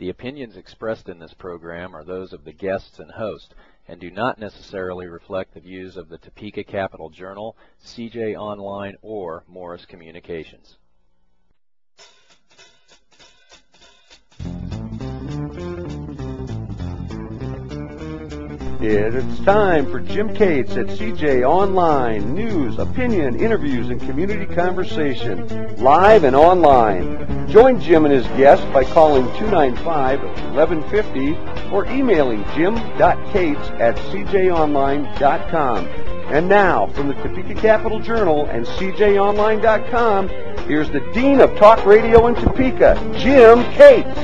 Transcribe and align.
The 0.00 0.08
opinions 0.08 0.56
expressed 0.56 1.10
in 1.10 1.18
this 1.18 1.34
program 1.34 1.94
are 1.94 2.04
those 2.04 2.32
of 2.32 2.44
the 2.44 2.54
guests 2.54 2.98
and 2.98 3.10
host 3.10 3.54
and 3.86 4.00
do 4.00 4.10
not 4.10 4.38
necessarily 4.38 5.06
reflect 5.06 5.52
the 5.52 5.60
views 5.60 5.98
of 5.98 6.08
the 6.08 6.16
Topeka 6.16 6.64
Capital 6.64 7.10
Journal, 7.10 7.54
CJ 7.84 8.34
Online, 8.34 8.96
or 9.02 9.44
Morris 9.46 9.84
Communications. 9.84 10.78
It's 18.82 19.38
time 19.40 19.90
for 19.90 20.00
Jim 20.00 20.34
Cates 20.34 20.70
at 20.72 20.86
CJ 20.86 21.46
Online. 21.46 22.34
News, 22.34 22.78
opinion, 22.78 23.38
interviews, 23.38 23.90
and 23.90 24.00
community 24.00 24.46
conversation. 24.46 25.76
Live 25.76 26.24
and 26.24 26.34
online. 26.34 27.46
Join 27.46 27.78
Jim 27.78 28.06
and 28.06 28.14
his 28.14 28.26
guests 28.38 28.64
by 28.72 28.84
calling 28.84 29.26
295-1150 29.32 31.72
or 31.72 31.84
emailing 31.86 32.42
jim.cates 32.54 33.68
at 33.78 33.96
cjonline.com. 33.96 35.86
And 36.32 36.48
now, 36.48 36.86
from 36.86 37.08
the 37.08 37.14
Topeka 37.14 37.56
Capital 37.56 37.98
Journal 38.00 38.46
and 38.46 38.64
cjonline.com, 38.64 40.28
here's 40.66 40.90
the 40.90 41.00
Dean 41.12 41.40
of 41.40 41.54
Talk 41.56 41.84
Radio 41.84 42.28
in 42.28 42.34
Topeka, 42.34 42.94
Jim 43.18 43.62
Cates. 43.74 44.18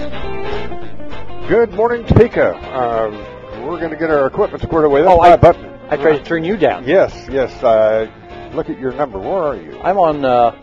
Good 1.46 1.74
morning, 1.74 2.06
Topeka. 2.06 2.56
Um, 2.74 3.35
we're 3.66 3.78
going 3.78 3.90
to 3.90 3.96
get 3.96 4.10
our 4.10 4.26
equipment 4.26 4.62
squared 4.62 4.84
away. 4.84 5.02
That's 5.02 5.12
Oh, 5.14 5.18
my 5.18 5.32
I- 5.32 5.36
button. 5.36 5.72
I 5.88 5.96
tried 5.96 6.18
to 6.18 6.22
turn 6.24 6.42
you 6.44 6.56
down. 6.56 6.84
Yes, 6.86 7.26
yes. 7.30 7.62
Uh, 7.62 8.08
look 8.54 8.68
at 8.70 8.78
your 8.78 8.92
number. 8.92 9.18
Where 9.18 9.30
are 9.42 9.56
you? 9.56 9.78
I'm 9.82 9.98
on. 9.98 10.24
Uh, 10.24 10.54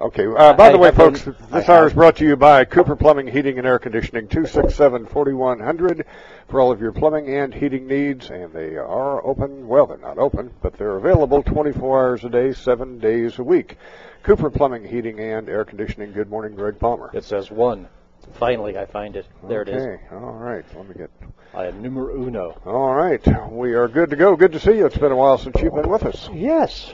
Okay. 0.00 0.26
Uh, 0.26 0.52
by 0.52 0.70
the 0.70 0.76
way, 0.76 0.88
have 0.88 0.96
folks, 0.96 1.22
been- 1.22 1.34
this 1.52 1.68
I 1.68 1.72
hour 1.72 1.78
have- 1.82 1.86
is 1.86 1.94
brought 1.94 2.16
to 2.16 2.26
you 2.26 2.36
by 2.36 2.64
Cooper 2.64 2.96
Plumbing, 2.96 3.28
Heating, 3.28 3.58
and 3.58 3.66
Air 3.66 3.78
Conditioning, 3.78 4.26
267-4100 4.26 6.04
for 6.48 6.60
all 6.60 6.72
of 6.72 6.80
your 6.80 6.92
plumbing 6.92 7.28
and 7.34 7.54
heating 7.54 7.86
needs. 7.86 8.28
And 8.28 8.52
they 8.52 8.76
are 8.76 9.24
open. 9.24 9.66
Well, 9.68 9.86
they're 9.86 9.96
not 9.98 10.18
open, 10.18 10.50
but 10.60 10.74
they're 10.74 10.96
available 10.96 11.42
24 11.44 12.00
hours 12.02 12.24
a 12.24 12.28
day, 12.28 12.52
seven 12.52 12.98
days 12.98 13.38
a 13.38 13.44
week. 13.44 13.78
Cooper 14.24 14.50
Plumbing, 14.50 14.84
Heating, 14.84 15.20
and 15.20 15.48
Air 15.48 15.64
Conditioning. 15.64 16.12
Good 16.12 16.28
morning, 16.28 16.54
Greg 16.56 16.78
Palmer. 16.78 17.10
it 17.14 17.24
says 17.24 17.50
one. 17.50 17.88
Finally, 18.34 18.76
I 18.78 18.86
find 18.86 19.16
it. 19.16 19.26
There 19.48 19.62
it 19.62 19.68
is. 19.68 19.82
Okay. 19.82 20.02
All 20.12 20.32
right. 20.32 20.64
Let 20.76 20.88
me 20.88 20.94
get 20.94 21.10
I 21.54 21.66
am 21.66 21.82
numero 21.82 22.20
uno. 22.20 22.60
All 22.66 22.94
right. 22.94 23.24
We 23.50 23.74
are 23.74 23.86
good 23.86 24.10
to 24.10 24.16
go. 24.16 24.34
Good 24.34 24.52
to 24.52 24.60
see 24.60 24.76
you. 24.76 24.86
It's 24.86 24.96
been 24.96 25.12
a 25.12 25.16
while 25.16 25.38
since 25.38 25.54
you've 25.60 25.74
been 25.74 25.88
with 25.88 26.04
us. 26.04 26.28
Yes. 26.32 26.92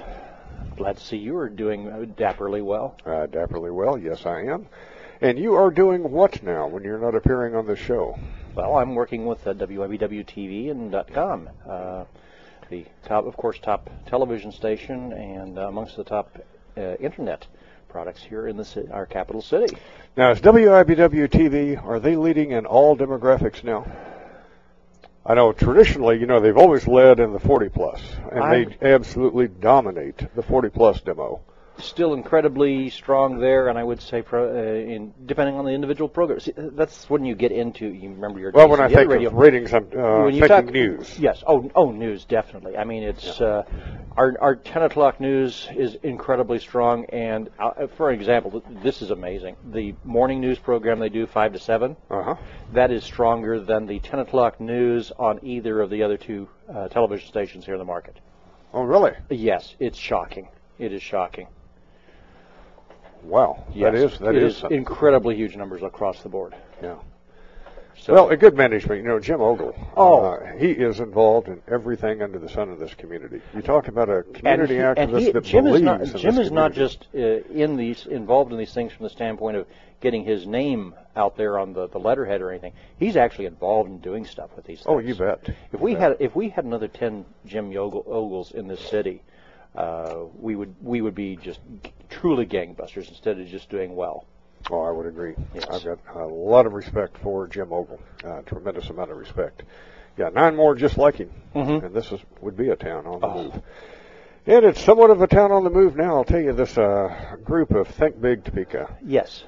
Glad 0.76 0.98
to 0.98 1.02
see 1.04 1.16
you 1.16 1.36
are 1.38 1.48
doing 1.48 1.86
dapperly 2.18 2.62
well. 2.62 2.96
Uh, 3.06 3.26
dapperly 3.26 3.72
well. 3.72 3.96
Yes, 3.96 4.26
I 4.26 4.42
am. 4.42 4.66
And 5.22 5.38
you 5.38 5.54
are 5.54 5.70
doing 5.70 6.10
what 6.10 6.42
now 6.42 6.66
when 6.66 6.82
you're 6.84 6.98
not 6.98 7.14
appearing 7.14 7.54
on 7.54 7.66
the 7.66 7.76
show? 7.76 8.18
Well, 8.54 8.76
I'm 8.76 8.94
working 8.94 9.26
with 9.26 9.46
uh, 9.46 9.54
WIBWTV 9.54 10.70
and 10.70 10.94
.com, 11.14 11.48
uh, 11.68 12.04
the 12.68 12.84
top, 13.04 13.26
of 13.26 13.36
course, 13.36 13.58
top 13.58 13.88
television 14.06 14.52
station 14.52 15.12
and 15.12 15.58
uh, 15.58 15.68
amongst 15.68 15.96
the 15.96 16.04
top 16.04 16.38
uh, 16.76 16.96
internet 16.96 17.46
products 17.90 18.22
here 18.22 18.46
in 18.46 18.56
the 18.56 18.88
our 18.92 19.06
capital 19.06 19.42
city. 19.42 19.76
Now, 20.16 20.30
is 20.30 20.40
WIBW 20.40 21.28
TV, 21.28 21.84
are 21.84 22.00
they 22.00 22.16
leading 22.16 22.52
in 22.52 22.66
all 22.66 22.96
demographics 22.96 23.62
now? 23.62 23.86
I 25.26 25.34
know 25.34 25.52
traditionally, 25.52 26.18
you 26.18 26.26
know, 26.26 26.40
they've 26.40 26.56
always 26.56 26.88
led 26.88 27.20
in 27.20 27.32
the 27.32 27.38
40 27.38 27.68
plus, 27.68 28.00
and 28.30 28.42
I'm- 28.42 28.74
they 28.80 28.94
absolutely 28.94 29.48
dominate 29.48 30.34
the 30.34 30.42
40 30.42 30.70
plus 30.70 31.00
demo. 31.00 31.40
Still 31.80 32.14
incredibly 32.14 32.90
strong 32.90 33.38
there, 33.38 33.68
and 33.68 33.78
I 33.78 33.84
would 33.84 34.00
say, 34.00 34.22
pro, 34.22 34.48
uh, 34.48 34.62
in 34.62 35.12
depending 35.26 35.56
on 35.56 35.64
the 35.64 35.72
individual 35.72 36.08
program. 36.08 36.40
See, 36.40 36.52
that's 36.56 37.08
when 37.08 37.24
you 37.24 37.34
get 37.34 37.52
into. 37.52 37.86
You 37.86 38.10
remember 38.10 38.38
your 38.38 38.52
Well, 38.52 38.68
when 38.68 38.80
I 38.80 38.88
think 38.88 39.10
radio. 39.10 39.28
of 39.30 39.34
ratings, 39.34 39.72
I'm 39.72 39.88
uh, 39.96 40.24
when 40.24 40.34
you 40.34 40.46
talk 40.46 40.66
news. 40.66 41.18
Yes. 41.18 41.42
Oh, 41.46 41.70
oh, 41.74 41.90
news 41.90 42.24
definitely. 42.24 42.76
I 42.76 42.84
mean, 42.84 43.02
it's 43.02 43.40
uh, 43.40 43.64
our 44.16 44.36
our 44.40 44.56
ten 44.56 44.82
o'clock 44.82 45.20
news 45.20 45.68
is 45.74 45.96
incredibly 46.02 46.58
strong. 46.58 47.06
And 47.06 47.50
uh, 47.58 47.86
for 47.96 48.10
example, 48.12 48.62
this 48.82 49.02
is 49.02 49.10
amazing. 49.10 49.56
The 49.72 49.94
morning 50.04 50.40
news 50.40 50.58
program 50.58 50.98
they 50.98 51.08
do 51.08 51.26
five 51.26 51.52
to 51.54 51.58
seven. 51.58 51.96
Uh 52.10 52.22
huh. 52.22 52.34
That 52.72 52.90
is 52.90 53.04
stronger 53.04 53.60
than 53.60 53.86
the 53.86 53.98
ten 54.00 54.20
o'clock 54.20 54.60
news 54.60 55.12
on 55.18 55.40
either 55.44 55.80
of 55.80 55.90
the 55.90 56.02
other 56.02 56.16
two 56.16 56.48
uh, 56.72 56.88
television 56.88 57.28
stations 57.28 57.64
here 57.64 57.74
in 57.74 57.78
the 57.78 57.84
market. 57.84 58.16
Oh, 58.72 58.82
really? 58.82 59.12
Yes, 59.30 59.74
it's 59.80 59.98
shocking. 59.98 60.48
It 60.78 60.92
is 60.92 61.02
shocking. 61.02 61.48
Wow. 63.22 63.64
Yes, 63.74 63.92
that 63.92 63.94
is 63.94 64.18
that 64.18 64.34
it 64.34 64.42
is, 64.42 64.56
is 64.56 64.64
incredibly 64.70 65.36
huge 65.36 65.56
numbers 65.56 65.82
across 65.82 66.22
the 66.22 66.28
board. 66.28 66.54
yeah. 66.82 66.96
So, 68.00 68.14
Well, 68.14 68.30
a 68.30 68.36
good 68.36 68.56
management. 68.56 69.02
You 69.02 69.08
know, 69.08 69.20
Jim 69.20 69.42
Ogle. 69.42 69.74
Oh. 69.94 70.24
uh, 70.24 70.56
he 70.56 70.70
is 70.70 71.00
involved 71.00 71.48
in 71.48 71.60
everything 71.68 72.22
under 72.22 72.38
the 72.38 72.48
sun 72.48 72.70
of 72.70 72.78
this 72.78 72.94
community. 72.94 73.42
You 73.54 73.60
talk 73.60 73.88
about 73.88 74.08
a 74.08 74.18
and, 74.18 74.34
community 74.34 74.76
he, 74.76 74.80
activist 74.80 74.96
and 74.96 75.18
he, 75.18 75.32
that 75.32 75.44
Jim 75.44 75.66
is 75.66 75.70
believes 75.70 75.84
not 75.84 76.00
in 76.00 76.16
Jim 76.16 76.38
is 76.38 76.50
not 76.50 76.72
just 76.72 77.08
uh, 77.14 77.18
in 77.18 77.76
these 77.76 78.06
involved 78.06 78.52
in 78.52 78.58
these 78.58 78.72
things 78.72 78.92
from 78.92 79.04
the 79.04 79.10
standpoint 79.10 79.58
of 79.58 79.66
getting 80.00 80.24
his 80.24 80.46
name 80.46 80.94
out 81.14 81.36
there 81.36 81.58
on 81.58 81.74
the, 81.74 81.88
the 81.88 81.98
letterhead 81.98 82.40
or 82.40 82.50
anything. 82.50 82.72
He's 82.98 83.16
actually 83.16 83.44
involved 83.46 83.90
in 83.90 83.98
doing 83.98 84.24
stuff 84.24 84.48
with 84.56 84.64
these 84.64 84.78
things. 84.78 84.86
Oh, 84.88 84.98
you 84.98 85.14
bet. 85.14 85.50
If 85.70 85.80
we 85.80 85.92
bet. 85.92 86.02
had 86.02 86.16
if 86.20 86.34
we 86.34 86.48
had 86.48 86.64
another 86.64 86.88
ten 86.88 87.26
Jim 87.44 87.70
Ogles 87.76 88.52
in 88.52 88.66
this 88.66 88.80
city, 88.80 89.20
uh, 89.74 90.24
we 90.38 90.56
would 90.56 90.74
we 90.82 91.00
would 91.00 91.14
be 91.14 91.36
just 91.36 91.60
truly 92.08 92.46
gangbusters 92.46 93.08
instead 93.08 93.38
of 93.38 93.46
just 93.46 93.68
doing 93.70 93.94
well. 93.94 94.26
Oh, 94.70 94.82
I 94.82 94.90
would 94.90 95.06
agree. 95.06 95.34
Yes. 95.54 95.64
I've 95.70 95.84
got 95.84 95.98
a 96.14 96.26
lot 96.26 96.66
of 96.66 96.72
respect 96.74 97.16
for 97.18 97.46
Jim 97.48 97.72
Ogle. 97.72 98.00
Uh, 98.22 98.42
tremendous 98.42 98.88
amount 98.90 99.10
of 99.10 99.16
respect. 99.16 99.62
Yeah, 100.18 100.28
nine 100.28 100.54
more 100.56 100.74
just 100.74 100.98
like 100.98 101.16
him, 101.16 101.30
Mhm. 101.54 101.84
and 101.84 101.94
this 101.94 102.12
is 102.12 102.20
would 102.40 102.56
be 102.56 102.68
a 102.68 102.76
town 102.76 103.06
on 103.06 103.20
the 103.20 103.26
Oh. 103.26 103.42
move. 103.44 103.62
And 104.46 104.64
it's 104.64 104.80
somewhat 104.80 105.10
of 105.10 105.20
a 105.22 105.26
town 105.26 105.52
on 105.52 105.64
the 105.64 105.70
move 105.70 105.96
now. 105.96 106.16
I'll 106.16 106.24
tell 106.24 106.40
you 106.40 106.52
this 106.52 106.76
uh, 106.76 107.36
group 107.44 107.70
of 107.72 107.88
Think 107.88 108.20
Big 108.20 108.42
Topeka. 108.44 108.96
Yes. 109.04 109.44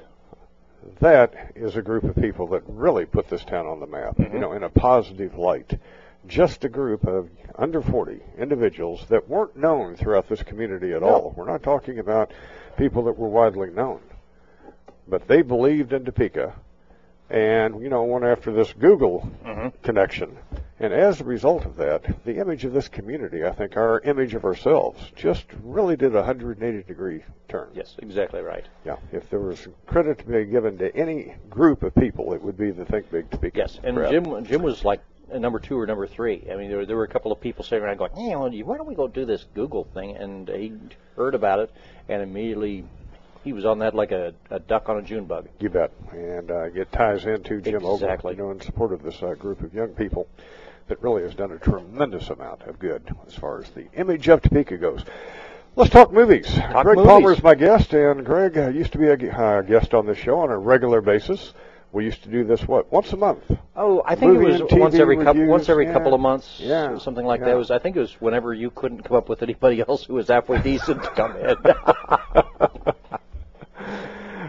That 0.99 1.33
is 1.55 1.75
a 1.75 1.81
group 1.81 2.03
of 2.03 2.15
people 2.15 2.47
that 2.47 2.63
really 2.67 3.05
put 3.05 3.27
this 3.27 3.43
town 3.43 3.65
on 3.65 3.79
the 3.79 3.87
map. 3.87 4.17
Mm-hmm. 4.17 4.33
You 4.35 4.39
know, 4.39 4.53
in 4.53 4.63
a 4.63 4.69
positive 4.69 5.35
light. 5.37 5.77
Just 6.27 6.63
a 6.63 6.69
group 6.69 7.05
of 7.05 7.29
under 7.55 7.81
40 7.81 8.19
individuals 8.37 9.05
that 9.09 9.27
weren't 9.27 9.55
known 9.57 9.95
throughout 9.95 10.29
this 10.29 10.41
community 10.41 10.93
at 10.93 11.01
No. 11.01 11.07
all. 11.07 11.33
We're 11.35 11.45
not 11.45 11.63
talking 11.63 11.99
about 11.99 12.31
people 12.77 13.03
that 13.03 13.17
were 13.17 13.27
widely 13.27 13.69
known. 13.69 13.99
But 15.07 15.27
they 15.27 15.41
believed 15.41 15.91
in 15.91 16.05
Topeka 16.05 16.53
and, 17.29 17.81
you 17.81 17.89
know, 17.89 18.03
went 18.03 18.23
after 18.25 18.51
this 18.53 18.71
Google 18.73 19.29
Mm-hmm. 19.45 19.67
connection. 19.83 20.37
And 20.79 20.91
as 20.93 21.21
a 21.21 21.23
result 21.23 21.65
of 21.65 21.75
that, 21.77 22.25
the 22.25 22.37
image 22.37 22.65
of 22.65 22.73
this 22.73 22.87
community, 22.87 23.43
I 23.45 23.51
think 23.51 23.77
our 23.77 23.99
image 24.01 24.33
of 24.33 24.43
ourselves, 24.43 24.99
just 25.15 25.45
really 25.63 25.95
did 25.95 26.13
a 26.15 26.19
180 26.19 26.83
degree 26.83 27.23
turn. 27.47 27.69
Yes. 27.73 27.95
Exactly 27.99 28.41
right. 28.41 28.65
Yeah, 28.85 28.97
if 29.11 29.29
there 29.29 29.39
was 29.39 29.67
credit 29.85 30.17
to 30.19 30.25
be 30.25 30.45
given 30.45 30.77
to 30.79 30.93
any 30.95 31.35
group 31.49 31.83
of 31.83 31.93
people, 31.95 32.33
it 32.33 32.41
would 32.41 32.57
be 32.57 32.71
the 32.71 32.85
Think 32.85 33.11
Big 33.11 33.29
Topeka. 33.29 33.57
Yes, 33.59 33.79
and 33.83 33.95
crowd. 33.97 34.11
Jim 34.11 34.45
Jim 34.45 34.61
was 34.61 34.83
like 34.83 35.01
number 35.33 35.59
two 35.59 35.79
or 35.79 35.85
number 35.85 36.07
three. 36.07 36.47
I 36.51 36.55
mean, 36.55 36.69
there, 36.69 36.77
were- 36.79 36.85
there 36.85 36.97
were 36.97 37.03
a 37.03 37.07
couple 37.09 37.31
of 37.31 37.39
people 37.41 37.63
sitting 37.63 37.83
around 37.83 37.97
going, 37.97 38.11
"Hey, 38.15 38.35
well, 38.35 38.49
why 38.51 38.77
don't 38.77 38.87
we 38.87 38.95
go 38.95 39.07
do 39.07 39.25
this 39.25 39.45
Google 39.53 39.83
thing?" 39.93 40.15
And 40.15 40.47
he 40.49 40.73
heard 41.15 41.35
about 41.35 41.59
it, 41.59 41.71
and 42.09 42.21
immediately 42.21 42.83
he 43.43 43.53
was 43.53 43.65
on 43.65 43.79
that 43.79 43.93
like 43.93 44.11
a, 44.11 44.33
a 44.49 44.59
duck 44.59 44.89
on 44.89 44.97
a 44.97 45.01
June 45.01 45.25
bug. 45.25 45.47
You 45.59 45.69
bet. 45.69 45.91
And 46.11 46.49
uh, 46.49 46.63
it 46.73 46.91
ties 46.91 47.25
into 47.25 47.61
Jim 47.61 47.83
Ogle, 47.85 48.31
you 48.31 48.37
know, 48.37 48.51
in 48.51 48.61
support 48.61 48.93
of 48.93 49.03
this 49.03 49.21
uh, 49.21 49.33
group 49.33 49.61
of 49.61 49.73
young 49.73 49.89
people 49.89 50.27
that 50.87 51.01
really 51.01 51.23
has 51.23 51.33
done 51.35 51.51
a 51.51 51.57
tremendous 51.57 52.29
amount 52.29 52.61
of 52.63 52.77
good 52.79 53.03
as 53.27 53.33
far 53.33 53.59
as 53.61 53.69
the 53.71 53.87
image 53.93 54.27
of 54.29 54.41
Topeka 54.41 54.77
goes. 54.77 55.03
Let's 55.75 55.89
talk 55.89 56.11
movies. 56.13 56.45
Talk 56.53 56.83
Greg 56.83 56.97
movies. 56.97 57.09
Palmer 57.09 57.31
is 57.33 57.41
my 57.43 57.55
guest, 57.55 57.93
and 57.93 58.23
Greg 58.25 58.57
uh, 58.57 58.67
used 58.69 58.91
to 58.91 58.97
be 58.97 59.07
a 59.07 59.31
uh, 59.31 59.61
guest 59.61 59.93
on 59.93 60.05
this 60.05 60.17
show 60.19 60.39
on 60.39 60.49
a 60.51 60.57
regular 60.57 61.01
basis. 61.01 61.53
We 61.93 62.05
used 62.05 62.23
to 62.23 62.29
do 62.29 62.43
this 62.43 62.67
what 62.67 62.91
once 62.91 63.13
a 63.13 63.17
month. 63.17 63.43
Oh, 63.75 64.01
I 64.03 64.15
think 64.15 64.33
Movie 64.33 64.55
it 64.55 64.63
was 64.63 64.71
once 64.73 64.95
every 64.95 65.15
couple 65.15 65.45
once 65.45 65.69
every 65.69 65.85
yeah. 65.85 65.93
couple 65.93 66.15
of 66.15 66.19
months, 66.19 66.59
Yeah, 66.59 66.97
something 66.97 67.23
like 67.23 67.41
yeah. 67.41 67.45
that. 67.45 67.51
It 67.51 67.57
was 67.57 67.69
I 67.69 67.77
think 67.77 67.95
it 67.95 67.99
was 67.99 68.19
whenever 68.19 68.51
you 68.51 68.71
couldn't 68.71 69.03
come 69.03 69.15
up 69.15 69.29
with 69.29 69.43
anybody 69.43 69.79
else 69.87 70.03
who 70.05 70.15
was 70.15 70.27
halfway 70.27 70.59
decent 70.59 71.03
to 71.03 71.09
come 71.11 71.37
in. 71.37 72.93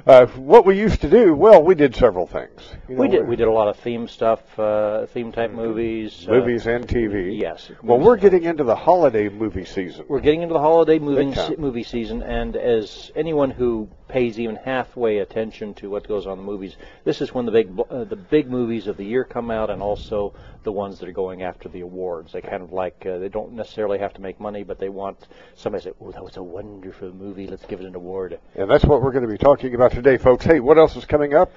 Uh, 0.06 0.26
what 0.26 0.66
we 0.66 0.78
used 0.78 1.00
to 1.00 1.08
do, 1.08 1.34
well, 1.34 1.62
we 1.62 1.74
did 1.74 1.96
several 1.96 2.26
things. 2.26 2.60
You 2.90 2.96
we 2.96 3.08
did 3.08 3.26
we 3.26 3.36
did 3.36 3.48
a 3.48 3.52
lot 3.52 3.68
of 3.68 3.78
theme 3.78 4.06
stuff, 4.06 4.58
uh, 4.58 5.06
theme 5.06 5.32
type 5.32 5.50
movies, 5.50 6.26
uh, 6.28 6.32
movies 6.32 6.66
and 6.66 6.86
TV. 6.86 7.40
yes. 7.40 7.70
Well, 7.82 7.98
we're 7.98 8.18
getting 8.18 8.44
into 8.44 8.64
the 8.64 8.76
holiday 8.76 9.30
movie 9.30 9.64
season. 9.64 10.04
We're 10.06 10.20
getting 10.20 10.42
into 10.42 10.52
the 10.52 10.60
holiday 10.60 10.98
moving 10.98 11.32
time. 11.32 11.52
se- 11.52 11.56
movie 11.56 11.84
season, 11.84 12.22
and 12.22 12.54
as 12.54 13.12
anyone 13.16 13.50
who 13.50 13.88
pays 14.08 14.38
even 14.38 14.56
halfway 14.56 15.18
attention 15.18 15.72
to 15.74 15.88
what 15.88 16.06
goes 16.06 16.26
on 16.26 16.34
in 16.34 16.44
the 16.44 16.52
movies, 16.52 16.76
this 17.04 17.22
is 17.22 17.32
when 17.32 17.46
the 17.46 17.52
big 17.52 17.70
uh, 17.88 18.04
the 18.04 18.16
big 18.16 18.50
movies 18.50 18.86
of 18.86 18.98
the 18.98 19.06
year 19.06 19.24
come 19.24 19.50
out, 19.50 19.70
and 19.70 19.80
also 19.80 20.34
the 20.64 20.72
ones 20.72 20.98
that 20.98 21.08
are 21.08 21.12
going 21.12 21.42
after 21.42 21.68
the 21.68 21.80
awards. 21.80 22.32
They 22.32 22.40
kind 22.40 22.62
of 22.62 22.72
like 22.72 23.04
uh, 23.06 23.18
they 23.18 23.28
don't 23.28 23.52
necessarily 23.52 23.98
have 23.98 24.14
to 24.14 24.20
make 24.20 24.40
money, 24.40 24.64
but 24.64 24.78
they 24.78 24.88
want 24.88 25.28
somebody 25.54 25.84
to 25.84 25.90
say, 25.90 25.96
"Oh, 26.00 26.10
that 26.10 26.24
was 26.24 26.36
a 26.36 26.42
wonderful 26.42 27.12
movie. 27.12 27.46
Let's 27.46 27.66
give 27.66 27.80
it 27.80 27.86
an 27.86 27.94
award." 27.94 28.38
And 28.54 28.70
that's 28.70 28.84
what 28.84 29.02
we're 29.02 29.12
going 29.12 29.26
to 29.26 29.30
be 29.30 29.38
talking 29.38 29.74
about 29.74 29.92
today, 29.92 30.16
folks. 30.16 30.44
Hey, 30.44 30.60
what 30.60 30.78
else 30.78 30.96
is 30.96 31.04
coming 31.04 31.34
up? 31.34 31.52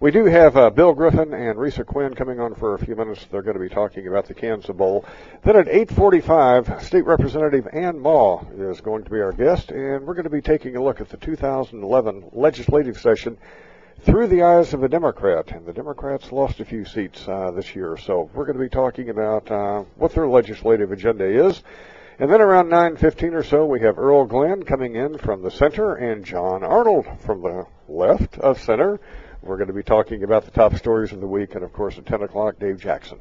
We 0.00 0.10
do 0.10 0.24
have 0.24 0.56
uh, 0.56 0.70
Bill 0.70 0.94
Griffin 0.94 1.34
and 1.34 1.58
Risa 1.58 1.84
Quinn 1.84 2.14
coming 2.14 2.40
on 2.40 2.54
for 2.54 2.72
a 2.72 2.78
few 2.78 2.96
minutes. 2.96 3.26
They're 3.30 3.42
going 3.42 3.58
to 3.58 3.60
be 3.60 3.68
talking 3.68 4.06
about 4.08 4.26
the 4.26 4.32
Kansas 4.32 4.74
Bowl. 4.74 5.04
Then 5.44 5.56
at 5.56 5.66
8:45, 5.66 6.82
State 6.82 7.04
Representative 7.04 7.68
Ann 7.72 7.98
Mah 7.98 8.42
is 8.56 8.80
going 8.80 9.04
to 9.04 9.10
be 9.10 9.20
our 9.20 9.32
guest, 9.32 9.70
and 9.70 10.06
we're 10.06 10.14
going 10.14 10.24
to 10.24 10.30
be 10.30 10.40
taking 10.40 10.76
a 10.76 10.82
look 10.82 11.00
at 11.00 11.10
the 11.10 11.18
2011 11.18 12.30
legislative 12.32 12.98
session 12.98 13.36
through 14.02 14.28
the 14.28 14.42
eyes 14.42 14.74
of 14.74 14.82
a 14.82 14.88
Democrat. 14.88 15.52
And 15.52 15.66
the 15.66 15.72
Democrats 15.72 16.32
lost 16.32 16.60
a 16.60 16.64
few 16.64 16.84
seats 16.84 17.26
uh, 17.28 17.50
this 17.50 17.74
year, 17.74 17.96
so 17.96 18.30
we're 18.34 18.46
going 18.46 18.56
to 18.56 18.62
be 18.62 18.68
talking 18.68 19.10
about 19.10 19.50
uh, 19.50 19.84
what 19.96 20.14
their 20.14 20.28
legislative 20.28 20.92
agenda 20.92 21.24
is. 21.24 21.62
And 22.18 22.30
then 22.30 22.42
around 22.42 22.68
9:15 22.68 23.32
or 23.34 23.42
so, 23.42 23.64
we 23.64 23.80
have 23.80 23.98
Earl 23.98 24.26
Glenn 24.26 24.62
coming 24.62 24.94
in 24.94 25.16
from 25.16 25.42
the 25.42 25.50
center 25.50 25.94
and 25.94 26.24
John 26.24 26.62
Arnold 26.62 27.06
from 27.20 27.42
the 27.42 27.66
left 27.88 28.38
of 28.38 28.60
center. 28.60 29.00
We're 29.42 29.56
going 29.56 29.68
to 29.68 29.74
be 29.74 29.82
talking 29.82 30.22
about 30.22 30.44
the 30.44 30.50
top 30.50 30.76
stories 30.76 31.12
of 31.12 31.20
the 31.20 31.26
week, 31.26 31.54
and 31.54 31.64
of 31.64 31.72
course 31.72 31.96
at 31.96 32.04
10 32.04 32.22
o'clock, 32.22 32.58
Dave 32.58 32.78
Jackson 32.78 33.18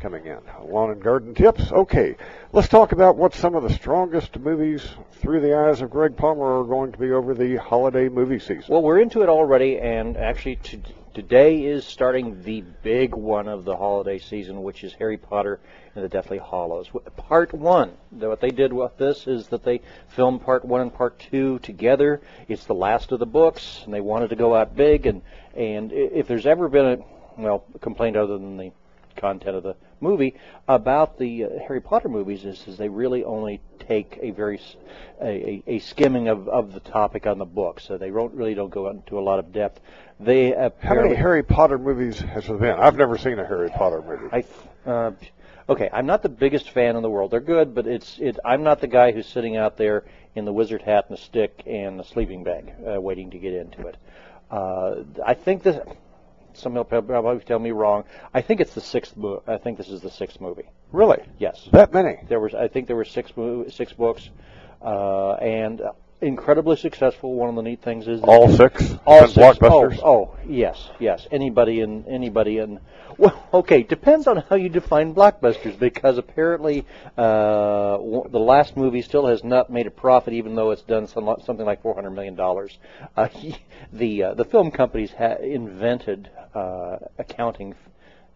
coming 0.00 0.26
in. 0.26 0.38
Lawn 0.64 0.90
and 0.90 1.02
garden 1.02 1.34
tips. 1.34 1.70
Okay, 1.70 2.16
let's 2.52 2.68
talk 2.68 2.92
about 2.92 3.16
what 3.16 3.34
some 3.34 3.54
of 3.54 3.62
the 3.62 3.70
strongest 3.70 4.38
movies 4.38 4.82
through 5.20 5.40
the 5.40 5.56
eyes 5.56 5.80
of 5.80 5.90
Greg 5.90 6.16
Palmer 6.16 6.60
are 6.60 6.64
going 6.64 6.90
to 6.90 6.98
be 6.98 7.12
over 7.12 7.34
the 7.34 7.56
holiday 7.56 8.08
movie 8.08 8.38
season. 8.38 8.64
Well, 8.68 8.82
we're 8.82 9.00
into 9.00 9.22
it 9.22 9.28
already, 9.28 9.78
and 9.78 10.16
actually 10.16 10.56
to, 10.56 10.80
today 11.14 11.64
is 11.64 11.84
starting 11.84 12.42
the 12.42 12.62
big 12.82 13.14
one 13.14 13.48
of 13.48 13.64
the 13.64 13.76
holiday 13.76 14.18
season, 14.18 14.62
which 14.62 14.84
is 14.84 14.92
Harry 14.94 15.16
Potter 15.16 15.60
and 15.94 16.04
the 16.04 16.08
Deathly 16.08 16.38
Hallows. 16.38 16.88
Part 17.16 17.52
one. 17.52 17.92
What 18.10 18.40
they 18.40 18.50
did 18.50 18.72
with 18.72 18.96
this 18.96 19.26
is 19.26 19.48
that 19.48 19.64
they 19.64 19.80
filmed 20.08 20.42
part 20.42 20.64
one 20.64 20.80
and 20.80 20.94
part 20.94 21.18
two 21.18 21.58
together. 21.60 22.20
It's 22.48 22.64
the 22.64 22.74
last 22.74 23.12
of 23.12 23.18
the 23.18 23.26
books, 23.26 23.82
and 23.84 23.92
they 23.92 24.00
wanted 24.00 24.30
to 24.30 24.36
go 24.36 24.54
out 24.54 24.76
big. 24.76 25.06
And 25.06 25.22
and 25.54 25.92
if 25.92 26.28
there's 26.28 26.46
ever 26.46 26.68
been 26.68 26.86
a 26.86 26.98
well 27.40 27.64
complaint 27.80 28.16
other 28.16 28.38
than 28.38 28.56
the 28.56 28.72
content 29.16 29.56
of 29.56 29.62
the 29.62 29.76
movie 30.00 30.34
about 30.68 31.18
the 31.18 31.44
uh, 31.44 31.48
Harry 31.66 31.80
Potter 31.80 32.08
movies 32.08 32.44
is, 32.44 32.66
is 32.66 32.76
they 32.76 32.88
really 32.88 33.24
only 33.24 33.60
take 33.78 34.18
a 34.22 34.30
very 34.30 34.60
a, 35.20 35.62
a, 35.66 35.78
skimming 35.80 36.28
of, 36.28 36.48
of 36.48 36.72
the 36.72 36.80
topic 36.80 37.26
on 37.26 37.38
the 37.38 37.44
book, 37.44 37.80
so 37.80 37.98
they 37.98 38.10
don't 38.10 38.34
really 38.34 38.54
don't 38.54 38.70
go 38.70 38.88
into 38.88 39.18
a 39.18 39.20
lot 39.20 39.38
of 39.38 39.52
depth. 39.52 39.80
They 40.18 40.50
how 40.50 40.94
many 40.94 41.14
Harry 41.14 41.42
Potter 41.42 41.78
movies 41.78 42.20
has 42.20 42.46
there 42.46 42.56
been? 42.56 42.78
I've 42.78 42.96
never 42.96 43.16
seen 43.18 43.38
a 43.38 43.46
Harry 43.46 43.70
Potter 43.70 44.02
movie. 44.02 44.28
I 44.32 44.90
uh, 44.90 45.12
okay, 45.68 45.88
I'm 45.92 46.06
not 46.06 46.22
the 46.22 46.28
biggest 46.28 46.70
fan 46.70 46.96
in 46.96 47.02
the 47.02 47.10
world. 47.10 47.30
They're 47.30 47.40
good, 47.40 47.74
but 47.74 47.86
it's 47.86 48.18
it. 48.18 48.38
I'm 48.44 48.62
not 48.62 48.80
the 48.80 48.88
guy 48.88 49.12
who's 49.12 49.26
sitting 49.26 49.56
out 49.56 49.76
there 49.76 50.04
in 50.34 50.44
the 50.44 50.52
wizard 50.52 50.82
hat 50.82 51.06
and 51.08 51.18
a 51.18 51.20
stick 51.20 51.62
and 51.66 52.00
a 52.00 52.04
sleeping 52.04 52.44
bag, 52.44 52.72
uh, 52.86 53.00
waiting 53.00 53.30
to 53.30 53.38
get 53.38 53.54
into 53.54 53.86
it. 53.86 53.96
Uh, 54.50 55.04
I 55.24 55.34
think 55.34 55.62
this. 55.62 55.78
Some 56.60 56.74
will 56.74 56.84
probably 56.84 57.40
tell 57.40 57.58
me 57.58 57.70
wrong. 57.70 58.04
I 58.34 58.42
think 58.42 58.60
it's 58.60 58.74
the 58.74 58.80
sixth. 58.80 59.16
Mo- 59.16 59.42
I 59.46 59.56
think 59.56 59.78
this 59.78 59.88
is 59.88 60.00
the 60.02 60.10
sixth 60.10 60.40
movie. 60.40 60.68
Really? 60.92 61.22
Yes. 61.38 61.68
That 61.72 61.92
many? 61.92 62.18
There 62.28 62.40
was. 62.40 62.54
I 62.54 62.68
think 62.68 62.86
there 62.86 62.96
were 62.96 63.04
six 63.04 63.34
mo- 63.36 63.68
six 63.68 63.92
books, 63.92 64.28
uh, 64.82 65.32
and 65.34 65.80
incredibly 66.20 66.76
successful. 66.76 67.34
One 67.34 67.48
of 67.48 67.54
the 67.54 67.62
neat 67.62 67.82
things 67.82 68.06
is 68.06 68.20
all 68.22 68.48
six. 68.48 68.94
All 69.06 69.26
six. 69.26 69.34
blockbusters. 69.34 69.98
Oh, 70.02 70.32
oh, 70.32 70.36
yes, 70.46 70.88
yes. 70.98 71.26
Anybody 71.30 71.80
in 71.80 72.06
anybody 72.06 72.58
in. 72.58 72.80
Well, 73.18 73.48
okay. 73.52 73.82
Depends 73.82 74.26
on 74.26 74.38
how 74.48 74.56
you 74.56 74.68
define 74.68 75.14
blockbusters, 75.14 75.78
because 75.78 76.18
apparently 76.18 76.86
uh, 77.16 77.96
the 77.96 78.38
last 78.38 78.76
movie 78.76 79.02
still 79.02 79.26
has 79.26 79.42
not 79.44 79.70
made 79.70 79.86
a 79.86 79.90
profit, 79.90 80.34
even 80.34 80.54
though 80.54 80.70
it's 80.70 80.82
done 80.82 81.06
some, 81.06 81.34
something 81.44 81.66
like 81.66 81.82
four 81.82 81.94
hundred 81.94 82.10
million 82.10 82.34
dollars. 82.34 82.78
Uh, 83.16 83.28
the 83.92 84.22
uh, 84.22 84.34
the 84.34 84.44
film 84.44 84.70
companies 84.70 85.12
ha- 85.16 85.36
invented 85.42 86.30
uh, 86.54 86.98
accounting 87.18 87.74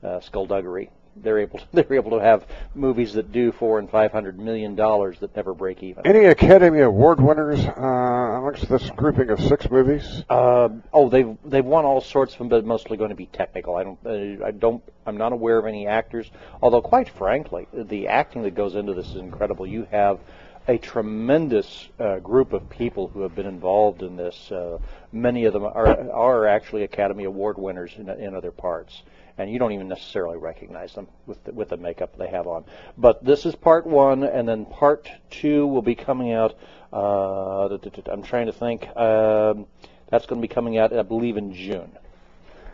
uh, 0.02 0.20
skullduggery 0.20 0.90
they're 1.16 1.38
able 1.38 1.58
to, 1.58 1.64
they're 1.72 1.94
able 1.94 2.12
to 2.12 2.20
have 2.20 2.46
movies 2.74 3.14
that 3.14 3.32
do 3.32 3.52
four 3.52 3.78
and 3.78 3.90
five 3.90 4.12
hundred 4.12 4.38
million 4.38 4.74
dollars 4.74 5.18
that 5.20 5.34
never 5.36 5.54
break 5.54 5.82
even. 5.82 6.06
Any 6.06 6.24
Academy 6.24 6.80
Award 6.80 7.20
winners 7.20 7.60
uh, 7.60 7.80
amongst 7.80 8.68
this 8.68 8.90
grouping 8.90 9.30
of 9.30 9.40
six 9.40 9.70
movies? 9.70 10.24
Uh, 10.28 10.68
oh, 10.92 11.08
they've 11.08 11.36
they've 11.44 11.64
won 11.64 11.84
all 11.84 12.00
sorts 12.00 12.34
of 12.34 12.38
them, 12.38 12.48
but 12.48 12.64
mostly 12.64 12.96
going 12.96 13.10
to 13.10 13.16
be 13.16 13.26
technical. 13.26 13.76
I 13.76 13.84
don't 13.84 13.98
uh, 14.06 14.44
I 14.44 14.50
don't 14.50 14.82
I'm 15.06 15.16
not 15.16 15.32
aware 15.32 15.58
of 15.58 15.66
any 15.66 15.86
actors. 15.86 16.30
Although, 16.62 16.82
quite 16.82 17.08
frankly, 17.08 17.66
the 17.72 18.08
acting 18.08 18.42
that 18.42 18.54
goes 18.54 18.74
into 18.74 18.94
this 18.94 19.08
is 19.08 19.16
incredible. 19.16 19.66
You 19.66 19.86
have 19.90 20.20
a 20.66 20.78
tremendous 20.78 21.88
uh, 22.00 22.18
group 22.20 22.54
of 22.54 22.70
people 22.70 23.08
who 23.08 23.20
have 23.20 23.34
been 23.34 23.46
involved 23.46 24.02
in 24.02 24.16
this. 24.16 24.50
Uh, 24.50 24.78
many 25.12 25.44
of 25.44 25.52
them 25.52 25.64
are 25.64 26.10
are 26.10 26.46
actually 26.46 26.84
Academy 26.84 27.24
Award 27.24 27.58
winners 27.58 27.92
in, 27.98 28.08
in 28.08 28.34
other 28.34 28.50
parts 28.50 29.02
and 29.38 29.50
you 29.50 29.58
don't 29.58 29.72
even 29.72 29.88
necessarily 29.88 30.38
recognize 30.38 30.94
them 30.94 31.08
with 31.26 31.42
the, 31.44 31.52
with 31.52 31.68
the 31.68 31.76
makeup 31.76 32.16
they 32.16 32.28
have 32.28 32.46
on. 32.46 32.64
But 32.96 33.24
this 33.24 33.46
is 33.46 33.54
part 33.54 33.86
one, 33.86 34.22
and 34.22 34.48
then 34.48 34.64
part 34.64 35.08
two 35.30 35.66
will 35.66 35.82
be 35.82 35.94
coming 35.94 36.32
out. 36.32 36.56
Uh, 36.92 37.76
I'm 38.10 38.22
trying 38.22 38.46
to 38.46 38.52
think. 38.52 38.84
Um, 38.96 39.66
that's 40.10 40.26
going 40.26 40.40
to 40.40 40.46
be 40.46 40.52
coming 40.52 40.78
out, 40.78 40.92
I 40.92 41.02
believe, 41.02 41.36
in 41.36 41.54
June. 41.54 41.90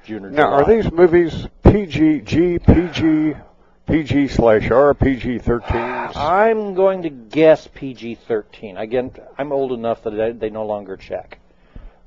June 0.05 0.25
or 0.25 0.31
now, 0.31 0.51
July. 0.51 0.63
are 0.63 0.83
these 0.83 0.93
movies 0.93 1.47
PG, 1.63 2.21
G, 2.23 2.59
PG, 2.59 3.35
PG 3.87 4.29
slash 4.29 4.71
R, 4.71 4.93
PG 4.95 5.39
13? 5.39 5.77
I'm 5.77 6.75
going 6.75 7.03
to 7.03 7.11
guess 7.11 7.67
PG 7.73 8.17
13. 8.27 8.77
Again, 8.77 9.13
I'm 9.39 9.53
old 9.53 9.73
enough 9.73 10.03
that 10.03 10.39
they 10.39 10.51
no 10.51 10.67
longer 10.67 10.97
check. 10.97 11.39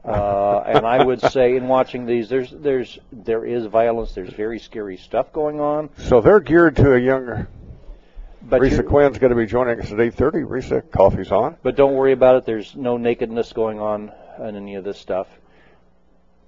Uh, 0.05 0.59
and 0.65 0.85
I 0.85 1.03
would 1.03 1.21
say 1.21 1.55
in 1.55 1.67
watching 1.67 2.05
these, 2.05 2.27
there's 2.27 2.51
there's 2.51 2.99
there 3.11 3.45
is 3.45 3.65
violence. 3.67 4.13
There's 4.13 4.33
very 4.33 4.59
scary 4.59 4.97
stuff 4.97 5.31
going 5.31 5.61
on. 5.61 5.89
So 5.97 6.19
they're 6.19 6.41
geared 6.41 6.75
to 6.77 6.93
a 6.93 6.99
younger. 6.99 7.47
But 8.41 8.61
Risa 8.61 8.85
Quinn's 8.85 9.17
going 9.17 9.29
to 9.29 9.37
be 9.37 9.45
joining 9.45 9.79
us 9.79 9.91
at 9.91 9.97
8:30. 9.97 10.45
Risa, 10.45 10.91
coffee's 10.91 11.31
on. 11.31 11.55
But 11.63 11.77
don't 11.77 11.93
worry 11.93 12.11
about 12.11 12.35
it. 12.35 12.45
There's 12.45 12.75
no 12.75 12.97
nakedness 12.97 13.53
going 13.53 13.79
on 13.79 14.11
in 14.39 14.55
any 14.57 14.75
of 14.75 14.83
this 14.83 14.97
stuff. 14.97 15.27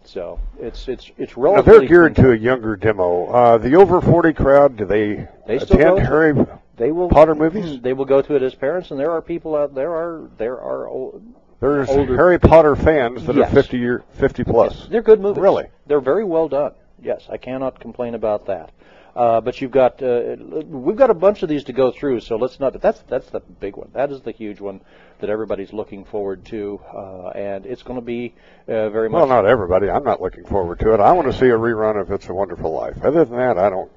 So 0.04 0.40
it's 0.60 0.88
it's 0.88 1.10
it's 1.18 1.38
relatively. 1.38 1.74
Now 1.74 1.80
they're 1.80 1.88
geared 1.88 2.16
to 2.18 2.32
a 2.32 2.36
younger 2.36 2.76
demo. 2.76 3.26
Uh, 3.28 3.58
the 3.58 3.76
over 3.76 4.02
40 4.02 4.34
crowd, 4.34 4.78
do 4.78 4.86
they, 4.86 5.28
they 5.48 5.56
attend 5.56 6.00
Harry 6.00 6.34
they 6.78 6.92
will, 6.92 7.10
Potter 7.10 7.34
movies? 7.34 7.82
They 7.82 7.94
will 7.94 8.06
go 8.06 8.22
to 8.22 8.36
it 8.36 8.44
as 8.44 8.54
parents, 8.54 8.92
and 8.92 9.00
there 9.00 9.12
are 9.12 9.22
people 9.22 9.56
out 9.56 9.74
there 9.74 9.92
are 9.92 10.30
there 10.38 10.60
are 10.60 11.12
there's 11.60 11.90
older. 11.90 12.16
Harry 12.16 12.40
Potter 12.40 12.76
fans 12.76 13.26
that 13.26 13.36
Yes. 13.36 13.52
are 13.52 13.56
50 13.56 13.78
year 13.78 14.04
50 14.14 14.44
plus. 14.44 14.78
Yes, 14.80 14.88
they're 14.90 15.02
good 15.02 15.22
movies. 15.22 15.42
Really? 15.42 15.66
They're 15.88 16.02
very 16.02 16.24
well 16.24 16.48
done. 16.48 16.74
Yes, 17.02 17.26
I 17.30 17.38
cannot 17.38 17.80
complain 17.80 18.16
about 18.16 18.48
that. 18.48 18.72
Uh, 19.16 19.40
but 19.40 19.62
you've 19.62 19.72
got 19.72 20.04
uh, 20.04 20.36
we've 20.68 20.98
got 20.98 21.10
a 21.10 21.14
bunch 21.14 21.42
of 21.42 21.48
these 21.48 21.64
to 21.66 21.72
go 21.74 21.90
through, 21.90 22.20
so 22.20 22.36
let's 22.36 22.60
not. 22.60 22.74
But 22.74 22.82
that's 22.82 23.00
that's 23.08 23.30
the 23.30 23.40
big 23.40 23.78
one. 23.78 23.90
That 23.94 24.12
is 24.12 24.20
the 24.22 24.32
huge 24.32 24.60
one 24.60 24.82
that 25.20 25.30
everybody's 25.30 25.72
looking 25.72 26.04
forward 26.04 26.44
to, 26.48 26.82
uh, 26.94 27.30
and 27.30 27.66
it's 27.66 27.82
going 27.82 27.98
to 27.98 28.06
be 28.06 28.34
uh, 28.68 28.90
very 28.90 29.08
much. 29.10 29.20
Well, 29.20 29.28
not 29.28 29.46
everybody. 29.46 29.90
I'm 29.90 30.04
not 30.04 30.22
looking 30.22 30.44
forward 30.44 30.80
to 30.82 30.94
it. 30.94 31.00
I 31.00 31.14
want 31.14 31.32
to 31.32 31.38
see 31.38 31.46
a 31.46 31.58
rerun 31.58 32.00
of 32.02 32.12
It's 32.12 32.28
a 32.28 32.34
Wonderful 32.34 32.74
Life. 32.74 33.02
Other 33.06 33.24
than 33.24 33.38
that, 33.38 33.58
I 33.58 33.70
don't 33.70 33.90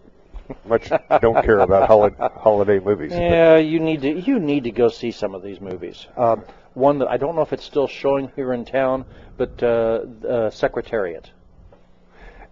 much 0.64 0.88
don't 1.20 1.44
care 1.44 1.58
about 1.58 1.88
holiday, 1.88 2.16
holiday 2.36 2.78
movies. 2.78 3.10
Yeah, 3.12 3.56
you 3.56 3.80
need 3.80 4.02
to 4.02 4.20
you 4.20 4.38
need 4.38 4.64
to 4.64 4.70
go 4.70 4.88
see 4.88 5.10
some 5.10 5.34
of 5.34 5.42
these 5.42 5.60
movies. 5.60 6.06
Um, 6.16 6.44
one 6.78 6.98
that 7.00 7.08
I 7.08 7.16
don't 7.16 7.34
know 7.36 7.42
if 7.42 7.52
it's 7.52 7.64
still 7.64 7.86
showing 7.88 8.30
here 8.36 8.52
in 8.52 8.64
town, 8.64 9.04
but 9.36 9.62
uh, 9.62 10.00
uh, 10.26 10.50
Secretariat. 10.50 11.30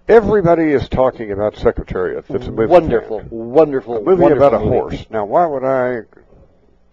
Everybody 0.09 0.71
is 0.73 0.89
talking 0.89 1.33
about 1.33 1.57
Secretariat. 1.57 2.25
It's 2.29 2.47
a 2.47 2.51
movie. 2.53 2.67
Wonderful, 2.71 3.21
fan. 3.21 3.29
wonderful. 3.31 3.97
A 3.97 4.01
movie 4.03 4.23
wonderful 4.23 4.47
about 4.47 4.61
a 4.61 4.65
movie. 4.65 4.77
horse. 4.77 5.07
Now, 5.11 5.25
why 5.25 5.47
would 5.47 5.65
I 5.65 6.03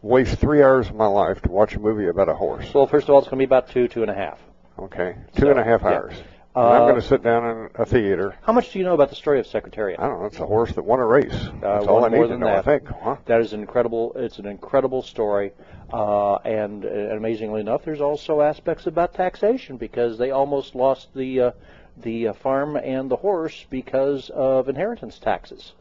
waste 0.01 0.37
three 0.39 0.63
hours 0.63 0.89
of 0.89 0.95
my 0.95 1.05
life 1.05 1.41
to 1.43 1.51
watch 1.51 1.75
a 1.75 1.79
movie 1.79 2.07
about 2.07 2.27
a 2.29 2.33
horse? 2.33 2.73
Well, 2.73 2.87
first 2.87 3.07
of 3.07 3.11
all, 3.13 3.19
it's 3.19 3.27
going 3.27 3.37
to 3.37 3.41
be 3.41 3.43
about 3.45 3.69
two, 3.69 3.87
two 3.87 4.01
and 4.01 4.09
a 4.09 4.15
half. 4.15 4.39
Okay, 4.79 5.15
two 5.35 5.41
So, 5.43 5.49
and 5.51 5.59
a 5.59 5.63
half 5.63 5.81
yeah. 5.83 5.89
hours. 5.89 6.13
Uh, 6.55 6.59
And 6.59 6.73
I'm 6.75 6.81
going 6.89 7.01
to 7.01 7.07
sit 7.07 7.21
down 7.23 7.45
in 7.45 7.69
a 7.75 7.85
theater. 7.85 8.35
How 8.41 8.53
much 8.53 8.71
do 8.71 8.79
you 8.79 8.85
know 8.85 8.93
about 8.95 9.09
the 9.09 9.15
story 9.15 9.39
of 9.39 9.45
Secretariat? 9.45 9.99
I 9.99 10.07
don't 10.07 10.19
know. 10.21 10.25
It's 10.25 10.39
a 10.39 10.45
horse 10.47 10.71
that 10.73 10.83
won 10.83 10.99
a 10.99 11.05
race. 11.05 11.31
That's 11.61 11.85
Uh, 11.85 11.89
all 11.91 12.05
I 12.05 12.09
need 12.09 12.17
more 12.17 12.27
to 12.27 12.37
know. 12.39 12.47
I 12.47 12.61
think. 12.63 12.87
Huh? 12.87 13.17
That 13.25 13.41
is 13.41 13.53
incredible. 13.53 14.13
It's 14.15 14.39
an 14.39 14.47
incredible 14.47 15.03
story, 15.03 15.51
uh, 15.93 16.37
and, 16.43 16.85
uh, 16.85 16.89
amazingly 17.15 17.61
enough, 17.61 17.85
there's 17.85 18.01
also 18.01 18.41
aspects 18.41 18.87
about 18.87 19.13
taxation 19.13 19.77
because 19.77 20.17
they 20.17 20.31
almost 20.31 20.73
lost 20.73 21.13
the 21.13 21.39
uh, 21.39 21.51
the 21.97 22.29
uh, 22.29 22.33
farm 22.33 22.75
and 22.75 23.11
the 23.11 23.15
horse 23.15 23.67
because 23.69 24.31
of 24.31 24.67
inheritance 24.67 25.19
taxes. 25.19 25.73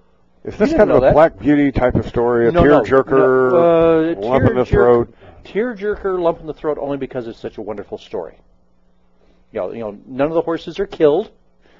Is 0.45 0.59
this 0.59 0.75
kind 0.75 0.90
of 0.90 0.99
a 0.99 1.00
that. 1.00 1.14
Black 1.14 1.38
Beauty 1.38 1.73
type 1.73 1.95
of 1.95 2.07
story? 2.07 2.49
A 2.49 2.52
No, 2.52 2.62
no, 2.62 2.83
tearjerker, 2.83 3.52
no, 3.52 4.21
uh, 4.21 4.21
lump 4.21 4.50
in 4.50 4.57
the 4.57 4.66
throat? 4.66 5.14
Tearjerker, 5.45 6.21
lump 6.21 6.40
in 6.40 6.47
the 6.47 6.52
throat, 6.52 6.76
only 6.78 6.99
because 6.99 7.26
it's 7.26 7.38
such 7.38 7.57
a 7.57 7.62
wonderful 7.62 7.97
story. 7.97 8.38
You 9.52 9.61
know, 9.61 9.73
you 9.73 9.81
know, 9.81 9.99
none 10.07 10.28
of 10.28 10.35
the 10.35 10.42
horses 10.42 10.78
are 10.78 10.87
killed. 10.87 11.31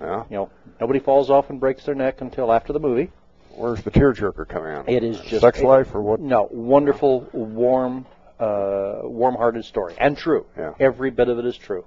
Yeah. 0.00 0.24
You 0.30 0.36
know, 0.36 0.50
nobody 0.80 1.00
falls 1.00 1.28
off 1.28 1.50
and 1.50 1.60
breaks 1.60 1.84
their 1.84 1.94
neck 1.94 2.22
until 2.22 2.50
after 2.50 2.72
the 2.72 2.80
movie. 2.80 3.10
Where's 3.56 3.82
the 3.82 3.90
tearjerker 3.90 4.48
coming 4.48 4.72
out? 4.72 4.88
It 4.88 5.04
is 5.04 5.20
just 5.20 5.42
sex 5.42 5.60
life 5.60 5.94
or 5.94 6.00
what? 6.00 6.20
No, 6.20 6.48
wonderful, 6.50 7.28
warm, 7.32 8.06
uh, 8.42 9.00
warm-hearted 9.04 9.64
story, 9.64 9.94
and 9.99 10.16
true. 10.16 10.46
Yeah. 10.56 10.75
Every 10.80 11.11
bit 11.11 11.28
of 11.28 11.38
it 11.38 11.44
is 11.46 11.56
true. 11.56 11.84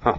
Huh. 0.00 0.18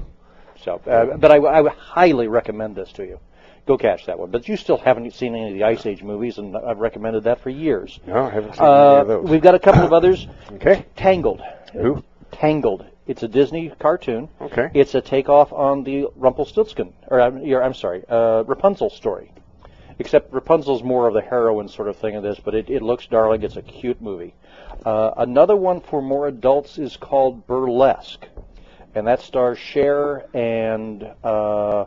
So, 0.63 0.81
uh, 0.87 1.17
but 1.17 1.31
I, 1.31 1.35
I 1.37 1.61
would 1.61 1.71
highly 1.73 2.27
recommend 2.27 2.75
this 2.75 2.91
to 2.93 3.03
you. 3.05 3.19
Go 3.67 3.77
catch 3.77 4.05
that 4.07 4.17
one. 4.17 4.31
But 4.31 4.47
you 4.47 4.55
still 4.57 4.77
haven't 4.77 5.11
seen 5.13 5.35
any 5.35 5.49
of 5.49 5.53
the 5.53 5.63
Ice 5.65 5.85
Age 5.85 6.01
movies, 6.01 6.37
and 6.37 6.55
I've 6.55 6.79
recommended 6.79 7.25
that 7.25 7.41
for 7.41 7.49
years. 7.49 7.99
No, 8.07 8.25
I 8.25 8.29
haven't 8.31 8.55
seen 8.55 8.63
any 8.63 8.73
of 8.73 8.99
Uh, 8.99 9.03
those. 9.03 9.29
we've 9.29 9.41
got 9.41 9.55
a 9.55 9.59
couple 9.59 9.83
of 9.83 9.93
others. 9.93 10.27
Okay. 10.53 10.85
Tangled. 10.95 11.41
Who? 11.73 12.03
Tangled. 12.31 12.85
It's 13.05 13.23
a 13.23 13.27
Disney 13.27 13.69
cartoon. 13.79 14.29
Okay. 14.41 14.69
It's 14.73 14.95
a 14.95 15.01
takeoff 15.01 15.51
on 15.53 15.83
the 15.83 16.07
Rumpelstiltskin, 16.15 16.93
or 17.07 17.21
I'm, 17.21 17.37
I'm 17.55 17.73
sorry, 17.73 18.03
uh, 18.09 18.43
Rapunzel 18.47 18.89
story. 18.89 19.31
Except 19.99 20.31
Rapunzel's 20.33 20.83
more 20.83 21.07
of 21.07 21.13
the 21.13 21.21
heroine 21.21 21.67
sort 21.67 21.87
of 21.87 21.95
thing 21.97 22.15
of 22.15 22.23
this, 22.23 22.39
but 22.43 22.53
it, 22.53 22.69
it 22.69 22.81
looks 22.81 23.07
darling. 23.07 23.41
It's 23.43 23.55
a 23.57 23.61
cute 23.61 24.01
movie. 24.01 24.33
Uh, 24.85 25.11
another 25.17 25.55
one 25.55 25.81
for 25.81 26.01
more 26.01 26.27
adults 26.27 26.77
is 26.77 26.97
called 26.97 27.45
Burlesque, 27.47 28.25
and 28.95 29.07
that 29.07 29.21
stars 29.21 29.57
Cher 29.57 30.25
and 30.33 31.03
uh, 31.23 31.85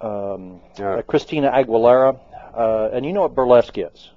um, 0.00 0.60
Yeah. 0.78 0.94
uh, 0.96 1.02
Christina 1.02 1.50
Aguilera. 1.50 2.18
Uh, 2.54 2.90
and 2.92 3.06
you 3.06 3.12
know 3.12 3.22
what 3.22 3.34
burlesque 3.34 3.78
is? 3.78 4.10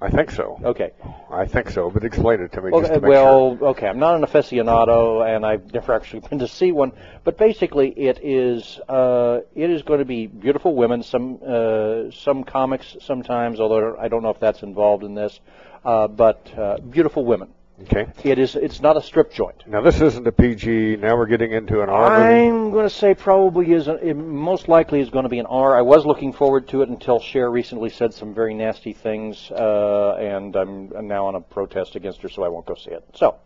I 0.00 0.10
think 0.10 0.30
so. 0.30 0.58
Okay. 0.62 0.92
I 1.30 1.46
think 1.46 1.70
so, 1.70 1.90
but 1.90 2.04
explain 2.04 2.40
it 2.40 2.52
to 2.52 2.60
me 2.60 2.70
Okay, 2.70 2.94
to 2.94 2.98
well, 3.00 3.58
okay, 3.62 3.88
I'm 3.88 3.98
not 3.98 4.16
an 4.16 4.22
aficionado, 4.22 5.26
and 5.26 5.44
I've 5.44 5.72
never 5.72 5.94
actually 5.94 6.20
been 6.28 6.38
to 6.40 6.48
see 6.48 6.70
one. 6.70 6.92
But 7.24 7.38
basically, 7.38 7.88
it 7.90 8.20
is 8.22 8.78
uh, 8.88 9.40
it 9.54 9.70
is 9.70 9.82
going 9.82 10.00
to 10.00 10.04
be 10.04 10.26
beautiful 10.26 10.74
women, 10.74 11.02
some 11.02 11.38
uh, 11.46 12.10
some 12.10 12.44
comics 12.44 12.96
sometimes, 13.00 13.58
although 13.58 13.96
I 13.98 14.08
don't 14.08 14.22
know 14.22 14.30
if 14.30 14.40
that's 14.40 14.62
involved 14.62 15.02
in 15.02 15.14
this. 15.14 15.40
Uh, 15.86 16.08
but 16.08 16.52
uh, 16.58 16.78
beautiful 16.78 17.24
women. 17.24 17.48
Okay. 17.82 18.06
It 18.24 18.38
is. 18.38 18.56
It's 18.56 18.80
not 18.80 18.96
a 18.96 19.02
strip 19.02 19.32
joint. 19.32 19.62
Now 19.68 19.82
this 19.82 20.00
isn't 20.00 20.26
a 20.26 20.32
PG. 20.32 20.96
Now 20.96 21.16
we're 21.16 21.26
getting 21.26 21.52
into 21.52 21.80
an 21.80 21.88
R. 21.88 22.06
I'm 22.06 22.72
going 22.72 22.88
to 22.88 22.94
say 22.94 23.14
probably 23.14 23.70
is 23.70 23.86
a, 23.86 23.94
it 23.96 24.14
most 24.14 24.66
likely 24.66 25.00
is 25.00 25.10
going 25.10 25.22
to 25.22 25.28
be 25.28 25.38
an 25.38 25.46
R. 25.46 25.76
I 25.78 25.82
was 25.82 26.04
looking 26.04 26.32
forward 26.32 26.66
to 26.68 26.82
it 26.82 26.88
until 26.88 27.20
Cher 27.20 27.50
recently 27.50 27.90
said 27.90 28.12
some 28.14 28.34
very 28.34 28.54
nasty 28.54 28.94
things, 28.94 29.50
uh, 29.52 30.16
and 30.18 30.56
I'm, 30.56 30.90
I'm 30.96 31.06
now 31.06 31.26
on 31.26 31.36
a 31.36 31.40
protest 31.40 31.94
against 31.94 32.20
her, 32.22 32.30
so 32.30 32.42
I 32.42 32.48
won't 32.48 32.66
go 32.66 32.74
see 32.74 32.90
it. 32.90 33.04
So. 33.14 33.36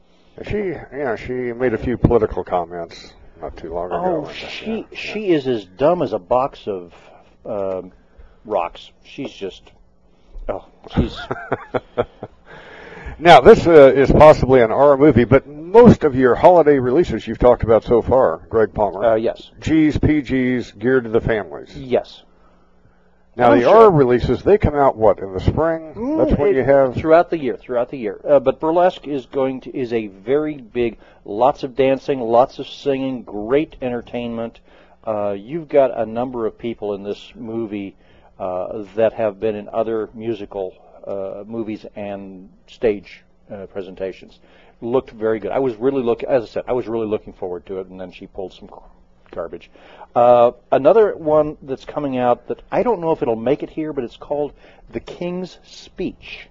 She, 0.47 0.69
yeah, 0.69 1.17
she 1.17 1.53
made 1.53 1.75
a 1.75 1.79
few 1.79 1.99
political 1.99 2.45
comments 2.45 3.13
not 3.43 3.57
too 3.57 3.75
long 3.75 3.87
ago. 3.87 4.27
Oh, 4.27 4.33
she 4.33 4.87
she 4.95 5.33
is 5.33 5.47
as 5.47 5.65
dumb 5.67 6.01
as 6.01 6.15
a 6.15 6.19
box 6.19 6.67
of 6.67 6.95
um, 7.45 7.93
rocks. 8.45 8.91
She's 9.05 9.33
just 9.33 9.73
oh, 10.51 10.65
she's 10.95 11.19
now 13.19 13.41
this 13.41 13.67
uh, 13.67 13.93
is 13.95 14.11
possibly 14.11 14.61
an 14.63 14.71
R 14.71 14.97
movie, 14.97 15.25
but 15.25 15.47
most 15.47 16.05
of 16.05 16.15
your 16.15 16.35
holiday 16.35 16.79
releases 16.79 17.27
you've 17.27 17.39
talked 17.39 17.63
about 17.63 17.85
so 17.85 18.03
far, 18.03 18.47
Greg 18.49 18.73
Palmer, 18.75 19.05
uh, 19.05 19.15
yes, 19.17 19.51
G's, 19.61 19.97
PGs, 19.99 20.79
geared 20.79 21.05
to 21.05 21.11
the 21.11 21.21
families. 21.21 21.77
yes. 21.77 22.23
Now 23.37 23.53
Oh, 23.53 23.55
the 23.55 23.63
sure. 23.63 23.77
R 23.85 23.91
releases, 23.93 24.43
they 24.43 24.59
come 24.59 24.75
out 24.75 24.97
what 24.97 25.21
in 25.21 25.33
the 25.33 25.39
spring? 25.41 25.87
That's 26.19 26.33
when 26.37 26.49
Mm, 26.49 26.51
It- 26.51 26.57
you 26.57 26.65
have. 26.65 26.95
throughout 26.97 27.31
the 27.31 27.39
year, 27.39 27.57
throughout 27.57 27.89
the 27.89 27.97
year. 27.97 28.21
Uh, 28.29 28.41
but 28.41 28.59
burlesque 28.59 29.07
is 29.07 29.27
going 29.27 29.61
to 29.63 29.75
is 29.77 29.93
a 29.93 30.09
very 30.09 30.57
big, 30.57 30.99
lots 31.25 31.63
of 31.63 31.77
dancing, 31.77 32.21
lots 32.21 32.59
of 32.59 32.67
singing, 32.67 33.23
great 33.23 33.77
entertainment. 33.81 34.59
Uh, 35.07 35.31
you've 35.39 35.69
got 35.69 35.97
a 35.97 36.05
number 36.05 36.45
of 36.45 36.59
people 36.59 36.93
in 36.95 37.05
this 37.05 37.33
movie 37.37 37.95
that 38.41 39.13
have 39.15 39.39
been 39.39 39.55
in 39.55 39.69
other 39.69 40.09
musical 40.15 40.75
uh, 41.07 41.45
movies 41.47 41.87
and 41.97 42.51
stage 42.67 43.23
uh, 43.51 43.67
presentations. 43.67 44.39
Looked 44.81 45.11
very 45.11 45.41
good. 45.41 45.51
I 45.51 45.59
was 45.59 45.77
really 45.77 46.03
look 46.03 46.23
as 46.23 46.43
I 46.45 46.47
said, 46.47 46.65
I 46.67 46.73
was 46.73 46.87
really 46.89 47.07
looking 47.07 47.33
forward 47.35 47.67
to 47.67 47.81
it, 47.81 47.89
and 47.89 48.01
then 48.01 48.13
she 48.13 48.27
pulled 48.27 48.55
some 48.55 48.69
garbage. 49.31 49.71
Uh, 50.15 50.53
another 50.73 51.17
one 51.17 51.57
that's 51.63 51.85
coming 51.85 52.17
out 52.17 52.49
that 52.49 52.63
I 52.71 52.83
don't 52.83 53.01
know 53.01 53.13
if 53.13 53.23
it'll 53.23 53.37
make 53.37 53.63
it 53.63 53.71
here, 53.71 53.93
but 53.93 54.05
it's 54.05 54.17
called 54.17 54.53
The 54.91 55.01
King's 55.01 55.59
Speech. 55.65 56.49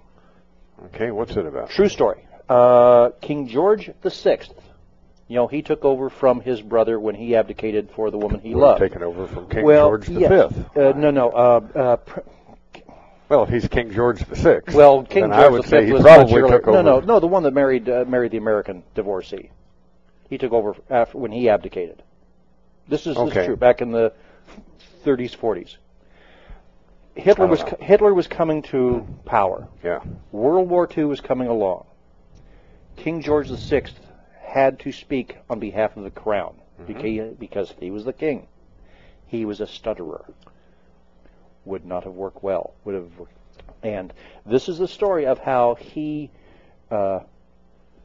Okay, 0.85 1.11
what's 1.11 1.35
it 1.35 1.45
about? 1.45 1.69
True 1.71 1.89
story. 1.89 2.25
Uh, 2.47 3.09
King 3.21 3.47
George 3.47 3.91
the 4.01 4.11
Sixth. 4.11 4.53
You 5.29 5.35
know, 5.35 5.47
he 5.47 5.61
took 5.61 5.85
over 5.85 6.09
from 6.09 6.41
his 6.41 6.59
brother 6.59 6.99
when 6.99 7.13
he 7.13 7.35
abdicated 7.35 7.91
for 7.91 8.09
the 8.09 8.17
woman 8.17 8.41
he 8.41 8.55
loved. 8.55 8.81
taken 8.81 9.03
over 9.03 9.27
from 9.27 9.47
King 9.47 9.63
well, 9.63 9.89
George 9.89 10.07
the 10.07 10.19
yes. 10.19 10.53
Uh, 10.75 10.97
no, 10.97 11.11
no. 11.11 11.29
Uh, 11.29 11.61
uh, 11.75 11.95
pr- 11.97 12.19
Well, 13.29 13.43
if 13.43 13.49
he's 13.49 13.67
King 13.67 13.91
George 13.91 14.27
the 14.27 14.35
Sixth, 14.35 14.75
well, 14.75 15.03
King 15.03 15.25
George 15.25 15.33
I 15.33 15.47
would 15.47 15.63
the 15.65 15.67
say 15.67 15.85
he 15.85 15.93
was 15.93 16.01
probably 16.01 16.41
took 16.41 16.67
over. 16.67 16.81
No, 16.81 16.81
no, 16.81 16.99
no. 16.99 17.19
The 17.19 17.27
one 17.27 17.43
that 17.43 17.53
married 17.53 17.87
uh, 17.87 18.05
married 18.07 18.31
the 18.31 18.37
American 18.37 18.81
divorcee. 18.95 19.51
He 20.31 20.39
took 20.39 20.51
over 20.51 20.75
after 20.89 21.19
when 21.19 21.31
he 21.31 21.47
abdicated. 21.47 22.01
This 22.87 23.05
is, 23.05 23.15
this 23.15 23.35
is 23.35 23.45
true. 23.45 23.55
Back 23.55 23.81
in 23.81 23.91
the 23.91 24.11
30s, 25.05 25.37
40s. 25.37 25.77
Hitler 27.13 27.45
was 27.45 27.59
know. 27.59 27.77
Hitler 27.79 28.15
was 28.15 28.27
coming 28.27 28.63
to 28.63 29.05
power. 29.25 29.67
Yeah. 29.83 29.99
World 30.31 30.69
War 30.69 30.89
II 30.97 31.05
was 31.05 31.21
coming 31.21 31.47
along. 31.47 31.85
King 32.95 33.21
George 33.21 33.49
VI 33.49 33.83
had 34.49 34.79
to 34.79 34.91
speak 34.91 35.37
on 35.49 35.59
behalf 35.59 35.95
of 35.97 36.03
the 36.03 36.11
crown 36.11 36.55
Mm-hmm. 36.81 36.91
beca- 36.93 37.37
because 37.39 37.73
he 37.79 37.91
was 37.91 38.05
the 38.05 38.13
king. 38.13 38.47
He 39.27 39.43
was 39.43 39.59
a 39.59 39.67
stutterer. 39.67 40.23
Would 41.65 41.85
not 41.85 42.05
have 42.05 42.13
worked 42.13 42.41
well. 42.41 42.73
Would 42.85 42.95
have, 42.95 43.11
and 43.83 44.13
this 44.45 44.69
is 44.69 44.77
the 44.77 44.87
story 44.87 45.25
of 45.25 45.39
how 45.39 45.75
he 45.75 46.31
uh, 46.89 47.19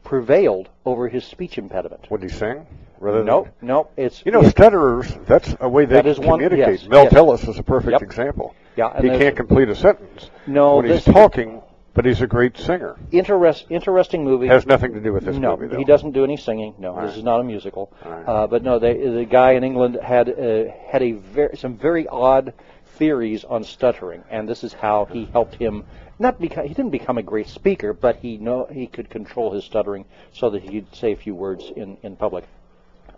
prevailed 0.02 0.68
over 0.84 1.08
his 1.08 1.24
speech 1.24 1.56
impediment. 1.56 2.10
Would 2.10 2.24
he 2.24 2.28
sing? 2.28 2.66
Rather 2.98 3.18
than- 3.18 3.26
No, 3.26 3.48
no, 3.62 3.88
it's 3.96 4.22
You 4.26 4.32
know, 4.32 4.42
it- 4.42 4.50
stutterers, 4.50 5.16
that's 5.24 5.54
a 5.60 5.68
way 5.68 5.84
they 5.84 5.94
That 5.94 6.06
is 6.06 6.18
one- 6.18 6.40
communicate. 6.40 6.80
yes, 6.80 6.88
Mel 6.88 7.04
yes. 7.04 7.12
Tillis 7.12 7.48
is 7.48 7.58
a 7.58 7.62
perfect 7.62 7.92
Yep. 7.92 8.02
example. 8.02 8.54
Yeah, 8.76 9.00
he 9.00 9.08
can't 9.08 9.36
complete 9.36 9.68
a 9.68 9.74
sentence 9.76 10.30
No, 10.48 10.76
when 10.78 10.86
he's 10.86 11.04
this- 11.04 11.14
talking, 11.14 11.62
but 11.94 12.04
he's 12.04 12.20
a 12.20 12.26
great 12.26 12.56
singer. 12.58 12.96
interest, 13.12 13.66
interesting 13.70 14.24
movie. 14.24 14.46
Has 14.48 14.66
nothing 14.66 14.92
to 14.94 15.00
do 15.00 15.12
with 15.12 15.24
this 15.24 15.36
no, 15.36 15.56
movie, 15.56 15.68
though. 15.68 15.78
he 15.78 15.84
doesn't 15.84 16.12
do 16.12 16.24
any 16.24 16.36
singing. 16.36 16.74
No, 16.78 16.90
All 16.94 17.00
this 17.02 17.10
right. 17.10 17.18
is 17.18 17.24
not 17.24 17.40
a 17.40 17.44
musical. 17.44 17.92
Right. 18.04 18.24
Uh, 18.28 18.46
but 18.46 18.62
no, 18.62 18.78
they, 18.78 18.94
the 18.96 19.24
guy 19.24 19.52
in 19.52 19.64
England 19.64 19.98
had 20.02 20.28
uh, 20.28 20.64
had 20.88 21.02
a 21.02 21.12
very, 21.12 21.56
some 21.56 21.76
very 21.76 22.06
odd 22.08 22.52
theories 22.98 23.44
on 23.44 23.64
stuttering, 23.64 24.22
and 24.30 24.48
this 24.48 24.62
is 24.64 24.72
how 24.72 25.04
he 25.06 25.24
helped 25.26 25.54
him. 25.54 25.84
Not 26.18 26.40
because 26.40 26.68
he 26.68 26.74
didn't 26.74 26.92
become 26.92 27.18
a 27.18 27.22
great 27.24 27.48
speaker, 27.48 27.92
but 27.92 28.16
he 28.16 28.36
know 28.36 28.66
he 28.70 28.86
could 28.86 29.10
control 29.10 29.50
his 29.52 29.64
stuttering 29.64 30.04
so 30.32 30.50
that 30.50 30.62
he 30.62 30.80
could 30.80 30.94
say 30.94 31.12
a 31.12 31.16
few 31.16 31.34
words 31.34 31.64
in, 31.74 31.96
in 32.04 32.14
public. 32.16 32.44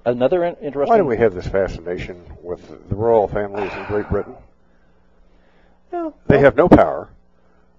Another 0.07 0.45
in- 0.45 0.57
interesting. 0.63 0.89
Why 0.91 0.97
do 0.97 1.05
we 1.05 1.19
have 1.19 1.35
this 1.35 1.47
fascination 1.47 2.23
with 2.43 2.67
the 2.89 2.95
royal 2.95 3.29
families 3.29 3.71
in 3.73 3.85
Great 3.85 4.09
Britain? 4.09 4.35
Yeah, 5.93 6.11
They 6.27 6.37
well, 6.37 6.45
have 6.45 6.57
no 6.57 6.69
power. 6.69 7.11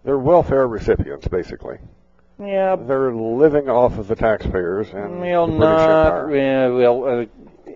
They're 0.08 0.18
welfare 0.18 0.66
recipients, 0.66 1.28
basically. 1.28 1.80
Yeah, 2.40 2.78
They're 2.78 3.14
living 3.14 3.68
off 3.70 3.98
of 3.98 4.08
the 4.08 4.16
taxpayers 4.16 4.88
and 4.94 5.20
Well, 5.20 5.48
the 5.48 5.58
British 5.58 5.60
not. 5.60 6.06
Empire. 6.08 6.36
Yeah, 6.38 6.68
well, 6.70 7.04
uh, 7.04 7.74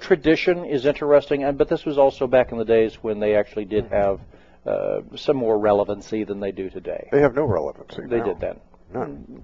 tradition 0.00 0.64
is 0.64 0.86
interesting, 0.86 1.44
and 1.44 1.58
but 1.58 1.68
this 1.68 1.84
was 1.84 1.98
also 1.98 2.26
back 2.26 2.50
in 2.52 2.56
the 2.56 2.64
days 2.64 2.94
when 3.02 3.20
they 3.20 3.34
actually 3.36 3.66
did 3.66 3.88
have 3.88 4.20
uh, 4.64 5.00
some 5.16 5.36
more 5.36 5.58
relevancy 5.58 6.24
than 6.24 6.40
they 6.40 6.50
do 6.50 6.70
today. 6.70 7.10
They 7.12 7.20
have 7.20 7.34
no 7.34 7.44
relevancy. 7.44 8.06
They 8.06 8.20
now. 8.20 8.24
did 8.24 8.40
then. 8.40 8.60
None. 8.94 9.42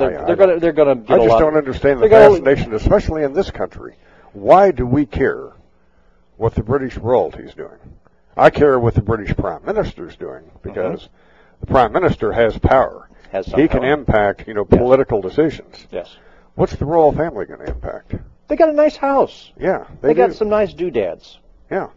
They're, 0.00 0.18
I- 0.18 0.22
I 0.22 0.26
they're 0.26 0.34
don't- 0.34 0.48
gonna. 0.48 0.58
They're 0.58 0.72
gonna. 0.72 1.22
I 1.22 1.26
just 1.28 1.38
don't 1.38 1.56
understand 1.56 2.00
the 2.02 2.08
fascination, 2.08 2.74
especially 2.74 3.22
in 3.22 3.34
this 3.34 3.52
country. 3.52 3.94
Why 4.32 4.72
do 4.72 4.84
we 4.84 5.06
care 5.06 5.52
what 6.38 6.56
the 6.56 6.64
British 6.64 6.96
royalty 6.96 7.44
is 7.44 7.54
doing? 7.54 7.78
I 8.38 8.50
care 8.50 8.78
what 8.78 8.94
the 8.94 9.02
British 9.02 9.36
Prime 9.36 9.64
Minister 9.64 10.08
is 10.08 10.16
doing 10.16 10.50
because 10.62 11.08
the 11.60 11.66
Prime 11.66 11.92
Minister 11.92 12.32
has 12.32 12.56
power. 12.58 13.08
Mm-hmm. 13.10 13.30
Has 13.32 13.46
he 13.46 13.68
can 13.68 13.84
impact, 13.84 14.46
you 14.46 14.54
know, 14.54 14.66
Yes. 14.70 14.78
political 14.78 15.20
decisions. 15.20 15.86
Yes. 15.90 16.16
What's 16.54 16.76
the 16.76 16.86
royal 16.86 17.12
family 17.12 17.44
going 17.46 17.60
to 17.60 17.66
impact? 17.66 18.14
They 18.46 18.56
got 18.56 18.70
a 18.70 18.72
nice 18.72 18.96
house. 18.96 19.52
Yeah, 19.60 19.86
They, 20.00 20.08
they, 20.08 20.14
got 20.14 20.32
some 20.32 20.48
nice 20.48 20.72
doodads. 20.72 21.38
Yeah, 21.70 21.88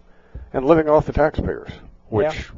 and 0.51 0.65
living 0.65 0.89
off 0.89 1.05
the 1.05 1.13
taxpayers, 1.13 1.71
which 2.09 2.49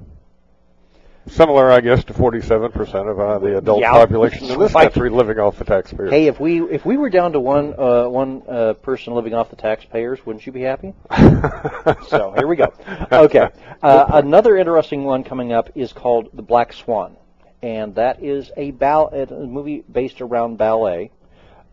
similar, 1.28 1.72
I 1.72 1.82
guess, 1.82 2.04
to 2.06 2.14
47% 2.14 3.10
of 3.10 3.20
uh, 3.20 3.40
the 3.40 3.58
adult 3.58 3.80
Yeah. 3.82 3.92
population 3.92 4.50
in 4.50 4.60
this 4.60 4.72
country 4.74 5.10
living 5.10 5.40
off 5.40 5.58
the 5.58 5.66
taxpayers. 5.66 6.10
Hey, 6.12 6.28
if 6.28 6.40
we 6.40 6.62
if 6.62 6.86
we 6.86 6.98
were 6.98 7.10
down 7.10 7.34
to 7.34 7.40
one 7.40 7.74
uh, 7.78 8.08
one 8.08 8.44
uh, 8.48 8.74
person 8.74 9.14
living 9.14 9.34
off 9.34 9.50
the 9.50 9.56
taxpayers, 9.56 10.26
wouldn't 10.26 10.46
you 10.46 10.52
be 10.52 10.62
happy? 10.62 10.94
so 12.08 12.34
here 12.38 12.48
we 12.48 12.56
go. 12.56 12.74
Okay, 13.12 13.50
uh, 13.82 14.06
another 14.14 14.58
interesting 14.58 15.04
one 15.04 15.24
coming 15.24 15.52
up 15.54 15.70
is 15.76 15.94
called 15.94 16.30
The 16.34 16.42
Black 16.44 16.74
Swan, 16.74 17.16
and 17.62 17.96
that 17.96 18.22
is 18.24 18.52
a, 18.58 18.72
ball- 18.72 19.10
a 19.14 19.26
movie 19.48 19.84
based 19.92 20.22
around 20.22 20.58
ballet. 20.58 21.12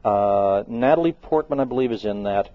Uh, 0.05 0.65
Natalie 0.67 1.13
Portman, 1.13 1.61
I 1.61 1.65
believe, 1.65 1.93
is 1.93 2.05
in 2.05 2.23
that. 2.23 2.51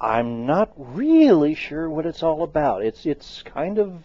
I'm 0.00 0.46
not 0.46 0.72
really 0.76 1.54
sure 1.54 1.88
what 1.88 2.06
it's 2.06 2.24
all 2.24 2.42
about. 2.42 2.82
It's 2.84 3.06
it's 3.06 3.42
kind 3.42 3.78
of 3.78 4.02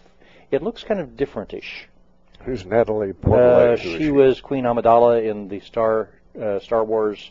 it 0.52 0.62
looks 0.62 0.84
kind 0.84 1.00
of 1.00 1.16
differentish. 1.16 1.86
Who's 2.44 2.64
Natalie 2.64 3.10
Uh, 3.10 3.12
Portman? 3.14 3.78
Who 3.78 3.90
is 3.90 3.98
she 3.98 4.10
was 4.10 4.40
Queen 4.40 4.64
Amidala 4.64 5.28
in 5.28 5.48
the 5.48 5.60
Star 5.60 6.08
uh, 6.40 6.60
Star 6.60 6.84
Wars 6.84 7.30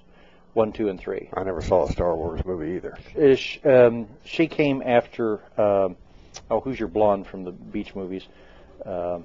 one, 0.54 0.72
two, 0.72 0.90
and 0.90 1.00
three. 1.00 1.30
I 1.36 1.44
never 1.44 1.62
saw 1.62 1.86
a 1.88 1.92
Star 1.92 2.16
Wars 2.16 2.44
movie 2.44 2.78
either. 2.78 2.98
Ish, 3.16 3.60
um, 3.64 4.08
she 4.26 4.48
came 4.48 4.82
after. 4.84 5.40
Um, 5.58 5.96
oh, 6.50 6.60
who's 6.60 6.80
your 6.80 6.88
blonde 6.90 7.28
from 7.28 7.44
the 7.44 7.52
beach 7.52 7.96
movies? 7.96 8.24
Um, 8.84 9.24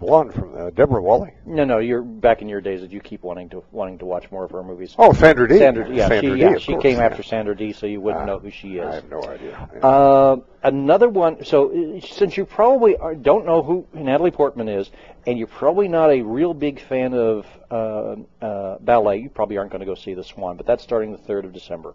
Blonde 0.00 0.34
from 0.34 0.54
uh, 0.56 0.70
Deborah 0.70 1.00
Walley. 1.00 1.32
no, 1.46 1.64
no, 1.64 1.78
you're 1.78 2.02
back 2.02 2.42
in 2.42 2.48
your 2.48 2.60
days 2.60 2.80
that 2.80 2.90
you 2.90 3.00
keep 3.00 3.22
wanting 3.22 3.48
to 3.50 3.62
wanting 3.70 3.98
to 3.98 4.04
watch 4.04 4.30
more 4.30 4.44
of 4.44 4.50
her 4.50 4.62
movies. 4.62 4.94
Oh, 4.98 5.12
Sandra 5.12 5.48
Dee. 5.48 5.58
Sandra, 5.58 5.88
yeah, 5.88 6.08
Sandra 6.08 6.30
she, 6.30 6.34
Dee, 6.34 6.40
yeah, 6.40 6.58
she 6.58 6.72
course, 6.72 6.82
came 6.82 6.96
yeah. 6.98 7.04
after 7.04 7.22
Sandra 7.22 7.56
Dee, 7.56 7.72
so 7.72 7.86
you 7.86 8.00
wouldn't 8.00 8.22
Ah, 8.24 8.26
know 8.26 8.38
who 8.40 8.50
she 8.50 8.78
is. 8.78 8.86
I 8.86 8.94
have 8.96 9.08
no 9.08 9.22
idea. 9.22 9.68
Yeah. 9.72 9.86
Uh, 9.86 10.36
another 10.64 11.08
one. 11.08 11.44
So, 11.44 11.70
uh, 11.96 12.00
since 12.00 12.36
you 12.36 12.44
probably 12.44 12.96
are, 12.96 13.14
don't 13.14 13.46
know 13.46 13.62
who 13.62 13.86
Natalie 13.94 14.32
Portman 14.32 14.68
is, 14.68 14.90
and 15.26 15.38
you're 15.38 15.46
probably 15.46 15.86
not 15.88 16.10
a 16.10 16.22
real 16.22 16.54
big 16.54 16.80
fan 16.80 17.14
of 17.14 17.46
uh, 17.70 18.16
uh, 18.44 18.78
ballet, 18.80 19.18
you 19.18 19.30
probably 19.30 19.58
aren't 19.58 19.70
going 19.70 19.80
to 19.80 19.86
go 19.86 19.94
see 19.94 20.14
The 20.14 20.24
Swan. 20.24 20.56
But 20.56 20.66
that's 20.66 20.82
starting 20.82 21.12
the 21.12 21.18
third 21.18 21.44
of 21.44 21.52
December. 21.52 21.94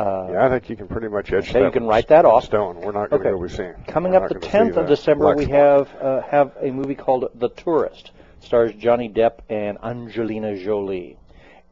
Uh, 0.00 0.28
yeah, 0.32 0.46
I 0.46 0.48
think 0.48 0.70
you 0.70 0.76
can 0.76 0.88
pretty 0.88 1.08
much 1.08 1.30
etch 1.32 1.50
Okay, 1.50 1.60
that 1.60 1.64
you 1.66 1.70
can 1.70 1.84
write 1.84 2.08
that 2.08 2.24
off. 2.24 2.44
Stone. 2.44 2.80
We're 2.80 2.92
not 2.92 3.10
going 3.10 3.22
to 3.22 3.30
go 3.30 3.42
be 3.42 3.48
seeing. 3.50 3.74
Coming 3.86 4.12
we're 4.12 4.22
up 4.24 4.28
the 4.28 4.34
not 4.34 4.40
gonna 4.50 4.64
see 4.64 4.70
10th 4.72 4.76
of 4.76 4.88
December, 4.88 5.36
we 5.36 5.46
have 5.46 5.94
uh, 6.00 6.22
have 6.22 6.52
a 6.60 6.70
movie 6.70 6.94
called 6.94 7.28
The 7.34 7.50
Tourist. 7.50 8.12
Stars 8.40 8.72
Johnny 8.78 9.10
Depp 9.10 9.40
and 9.50 9.76
Angelina 9.84 10.56
Jolie. 10.56 11.18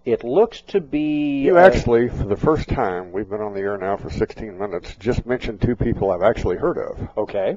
It 0.04 0.24
looks 0.24 0.60
to 0.62 0.80
be. 0.80 1.40
You 1.44 1.56
uh, 1.56 1.60
actually, 1.60 2.08
for 2.08 2.24
the 2.24 2.36
first 2.36 2.68
time, 2.68 3.12
we've 3.12 3.28
been 3.28 3.40
on 3.40 3.54
the 3.54 3.60
air 3.60 3.78
now 3.78 3.96
for 3.96 4.10
16 4.10 4.58
minutes, 4.58 4.94
just 4.96 5.24
mentioned 5.24 5.62
two 5.62 5.76
people 5.76 6.10
I've 6.10 6.22
actually 6.22 6.56
heard 6.56 6.76
of. 6.76 7.08
okay. 7.16 7.56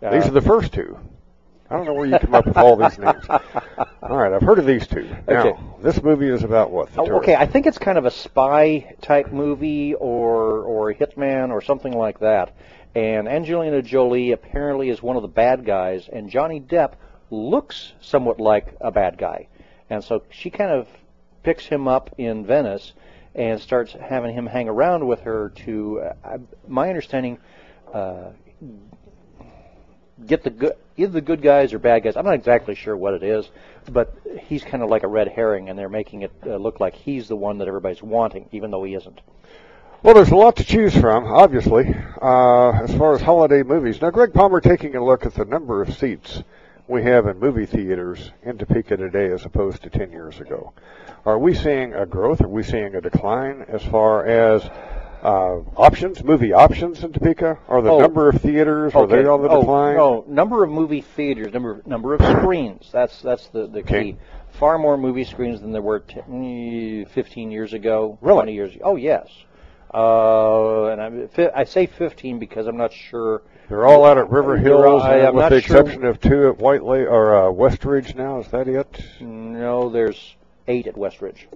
These 0.00 0.24
Uh, 0.24 0.28
are 0.28 0.30
the 0.30 0.40
first 0.40 0.72
two. 0.72 0.98
I 1.72 1.76
don't 1.76 1.86
know 1.86 1.94
where 1.94 2.04
you 2.04 2.18
come 2.18 2.34
up 2.34 2.44
with 2.44 2.58
all 2.58 2.76
these 2.76 2.98
names. 2.98 3.24
All 3.28 4.16
right, 4.16 4.30
I've 4.30 4.42
heard 4.42 4.58
of 4.58 4.66
these 4.66 4.86
two. 4.86 5.08
Now, 5.26 5.46
Okay. 5.48 5.58
this 5.80 6.02
movie 6.02 6.28
is 6.28 6.44
about 6.44 6.70
what? 6.70 6.90
Oh, 6.98 7.10
okay, 7.16 7.34
I 7.34 7.46
think 7.46 7.66
it's 7.66 7.78
kind 7.78 7.96
of 7.96 8.04
a 8.04 8.10
spy 8.10 8.94
type 9.00 9.32
movie 9.32 9.94
or 9.94 10.60
or 10.64 10.90
a 10.90 10.94
hitman 10.94 11.50
or 11.50 11.62
something 11.62 11.96
like 11.96 12.18
that. 12.20 12.54
And 12.94 13.26
Angelina 13.26 13.80
Jolie 13.80 14.32
apparently 14.32 14.90
is 14.90 15.02
one 15.02 15.16
of 15.16 15.22
the 15.22 15.28
bad 15.28 15.64
guys, 15.64 16.10
and 16.12 16.28
Johnny 16.28 16.60
Depp 16.60 16.92
looks 17.30 17.94
somewhat 18.02 18.38
like 18.38 18.76
a 18.82 18.90
bad 18.90 19.16
guy. 19.16 19.48
And 19.88 20.04
so 20.04 20.24
she 20.28 20.50
kind 20.50 20.70
of 20.72 20.86
picks 21.42 21.64
him 21.64 21.88
up 21.88 22.14
in 22.18 22.44
Venice 22.44 22.92
and 23.34 23.58
starts 23.58 23.94
having 23.94 24.34
him 24.34 24.44
hang 24.46 24.68
around 24.68 25.06
with 25.06 25.20
her 25.20 25.48
to, 25.64 26.02
uh, 26.22 26.36
my 26.68 26.90
understanding, 26.90 27.38
uh, 27.94 28.32
get 30.26 30.42
the 30.42 30.50
good 30.50 30.72
either 30.96 31.12
the 31.12 31.20
good 31.20 31.42
guys 31.42 31.72
or 31.72 31.78
bad 31.78 32.02
guys. 32.02 32.16
I'm 32.16 32.24
not 32.24 32.34
exactly 32.34 32.74
sure 32.74 32.96
what 32.96 33.14
it 33.14 33.22
is, 33.22 33.50
but 33.90 34.14
he's 34.42 34.62
kind 34.62 34.82
of 34.82 34.90
like 34.90 35.02
a 35.02 35.08
red 35.08 35.28
herring, 35.28 35.68
and 35.68 35.78
they're 35.78 35.88
making 35.88 36.22
it 36.22 36.32
uh, 36.46 36.56
look 36.56 36.80
like 36.80 36.94
he's 36.94 37.28
the 37.28 37.36
one 37.36 37.58
that 37.58 37.68
everybody's 37.68 38.02
wanting, 38.02 38.48
even 38.52 38.70
though 38.70 38.84
he 38.84 38.94
isn't. 38.94 39.20
Well, 40.02 40.14
there's 40.14 40.30
a 40.30 40.36
lot 40.36 40.56
to 40.56 40.64
choose 40.64 40.96
from, 40.96 41.26
obviously, 41.26 41.94
uh, 42.20 42.72
as 42.72 42.92
far 42.96 43.14
as 43.14 43.22
holiday 43.22 43.62
movies. 43.62 44.02
Now, 44.02 44.10
Greg 44.10 44.32
Palmer 44.32 44.60
taking 44.60 44.96
a 44.96 45.04
look 45.04 45.24
at 45.24 45.34
the 45.34 45.44
number 45.44 45.80
of 45.80 45.94
seats 45.94 46.42
we 46.88 47.04
have 47.04 47.26
in 47.26 47.38
movie 47.38 47.66
theaters 47.66 48.32
in 48.42 48.58
Topeka 48.58 48.96
today 48.96 49.30
as 49.30 49.44
opposed 49.44 49.82
to 49.82 49.90
10 49.90 50.10
years 50.10 50.40
ago. 50.40 50.72
Are 51.24 51.38
we 51.38 51.54
seeing 51.54 51.94
a 51.94 52.04
growth? 52.04 52.40
Are 52.40 52.48
we 52.48 52.64
seeing 52.64 52.96
a 52.96 53.00
decline 53.00 53.64
as 53.68 53.84
far 53.84 54.26
as 54.26 54.68
uh, 55.22 55.60
options, 55.76 56.22
movie 56.24 56.52
options 56.52 57.02
in 57.04 57.12
Topeka? 57.12 57.58
Are 57.68 57.80
the 57.82 57.90
Oh. 57.90 58.00
number 58.00 58.28
of 58.28 58.40
theaters, 58.40 58.94
are 58.94 59.06
they 59.06 59.24
on 59.24 59.42
the 59.42 59.48
oh, 59.48 59.60
decline? 59.60 59.96
No, 59.96 60.24
number 60.26 60.64
of 60.64 60.70
movie 60.70 61.00
theaters, 61.00 61.52
number 61.52 61.80
number 61.86 62.14
of 62.14 62.20
screens. 62.22 62.88
That's 62.92 63.22
that's 63.22 63.46
the 63.48 63.66
the 63.66 63.80
Okay. 63.80 64.02
key. 64.12 64.16
Far 64.50 64.78
more 64.78 64.96
movie 64.98 65.24
screens 65.24 65.60
than 65.60 65.72
there 65.72 65.80
were 65.82 66.00
t- 66.00 66.20
mm, 66.28 67.08
15 67.08 67.50
years 67.50 67.72
ago, 67.72 68.18
Really? 68.20 68.36
20 68.38 68.52
years 68.54 68.74
ago. 68.74 68.84
Oh 68.84 68.96
yes. 68.96 69.28
Uh, 69.94 70.86
and 70.86 71.00
I, 71.38 71.50
I 71.54 71.64
say 71.64 71.86
15 71.86 72.38
because 72.38 72.66
I'm 72.66 72.76
not 72.78 72.92
sure. 72.92 73.42
They're 73.68 73.86
all 73.86 74.04
out 74.04 74.18
at 74.18 74.28
River 74.30 74.56
Hills, 74.56 75.02
I 75.02 75.30
with 75.30 75.48
the 75.50 75.60
sure- 75.60 75.78
exception 75.80 76.04
of 76.04 76.20
two 76.20 76.48
at 76.48 76.58
White 76.58 76.82
Lake 76.82 77.06
or 77.08 77.34
uh, 77.36 77.42
Westridge 77.52 78.14
now. 78.14 78.40
Is 78.40 78.48
that 78.48 78.68
it? 78.68 79.04
No, 79.20 79.88
there's 79.90 80.34
eight 80.66 80.86
at 80.86 80.94
Westridge. 80.94 81.46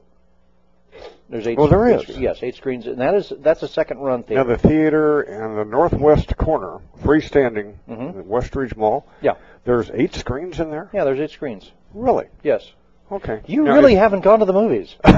There's 1.28 1.46
eight. 1.46 1.58
Well, 1.58 1.66
there 1.68 1.80
screens- 1.98 2.08
is. 2.10 2.18
Yes, 2.18 2.38
eight 2.42 2.54
screens, 2.54 2.86
and 2.86 3.00
that 3.00 3.14
is 3.14 3.32
that's 3.40 3.62
a 3.62 3.68
second 3.68 3.98
run 3.98 4.22
theater. 4.22 4.44
Now 4.44 4.48
the 4.48 4.58
theater 4.58 5.22
in 5.22 5.56
the 5.56 5.64
northwest 5.64 6.36
corner, 6.36 6.78
freestanding, 7.02 7.74
Mhm. 7.88 8.14
in 8.14 8.24
Westridge 8.24 8.76
Mall. 8.76 9.06
Yeah. 9.20 9.32
There's 9.64 9.90
eight 9.92 10.14
screens 10.14 10.60
in 10.60 10.70
there. 10.70 10.88
yeah, 10.92 11.04
there's 11.04 11.18
eight 11.20 11.30
screens. 11.30 11.72
Really? 11.94 12.26
Yes. 12.42 12.70
Okay. 13.10 13.40
You 13.46 13.62
Now, 13.64 13.74
really 13.74 13.94
haven't 13.94 14.20
gone 14.22 14.38
to 14.40 14.44
the 14.44 14.52
movies. 14.52 14.94
no, 15.04 15.10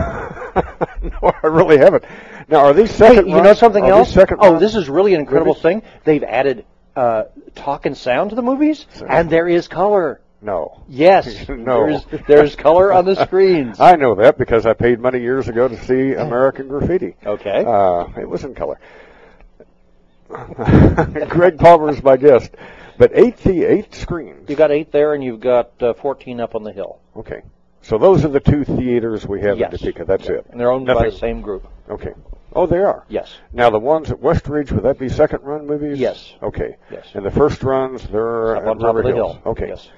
I 1.42 1.46
really 1.46 1.78
haven't. 1.78 2.04
Now, 2.48 2.58
are 2.66 2.72
these 2.74 2.90
second? 2.90 3.28
You 3.28 3.40
know 3.42 3.54
something 3.54 3.84
else? 3.84 4.12
Second 4.12 4.38
oh, 4.40 4.58
this 4.58 4.74
is 4.74 4.88
really 4.88 5.14
an 5.14 5.20
incredible 5.20 5.52
movies? 5.52 5.62
thing. 5.62 5.82
They've 6.04 6.22
added 6.24 6.64
uh, 6.96 7.24
talk 7.54 7.86
and 7.86 7.96
sound 7.96 8.30
to 8.30 8.36
the 8.36 8.42
movies, 8.42 8.86
and 9.08 9.30
there 9.30 9.46
is 9.48 9.68
color. 9.68 10.20
No. 10.40 10.82
Yes, 10.88 11.48
No. 11.48 11.86
There's, 12.10 12.24
there's 12.26 12.56
color 12.56 12.92
on 12.92 13.04
the 13.04 13.16
screens. 13.16 13.80
I 13.80 13.96
know 13.96 14.14
that 14.16 14.38
because 14.38 14.66
I 14.66 14.72
paid 14.74 15.00
money 15.00 15.20
years 15.20 15.48
ago 15.48 15.66
to 15.68 15.76
see 15.84 16.12
American 16.16 16.68
Graffiti. 16.68 17.16
Okay. 17.24 17.64
Uh, 17.66 18.06
it 18.20 18.28
was 18.28 18.44
in 18.44 18.54
color. 18.54 18.78
Greg 20.28 21.58
Palmer 21.58 21.90
is 21.90 22.02
my 22.02 22.16
guest. 22.16 22.52
But 22.98 23.12
eight 23.14 23.36
the 23.38 23.62
eight 23.64 23.94
screens. 23.94 24.48
You 24.50 24.56
got 24.56 24.70
eight 24.72 24.90
there, 24.90 25.14
and 25.14 25.22
you've 25.22 25.40
got 25.40 25.70
uh, 25.80 25.94
14 25.94 26.40
up 26.40 26.54
on 26.56 26.64
the 26.64 26.72
hill. 26.72 26.98
Okay. 27.16 27.42
So 27.82 27.96
those 27.96 28.24
are 28.24 28.28
the 28.28 28.40
two 28.40 28.64
theaters 28.64 29.26
we 29.26 29.40
have 29.42 29.56
yes. 29.58 29.72
in 29.72 29.78
Topeka. 29.78 30.04
That's 30.04 30.24
Yeah. 30.28 30.36
it. 30.36 30.46
And 30.50 30.60
they're 30.60 30.70
owned 30.70 30.86
by 30.86 31.08
the 31.08 31.16
same 31.16 31.40
group. 31.40 31.66
Okay. 31.88 32.12
Oh, 32.54 32.66
they 32.66 32.78
are. 32.78 33.04
Yes. 33.08 33.32
Now 33.52 33.70
the 33.70 33.78
ones 33.78 34.10
at 34.10 34.18
Westridge, 34.20 34.72
would 34.72 34.82
that 34.82 34.98
be 34.98 35.08
second 35.08 35.42
run 35.44 35.66
movies? 35.66 35.98
Yes. 35.98 36.34
Okay. 36.42 36.76
Yes. 36.90 37.06
And 37.14 37.24
the 37.24 37.30
first 37.30 37.62
runs, 37.62 38.02
they're 38.08 38.56
Up 38.56 38.66
on 38.66 38.78
top 38.78 38.96
of 38.96 39.04
the 39.04 39.12
Hills. 39.14 39.34
hill. 39.36 39.42
Okay. 39.52 39.68
Yes. 39.68 39.88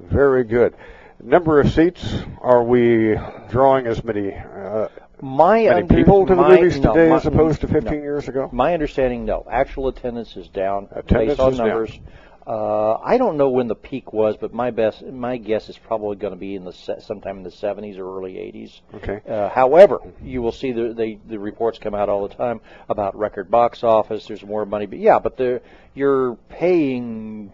Very 0.00 0.44
good. 0.44 0.74
Number 1.22 1.60
of 1.60 1.70
seats, 1.72 2.06
are 2.42 2.62
we 2.62 3.16
drawing 3.50 3.86
as 3.86 4.04
many 4.04 4.34
uh, 4.34 4.88
My 5.22 5.62
many 5.64 5.68
under- 5.70 5.94
people 5.94 6.26
to 6.26 6.34
the 6.34 6.40
my- 6.42 6.56
movies 6.60 6.78
no, 6.78 6.92
today 6.92 7.08
my- 7.08 7.16
as 7.16 7.26
opposed 7.26 7.60
to 7.62 7.66
no. 7.66 7.72
15 7.72 8.02
years 8.02 8.28
ago? 8.28 8.48
My 8.52 8.74
understanding, 8.74 9.24
no. 9.24 9.46
Actual 9.50 9.88
attendance 9.88 10.36
is 10.36 10.48
down 10.48 10.88
Attendance 10.92 11.30
based 11.30 11.40
on 11.40 11.52
is 11.52 11.58
down. 11.58 11.68
numbers. 11.68 11.98
Uh, 12.46 12.94
I 12.98 13.18
don't 13.18 13.38
know 13.38 13.48
when 13.50 13.66
the 13.66 13.74
peak 13.74 14.12
was, 14.12 14.36
but 14.36 14.54
my 14.54 14.70
best, 14.70 15.04
my 15.04 15.36
guess 15.36 15.68
is 15.68 15.76
probably 15.76 16.14
going 16.16 16.32
to 16.32 16.38
be 16.38 16.54
in 16.54 16.64
the 16.64 16.72
se- 16.72 17.00
sometime 17.00 17.38
in 17.38 17.42
the 17.42 17.50
70s 17.50 17.98
or 17.98 18.04
early 18.18 18.34
80s. 18.34 18.80
Okay. 18.94 19.20
Uh, 19.28 19.48
however, 19.48 19.98
you 20.22 20.42
will 20.42 20.52
see 20.52 20.70
the, 20.70 20.92
the 20.94 21.18
the 21.26 21.38
reports 21.40 21.80
come 21.80 21.92
out 21.92 22.08
all 22.08 22.28
the 22.28 22.32
time 22.36 22.60
about 22.88 23.18
record 23.18 23.50
box 23.50 23.82
office. 23.82 24.26
There's 24.28 24.44
more 24.44 24.64
money, 24.64 24.86
but 24.86 25.00
yeah, 25.00 25.18
but 25.18 25.36
the, 25.36 25.60
you're 25.92 26.36
paying 26.48 27.50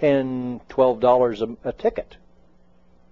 ten, 0.00 0.60
twelve 0.68 1.00
dollars 1.00 1.42
a, 1.42 1.48
a 1.64 1.72
ticket, 1.72 2.16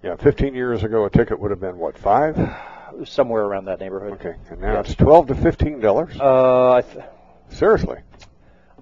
Yeah, 0.03 0.16
15 0.16 0.55
years 0.55 0.83
ago 0.83 1.05
a 1.05 1.11
ticket 1.11 1.38
would 1.40 1.51
have 1.51 1.61
been 1.61 1.79
what, 1.79 1.97
five? 1.99 2.37
somewhere 3.05 3.42
around 3.44 3.64
that 3.64 3.81
neighborhood. 3.81 4.12
Okay. 4.14 4.35
And 4.51 4.61
now 4.61 4.75
Yes. 4.75 4.87
it's 4.90 4.94
12 4.97 5.29
to 5.29 5.35
15 5.35 5.81
dollars? 5.81 6.16
Uh, 6.20 6.83
th- 6.83 7.05
Seriously. 7.49 7.99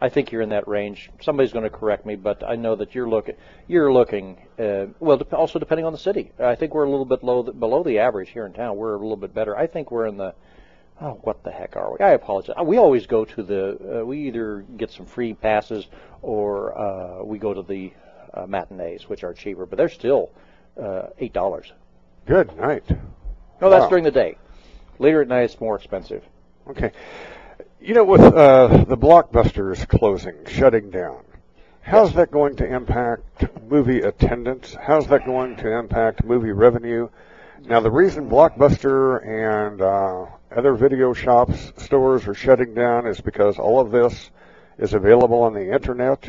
I 0.00 0.08
think 0.08 0.32
you're 0.32 0.42
in 0.42 0.48
that 0.48 0.66
range. 0.66 1.10
Somebody's 1.20 1.52
going 1.52 1.62
to 1.62 1.70
correct 1.70 2.04
me, 2.04 2.16
but 2.16 2.42
I 2.42 2.56
know 2.56 2.74
that 2.76 2.92
you're 2.94 3.08
looking. 3.08 3.36
You're 3.68 3.92
looking. 3.92 4.36
Uh, 4.58 4.86
well, 4.98 5.16
dep- 5.18 5.32
also 5.32 5.58
depending 5.60 5.86
on 5.86 5.92
the 5.92 5.98
city. 5.98 6.32
I 6.40 6.56
think 6.56 6.74
we're 6.74 6.84
a 6.84 6.90
little 6.90 7.04
bit 7.04 7.22
low, 7.22 7.42
below 7.44 7.84
the 7.84 8.00
average 8.00 8.30
here 8.30 8.44
in 8.44 8.52
town. 8.52 8.76
We're 8.76 8.94
a 8.94 8.98
little 8.98 9.16
bit 9.16 9.32
better. 9.32 9.56
I 9.56 9.66
think 9.68 9.90
we're 9.92 10.06
in 10.06 10.16
the. 10.16 10.34
Oh, 11.02 11.18
what 11.22 11.42
the 11.42 11.50
heck 11.50 11.74
are 11.76 11.92
we? 11.92 11.98
I 12.04 12.10
apologize. 12.10 12.54
We 12.64 12.78
always 12.78 13.06
go 13.06 13.24
to 13.24 13.42
the. 13.42 14.00
Uh, 14.02 14.04
we 14.04 14.28
either 14.28 14.64
get 14.76 14.90
some 14.92 15.04
free 15.04 15.34
passes 15.34 15.86
or 16.22 16.78
uh, 16.78 17.24
we 17.24 17.38
go 17.38 17.52
to 17.52 17.62
the 17.62 17.92
uh, 18.32 18.46
matinees, 18.46 19.08
which 19.08 19.24
are 19.24 19.34
cheaper, 19.34 19.66
but 19.66 19.76
they're 19.78 19.88
still 19.88 20.30
uh, 20.80 21.08
eight 21.18 21.32
dollars. 21.32 21.72
Good 22.26 22.56
night. 22.56 22.84
No, 23.60 23.68
that's 23.68 23.82
Wow. 23.84 23.88
during 23.88 24.04
the 24.04 24.10
day. 24.12 24.38
Later 25.00 25.22
at 25.22 25.28
night, 25.28 25.42
it's 25.42 25.60
more 25.60 25.74
expensive. 25.76 26.22
Okay. 26.68 26.92
You 27.80 27.94
know, 27.94 28.04
with 28.04 28.20
uh, 28.20 28.84
the 28.84 28.96
blockbusters 28.96 29.88
closing, 29.88 30.36
shutting 30.46 30.90
down, 30.90 31.24
how's 31.80 32.12
that 32.14 32.30
going 32.30 32.54
to 32.56 32.66
impact 32.72 33.44
movie 33.68 34.02
attendance? 34.02 34.76
How's 34.80 35.08
that 35.08 35.24
going 35.26 35.56
to 35.56 35.76
impact 35.76 36.22
movie 36.22 36.52
revenue? 36.52 37.08
Now, 37.64 37.80
the 37.80 37.90
reason 37.90 38.28
Blockbuster 38.30 39.24
and 39.26 39.80
uh, 39.82 40.26
other 40.56 40.74
video 40.74 41.12
shops, 41.12 41.72
stores 41.76 42.26
are 42.28 42.34
shutting 42.34 42.74
down 42.74 43.06
is 43.06 43.20
because 43.20 43.58
all 43.58 43.80
of 43.80 43.90
this 43.90 44.30
is 44.78 44.94
available 44.94 45.42
on 45.42 45.54
the 45.54 45.72
internet. 45.72 46.28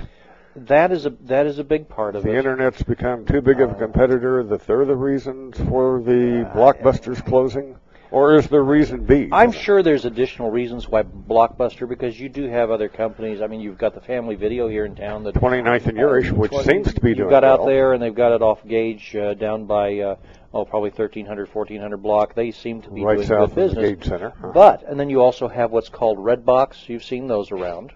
That 0.55 0.91
is 0.91 1.05
a 1.07 1.09
that 1.21 1.47
is 1.47 1.57
a 1.57 1.63
big 1.63 1.89
part 1.89 2.15
of 2.15 2.23
The 2.23 2.29
it. 2.31 2.37
internet's 2.37 2.83
become 2.83 3.25
too 3.25 3.41
big 3.41 3.59
of 3.59 3.71
a 3.71 3.75
competitor 3.75 4.43
that 4.43 4.67
they're 4.67 4.85
the 4.85 4.95
reasons 4.95 5.57
for 5.57 5.99
the 5.99 6.47
blockbusters 6.53 7.25
closing. 7.25 7.75
or 8.11 8.37
is 8.37 8.47
there 8.49 8.61
reason 8.63 9.03
B? 9.03 9.29
I'm 9.31 9.51
sure 9.51 9.81
there's 9.81 10.05
additional 10.05 10.51
reasons 10.51 10.87
why 10.87 11.01
Blockbuster, 11.01 11.89
because 11.89 12.19
you 12.19 12.29
do 12.29 12.47
have 12.47 12.69
other 12.69 12.87
companies. 12.87 13.41
I 13.41 13.47
mean, 13.47 13.61
you've 13.61 13.79
got 13.79 13.95
the 13.95 14.01
Family 14.01 14.35
Video 14.35 14.67
here 14.67 14.85
in 14.85 14.93
town 14.95 15.23
that 15.23 15.33
29th 15.33 15.87
and 15.87 15.97
Urish, 15.97 16.31
which 16.31 16.51
20 16.51 16.69
seems 16.69 16.93
to 16.93 17.01
be 17.01 17.09
you've 17.09 17.17
doing 17.17 17.29
got 17.31 17.43
out 17.43 17.65
there, 17.65 17.93
and 17.93 18.03
they've 18.03 18.13
got 18.13 18.31
it 18.31 18.43
off 18.43 18.63
Gage 18.67 19.15
uh, 19.15 19.33
down 19.33 19.65
by 19.65 19.97
uh, 19.97 20.15
oh 20.53 20.65
probably 20.65 20.89
1300, 20.89 21.53
1400 21.53 21.97
block. 21.97 22.35
They 22.35 22.51
seem 22.51 22.81
to 22.83 22.89
be 22.89 23.01
right 23.01 23.15
doing 23.15 23.27
south 23.27 23.55
good 23.55 23.69
of 23.69 23.75
the 23.75 23.81
business. 23.81 24.07
Center. 24.07 24.33
Huh. 24.39 24.51
But 24.53 24.83
and 24.83 24.99
then 24.99 25.09
you 25.09 25.21
also 25.21 25.47
have 25.47 25.71
what's 25.71 25.89
called 25.89 26.17
Redbox. 26.17 26.87
You've 26.89 27.03
seen 27.03 27.27
those 27.27 27.51
around. 27.51 27.91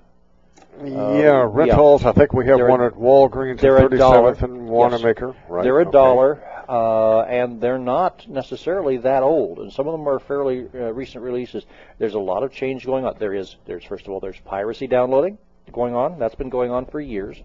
yeah, 0.84 1.46
rentals. 1.50 2.06
I 2.06 2.12
think 2.12 2.34
we 2.34 2.46
have 2.48 2.58
They're 2.58 2.70
one 2.70 2.84
at 2.84 2.94
Walgreens 2.94 3.60
they're 3.60 3.78
at 3.80 3.92
37th 3.92 3.98
dollar. 3.98 4.36
and 4.42 4.68
Wanamaker. 4.68 5.36
Right. 5.50 5.64
They're 5.64 5.80
a 5.80 5.82
okay. 5.82 5.92
dollar, 5.92 6.44
uh, 6.70 7.22
and 7.22 7.60
they're 7.60 7.80
not 7.80 8.28
necessarily 8.28 8.98
that 8.98 9.24
old. 9.24 9.58
And 9.60 9.74
some 9.74 9.88
of 9.88 9.94
them 9.94 10.08
are 10.08 10.20
fairly 10.20 10.68
uh, 10.74 10.94
recent 10.94 11.24
releases. 11.24 11.66
There's 11.98 12.14
a 12.14 12.20
lot 12.20 12.44
of 12.44 12.52
change 12.52 12.86
going 12.86 13.06
on. 13.06 13.16
There 13.18 13.34
is. 13.34 13.56
There's 13.66 13.84
first 13.84 14.06
of 14.06 14.12
all, 14.14 14.20
there's 14.20 14.40
piracy 14.46 14.86
downloading 14.88 15.38
going 15.72 15.96
on. 15.96 16.20
That's 16.20 16.36
been 16.36 16.50
going 16.50 16.72
on 16.72 16.86
for 16.86 17.00
years, 17.00 17.42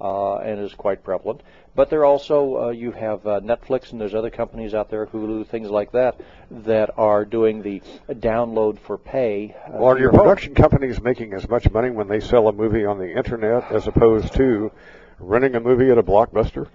uh, 0.00 0.36
and 0.36 0.60
is 0.60 0.74
quite 0.74 1.02
prevalent. 1.02 1.42
But 1.74 1.90
there 1.90 2.04
also 2.04 2.66
uh, 2.66 2.68
you 2.70 2.92
have 2.92 3.26
uh, 3.26 3.40
Netflix 3.40 3.90
and 3.90 4.00
there's 4.00 4.14
other 4.14 4.30
companies 4.30 4.74
out 4.74 4.90
there, 4.90 5.06
Hulu, 5.06 5.46
things 5.46 5.68
like 5.68 5.90
that, 5.92 6.20
that 6.50 6.90
are 6.96 7.24
doing 7.24 7.62
the 7.62 7.82
download 8.08 8.78
for 8.78 8.96
pay. 8.96 9.56
Uh, 9.66 9.78
Well, 9.78 9.98
your 9.98 10.12
production 10.12 10.54
companies 10.54 11.00
making 11.00 11.32
as 11.32 11.48
much 11.48 11.68
money 11.70 11.90
when 11.90 12.06
they 12.06 12.20
sell 12.20 12.46
a 12.46 12.52
movie 12.52 12.84
on 12.84 12.98
the 12.98 13.16
internet 13.16 13.72
as 13.72 13.88
opposed 13.88 14.34
to 14.34 14.70
renting 15.18 15.56
a 15.56 15.60
movie 15.60 15.90
at 15.90 15.98
a 15.98 16.02
blockbuster? 16.02 16.68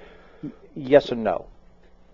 Yes 0.76 1.10
and 1.10 1.24
no. 1.24 1.48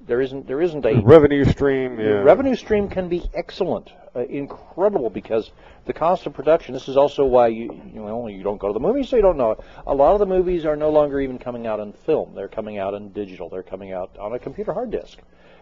There 0.07 0.21
isn't. 0.21 0.47
There 0.47 0.61
isn't 0.61 0.85
a 0.85 0.99
revenue 1.01 1.45
stream 1.45 1.97
The 1.97 2.23
revenue 2.23 2.55
stream 2.55 2.89
can 2.89 3.09
be 3.09 3.23
excellent, 3.33 3.91
uh, 4.15 4.21
incredible, 4.21 5.09
because 5.09 5.51
the 5.85 5.93
cost 5.93 6.27
of 6.27 6.33
production. 6.33 6.73
This 6.73 6.87
is 6.87 6.95
also 6.95 7.25
why 7.25 7.47
you 7.47 7.73
you 7.91 8.01
know 8.01 8.27
you 8.27 8.43
don't 8.43 8.59
go 8.59 8.67
to 8.67 8.73
the 8.73 8.79
movies, 8.79 9.09
so 9.09 9.15
you 9.15 9.23
don't 9.23 9.37
know 9.37 9.51
it. 9.51 9.59
A 9.87 9.95
lot 9.95 10.13
of 10.13 10.19
the 10.19 10.27
movies 10.27 10.63
are 10.65 10.75
no 10.75 10.89
longer 10.91 11.19
even 11.19 11.39
coming 11.39 11.65
out 11.65 11.79
in 11.79 11.91
film; 11.93 12.35
they're 12.35 12.47
coming 12.47 12.77
out 12.77 12.93
in 12.93 13.09
digital. 13.13 13.49
They're 13.49 13.63
coming 13.63 13.93
out 13.93 14.15
on 14.19 14.33
a 14.33 14.39
computer 14.39 14.73
hard 14.73 14.91
disk, 14.91 15.17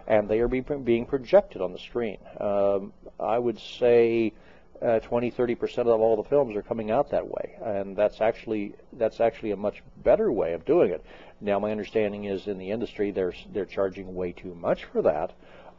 and 0.08 0.27
they 0.27 0.39
are 0.39 0.49
be, 0.49 0.60
being 0.60 1.06
projected 1.06 1.62
on 1.62 1.71
the 1.71 1.79
screen. 1.79 2.17
Um, 2.39 2.93
I 3.19 3.39
would 3.39 3.60
say. 3.60 4.34
Uh, 4.82 4.99
20, 4.99 5.29
30 5.29 5.56
percent 5.56 5.88
of 5.88 6.01
all 6.01 6.17
the 6.17 6.27
films 6.27 6.58
are 6.58 6.62
coming 6.62 6.91
out 6.91 7.12
that 7.12 7.25
way, 7.25 7.56
and 7.63 7.95
that's 7.95 8.19
actually 8.19 8.75
that's 8.91 9.21
actually 9.21 9.51
a 9.51 9.56
much 9.56 9.82
better 10.03 10.29
way 10.29 10.51
of 10.51 10.65
doing 10.65 10.91
it. 10.91 11.06
Now, 11.43 11.60
my 11.60 11.71
understanding 11.71 12.23
is 12.23 12.47
in 12.47 12.58
the 12.58 12.71
industry 12.71 13.12
they're 13.12 13.34
they're 13.51 13.65
charging 13.65 14.15
way 14.15 14.32
too 14.32 14.56
much 14.56 14.86
for 14.86 15.01
that, 15.01 15.34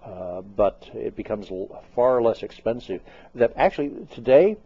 uh, 0.04 0.42
but 0.42 0.90
it 0.92 1.16
becomes 1.16 1.50
l- 1.50 1.82
far 1.94 2.20
less 2.20 2.42
expensive. 2.42 3.00
That 3.34 3.54
actually 3.56 4.06
today 4.14 4.58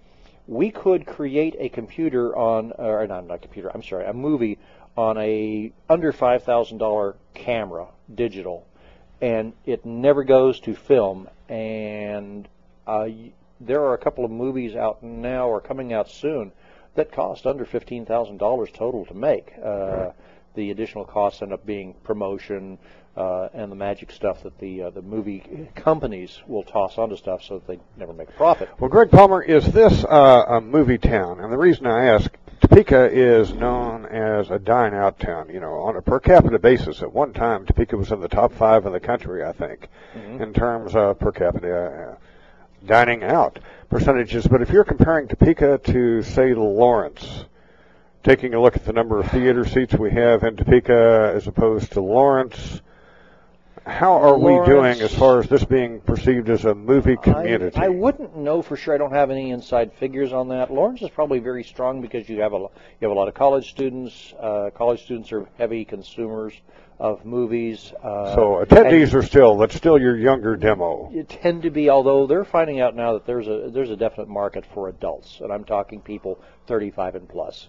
we 0.48 0.72
could 0.72 1.06
create 1.06 1.54
a 1.61 1.68
computer 1.68 2.37
on 2.37 2.72
or 2.72 3.06
not 3.06 3.28
not 3.28 3.42
computer. 3.42 3.70
I'm 3.72 3.84
sorry, 3.84 4.06
a 4.06 4.12
movie 4.12 4.58
on 4.96 5.16
a 5.18 5.70
under 5.88 6.11
five 6.11 6.42
thousand 6.42 6.78
dollar 6.78 7.14
camera, 7.32 7.87
digital, 8.12 8.66
and 9.20 9.52
it 9.64 9.87
never 9.87 10.24
goes 10.24 10.58
to 10.61 10.74
film. 10.74 11.28
And 11.48 12.48
uh, 12.88 13.06
there 13.61 13.82
are 13.82 13.94
a 13.94 13.98
couple 13.98 14.24
of 14.24 14.32
movies 14.32 14.74
out 14.74 15.04
now 15.04 15.46
or 15.46 15.61
coming 15.61 15.92
out 15.92 16.11
soon 16.11 16.50
that 16.96 17.12
cost 17.12 17.46
under 17.46 17.64
fifteen 17.64 18.04
thousand 18.04 18.38
dollars 18.38 18.70
total 18.74 19.06
to 19.06 19.14
make. 19.14 19.52
Uh, 19.62 20.11
the 20.59 20.73
additional 20.73 21.05
costs 21.05 21.40
end 21.40 21.53
up 21.53 21.64
being 21.64 21.94
promotion 22.03 22.79
uh, 23.16 23.49
and 23.55 23.71
the 23.71 23.77
magic 23.77 24.11
stuff 24.11 24.42
that 24.42 24.59
the 24.59 24.83
uh, 24.83 24.90
the 24.90 25.03
movie 25.03 25.68
companies 25.77 26.40
will 26.49 26.64
toss 26.64 26.99
onto 26.99 27.16
stuff 27.16 27.42
so 27.44 27.59
that 27.59 27.66
they 27.68 27.79
never 27.97 28.12
make 28.12 28.29
a 28.29 28.33
profit. 28.33 28.68
Well, 28.81 28.90
Greg 28.90 29.11
Palmer, 29.11 29.40
is 29.40 29.64
this 29.73 30.05
uh, 30.05 30.44
a 30.49 30.61
movie 30.61 30.99
town? 30.99 31.38
And 31.38 31.53
the 31.53 31.57
reason 31.57 31.87
I 31.87 32.07
ask, 32.07 32.31
Topeka 32.61 33.09
is 33.12 33.53
known 33.53 34.05
as 34.07 34.51
a 34.51 34.59
dine-out 34.59 35.21
town. 35.21 35.49
You 35.49 35.61
know, 35.61 35.75
on 35.75 35.97
a 35.97 36.03
per 36.03 36.18
capita 36.18 36.59
basis, 36.59 37.03
at 37.03 37.12
one 37.12 37.33
time, 37.33 37.64
Topeka 37.64 37.97
was 37.97 38.11
in 38.11 38.21
the 38.21 38.29
top 38.29 38.53
five 38.53 38.85
in 38.85 38.92
the 38.92 39.01
country, 39.01 39.44
I 39.44 39.53
think, 39.53 39.88
in 40.40 40.53
terms 40.53 40.97
of 40.97 41.21
per 41.21 41.31
capita 41.31 41.77
uh, 41.77 42.14
dining 42.85 43.23
out 43.23 43.61
percentages. 43.88 44.47
But 44.49 44.61
if 44.62 44.71
you're 44.71 44.85
comparing 44.85 45.29
Topeka 45.29 45.79
to, 45.85 46.23
say, 46.23 46.53
Lawrence, 46.55 47.44
taking 48.22 48.54
a 48.54 48.61
look 48.61 48.76
at 48.76 48.85
the 48.85 48.92
number 48.92 49.20
of 49.20 49.31
theater 49.31 49.64
seats 49.64 49.94
we 49.94 50.11
have 50.11 50.42
in 50.42 50.57
Topeka 50.57 51.33
as 51.35 51.46
opposed 51.46 51.92
to 51.92 52.00
Lawrence, 52.00 52.83
how 53.87 54.12
are 54.12 54.38
we 54.38 54.52
doing 54.66 55.00
as 55.00 55.14
far 55.14 55.40
as 55.40 55.48
this 55.48 55.64
being 55.64 56.00
perceived 56.00 56.50
as 56.50 56.64
a 56.66 56.74
movie 56.74 57.16
community? 57.16 57.76
I, 57.78 57.87
I 57.87 57.88
wouldn't 57.88 58.37
know 58.37 58.61
for 58.61 58.76
sure. 58.76 58.94
I 58.94 58.98
don't 58.98 59.12
have 59.12 59.31
any 59.31 59.50
inside 59.50 59.92
figures 59.94 60.33
on 60.33 60.48
that. 60.48 60.70
Lawrence 60.70 61.00
is 61.00 61.09
probably 61.09 61.38
very 61.38 61.64
strong 61.64 62.02
because 62.02 62.28
you 62.28 62.40
have 62.42 62.52
a 62.52 62.59
you 62.59 62.68
have 63.02 63.11
a 63.11 63.14
lot 63.14 63.28
of 63.28 63.35
college 63.35 63.70
students. 63.70 64.35
Uh, 64.38 64.70
college 64.74 65.02
students 65.04 65.33
are 65.33 65.48
heavy 65.57 65.87
consumers 65.87 66.52
of 66.98 67.24
movies. 67.24 67.92
Uh, 68.02 68.35
So 68.35 68.62
attendees 68.62 69.14
are 69.14 69.22
still 69.22 69.57
that's 69.57 69.76
still 69.76 69.98
your 69.98 70.18
younger 70.18 70.54
demo. 70.57 71.11
you 71.11 71.22
tend 71.22 71.62
to 71.62 71.70
be, 71.70 71.88
although 71.88 72.26
they're 72.26 72.44
finding 72.44 72.81
out 72.81 72.94
now 72.94 73.14
that 73.14 73.24
there's 73.24 73.48
a 73.48 73.70
there's 73.72 73.90
a 73.90 73.96
definite 73.96 74.28
market 74.28 74.66
for 74.74 74.88
adults, 74.90 75.40
and 75.40 75.50
I'm 75.50 75.64
talking 75.64 76.00
people 76.02 76.38
35 76.66 77.14
and 77.14 77.28
plus. 77.28 77.68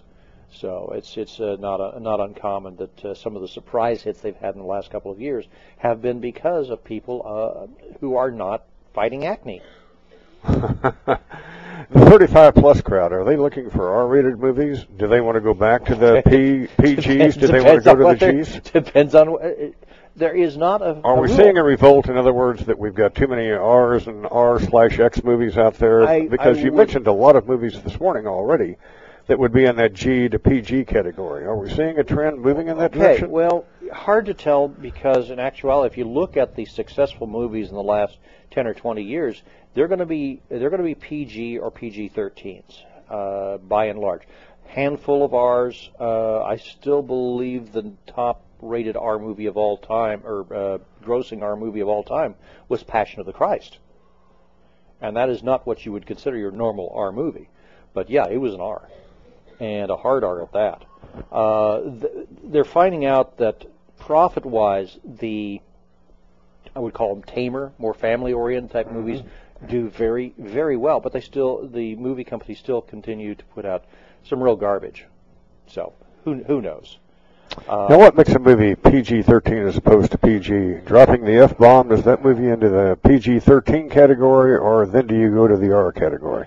So 0.52 0.92
it's 0.96 1.16
it's 1.16 1.38
uh, 1.40 1.56
not 1.60 1.80
a, 1.80 2.00
not 2.00 2.20
uncommon 2.20 2.76
that 2.76 3.04
uh, 3.04 3.14
some 3.14 3.36
of 3.36 3.42
the 3.42 3.48
surprise 3.48 4.02
hits 4.02 4.20
they've 4.20 4.36
had 4.36 4.54
in 4.54 4.60
the 4.60 4.66
last 4.66 4.90
couple 4.90 5.10
of 5.10 5.20
years 5.20 5.46
have 5.78 6.02
been 6.02 6.20
because 6.20 6.70
of 6.70 6.82
people 6.84 7.22
uh, 7.24 7.66
who 8.00 8.16
are 8.16 8.30
not 8.30 8.64
fighting 8.92 9.24
acne. 9.26 9.62
the 10.48 11.18
35 11.92 12.54
plus 12.54 12.80
crowd 12.80 13.12
are 13.12 13.24
they 13.24 13.36
looking 13.36 13.70
for 13.70 13.94
R-rated 13.94 14.38
movies? 14.38 14.84
Do 14.98 15.06
they 15.06 15.20
want 15.20 15.36
to 15.36 15.40
go 15.40 15.54
back 15.54 15.84
to 15.86 15.94
the 15.94 16.22
P, 16.26 16.66
PGs? 16.82 17.38
Do 17.38 17.46
they 17.46 17.60
want 17.60 17.78
to 17.78 17.84
go 17.84 17.94
to 17.94 18.04
what 18.04 18.18
the 18.20 18.32
Gs? 18.32 18.70
Depends 18.70 19.14
on. 19.14 19.28
wh- 19.28 19.34
uh, 19.44 19.68
There 20.16 20.34
is 20.34 20.56
not 20.56 20.82
a. 20.82 21.00
Are 21.04 21.16
a 21.16 21.20
we 21.20 21.28
rule. 21.28 21.36
seeing 21.36 21.58
a 21.58 21.62
revolt? 21.62 22.08
In 22.08 22.16
other 22.16 22.32
words, 22.32 22.64
that 22.66 22.78
we've 22.78 22.94
got 22.94 23.14
too 23.14 23.26
many 23.28 23.50
R's 23.50 24.06
and 24.06 24.26
R 24.30 24.58
slash 24.60 24.98
X 24.98 25.22
movies 25.22 25.56
out 25.56 25.74
there? 25.74 26.06
I- 26.06 26.26
because 26.28 26.58
I 26.58 26.62
you 26.62 26.72
would- 26.72 26.78
mentioned 26.78 27.06
a 27.06 27.12
lot 27.12 27.36
of 27.36 27.46
movies 27.46 27.80
this 27.82 27.98
morning 28.00 28.26
already 28.26 28.76
that 29.30 29.38
would 29.38 29.52
be 29.52 29.64
in 29.64 29.76
that 29.76 29.92
G 29.92 30.28
to 30.28 30.40
PG 30.40 30.86
category. 30.86 31.44
Are 31.44 31.56
we 31.56 31.70
seeing 31.70 31.96
a 32.00 32.02
trend 32.02 32.40
moving 32.40 32.66
in 32.66 32.78
that 32.78 32.90
Okay, 32.96 32.98
direction? 32.98 33.30
well, 33.30 33.64
hard 33.92 34.26
to 34.26 34.34
tell 34.34 34.66
because 34.66 35.30
in 35.30 35.38
actuality, 35.38 35.92
if 35.92 35.96
you 35.96 36.04
look 36.04 36.36
at 36.36 36.56
the 36.56 36.64
successful 36.64 37.28
movies 37.28 37.68
in 37.68 37.76
the 37.76 37.82
last 37.82 38.18
10 38.50 38.66
or 38.66 38.74
20 38.74 39.04
years, 39.04 39.40
they're 39.72 39.86
going 39.86 40.00
to 40.00 40.06
be 40.06 40.42
they're 40.48 40.68
going 40.68 40.82
to 40.82 40.84
be 40.84 40.96
PG 40.96 41.58
or 41.58 41.70
PG-13s 41.70 42.64
uh, 43.08 43.58
by 43.58 43.84
and 43.84 44.00
large. 44.00 44.22
Handful 44.66 45.24
of 45.24 45.32
R's. 45.32 45.90
Uh, 46.00 46.42
I 46.42 46.56
still 46.56 47.00
believe 47.00 47.70
the 47.70 47.92
top 48.08 48.42
rated 48.60 48.96
R 48.96 49.20
movie 49.20 49.46
of 49.46 49.56
all 49.56 49.76
time 49.76 50.22
or 50.24 50.40
uh, 50.52 50.78
grossing 51.04 51.42
R 51.42 51.54
movie 51.54 51.80
of 51.80 51.86
all 51.86 52.02
time 52.02 52.34
was 52.68 52.82
Passion 52.82 53.20
of 53.20 53.26
the 53.26 53.32
Christ. 53.32 53.78
And 55.00 55.16
that 55.16 55.28
is 55.30 55.44
not 55.44 55.68
what 55.68 55.86
you 55.86 55.92
would 55.92 56.04
consider 56.04 56.36
your 56.36 56.50
normal 56.50 56.92
R 56.96 57.12
movie. 57.12 57.48
But 57.94 58.10
yeah, 58.10 58.26
it 58.28 58.38
was 58.38 58.54
an 58.54 58.60
R 58.60 58.88
and 59.60 59.90
a 59.90 59.96
hard 59.96 60.24
R 60.24 60.42
at 60.42 60.52
that. 60.52 60.84
Uh, 61.30 61.82
th- 61.82 62.28
they're 62.44 62.64
finding 62.64 63.04
out 63.04 63.36
that 63.38 63.66
profit-wise, 63.98 64.98
the 65.04 65.60
I 66.74 66.80
would 66.80 66.94
call 66.94 67.14
them 67.14 67.22
tamer, 67.24 67.72
more 67.78 67.94
family-oriented 67.94 68.70
type 68.70 68.90
movies 68.90 69.22
do 69.68 69.88
very, 69.90 70.32
very 70.38 70.76
well. 70.76 71.00
But 71.00 71.12
they 71.12 71.20
still, 71.20 71.68
the 71.68 71.96
movie 71.96 72.24
companies 72.24 72.58
still 72.58 72.80
continue 72.80 73.34
to 73.34 73.44
put 73.46 73.64
out 73.64 73.84
some 74.24 74.42
real 74.42 74.56
garbage. 74.56 75.04
So 75.66 75.92
who 76.24 76.42
who 76.44 76.60
knows? 76.60 76.98
Uh, 77.68 77.88
now, 77.90 77.98
what 77.98 78.16
makes 78.16 78.30
a 78.30 78.38
movie 78.38 78.76
PG-13 78.76 79.66
as 79.66 79.76
opposed 79.76 80.12
to 80.12 80.18
PG? 80.18 80.86
Dropping 80.86 81.24
the 81.24 81.34
F-bomb, 81.38 81.88
does 81.88 82.04
that 82.04 82.22
move 82.22 82.38
you 82.38 82.52
into 82.52 82.68
the 82.68 82.96
PG-13 83.02 83.90
category, 83.90 84.56
or 84.56 84.86
then 84.86 85.08
do 85.08 85.16
you 85.16 85.32
go 85.32 85.48
to 85.48 85.56
the 85.56 85.74
R 85.74 85.90
category? 85.90 86.46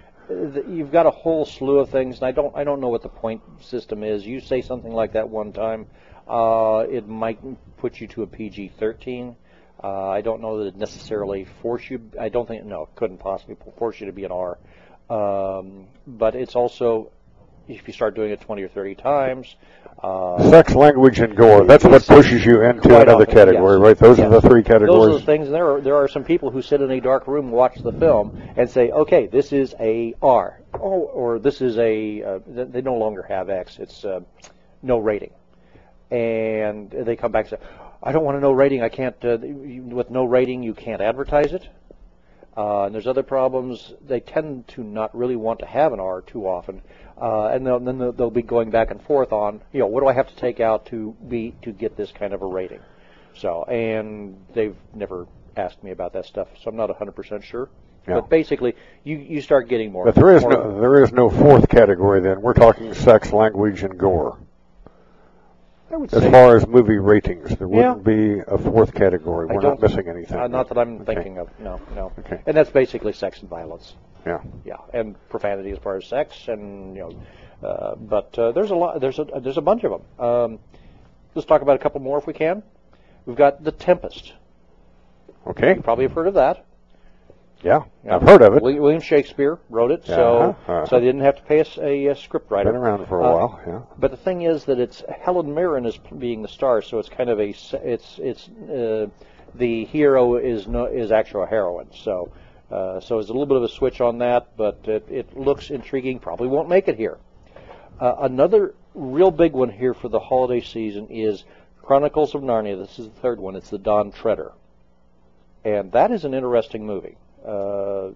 You've 0.68 0.92
got 0.92 1.06
a 1.06 1.12
whole 1.12 1.46
slew 1.46 1.80
of 1.80 1.90
things, 1.90 2.18
and 2.18 2.26
I 2.26 2.32
don't 2.32 2.56
I 2.56 2.64
don't 2.64 2.82
know 2.82 2.90
what 2.90 3.02
the 3.02 3.10
point 3.10 3.42
system 3.62 4.04
is. 4.04 4.26
You 4.26 4.40
say 4.40 4.62
something 4.62 4.92
like 4.92 5.14
that 5.14 5.30
one 5.30 5.54
time, 5.54 5.88
uh, 6.28 6.86
it 6.90 7.08
might 7.08 7.40
put 7.78 8.00
you 8.00 8.08
to 8.08 8.24
a 8.24 8.28
PG-13. 8.28 9.36
Uh, 9.84 10.10
I 10.10 10.22
don't 10.22 10.42
know 10.42 10.60
that 10.60 10.68
it 10.68 10.76
necessarily 10.78 11.46
force 11.62 11.90
you. 11.90 12.10
I 12.20 12.30
don't 12.30 12.48
think 12.48 12.64
no, 12.66 12.84
it 12.84 12.96
couldn't 12.96 13.18
possibly 13.18 13.58
force 13.78 14.00
you 14.00 14.06
to 14.06 14.14
be 14.14 14.24
an 14.24 14.32
R. 14.32 14.58
Um, 15.10 15.88
but 16.08 16.36
it's 16.36 16.56
also 16.56 17.12
if 17.68 17.88
you 17.88 17.94
start 17.94 18.16
doing 18.16 18.32
it 18.32 18.42
20 18.42 18.64
or 18.64 18.68
30 18.68 18.96
times. 18.96 19.56
Uh, 20.04 20.50
Sex, 20.50 20.76
language, 20.76 21.22
and 21.22 21.34
gore. 21.34 21.64
That's 21.64 21.86
what 21.86 22.06
pushes 22.06 22.46
you 22.46 22.62
into 22.62 22.90
another 22.90 23.24
often, 23.24 23.34
category, 23.34 23.78
yes. 23.78 23.82
right? 23.82 23.98
Those 23.98 24.18
Yes. 24.18 24.28
are 24.28 24.42
the 24.42 24.50
three 24.50 24.62
categories. 24.62 24.92
Those 25.06 25.16
are 25.16 25.20
the 25.20 25.26
things. 25.26 25.46
And 25.48 25.56
there 25.56 25.72
are 25.72 25.80
there 25.80 25.96
are 25.96 26.10
some 26.10 26.26
people 26.26 26.50
who 26.52 26.62
sit 26.62 26.82
in 26.82 26.92
a 26.92 27.00
dark 27.00 27.26
room, 27.26 27.52
watch 27.52 27.76
the 27.82 27.94
film, 27.94 28.38
and 28.58 28.70
say, 28.70 28.92
"Okay, 28.92 29.28
this 29.28 29.54
is 29.54 29.74
a 29.80 30.14
R. 30.22 30.60
Oh, 30.74 30.80
or 31.14 31.40
"This 31.40 31.62
is 31.62 31.78
a, 31.78 32.22
uh, 32.22 32.40
they 32.46 32.82
no 32.82 32.96
longer 32.96 33.22
have 33.24 33.50
X. 33.50 33.80
It's 33.80 34.04
uh, 34.04 34.20
no 34.82 34.98
rating, 34.98 35.32
and 36.12 36.90
they 36.92 37.16
come 37.16 37.32
back 37.32 37.50
and 37.50 37.60
say, 37.62 37.66
"I 38.02 38.12
don't 38.12 38.26
want 38.26 38.36
a 38.36 38.42
no 38.42 38.52
rating. 38.52 38.82
I 38.84 38.90
can't. 38.90 39.16
Uh, 39.24 39.38
with 39.42 40.10
no 40.10 40.26
rating, 40.26 40.64
you 40.64 40.74
can't 40.74 41.02
advertise 41.02 41.54
it." 41.54 41.70
Uh, 42.56 42.84
and 42.84 42.94
there's 42.94 43.08
other 43.08 43.24
problems. 43.24 43.94
They 44.06 44.20
tend 44.20 44.68
to 44.70 44.84
not 44.84 45.16
really 45.16 45.36
want 45.36 45.60
to 45.60 45.66
have 45.66 45.92
an 45.94 46.00
R 46.00 46.22
too 46.22 46.48
often, 46.48 46.82
uh, 47.20 47.48
and 47.48 47.66
they'll, 47.66 47.80
then 47.80 47.98
they'll, 47.98 48.12
they'll 48.12 48.30
be 48.30 48.44
going 48.44 48.70
back 48.70 48.92
and 48.92 49.02
forth 49.02 49.32
on, 49.32 49.62
you 49.72 49.80
know, 49.80 49.88
what 49.88 50.02
do 50.02 50.08
I 50.08 50.14
have 50.14 50.28
to 50.28 50.36
take 50.36 50.60
out 50.60 50.86
to 50.88 51.16
be 51.28 51.56
to 51.64 51.72
get 51.72 51.98
this 51.98 52.12
kind 52.12 52.34
of 52.34 52.42
a 52.42 52.46
rating. 52.46 52.82
So, 53.36 53.64
and 53.64 54.38
they've 54.54 54.76
never 54.94 55.28
asked 55.58 55.84
me 55.84 55.92
about 55.92 56.14
that 56.14 56.26
stuff, 56.26 56.48
so 56.62 56.70
I'm 56.70 56.76
not 56.76 56.90
100% 56.90 57.42
sure. 57.44 57.70
Yeah. 58.08 58.16
But 58.16 58.30
basically, 58.30 58.76
you 59.06 59.18
you 59.18 59.42
start 59.42 59.70
getting 59.70 59.92
more. 59.92 60.04
But 60.04 60.16
there 60.16 60.36
is 60.36 60.42
more- 60.42 60.52
no 60.52 60.82
there 60.82 61.02
is 61.04 61.14
no 61.14 61.30
fourth 61.30 61.70
category. 61.70 62.20
Then 62.20 62.42
we're 62.42 62.54
talking 62.54 62.94
sex, 62.94 63.32
language, 63.32 63.84
and 63.84 63.98
gore. 63.98 64.38
I 65.94 65.98
would 65.98 66.12
As 66.12 66.24
say- 66.24 66.32
far 66.32 66.56
as 66.56 66.66
movie 66.66 66.98
ratings, 66.98 67.56
there 67.58 67.68
Yeah. 67.68 67.94
wouldn't 67.94 68.04
be 68.04 68.40
a 68.48 68.58
fourth 68.58 68.96
category. 68.96 69.46
We're 69.46 69.62
not 69.62 69.80
missing 69.80 70.08
anything. 70.08 70.40
Uh, 70.40 70.48
not 70.48 70.68
that 70.70 70.78
I'm 70.80 71.02
Okay. 71.02 71.14
thinking 71.14 71.38
of. 71.38 71.50
No, 71.60 71.80
no. 71.96 72.12
Okay. 72.20 72.40
And 72.48 72.58
that's 72.58 72.72
basically 72.72 73.14
sex 73.14 73.42
and 73.42 73.50
violence. 73.50 73.96
Yeah. 74.26 74.40
Yeah, 74.66 74.78
and 74.92 75.16
profanity 75.30 75.70
as 75.70 75.78
far 75.78 75.98
as 75.98 76.06
sex, 76.08 76.48
and 76.48 76.96
you 76.96 77.04
know, 77.62 77.68
uh, 77.68 77.96
but 77.96 78.38
uh, 78.40 78.52
there's 78.54 78.72
a 78.72 78.76
lot. 78.76 79.00
There's 79.02 79.20
a 79.20 79.26
there's 79.40 79.58
a 79.58 79.62
bunch 79.62 79.84
of 79.84 79.92
them. 79.92 80.26
Um, 80.26 80.60
let's 81.36 81.46
talk 81.46 81.62
about 81.62 81.76
a 81.76 81.80
couple 81.80 82.02
more 82.02 82.18
if 82.18 82.26
we 82.26 82.34
can. 82.34 82.64
We've 83.28 83.36
got 83.36 83.64
The 83.64 83.72
Tempest. 83.72 84.34
Okay. 85.46 85.76
You 85.76 85.82
probably 85.82 86.06
have 86.06 86.14
heard 86.14 86.28
of 86.28 86.34
that. 86.34 86.66
Yeah. 87.64 87.84
I've 88.10 88.22
heard 88.22 88.42
of 88.42 88.56
it. 88.56 88.62
William 88.62 89.00
Shakespeare 89.02 89.58
wrote 89.70 89.92
it, 89.92 90.06
so 90.06 90.14
Uh-huh, 90.38 90.72
uh-huh. 90.74 90.86
so 90.88 91.00
they 91.00 91.06
didn't 91.06 91.22
have 91.22 91.38
to 91.38 91.44
pay 91.44 91.62
us 91.62 91.78
a, 91.78 92.10
uh 92.10 92.14
script 92.16 92.52
writer. 92.52 92.72
Been 92.72 92.82
around 92.82 93.06
for 93.08 93.22
a 93.22 93.26
Uh, 93.26 93.32
while. 93.34 93.60
Yeah. 93.66 93.80
But 93.98 94.12
the 94.12 94.18
thing 94.18 94.42
is 94.42 94.66
that 94.66 94.80
it's 94.80 95.02
Helen 95.22 95.54
Mirren 95.54 95.86
is 95.86 95.98
being 96.18 96.42
the 96.42 96.48
star, 96.50 96.82
so 96.82 97.00
it's 97.00 97.10
kind 97.10 97.30
of 97.30 97.40
a 97.40 97.50
it's 97.50 98.20
it's 98.22 98.50
uh, 98.50 99.08
the 99.56 99.86
hero 99.86 100.36
is 100.36 100.68
no 100.68 100.86
is 100.86 101.12
actually 101.12 101.44
a 101.44 101.48
heroine. 101.48 101.88
So 101.94 102.32
uh, 102.70 103.00
so 103.00 103.20
it's 103.20 103.30
a 103.30 103.32
little 103.34 103.46
bit 103.46 103.58
of 103.58 103.64
a 103.64 103.70
switch 103.70 104.02
on 104.02 104.18
that, 104.18 104.48
but 104.58 104.80
it, 104.86 105.06
it 105.10 105.38
looks 105.38 105.70
intriguing. 105.70 106.20
Probably 106.20 106.48
won't 106.50 106.68
make 106.70 106.88
it 106.90 106.98
here. 106.98 107.18
Uh, 108.00 108.16
another 108.22 108.74
real 108.94 109.32
big 109.32 109.54
one 109.54 109.70
here 109.70 109.94
for 109.94 110.10
the 110.10 110.20
holiday 110.20 110.60
season 110.60 111.08
is 111.10 111.46
Chronicles 111.82 112.36
of 112.36 112.42
Narnia. 112.42 112.78
This 112.78 113.00
is 113.00 113.08
the 113.08 113.20
third 113.22 113.40
one. 113.40 113.56
It's 113.56 113.70
the 113.70 113.78
Dawn 113.78 114.12
Treader, 114.12 114.52
and 115.64 115.92
that 115.94 116.12
is 116.12 116.26
an 116.26 116.34
interesting 116.34 116.86
movie. 116.86 117.16
Uh, 117.46 118.12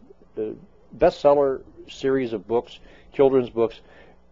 bestseller 0.98 1.62
series 1.90 2.34
of 2.34 2.48
books, 2.48 2.80
children's 3.14 3.50
books, 3.50 3.80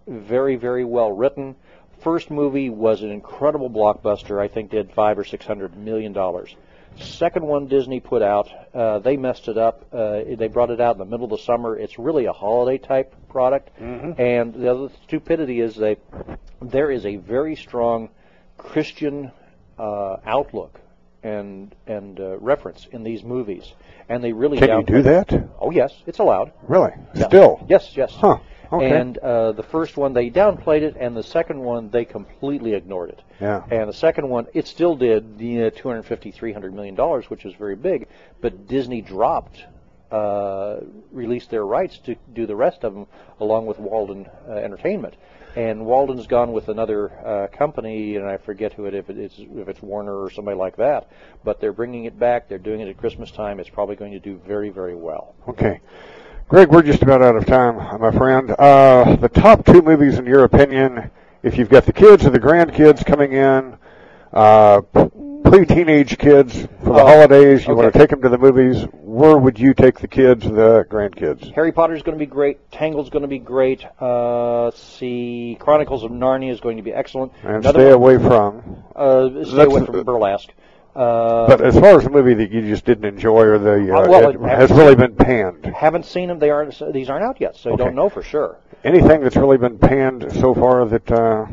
very 0.08 0.56
very 0.56 0.86
well 0.86 1.12
written. 1.12 1.56
First 2.00 2.30
movie 2.30 2.70
was 2.70 3.02
an 3.02 3.12
incredible 3.12 3.70
blockbuster. 3.70 4.40
I 4.40 4.48
think 4.48 4.72
did 4.72 4.92
five 4.94 5.18
or 5.18 5.24
six 5.24 5.46
hundred 5.46 5.76
million 5.78 6.14
dollars. 6.14 6.56
Second 6.98 7.46
one 7.46 7.68
Disney 7.68 8.00
put 8.00 8.22
out, 8.22 8.50
uh, 8.74 9.00
they 9.00 9.18
messed 9.18 9.50
it 9.50 9.58
up. 9.58 9.86
Uh, 9.92 10.22
they 10.38 10.48
brought 10.48 10.70
it 10.70 10.80
out 10.80 10.96
in 10.96 11.00
the 11.00 11.06
middle 11.06 11.26
of 11.26 11.32
the 11.32 11.44
summer. 11.44 11.78
It's 11.78 12.00
really 12.00 12.26
a 12.26 12.32
holiday 12.32 12.78
type 12.78 13.14
product. 13.28 13.70
And 14.18 14.54
the 14.54 14.72
other 14.72 14.90
stupidity 15.04 15.60
is 15.60 15.76
they 15.76 15.98
there 16.62 16.92
is 16.92 17.06
a 17.06 17.18
very 17.18 17.58
strong 17.58 18.10
Christian 18.58 19.32
uh, 19.78 20.18
outlook 20.26 20.80
and 21.26 21.76
and 21.88 22.20
uh, 22.20 22.38
reference 22.38 22.88
in 22.92 23.04
these 23.04 23.24
movies, 23.24 23.74
and 24.08 24.24
they 24.24 24.32
really 24.32 24.60
Can 24.60 24.70
you 24.70 24.86
do 24.86 25.02
that? 25.02 25.34
Oh 25.60 25.72
yes, 25.72 25.92
it's 26.06 26.20
allowed. 26.20 26.54
Really? 26.68 26.92
Yeah. 27.16 27.28
Still? 27.28 27.66
Yes, 27.68 27.98
yes. 27.98 28.14
Huh. 28.14 28.38
Okay. 28.72 28.92
And 28.92 29.18
uh, 29.18 29.52
the 29.54 29.64
first 29.64 29.98
one 29.98 30.14
they 30.14 30.30
downplayed 30.30 30.82
it, 30.82 30.96
and 31.00 31.18
the 31.18 31.24
second 31.24 31.60
one 31.60 31.90
they 31.90 32.06
completely 32.06 32.74
ignored 32.74 33.10
it. 33.10 33.22
Yeah. 33.42 33.64
And 33.72 33.90
the 33.90 33.94
second 33.94 34.30
one, 34.30 34.48
it 34.54 34.68
still 34.68 34.96
did 34.96 35.38
the 35.38 35.66
uh, 35.66 35.70
250, 35.72 36.32
300 36.32 36.74
million 36.74 36.96
dollars, 36.96 37.30
which 37.30 37.44
was 37.44 37.56
very 37.56 37.76
big, 37.76 38.08
but 38.42 38.68
Disney 38.68 39.02
dropped, 39.02 39.64
uh, 40.12 40.78
released 41.12 41.50
their 41.50 41.66
rights 41.66 41.98
to 42.06 42.16
do 42.34 42.46
the 42.46 42.56
rest 42.56 42.84
of 42.84 42.94
them 42.94 43.08
along 43.40 43.66
with 43.66 43.80
Walden 43.80 44.28
uh, 44.48 44.54
Entertainment. 44.54 45.16
And 45.56 45.86
Walden's 45.86 46.28
gone 46.28 46.52
with 46.52 46.68
another 46.68 47.12
uh, 47.26 47.48
company, 47.48 48.18
and 48.18 48.26
I 48.26 48.38
forget 48.38 48.74
who 48.74 48.86
it 48.86 48.94
if 48.94 49.10
it's 49.10 49.36
if 49.38 49.70
it's 49.70 49.82
Warner 49.82 50.22
or 50.22 50.30
somebody 50.30 50.58
like 50.58 50.76
that. 50.78 51.10
But 51.46 51.62
they're 51.62 51.72
bringing 51.72 52.06
it 52.06 52.20
back. 52.20 52.50
They're 52.50 52.58
doing 52.58 52.82
it 52.82 52.89
at 52.89 52.98
Christmas 52.98 53.32
time. 53.32 53.60
It's 53.60 53.70
probably 53.70 53.96
going 53.96 54.12
to 54.12 54.20
do 54.20 54.39
very 54.46 54.70
very 54.70 54.96
well. 54.96 55.34
Okay. 55.48 55.80
Greg, 56.48 56.70
we're 56.70 56.84
just 56.84 57.02
about 57.02 57.24
out 57.24 57.36
of 57.36 57.46
time, 57.46 57.78
my 58.00 58.12
friend. 58.12 58.52
Uh, 58.52 59.15
the 59.15 59.30
top 59.30 59.65
two 59.65 59.82
movies, 59.82 60.20
in 60.20 60.28
your 60.28 60.44
opinion, 60.44 61.10
if 61.41 61.58
you've 61.58 61.70
got 61.70 61.86
the 61.86 61.94
kids 61.94 62.26
or 62.26 62.30
the 62.30 62.39
grandkids 62.39 63.04
coming 63.04 63.34
in, 63.34 63.78
uh, 64.32 64.82
pre-teenage 65.46 66.18
kids 66.18 66.54
for 66.84 66.94
the 66.94 67.02
Oh, 67.02 67.06
holidays, 67.08 67.66
you 67.68 67.76
want 67.76 67.92
to 67.94 67.98
take 67.98 68.10
them 68.10 68.22
to 68.22 68.30
the 68.30 68.38
movies, 68.38 68.84
where 68.92 69.38
would 69.38 69.58
you 69.60 69.74
take 69.74 70.00
the 70.00 70.08
kids, 70.08 70.44
the 70.44 70.86
grandkids? 70.90 71.54
Harry 71.54 71.72
Potter's 71.72 72.02
going 72.04 72.18
to 72.18 72.20
be 72.20 72.30
great. 72.30 72.72
Tangled's 72.72 73.10
going 73.10 73.22
to 73.22 73.28
be 73.28 73.40
great. 73.40 73.86
Uh, 74.02 74.66
let's 74.66 74.82
see, 74.82 75.58
Chronicles 75.60 76.04
of 76.04 76.12
Narnia 76.12 76.52
is 76.52 76.60
going 76.60 76.78
to 76.78 76.84
be 76.84 76.94
excellent. 76.94 77.32
And 77.44 77.58
Another 77.58 77.80
stay 77.80 77.86
one- 77.86 77.94
away 77.94 78.18
from. 78.18 78.84
Uh, 78.96 79.44
stay 79.46 79.64
away 79.64 79.86
from 79.86 80.04
burlesque. 80.04 80.50
Uh, 80.96 81.46
But 81.48 81.60
as 81.62 81.78
far 81.78 81.98
as 81.98 82.06
the 82.06 82.10
movie 82.10 82.36
that 82.36 82.52
you 82.52 82.62
just 82.62 82.86
didn't 82.86 83.04
enjoy 83.04 83.42
or 83.44 83.60
the 83.60 83.94
uh, 83.94 84.00
Uh, 84.04 84.08
well, 84.10 84.30
it 84.30 84.40
has 84.50 84.72
really 84.72 84.96
been 84.96 85.14
panned, 85.16 85.66
haven't 85.66 86.06
seen 86.06 86.30
them. 86.30 86.40
They 86.40 86.50
aren't. 86.50 86.82
These 86.94 87.10
aren't 87.10 87.26
out 87.26 87.42
yet, 87.42 87.58
so 87.58 87.70
you 87.70 87.74
Okay. 87.76 87.84
don't 87.84 87.96
know 87.96 88.08
for 88.08 88.24
sure. 88.24 88.60
anything 88.86 89.20
that's 89.22 89.36
really 89.36 89.58
been 89.58 89.78
panned 89.78 90.32
so 90.40 90.54
far 90.54 90.86
that 90.86 91.12
uh, 91.12 91.48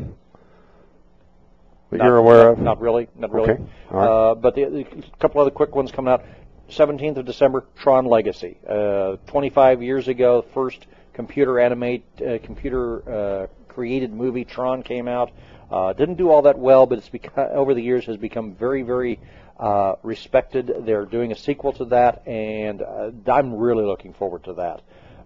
that 1.93 1.99
Not- 1.99 2.05
you're 2.05 2.17
aware 2.17 2.43
not, 2.43 2.51
of? 2.51 2.59
Not 2.59 2.81
really. 2.81 3.07
Not 3.15 3.31
really. 3.31 3.51
Okay. 3.51 3.63
Right. 3.89 4.07
Uh, 4.07 4.35
but 4.35 4.55
the, 4.55 4.65
the 4.65 4.85
couple 5.19 5.41
other 5.41 5.51
quick 5.51 5.75
ones 5.75 5.91
coming 5.91 6.11
out. 6.11 6.23
17th 6.69 7.17
of 7.17 7.25
December, 7.25 7.65
Tron 7.75 8.05
Legacy. 8.05 8.57
Uh, 8.67 9.17
25 9.27 9.83
years 9.83 10.07
ago, 10.07 10.45
first 10.53 10.85
computer 11.13 11.59
animate, 11.59 12.03
uh, 12.21 12.39
computer 12.43 13.09
uh, 13.09 13.47
created 13.67 14.13
movie 14.13 14.45
Tron 14.45 14.83
came 14.83 15.07
out. 15.07 15.31
Uh, 15.69 15.93
didn't 15.93 16.15
do 16.15 16.29
all 16.29 16.43
that 16.43 16.57
well, 16.57 16.85
but 16.85 16.97
it's 16.99 17.09
become, 17.09 17.47
over 17.51 17.73
the 17.73 17.81
years 17.81 18.05
has 18.05 18.17
become 18.17 18.53
very, 18.53 18.83
very 18.83 19.19
uh, 19.59 19.95
respected. 20.03 20.71
They're 20.85 21.05
doing 21.05 21.31
a 21.31 21.35
sequel 21.35 21.73
to 21.73 21.85
that, 21.85 22.27
and 22.27 22.81
uh, 22.81 23.11
I'm 23.27 23.55
really 23.55 23.85
looking 23.85 24.13
forward 24.13 24.43
to 24.45 24.53
that. 24.53 24.81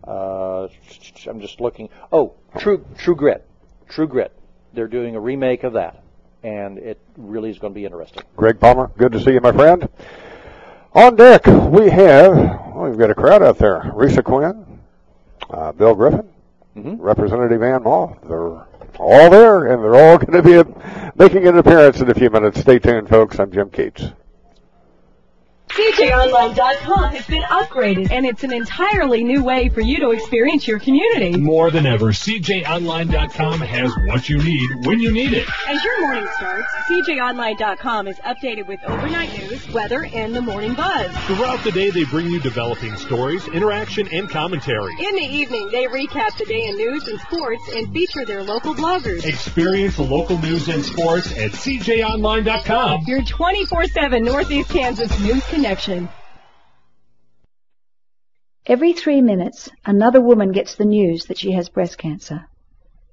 Uh, 0.07 0.67
I'm 1.27 1.41
just 1.41 1.59
looking. 1.59 1.89
Oh, 2.11 2.35
True 2.57 2.85
True 2.97 3.15
Grit, 3.15 3.45
True 3.89 4.07
Grit. 4.07 4.31
They're 4.73 4.87
doing 4.87 5.15
a 5.15 5.19
remake 5.19 5.63
of 5.63 5.73
that, 5.73 6.01
and 6.43 6.77
it 6.77 6.99
really 7.17 7.49
is 7.49 7.59
going 7.59 7.73
to 7.73 7.75
be 7.79 7.85
interesting. 7.85 8.23
Greg 8.35 8.59
Palmer, 8.59 8.91
good 8.97 9.11
to 9.13 9.19
see 9.19 9.33
you, 9.33 9.41
my 9.41 9.51
friend. 9.51 9.87
On 10.93 11.15
deck, 11.15 11.45
we 11.45 11.89
have, 11.89 12.35
well, 12.35 12.85
we've 12.89 12.97
got 12.97 13.09
a 13.09 13.15
crowd 13.15 13.43
out 13.43 13.57
there. 13.57 13.91
Risa 13.95 14.23
Quinn, 14.23 14.79
uh, 15.49 15.71
Bill 15.73 15.93
Griffin, 15.95 16.29
Mhm. 16.75 16.97
Representative 16.99 17.61
Ann 17.63 17.83
Moss. 17.83 18.15
They're 18.27 18.65
all 18.99 19.29
there, 19.29 19.65
and 19.73 19.83
they're 19.83 19.95
all 19.95 20.17
going 20.17 20.33
to 20.33 20.43
be 20.43 20.57
uh, 20.57 21.11
making 21.15 21.47
an 21.47 21.57
appearance 21.57 21.99
in 22.01 22.09
a 22.09 22.13
few 22.13 22.29
minutes. 22.29 22.59
Stay 22.61 22.77
tuned, 22.79 23.09
folks. 23.09 23.39
I'm 23.39 23.51
Jim 23.51 23.69
Cates. 23.69 24.11
CJOnline.com 25.77 27.13
has 27.13 27.27
been 27.27 27.43
upgraded 27.43 28.09
and 28.09 28.25
it's 28.25 28.43
an 28.43 28.51
entirely 28.51 29.23
new 29.23 29.43
way 29.43 29.69
for 29.69 29.81
you 29.81 29.99
to 29.99 30.09
experience 30.09 30.67
your 30.67 30.79
community. 30.79 31.37
More 31.37 31.69
than 31.69 31.85
ever, 31.85 32.07
CJOnline.com 32.07 33.61
has 33.61 33.91
what 34.07 34.27
you 34.27 34.39
need 34.39 34.87
when 34.87 34.99
you 34.99 35.11
need 35.11 35.33
it. 35.33 35.47
As 35.67 35.83
your 35.83 36.01
morning 36.01 36.27
starts, 36.35 36.67
CJOnline.com 36.89 38.07
is 38.07 38.17
updated 38.21 38.65
with 38.65 38.79
overnight 38.85 39.31
news, 39.37 39.71
weather, 39.71 40.05
and 40.05 40.35
the 40.35 40.41
morning 40.41 40.73
buzz. 40.73 41.15
Throughout 41.27 41.63
the 41.63 41.71
day, 41.71 41.91
they 41.91 42.05
bring 42.05 42.25
you 42.25 42.39
developing 42.39 42.95
stories, 42.95 43.47
interaction, 43.49 44.07
and 44.11 44.27
commentary. 44.27 44.93
In 44.93 45.15
the 45.15 45.21
evening, 45.21 45.69
they 45.71 45.85
recap 45.85 46.35
the 46.39 46.45
day 46.45 46.65
in 46.65 46.75
news 46.75 47.07
and 47.07 47.19
sports 47.19 47.61
and 47.75 47.93
feature 47.93 48.25
their 48.25 48.41
local 48.41 48.73
bloggers. 48.73 49.25
Experience 49.25 49.97
the 49.97 50.03
local 50.03 50.39
news 50.39 50.69
and 50.69 50.83
sports 50.83 51.31
at 51.37 51.51
CJOnline.com. 51.51 53.03
Your 53.05 53.21
24-7 53.21 54.23
Northeast 54.23 54.69
Kansas 54.69 55.19
News 55.19 55.45
Connection. 55.45 55.66
Every 58.65 58.93
three 58.93 59.21
minutes, 59.21 59.69
another 59.85 60.21
woman 60.21 60.53
gets 60.53 60.75
the 60.75 60.85
news 60.85 61.25
that 61.25 61.37
she 61.37 61.51
has 61.51 61.67
breast 61.67 61.97
cancer. 61.97 62.47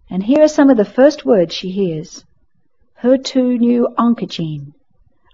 And 0.09 0.23
here 0.23 0.43
are 0.43 0.49
some 0.49 0.71
of 0.71 0.77
the 0.77 0.85
first 0.85 1.25
words 1.25 1.53
she 1.53 1.71
hears. 1.71 2.25
HER2/neu 3.03 3.95
oncogene, 3.99 4.73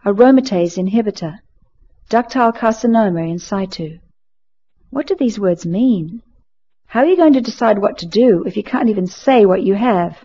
aromatase 0.05 0.79
inhibitor, 0.79 1.41
ductal 2.09 2.57
carcinoma 2.57 3.29
in 3.29 3.39
situ. 3.39 3.99
What 4.89 5.07
do 5.07 5.15
these 5.15 5.39
words 5.39 5.67
mean? 5.67 6.23
How 6.87 7.01
are 7.01 7.07
you 7.07 7.17
going 7.17 7.35
to 7.35 7.43
decide 7.43 7.79
what 7.79 7.99
to 7.99 8.07
do 8.07 8.45
if 8.47 8.57
you 8.57 8.63
can't 8.63 8.89
even 8.89 9.07
say 9.07 9.45
what 9.45 9.63
you 9.63 9.75
have? 9.75 10.25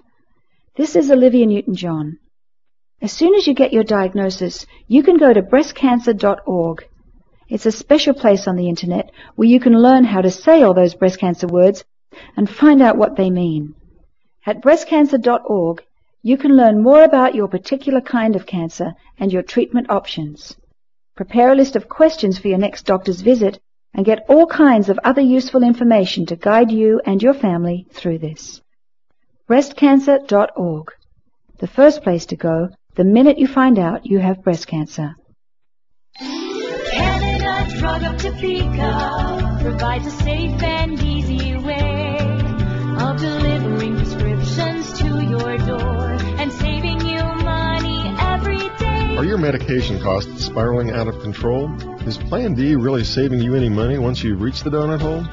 This 0.78 0.96
is 0.96 1.12
Olivia 1.12 1.46
Newton-John. 1.46 2.20
As 3.02 3.12
soon 3.12 3.36
as 3.36 3.46
you 3.46 3.54
get 3.54 3.74
your 3.74 3.84
diagnosis, 3.84 4.66
you 4.88 5.04
can 5.04 5.18
go 5.18 5.32
to 5.32 5.42
breastcancer.org. 5.42 6.88
It's 7.50 7.66
a 7.66 7.72
special 7.72 8.14
place 8.14 8.48
on 8.48 8.56
the 8.56 8.70
internet 8.70 9.12
where 9.36 9.48
you 9.48 9.60
can 9.60 9.80
learn 9.80 10.06
how 10.06 10.22
to 10.22 10.32
say 10.32 10.64
all 10.64 10.74
those 10.74 10.96
breast 10.96 11.20
cancer 11.20 11.46
words 11.46 11.84
and 12.36 12.50
find 12.50 12.82
out 12.82 12.98
what 12.98 13.16
they 13.16 13.30
mean. 13.30 13.76
At 14.46 14.62
breastcancer.org, 14.64 15.84
you 16.24 16.38
can 16.38 16.56
learn 16.56 16.82
more 16.82 17.04
about 17.04 17.36
your 17.36 17.48
particular 17.48 18.02
kind 18.02 18.36
of 18.36 18.48
cancer 18.48 18.96
and 19.20 19.32
your 19.32 19.44
treatment 19.44 19.92
options. 19.92 20.56
Prepare 21.16 21.52
a 21.52 21.56
list 21.56 21.76
of 21.76 21.90
questions 21.90 22.40
for 22.40 22.48
your 22.48 22.58
next 22.58 22.88
doctor's 22.88 23.22
visit 23.22 23.60
and 23.94 24.06
get 24.06 24.26
all 24.30 24.48
kinds 24.48 24.90
of 24.90 25.00
other 25.04 25.22
useful 25.22 25.64
information 25.64 26.26
to 26.26 26.36
guide 26.36 26.72
you 26.72 27.02
and 27.06 27.22
your 27.22 27.34
family 27.34 27.86
through 27.92 28.18
this. 28.18 28.62
Breastcancer.org. 29.48 30.92
The 31.60 31.68
first 31.68 32.02
place 32.02 32.26
to 32.28 32.36
go 32.36 32.70
the 32.96 33.04
minute 33.04 33.38
you 33.38 33.48
find 33.48 33.78
out 33.78 34.06
you 34.06 34.20
have 34.20 34.42
breast 34.44 34.68
cancer. 34.68 35.16
Canada 36.18 37.68
Drug 37.78 38.04
of 38.04 38.18
Topeka 38.18 39.60
provides 39.62 40.08
a 40.08 40.12
safe 40.12 40.64
and 40.64 41.02
easy 41.04 41.58
way 41.58 42.18
of 42.98 43.20
delivering 43.20 43.98
prescriptions 43.98 44.94
to 45.00 45.08
your 45.24 45.58
door 45.58 46.12
and 46.40 46.52
saving 46.54 47.02
you 47.02 47.22
money 47.44 48.16
every 48.18 48.70
day. 48.78 49.18
Are 49.18 49.26
your 49.26 49.38
medication 49.38 50.00
costs 50.02 50.46
spiraling 50.46 50.92
out 50.92 51.10
of 51.10 51.22
control? 51.22 51.70
Is 52.08 52.18
Plan 52.18 52.54
D 52.54 52.76
really 52.76 53.04
saving 53.04 53.42
you 53.42 53.56
any 53.56 53.70
money 53.70 53.98
once 53.98 54.24
you've 54.24 54.42
reached 54.42 54.64
the 54.64 54.70
donut 54.70 55.02
hole? 55.02 55.26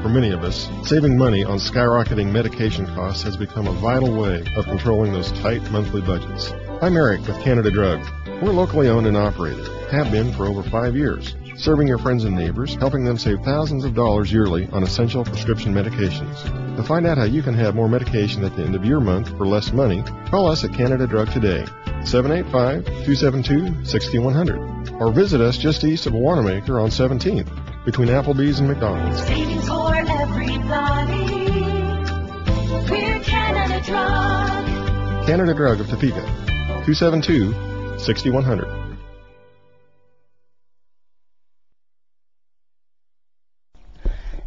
For 0.00 0.08
many 0.08 0.30
of 0.30 0.42
us, 0.42 0.70
saving 0.84 1.18
money 1.18 1.44
on 1.44 1.58
skyrocketing 1.58 2.32
medication 2.32 2.86
costs 2.86 3.22
has 3.24 3.36
become 3.36 3.66
a 3.66 3.72
vital 3.72 4.18
way 4.18 4.42
of 4.56 4.64
controlling 4.64 5.12
those 5.12 5.30
tight 5.32 5.70
monthly 5.70 6.00
budgets. 6.00 6.54
I'm 6.82 6.96
Eric 6.96 7.26
with 7.26 7.38
Canada 7.42 7.70
Drug. 7.70 8.00
We're 8.40 8.52
locally 8.52 8.88
owned 8.88 9.06
and 9.06 9.14
operated, 9.14 9.66
have 9.90 10.10
been 10.10 10.32
for 10.32 10.46
over 10.46 10.62
five 10.62 10.96
years, 10.96 11.36
serving 11.54 11.86
your 11.86 11.98
friends 11.98 12.24
and 12.24 12.34
neighbors, 12.34 12.74
helping 12.76 13.04
them 13.04 13.18
save 13.18 13.42
thousands 13.42 13.84
of 13.84 13.94
dollars 13.94 14.32
yearly 14.32 14.66
on 14.72 14.82
essential 14.82 15.22
prescription 15.22 15.74
medications. 15.74 16.42
To 16.78 16.82
find 16.82 17.06
out 17.06 17.18
how 17.18 17.24
you 17.24 17.42
can 17.42 17.52
have 17.52 17.74
more 17.74 17.86
medication 17.86 18.42
at 18.46 18.56
the 18.56 18.62
end 18.62 18.74
of 18.74 18.86
your 18.86 19.00
month 19.00 19.28
for 19.36 19.46
less 19.46 19.74
money, 19.74 20.02
call 20.30 20.46
us 20.46 20.64
at 20.64 20.72
Canada 20.72 21.06
Drug 21.06 21.30
today, 21.32 21.66
785-272-6100, 22.04 25.00
or 25.02 25.12
visit 25.12 25.42
us 25.42 25.58
just 25.58 25.84
east 25.84 26.06
of 26.06 26.14
Wanamaker 26.14 26.80
on 26.80 26.88
17th, 26.88 27.84
between 27.84 28.08
Applebee's 28.08 28.58
and 28.58 28.68
McDonald's. 28.68 29.22
Savings 29.26 29.68
for 29.68 29.94
everybody. 29.94 31.24
We're 32.90 33.20
Canada 33.20 33.82
Drug. 33.84 35.26
Canada 35.26 35.52
Drug 35.52 35.80
of 35.80 35.90
Topeka, 35.90 36.24
272-6100. 36.84 38.96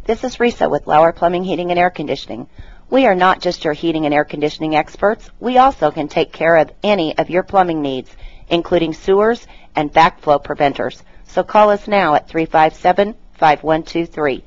This 0.04 0.22
is 0.22 0.36
Risa 0.36 0.70
with 0.70 0.86
Lauer 0.86 1.12
Plumbing, 1.12 1.44
Heating, 1.44 1.70
and 1.70 1.78
Air 1.78 1.88
Conditioning. 1.88 2.46
We 2.90 3.06
are 3.06 3.14
not 3.14 3.40
just 3.40 3.64
your 3.64 3.72
heating 3.72 4.04
and 4.04 4.12
air 4.12 4.24
conditioning 4.24 4.76
experts. 4.76 5.30
We 5.40 5.56
also 5.56 5.90
can 5.90 6.08
take 6.08 6.30
care 6.32 6.56
of 6.56 6.70
any 6.82 7.16
of 7.16 7.30
your 7.30 7.42
plumbing 7.42 7.80
needs, 7.80 8.14
including 8.50 8.92
sewers 8.92 9.46
and 9.74 9.90
backflow 9.92 10.44
preventers. 10.44 11.02
So 11.26 11.42
call 11.42 11.70
us 11.70 11.88
now 11.88 12.14
at 12.14 12.28
357-5123. 12.28 14.42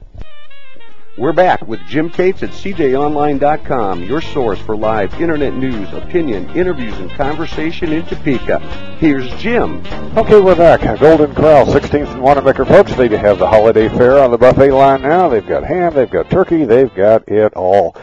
We're 1.17 1.33
back 1.33 1.67
with 1.67 1.79
Jim 1.87 2.11
Cates 2.11 2.43
at 2.43 2.51
CJOnline.com, 2.51 4.03
your 4.03 4.21
source 4.21 4.59
for 4.59 4.77
live 4.77 5.19
internet 5.19 5.55
news, 5.55 5.91
opinion, 5.91 6.47
interviews, 6.55 6.95
and 6.99 7.09
conversation 7.09 7.91
in 7.91 8.05
Topeka. 8.05 8.59
Here's 8.99 9.27
Jim. 9.41 9.83
Okay, 10.15 10.39
we're 10.39 10.55
back. 10.55 10.99
Golden 10.99 11.33
Corral, 11.33 11.65
16th 11.65 12.13
and 12.13 12.21
Wanamaker, 12.21 12.65
folks. 12.65 12.93
They 12.93 13.07
have 13.17 13.39
the 13.39 13.47
holiday 13.47 13.89
fare 13.89 14.19
on 14.19 14.29
the 14.29 14.37
buffet 14.37 14.69
line 14.69 15.01
now. 15.01 15.27
They've 15.27 15.43
got 15.45 15.63
ham, 15.63 15.95
they've 15.95 16.07
got 16.07 16.29
turkey, 16.29 16.65
they've 16.65 16.93
got 16.93 17.27
it 17.27 17.51
all, 17.55 17.95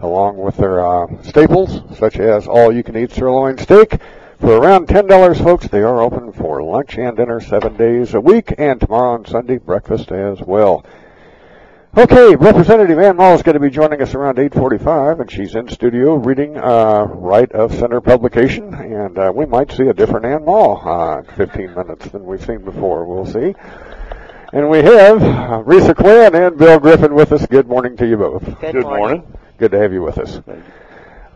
along 0.00 0.36
with 0.36 0.58
their 0.58 0.86
uh, 0.86 1.22
staples, 1.22 1.80
such 1.96 2.18
as 2.18 2.46
all-you-can-eat 2.46 3.12
sirloin 3.12 3.56
steak. 3.56 3.98
For 4.40 4.58
around 4.58 4.88
$10, 4.88 5.42
folks, 5.42 5.68
they 5.68 5.80
are 5.80 6.02
open 6.02 6.32
for 6.32 6.62
lunch 6.62 6.98
and 6.98 7.16
dinner 7.16 7.40
seven 7.40 7.78
days 7.78 8.12
a 8.12 8.20
week, 8.20 8.52
and 8.58 8.78
tomorrow 8.78 9.14
on 9.14 9.24
Sunday, 9.24 9.56
breakfast 9.56 10.12
as 10.12 10.42
well. 10.42 10.84
Okay, 11.96 12.36
Representative 12.36 12.98
Ann 12.98 13.16
Mah 13.16 13.32
is 13.32 13.42
going 13.42 13.54
to 13.54 13.60
be 13.60 13.70
joining 13.70 14.02
us 14.02 14.14
around 14.14 14.36
8:45, 14.36 15.20
and 15.20 15.30
she's 15.30 15.54
in 15.54 15.68
studio 15.68 16.14
reading 16.14 16.56
uh, 16.56 17.04
Right 17.08 17.50
of 17.52 17.74
Center 17.74 18.00
publication, 18.00 18.74
and 18.74 19.18
uh, 19.18 19.32
we 19.34 19.46
might 19.46 19.72
see 19.72 19.88
a 19.88 19.94
different 19.94 20.26
Ann 20.26 20.44
Mah 20.44 20.74
uh, 20.74 21.18
in 21.20 21.24
15 21.34 21.74
minutes 21.74 22.08
than 22.10 22.24
we've 22.24 22.44
seen 22.44 22.62
before. 22.62 23.06
We'll 23.06 23.26
see. 23.26 23.54
And 24.52 24.68
we 24.68 24.78
have 24.78 25.22
uh, 25.22 25.62
Risa 25.64 25.96
Quinn 25.96 26.34
and 26.34 26.58
Bill 26.58 26.78
Griffin 26.78 27.14
with 27.14 27.32
us. 27.32 27.46
Good 27.46 27.66
morning 27.66 27.96
to 27.96 28.06
you 28.06 28.18
both. 28.18 28.44
Good, 28.60 28.84
morning. 28.84 29.26
Good 29.56 29.72
to 29.72 29.78
have 29.78 29.92
you 29.92 30.02
with 30.02 30.18
us. 30.18 30.40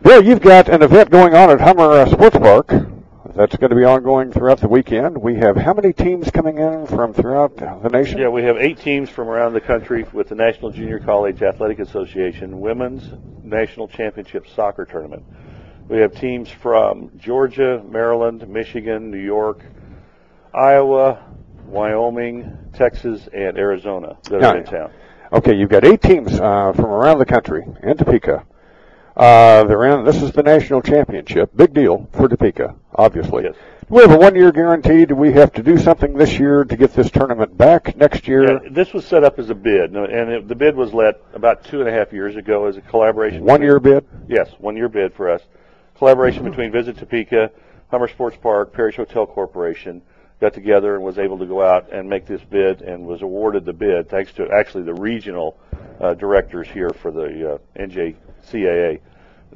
Bill, 0.03 0.23
you've 0.23 0.41
got 0.41 0.69
an 0.69 0.83
event 0.83 1.09
going 1.09 1.33
on 1.33 1.49
at 1.49 1.61
Hummer 1.61 1.91
uh, 1.91 2.05
Sports 2.05 2.37
Park. 2.37 2.71
That's 3.35 3.55
going 3.55 3.71
to 3.71 3.75
be 3.75 3.83
ongoing 3.83 4.31
throughout 4.31 4.59
the 4.59 4.67
weekend. 4.67 5.17
We 5.17 5.37
have 5.37 5.57
how 5.57 5.73
many 5.73 5.91
teams 5.91 6.29
coming 6.29 6.59
in 6.59 6.85
from 6.85 7.13
throughout 7.13 7.57
the 7.57 7.89
nation? 7.89 8.19
Yeah, 8.19 8.29
we 8.29 8.43
have 8.43 8.57
eight 8.57 8.77
teams 8.77 9.09
from 9.09 9.27
around 9.27 9.53
the 9.53 9.61
country 9.61 10.05
with 10.13 10.29
the 10.29 10.35
National 10.35 10.69
Junior 10.69 10.99
College 10.99 11.41
Athletic 11.41 11.79
Association 11.79 12.59
Women's 12.59 13.11
National 13.43 13.87
Championship 13.87 14.45
Soccer 14.55 14.85
Tournament. 14.85 15.23
We 15.89 15.97
have 15.97 16.13
teams 16.13 16.47
from 16.47 17.09
Georgia, 17.17 17.83
Maryland, 17.89 18.47
Michigan, 18.47 19.09
New 19.09 19.17
York, 19.17 19.65
Iowa, 20.53 21.25
Wyoming, 21.65 22.55
Texas, 22.73 23.27
and 23.33 23.57
Arizona 23.57 24.15
that 24.25 24.43
are 24.43 24.57
in 24.57 24.63
town. 24.63 24.91
Okay, 25.31 25.55
you've 25.55 25.71
got 25.71 25.83
eight 25.85 26.03
teams 26.03 26.39
uh, 26.39 26.71
from 26.73 26.85
around 26.85 27.17
the 27.17 27.25
country 27.25 27.65
in 27.81 27.97
Topeka. 27.97 28.45
Uh, 29.15 29.63
they're 29.65 29.85
in. 29.85 30.05
This 30.05 30.21
is 30.21 30.31
the 30.31 30.43
national 30.43 30.81
championship. 30.81 31.55
Big 31.55 31.73
deal 31.73 32.09
for 32.13 32.27
Topeka, 32.27 32.75
obviously. 32.95 33.43
Yes. 33.43 33.55
We 33.89 34.01
have 34.01 34.11
a 34.11 34.17
one-year 34.17 34.51
guarantee. 34.53 35.05
Do 35.05 35.15
we 35.15 35.33
have 35.33 35.51
to 35.53 35.61
do 35.61 35.77
something 35.77 36.13
this 36.13 36.39
year 36.39 36.63
to 36.63 36.75
get 36.75 36.93
this 36.93 37.11
tournament 37.11 37.55
back 37.55 37.95
next 37.95 38.27
year? 38.27 38.63
Yeah, 38.63 38.69
this 38.71 38.91
was 38.91 39.05
set 39.05 39.23
up 39.23 39.37
as 39.37 39.49
a 39.51 39.55
bid, 39.55 39.91
and 39.91 40.31
it, 40.31 40.47
the 40.47 40.55
bid 40.55 40.75
was 40.75 40.93
let 40.93 41.21
about 41.33 41.63
two 41.65 41.81
and 41.81 41.89
a 41.89 41.91
half 41.91 42.11
years 42.11 42.35
ago 42.35 42.65
as 42.65 42.77
a 42.77 42.81
collaboration. 42.81 43.43
One-year 43.43 43.79
bid. 43.79 44.05
Yes, 44.27 44.49
one-year 44.57 44.89
bid 44.89 45.13
for 45.13 45.29
us. 45.29 45.41
Collaboration 45.97 46.43
between 46.43 46.71
Visit 46.71 46.97
Topeka, 46.97 47.51
Hummer 47.91 48.07
Sports 48.07 48.37
Park, 48.41 48.73
Parish 48.73 48.95
Hotel 48.95 49.27
Corporation 49.27 50.01
got 50.41 50.53
together 50.53 50.95
and 50.95 51.03
was 51.03 51.19
able 51.19 51.37
to 51.37 51.45
go 51.45 51.63
out 51.63 51.93
and 51.93 52.09
make 52.09 52.25
this 52.25 52.41
bid 52.49 52.81
and 52.81 53.05
was 53.05 53.21
awarded 53.21 53.63
the 53.63 53.73
bid 53.73 54.09
thanks 54.09 54.33
to 54.33 54.49
actually 54.49 54.83
the 54.83 54.93
regional 54.93 55.57
uh, 56.01 56.13
directors 56.15 56.67
here 56.67 56.89
for 56.89 57.11
the 57.11 57.53
uh, 57.53 57.57
NJCAA 58.43 58.99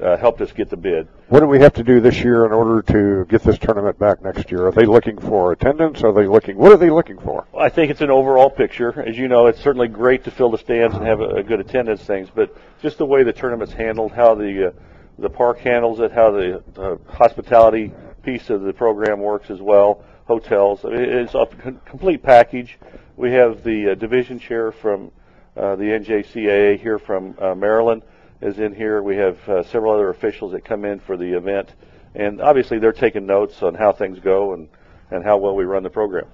uh, 0.02 0.18
helped 0.18 0.42
us 0.42 0.52
get 0.52 0.70
the 0.70 0.78
bid. 0.78 1.08
What 1.30 1.40
do 1.40 1.48
we 1.48 1.60
have 1.60 1.74
to 1.74 1.84
do 1.84 2.00
this 2.00 2.24
year 2.24 2.46
in 2.46 2.52
order 2.52 2.82
to 2.94 3.26
get 3.26 3.42
this 3.44 3.58
tournament 3.58 3.98
back 3.98 4.22
next 4.22 4.52
year? 4.52 4.68
Are 4.68 4.72
they 4.72 4.86
looking 4.86 5.18
for 5.18 5.52
attendance? 5.52 6.04
Are 6.04 6.14
they 6.14 6.28
looking? 6.28 6.56
What 6.58 6.72
are 6.72 6.78
they 6.78 6.90
looking 6.90 7.18
for? 7.20 7.48
Well, 7.52 7.66
I 7.66 7.70
think 7.70 7.92
it's 7.92 8.02
an 8.02 8.12
overall 8.12 8.50
picture. 8.50 9.02
As 9.02 9.18
you 9.18 9.28
know, 9.28 9.48
it's 9.48 9.60
certainly 9.60 9.88
great 9.88 10.24
to 10.26 10.32
fill 10.32 10.52
the 10.52 10.58
stands 10.58 10.96
and 10.96 11.06
have 11.06 11.20
a, 11.20 11.38
a 11.38 11.44
good 11.44 11.60
attendance 11.60 12.04
things, 12.04 12.30
but 12.34 12.56
just 12.82 13.00
the 13.00 13.06
way 13.06 13.24
the 13.24 13.34
tournament's 13.34 13.74
handled, 13.74 14.12
how 14.12 14.36
the 14.36 14.68
uh, 14.68 14.72
the 15.20 15.30
park 15.30 15.58
handles 15.58 16.00
it, 16.00 16.12
how 16.12 16.30
the 16.30 16.64
uh, 16.78 16.96
hospitality 17.12 17.92
piece 18.22 18.52
of 18.52 18.62
the 18.62 18.72
program 18.72 19.20
works 19.20 19.50
as 19.50 19.60
well, 19.60 20.04
hotels. 20.28 20.86
I 20.86 20.90
mean, 20.90 21.02
it's 21.02 21.34
a 21.34 21.48
c- 21.64 21.72
complete 21.86 22.22
package. 22.22 22.78
We 23.16 23.32
have 23.32 23.64
the 23.64 23.94
uh, 23.94 23.96
division 23.96 24.38
chair 24.38 24.72
from 24.72 25.12
uh, 25.56 25.76
the 25.76 25.86
NJCAA 25.86 26.80
here 26.80 27.00
from 27.00 27.36
uh, 27.40 27.56
Maryland 27.56 28.04
is 28.42 28.60
in 28.60 28.74
here. 28.74 29.02
We 29.02 29.18
have 29.18 29.50
uh, 29.50 29.64
several 29.64 29.94
other 29.94 30.10
officials 30.10 30.52
that 30.52 30.66
come 30.66 30.86
in 30.86 31.00
for 31.00 31.18
the 31.18 31.38
event, 31.38 31.70
and 32.16 32.42
obviously 32.42 32.80
they're 32.80 32.94
taking 32.94 33.26
notes 33.26 33.62
on 33.64 33.76
how 33.76 33.92
things 33.92 34.20
go 34.20 34.54
and 34.54 34.70
and 35.10 35.24
how 35.24 35.38
well 35.38 35.56
we 35.56 35.64
run 35.64 35.84
the 35.84 35.90
program. 35.90 36.26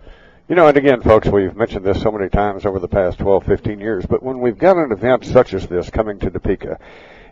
You 0.50 0.56
know, 0.56 0.68
and 0.68 0.76
again, 0.76 1.02
folks, 1.02 1.28
we've 1.28 1.56
mentioned 1.56 1.86
this 1.86 2.02
so 2.02 2.12
many 2.12 2.30
times 2.30 2.66
over 2.66 2.80
the 2.80 2.88
past 2.88 3.18
12, 3.20 3.46
15 3.46 3.80
years, 3.80 4.06
but 4.06 4.22
when 4.22 4.40
we've 4.40 4.58
got 4.58 4.78
an 4.78 4.92
event 4.92 5.24
such 5.24 5.54
as 5.54 5.68
this 5.68 5.90
coming 5.90 6.20
to 6.20 6.30
Topeka, 6.30 6.80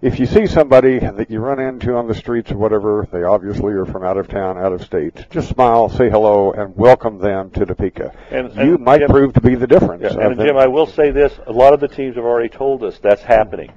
if 0.01 0.17
you 0.17 0.25
see 0.25 0.47
somebody 0.47 0.97
that 0.97 1.29
you 1.29 1.39
run 1.39 1.59
into 1.59 1.95
on 1.95 2.07
the 2.07 2.15
streets 2.15 2.51
or 2.51 2.57
whatever, 2.57 3.07
they 3.11 3.23
obviously 3.23 3.73
are 3.73 3.85
from 3.85 4.03
out 4.03 4.17
of 4.17 4.27
town, 4.27 4.57
out 4.57 4.71
of 4.71 4.81
state, 4.83 5.25
just 5.29 5.49
smile, 5.49 5.89
say 5.89 6.09
hello, 6.09 6.53
and 6.53 6.75
welcome 6.75 7.19
them 7.19 7.51
to 7.51 7.65
Topeka. 7.65 8.15
And, 8.31 8.55
you 8.55 8.77
might 8.77 8.99
Jim, 8.99 9.09
prove 9.09 9.33
to 9.33 9.41
be 9.41 9.55
the 9.55 9.67
difference. 9.67 10.03
Yeah, 10.03 10.27
and. 10.27 10.39
Jim, 10.39 10.57
I 10.57 10.67
will 10.67 10.87
say 10.87 11.11
this: 11.11 11.37
a 11.45 11.51
lot 11.51 11.73
of 11.73 11.81
the 11.81 11.87
teams 11.87 12.15
have 12.15 12.25
already 12.25 12.49
told 12.49 12.83
us 12.83 12.97
that's 12.99 13.21
happening. 13.21 13.71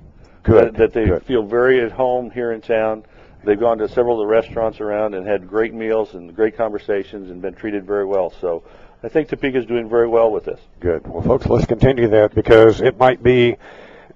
Good. 0.45 0.77
That, 0.77 0.93
they 0.93 1.07
good. 1.07 1.25
feel 1.25 1.43
very 1.43 1.81
at 1.81 1.91
home 1.91 2.31
here 2.31 2.53
in 2.53 2.61
town. 2.61 3.05
They've 3.45 3.59
gone 3.59 3.79
to 3.79 3.89
several 3.89 4.21
of 4.21 4.27
the 4.27 4.33
restaurants 4.33 4.81
around 4.81 5.15
and 5.15 5.27
had 5.27 5.49
great 5.49 5.75
meals 5.75 6.15
and 6.15 6.35
great 6.35 6.57
conversations 6.57 7.31
and 7.31 7.43
been 7.43 7.55
treated 7.55 7.85
very 7.85 8.07
well. 8.07 8.33
So 8.41 8.63
I 9.03 9.09
think 9.09 9.29
Topeka's 9.29 9.67
doing 9.67 9.89
very 9.89 10.09
well 10.09 10.31
with 10.31 10.45
this. 10.45 10.61
Good. 10.81 11.07
Well, 11.07 11.23
folks, 11.23 11.47
let's 11.47 11.67
continue 11.67 12.09
that 12.09 12.35
because 12.35 12.81
it 12.81 12.99
might 12.99 13.23
be 13.23 13.57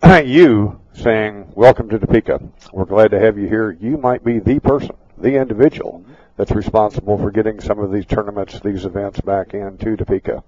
you 0.25 0.81
saying, 0.95 1.53
welcome 1.55 1.89
to 1.91 1.99
Topeka. 1.99 2.41
We're 2.73 2.85
glad 2.85 3.11
to 3.11 3.21
have 3.21 3.37
you 3.37 3.49
here. 3.49 3.71
You 3.73 3.99
might 3.99 4.25
be 4.25 4.39
the 4.39 4.61
person, 4.61 4.97
the 5.19 5.35
individual 5.35 6.05
that's 6.37 6.53
responsible 6.53 7.19
for 7.19 7.31
getting 7.31 7.61
some 7.61 7.79
of 7.81 7.93
these 7.93 8.07
tournaments, 8.07 8.61
these 8.61 8.85
events 8.85 9.21
back 9.21 9.55
into 9.55 9.97
Topeka 9.97 10.43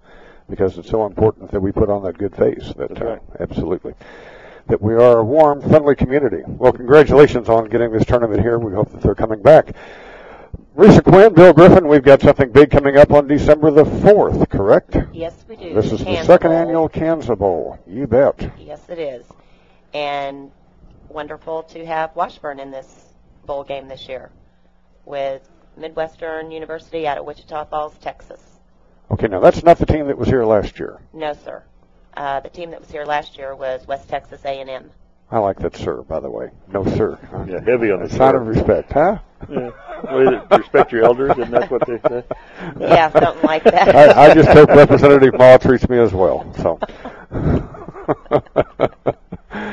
because 0.49 0.77
it's 0.77 0.91
so 0.91 1.07
important 1.07 1.51
that 1.53 1.61
we 1.61 1.73
put 1.73 1.89
on 1.89 2.03
that 2.03 2.19
good 2.19 2.35
face. 2.35 2.73
That, 2.77 2.89
That's 2.89 3.01
right. 3.01 3.19
uh, 3.19 3.43
absolutely. 3.43 3.95
That 4.71 4.81
we 4.81 4.95
are 4.95 5.19
a 5.19 5.25
warm, 5.25 5.61
friendly 5.63 5.97
community. 5.97 6.43
Well, 6.47 6.73
congratulations 6.73 7.49
on 7.49 7.69
getting 7.69 7.91
this 7.91 8.05
tournament 8.05 8.41
here. 8.41 8.57
We 8.57 8.73
hope 8.73 8.93
that 8.93 9.03
they're 9.03 9.17
coming 9.17 9.43
back. 9.43 9.75
Risa 10.77 11.03
Quinn, 11.03 11.35
Bill 11.35 11.53
Griffin, 11.53 11.89
we've 11.89 12.05
got 12.05 12.21
something 12.21 12.53
big 12.53 12.71
coming 12.71 12.97
up 12.97 13.11
on 13.11 13.27
December 13.27 13.73
the 13.73 13.83
4th, 13.83 14.49
correct? 14.49 14.97
Yes, 15.13 15.45
we 15.49 15.57
do. 15.57 15.75
This 15.75 15.91
is 15.91 16.05
the 16.05 16.23
second 16.23 16.53
Bowl. 16.53 16.59
annual 16.59 16.89
Kansas 16.89 17.37
Bowl. 17.37 17.81
You 17.85 18.07
bet. 18.07 18.53
Yes, 18.61 18.81
it 18.89 19.01
is. 19.01 19.27
And 19.93 20.53
wonderful 21.09 21.65
to 21.65 21.85
have 21.85 22.15
Washburn 22.15 22.61
in 22.61 22.71
this 22.71 23.07
bowl 23.47 23.65
game 23.65 23.89
this 23.89 24.09
year 24.09 24.31
with 25.05 25.43
Midwestern 25.77 26.53
University 26.53 27.09
out 27.09 27.19
of 27.19 27.25
Wichita 27.25 27.65
Falls, 27.65 27.99
Texas. 28.01 28.41
Okay, 29.11 29.27
now 29.27 29.41
that's 29.41 29.65
not 29.65 29.79
the 29.79 29.87
team 29.87 30.07
that 30.07 30.17
was 30.17 30.29
here 30.29 30.45
last 30.45 30.79
year. 30.79 31.01
No, 31.13 31.33
sir. 31.33 31.65
Uh, 32.17 32.41
the 32.41 32.49
team 32.49 32.71
that 32.71 32.81
was 32.81 32.91
here 32.91 33.05
last 33.05 33.39
year 33.39 33.55
was 33.55 33.87
West 33.87 34.09
Texas 34.09 34.45
A&M. 34.45 34.91
I 35.31 35.39
like 35.39 35.59
that, 35.61 35.77
sir, 35.77 36.03
by 36.03 36.19
the 36.19 36.31
way. 36.31 36.51
No, 36.73 36.85
sir. 36.85 37.19
huh? 37.31 37.45
Yeah, 37.49 37.61
heavy 37.65 37.93
on 37.93 38.01
the 38.01 38.07
A 38.07 38.11
sign 38.11 38.35
of 38.35 38.47
respect, 38.47 38.93
huh? 38.93 39.19
Yeah. 39.49 39.71
What 40.01 40.23
is 40.23 40.29
it? 40.43 40.59
Respect 40.59 40.93
your 40.93 41.05
elders, 41.05 41.39
and 41.39 41.53
that's 41.53 41.71
what 41.71 41.87
they 41.87 42.01
say? 42.09 42.25
Yeah, 42.81 43.11
something 43.11 43.43
like 43.45 43.63
that. 43.65 43.95
I, 43.95 44.31
I 44.31 44.35
just 44.35 44.49
hope 44.49 44.69
Representative 44.71 45.35
Mah 45.35 45.59
treats 45.59 45.89
me 45.89 45.99
as 45.99 46.13
well. 46.13 46.53
So. 46.57 46.81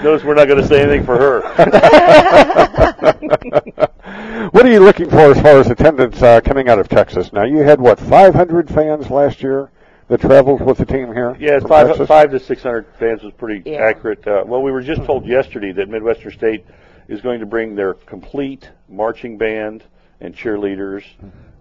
Notice 0.04 0.24
we're 0.24 0.36
not 0.36 0.48
going 0.48 0.62
to 0.62 0.68
say 0.68 0.82
anything 0.82 1.06
for 1.06 1.18
her. 1.18 1.42
what 4.52 4.66
are 4.66 4.72
you 4.72 4.80
looking 4.80 5.10
for 5.10 5.32
as 5.32 5.42
far 5.42 5.60
as 5.60 5.70
attendance 5.70 6.22
uh, 6.22 6.40
coming 6.42 6.70
out 6.70 6.78
of 6.78 6.88
Texas? 6.88 7.34
Now 7.34 7.44
you 7.44 7.60
had 7.60 7.82
what 7.82 8.00
500 8.00 8.70
fans 8.70 9.10
last 9.10 9.42
year 9.42 9.72
that 10.08 10.22
travels 10.22 10.62
with 10.62 10.78
the 10.78 10.86
team 10.86 11.14
here. 11.14 11.36
Yeah, 11.40 11.60
five 11.60 11.88
Texas? 11.88 12.08
five 12.08 12.32
to 12.32 12.40
six 12.40 12.64
hundred 12.64 12.86
fans 13.00 13.24
was 13.24 13.34
pretty 13.34 13.70
Yeah. 13.70 13.80
accurate. 13.84 14.26
Uh, 14.28 14.44
well, 14.46 14.62
we 14.62 14.72
were 14.72 14.82
just 14.82 15.04
told 15.06 15.26
yesterday 15.26 15.72
that 15.74 15.90
Midwestern 15.90 16.32
State 16.32 16.66
is 17.08 17.22
going 17.22 17.40
to 17.40 17.46
bring 17.46 17.76
their 17.76 17.94
complete 17.94 18.70
marching 18.90 19.38
band 19.38 19.84
and 20.22 20.36
cheerleaders 20.36 21.04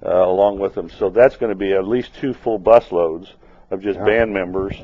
uh, 0.05 0.11
along 0.11 0.59
with 0.59 0.75
them. 0.75 0.89
So 0.91 1.11
that's 1.11 1.37
going 1.37 1.51
to 1.51 1.57
be 1.57 1.73
at 1.73 1.87
least 1.87 2.15
two 2.15 2.33
full 2.35 2.59
bus 2.59 2.93
loads 2.93 3.33
of 3.71 3.81
just 3.83 3.99
Yeah. 3.99 4.05
band 4.05 4.33
members 4.33 4.75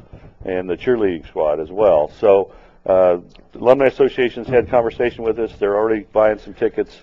and 0.44 0.68
the 0.68 0.76
cheerleading 0.76 1.26
squad 1.28 1.60
as 1.60 1.70
well. 1.70 2.10
So 2.18 2.52
uh, 2.84 3.18
alumni 3.54 3.86
associations 3.86 4.48
had 4.48 4.68
conversation 4.68 5.22
with 5.22 5.38
us. 5.38 5.52
They're 5.58 5.76
already 5.76 6.04
buying 6.12 6.38
some 6.38 6.54
tickets. 6.54 6.96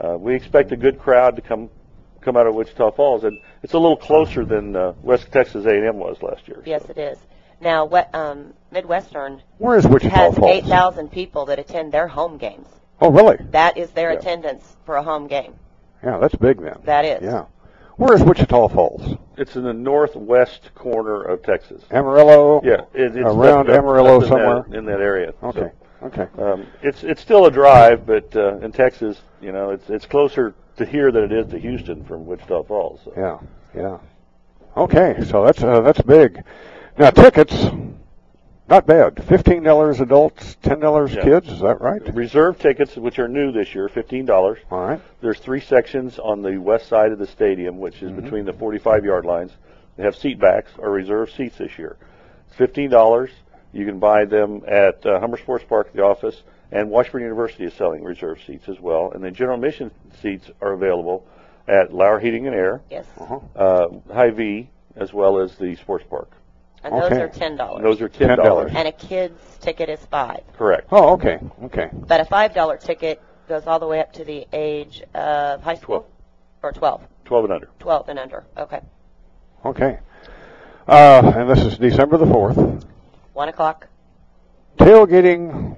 Uh, 0.00 0.16
we 0.18 0.34
expect 0.34 0.70
a 0.72 0.76
good 0.76 0.98
crowd 1.00 1.34
to 1.36 1.42
come 1.42 1.68
come 2.26 2.36
out 2.36 2.46
of 2.48 2.54
Wichita 2.56 2.90
Falls, 2.90 3.22
and 3.24 3.40
it's 3.62 3.72
a 3.72 3.78
little 3.78 3.96
closer 3.96 4.44
than 4.44 4.74
uh, 4.74 4.92
West 5.02 5.30
Texas 5.30 5.64
A&M 5.64 5.96
was 5.96 6.20
last 6.22 6.46
year. 6.48 6.60
Yes, 6.66 6.84
it 6.90 6.98
is. 6.98 7.16
Now, 7.60 7.84
what 7.86 8.12
um, 8.14 8.52
Midwestern 8.72 9.42
Where 9.58 9.78
is 9.78 9.86
Wichita 9.86 10.14
has 10.14 10.34
Falls? 10.36 10.64
8,000 10.64 11.10
people 11.10 11.46
that 11.46 11.58
attend 11.60 11.92
their 11.92 12.08
home 12.08 12.36
games. 12.36 12.66
Oh, 13.00 13.10
really? 13.10 13.36
That 13.52 13.78
is 13.78 13.90
their 13.92 14.12
Yeah. 14.12 14.18
attendance 14.18 14.76
for 14.84 14.96
a 14.96 15.02
home 15.04 15.28
game. 15.28 15.54
Yeah, 16.02 16.18
that's 16.18 16.34
big 16.34 16.60
then. 16.60 16.78
That 16.84 17.04
is. 17.04 17.22
Yeah. 17.22 17.44
Where 17.96 18.12
is 18.12 18.22
Wichita 18.22 18.68
Falls? 18.68 19.16
It's 19.38 19.54
in 19.56 19.62
the 19.62 19.72
northwest 19.72 20.74
corner 20.74 21.22
of 21.22 21.42
Texas. 21.44 21.82
Amarillo. 21.92 22.60
Yeah, 22.64 22.82
it, 22.92 23.16
it's 23.16 23.18
Around 23.18 23.70
up- 23.70 23.78
up- 23.78 23.78
Amarillo 23.84 24.16
up 24.16 24.22
in 24.24 24.28
somewhere? 24.28 24.64
that, 24.68 24.76
in 24.76 24.84
that 24.86 25.00
area. 25.00 25.32
Okay. 25.42 25.70
Okay. 26.02 26.26
Um, 26.38 26.66
it's 26.82 27.02
it's 27.04 27.22
still 27.22 27.46
a 27.46 27.50
drive, 27.50 28.04
but 28.04 28.36
uh, 28.36 28.58
in 28.58 28.70
Texas, 28.70 29.18
you 29.40 29.50
know, 29.50 29.70
it's 29.70 29.88
it's 29.88 30.04
closer 30.04 30.54
to 30.76 30.84
here 30.86 31.10
than 31.12 31.24
it 31.24 31.32
is 31.32 31.46
to 31.52 31.58
Houston 31.58 32.04
from 32.04 32.26
Wichita 32.26 32.62
Falls. 32.64 33.00
So. 33.04 33.12
Yeah. 33.16 33.38
Yeah. 33.82 33.98
Okay, 34.76 35.24
so 35.24 35.44
that's 35.44 35.62
uh, 35.62 35.80
that's 35.80 36.00
big. 36.02 36.42
Now 36.98 37.10
tickets, 37.10 37.66
not 38.68 38.86
bad. 38.86 39.24
Fifteen 39.24 39.62
dollars 39.62 40.00
adults, 40.00 40.56
ten 40.62 40.80
dollars 40.80 41.14
Yeah. 41.14 41.24
kids. 41.24 41.48
Is 41.48 41.60
that 41.60 41.80
right? 41.80 42.02
Reserve 42.14 42.58
tickets, 42.58 42.94
which 42.96 43.18
are 43.18 43.28
new 43.28 43.52
this 43.52 43.74
year, 43.74 43.88
fifteen 43.88 44.26
dollars. 44.26 44.58
All 44.70 44.86
right. 44.86 45.00
There's 45.22 45.38
three 45.38 45.60
sections 45.60 46.18
on 46.18 46.42
the 46.42 46.58
west 46.58 46.88
side 46.88 47.12
of 47.12 47.18
the 47.18 47.26
stadium, 47.26 47.78
which 47.78 48.02
is 48.02 48.10
Mhm. 48.12 48.22
between 48.22 48.44
the 48.44 48.52
45 48.52 49.04
yard 49.04 49.24
lines. 49.24 49.52
They 49.96 50.02
have 50.02 50.14
seat 50.16 50.38
backs 50.38 50.70
or 50.78 50.90
reserved 50.90 51.32
seats 51.32 51.56
this 51.56 51.78
year. 51.78 51.96
It's 52.48 52.56
fifteen 52.56 52.90
dollars. 52.90 53.30
You 53.72 53.86
can 53.86 53.98
buy 53.98 54.26
them 54.26 54.62
at 54.66 55.04
uh, 55.06 55.20
Hummer 55.20 55.38
Sports 55.38 55.64
Park, 55.68 55.92
the 55.94 56.02
office, 56.02 56.42
and 56.72 56.90
Washburn 56.90 57.22
University 57.22 57.64
is 57.64 57.74
selling 57.74 58.02
reserved 58.04 58.42
seats 58.46 58.68
as 58.68 58.80
well. 58.80 59.10
And 59.14 59.22
the 59.22 59.30
general 59.30 59.56
admission 59.56 59.90
seats 60.20 60.50
are 60.60 60.72
available 60.72 61.26
at 61.68 61.92
Lauer 61.92 62.18
Heating 62.20 62.46
and 62.46 62.54
Air, 62.54 62.80
Yes. 62.90 63.06
Uh-huh. 63.18 63.40
uh, 63.56 63.88
Hy-Vee, 64.12 64.70
as 64.96 65.12
well 65.12 65.38
as 65.38 65.56
the 65.56 65.76
Sports 65.76 66.04
Park. 66.08 66.30
And 66.84 66.94
those 66.94 67.04
Okay. 67.10 67.20
are 67.22 67.28
$10. 67.28 67.82
Those 67.82 68.00
are 68.00 68.08
ten 68.08 68.36
dollars. 68.38 68.72
And 68.74 68.86
a 68.86 68.92
kid's 68.92 69.58
ticket 69.58 69.88
is 69.88 70.04
5 70.06 70.40
Correct. 70.56 70.86
Oh, 70.92 71.14
okay. 71.14 71.38
Okay. 71.64 71.88
But 71.92 72.20
a 72.20 72.24
$5 72.24 72.80
ticket 72.80 73.20
goes 73.48 73.66
all 73.66 73.78
the 73.80 73.86
way 73.86 73.98
up 74.00 74.12
to 74.14 74.24
the 74.24 74.46
age 74.52 75.02
of 75.14 75.62
high 75.62 75.74
school? 75.74 76.08
Or 76.62 76.72
12? 76.72 77.02
Twelve 77.24 77.44
and 77.44 77.52
under. 77.54 77.68
12 77.80 78.08
and 78.08 78.18
under. 78.20 78.44
Okay. 78.56 78.80
Okay. 79.64 79.98
Uh, 80.86 81.32
and 81.34 81.50
this 81.50 81.60
is 81.64 81.76
December 81.78 82.16
the 82.18 82.26
fourth. 82.26 82.56
1 83.32 83.48
o'clock. 83.48 83.88
Tailgating, 84.78 85.76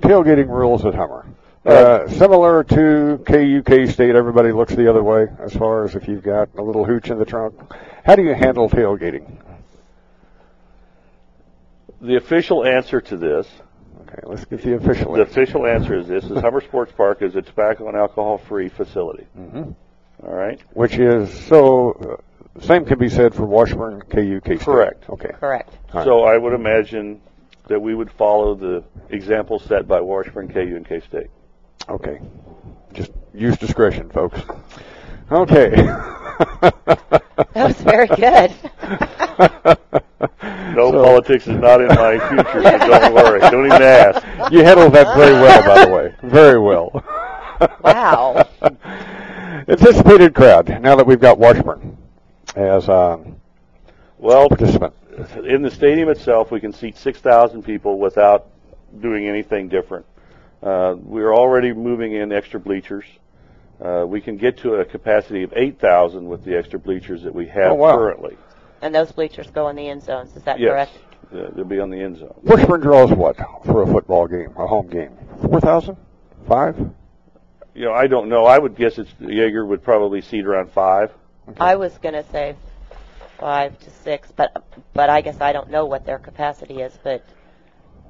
tailgating 0.00 0.48
rules 0.48 0.84
at 0.84 0.94
Hummer. 0.94 1.26
Uh, 1.64 2.08
similar 2.08 2.64
to 2.64 3.22
KU 3.26 3.62
K 3.62 3.86
State, 3.86 4.14
everybody 4.14 4.50
looks 4.50 4.74
the 4.74 4.88
other 4.88 5.02
way 5.02 5.26
as 5.38 5.54
far 5.54 5.84
as 5.84 5.94
if 5.94 6.08
you've 6.08 6.22
got 6.22 6.48
a 6.56 6.62
little 6.62 6.84
hooch 6.84 7.10
in 7.10 7.18
the 7.18 7.24
trunk. 7.24 7.54
How 8.04 8.16
do 8.16 8.22
you 8.22 8.34
handle 8.34 8.70
tailgating? 8.70 9.30
The 12.00 12.16
official 12.16 12.64
answer 12.64 13.00
to 13.02 13.16
this 13.18 13.46
Okay, 14.12 14.22
let's 14.24 14.44
get 14.44 14.62
the 14.62 14.74
official. 14.74 15.12
The 15.12 15.22
official 15.22 15.66
answer 15.66 15.96
is 15.96 16.08
this: 16.08 16.24
is 16.24 16.38
Hummer 16.40 16.60
Sports 16.60 16.92
Park 16.96 17.22
is 17.22 17.36
a 17.36 17.42
tobacco 17.42 17.88
and 17.88 17.96
alcohol-free 17.96 18.68
facility. 18.70 19.24
hmm 19.36 19.70
All 20.24 20.34
right. 20.34 20.60
Which 20.72 20.98
is 20.98 21.32
so. 21.46 21.92
Uh, 21.92 22.60
same 22.60 22.84
can 22.84 22.98
be 22.98 23.08
said 23.08 23.34
for 23.34 23.44
Washburn 23.44 24.02
KU 24.02 24.40
K 24.40 24.56
State. 24.56 24.64
Correct. 24.64 25.08
Okay. 25.08 25.30
Correct. 25.38 25.72
All 25.92 26.00
right. 26.00 26.04
So 26.04 26.24
I 26.24 26.36
would 26.36 26.52
imagine 26.52 27.20
that 27.70 27.80
we 27.80 27.94
would 27.94 28.10
follow 28.10 28.54
the 28.56 28.82
example 29.10 29.58
set 29.60 29.86
by 29.86 30.00
Washburn, 30.00 30.48
KU, 30.52 30.74
and 30.76 30.84
K 30.86 30.98
State. 31.00 31.28
Okay. 31.88 32.20
Just 32.92 33.12
use 33.32 33.56
discretion, 33.56 34.10
folks. 34.10 34.40
Okay. 35.32 35.70
That 37.54 37.66
was 37.66 37.80
very 37.82 38.06
good. 38.08 38.52
No 40.74 40.90
So- 40.92 41.04
politics 41.04 41.46
is 41.48 41.56
not 41.56 41.80
in 41.80 41.88
my 41.88 42.18
future, 42.28 42.62
so 42.62 42.78
don't 42.78 43.14
worry. 43.20 43.40
Don't 43.40 43.66
even 43.66 43.82
ask. 43.82 44.52
You 44.52 44.62
handled 44.62 44.92
that 44.92 45.16
very 45.16 45.32
well, 45.32 45.62
by 45.66 45.84
the 45.84 45.90
way. 45.90 46.14
Very 46.22 46.58
well. 46.60 47.02
Wow. 47.82 48.46
Anticipated 49.68 50.34
crowd. 50.34 50.68
Now 50.80 50.96
that 50.96 51.06
we've 51.06 51.20
got 51.20 51.38
Washburn 51.38 51.96
as 52.56 52.88
um, 52.88 53.36
Well, 54.18 54.48
participant. 54.48 54.94
In 55.44 55.62
the 55.62 55.70
stadium 55.70 56.08
itself, 56.08 56.50
we 56.50 56.60
can 56.60 56.72
seat 56.72 56.96
6,000 56.96 57.62
people 57.62 57.98
without 57.98 58.46
doing 59.00 59.26
anything 59.28 59.68
different. 59.68 60.06
Uh, 60.62 60.94
we're 60.98 61.34
already 61.34 61.72
moving 61.72 62.12
in 62.14 62.32
extra 62.32 62.60
bleachers. 62.60 63.04
Uh, 63.80 64.04
we 64.06 64.20
can 64.20 64.36
get 64.36 64.58
to 64.58 64.74
a 64.74 64.84
capacity 64.84 65.42
of 65.42 65.52
8,000 65.56 66.26
with 66.28 66.44
the 66.44 66.56
extra 66.56 66.78
bleachers 66.78 67.22
that 67.22 67.34
we 67.34 67.46
have 67.48 67.72
Oh, 67.72 67.74
wow. 67.74 67.96
currently. 67.96 68.36
And 68.82 68.94
those 68.94 69.12
bleachers 69.12 69.48
go 69.50 69.68
in 69.68 69.76
the 69.76 69.88
end 69.88 70.02
zones. 70.02 70.36
Is 70.36 70.42
that 70.44 70.58
yes, 70.58 70.70
correct? 70.70 70.98
Uh, 71.32 71.50
they'll 71.54 71.64
be 71.64 71.80
on 71.80 71.90
the 71.90 72.00
end 72.00 72.18
zone. 72.18 72.34
Washburn 72.42 72.80
draws 72.80 73.10
what 73.12 73.36
for 73.64 73.82
a 73.82 73.86
football 73.86 74.26
game, 74.26 74.52
a 74.56 74.66
home 74.66 74.88
game? 74.88 75.12
Four 75.42 75.60
thousand? 75.60 75.96
Five? 76.48 76.76
You 77.74 77.84
know, 77.84 77.92
I 77.92 78.06
don't 78.06 78.28
know. 78.28 78.46
I 78.46 78.58
would 78.58 78.74
guess 78.76 78.98
it's 78.98 79.10
Yager 79.20 79.64
would 79.64 79.82
probably 79.82 80.20
seat 80.22 80.44
around 80.44 80.72
five. 80.72 81.12
I 81.58 81.76
was 81.76 81.96
going 81.98 82.14
to 82.14 82.24
say 82.30 82.56
five 83.40 83.78
to 83.80 83.90
six, 83.90 84.30
but 84.36 84.64
but 84.94 85.10
I 85.10 85.20
guess 85.20 85.40
I 85.40 85.52
don't 85.52 85.70
know 85.70 85.86
what 85.86 86.04
their 86.06 86.18
capacity 86.18 86.82
is, 86.82 86.98
but 87.02 87.24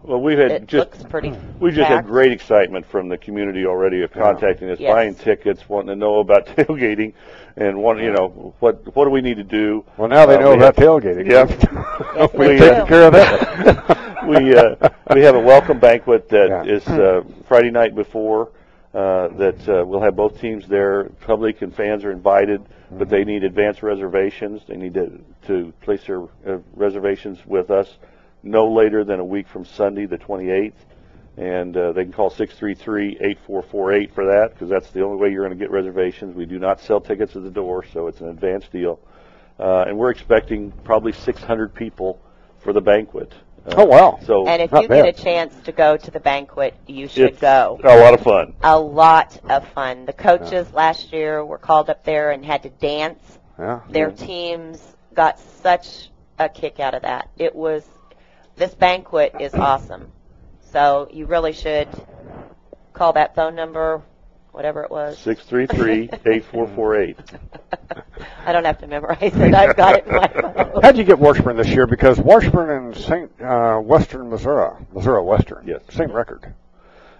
Well, 0.03 0.21
we've 0.21 0.39
had 0.39 0.51
it 0.51 0.67
just 0.67 0.91
looks 0.93 1.05
pretty. 1.05 1.33
we've 1.61 1.75
just 1.75 1.89
had 1.89 2.07
great 2.07 2.33
excitement 2.33 2.85
from 2.87 3.09
the 3.09 3.17
community 3.19 3.65
already 3.67 4.03
of 4.03 4.13
contacting 4.13 4.71
us, 4.71 4.81
Yes. 4.81 4.93
buying 4.93 5.15
tickets, 5.15 5.69
wanting 5.69 5.89
to 5.89 5.97
know 5.97 6.19
about 6.21 6.47
tailgating, 6.57 7.13
and 7.57 7.79
want 7.83 8.01
you 8.01 8.13
know 8.13 8.55
what 8.61 8.95
what 8.97 9.05
do 9.05 9.11
we 9.11 9.21
need 9.21 9.37
to 9.37 9.45
do? 9.45 9.85
Well, 9.97 10.09
now 10.09 10.27
they 10.27 10.37
Uh, 10.37 10.41
know 10.41 10.53
about 10.53 10.77
tailgating. 10.77 11.31
Yeah, 11.31 11.47
Yes, 12.17 12.31
We've 12.35 12.49
they 12.49 12.59
taken 12.59 12.81
do. 12.81 12.87
care 12.87 13.07
of 13.07 13.13
that. 13.13 14.19
we 14.27 14.55
uh, 14.57 14.89
we 15.15 15.21
have 15.23 15.35
a 15.37 15.41
welcome 15.41 15.79
banquet 15.79 16.29
that 16.31 16.49
Yeah. 16.49 16.65
is 16.65 16.87
uh, 16.89 17.23
Friday 17.47 17.71
night 17.71 17.95
before. 17.95 18.51
Uh, 18.93 19.29
that 19.37 19.69
uh, 19.69 19.85
we'll 19.87 20.01
have 20.01 20.17
both 20.17 20.41
teams 20.41 20.67
there. 20.67 21.05
Public 21.21 21.63
and 21.63 21.75
fans 21.75 22.05
are 22.05 22.11
invited, 22.11 22.61
but 22.91 23.09
they 23.09 23.23
need 23.23 23.45
advance 23.45 23.85
reservations. 23.85 24.63
They 24.67 24.77
need 24.77 24.95
to 24.95 25.21
to 25.47 25.73
place 25.81 26.03
their 26.07 26.23
uh, 26.23 26.59
reservations 26.75 27.39
with 27.47 27.71
us 27.71 27.89
no 28.43 28.73
later 28.73 29.05
than 29.05 29.21
a 29.21 29.25
week 29.25 29.49
from 29.49 29.65
Sunday, 29.65 30.07
the 30.07 30.19
28th. 30.19 30.73
And 31.37 31.77
uh, 31.77 31.93
they 31.93 32.03
can 32.05 32.13
call 32.13 32.31
633-8448 32.31 34.15
for 34.15 34.27
that 34.27 34.51
because 34.53 34.69
that's 34.69 34.91
the 34.91 35.03
only 35.03 35.17
way 35.17 35.31
you're 35.31 35.47
going 35.47 35.57
to 35.57 35.63
get 35.63 35.71
reservations. 35.71 36.35
We 36.35 36.45
do 36.45 36.59
not 36.59 36.81
sell 36.81 37.01
tickets 37.01 37.37
at 37.37 37.43
the 37.43 37.51
door, 37.51 37.85
so 37.93 38.09
it's 38.09 38.21
an 38.21 38.29
advance 38.29 38.67
deal. 38.69 39.01
Uh, 39.59 39.85
and 39.87 39.97
we're 39.97 40.11
expecting 40.11 40.73
probably 40.85 41.13
600 41.13 41.75
people 41.75 42.21
for 42.63 42.73
the 42.73 42.81
banquet. 42.81 43.33
Uh, 43.67 43.75
Oh, 43.77 43.85
wow. 43.85 44.19
So 44.25 44.47
And 44.47 44.63
if 44.63 44.73
Not 44.73 44.83
you 44.83 44.89
get 44.89 45.07
a 45.07 45.13
chance 45.13 45.55
to 45.65 45.73
go 45.73 45.97
to 45.97 46.11
the 46.11 46.21
banquet, 46.21 46.75
you 46.87 47.09
should 47.09 47.31
it's 47.31 47.41
go. 47.41 47.81
a 47.83 47.97
lot 47.97 48.15
of 48.15 48.21
fun. 48.21 48.55
A 48.63 48.79
lot 48.79 49.39
of 49.49 49.69
fun. 49.69 50.07
The 50.07 50.13
coaches 50.13 50.73
last 50.73 51.13
year 51.13 51.45
were 51.45 51.59
called 51.59 51.91
up 51.91 52.05
there 52.05 52.31
and 52.31 52.45
had 52.45 52.63
to 52.63 52.71
dance. 52.71 53.39
Yeah. 53.59 53.81
Their 53.89 54.11
teams 54.11 54.83
got 55.15 55.39
such 55.39 56.11
a 56.39 56.49
kick 56.49 56.81
out 56.81 56.95
of 56.95 57.03
that. 57.03 57.29
It 57.37 57.55
was 57.55 57.85
this 58.57 58.75
banquet 58.75 59.35
is 59.41 59.55
awesome. 59.55 60.11
So 60.73 61.09
you 61.13 61.27
really 61.27 61.53
should 61.53 61.89
call 62.93 63.13
that 63.15 63.35
phone 63.35 63.55
number, 63.55 64.03
whatever 64.53 64.83
it 64.83 64.91
was. 64.91 65.19
Six 65.19 65.45
three 65.45 65.67
three 65.67 66.09
eight 66.27 66.45
four 66.45 66.67
four 66.69 66.97
eight. 67.01 67.17
I 68.47 68.53
don't 68.53 68.65
have 68.65 68.79
to 68.79 68.87
memorize 68.87 69.19
it. 69.23 69.55
I've 69.55 69.77
got 69.77 69.97
it 69.99 70.07
in 70.07 70.15
my 70.15 70.29
phone. 70.73 70.83
How'd 70.83 70.97
you 70.97 71.05
get 71.05 71.19
Washburn 71.19 71.57
this 71.57 71.69
year? 71.69 71.87
Because 71.87 72.19
Washburn 72.19 72.71
and 72.71 72.97
St. 72.97 73.31
Uh, 73.41 73.79
Western 73.79 74.29
Missouri, 74.31 74.73
Missouri 74.93 75.23
Western, 75.23 75.67
Yes. 75.67 75.83
same 75.91 76.13
record. 76.13 76.53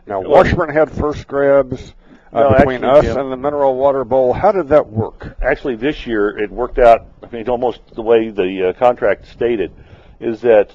Now 0.07 0.21
Washburn 0.21 0.71
had 0.71 0.91
first 0.91 1.27
grabs 1.29 1.95
uh, 2.33 2.41
No, 2.41 2.57
between 2.59 2.85
actually, 2.85 2.99
us 2.99 3.05
Jim- 3.15 3.19
and 3.19 3.33
the 3.33 3.37
Mineral 3.37 3.77
Water 3.77 4.05
Bowl. 4.05 4.33
How 4.33 4.53
did 4.53 4.69
that 4.69 4.89
work? 4.89 5.37
Actually, 5.43 5.77
this 5.77 6.07
year 6.07 6.37
it 6.39 6.51
worked 6.51 6.79
out. 6.79 7.07
I 7.23 7.29
mean, 7.31 7.49
almost 7.49 7.81
the 7.95 8.03
way 8.03 8.31
the 8.31 8.69
uh, 8.75 8.79
contract 8.79 9.27
stated 9.29 9.73
is 10.21 10.41
that 10.43 10.71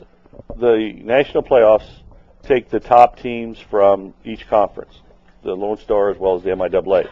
the 0.58 0.94
national 1.04 1.44
playoffs 1.44 1.88
take 2.44 2.70
the 2.70 2.80
top 2.80 3.20
teams 3.20 3.60
from 3.60 4.14
each 4.24 4.48
conference, 4.48 4.94
the 5.46 5.56
Lone 5.56 5.78
Star 5.78 6.10
as 6.10 6.18
well 6.18 6.36
as 6.36 6.44
the 6.44 6.50
MIAA. 6.50 7.10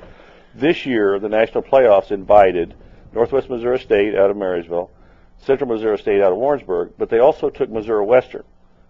This 0.56 0.86
year, 0.86 1.20
the 1.20 1.30
national 1.30 1.64
playoffs 1.64 2.12
invited 2.12 2.74
Northwest 3.14 3.50
Missouri 3.50 3.80
State 3.80 4.16
out 4.16 4.30
of 4.30 4.36
Maryville, 4.36 4.90
Central 5.40 5.70
Missouri 5.70 5.98
State 5.98 6.22
out 6.22 6.32
of 6.32 6.38
Warrensburg, 6.38 6.94
but 6.98 7.10
they 7.10 7.20
also 7.20 7.50
took 7.50 7.70
Missouri 7.70 8.06
Western. 8.06 8.44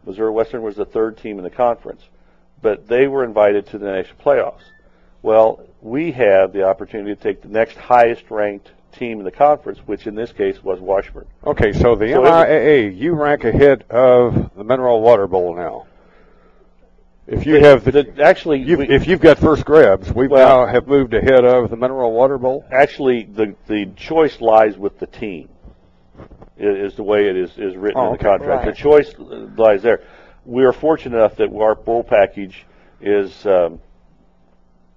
Missouri 0.05 0.31
Western 0.31 0.61
was 0.61 0.75
the 0.75 0.85
third 0.85 1.17
team 1.17 1.37
in 1.37 1.43
the 1.43 1.49
conference, 1.49 2.01
but 2.61 2.87
they 2.87 3.07
were 3.07 3.23
invited 3.23 3.67
to 3.67 3.77
the 3.77 3.85
national 3.85 4.17
playoffs. 4.17 4.63
Well, 5.21 5.65
we 5.81 6.11
have 6.13 6.51
the 6.51 6.63
opportunity 6.63 7.15
to 7.15 7.21
take 7.21 7.41
the 7.41 7.47
next 7.47 7.77
highest 7.77 8.29
ranked 8.29 8.71
team 8.93 9.19
in 9.19 9.25
the 9.25 9.31
conference, 9.31 9.79
which 9.85 10.07
in 10.07 10.15
this 10.15 10.31
case 10.31 10.63
was 10.63 10.79
Washburn. 10.79 11.25
Okay, 11.45 11.73
so 11.73 11.95
the 11.95 12.11
So 12.11 12.21
MIAA, 12.21 12.95
you 12.95 13.13
rank 13.13 13.43
ahead 13.43 13.85
of 13.89 14.51
the 14.55 14.63
Mineral 14.63 15.01
Water 15.01 15.27
Bowl 15.27 15.55
now. 15.55 15.87
If 17.25 17.45
you 17.45 17.55
have 17.63 17.85
the, 17.85 17.91
The- 17.91 18.23
actually, 18.23 18.59
you've, 18.61 18.79
we- 18.79 18.89
if 18.89 19.07
you've 19.07 19.21
got 19.21 19.37
first 19.37 19.63
grabs, 19.65 20.11
we 20.13 20.27
Well- 20.27 20.65
now 20.67 20.71
have 20.71 20.87
moved 20.87 21.13
ahead 21.13 21.45
of 21.45 21.69
the 21.69 21.77
Mineral 21.77 22.11
Water 22.11 22.37
Bowl. 22.37 22.65
actually 22.71 23.23
the 23.23 23.55
the 23.67 23.85
choice 23.95 24.41
lies 24.41 24.77
with 24.77 24.99
the 24.99 25.07
team. 25.07 25.49
Is 26.57 26.95
the 26.95 27.03
way 27.03 27.27
it 27.29 27.35
is 27.35 27.51
is 27.57 27.75
written 27.75 27.99
Oh, 27.99 28.05
in 28.05 28.09
the 28.11 28.19
okay. 28.19 28.27
contract. 28.27 28.65
Right. 28.65 28.75
The 28.75 28.79
choice 28.79 29.13
lies 29.57 29.81
there. 29.81 30.01
We 30.45 30.65
are 30.65 30.73
fortunate 30.73 31.17
enough 31.17 31.35
that 31.37 31.49
our 31.55 31.75
bowl 31.75 32.03
package 32.03 32.65
is 33.01 33.45
um, 33.45 33.79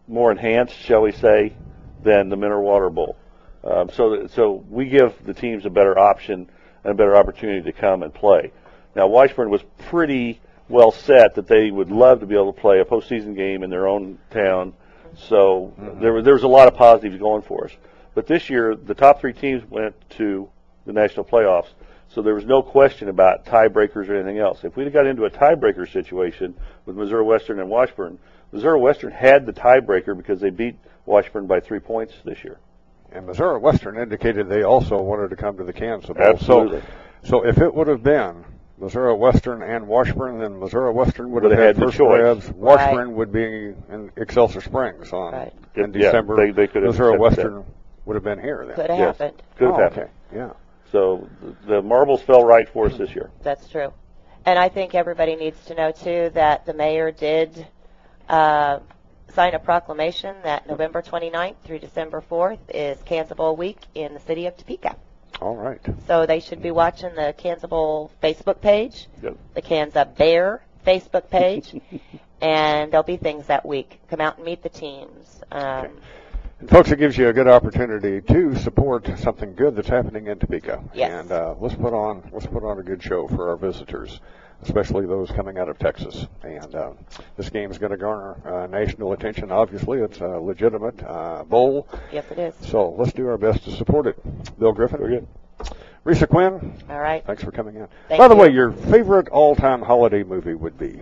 more 0.08 0.30
enhanced, 0.30 0.76
shall 0.76 1.02
we 1.02 1.12
say, 1.12 1.54
than 2.02 2.28
the 2.28 2.36
mineral 2.36 2.62
water 2.62 2.90
bowl. 2.90 3.16
Um, 3.64 3.88
so 3.90 4.10
that, 4.10 4.30
so 4.32 4.64
we 4.68 4.86
give 4.88 5.14
the 5.24 5.32
teams 5.34 5.64
a 5.64 5.70
better 5.70 5.98
option 5.98 6.48
and 6.84 6.90
a 6.92 6.94
better 6.94 7.16
opportunity 7.16 7.62
to 7.62 7.72
come 7.72 8.02
and 8.02 8.12
play. 8.12 8.52
Now 8.94 9.06
Washburn 9.06 9.48
was 9.50 9.62
pretty 9.88 10.40
well 10.68 10.90
set 10.90 11.34
that 11.36 11.46
they 11.46 11.70
would 11.70 11.90
love 11.90 12.20
to 12.20 12.26
be 12.26 12.34
able 12.34 12.52
to 12.52 12.60
play 12.60 12.80
a 12.80 12.84
postseason 12.84 13.36
game 13.36 13.62
in 13.62 13.70
their 13.70 13.86
own 13.86 14.18
town. 14.30 14.72
So 15.16 15.72
mm-hmm. 15.78 16.00
there 16.00 16.12
was 16.12 16.24
there 16.24 16.34
was 16.34 16.42
a 16.42 16.48
lot 16.48 16.68
of 16.68 16.74
positives 16.74 17.18
going 17.18 17.42
for 17.42 17.66
us. 17.66 17.72
But 18.14 18.26
this 18.26 18.50
year 18.50 18.74
the 18.74 18.94
top 18.94 19.20
three 19.20 19.32
teams 19.32 19.68
went 19.70 19.94
to 20.10 20.48
the 20.84 20.92
national 20.92 21.24
playoffs. 21.24 21.68
So 22.08 22.22
there 22.22 22.34
was 22.34 22.46
no 22.46 22.62
question 22.62 23.08
about 23.08 23.44
tiebreakers 23.44 24.08
or 24.08 24.14
anything 24.14 24.38
else. 24.38 24.64
If 24.64 24.76
we'd 24.76 24.84
have 24.84 24.92
got 24.92 25.06
into 25.06 25.24
a 25.24 25.30
tiebreaker 25.30 25.90
situation 25.90 26.54
with 26.86 26.96
Missouri 26.96 27.24
Western 27.24 27.58
and 27.58 27.68
Washburn, 27.68 28.18
Missouri 28.52 28.80
Western 28.80 29.12
had 29.12 29.44
the 29.44 29.52
tiebreaker 29.52 30.16
because 30.16 30.40
they 30.40 30.50
beat 30.50 30.76
Washburn 31.04 31.46
by 31.46 31.60
three 31.60 31.80
points 31.80 32.14
this 32.24 32.42
year. 32.44 32.58
And 33.12 33.26
Missouri 33.26 33.58
Western 33.58 33.98
indicated 33.98 34.48
they 34.48 34.62
also 34.62 35.00
wanted 35.00 35.30
to 35.30 35.36
come 35.36 35.56
to 35.58 35.64
the 35.64 35.72
Kansas 35.72 36.08
Bowl. 36.08 36.22
Absolutely. 36.22 36.80
So, 37.22 37.28
so 37.28 37.46
if 37.46 37.58
it 37.58 37.74
would 37.74 37.88
have 37.88 38.02
been 38.02 38.44
Missouri 38.78 39.14
Western 39.14 39.62
and 39.62 39.86
Washburn, 39.88 40.38
then 40.38 40.58
Missouri 40.60 40.92
Western 40.92 41.30
would 41.30 41.42
have 41.44 41.50
Would 41.50 41.58
have 41.58 41.66
had 41.66 41.76
had 41.76 41.76
the 41.76 41.86
first 41.86 41.96
choice. 41.98 42.20
grabs. 42.20 42.50
Washburn 42.52 43.14
would 43.16 43.32
be 43.32 43.42
in 43.90 44.10
Excelsior 44.16 44.60
Springs 44.60 45.12
on 45.12 45.32
Right. 45.32 45.52
in 45.74 45.92
Yeah, 45.94 46.00
December. 46.00 46.36
they- 46.36 46.50
they 46.50 46.66
could 46.66 46.82
have 46.82 46.90
Missouri 46.92 47.14
accepted 47.16 47.22
Western 47.22 47.64
would 48.04 48.14
have 48.14 48.24
been 48.24 48.38
here 48.38 48.64
then. 48.66 48.76
Could 48.76 48.90
have 48.90 48.98
Yes. 48.98 49.18
happened. 49.18 49.42
Could 49.56 49.66
have 49.68 49.74
Oh, 49.76 49.82
happened. 49.82 50.02
okay. 50.02 50.10
Yeah. 50.36 50.50
So 50.92 51.26
the, 51.40 51.74
the 51.76 51.82
marbles 51.82 52.22
fell 52.22 52.44
right 52.44 52.68
for 52.68 52.86
us 52.86 52.96
this 52.98 53.14
year. 53.14 53.30
That's 53.42 53.66
true. 53.68 53.92
And 54.44 54.58
I 54.58 54.68
think 54.68 54.94
everybody 54.94 55.34
needs 55.36 55.64
to 55.66 55.74
know 55.74 55.90
too 55.90 56.30
that 56.34 56.66
the 56.66 56.74
mayor 56.74 57.10
did 57.10 57.66
uh, 58.28 58.80
sign 59.30 59.54
a 59.54 59.58
proclamation 59.58 60.36
that 60.44 60.66
November 60.68 61.00
29th 61.02 61.56
through 61.64 61.78
December 61.80 62.20
4th 62.20 62.58
is 62.74 63.00
Kansas 63.04 63.36
Bowl 63.36 63.56
week 63.56 63.78
in 63.94 64.14
the 64.14 64.20
city 64.20 64.46
of 64.46 64.56
Topeka. 64.56 64.96
All 65.40 65.56
right. 65.56 65.80
So 66.06 66.26
they 66.26 66.40
should 66.40 66.62
be 66.62 66.70
watching 66.70 67.14
the 67.14 67.34
Kansas 67.36 67.68
Bowl 67.68 68.10
Facebook 68.22 68.60
page, 68.60 69.06
Yep. 69.22 69.36
the 69.54 69.62
Kansas 69.62 70.06
Bear 70.16 70.62
Facebook 70.86 71.28
page, 71.30 71.74
and 72.40 72.90
there'll 72.92 73.02
be 73.04 73.16
things 73.16 73.46
that 73.46 73.66
week. 73.66 74.00
Come 74.08 74.20
out 74.20 74.36
and 74.36 74.44
meet 74.46 74.62
the 74.62 74.68
teams. 74.68 75.42
Um, 75.52 75.88
And 76.60 76.70
folks, 76.70 76.90
it 76.90 76.98
gives 76.98 77.18
you 77.18 77.28
a 77.28 77.32
good 77.34 77.48
opportunity 77.48 78.22
to 78.22 78.54
support 78.56 79.06
something 79.18 79.54
good 79.54 79.76
that's 79.76 79.88
happening 79.88 80.26
in 80.28 80.38
Topeka. 80.38 80.82
Yes. 80.94 81.10
And 81.12 81.32
uh, 81.32 81.54
let's 81.60 81.74
put 81.74 81.92
on 81.92 82.22
let's 82.32 82.46
put 82.46 82.64
on 82.64 82.78
a 82.78 82.82
good 82.82 83.02
show 83.02 83.28
for 83.28 83.50
our 83.50 83.56
visitors, 83.56 84.20
especially 84.62 85.06
those 85.06 85.30
coming 85.30 85.58
out 85.58 85.68
of 85.68 85.78
Texas. 85.78 86.26
And 86.42 86.74
uh, 86.74 86.92
this 87.36 87.50
game 87.50 87.70
is 87.70 87.78
going 87.78 87.92
to 87.92 87.96
garner 87.98 88.36
uh, 88.44 88.66
national 88.66 89.12
attention. 89.12 89.50
Obviously, 89.52 89.98
it's 89.98 90.20
a 90.20 90.26
legitimate 90.28 91.02
uh, 91.02 91.44
bowl. 91.44 91.88
yes, 92.12 92.24
it 92.30 92.38
is. 92.38 92.54
So 92.62 92.90
let's 92.98 93.12
do 93.12 93.28
our 93.28 93.38
best 93.38 93.64
to 93.64 93.70
support 93.72 94.06
it. 94.06 94.58
Bill 94.58 94.72
Griffin. 94.72 94.98
Very 94.98 95.16
good. 95.16 95.26
Risa 96.04 96.28
Quinn, 96.28 96.72
All 96.88 97.00
right. 97.00 97.24
thanks 97.26 97.42
for 97.42 97.50
coming 97.50 97.74
in. 97.74 97.88
Thank 98.08 98.18
By 98.20 98.28
the 98.28 98.34
you. 98.36 98.40
way, 98.42 98.50
your 98.50 98.70
favorite 98.70 99.28
all-time 99.28 99.82
holiday 99.82 100.22
movie 100.22 100.54
would 100.54 100.78
be? 100.78 101.00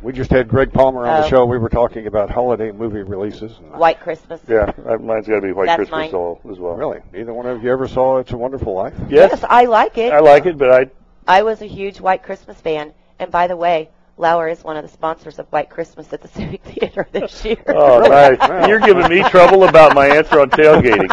We 0.00 0.12
just 0.12 0.30
had 0.30 0.48
Greg 0.48 0.72
Palmer 0.72 1.06
on 1.06 1.22
the 1.22 1.26
Oh. 1.26 1.30
show. 1.30 1.44
We 1.46 1.58
were 1.58 1.70
talking 1.70 2.06
about 2.06 2.30
holiday 2.30 2.70
movie 2.70 3.02
releases. 3.02 3.52
White 3.72 3.98
Christmas. 4.00 4.40
Yeah, 4.46 4.70
mine's 5.00 5.26
got 5.26 5.36
to 5.36 5.40
be 5.40 5.52
White 5.52 5.66
That's 5.66 5.76
Christmas 5.78 6.12
mine. 6.12 6.14
all- 6.14 6.40
as 6.50 6.58
well. 6.60 6.74
Really? 6.74 7.00
Neither 7.12 7.32
one 7.32 7.46
of 7.46 7.64
you 7.64 7.72
ever 7.72 7.88
saw 7.88 8.18
It's 8.18 8.30
a 8.32 8.36
Wonderful 8.36 8.74
Life? 8.74 8.94
Yes, 9.08 9.30
Yes, 9.32 9.44
I 9.48 9.64
like 9.64 9.98
it. 9.98 10.12
I 10.12 10.20
like 10.20 10.46
it, 10.46 10.56
but 10.58 10.70
I 10.70 10.90
I 11.26 11.42
was 11.42 11.62
a 11.62 11.66
huge 11.66 12.00
White 12.00 12.22
Christmas 12.22 12.60
fan, 12.60 12.92
and 13.18 13.30
by 13.30 13.46
the 13.46 13.56
way, 13.56 13.88
Lauer 14.16 14.48
is 14.48 14.62
one 14.62 14.76
of 14.76 14.82
the 14.82 14.88
sponsors 14.88 15.38
of 15.38 15.46
White 15.48 15.70
Christmas 15.70 16.12
at 16.12 16.22
the 16.22 16.28
Civic 16.36 16.62
Theater 16.62 17.06
this 17.12 17.44
year. 17.44 17.56
Oh, 17.68 18.00
nice. 18.00 18.38
You're 18.68 18.80
giving 18.80 19.08
me 19.08 19.22
trouble 19.30 19.64
about 19.64 19.94
my 19.94 20.06
answer 20.06 20.40
on 20.40 20.50
tailgating. 20.50 21.10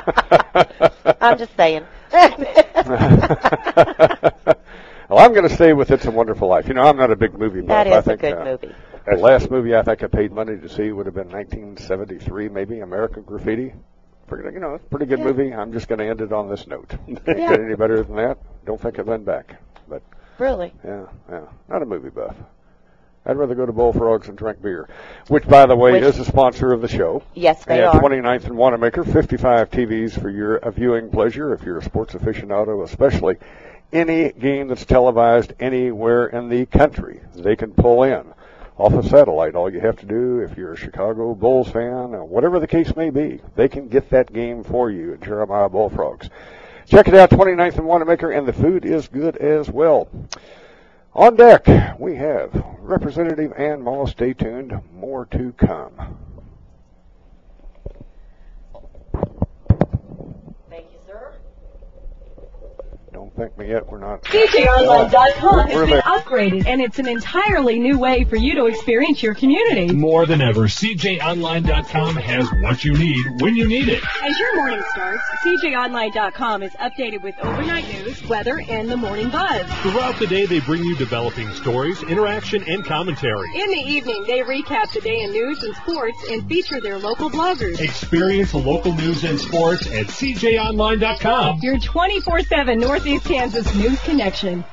I'm 1.21 1.37
just 1.37 1.55
saying. 1.55 1.85
well, 2.13 2.35
I'm 5.19 5.33
going 5.33 5.47
to 5.47 5.53
stay 5.53 5.73
with 5.73 5.91
It's 5.91 6.05
a 6.05 6.11
Wonderful 6.11 6.47
Life. 6.47 6.67
You 6.67 6.73
know, 6.73 6.83
I'm 6.83 6.97
not 6.97 7.11
a 7.11 7.15
big 7.15 7.37
movie 7.37 7.61
buff. 7.61 7.69
that 7.69 7.87
is 7.87 7.93
I 7.93 7.97
a 7.97 8.01
think, 8.03 8.21
good 8.21 8.33
uh, 8.33 8.45
movie. 8.45 8.75
The 9.07 9.15
last 9.17 9.49
movie 9.49 9.75
I 9.75 9.81
think 9.81 10.03
I 10.03 10.07
paid 10.07 10.31
money 10.31 10.57
to 10.57 10.69
see 10.69 10.91
would 10.91 11.07
have 11.07 11.15
been 11.15 11.29
1973, 11.31 12.49
maybe 12.49 12.79
American 12.81 13.23
Graffiti. 13.23 13.73
Pretty, 14.27 14.53
you 14.53 14.59
know, 14.59 14.75
it's 14.75 14.85
a 14.85 14.87
pretty 14.87 15.07
good 15.07 15.19
Yeah. 15.19 15.25
movie. 15.25 15.53
I'm 15.53 15.73
just 15.73 15.87
going 15.87 15.99
to 15.99 16.05
end 16.05 16.21
it 16.21 16.31
on 16.31 16.49
this 16.49 16.67
note. 16.67 16.95
Yeah. 17.07 17.15
Get 17.25 17.59
any 17.61 17.75
better 17.75 18.03
than 18.03 18.15
that? 18.17 18.37
Don't 18.65 18.79
think 18.79 18.99
I've 18.99 19.07
been 19.07 19.23
back. 19.23 19.55
Really? 20.41 20.73
yeah, 20.83 21.05
yeah, 21.29 21.41
not 21.69 21.83
a 21.83 21.85
movie 21.85 22.09
buff. 22.09 22.35
I'd 23.27 23.37
rather 23.37 23.53
go 23.53 23.67
to 23.67 23.71
Bullfrogs 23.71 24.27
and 24.27 24.35
drink 24.35 24.59
beer, 24.59 24.89
which, 25.27 25.47
by 25.47 25.67
the 25.67 25.75
way, 25.75 25.91
Which- 25.91 26.01
is 26.01 26.17
a 26.17 26.25
sponsor 26.25 26.73
of 26.73 26.81
the 26.81 26.87
show. 26.87 27.21
Yes, 27.35 27.63
they 27.65 27.83
At 27.83 27.93
are. 27.93 28.01
29th 28.01 28.45
and 28.45 28.57
Wanamaker, 28.57 29.03
55 29.03 29.69
TVs 29.69 30.19
for 30.19 30.31
your 30.31 30.59
viewing 30.71 31.11
pleasure 31.11 31.53
if 31.53 31.61
you're 31.61 31.77
a 31.77 31.83
sports 31.83 32.15
aficionado, 32.15 32.83
especially 32.83 33.37
any 33.93 34.31
game 34.31 34.67
that's 34.67 34.83
televised 34.83 35.53
anywhere 35.59 36.25
in 36.25 36.49
the 36.49 36.65
country. 36.65 37.19
They 37.35 37.55
can 37.55 37.73
pull 37.73 38.01
in 38.01 38.33
off 38.79 38.93
a 38.93 39.07
satellite. 39.07 39.53
All 39.53 39.71
you 39.71 39.81
have 39.81 39.97
to 39.97 40.07
do, 40.07 40.39
if 40.39 40.57
you're 40.57 40.73
a 40.73 40.77
Chicago 40.77 41.35
Bulls 41.35 41.69
fan, 41.69 42.15
or 42.15 42.25
whatever 42.25 42.59
the 42.59 42.65
case 42.65 42.95
may 42.95 43.11
be, 43.11 43.41
they 43.55 43.67
can 43.67 43.89
get 43.89 44.09
that 44.09 44.33
game 44.33 44.63
for 44.63 44.89
you 44.89 45.13
at 45.13 45.21
Jeremiah 45.21 45.69
Bullfrogs. 45.69 46.31
Check 46.91 47.07
it 47.07 47.15
out, 47.15 47.29
29th 47.29 47.77
and 47.77 47.87
Wanamaker, 47.87 48.31
and 48.31 48.45
the 48.45 48.51
food 48.51 48.83
is 48.83 49.07
good 49.07 49.37
as 49.37 49.69
well. 49.69 50.09
On 51.13 51.37
deck, 51.37 51.65
we 51.97 52.17
have 52.17 52.51
Representative 52.79 53.53
Ann 53.57 53.81
Mah. 53.81 54.07
Stay 54.07 54.33
tuned. 54.33 54.77
More 54.93 55.25
to 55.27 55.53
come. 55.53 55.93
Thank 60.69 60.87
you, 60.91 60.99
sir. 61.07 61.31
Don't 63.37 63.47
thank 63.47 63.57
me 63.57 63.69
yet. 63.69 63.89
We're 63.89 63.99
not. 63.99 64.23
CJOnline.com 64.23 65.59
has 65.67 65.73
We're 65.75 65.81
been 65.85 65.89
there. 65.91 66.01
upgraded, 66.01 66.65
and 66.65 66.81
it's 66.81 66.99
an 66.99 67.07
entirely 67.07 67.79
new 67.79 67.97
way 67.97 68.23
for 68.25 68.35
you 68.35 68.55
to 68.55 68.65
experience 68.65 69.21
your 69.23 69.33
community. 69.35 69.93
More 69.93 70.25
than 70.25 70.41
ever, 70.41 70.61
CJOnline.com 70.67 72.15
has 72.17 72.49
what 72.61 72.83
you 72.83 72.93
need 72.93 73.25
when 73.41 73.55
you 73.55 73.67
need 73.67 73.87
it. 73.89 74.03
As 74.23 74.37
your 74.39 74.55
morning 74.57 74.81
starts, 74.91 75.23
CJOnline.com 75.45 76.63
is 76.63 76.71
updated 76.73 77.21
with 77.23 77.35
overnight 77.39 77.87
news, 77.87 78.21
weather, 78.27 78.61
and 78.67 78.89
the 78.89 78.97
morning 78.97 79.29
buzz. 79.29 79.65
Throughout 79.81 80.17
the 80.19 80.27
day, 80.27 80.45
they 80.45 80.59
bring 80.59 80.83
you 80.83 80.95
developing 80.97 81.49
stories, 81.53 82.01
interaction, 82.03 82.63
and 82.67 82.83
commentary. 82.85 83.47
In 83.55 83.69
the 83.69 83.81
evening, 83.91 84.23
they 84.27 84.39
recap 84.41 84.91
the 84.93 85.01
day 85.01 85.21
in 85.21 85.31
news 85.31 85.63
and 85.63 85.75
sports 85.77 86.17
and 86.29 86.47
feature 86.47 86.81
their 86.81 86.97
local 86.97 87.29
bloggers. 87.29 87.79
Experience 87.79 88.53
local 88.53 88.93
news 88.93 89.23
and 89.23 89.39
sports 89.39 89.87
at 89.87 90.07
CJOnline.com. 90.07 91.59
Your 91.61 91.77
24-7 91.77 92.79
Northeast 92.79 93.20
Kansas 93.25 93.73
news 93.75 93.99
connection. 94.01 94.63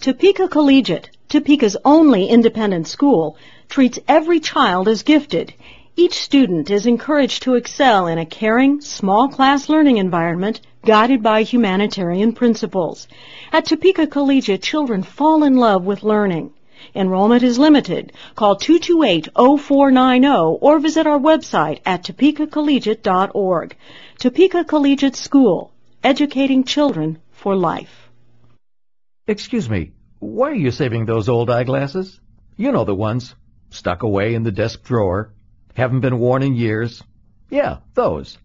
Topeka 0.00 0.48
Collegiate, 0.48 1.10
Topeka's 1.28 1.76
only 1.84 2.26
independent 2.26 2.86
school, 2.86 3.36
treats 3.68 3.98
every 4.06 4.40
child 4.40 4.88
as 4.88 5.02
gifted. 5.02 5.54
Each 5.96 6.14
student 6.14 6.70
is 6.70 6.86
encouraged 6.86 7.44
to 7.44 7.54
excel 7.54 8.06
in 8.06 8.18
a 8.18 8.26
caring, 8.26 8.80
small 8.80 9.28
class 9.28 9.68
learning 9.68 9.98
environment 9.98 10.60
guided 10.84 11.22
by 11.22 11.42
humanitarian 11.42 12.32
principles. 12.32 13.08
At 13.52 13.64
Topeka 13.64 14.08
Collegiate, 14.08 14.60
children 14.60 15.02
fall 15.02 15.42
in 15.42 15.56
love 15.56 15.84
with 15.84 16.02
learning. 16.02 16.52
Enrollment 16.94 17.42
is 17.42 17.58
limited. 17.58 18.12
Call 18.34 18.56
228-0490 18.56 20.58
or 20.60 20.78
visit 20.78 21.06
our 21.06 21.18
website 21.18 21.80
at 21.86 22.04
topekacollegiate.org. 22.04 23.76
Topeka 24.18 24.64
Collegiate 24.64 25.16
School, 25.16 25.72
educating 26.02 26.64
children 26.64 27.18
for 27.32 27.54
life. 27.54 28.08
Excuse 29.26 29.68
me, 29.68 29.92
why 30.18 30.50
are 30.50 30.54
you 30.54 30.70
saving 30.70 31.04
those 31.04 31.28
old 31.28 31.50
eyeglasses? 31.50 32.20
You 32.56 32.72
know 32.72 32.84
the 32.84 32.94
ones. 32.94 33.34
Stuck 33.70 34.02
away 34.02 34.34
in 34.34 34.42
the 34.42 34.52
desk 34.52 34.82
drawer. 34.84 35.34
Haven't 35.74 36.00
been 36.00 36.18
worn 36.18 36.42
in 36.42 36.54
years. 36.54 37.02
Yeah, 37.50 37.78
those. 37.94 38.38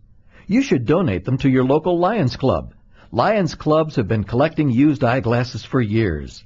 You 0.47 0.63
should 0.63 0.85
donate 0.85 1.23
them 1.23 1.37
to 1.37 1.49
your 1.49 1.63
local 1.63 1.99
Lions 1.99 2.35
Club. 2.35 2.73
Lions 3.11 3.55
Clubs 3.55 3.95
have 3.95 4.07
been 4.07 4.23
collecting 4.23 4.69
used 4.69 5.03
eyeglasses 5.03 5.63
for 5.63 5.79
years. 5.79 6.43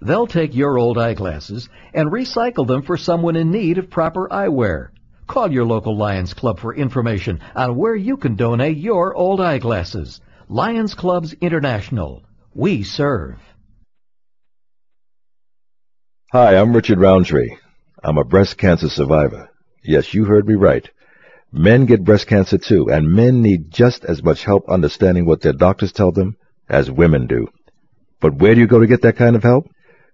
They'll 0.00 0.26
take 0.26 0.54
your 0.54 0.78
old 0.78 0.98
eyeglasses 0.98 1.68
and 1.94 2.10
recycle 2.10 2.66
them 2.66 2.82
for 2.82 2.96
someone 2.96 3.36
in 3.36 3.50
need 3.50 3.78
of 3.78 3.90
proper 3.90 4.28
eyewear. 4.28 4.88
Call 5.26 5.52
your 5.52 5.64
local 5.64 5.96
Lions 5.96 6.34
Club 6.34 6.58
for 6.58 6.74
information 6.74 7.40
on 7.54 7.76
where 7.76 7.96
you 7.96 8.16
can 8.16 8.36
donate 8.36 8.76
your 8.76 9.14
old 9.14 9.40
eyeglasses. 9.40 10.20
Lions 10.48 10.94
Clubs 10.94 11.32
International. 11.40 12.22
We 12.54 12.82
serve. 12.82 13.38
Hi, 16.32 16.56
I'm 16.56 16.74
Richard 16.74 16.98
Roundtree. 16.98 17.56
I'm 18.02 18.18
a 18.18 18.24
breast 18.24 18.58
cancer 18.58 18.88
survivor. 18.88 19.48
Yes, 19.84 20.12
you 20.12 20.24
heard 20.24 20.46
me 20.46 20.54
right. 20.54 20.88
Men 21.52 21.86
get 21.86 22.04
breast 22.04 22.26
cancer 22.26 22.58
too, 22.58 22.90
and 22.90 23.12
men 23.12 23.42
need 23.42 23.70
just 23.70 24.04
as 24.04 24.22
much 24.22 24.44
help 24.44 24.68
understanding 24.68 25.26
what 25.26 25.42
their 25.42 25.52
doctors 25.52 25.92
tell 25.92 26.10
them 26.10 26.36
as 26.68 26.90
women 26.90 27.26
do. 27.26 27.48
But 28.20 28.36
where 28.36 28.54
do 28.54 28.60
you 28.60 28.66
go 28.66 28.80
to 28.80 28.86
get 28.86 29.02
that 29.02 29.16
kind 29.16 29.36
of 29.36 29.42
help? 29.42 29.66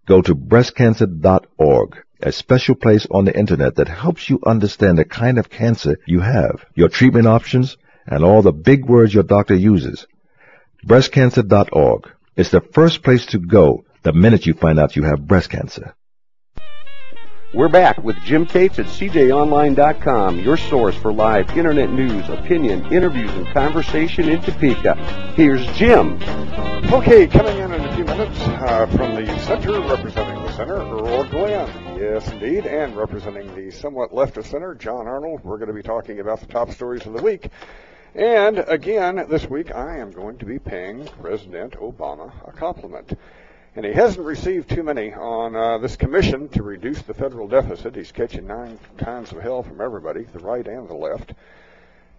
Go 0.06 0.20
to 0.22 0.34
breastcancer.org, 0.34 2.02
a 2.20 2.32
special 2.32 2.74
place 2.74 3.06
on 3.10 3.24
the 3.24 3.38
internet 3.38 3.76
that 3.76 3.88
helps 3.88 4.28
you 4.28 4.40
understand 4.44 4.98
the 4.98 5.04
kind 5.04 5.38
of 5.38 5.50
cancer 5.50 5.98
you 6.06 6.20
have, 6.20 6.64
your 6.74 6.88
treatment 6.88 7.26
options, 7.26 7.76
and 8.06 8.24
all 8.24 8.42
the 8.42 8.52
big 8.52 8.84
words 8.86 9.14
your 9.14 9.22
doctor 9.22 9.54
uses. 9.54 10.06
Breastcancer.org 10.86 12.10
is 12.36 12.50
the 12.50 12.60
first 12.60 13.02
place 13.02 13.26
to 13.26 13.38
go 13.38 13.84
the 14.02 14.12
minute 14.12 14.46
you 14.46 14.54
find 14.54 14.78
out 14.78 14.96
you 14.96 15.02
have 15.02 15.26
breast 15.26 15.50
cancer. 15.50 15.94
We're 17.54 17.70
back 17.70 18.04
with 18.04 18.16
Jim 18.24 18.44
Cates 18.44 18.78
at 18.78 18.84
CJOnline.com, 18.86 20.40
your 20.40 20.58
source 20.58 20.94
for 20.96 21.14
live 21.14 21.50
internet 21.56 21.90
news, 21.90 22.28
opinion, 22.28 22.92
interviews, 22.92 23.30
and 23.30 23.46
conversation 23.54 24.28
in 24.28 24.42
Topeka. 24.42 24.94
Here's 25.34 25.66
Jim. 25.68 26.20
Okay, 26.92 27.26
coming 27.26 27.56
in 27.58 27.72
in 27.98 28.04
a 28.04 28.06
few 28.06 28.16
minutes 28.16 28.40
uh, 28.40 28.86
from 28.86 29.14
the 29.16 29.38
center, 29.40 29.80
representing 29.80 30.40
the 30.42 30.52
center, 30.52 30.76
Earl 30.76 31.24
Glenn. 31.24 31.98
Yes, 31.98 32.30
indeed. 32.30 32.64
And 32.64 32.96
representing 32.96 33.52
the 33.56 33.72
somewhat 33.72 34.14
left 34.14 34.36
of 34.36 34.46
center, 34.46 34.76
John 34.76 35.08
Arnold. 35.08 35.42
We're 35.42 35.56
going 35.56 35.68
to 35.68 35.74
be 35.74 35.82
talking 35.82 36.20
about 36.20 36.38
the 36.38 36.46
top 36.46 36.70
stories 36.70 37.06
of 37.06 37.12
the 37.12 37.22
week. 37.22 37.48
And 38.14 38.60
again, 38.60 39.26
this 39.28 39.50
week 39.50 39.74
I 39.74 39.98
am 39.98 40.12
going 40.12 40.38
to 40.38 40.44
be 40.44 40.60
paying 40.60 41.06
President 41.20 41.72
Obama 41.74 42.32
a 42.46 42.52
compliment. 42.52 43.18
And 43.74 43.84
he 43.84 43.92
hasn't 43.92 44.24
received 44.24 44.70
too 44.70 44.84
many 44.84 45.12
on 45.12 45.56
uh, 45.56 45.78
this 45.78 45.96
commission 45.96 46.48
to 46.50 46.62
reduce 46.62 47.02
the 47.02 47.14
federal 47.14 47.48
deficit. 47.48 47.96
He's 47.96 48.12
catching 48.12 48.46
nine 48.46 48.78
kinds 48.98 49.32
of 49.32 49.42
hell 49.42 49.64
from 49.64 49.80
everybody, 49.80 50.22
the 50.22 50.38
right 50.38 50.66
and 50.66 50.88
the 50.88 50.94
left. 50.94 51.32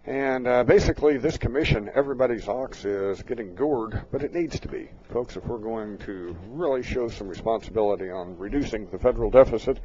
And 0.10 0.48
uh, 0.48 0.64
basically, 0.64 1.18
this 1.20 1.38
commission, 1.38 1.92
everybody's 1.94 2.48
ox 2.48 2.84
is 2.84 3.22
getting 3.22 3.54
gored, 3.54 4.06
but 4.12 4.24
it 4.24 4.34
needs 4.34 4.60
to 4.62 4.68
be. 4.68 4.90
Folks, 5.14 5.38
if 5.38 5.46
we're 5.46 5.60
going 5.60 6.00
to 6.00 6.36
really 6.48 6.82
show 6.82 7.10
some 7.10 7.28
responsibility 7.28 8.10
on 8.10 8.36
reducing 8.36 8.90
the 8.90 8.98
federal 8.98 9.30
deficit, 9.30 9.78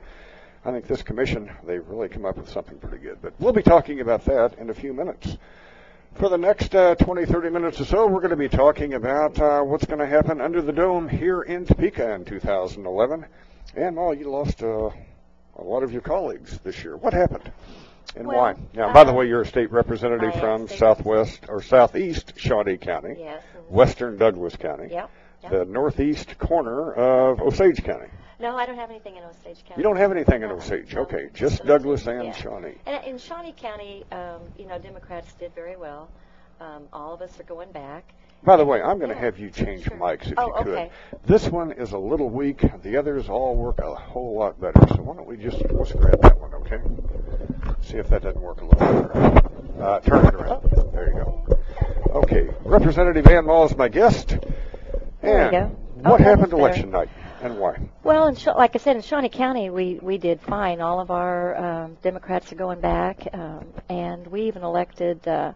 I 0.64 0.70
think 0.70 0.86
this 0.86 1.02
commission, 1.02 1.50
they've 1.66 1.86
really 1.86 2.08
come 2.08 2.24
up 2.24 2.38
with 2.38 2.48
something 2.48 2.78
pretty 2.78 3.04
good. 3.04 3.18
But 3.20 3.34
we'll 3.38 3.52
be 3.52 3.62
talking 3.62 4.00
about 4.00 4.24
that 4.24 4.56
in 4.56 4.70
a 4.70 4.74
few 4.74 4.94
minutes. 4.94 5.36
For 6.14 6.30
the 6.30 6.38
next 6.38 6.74
uh, 6.74 6.94
20, 6.94 7.26
30 7.26 7.50
minutes 7.50 7.82
or 7.82 7.84
so, 7.84 8.06
we're 8.06 8.22
going 8.22 8.30
to 8.30 8.36
be 8.36 8.48
talking 8.48 8.94
about 8.94 9.38
uh, 9.38 9.60
what's 9.60 9.84
going 9.84 9.98
to 9.98 10.06
happen 10.06 10.40
under 10.40 10.62
the 10.62 10.72
dome 10.72 11.06
here 11.06 11.42
in 11.42 11.66
Topeka 11.66 12.14
in 12.14 12.24
2011. 12.24 13.26
And, 13.76 13.94
well, 13.94 14.14
you 14.14 14.30
lost 14.30 14.62
uh, 14.62 14.88
a 15.58 15.62
lot 15.62 15.82
of 15.82 15.92
your 15.92 16.00
colleagues 16.00 16.58
this 16.60 16.82
year. 16.82 16.96
What 16.96 17.12
happened? 17.12 17.52
And 18.16 18.26
Well, 18.28 18.36
why? 18.38 18.55
Now, 18.74 18.92
by 18.92 19.05
the 19.05 19.11
uh, 19.11 19.14
way, 19.14 19.26
you're 19.28 19.42
a 19.42 19.46
state 19.46 19.70
representative 19.72 20.34
I 20.34 20.40
from 20.40 20.68
southwest 20.68 21.46
or 21.48 21.62
southeast 21.62 22.34
Shawnee 22.36 22.76
County, 22.76 23.16
Yes. 23.18 23.42
western 23.68 24.16
Douglas 24.16 24.57
County, 24.57 24.88
Yep. 24.90 25.11
yep. 25.42 25.52
the 25.52 25.64
northeast 25.64 26.38
corner 26.38 26.92
of 26.92 27.40
Osage 27.40 27.82
County. 27.82 28.09
No, 28.40 28.57
I 28.57 28.66
don't 28.66 28.76
have 28.76 28.90
anything 28.90 29.16
in 29.16 29.22
Osage 29.24 29.64
County. 29.64 29.74
You 29.78 29.82
don't 29.82 29.96
have 29.96 30.11
anything 30.11 30.42
in 30.42 30.50
Osage. 30.50 30.94
no. 30.94 31.02
Okay, 31.02 31.28
just 31.34 31.59
So 31.59 31.64
Douglas 31.64 32.07
and 32.07 32.24
yeah. 32.24 32.32
Shawnee. 32.32 32.74
And 32.86 33.05
in 33.05 33.18
Shawnee 33.18 33.55
County, 33.57 34.05
um, 34.12 34.40
you 34.59 34.66
know, 34.66 34.78
Democrats 34.78 35.32
did 35.34 35.55
very 35.55 35.76
well. 35.76 36.09
Um, 36.61 36.84
all 36.92 37.14
of 37.14 37.22
us 37.22 37.38
are 37.40 37.44
going 37.44 37.72
back. 37.72 38.05
By 38.45 38.57
the 38.59 38.64
way, 38.64 38.82
I'm 38.82 38.99
going 38.99 39.11
to 39.11 39.16
have 39.16 39.38
you 39.38 39.51
change 39.51 39.84
mics 39.86 40.30
if 40.30 40.34
Oh, 40.38 40.49
you 40.59 40.64
could. 40.64 40.74
okay. 40.74 40.90
This 41.24 41.49
one 41.49 41.72
is 41.72 41.92
a 41.92 41.99
little 41.99 42.28
weak. 42.28 42.62
The 42.82 42.97
others 42.99 43.28
all 43.30 43.57
work 43.57 43.78
a 43.78 43.95
whole 43.95 44.38
lot 44.38 44.61
better. 44.61 44.80
So 44.88 44.97
why 45.03 45.16
don't 45.16 45.26
we 45.26 45.36
just 45.38 45.62
let's 45.70 45.92
grab 45.92 46.20
that 46.22 46.38
one, 46.38 46.53
okay? 46.55 46.78
See 47.80 47.97
if 47.97 48.09
that 48.11 48.22
doesn't 48.22 48.40
work 48.40 48.61
a 48.61 48.64
little 48.66 48.78
better. 48.80 49.82
Uh, 49.82 50.01
turn 50.01 50.26
it 50.26 50.34
around. 50.34 50.62
There 50.92 51.09
you 51.09 51.14
go. 51.14 51.59
Okay, 52.20 52.49
Representative 52.64 53.26
Ann 53.26 53.47
Mah 53.47 53.64
is 53.64 53.76
my 53.76 53.88
guest. 53.88 54.36
There 55.22 55.51
and 55.51 55.51
we 55.51 55.59
go. 55.59 55.64
what 56.11 56.14
Oh, 56.14 56.18
that 56.18 56.24
happened 56.24 56.53
was 56.53 56.61
election 56.61 56.90
night 56.90 57.09
and 57.42 57.59
why? 57.59 57.78
Well, 58.03 58.26
in 58.28 58.36
like 58.57 58.76
I 58.76 58.78
said, 58.78 58.97
in 58.97 59.03
Shawnee 59.03 59.30
County, 59.30 59.70
we, 59.70 59.99
we 60.03 60.18
did 60.18 60.40
fine. 60.42 60.80
All 60.82 61.01
of 61.01 61.11
our 61.11 61.57
um, 61.57 61.97
Democrats 62.03 62.53
are 62.53 62.57
going 62.57 62.80
back, 62.80 63.26
um, 63.32 63.64
and 63.88 64.26
we 64.26 64.42
even 64.42 64.62
elected 64.62 65.26
uh, 65.26 65.53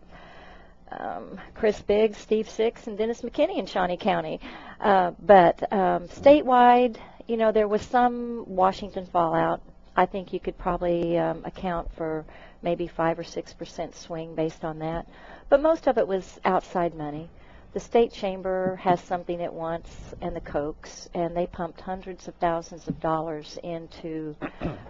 um, 0.92 1.40
Chris 1.54 1.80
Biggs, 1.82 2.18
Steve 2.18 2.48
Six, 2.48 2.86
and 2.86 2.96
Dennis 2.96 3.22
McKinney 3.22 3.58
in 3.58 3.66
Shawnee 3.66 3.96
County. 3.96 4.40
Uh, 4.80 5.12
but 5.20 5.72
um, 5.72 6.08
statewide, 6.08 6.96
you 7.26 7.36
know, 7.36 7.52
there 7.52 7.68
was 7.68 7.82
some 7.82 8.44
Washington 8.46 9.06
fallout. 9.06 9.60
I 9.96 10.06
think 10.06 10.32
you 10.32 10.40
could 10.40 10.56
probably 10.56 11.18
um, 11.18 11.42
account 11.44 11.92
for 11.96 12.24
maybe 12.62 12.86
five 12.86 13.18
or 13.18 13.24
six 13.24 13.52
percent 13.52 13.94
swing 13.96 14.34
based 14.34 14.64
on 14.64 14.78
that. 14.80 15.06
But 15.48 15.62
most 15.62 15.86
of 15.86 15.98
it 15.98 16.06
was 16.06 16.38
outside 16.44 16.94
money. 16.94 17.28
The 17.74 17.80
state 17.80 18.12
chamber 18.12 18.76
has 18.76 18.98
something 19.02 19.40
it 19.40 19.52
wants, 19.52 19.90
and 20.22 20.34
the 20.34 20.40
Kochs, 20.40 21.08
and 21.12 21.36
they 21.36 21.46
pumped 21.46 21.80
hundreds 21.82 22.26
of 22.26 22.34
thousands 22.36 22.88
of 22.88 22.98
dollars 22.98 23.58
into 23.62 24.34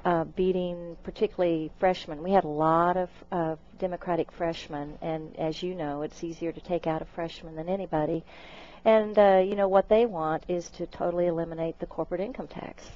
uh, 0.05 0.25
beating, 0.25 0.97
particularly 1.03 1.73
freshmen. 1.81 2.23
We 2.23 2.31
had 2.31 2.45
a 2.45 2.49
lot 2.49 2.97
of 2.97 3.11
uh, 3.33 3.57
Democratic 3.81 4.31
freshmen, 4.31 4.97
and 5.03 5.37
as 5.37 5.61
you 5.61 5.75
know, 5.75 6.03
it's 6.03 6.23
easier 6.23 6.53
to 6.53 6.61
take 6.61 6.87
out 6.87 7.03
a 7.03 7.05
freshman 7.05 7.57
than 7.57 7.69
anybody. 7.69 8.23
And 8.85 9.19
uh, 9.19 9.43
you 9.45 9.57
know 9.57 9.69
what 9.69 9.89
they 9.89 10.07
want 10.07 10.45
is 10.47 10.71
to 10.71 10.87
totally 10.87 11.27
eliminate 11.27 11.81
the 11.81 11.87
corporate 11.87 12.21
income 12.21 12.47
tax, 12.47 12.89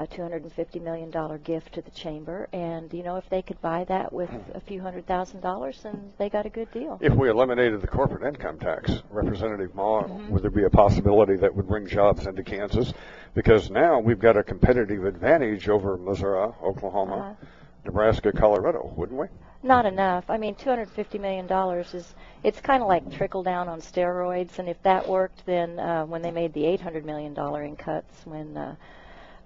a 0.00 0.06
$250 0.06 0.80
million 0.82 1.10
gift 1.44 1.74
to 1.74 1.82
the 1.82 1.90
chamber. 1.90 2.48
And 2.54 2.92
you 2.92 3.02
know, 3.02 3.16
if 3.16 3.28
they 3.28 3.42
could 3.42 3.60
buy 3.60 3.84
that 3.84 4.10
with 4.12 4.30
a 4.54 4.60
few 4.60 4.80
hundred 4.80 5.06
thousand 5.06 5.40
dollars, 5.42 5.80
then 5.82 6.12
they 6.18 6.30
got 6.30 6.46
a 6.46 6.48
good 6.48 6.70
deal. 6.72 6.98
If 7.02 7.12
we 7.14 7.28
eliminated 7.28 7.82
the 7.82 7.86
corporate 7.86 8.26
income 8.26 8.58
tax, 8.58 8.90
Representative 9.10 9.74
Mah, 9.74 10.00
Mm-hmm. 10.04 10.30
would 10.32 10.42
there 10.42 10.50
be 10.50 10.64
a 10.64 10.70
possibility 10.70 11.36
that 11.36 11.54
would 11.54 11.68
bring 11.68 11.86
jobs 11.86 12.26
into 12.26 12.42
Kansas? 12.42 12.92
Because 13.34 13.70
now 13.70 13.98
we've 14.00 14.18
got 14.18 14.36
a 14.38 14.42
competitive 14.42 15.04
advantage 15.04 15.68
over 15.68 15.96
Missouri, 15.98 16.50
Oklahoma, 16.62 17.16
Uh-huh. 17.16 17.46
Nebraska, 17.84 18.32
Colorado, 18.32 18.92
wouldn't 18.96 19.18
we? 19.20 19.26
Not 19.62 19.84
enough. 19.84 20.24
I 20.30 20.38
mean, 20.38 20.54
250 20.54 21.18
million 21.18 21.46
dollars 21.46 21.92
is 21.92 22.14
it's 22.42 22.60
kind 22.62 22.82
of 22.82 22.88
like 22.88 23.10
trickle 23.12 23.42
down 23.42 23.68
on 23.68 23.80
steroids. 23.82 24.58
And 24.58 24.68
if 24.68 24.82
that 24.84 25.06
worked, 25.06 25.44
then 25.44 25.78
uh, 25.78 26.06
when 26.06 26.22
they 26.22 26.30
made 26.30 26.54
the 26.54 26.64
800 26.64 27.04
million 27.04 27.34
dollar 27.34 27.62
in 27.62 27.76
cuts 27.76 28.24
when 28.24 28.56
uh, 28.56 28.74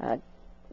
uh, 0.01 0.17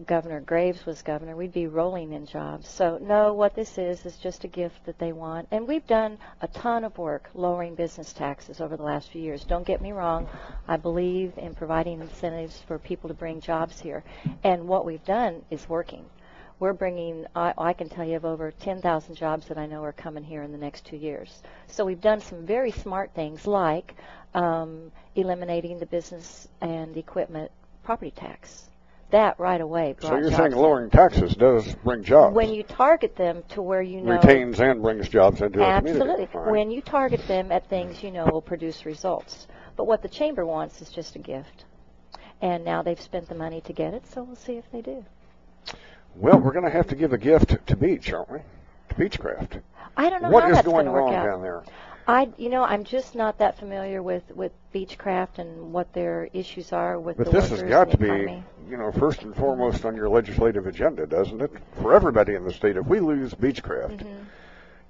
Governor 0.05 0.39
Graves 0.41 0.85
was 0.85 1.01
governor, 1.01 1.35
we'd 1.35 1.53
be 1.53 1.67
rolling 1.67 2.13
in 2.13 2.25
jobs. 2.25 2.67
So 2.67 2.97
no, 3.01 3.33
what 3.33 3.55
this 3.55 3.77
is 3.77 4.05
is 4.05 4.17
just 4.17 4.43
a 4.43 4.47
gift 4.47 4.85
that 4.85 4.97
they 4.97 5.11
want. 5.11 5.47
And 5.51 5.67
we've 5.67 5.85
done 5.85 6.17
a 6.41 6.47
ton 6.47 6.83
of 6.83 6.97
work 6.97 7.29
lowering 7.33 7.75
business 7.75 8.13
taxes 8.13 8.61
over 8.61 8.77
the 8.77 8.83
last 8.83 9.09
few 9.09 9.21
years. 9.21 9.43
Don't 9.43 9.65
get 9.65 9.81
me 9.81 9.91
wrong. 9.91 10.27
I 10.67 10.77
believe 10.77 11.37
in 11.37 11.53
providing 11.55 12.01
incentives 12.01 12.59
for 12.67 12.79
people 12.79 13.09
to 13.09 13.13
bring 13.13 13.41
jobs 13.41 13.79
here. 13.79 14.03
And 14.43 14.67
what 14.67 14.85
we've 14.85 15.03
done 15.03 15.43
is 15.49 15.67
working. 15.69 16.05
We're 16.59 16.73
bringing, 16.73 17.25
I, 17.35 17.53
I 17.57 17.73
can 17.73 17.89
tell 17.89 18.05
you 18.05 18.15
of 18.15 18.25
over 18.25 18.51
10,000 18.51 19.15
jobs 19.15 19.47
that 19.47 19.57
I 19.57 19.65
know 19.65 19.83
are 19.83 19.93
coming 19.93 20.23
here 20.23 20.43
in 20.43 20.51
the 20.51 20.57
next 20.57 20.85
two 20.85 20.97
years. 20.97 21.41
So 21.67 21.85
we've 21.85 22.01
done 22.01 22.21
some 22.21 22.45
very 22.45 22.71
smart 22.71 23.11
things 23.13 23.45
like 23.45 23.95
um, 24.33 24.91
eliminating 25.15 25.79
the 25.79 25.85
business 25.85 26.47
and 26.61 26.95
equipment 26.97 27.51
property 27.83 28.11
tax 28.11 28.69
that 29.11 29.39
right 29.39 29.61
away. 29.61 29.95
So 29.99 30.17
you're 30.17 30.31
saying 30.31 30.53
lowering 30.53 30.89
taxes 30.89 31.35
does 31.35 31.73
bring 31.83 32.03
jobs? 32.03 32.35
When 32.35 32.53
you 32.53 32.63
target 32.63 33.15
them 33.15 33.43
to 33.49 33.61
where 33.61 33.81
you 33.81 34.01
know 34.01 34.13
retains 34.13 34.59
and 34.59 34.81
brings 34.81 35.09
jobs 35.09 35.41
into 35.41 35.61
absolutely. 35.61 36.27
Right. 36.33 36.51
When 36.51 36.71
you 36.71 36.81
target 36.81 37.25
them 37.27 37.51
at 37.51 37.67
things 37.69 38.03
you 38.03 38.11
know 38.11 38.25
will 38.25 38.41
produce 38.41 38.85
results. 38.85 39.47
But 39.77 39.85
what 39.85 40.01
the 40.01 40.09
chamber 40.09 40.45
wants 40.45 40.81
is 40.81 40.89
just 40.89 41.15
a 41.15 41.19
gift, 41.19 41.65
and 42.41 42.65
now 42.65 42.81
they've 42.81 42.99
spent 42.99 43.29
the 43.29 43.35
money 43.35 43.61
to 43.61 43.73
get 43.73 43.93
it. 43.93 44.05
So 44.07 44.23
we'll 44.23 44.35
see 44.35 44.53
if 44.53 44.69
they 44.71 44.81
do. 44.81 45.05
Well, 46.15 46.39
we're 46.39 46.51
going 46.51 46.65
to 46.65 46.71
have 46.71 46.87
to 46.87 46.95
give 46.95 47.13
a 47.13 47.17
gift 47.17 47.65
to 47.67 47.75
Beach, 47.75 48.11
aren't 48.11 48.31
we? 48.31 48.39
To 48.89 48.95
Beechcraft. 48.95 49.61
I 49.95 50.09
don't 50.09 50.21
know 50.21 50.29
what 50.29 50.43
how 50.43 50.49
is 50.49 50.55
that's 50.55 50.67
going 50.67 50.85
to 50.85 50.91
work 50.91 51.05
wrong 51.05 51.15
out. 51.15 51.25
down 51.25 51.41
there. 51.41 51.63
I, 52.07 52.29
you 52.37 52.49
know, 52.49 52.63
I'm 52.63 52.83
just 52.83 53.15
not 53.15 53.37
that 53.39 53.57
familiar 53.57 54.01
with 54.01 54.23
with 54.35 54.51
Beechcraft 54.73 55.37
and 55.37 55.71
what 55.73 55.93
their 55.93 56.29
issues 56.33 56.73
are 56.73 56.99
with 56.99 57.17
But 57.17 57.25
the 57.27 57.31
this 57.33 57.49
has 57.49 57.61
got 57.63 57.91
to 57.91 57.97
be, 57.97 58.05
economy. 58.05 58.43
you 58.69 58.77
know, 58.77 58.91
first 58.91 59.21
and 59.23 59.35
foremost 59.35 59.85
on 59.85 59.95
your 59.95 60.09
legislative 60.09 60.65
agenda, 60.67 61.05
doesn't 61.05 61.41
it? 61.41 61.51
For 61.81 61.93
everybody 61.93 62.33
in 62.35 62.43
the 62.43 62.53
state. 62.53 62.75
If 62.77 62.85
we 62.87 62.99
lose 62.99 63.33
Beechcraft, 63.33 63.97
Mm-hmm. 63.99 64.23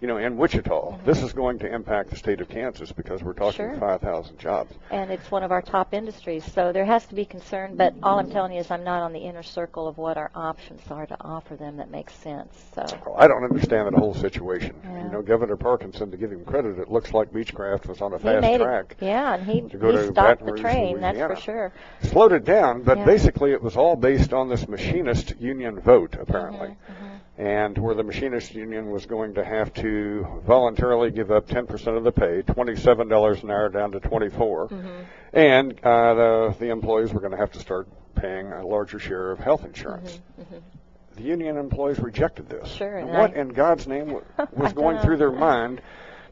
You 0.01 0.07
know, 0.07 0.17
in 0.17 0.35
Wichita, 0.35 0.97
this 1.05 1.21
is 1.21 1.31
going 1.31 1.59
to 1.59 1.71
impact 1.71 2.09
the 2.09 2.15
state 2.15 2.41
of 2.41 2.49
Kansas 2.49 2.91
because 2.91 3.23
we're 3.23 3.33
talking 3.33 3.51
Sure. 3.57 3.77
5,000 3.77 4.39
jobs. 4.39 4.73
and 4.89 5.11
it's 5.11 5.29
one 5.29 5.43
of 5.43 5.51
our 5.51 5.61
top 5.61 5.93
industries. 5.93 6.43
So 6.53 6.71
there 6.71 6.85
has 6.85 7.05
to 7.07 7.15
be 7.15 7.23
concern, 7.23 7.75
but 7.75 7.93
all 8.01 8.17
I'm 8.17 8.31
telling 8.31 8.51
you 8.53 8.59
is 8.59 8.71
I'm 8.71 8.83
not 8.83 9.03
on 9.03 9.13
the 9.13 9.19
inner 9.19 9.43
circle 9.43 9.87
of 9.87 9.97
what 9.99 10.17
our 10.17 10.31
options 10.33 10.81
are 10.89 11.05
to 11.05 11.15
offer 11.21 11.55
them 11.55 11.77
that 11.77 11.91
makes 11.91 12.13
sense. 12.15 12.51
So 12.73 12.83
Well, 13.05 13.15
I 13.17 13.27
don't 13.27 13.43
understand 13.43 13.87
that 13.87 13.93
whole 13.99 14.15
situation. 14.15 14.75
Yeah. 14.83 15.03
You 15.05 15.11
know, 15.11 15.21
Governor 15.21 15.55
Parkinson, 15.55 16.09
to 16.11 16.17
give 16.17 16.31
him 16.31 16.43
credit, 16.45 16.79
it 16.79 16.89
looks 16.89 17.13
like 17.13 17.31
Beechcraft 17.31 17.85
was 17.85 18.01
on 18.01 18.13
a 18.13 18.17
he 18.17 18.23
fast 18.23 18.41
made 18.41 18.59
track. 18.61 18.95
it, 18.99 19.05
yeah, 19.05 19.35
and 19.35 19.43
he, 19.45 19.61
to 19.69 19.77
go 19.77 19.91
he 19.91 19.97
to 19.97 20.03
stopped 20.11 20.39
Baton 20.41 20.55
the 20.55 20.61
train. 20.61 20.99
That's 21.01 21.19
for 21.19 21.35
sure. 21.35 21.73
slowed 22.01 22.31
it 22.31 22.43
down, 22.43 22.81
but 22.81 22.97
Yeah. 22.97 23.05
basically 23.05 23.51
it 23.51 23.61
was 23.61 23.77
all 23.77 23.95
based 23.95 24.33
on 24.33 24.49
this 24.49 24.67
machinist 24.67 25.39
union 25.39 25.79
vote, 25.79 26.15
apparently. 26.19 26.69
Mm-hmm, 26.69 27.05
And 27.37 27.77
where 27.77 27.95
the 27.95 28.03
machinist 28.03 28.53
union 28.53 28.91
was 28.91 29.05
going 29.05 29.33
to 29.35 29.43
have 29.43 29.73
to 29.75 30.27
voluntarily 30.45 31.11
give 31.11 31.31
up 31.31 31.47
10% 31.47 31.97
of 31.97 32.03
the 32.03 32.11
pay, 32.11 32.41
$27 32.43 33.43
an 33.43 33.49
hour 33.51 33.69
down 33.69 33.91
to 33.93 33.99
24 33.99 34.67
Mm-hmm. 34.67 34.89
and 35.33 35.79
uh, 35.83 36.13
the, 36.13 36.55
the 36.59 36.69
employees 36.69 37.13
were 37.13 37.19
going 37.21 37.31
to 37.31 37.37
have 37.37 37.51
to 37.53 37.59
start 37.59 37.87
paying 38.15 38.51
a 38.51 38.65
larger 38.67 38.99
share 38.99 39.31
of 39.31 39.39
health 39.39 39.63
insurance. 39.65 40.19
The 41.15 41.23
union 41.23 41.57
employees 41.57 41.99
rejected 41.99 42.49
this. 42.49 42.67
Mm-hmm. 42.67 42.77
Sure, 42.77 42.97
And 42.99 43.09
what 43.09 43.35
I- 43.35 43.39
in 43.39 43.49
God's 43.49 43.87
name 43.87 44.07
w- 44.07 44.25
was 44.51 44.73
going 44.73 44.99
through 44.99 45.17
their 45.17 45.31
mind 45.31 45.81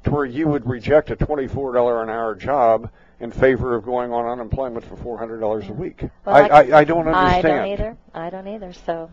to 0.04 0.12
where 0.12 0.26
you 0.26 0.48
would 0.48 0.68
reject 0.70 1.12
a 1.12 1.16
$24 1.16 2.04
an 2.04 2.10
hour 2.10 2.36
job 2.36 2.90
in 3.22 3.32
favor 3.32 3.74
of 3.76 3.84
going 3.84 4.12
on 4.14 4.26
unemployment 4.26 4.86
for 4.86 4.96
$400 5.18 5.70
a 5.70 5.74
week? 5.74 6.04
Well, 6.26 6.36
I, 6.36 6.42
I, 6.48 6.78
I 6.80 6.84
don't 6.84 7.08
understand. 7.08 7.48
I 7.48 7.58
don't 7.58 7.68
either. 7.68 7.98
I 8.14 8.30
don't 8.30 8.48
either. 8.48 8.74
So 8.86 9.10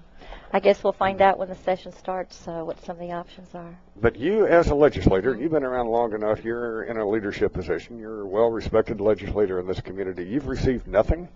I 0.57 0.59
guess 0.59 0.83
we'll 0.83 0.95
find 0.95 1.21
out 1.21 1.37
when 1.39 1.51
the 1.51 1.55
session 1.55 1.93
starts 1.93 2.49
uh, 2.49 2.63
what 2.63 2.83
some 2.83 2.97
of 2.97 3.01
the 3.01 3.13
options 3.13 3.55
are. 3.55 3.79
But 4.01 4.17
you, 4.17 4.47
as 4.47 4.69
a 4.69 4.75
legislator, 4.75 5.37
you've 5.37 5.51
been 5.51 5.65
around 5.65 5.89
long 5.89 6.15
enough. 6.15 6.43
You're 6.43 6.85
in 6.85 6.97
a 6.97 7.07
leadership 7.07 7.53
position. 7.53 7.99
You're 7.99 8.23
a 8.23 8.27
well-respected 8.27 8.99
legislator 8.99 9.61
in 9.61 9.67
this 9.67 9.83
community. 9.83 10.25
You've 10.25 10.49
received 10.49 10.87
nothing 10.87 11.29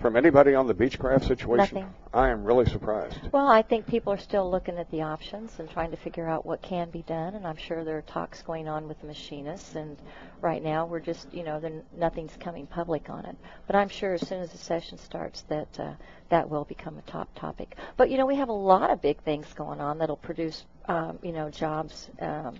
from 0.00 0.16
anybody 0.16 0.54
on 0.54 0.66
the 0.66 0.74
Beechcraft 0.74 1.26
situation. 1.26 1.56
Nothing. 1.56 1.94
I 2.12 2.28
am 2.28 2.44
really 2.44 2.66
surprised. 2.66 3.18
Well, 3.32 3.46
I 3.46 3.62
think 3.62 3.86
people 3.86 4.12
are 4.12 4.18
still 4.18 4.50
looking 4.50 4.78
at 4.78 4.90
the 4.90 5.02
options 5.02 5.58
and 5.58 5.70
trying 5.70 5.90
to 5.90 5.96
figure 5.96 6.28
out 6.28 6.44
what 6.44 6.62
can 6.62 6.90
be 6.90 7.02
done, 7.02 7.34
and 7.34 7.46
I'm 7.46 7.56
sure 7.56 7.84
there 7.84 7.98
are 7.98 8.02
talks 8.02 8.42
going 8.42 8.68
on 8.68 8.88
with 8.88 9.00
the 9.00 9.06
machinists. 9.06 9.74
And 9.74 9.96
right 10.40 10.62
now, 10.62 10.86
we're 10.86 11.00
just, 11.00 11.32
you 11.32 11.44
know, 11.44 11.60
there, 11.60 11.82
nothing's 11.96 12.36
coming 12.38 12.66
public 12.66 13.08
on 13.08 13.24
it. 13.24 13.36
But 13.66 13.76
I'm 13.76 13.88
sure 13.88 14.14
as 14.14 14.26
soon 14.26 14.40
as 14.40 14.52
the 14.52 14.58
session 14.58 14.98
starts, 14.98 15.42
that 15.48 15.80
uh, 15.80 15.92
that 16.28 16.48
will 16.48 16.64
become 16.64 16.98
a 16.98 17.02
top 17.10 17.28
topic. 17.34 17.76
But 17.96 18.10
you 18.10 18.18
know, 18.18 18.26
we 18.26 18.36
have 18.36 18.48
a 18.48 18.52
lot 18.52 18.90
of 18.90 19.00
big 19.00 19.22
things 19.22 19.46
going 19.54 19.80
on 19.80 19.98
that'll 19.98 20.16
produce, 20.16 20.64
um, 20.86 21.18
you 21.22 21.32
know, 21.32 21.50
jobs. 21.50 22.10
Um, 22.20 22.56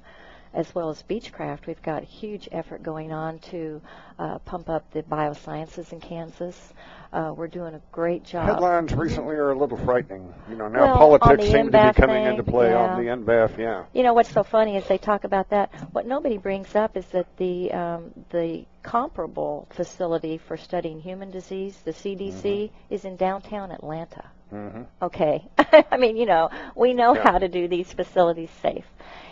as 0.54 0.74
well 0.74 0.90
as 0.90 1.02
Beechcraft, 1.02 1.66
we've 1.66 1.82
got 1.82 2.02
huge 2.02 2.48
effort 2.52 2.82
going 2.82 3.12
on 3.12 3.38
to 3.50 3.80
uh, 4.18 4.38
pump 4.40 4.68
up 4.68 4.90
the 4.92 5.02
biosciences 5.02 5.92
in 5.92 6.00
Kansas. 6.00 6.72
Uh, 7.12 7.32
we're 7.36 7.46
doing 7.46 7.74
a 7.74 7.80
great 7.92 8.24
job. 8.24 8.46
Headlines 8.46 8.92
recently 8.92 9.36
are 9.36 9.50
a 9.50 9.58
little 9.58 9.78
frightening. 9.78 10.32
You 10.50 10.56
know, 10.56 10.68
now 10.68 10.86
Well, 10.86 11.18
politics 11.18 11.44
seem 11.50 11.70
to 11.70 11.92
be 11.92 12.00
coming 12.00 12.24
thing, 12.24 12.26
into 12.26 12.42
play 12.42 12.74
on 12.74 12.98
the 12.98 13.04
yeah. 13.06 13.16
NBAF. 13.16 13.58
Yeah. 13.58 13.84
You 13.94 14.02
know 14.02 14.12
what's 14.14 14.30
so 14.32 14.42
funny 14.42 14.76
is 14.76 14.86
they 14.86 14.98
talk 14.98 15.24
about 15.24 15.50
that. 15.50 15.70
What 15.92 16.06
nobody 16.06 16.36
brings 16.38 16.74
up 16.74 16.96
is 16.96 17.06
that 17.06 17.26
the 17.36 17.72
um, 17.72 18.12
the 18.30 18.64
comparable 18.82 19.66
facility 19.70 20.38
for 20.38 20.56
studying 20.56 21.00
human 21.00 21.30
disease, 21.30 21.78
the 21.84 21.92
CDC, 21.92 22.70
is 22.90 23.04
in 23.04 23.16
downtown 23.16 23.70
Atlanta. 23.70 24.24
Mm-hmm. 24.52 24.82
Okay, 25.02 25.44
I 25.90 25.96
mean, 25.96 26.16
you 26.16 26.26
know, 26.26 26.50
we 26.74 26.92
know 26.92 27.14
Yeah. 27.14 27.22
how 27.32 27.38
to 27.38 27.48
do 27.48 27.66
these 27.68 27.92
facilities 27.92 28.50
safe, 28.62 28.84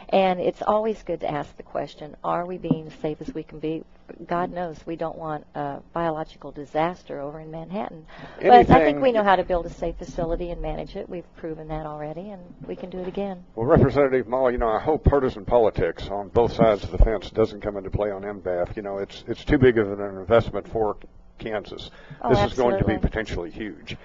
and 0.09 0.41
it's 0.41 0.63
always 0.63 1.03
good 1.03 1.21
to 1.21 1.31
ask 1.31 1.57
the 1.57 1.63
question: 1.63 2.17
Are 2.23 2.47
we 2.47 2.59
being 2.59 2.87
as 2.87 2.95
safe 2.95 3.19
as 3.21 3.35
we 3.35 3.43
can 3.43 3.59
be? 3.59 3.85
God 4.27 4.53
knows 4.53 4.77
we 4.85 4.97
don't 4.97 5.17
want 5.17 5.47
a 5.55 5.81
biological 5.93 6.53
disaster 6.53 7.21
over 7.21 7.41
in 7.41 7.51
Manhattan. 7.51 8.07
But 8.41 8.71
I 8.71 8.85
think 8.85 9.01
we 9.01 9.13
know 9.13 9.23
how 9.23 9.37
to 9.37 9.45
build 9.45 9.65
a 9.67 9.71
safe 9.71 9.97
facility 9.97 10.51
and 10.51 10.61
manage 10.61 10.95
it. 10.95 11.09
We've 11.09 11.25
proven 11.37 11.69
that 11.69 11.87
already, 11.87 12.31
and 12.31 12.43
we 12.67 12.77
can 12.77 12.91
do 12.91 12.99
it 12.99 13.09
again. 13.09 13.45
Well, 13.55 13.67
Representative 13.67 14.29
Mah, 14.29 14.49
you 14.49 14.59
know, 14.59 14.69
I 14.69 14.79
hope 14.79 15.05
partisan 15.05 15.45
politics 15.45 16.09
on 16.09 16.29
both 16.29 16.53
sides 16.53 16.85
of 16.85 16.91
the 16.91 16.99
fence 16.99 17.31
doesn't 17.31 17.63
come 17.63 17.77
into 17.77 17.91
play 17.91 18.11
on 18.11 18.23
NBAF. 18.23 18.77
You 18.77 18.83
know, 18.83 18.99
it's 18.99 19.25
it's 19.27 19.45
too 19.45 19.59
big 19.59 19.79
of 19.79 19.99
an 19.99 20.01
investment 20.19 20.69
for 20.69 20.97
Kansas. 21.39 21.91
Oh, 22.21 22.29
this 22.29 22.53
is 22.53 22.59
going 22.59 22.79
to 22.79 22.85
be 22.85 22.99
potentially 22.99 23.51
huge. 23.51 23.97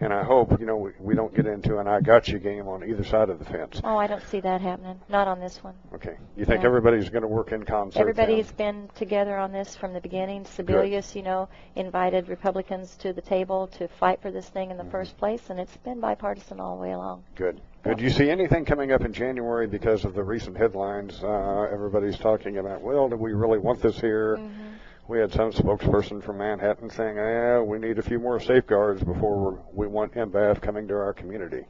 And 0.00 0.12
I 0.12 0.22
hope, 0.24 0.58
you 0.58 0.66
know, 0.66 0.76
we, 0.76 0.92
we 0.98 1.14
don't 1.14 1.34
get 1.34 1.46
into 1.46 1.78
an 1.78 1.86
I 1.86 2.00
got 2.00 2.28
you 2.28 2.38
game 2.38 2.66
on 2.68 2.82
either 2.88 3.04
side 3.04 3.28
of 3.28 3.38
the 3.38 3.44
fence. 3.44 3.80
Oh, 3.84 3.96
I 3.96 4.06
don't 4.06 4.22
see 4.28 4.40
that 4.40 4.60
happening. 4.60 4.98
Not 5.08 5.28
on 5.28 5.38
this 5.40 5.62
one. 5.62 5.74
Okay. 5.94 6.16
You 6.36 6.44
think 6.44 6.64
everybody's 6.64 7.10
going 7.10 7.22
to 7.22 7.28
work 7.28 7.52
in 7.52 7.64
concert? 7.64 8.00
Everybody's 8.00 8.50
then? 8.52 8.86
been 8.86 8.90
together 8.94 9.36
on 9.36 9.52
this 9.52 9.76
from 9.76 9.92
the 9.92 10.00
beginning. 10.00 10.44
Sebelius, 10.44 11.14
you 11.14 11.22
know, 11.22 11.48
invited 11.74 12.28
Republicans 12.28 12.96
to 12.96 13.12
the 13.12 13.20
table 13.20 13.66
to 13.78 13.88
fight 13.88 14.22
for 14.22 14.30
this 14.30 14.48
thing 14.48 14.70
in 14.70 14.76
the 14.76 14.82
Mm-hmm. 14.86 14.92
first 14.92 15.16
place, 15.18 15.42
and 15.50 15.58
it's 15.58 15.76
been 15.78 15.98
bipartisan 16.00 16.60
all 16.60 16.76
the 16.76 16.82
way 16.82 16.92
along. 16.92 17.24
Good. 17.34 17.60
Good. 17.82 17.98
Do 17.98 18.04
you 18.04 18.10
see 18.10 18.30
anything 18.30 18.64
coming 18.64 18.92
up 18.92 19.02
in 19.04 19.12
January 19.12 19.66
because 19.66 20.04
of 20.04 20.14
the 20.14 20.22
recent 20.22 20.56
headlines? 20.56 21.22
Uh, 21.22 21.66
everybody's 21.72 22.16
talking 22.18 22.58
about, 22.58 22.82
well, 22.82 23.08
do 23.08 23.16
we 23.16 23.32
really 23.32 23.58
want 23.58 23.82
this 23.82 23.98
here? 24.00 24.36
Mm-hmm. 24.36 24.62
We 25.08 25.18
had 25.20 25.32
some 25.32 25.52
spokesperson 25.52 26.22
from 26.22 26.38
Manhattan 26.38 26.90
saying, 26.90 27.16
"Yeah, 27.16 27.60
we 27.60 27.78
need 27.78 27.98
a 27.98 28.02
few 28.02 28.18
more 28.18 28.40
safeguards 28.40 29.02
before 29.04 29.62
we're, 29.72 29.88
want 29.88 30.14
NBAF 30.14 30.60
coming 30.60 30.88
to 30.88 30.94
our 30.94 31.12
community." 31.12 31.64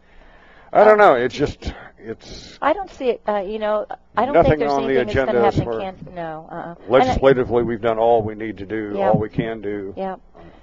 I 0.72 0.84
don't 0.84 0.98
know. 0.98 1.14
It's 1.14 1.34
just, 1.34 1.72
it's 1.98 2.58
I 2.60 2.72
don't 2.72 2.90
see 2.90 3.10
it. 3.10 3.22
Uh, 3.26 3.36
you 3.46 3.58
know, 3.58 3.86
I 4.16 4.26
don't 4.26 4.44
think 4.44 4.58
there's 4.58 4.72
on 4.72 4.86
the 4.88 4.98
anything 4.98 5.06
that's 5.06 5.14
going 5.14 5.28
agenda 5.28 5.50
to 5.50 5.80
happen. 5.82 6.04
far- 6.04 6.14
No. 6.14 6.48
Uh-uh. 6.50 6.74
Legislatively 6.88 7.62
we've 7.62 7.80
done 7.80 7.98
all 7.98 8.22
we 8.22 8.34
need 8.34 8.58
to 8.58 8.66
do, 8.66 8.94
Yeah. 8.96 9.10
all 9.10 9.18
we 9.18 9.28
can 9.28 9.60
do. 9.60 9.94
Yeah, 9.96 10.16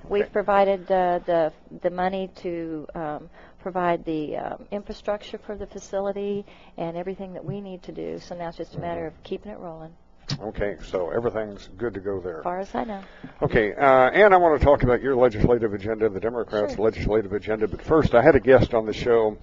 we've 0.09 0.31
provided 0.31 0.91
uh, 0.91 1.19
the 1.25 1.53
the 1.81 1.89
money 1.89 2.29
to 2.37 2.87
um, 2.95 3.29
provide 3.61 4.03
the 4.03 4.35
um, 4.37 4.65
infrastructure 4.71 5.37
for 5.37 5.55
the 5.55 5.67
facility 5.67 6.45
and 6.77 6.97
everything 6.97 7.33
that 7.33 7.45
we 7.45 7.61
need 7.61 7.81
to 7.83 7.91
do. 7.91 8.19
So 8.19 8.35
now 8.35 8.49
it's 8.49 8.57
just 8.57 8.75
a 8.75 8.79
matter 8.79 9.07
of 9.07 9.13
keeping 9.23 9.51
it 9.51 9.57
rolling. 9.59 9.93
Okay, 10.39 10.77
so 10.85 11.09
everything's 11.09 11.69
good 11.77 11.93
to 11.93 11.99
go 11.99 12.19
there. 12.19 12.37
As 12.39 12.43
far 12.43 12.59
as 12.59 12.73
I 12.75 12.83
know. 12.85 13.01
Okay, 13.41 13.73
uh, 13.73 14.09
and 14.09 14.33
I 14.33 14.37
want 14.37 14.59
to 14.59 14.65
talk 14.65 14.83
about 14.83 15.01
your 15.01 15.15
legislative 15.15 15.73
agenda, 15.73 16.09
the 16.09 16.19
Democrats' 16.19 16.75
Sure. 16.75 16.85
legislative 16.85 17.33
agenda. 17.33 17.67
But 17.67 17.81
first, 17.81 18.15
I 18.15 18.21
had 18.21 18.35
a 18.35 18.39
guest 18.39 18.73
on 18.73 18.85
the 18.85 18.93
show 18.93 19.37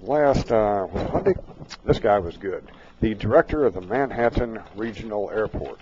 last 0.00 0.50
uh, 0.50 0.86
Monday. 1.12 1.34
This 1.84 1.98
guy 1.98 2.18
was 2.18 2.36
good. 2.36 2.70
The 3.00 3.14
director 3.14 3.64
of 3.66 3.74
the 3.74 3.80
Manhattan 3.82 4.60
Regional 4.76 5.30
Airport. 5.30 5.80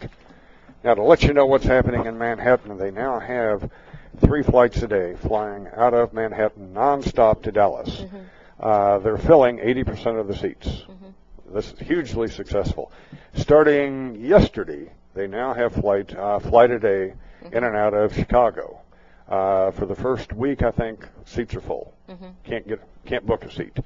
Now, 0.85 0.95
to 0.95 1.03
let 1.03 1.23
you 1.23 1.33
know 1.33 1.47
what's 1.47 1.65
happening 1.65 2.07
in 2.07 2.19
Manhattan, 2.19 2.77
they 2.79 2.91
now 2.91 3.19
have 3.19 3.71
three 4.21 4.43
flights 4.43 4.83
a 4.83 4.89
day 4.89 5.17
flying 5.27 5.67
out 5.77 5.95
of 5.95 6.13
Manhattan 6.13 6.73
nonstop 6.75 7.43
to 7.43 7.53
Dallas. 7.53 8.03
Uh, 8.61 8.99
they're 8.99 9.19
filling 9.19 9.59
80% 9.59 10.19
of 10.21 10.27
the 10.29 10.37
seats. 10.37 10.83
This 11.53 11.73
is 11.73 11.79
hugely 11.79 12.29
successful. 12.29 12.93
Starting 13.35 14.17
yesterday, 14.17 14.91
they 15.15 15.27
now 15.27 15.55
have 15.55 15.73
flight 15.75 16.15
uh, 16.17 16.39
flight 16.39 16.71
a 16.71 16.79
day 16.79 17.15
in 17.53 17.65
and 17.65 17.77
out 17.77 17.95
of 17.95 18.15
Chicago. 18.15 18.81
Uh, 19.29 19.71
for 19.73 19.87
the 19.87 19.95
first 19.95 20.33
week, 20.33 20.63
I 20.63 20.71
think 20.71 21.07
seats 21.25 21.55
are 21.55 21.61
full. 21.61 21.93
Mhm. 22.09 22.33
Can't 22.45 22.69
get 22.69 22.81
can't 23.07 23.27
book 23.27 23.45
a 23.45 23.51
seat. 23.51 23.79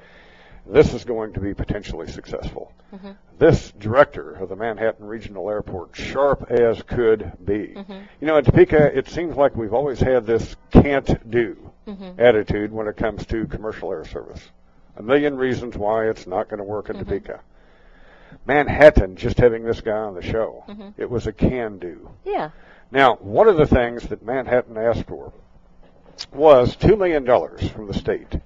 This 0.66 0.94
is 0.94 1.04
going 1.04 1.32
to 1.32 1.40
be 1.40 1.54
potentially 1.54 2.06
successful. 2.06 2.72
Mhm. 2.94 3.16
This 3.38 3.72
director 3.72 4.34
of 4.34 4.48
the 4.48 4.54
Manhattan 4.56 5.06
Regional 5.06 5.50
Airport, 5.50 5.96
sharp 5.96 6.50
as 6.50 6.80
could 6.82 7.32
be. 7.44 7.74
Mhm. 7.76 8.02
You 8.20 8.26
know, 8.28 8.36
in 8.36 8.44
Topeka, 8.44 8.96
it 8.96 9.08
seems 9.08 9.36
like 9.36 9.56
we've 9.56 9.74
always 9.74 9.98
had 10.00 10.24
this 10.24 10.54
can't 10.70 11.28
do 11.28 11.56
Mhm. 11.88 12.18
attitude 12.20 12.72
when 12.72 12.86
it 12.86 12.96
comes 12.96 13.26
to 13.26 13.46
commercial 13.48 13.90
air 13.92 14.04
service. 14.04 14.50
A 14.96 15.02
million 15.02 15.36
reasons 15.36 15.76
why 15.76 16.06
it's 16.06 16.26
not 16.28 16.48
going 16.48 16.58
to 16.58 16.64
work 16.64 16.90
in 16.90 16.96
Topeka. 16.98 17.40
Manhattan, 18.46 19.16
just 19.16 19.38
having 19.38 19.64
this 19.64 19.80
guy 19.80 19.96
on 19.96 20.14
the 20.14 20.22
show, 20.22 20.64
Mhm. 20.68 20.94
it 20.96 21.10
was 21.10 21.26
a 21.26 21.32
can 21.32 21.78
do. 21.78 22.08
Yeah. 22.24 22.50
Now, 22.90 23.16
one 23.16 23.48
of 23.48 23.56
the 23.56 23.66
things 23.66 24.08
that 24.08 24.24
Manhattan 24.24 24.76
asked 24.76 25.04
for 25.06 25.32
was 26.34 26.76
$2 26.76 26.96
million 26.98 27.24
from 27.68 27.86
the 27.86 27.94
state 27.94 28.38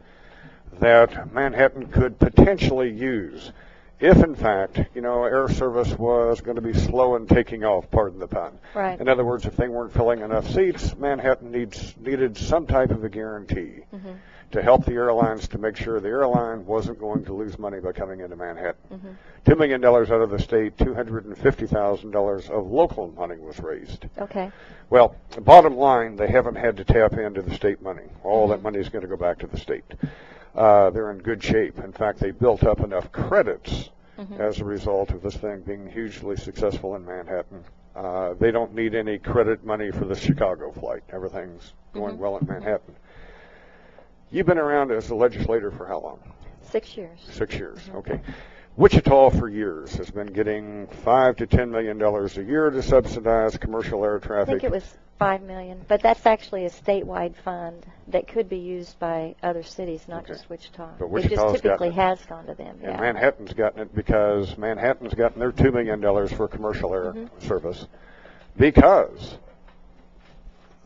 that 0.78 1.32
Manhattan 1.32 1.86
could 1.86 2.18
potentially 2.18 2.90
use 2.90 3.52
if, 3.98 4.22
in 4.22 4.34
fact, 4.34 4.78
you 4.94 5.00
know, 5.00 5.24
air 5.24 5.48
service 5.48 5.98
was 5.98 6.42
going 6.42 6.56
to 6.56 6.60
be 6.62 6.74
slow 6.74 7.16
in 7.16 7.26
taking 7.26 7.64
off, 7.64 7.90
pardon 7.90 8.18
the 8.18 8.26
pun. 8.28 8.58
Right. 8.74 9.00
In 9.00 9.08
other 9.08 9.24
words, 9.24 9.46
if 9.46 9.56
they 9.56 9.68
weren't 9.68 9.94
filling 9.94 10.20
enough 10.20 10.46
seats, 10.50 10.94
Manhattan 10.98 11.50
needs, 11.50 11.94
needed 11.98 12.36
some 12.36 12.66
type 12.66 12.90
of 12.90 13.04
a 13.04 13.08
guarantee 13.08 13.84
Mhm. 13.94 14.16
To 14.52 14.62
help 14.62 14.84
the 14.84 14.92
airlines 14.92 15.48
to 15.48 15.58
make 15.58 15.76
sure 15.76 15.98
the 16.00 16.08
airline 16.08 16.64
wasn't 16.66 16.98
going 16.98 17.24
to 17.24 17.32
lose 17.34 17.58
money 17.58 17.80
by 17.80 17.92
coming 17.92 18.20
into 18.20 18.36
Manhattan. 18.36 18.74
Mhm. 18.92 19.14
$2 19.44 19.58
million 19.58 19.84
out 19.84 20.10
of 20.10 20.30
the 20.30 20.38
state, 20.38 20.76
$250,000 20.76 22.50
of 22.50 22.66
local 22.70 23.08
money 23.08 23.36
was 23.38 23.58
raised. 23.60 24.06
Okay. 24.18 24.50
Well, 24.90 25.14
bottom 25.40 25.76
line, 25.76 26.16
they 26.16 26.28
haven't 26.28 26.56
had 26.56 26.76
to 26.76 26.84
tap 26.84 27.14
into 27.14 27.42
the 27.42 27.54
state 27.54 27.82
money. 27.82 28.04
All 28.22 28.48
that 28.48 28.62
money 28.62 28.78
is 28.78 28.88
going 28.88 29.02
to 29.02 29.08
go 29.08 29.16
back 29.16 29.38
to 29.40 29.46
the 29.46 29.58
state. 29.58 29.84
Uh, 30.54 30.90
they're 30.90 31.10
in 31.10 31.18
good 31.18 31.42
shape. 31.42 31.78
In 31.78 31.92
fact, 31.92 32.18
they 32.20 32.30
built 32.30 32.64
up 32.64 32.80
enough 32.80 33.12
credits 33.12 33.90
Mhm. 34.18 34.38
as 34.40 34.60
a 34.60 34.64
result 34.64 35.10
of 35.10 35.22
this 35.22 35.36
thing 35.36 35.60
being 35.60 35.86
hugely 35.88 36.36
successful 36.36 36.94
in 36.96 37.04
Manhattan. 37.04 37.62
Uh, 37.94 38.34
they 38.38 38.50
don't 38.50 38.74
need 38.74 38.94
any 38.94 39.18
credit 39.18 39.64
money 39.64 39.90
for 39.90 40.04
the 40.04 40.14
Chicago 40.14 40.70
flight. 40.70 41.02
Everything's 41.12 41.72
going 41.92 42.16
Mhm. 42.16 42.18
well 42.18 42.36
in 42.38 42.46
Manhattan. 42.46 42.94
You've 44.30 44.46
been 44.46 44.58
around 44.58 44.90
as 44.90 45.10
a 45.10 45.14
legislator 45.14 45.70
for 45.70 45.86
how 45.86 46.00
long? 46.00 46.18
Six 46.70 46.96
years. 46.96 47.18
Six 47.30 47.54
years. 47.54 47.78
Okay. 47.94 48.20
Wichita 48.76 49.30
for 49.30 49.48
years 49.48 49.94
has 49.94 50.10
been 50.10 50.26
getting 50.26 50.86
five 50.88 51.36
to 51.36 51.46
ten 51.46 51.70
million 51.70 51.96
dollars 51.96 52.36
a 52.36 52.42
year 52.42 52.68
to 52.70 52.82
subsidize 52.82 53.56
commercial 53.56 54.04
air 54.04 54.18
traffic. 54.18 54.48
I 54.48 54.52
think 54.58 54.64
it 54.64 54.70
was 54.70 54.98
five 55.18 55.40
million, 55.42 55.80
but 55.88 56.02
that's 56.02 56.26
actually 56.26 56.66
a 56.66 56.70
statewide 56.70 57.34
fund 57.36 57.86
that 58.08 58.28
could 58.28 58.50
be 58.50 58.58
used 58.58 58.98
by 58.98 59.34
other 59.42 59.62
cities, 59.62 60.06
not 60.08 60.24
Okay. 60.24 60.34
just 60.34 60.50
Wichita. 60.50 60.90
But 60.98 61.06
it 61.24 61.30
just 61.30 61.62
typically 61.62 61.90
has 61.92 62.22
gone 62.26 62.44
to 62.46 62.54
them. 62.54 62.76
And 62.82 62.92
Yeah. 62.92 63.00
Manhattan's 63.00 63.54
gotten 63.54 63.80
it 63.80 63.94
because 63.94 64.58
Manhattan's 64.58 65.14
gotten 65.14 65.38
their 65.38 65.52
two 65.52 65.72
million 65.72 66.00
dollars 66.00 66.30
for 66.32 66.46
commercial 66.48 66.92
air 66.92 67.12
Mhm. 67.14 67.30
service 67.40 67.86
because 68.58 69.38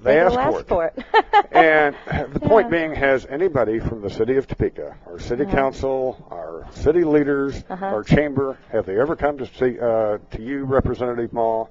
they, 0.02 0.14
They 0.14 0.20
asked 0.20 0.34
for 0.34 0.40
ask 0.40 0.60
it. 0.60 0.68
for 0.68 0.84
it. 0.86 1.04
and 1.52 1.94
the 2.32 2.40
point 2.40 2.66
Yeah. 2.66 2.70
being, 2.88 2.94
has 2.94 3.26
anybody 3.26 3.78
from 3.78 4.00
the 4.02 4.10
city 4.10 4.36
of 4.36 4.46
Topeka, 4.46 4.96
our 5.06 5.18
city 5.18 5.44
Uh-huh. 5.44 5.52
council, 5.54 6.26
our 6.30 6.66
city 6.72 7.04
leaders, 7.04 7.62
Uh-huh. 7.68 7.86
our 7.86 8.02
chamber, 8.02 8.56
have 8.70 8.86
they 8.86 8.98
ever 9.00 9.16
come 9.16 9.38
to 9.38 9.46
see 9.46 9.78
uh, 9.78 10.18
to 10.32 10.42
you, 10.42 10.64
Representative 10.64 11.32
Mah, 11.32 11.66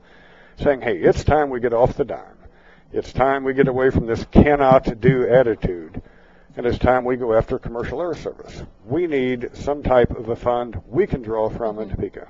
saying, 0.57 0.81
"Hey, 0.81 0.97
it's 0.97 1.23
time 1.23 1.49
we 1.49 1.59
get 1.59 1.73
off 1.73 1.95
the 1.95 2.05
dime. 2.05 2.37
It's 2.91 3.13
time 3.13 3.43
we 3.43 3.53
get 3.53 3.67
away 3.67 3.89
from 3.91 4.05
this 4.07 4.25
cannot 4.31 4.99
do 4.99 5.27
attitude." 5.27 6.01
And 6.57 6.65
it's 6.65 6.79
time 6.79 7.05
we 7.05 7.15
go 7.15 7.33
after 7.35 7.57
commercial 7.59 8.01
air 8.01 8.13
service. 8.15 8.63
We 8.85 9.07
need 9.07 9.51
some 9.53 9.81
type 9.83 10.11
of 10.11 10.27
a 10.29 10.35
fund 10.35 10.81
we 10.87 11.07
can 11.07 11.21
draw 11.21 11.47
from 11.49 11.79
in 11.79 11.89
Topeka. 11.89 12.27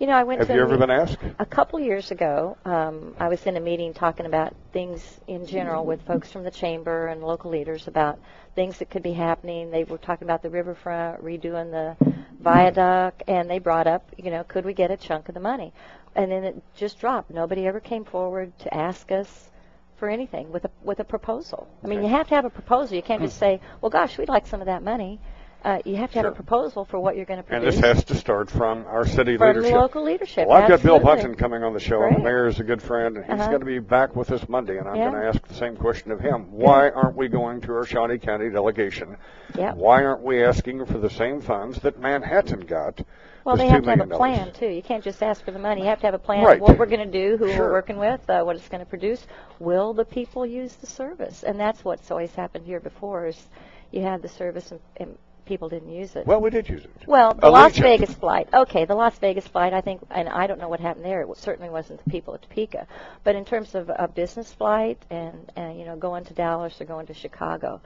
You 0.00 0.06
know, 0.06 0.14
I 0.14 0.22
went 0.22 0.38
Have 0.38 0.48
to 0.48 0.54
you 0.54 0.62
ever 0.62 0.78
been 0.78 0.90
asked? 0.90 1.18
A 1.38 1.44
couple 1.44 1.78
years 1.78 2.10
ago, 2.10 2.56
um, 2.64 3.14
I 3.20 3.28
was 3.28 3.44
in 3.44 3.58
a 3.58 3.60
meeting 3.60 3.92
talking 3.92 4.24
about 4.24 4.54
things 4.72 5.20
in 5.26 5.46
general 5.46 5.84
with 5.84 6.00
folks 6.06 6.32
from 6.32 6.42
the 6.42 6.50
chamber 6.50 7.08
and 7.08 7.22
local 7.22 7.50
leaders 7.50 7.86
about 7.86 8.18
things 8.54 8.78
that 8.78 8.88
could 8.88 9.02
be 9.02 9.12
happening. 9.12 9.70
They 9.70 9.84
were 9.84 9.98
talking 9.98 10.26
about 10.26 10.40
the 10.40 10.48
riverfront, 10.48 11.22
redoing 11.22 11.70
the 11.70 12.14
viaduct, 12.40 13.24
and 13.28 13.50
they 13.50 13.58
brought 13.58 13.86
up, 13.86 14.10
you 14.16 14.30
know, 14.30 14.42
could 14.42 14.64
we 14.64 14.72
get 14.72 14.90
a 14.90 14.96
chunk 14.96 15.28
of 15.28 15.34
the 15.34 15.40
money? 15.40 15.70
And 16.16 16.32
then 16.32 16.44
it 16.44 16.62
just 16.74 16.98
dropped. 16.98 17.30
Nobody 17.30 17.66
ever 17.66 17.78
came 17.78 18.06
forward 18.06 18.58
to 18.60 18.74
ask 18.74 19.12
us 19.12 19.50
for 19.98 20.08
anything 20.08 20.50
with 20.50 20.64
a 20.64 20.70
with 20.82 21.00
a 21.00 21.04
proposal. 21.04 21.68
I 21.84 21.88
mean, 21.88 22.02
you 22.02 22.08
have 22.08 22.26
to 22.28 22.34
have 22.36 22.46
a 22.46 22.50
proposal. 22.50 22.96
You 22.96 23.02
can't 23.02 23.20
just 23.20 23.36
say, 23.36 23.60
"Well, 23.82 23.90
gosh, 23.90 24.16
we'd 24.16 24.30
like 24.30 24.46
some 24.46 24.60
of 24.60 24.66
that 24.66 24.82
money." 24.82 25.20
Uh, 25.62 25.78
you 25.84 25.96
have 25.96 26.10
to 26.12 26.18
have 26.18 26.24
Sure. 26.24 26.32
a 26.32 26.34
proposal 26.34 26.84
for 26.86 26.98
what 26.98 27.16
you're 27.16 27.26
going 27.26 27.38
to 27.38 27.42
produce. 27.42 27.74
And 27.74 27.84
this 27.84 27.96
has 27.96 28.04
to 28.04 28.14
start 28.14 28.50
from 28.50 28.86
our 28.86 29.04
city 29.06 29.36
From 29.36 29.48
leadership. 29.48 29.74
local 29.74 30.02
leadership, 30.02 30.48
Well, 30.48 30.56
I've 30.56 30.68
got 30.68 30.82
Bill 30.82 30.96
absolutely. 30.96 31.32
Bunten 31.32 31.38
coming 31.38 31.62
on 31.62 31.74
the 31.74 31.80
show, 31.80 32.02
and 32.02 32.16
the 32.16 32.20
mayor 32.20 32.46
is 32.46 32.60
a 32.60 32.64
good 32.64 32.80
friend, 32.80 33.16
and 33.16 33.24
he's 33.26 33.34
Uh-huh. 33.34 33.48
going 33.48 33.60
to 33.60 33.66
be 33.66 33.78
back 33.78 34.16
with 34.16 34.30
us 34.32 34.48
Monday, 34.48 34.78
and 34.78 34.88
I'm 34.88 34.96
Yeah. 34.96 35.10
going 35.10 35.20
to 35.22 35.28
ask 35.28 35.46
the 35.46 35.54
same 35.54 35.76
question 35.76 36.12
of 36.12 36.20
him. 36.20 36.50
Why 36.52 36.88
aren't 36.96 37.16
we 37.16 37.28
going 37.28 37.60
to 37.62 37.72
our 37.74 37.84
Shawnee 37.84 38.18
County 38.18 38.48
delegation? 38.48 39.16
Yep. 39.54 39.76
Why 39.76 40.02
aren't 40.04 40.22
we 40.22 40.42
asking 40.42 40.86
for 40.86 40.98
the 40.98 41.10
same 41.10 41.40
funds 41.42 41.78
that 41.80 41.98
Manhattan 42.00 42.60
got? 42.60 43.02
Well, 43.44 43.56
they 43.56 43.68
have 43.68 43.82
to 43.84 43.90
have 43.90 44.00
a 44.00 44.06
plan 44.16 44.52
too. 44.52 44.68
You 44.68 44.82
can't 44.82 45.02
just 45.04 45.22
ask 45.22 45.44
for 45.44 45.50
the 45.50 45.58
money. 45.58 45.82
You 45.82 45.88
have 45.88 46.00
to 46.00 46.06
have 46.06 46.14
a 46.14 46.18
plan 46.18 46.44
Right. 46.44 46.56
of 46.56 46.62
what 46.62 46.78
we're 46.78 46.86
going 46.86 47.10
to 47.10 47.18
do, 47.28 47.36
who 47.36 47.48
Sure. 47.50 47.66
we're 47.66 47.72
working 47.72 47.96
with, 47.98 48.28
uh, 48.30 48.42
what 48.44 48.56
it's 48.56 48.68
going 48.68 48.82
to 48.84 48.88
produce. 48.88 49.26
Will 49.58 49.92
the 49.94 50.04
people 50.04 50.44
use 50.46 50.76
the 50.76 50.86
service? 50.86 51.42
And 51.42 51.58
that's 51.60 51.84
what's 51.84 52.10
always 52.10 52.34
happened 52.34 52.64
here 52.66 52.80
before 52.80 53.26
is 53.26 53.48
you 53.90 54.02
had 54.02 54.22
the 54.22 54.28
service 54.28 54.70
and, 54.72 54.80
and 54.98 55.18
people 55.50 55.68
didn't 55.68 55.90
use 55.92 56.14
it. 56.14 56.26
Well, 56.26 56.40
we 56.40 56.48
did 56.50 56.68
use 56.68 56.84
it. 56.84 56.90
Well, 57.06 57.34
the 57.34 57.50
Las 57.50 57.76
Vegas 57.76 58.14
flight. 58.14 58.48
Okay, 58.54 58.84
the 58.84 58.94
Las 58.94 59.18
Vegas 59.18 59.46
flight. 59.48 59.72
I 59.74 59.80
think, 59.80 60.00
and 60.10 60.28
I 60.28 60.46
don't 60.46 60.60
know 60.60 60.68
what 60.68 60.78
happened 60.80 61.04
there. 61.04 61.22
It 61.22 61.36
certainly 61.36 61.68
wasn't 61.68 62.02
the 62.04 62.10
people 62.10 62.34
at 62.34 62.42
Topeka, 62.42 62.86
but 63.24 63.34
in 63.34 63.44
terms 63.44 63.74
of 63.74 63.90
a 63.90 64.06
business 64.08 64.52
flight 64.52 64.98
and, 65.10 65.50
and 65.56 65.78
you 65.78 65.84
know 65.84 65.96
going 65.96 66.24
to 66.26 66.34
Dallas 66.34 66.80
or 66.80 66.84
going 66.84 67.06
to 67.08 67.14
Chicago, 67.14 67.80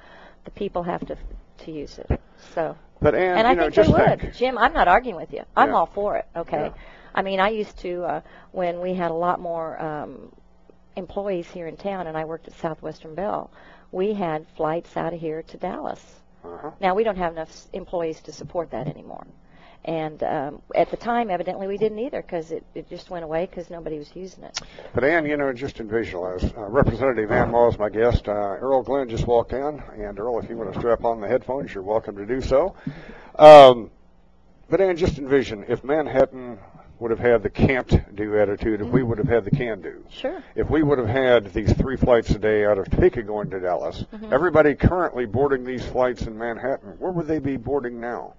the 0.45 0.51
people 0.51 0.83
have 0.83 1.05
to 1.07 1.17
to 1.65 1.71
use 1.73 1.99
it. 1.99 2.21
So. 2.55 2.77
But 3.01 3.15
Ann, 3.15 3.39
and 3.39 3.47
I 3.49 3.55
know, 3.55 3.71
think 3.71 3.87
they 3.87 3.93
would. 3.93 4.21
think. 4.21 4.35
Jim, 4.35 4.57
I'm 4.59 4.73
not 4.75 4.87
arguing 4.89 5.17
with 5.17 5.33
you. 5.33 5.43
I'm 5.57 5.71
Yeah. 5.71 5.75
all 5.77 5.87
for 5.87 6.17
it. 6.19 6.27
Okay. 6.37 6.67
Yeah. 6.67 6.73
I 7.15 7.23
mean, 7.23 7.41
I 7.41 7.49
used 7.49 7.77
to 7.79 8.05
uh, 8.05 8.21
when 8.53 8.81
we 8.81 8.95
had 8.95 9.11
a 9.11 9.15
lot 9.15 9.41
more 9.41 9.81
um, 9.83 10.33
employees 10.97 11.47
here 11.49 11.67
in 11.67 11.77
town, 11.77 12.07
and 12.09 12.17
I 12.17 12.25
worked 12.25 12.47
at 12.49 12.55
Southwestern 12.55 13.15
Bell. 13.15 13.51
We 13.91 14.13
had 14.15 14.47
flights 14.57 14.97
out 14.97 15.15
of 15.15 15.21
here 15.21 15.43
to 15.43 15.57
Dallas. 15.57 16.03
Uh-huh. 16.45 16.71
Now 16.81 16.95
we 16.95 17.05
don't 17.05 17.17
have 17.17 17.33
enough 17.33 17.67
employees 17.73 18.21
to 18.23 18.33
support 18.33 18.71
that 18.73 18.87
anymore. 18.87 19.27
And 19.87 20.23
um, 20.23 20.63
at 20.75 20.91
the 20.91 20.97
time, 20.97 21.31
evidently, 21.31 21.67
we 21.67 21.77
didn't 21.77 21.99
either 21.99 22.23
because 22.23 22.51
it, 22.53 22.65
it 22.75 22.89
just 22.89 23.11
went 23.11 23.23
away 23.23 23.45
because 23.45 23.69
nobody 23.69 23.99
was 23.99 24.11
using 24.15 24.45
it. 24.45 24.59
But 24.95 25.05
Ann, 25.05 25.27
you 25.27 25.37
know, 25.37 25.53
just 25.53 25.77
visualize, 25.77 26.43
uh, 26.43 26.63
Representative 26.69 27.31
Ann 27.31 27.51
Mah 27.51 27.69
is 27.69 27.79
my 27.79 27.91
guest. 27.91 28.27
Uh, 28.27 28.33
Earl 28.33 28.83
Glenn 28.83 29.11
just 29.11 29.27
walked 29.27 29.53
in, 29.53 29.83
and 29.99 30.19
Earl, 30.19 30.39
if 30.39 30.49
you 30.49 30.57
want 30.57 30.73
to 30.73 30.79
strap 30.79 31.05
on 31.05 31.21
the 31.21 31.29
headphones, 31.29 31.75
you're 31.75 31.83
welcome 31.83 32.17
to 32.17 32.25
do 32.25 32.41
so. 32.41 32.75
Um, 33.39 33.91
but 34.71 34.81
Ann, 34.81 34.97
just 34.97 35.19
envision 35.19 35.67
if 35.69 35.85
Manhattan 35.85 36.59
would 37.01 37.11
have 37.11 37.21
had 37.21 37.43
the 37.43 37.51
can't 37.51 38.15
do 38.15 38.39
attitude, 38.39 38.81
if 38.81 38.87
we 38.89 39.03
would 39.03 39.19
have 39.19 39.29
had 39.29 39.45
the 39.45 39.51
can 39.51 39.81
do. 39.83 40.05
Sure. 40.11 40.43
If 40.55 40.71
we 40.71 40.83
would 40.83 40.99
have 40.99 41.09
had 41.09 41.53
these 41.53 41.73
three 41.73 41.97
flights 41.97 42.31
a 42.31 42.39
day 42.39 42.65
out 42.65 42.79
of 42.79 42.89
Topeka 42.91 43.23
going 43.23 43.51
to 43.51 43.61
Dallas, 43.61 44.05
Mhm. 44.15 44.33
everybody 44.33 44.75
currently 44.75 45.27
boarding 45.27 45.65
these 45.65 45.85
flights 45.85 46.23
in 46.27 46.39
Manhattan, 46.39 46.95
where 46.99 47.11
would 47.13 47.27
they 47.27 47.41
be 47.41 47.57
boarding 47.57 48.01
now? 48.01 48.35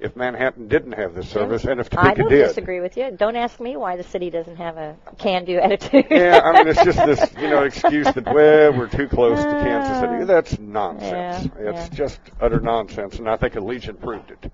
If 0.00 0.16
Manhattan 0.16 0.66
didn't 0.66 0.92
have 0.92 1.14
this 1.14 1.28
service, 1.28 1.64
and 1.64 1.78
if 1.78 1.88
Topeka 1.88 2.08
did, 2.14 2.18
I 2.18 2.22
don't 2.22 2.28
did. 2.30 2.48
disagree 2.48 2.80
with 2.80 2.96
you. 2.96 3.12
Don't 3.16 3.36
ask 3.36 3.60
me 3.60 3.76
why 3.76 3.96
the 3.96 4.02
city 4.02 4.30
doesn't 4.30 4.56
have 4.56 4.76
a 4.76 4.96
can-do 5.18 5.58
attitude. 5.62 6.06
yeah, 6.10 6.40
I 6.42 6.52
mean, 6.54 6.66
it's 6.68 6.82
just 6.82 7.06
this, 7.06 7.24
you 7.40 7.48
know, 7.48 7.62
excuse 7.62 8.06
that, 8.12 8.24
well, 8.34 8.72
we're 8.72 8.88
too 8.88 9.06
close 9.06 9.38
to 9.44 9.48
Kansas 9.50 10.00
City. 10.00 10.24
That's 10.24 10.58
nonsense. 10.58 11.48
Yeah, 11.56 11.70
it's 11.70 11.90
yeah. 11.90 11.94
just 11.96 12.18
utter 12.40 12.58
nonsense, 12.58 13.18
and 13.20 13.28
I 13.28 13.36
think 13.36 13.54
Allegiant 13.54 14.00
proved 14.00 14.32
it. 14.32 14.52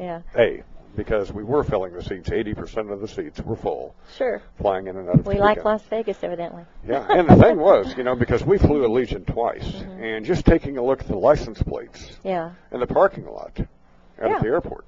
Yeah. 0.00 0.22
A, 0.36 0.64
because 0.98 1.32
we 1.32 1.44
were 1.44 1.62
filling 1.62 1.94
the 1.94 2.02
seats. 2.02 2.28
80% 2.28 2.92
of 2.92 3.00
the 3.00 3.06
seats 3.08 3.40
were 3.40 3.54
full, 3.56 3.94
Sure. 4.16 4.42
flying 4.60 4.88
in 4.88 4.96
and 4.96 5.08
out 5.08 5.20
of 5.20 5.26
We 5.26 5.34
Topeka. 5.36 5.44
like 5.44 5.64
Las 5.64 5.82
Vegas, 5.84 6.22
evidently. 6.24 6.64
Yeah, 6.86 7.06
and 7.08 7.28
the 7.28 7.36
thing 7.36 7.56
was, 7.58 7.96
you 7.96 8.02
know, 8.02 8.16
because 8.16 8.44
we 8.44 8.58
flew 8.58 8.82
Allegiant 8.86 9.26
twice, 9.26 9.64
Mm-hmm. 9.64 10.02
and 10.02 10.26
just 10.26 10.44
taking 10.44 10.76
a 10.76 10.82
look 10.82 11.00
at 11.00 11.06
the 11.06 11.16
license 11.16 11.62
plates 11.62 12.18
Yeah. 12.24 12.50
in 12.72 12.80
the 12.80 12.86
parking 12.86 13.24
lot 13.26 13.52
out 13.60 13.66
Yeah. 14.30 14.34
at 14.36 14.42
the 14.42 14.48
airport, 14.48 14.84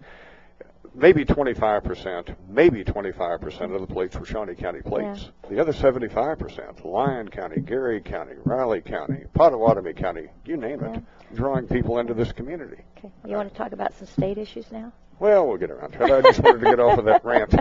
maybe 1.00 1.24
25%, 1.24 2.36
maybe 2.48 2.84
25% 2.84 3.74
of 3.74 3.80
the 3.80 3.86
plates 3.86 4.16
were 4.16 4.26
Shawnee 4.26 4.54
County 4.54 4.82
plates. 4.82 5.30
The 5.48 5.58
other 5.60 5.72
75%, 5.72 6.84
Lyon 6.84 7.28
County, 7.28 7.60
Geary 7.60 8.00
County, 8.00 8.34
Riley 8.44 8.80
County, 8.82 9.24
Pottawatomie 9.34 9.96
County, 9.96 10.26
you 10.44 10.56
name 10.56 10.82
it, 10.84 11.02
drawing 11.34 11.66
people 11.66 11.98
into 11.98 12.14
this 12.14 12.32
community. 12.32 12.82
Okay. 12.98 13.10
You 13.26 13.36
want 13.36 13.50
to 13.50 13.56
talk 13.56 13.72
about 13.72 13.94
some 13.94 14.06
state 14.06 14.38
issues 14.38 14.70
now? 14.70 14.92
Well, 15.18 15.46
we'll 15.46 15.58
get 15.58 15.70
around 15.70 15.92
to 15.92 16.04
it. 16.04 16.10
I 16.10 16.22
just 16.22 16.40
wanted 16.40 16.60
to 16.60 16.64
get 16.64 16.80
off 16.80 16.98
of 16.98 17.04
that 17.04 17.24
rant. 17.24 17.54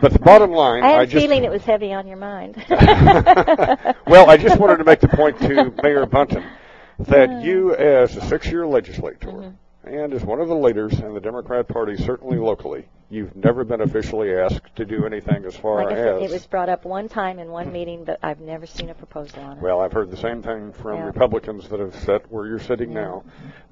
But 0.00 0.12
the 0.12 0.18
bottom 0.18 0.50
line, 0.50 0.82
I 0.82 0.88
had 0.90 1.02
a 1.02 1.06
just 1.06 1.24
feeling 1.24 1.44
it 1.44 1.50
was 1.50 1.62
heavy 1.62 1.92
on 1.92 2.08
your 2.08 2.16
mind. 2.16 2.56
well, 2.68 4.28
I 4.28 4.36
just 4.36 4.58
wanted 4.58 4.78
to 4.78 4.84
make 4.84 4.98
the 5.00 5.08
point 5.08 5.38
to 5.38 5.72
Mayor 5.82 6.06
Bunten 6.06 6.44
that 6.98 7.42
you, 7.44 7.74
as 7.74 8.16
a 8.16 8.20
six-year 8.22 8.66
legislator, 8.66 9.28
Mm-hmm. 9.28 9.50
And 9.86 10.14
as 10.14 10.24
one 10.24 10.40
of 10.40 10.48
the 10.48 10.56
leaders 10.56 10.98
in 11.00 11.12
the 11.12 11.20
Democrat 11.20 11.68
Party, 11.68 11.96
certainly 11.96 12.38
locally, 12.38 12.86
you've 13.10 13.36
never 13.36 13.64
been 13.64 13.82
officially 13.82 14.34
asked 14.34 14.74
to 14.76 14.84
do 14.86 15.04
anything 15.04 15.44
as 15.44 15.54
far 15.54 15.84
like 15.84 15.94
as. 15.94 16.22
it 16.22 16.30
was 16.30 16.46
brought 16.46 16.70
up 16.70 16.86
one 16.86 17.06
time 17.08 17.38
in 17.38 17.50
one 17.50 17.70
meeting, 17.70 18.02
but 18.04 18.18
I've 18.22 18.40
never 18.40 18.66
seen 18.66 18.88
a 18.88 18.94
proposal 18.94 19.42
on 19.42 19.58
it. 19.58 19.62
Well, 19.62 19.80
I've 19.80 19.92
heard 19.92 20.10
the 20.10 20.16
same 20.16 20.42
thing 20.42 20.72
from 20.72 20.96
Yeah. 21.00 21.06
Republicans 21.06 21.68
that 21.68 21.80
have 21.80 21.94
sat 21.96 22.30
where 22.32 22.46
you're 22.46 22.58
sitting 22.60 22.92
Yeah. 22.92 23.00
now. 23.02 23.24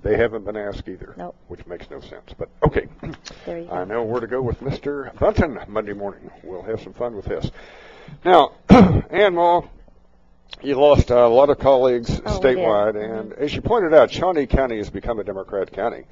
They 0.02 0.16
haven't 0.18 0.44
been 0.44 0.56
asked 0.56 0.86
either, 0.86 1.14
Nope. 1.16 1.34
which 1.48 1.66
makes 1.66 1.90
no 1.90 2.00
sense. 2.00 2.34
But 2.36 2.50
okay, 2.66 2.88
There 3.46 3.58
you 3.60 3.70
I 3.70 3.84
know 3.84 4.02
where 4.02 4.20
to 4.20 4.26
go 4.26 4.42
with 4.42 4.60
Mr. 4.60 5.14
Bunten 5.14 5.66
Monday 5.68 5.94
morning. 5.94 6.30
We'll 6.42 6.62
have 6.62 6.80
some 6.82 6.92
fun 6.92 7.16
with 7.16 7.24
this. 7.24 7.50
Now, 8.24 8.52
Ann 8.68 9.34
you 10.60 10.74
lost 10.74 11.10
a 11.10 11.26
lot 11.28 11.50
of 11.50 11.58
colleagues 11.58 12.20
Oh, 12.24 12.38
statewide, 12.40 12.94
Mhm. 12.94 13.20
and 13.20 13.32
as 13.34 13.54
you 13.54 13.62
pointed 13.62 13.94
out, 13.94 14.10
Shawnee 14.10 14.46
County 14.46 14.76
has 14.78 14.90
become 14.90 15.18
a 15.18 15.24
Democrat 15.24 15.70
county. 15.72 16.04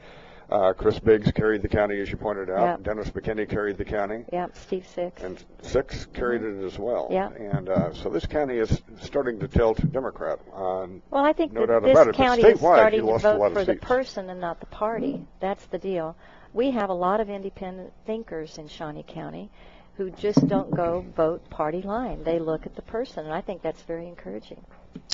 Uh, 0.50 0.72
Chris 0.72 0.98
Biggs 0.98 1.30
carried 1.30 1.62
the 1.62 1.68
county, 1.68 2.00
as 2.00 2.10
you 2.10 2.16
pointed 2.16 2.50
out. 2.50 2.60
Yeah. 2.64 2.76
Dennis 2.82 3.08
McKinney 3.10 3.48
carried 3.48 3.76
the 3.78 3.84
county. 3.84 4.24
Yeah, 4.32 4.48
Steve 4.52 4.84
Six. 4.84 5.22
And 5.22 5.44
Six 5.62 6.06
carried 6.06 6.42
it 6.42 6.64
as 6.64 6.76
well. 6.76 7.06
Yeah. 7.08 7.28
And 7.30 7.68
uh, 7.68 7.92
so 7.94 8.08
this 8.08 8.26
county 8.26 8.58
is 8.58 8.82
starting 9.00 9.38
to 9.38 9.46
tilt 9.46 9.78
Democrat. 9.92 10.40
Uh, 10.52 10.88
Well, 11.12 11.24
I 11.24 11.32
think 11.34 11.52
no 11.52 11.66
doubt 11.66 11.82
this 11.84 11.92
about 11.92 12.08
it. 12.08 12.14
county 12.16 12.42
is 12.42 12.58
starting 12.58 12.98
to 13.00 13.06
lost 13.06 13.24
a 13.24 13.34
lot 13.34 13.52
vote 13.52 13.58
for 13.60 13.64
the 13.64 13.76
person 13.76 14.28
and 14.28 14.40
not 14.40 14.58
the 14.58 14.66
party. 14.66 15.24
That's 15.38 15.66
the 15.66 15.78
deal. 15.78 16.16
We 16.52 16.72
have 16.72 16.90
a 16.90 16.94
lot 16.94 17.20
of 17.20 17.30
independent 17.30 17.92
thinkers 18.04 18.58
in 18.58 18.66
Shawnee 18.66 19.04
County 19.06 19.50
who 19.96 20.10
just 20.10 20.46
don't 20.48 20.70
go 20.70 21.04
vote 21.14 21.48
party 21.50 21.82
line. 21.82 22.24
They 22.24 22.38
look 22.38 22.66
at 22.66 22.74
the 22.74 22.82
person, 22.82 23.24
and 23.24 23.34
I 23.34 23.40
think 23.40 23.62
that's 23.62 23.82
very 23.82 24.06
encouraging. 24.06 24.64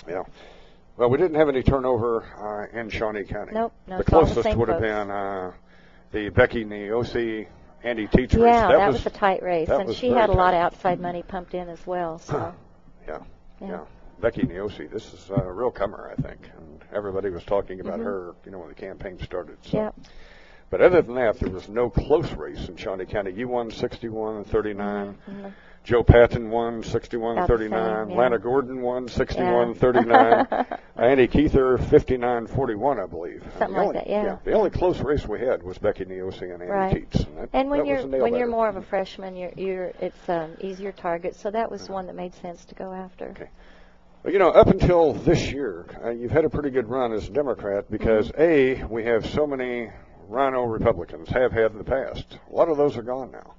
Yeah. 0.08 0.22
Well, 0.96 1.10
we 1.10 1.18
didn't 1.18 1.36
have 1.36 1.48
any 1.48 1.62
turnover 1.62 2.24
uh, 2.72 2.78
in 2.78 2.88
Shawnee 2.88 3.24
County. 3.24 3.52
Nope, 3.52 3.72
no, 3.86 3.98
the 3.98 4.16
all 4.16 4.24
the 4.24 4.32
closest 4.32 4.56
would 4.56 4.68
have 4.68 4.78
folks. 4.78 4.88
been 4.88 5.10
uh, 5.10 5.52
the 6.12 6.28
Becky 6.30 6.64
Neosi, 6.64 7.46
Andy 7.82 8.06
Teach 8.06 8.32
race. 8.34 8.42
Yeah, 8.42 8.68
that, 8.68 8.78
that, 8.78 8.92
was, 8.92 9.04
a 9.04 9.10
tight 9.10 9.42
race, 9.42 9.68
and 9.68 9.94
she 9.94 10.10
had 10.10 10.30
a 10.30 10.32
lot 10.32 10.54
of 10.54 10.60
outside 10.60 11.00
money 11.00 11.22
pumped 11.22 11.54
in 11.54 11.68
as 11.68 11.84
well. 11.86 12.18
So, 12.18 12.54
Yeah. 13.06 13.18
yeah. 13.60 13.68
Yeah. 13.68 13.84
Becky 14.20 14.42
Neosi, 14.42 14.90
this 14.90 15.12
is 15.12 15.30
a 15.30 15.52
real 15.52 15.70
comer, 15.70 16.14
I 16.16 16.22
think. 16.22 16.40
And 16.56 16.84
everybody 16.92 17.28
was 17.28 17.44
talking 17.44 17.80
about 17.80 18.00
Mhm. 18.00 18.04
her, 18.04 18.34
you 18.44 18.50
know, 18.52 18.58
when 18.60 18.68
the 18.68 18.74
campaign 18.74 19.18
started. 19.18 19.58
So. 19.62 19.76
Yep. 19.76 19.94
But 20.70 20.80
other 20.80 21.00
than 21.02 21.14
that, 21.14 21.38
there 21.38 21.50
was 21.50 21.68
no 21.68 21.88
close 21.90 22.30
race 22.32 22.68
in 22.68 22.76
Shawnee 22.76 23.06
County. 23.06 23.32
You 23.32 23.48
won 23.48 23.70
61 23.70 24.44
39. 24.44 25.16
Mhm. 25.30 25.52
Joe 25.84 26.02
Patton 26.02 26.50
won 26.50 26.82
61 26.82 27.36
About 27.38 27.46
the 27.46 27.54
39. 27.54 28.06
same, 28.08 28.10
yeah. 28.10 28.16
Lana 28.20 28.38
Gordon 28.40 28.82
won 28.82 29.06
61 29.06 29.68
Yeah. 29.68 29.74
39. 29.74 30.46
Andy 30.96 31.28
Kuether 31.28 31.78
59 31.78 32.48
41, 32.48 32.98
I 32.98 33.06
believe. 33.06 33.44
Something 33.58 33.68
The 33.68 33.72
like 33.78 33.80
only- 33.86 33.98
that, 34.00 34.08
yeah. 34.08 34.36
The 34.42 34.52
only 34.54 34.70
close 34.70 34.98
race 35.00 35.24
we 35.28 35.38
had 35.38 35.62
was 35.62 35.78
Becky 35.78 36.04
Neosi 36.04 36.42
and 36.42 36.54
Andy 36.54 36.66
Right. 36.66 36.92
Teets. 37.08 37.24
And, 37.26 37.36
that, 37.38 37.48
And 37.52 37.70
when 37.70 37.86
you're 37.86 38.04
when 38.04 38.34
you're 38.34 38.48
more 38.48 38.68
of 38.68 38.74
a 38.74 38.82
freshman, 38.82 39.36
you're 39.36 39.52
you're 39.56 39.92
it's 40.00 40.28
um, 40.28 40.56
easier 40.60 40.90
target. 40.90 41.36
So 41.36 41.52
that 41.52 41.70
was 41.70 41.88
one 41.88 42.08
that 42.08 42.16
made 42.16 42.34
sense 42.34 42.64
to 42.64 42.74
go 42.74 42.92
after. 42.92 43.48
Well, 44.24 44.32
you 44.32 44.40
know, 44.40 44.48
up 44.50 44.66
until 44.66 45.12
this 45.12 45.52
year, 45.52 45.86
uh, 46.04 46.10
you've 46.10 46.32
had 46.32 46.44
a 46.44 46.50
pretty 46.50 46.70
good 46.70 46.88
run 46.88 47.12
as 47.12 47.28
a 47.28 47.30
Democrat 47.30 47.88
because 47.88 48.32
Mm-hmm. 48.32 48.82
A, 48.82 48.84
we 48.88 49.04
have 49.04 49.24
so 49.26 49.46
many 49.46 49.90
rhino 50.28 50.64
Republicans, 50.64 51.28
have 51.30 51.52
had 51.52 51.72
in 51.72 51.78
the 51.78 51.84
past. 51.84 52.38
A 52.50 52.54
lot 52.54 52.68
of 52.68 52.76
those 52.76 52.96
are 52.96 53.02
gone 53.02 53.30
now. 53.32 53.54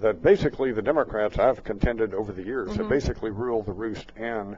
That 0.00 0.22
basically 0.22 0.72
the 0.72 0.82
Democrats 0.82 1.38
I've 1.38 1.64
contended 1.64 2.14
over 2.14 2.32
the 2.32 2.44
years 2.44 2.76
have 2.76 2.86
Mhm. 2.86 2.90
basically 2.90 3.30
ruled 3.30 3.66
the 3.66 3.72
roost 3.72 4.12
in 4.16 4.56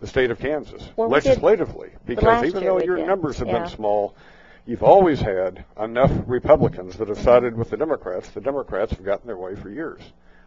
the 0.00 0.06
state 0.06 0.30
of 0.30 0.38
Kansas 0.38 0.90
Well, 0.96 1.08
legislatively. 1.08 1.90
Because 2.06 2.44
even 2.44 2.64
though 2.64 2.80
your 2.80 2.96
did, 2.96 3.06
numbers 3.06 3.38
have 3.38 3.48
yeah. 3.48 3.60
been 3.60 3.68
small, 3.68 4.14
you've 4.66 4.82
always 4.82 5.20
had 5.20 5.64
enough 5.80 6.10
Republicans 6.26 6.96
that 6.98 7.08
have 7.08 7.16
Mm-hmm. 7.18 7.24
sided 7.24 7.56
with 7.56 7.70
the 7.70 7.76
Democrats. 7.76 8.28
The 8.30 8.40
Democrats 8.40 8.92
have 8.92 9.04
gotten 9.04 9.26
their 9.26 9.36
way 9.36 9.54
for 9.54 9.68
years. 9.70 10.00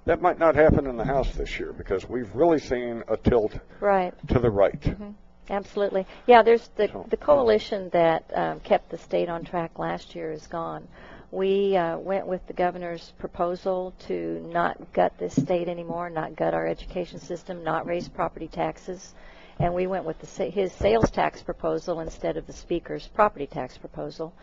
That 0.05 0.21
might 0.21 0.39
not 0.39 0.55
happen 0.55 0.87
in 0.87 0.97
the 0.97 1.05
House 1.05 1.33
this 1.35 1.59
year 1.59 1.73
because 1.73 2.09
we've 2.09 2.33
really 2.35 2.59
seen 2.59 3.03
a 3.07 3.15
tilt 3.17 3.53
Right. 3.79 4.13
to 4.29 4.39
the 4.39 4.49
right. 4.49 4.79
Mhm. 4.81 5.13
Absolutely. 5.51 6.07
Yeah, 6.27 6.43
there's 6.43 6.69
the 6.77 6.89
the 7.09 7.17
coalition 7.17 7.89
that 7.89 8.23
um, 8.33 8.61
kept 8.61 8.89
the 8.89 8.97
state 8.97 9.27
on 9.27 9.43
track 9.43 9.77
last 9.77 10.15
year 10.15 10.31
is 10.31 10.47
gone. 10.47 10.87
We 11.29 11.75
uh, 11.75 11.97
went 11.97 12.25
with 12.25 12.45
the 12.47 12.53
governor's 12.53 13.11
proposal 13.19 13.93
to 14.07 14.47
not 14.49 14.93
gut 14.93 15.17
this 15.17 15.35
state 15.35 15.67
anymore, 15.67 16.09
not 16.09 16.37
gut 16.37 16.53
our 16.53 16.67
education 16.67 17.19
system, 17.19 17.65
not 17.65 17.85
raise 17.85 18.07
property 18.07 18.47
taxes, 18.47 19.13
and 19.59 19.73
we 19.73 19.87
went 19.87 20.05
with 20.05 20.19
the, 20.19 20.45
his 20.45 20.71
sales 20.71 21.11
tax 21.11 21.41
proposal 21.41 21.99
instead 21.99 22.37
of 22.37 22.47
the 22.47 22.53
speaker's 22.53 23.07
property 23.07 23.47
tax 23.47 23.77
proposal. 23.77 24.33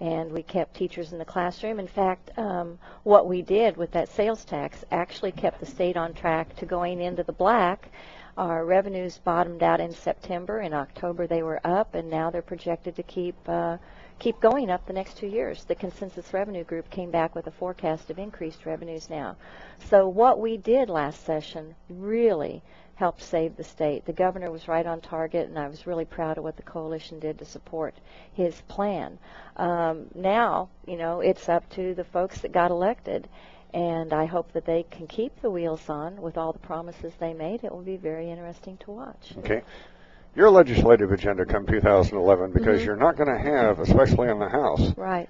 And 0.00 0.32
we 0.32 0.42
kept 0.42 0.74
teachers 0.74 1.12
in 1.12 1.18
the 1.18 1.24
classroom. 1.24 1.78
In 1.78 1.86
fact, 1.86 2.36
um, 2.36 2.78
what 3.02 3.28
we 3.28 3.42
did 3.42 3.76
with 3.76 3.92
that 3.92 4.08
sales 4.08 4.44
tax 4.44 4.84
actually 4.90 5.32
kept 5.32 5.60
the 5.60 5.66
state 5.66 5.96
on 5.96 6.12
track 6.12 6.56
to 6.56 6.66
going 6.66 7.00
into 7.00 7.22
the 7.22 7.32
black. 7.32 7.88
Our 8.36 8.64
revenues 8.64 9.18
bottomed 9.18 9.62
out 9.62 9.80
in 9.80 9.92
September. 9.92 10.60
In 10.60 10.72
October, 10.72 11.26
they 11.26 11.42
were 11.42 11.60
up, 11.64 11.94
and 11.94 12.08
now 12.08 12.30
they're 12.30 12.40
projected 12.40 12.96
to 12.96 13.02
keep 13.02 13.36
uh, 13.46 13.76
keep 14.18 14.40
going 14.40 14.70
up 14.70 14.86
the 14.86 14.92
next 14.92 15.18
two 15.18 15.26
years. 15.26 15.64
The 15.64 15.74
consensus 15.74 16.32
revenue 16.32 16.64
group 16.64 16.88
came 16.88 17.10
back 17.10 17.34
with 17.34 17.46
a 17.46 17.50
forecast 17.50 18.08
of 18.08 18.18
increased 18.18 18.64
revenues 18.64 19.10
now. 19.10 19.36
So 19.90 20.08
what 20.08 20.40
we 20.40 20.56
did 20.56 20.88
last 20.88 21.24
session 21.24 21.74
really 21.90 22.62
helped 22.94 23.22
save 23.22 23.56
the 23.56 23.64
state. 23.64 24.04
The 24.06 24.12
governor 24.12 24.50
was 24.50 24.68
right 24.68 24.86
on 24.86 25.00
target, 25.00 25.48
and 25.48 25.58
I 25.58 25.68
was 25.68 25.86
really 25.86 26.04
proud 26.04 26.38
of 26.38 26.44
what 26.44 26.56
the 26.56 26.62
coalition 26.62 27.18
did 27.18 27.38
to 27.38 27.44
support 27.44 27.94
his 28.32 28.60
plan. 28.62 29.18
Um, 29.56 30.06
now, 30.14 30.68
you 30.86 30.96
know, 30.96 31.20
it's 31.20 31.48
up 31.48 31.68
to 31.70 31.94
the 31.94 32.04
folks 32.04 32.40
that 32.40 32.52
got 32.52 32.70
elected, 32.70 33.28
and 33.74 34.12
I 34.12 34.26
hope 34.26 34.52
that 34.52 34.64
they 34.66 34.84
can 34.90 35.06
keep 35.06 35.40
the 35.40 35.50
wheels 35.50 35.88
on 35.88 36.20
with 36.20 36.36
all 36.36 36.52
the 36.52 36.58
promises 36.58 37.12
they 37.18 37.32
made. 37.34 37.64
It 37.64 37.72
will 37.72 37.82
be 37.82 37.96
very 37.96 38.30
interesting 38.30 38.76
to 38.78 38.90
watch. 38.90 39.34
Okay. 39.38 39.62
Your 40.34 40.50
legislative 40.50 41.12
agenda 41.12 41.44
come 41.44 41.66
2011 41.66 42.52
because 42.52 42.80
Mhm. 42.80 42.86
you're 42.86 42.96
not 42.96 43.16
going 43.16 43.28
to 43.28 43.38
have, 43.38 43.80
especially 43.80 44.28
in 44.28 44.38
the 44.38 44.48
House, 44.48 44.96
Right. 44.96 45.28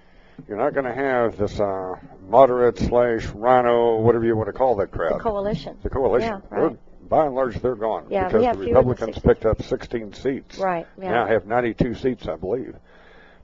you're 0.48 0.58
not 0.58 0.74
going 0.74 0.86
to 0.86 0.94
have 0.94 1.36
this 1.36 1.58
uh, 1.60 1.94
moderate 2.28 2.78
slash 2.78 3.26
rhino, 3.30 4.00
whatever 4.00 4.24
you 4.24 4.36
want 4.36 4.46
to 4.46 4.52
call 4.52 4.76
that 4.76 4.90
crowd. 4.92 5.18
The 5.18 5.22
coalition. 5.22 5.76
The 5.82 5.90
coalition. 5.90 6.40
Yeah, 6.52 6.56
right. 6.58 6.76
by 7.08 7.26
and 7.26 7.34
large, 7.34 7.60
they're 7.60 7.74
gone 7.74 8.06
Yeah, 8.08 8.28
because 8.28 8.56
the 8.58 8.64
Republicans 8.66 9.18
picked 9.18 9.44
up 9.44 9.60
16 9.62 10.12
seats. 10.14 10.58
Right, 10.58 10.86
yeah. 10.98 11.10
Now 11.10 11.26
have 11.26 11.46
92 11.46 11.94
seats, 11.94 12.26
I 12.26 12.36
believe, 12.36 12.74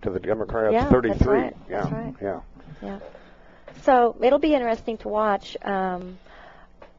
to 0.03 0.11
the 0.11 0.21
Democrats 0.21 0.73
Yeah, 0.73 0.81
that's 0.83 0.91
33. 0.93 1.27
right, 1.39 1.57
Yeah. 1.69 1.81
that's 1.81 1.93
right. 1.93 2.15
Yeah. 2.23 2.41
Yeah. 2.83 2.99
So 3.83 4.17
it'll 4.21 4.39
be 4.39 4.55
interesting 4.55 4.97
to 4.99 5.09
watch. 5.09 5.57
Um, 5.63 6.19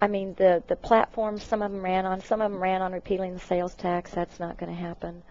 I 0.02 0.08
mean, 0.08 0.34
the 0.38 0.64
the 0.68 0.76
platforms. 0.76 1.44
Some 1.44 1.62
of 1.62 1.72
them 1.72 1.82
ran 1.82 2.06
on. 2.06 2.22
Some 2.22 2.42
of 2.42 2.52
them 2.52 2.62
ran 2.62 2.82
on 2.82 2.94
repealing 2.94 3.34
the 3.34 3.40
sales 3.40 3.76
tax. 3.76 4.12
That's 4.12 4.40
not 4.40 4.58
going 4.58 4.74
to 4.74 4.80
happen. 4.80 5.22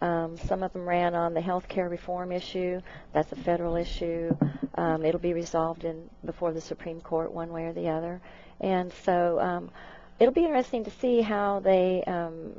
Um, 0.00 0.36
some 0.36 0.64
of 0.64 0.72
them 0.72 0.88
ran 0.88 1.14
on 1.14 1.32
the 1.32 1.40
health 1.40 1.68
care 1.68 1.88
reform 1.88 2.32
issue. 2.32 2.80
That's 3.12 3.30
a 3.30 3.36
federal 3.36 3.76
issue. 3.76 4.36
Um, 4.74 5.04
it'll 5.04 5.20
be 5.20 5.32
resolved 5.32 5.84
in 5.84 6.10
before 6.24 6.52
the 6.52 6.60
Supreme 6.60 7.00
Court, 7.00 7.32
one 7.32 7.52
way 7.52 7.66
or 7.66 7.72
the 7.72 7.88
other. 7.88 8.20
And 8.60 8.92
so 9.04 9.38
um, 9.38 9.70
it'll 10.18 10.34
be 10.34 10.44
interesting 10.44 10.84
to 10.84 10.90
see 10.90 11.20
how 11.20 11.60
they 11.60 12.02
um, 12.04 12.52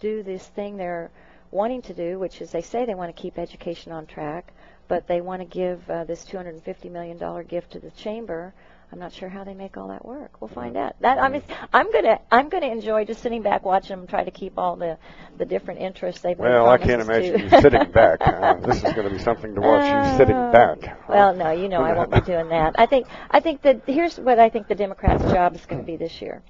do 0.00 0.22
this 0.22 0.46
thing 0.46 0.78
they're 0.78 1.10
wanting 1.50 1.82
to 1.82 1.94
do, 1.94 2.18
which 2.18 2.40
is 2.40 2.50
they 2.50 2.62
say 2.62 2.86
they 2.86 2.94
want 2.94 3.14
to 3.14 3.20
keep 3.20 3.38
education 3.38 3.92
on 3.92 4.06
track, 4.06 4.52
but 4.88 5.06
they 5.06 5.20
want 5.20 5.40
to 5.42 5.46
give 5.46 5.88
uh, 5.90 6.04
this 6.04 6.24
$250 6.24 6.90
million 6.90 7.18
gift 7.46 7.72
to 7.72 7.80
the 7.80 7.90
chamber. 7.92 8.52
I'm 8.92 9.00
not 9.00 9.12
sure 9.12 9.28
how 9.28 9.42
they 9.42 9.54
make 9.54 9.76
all 9.76 9.88
that 9.88 10.04
work. 10.04 10.40
We'll 10.40 10.46
find 10.48 10.76
out. 10.76 10.94
That 11.00 11.18
I 11.18 11.28
mean, 11.28 11.42
I'm 11.72 11.90
gonna 11.90 12.20
I'm 12.30 12.48
gonna 12.48 12.68
enjoy 12.68 13.04
just 13.04 13.20
sitting 13.20 13.42
back 13.42 13.64
watching 13.64 13.96
them 13.96 14.06
try 14.06 14.22
to 14.22 14.30
keep 14.30 14.56
all 14.58 14.76
the 14.76 14.96
the 15.38 15.44
different 15.44 15.80
interests 15.80 16.20
they've 16.22 16.38
Well, 16.38 16.68
I 16.68 16.78
can't 16.78 17.02
imagine 17.02 17.40
you 17.40 17.48
sitting 17.60 17.90
back. 17.92 18.20
Uh, 18.20 18.54
this 18.54 18.76
is 18.84 18.92
going 18.92 19.08
to 19.08 19.10
be 19.10 19.18
something 19.18 19.56
to 19.56 19.60
watch 19.60 19.82
you 20.12 20.16
sitting 20.16 20.36
Uh, 20.36 20.52
back. 20.52 21.08
Well, 21.08 21.34
no, 21.34 21.50
you 21.50 21.68
know 21.68 21.82
I 21.82 21.94
won't 21.94 22.12
be 22.12 22.20
doing 22.20 22.48
that. 22.50 22.76
I 22.78 22.86
think 22.86 23.08
I 23.28 23.40
think 23.40 23.62
that 23.62 23.82
here's 23.86 24.18
what 24.20 24.38
I 24.38 24.50
think 24.50 24.68
the 24.68 24.76
Democrats' 24.76 25.24
job 25.32 25.56
is 25.56 25.66
going 25.66 25.80
to 25.80 25.86
be 25.86 25.96
this 25.96 26.22
year. 26.22 26.42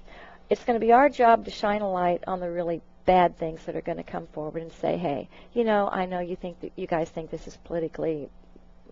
It's 0.47 0.63
going 0.63 0.79
to 0.79 0.85
be 0.85 0.91
our 0.91 1.09
job 1.09 1.45
to 1.45 1.51
shine 1.51 1.81
a 1.81 1.91
light 1.91 2.23
on 2.27 2.39
the 2.39 2.51
really 2.51 2.81
bad 3.07 3.37
things 3.37 3.63
that 3.65 3.75
are 3.75 3.81
going 3.81 3.97
to 3.97 4.03
come 4.03 4.27
forward 4.27 4.61
and 4.61 4.71
say, 4.73 4.97
hey, 4.97 5.29
you 5.53 5.63
know, 5.63 5.89
I 5.91 6.05
know 6.05 6.19
you 6.19 6.35
think 6.35 6.59
that 6.59 6.73
you 6.75 6.85
guys 6.85 7.09
think 7.09 7.31
this 7.31 7.47
is 7.47 7.57
politically, 7.63 8.29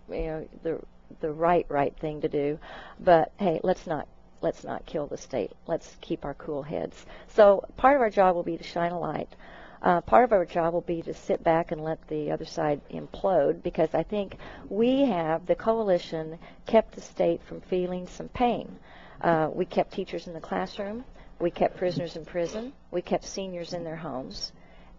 you 0.09 0.23
know, 0.23 0.47
the 0.63 0.79
the 1.21 1.31
right 1.31 1.67
right 1.69 1.95
thing 1.97 2.21
to 2.21 2.27
do, 2.27 2.57
but 2.99 3.31
hey, 3.37 3.59
let's 3.61 3.85
not 3.85 4.07
let's 4.41 4.63
not 4.63 4.85
kill 4.85 5.05
the 5.05 5.17
state. 5.17 5.51
Let's 5.67 5.95
keep 6.01 6.25
our 6.25 6.33
cool 6.33 6.63
heads. 6.63 7.05
So 7.27 7.63
part 7.77 7.95
of 7.95 8.01
our 8.01 8.09
job 8.09 8.35
will 8.35 8.43
be 8.43 8.57
to 8.57 8.63
shine 8.63 8.91
a 8.91 8.99
light. 8.99 9.35
Uh, 9.81 10.01
part 10.01 10.23
of 10.23 10.31
our 10.31 10.45
job 10.45 10.73
will 10.73 10.81
be 10.81 11.01
to 11.03 11.13
sit 11.13 11.43
back 11.43 11.71
and 11.71 11.83
let 11.83 12.07
the 12.07 12.31
other 12.31 12.45
side 12.45 12.81
implode 12.89 13.61
because 13.61 13.93
I 13.93 14.01
think 14.01 14.37
we 14.67 15.01
have, 15.01 15.45
the 15.45 15.55
coalition, 15.55 16.39
kept 16.65 16.95
the 16.95 17.01
state 17.01 17.43
from 17.43 17.61
feeling 17.61 18.07
some 18.07 18.29
pain. 18.29 18.79
Uh, 19.21 19.49
we 19.53 19.65
kept 19.65 19.93
teachers 19.93 20.27
in 20.27 20.33
the 20.33 20.39
classroom. 20.39 21.03
We 21.39 21.51
kept 21.51 21.77
prisoners 21.77 22.15
in 22.15 22.25
prison. 22.25 22.73
We 22.91 23.01
kept 23.01 23.25
seniors 23.25 23.73
in 23.73 23.83
their 23.83 23.95
homes. 23.95 24.51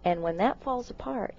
And 0.05 0.22
when 0.22 0.37
that 0.37 0.62
falls 0.62 0.91
apart, 0.91 1.34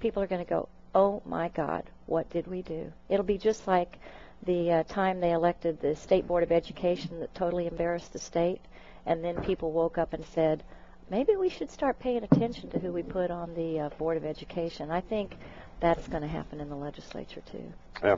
people 0.00 0.22
are 0.22 0.26
going 0.26 0.44
to 0.44 0.48
go, 0.48 0.68
oh 0.94 1.22
my 1.26 1.48
God, 1.48 1.84
what 2.06 2.30
did 2.30 2.46
we 2.46 2.62
do? 2.62 2.92
It'll 3.08 3.24
be 3.24 3.38
just 3.38 3.66
like 3.66 3.98
the 4.44 4.72
uh, 4.72 4.82
time 4.84 5.20
they 5.20 5.32
elected 5.32 5.80
the 5.80 5.96
State 5.96 6.26
Board 6.26 6.42
of 6.42 6.52
Education 6.52 7.20
that 7.20 7.34
totally 7.34 7.66
embarrassed 7.66 8.12
the 8.12 8.18
state. 8.18 8.60
And 9.04 9.22
then 9.22 9.42
people 9.42 9.72
woke 9.72 9.98
up 9.98 10.12
and 10.12 10.24
said, 10.24 10.62
maybe 11.10 11.36
we 11.36 11.48
should 11.48 11.70
start 11.70 11.98
paying 11.98 12.24
attention 12.24 12.70
to 12.70 12.78
who 12.78 12.92
we 12.92 13.02
put 13.02 13.30
on 13.30 13.54
the 13.54 13.80
uh, 13.80 13.88
Board 13.90 14.16
of 14.16 14.24
Education. 14.24 14.90
I 14.90 15.00
think 15.00 15.36
that's 15.80 16.08
going 16.08 16.22
to 16.22 16.28
happen 16.28 16.60
in 16.60 16.68
the 16.68 16.76
legislature 16.76 17.42
too. 17.50 17.72
Yeah. 18.02 18.16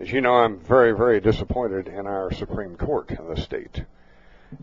As 0.00 0.10
you 0.10 0.20
know, 0.20 0.34
I'm 0.34 0.58
very, 0.58 0.92
very 0.92 1.20
disappointed 1.20 1.88
in 1.88 2.06
our 2.06 2.32
Supreme 2.32 2.76
Court 2.76 3.10
in 3.10 3.28
the 3.32 3.40
state. 3.40 3.84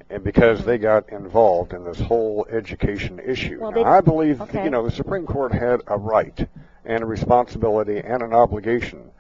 And 0.09 0.23
because 0.23 0.63
they 0.63 0.77
got 0.77 1.09
involved 1.09 1.73
in 1.73 1.83
this 1.83 1.99
whole 1.99 2.45
education 2.49 3.19
issue. 3.19 3.59
Well, 3.59 3.71
Now, 3.71 3.83
I 3.83 4.01
believe, 4.01 4.41
okay. 4.41 4.63
you 4.63 4.69
know, 4.69 4.85
the 4.85 4.91
Supreme 4.91 5.25
Court 5.25 5.53
had 5.53 5.81
a 5.87 5.97
right 5.97 6.47
and 6.85 7.03
a 7.03 7.05
responsibility 7.05 7.97
and 7.97 8.21
an 8.21 8.33
obligation 8.33 9.11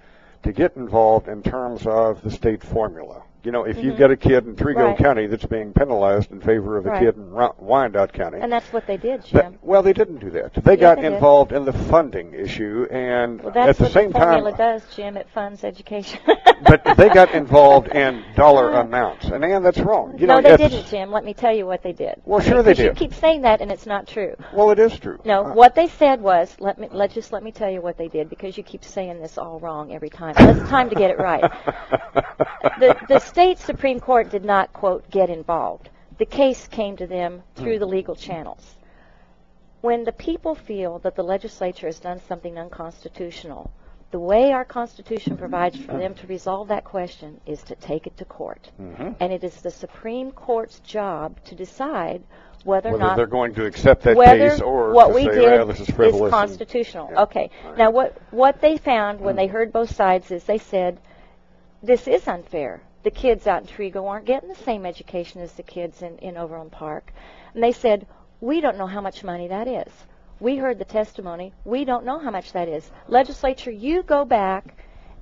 to 0.43 0.51
get 0.51 0.75
involved 0.75 1.27
in 1.27 1.43
terms 1.43 1.85
of 1.85 2.21
the 2.21 2.31
state 2.31 2.63
formula. 2.63 3.23
You 3.43 3.51
know, 3.51 3.63
if 3.63 3.83
you've 3.83 3.95
Mhm. 3.95 3.99
got 3.99 4.11
a 4.11 4.17
kid 4.17 4.45
in 4.45 4.55
Trego 4.55 4.75
Right. 4.89 4.97
County 4.97 5.25
that's 5.25 5.45
being 5.45 5.73
penalized 5.73 6.31
in 6.31 6.41
favor 6.41 6.77
of 6.77 6.85
a 6.85 6.89
Right. 6.91 6.99
kid 6.99 7.15
in 7.17 7.31
Wyandotte 7.59 8.13
County, 8.13 8.37
And 8.39 8.51
that's 8.51 8.71
what 8.71 8.85
they 8.85 8.97
did, 8.97 9.21
that- 9.23 9.43
Jim. 9.45 9.59
well, 9.63 9.81
they 9.81 9.93
didn't 9.93 10.17
do 10.19 10.29
that. 10.29 10.53
They 10.53 10.77
got 10.77 10.97
they 10.97 11.03
did. 11.03 11.13
involved 11.13 11.51
in 11.51 11.65
the 11.65 11.73
funding 11.73 12.33
issue, 12.35 12.87
and 12.91 13.41
Well, 13.41 13.51
that's 13.51 13.69
at 13.69 13.77
the 13.77 13.83
what 13.85 13.91
same 13.93 14.11
the 14.11 14.19
formula 14.19 14.51
time, 14.51 14.57
does, 14.57 14.95
Jim. 14.95 15.17
It 15.17 15.27
funds 15.33 15.63
education. 15.63 16.19
but 16.67 16.83
they 16.97 17.09
got 17.09 17.33
involved 17.33 17.87
in 17.87 18.23
dollar 18.35 18.73
amounts, 18.73 19.25
and 19.25 19.43
Ann, 19.43 19.63
that's 19.63 19.79
wrong. 19.79 20.13
You 20.19 20.27
no, 20.27 20.35
know, 20.39 20.41
they 20.49 20.57
didn't, 20.57 20.85
Jim. 20.85 21.11
Let 21.11 21.25
me 21.25 21.33
tell 21.33 21.51
you 21.55 21.65
what 21.65 21.81
they 21.81 21.93
did. 21.93 22.21
Well, 22.25 22.41
sure 22.41 22.61
they 22.61 22.75
'cause 22.75 22.83
You 22.85 22.91
keep 22.91 23.13
saying 23.15 23.41
that, 23.41 23.59
and 23.61 23.71
it's 23.71 23.87
not 23.87 24.05
true. 24.05 24.35
Well, 24.53 24.69
it 24.69 24.77
is 24.77 24.99
true. 24.99 25.17
No, 25.25 25.45
Uh, 25.45 25.53
what 25.53 25.73
they 25.73 25.87
said 25.87 26.21
was, 26.21 26.55
let 26.59 26.77
me 26.77 26.89
let 26.91 27.09
just 27.09 27.33
let 27.33 27.41
me 27.41 27.51
tell 27.51 27.71
you 27.71 27.81
what 27.81 27.97
they 27.97 28.07
did 28.07 28.29
because 28.29 28.55
you 28.55 28.63
keep 28.63 28.83
saying 28.83 29.19
this 29.19 29.39
all 29.39 29.59
wrong 29.59 29.91
every 29.91 30.11
time. 30.11 30.35
It's 30.37 30.69
time 30.69 30.89
to 30.89 30.95
get 30.95 31.09
it 31.09 31.17
right. 31.17 31.41
the 32.79 32.95
the 33.07 33.19
state 33.31 33.57
supreme 33.59 34.01
court 34.01 34.29
did 34.29 34.43
not 34.43 34.73
quote 34.73 35.09
get 35.09 35.29
involved. 35.29 35.89
The 36.17 36.25
case 36.25 36.67
came 36.67 36.97
to 36.97 37.07
them 37.07 37.43
through 37.55 37.79
the 37.79 37.85
legal 37.85 38.13
channels. 38.13 38.75
When 39.79 40.03
the 40.03 40.11
people 40.11 40.53
feel 40.53 40.99
that 40.99 41.15
the 41.15 41.23
legislature 41.23 41.87
has 41.87 41.97
done 41.97 42.19
something 42.27 42.59
unconstitutional, 42.59 43.71
the 44.11 44.19
way 44.19 44.51
our 44.51 44.65
Constitution 44.65 45.37
provides 45.37 45.77
for 45.77 45.93
them 45.97 46.13
to 46.15 46.27
resolve 46.27 46.67
that 46.67 46.83
question 46.83 47.39
is 47.45 47.63
to 47.63 47.75
take 47.75 48.05
it 48.05 48.17
to 48.17 48.25
court. 48.25 48.69
Mhm. 48.77 49.15
And 49.21 49.31
it 49.31 49.45
is 49.45 49.61
the 49.61 49.71
Supreme 49.71 50.33
Court's 50.33 50.81
job 50.81 51.37
to 51.45 51.55
decide 51.55 52.21
whether, 52.65 52.89
or 52.89 52.97
not 52.97 53.15
they're 53.15 53.25
going 53.39 53.53
to 53.55 53.65
accept 53.65 54.03
that 54.03 54.17
whether 54.17 54.49
case 54.49 54.59
or 54.59 54.91
what 54.91 55.13
we 55.13 55.23
say, 55.23 55.31
did 55.31 55.69
is 55.69 55.89
frivolous 55.89 56.23
and- 56.23 56.31
constitutional. 56.31 57.07
Yeah. 57.13 57.21
Okay. 57.21 57.49
Now 57.77 57.91
what 57.91 58.17
what 58.31 58.59
they 58.59 58.75
found 58.75 59.21
when 59.21 59.37
they 59.37 59.47
heard 59.47 59.71
both 59.71 59.95
sides 59.95 60.29
is 60.31 60.43
they 60.43 60.57
said 60.57 60.99
this 61.81 62.09
is 62.09 62.27
unfair. 62.27 62.81
The 63.03 63.11
kids 63.11 63.47
out 63.47 63.61
in 63.61 63.67
Trego 63.67 64.07
aren't 64.07 64.25
getting 64.25 64.49
the 64.49 64.55
same 64.55 64.85
education 64.85 65.41
as 65.41 65.53
the 65.53 65.63
kids 65.63 66.01
in, 66.01 66.17
in 66.19 66.37
Overland 66.37 66.71
Park. 66.71 67.11
And 67.53 67.63
they 67.63 67.71
said, 67.71 68.05
we 68.39 68.61
don't 68.61 68.77
know 68.77 68.87
how 68.87 69.01
much 69.01 69.23
money 69.23 69.47
that 69.47 69.67
is. 69.67 69.91
We 70.39 70.57
heard 70.57 70.79
the 70.79 70.85
testimony. 70.85 71.53
We 71.65 71.85
don't 71.85 72.05
know 72.05 72.19
how 72.19 72.31
much 72.31 72.51
that 72.53 72.67
is. 72.67 72.89
Legislature, 73.07 73.71
you 73.71 74.03
go 74.03 74.25
back 74.25 74.75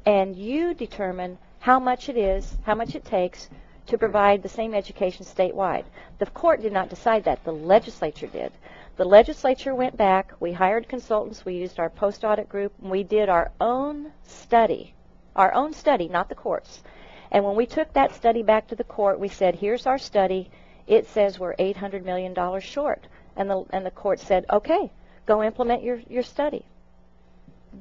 and 0.05 0.35
you 0.35 0.73
determine 0.73 1.37
how 1.59 1.79
much 1.79 2.09
it 2.09 2.17
is, 2.17 2.57
how 2.63 2.75
much 2.75 2.95
it 2.95 3.03
takes 3.05 3.49
to 3.87 3.97
provide 3.97 4.43
the 4.43 4.49
same 4.49 4.73
education 4.73 5.25
statewide. 5.25 5.83
The 6.19 6.27
court 6.27 6.61
did 6.61 6.71
not 6.71 6.89
decide 6.89 7.23
that. 7.25 7.43
The 7.43 7.51
legislature 7.51 8.27
did. 8.27 8.51
The 8.97 9.05
legislature 9.05 9.73
went 9.73 9.97
back. 9.97 10.33
We 10.39 10.51
hired 10.53 10.87
consultants. 10.87 11.43
We 11.43 11.55
used 11.55 11.79
our 11.79 11.89
post 11.89 12.23
audit 12.23 12.49
group. 12.49 12.73
We 12.79 13.03
did 13.03 13.29
our 13.29 13.51
own 13.59 14.11
study. 14.23 14.93
Our 15.35 15.53
own 15.53 15.73
study, 15.73 16.07
not 16.07 16.29
the 16.29 16.35
court's. 16.35 16.83
And 17.31 17.43
when 17.45 17.55
we 17.55 17.65
took 17.65 17.93
that 17.93 18.15
study 18.15 18.43
back 18.43 18.67
to 18.67 18.75
the 18.75 18.83
court, 18.83 19.19
we 19.19 19.27
said, 19.27 19.55
here's 19.55 19.85
our 19.85 19.97
study. 19.97 20.49
It 20.87 21.07
says 21.07 21.39
we're 21.39 21.55
$800 21.55 22.03
million 22.03 22.35
short. 22.59 23.05
And 23.35 23.49
the, 23.49 23.63
and 23.69 23.85
the 23.85 23.91
court 23.91 24.19
said, 24.19 24.45
okay, 24.51 24.91
go 25.25 25.43
implement 25.43 25.83
your, 25.83 26.01
your 26.09 26.23
study. 26.23 26.65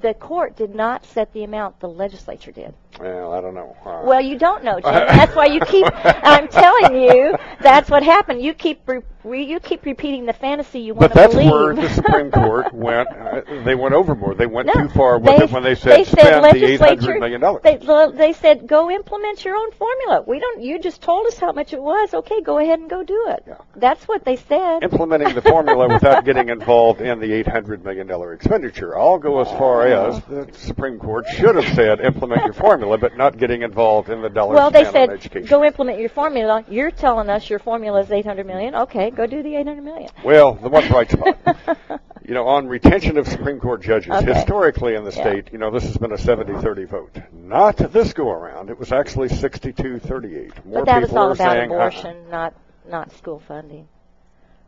The 0.01 0.13
court 0.15 0.57
did 0.57 0.75
not 0.75 1.07
set 1.07 1.33
the 1.33 1.45
amount, 1.45 1.81
the 1.81 1.89
legislature 1.89 2.53
did. 2.53 2.75
Well, 3.01 3.33
I 3.33 3.41
don't 3.41 3.55
know. 3.55 3.77
Uh, 3.85 4.03
Well, 4.05 4.21
you 4.21 4.39
don't 4.39 4.65
know, 4.65 4.81
Jim. 4.81 4.93
That's 4.93 5.35
why 5.35 5.47
you 5.47 5.61
keep. 5.61 5.87
I'm 6.05 6.49
telling 6.49 7.01
you, 7.03 7.37
that's 7.61 7.91
what 7.91 8.03
happened. 8.03 8.43
You 8.43 8.55
keep 8.55 8.81
re, 8.89 9.45
you 9.45 9.61
keep 9.61 9.85
repeating 9.85 10.27
the 10.27 10.33
fantasy 10.33 10.81
you 10.81 10.95
want 10.95 11.13
to 11.13 11.29
believe. 11.29 11.33
but 11.33 11.43
that's 11.43 11.53
where 11.53 11.75
the 11.75 11.89
Supreme 11.95 12.31
Court 12.33 12.73
went. 12.73 13.09
Uh, 13.09 13.43
they 13.65 13.75
went 13.75 13.95
overboard. 13.95 14.39
They 14.39 14.47
went 14.47 14.67
No, 14.67 14.73
too 14.75 14.89
far 14.91 15.19
with 15.19 15.37
they, 15.39 15.45
it 15.45 15.51
when 15.51 15.63
they 15.63 15.75
said 15.75 15.99
they 15.99 16.05
said 16.05 16.19
spend 16.21 16.45
the 16.45 16.49
eight 16.65 16.81
legislature. 16.81 17.01
hundred 17.03 17.21
million 17.21 17.41
dollars. 17.41 17.63
They, 17.63 17.77
they 18.17 18.33
said 18.33 18.67
go 18.67 18.91
implement 18.91 19.45
your 19.45 19.57
own 19.57 19.71
formula. 19.73 20.25
We 20.27 20.39
don't. 20.41 20.63
You 20.63 20.79
just 20.81 21.03
told 21.03 21.27
us 21.27 21.39
how 21.39 21.53
much 21.53 21.73
it 21.73 21.83
was. 21.83 22.15
Okay, 22.15 22.41
go 22.43 22.59
ahead 22.59 22.79
and 22.79 22.89
go 22.89 23.03
do 23.03 23.27
it. 23.29 23.47
That's 23.77 24.07
what 24.09 24.25
they 24.25 24.37
said. 24.37 24.83
Implementing 24.83 25.35
the 25.35 25.43
formula 25.43 25.89
without 25.89 26.25
getting 26.25 26.49
involved 26.49 27.01
in 27.01 27.21
the 27.21 27.33
eight 27.33 27.47
hundred 27.47 27.85
million 27.85 28.07
dollar 28.07 28.33
expenditure. 28.33 28.97
I'll 28.99 29.19
go 29.19 29.41
as 29.41 29.49
far 29.59 29.87
as 29.87 30.23
the 30.25 30.49
Supreme 30.53 30.99
Court 30.99 31.27
should 31.29 31.57
have 31.57 31.75
said 31.75 32.01
implement 32.01 32.45
your 32.45 32.55
formula, 32.55 32.88
but 32.97 33.17
not 33.17 33.37
getting 33.37 33.63
involved 33.63 34.09
in 34.09 34.23
the 34.23 34.29
dollars 34.31 34.57
Well, 34.57 34.71
they 34.71 34.85
said 34.85 35.11
education. 35.11 35.49
go 35.49 35.65
implement 35.65 35.99
your 35.99 36.09
formula. 36.09 36.65
You're 36.69 36.91
telling 36.91 37.29
us 37.29 37.51
your 37.51 37.59
formula 37.59 38.01
is 38.01 38.11
800 38.11 38.47
million. 38.47 38.75
Okay, 38.75 39.11
go 39.11 39.27
do 39.27 39.43
the 39.43 39.57
800 39.57 39.83
million. 39.83 40.11
Well, 40.25 40.55
the 40.55 40.69
one 40.69 40.89
bright 40.89 41.11
spot. 41.11 41.37
you 42.27 42.35
know, 42.35 42.47
on 42.47 42.67
retention 42.69 43.19
of 43.19 43.29
Supreme 43.29 43.59
Court 43.61 43.83
judges, 43.83 44.13
Okay. 44.13 44.33
historically 44.33 44.95
in 44.95 45.05
the 45.05 45.13
Yeah. 45.13 45.21
state, 45.23 45.53
you 45.53 45.59
know, 45.59 45.71
this 45.71 45.85
has 45.85 45.97
been 45.97 46.13
a 46.13 46.19
70-30 46.19 46.85
vote. 46.89 47.19
Not 47.33 47.77
this 47.77 48.13
go 48.13 48.31
around. 48.31 48.71
It 48.71 48.79
was 48.79 48.93
actually 48.93 49.29
62-38. 49.29 50.65
More 50.65 50.81
but 50.81 50.87
that 50.87 51.03
was 51.03 51.13
all 51.13 51.33
about 51.33 51.37
saying, 51.39 51.71
uh-uh. 51.73 51.77
abortion, 51.77 52.31
not 52.31 52.55
not 52.89 53.13
school 53.13 53.39
funding. 53.41 53.87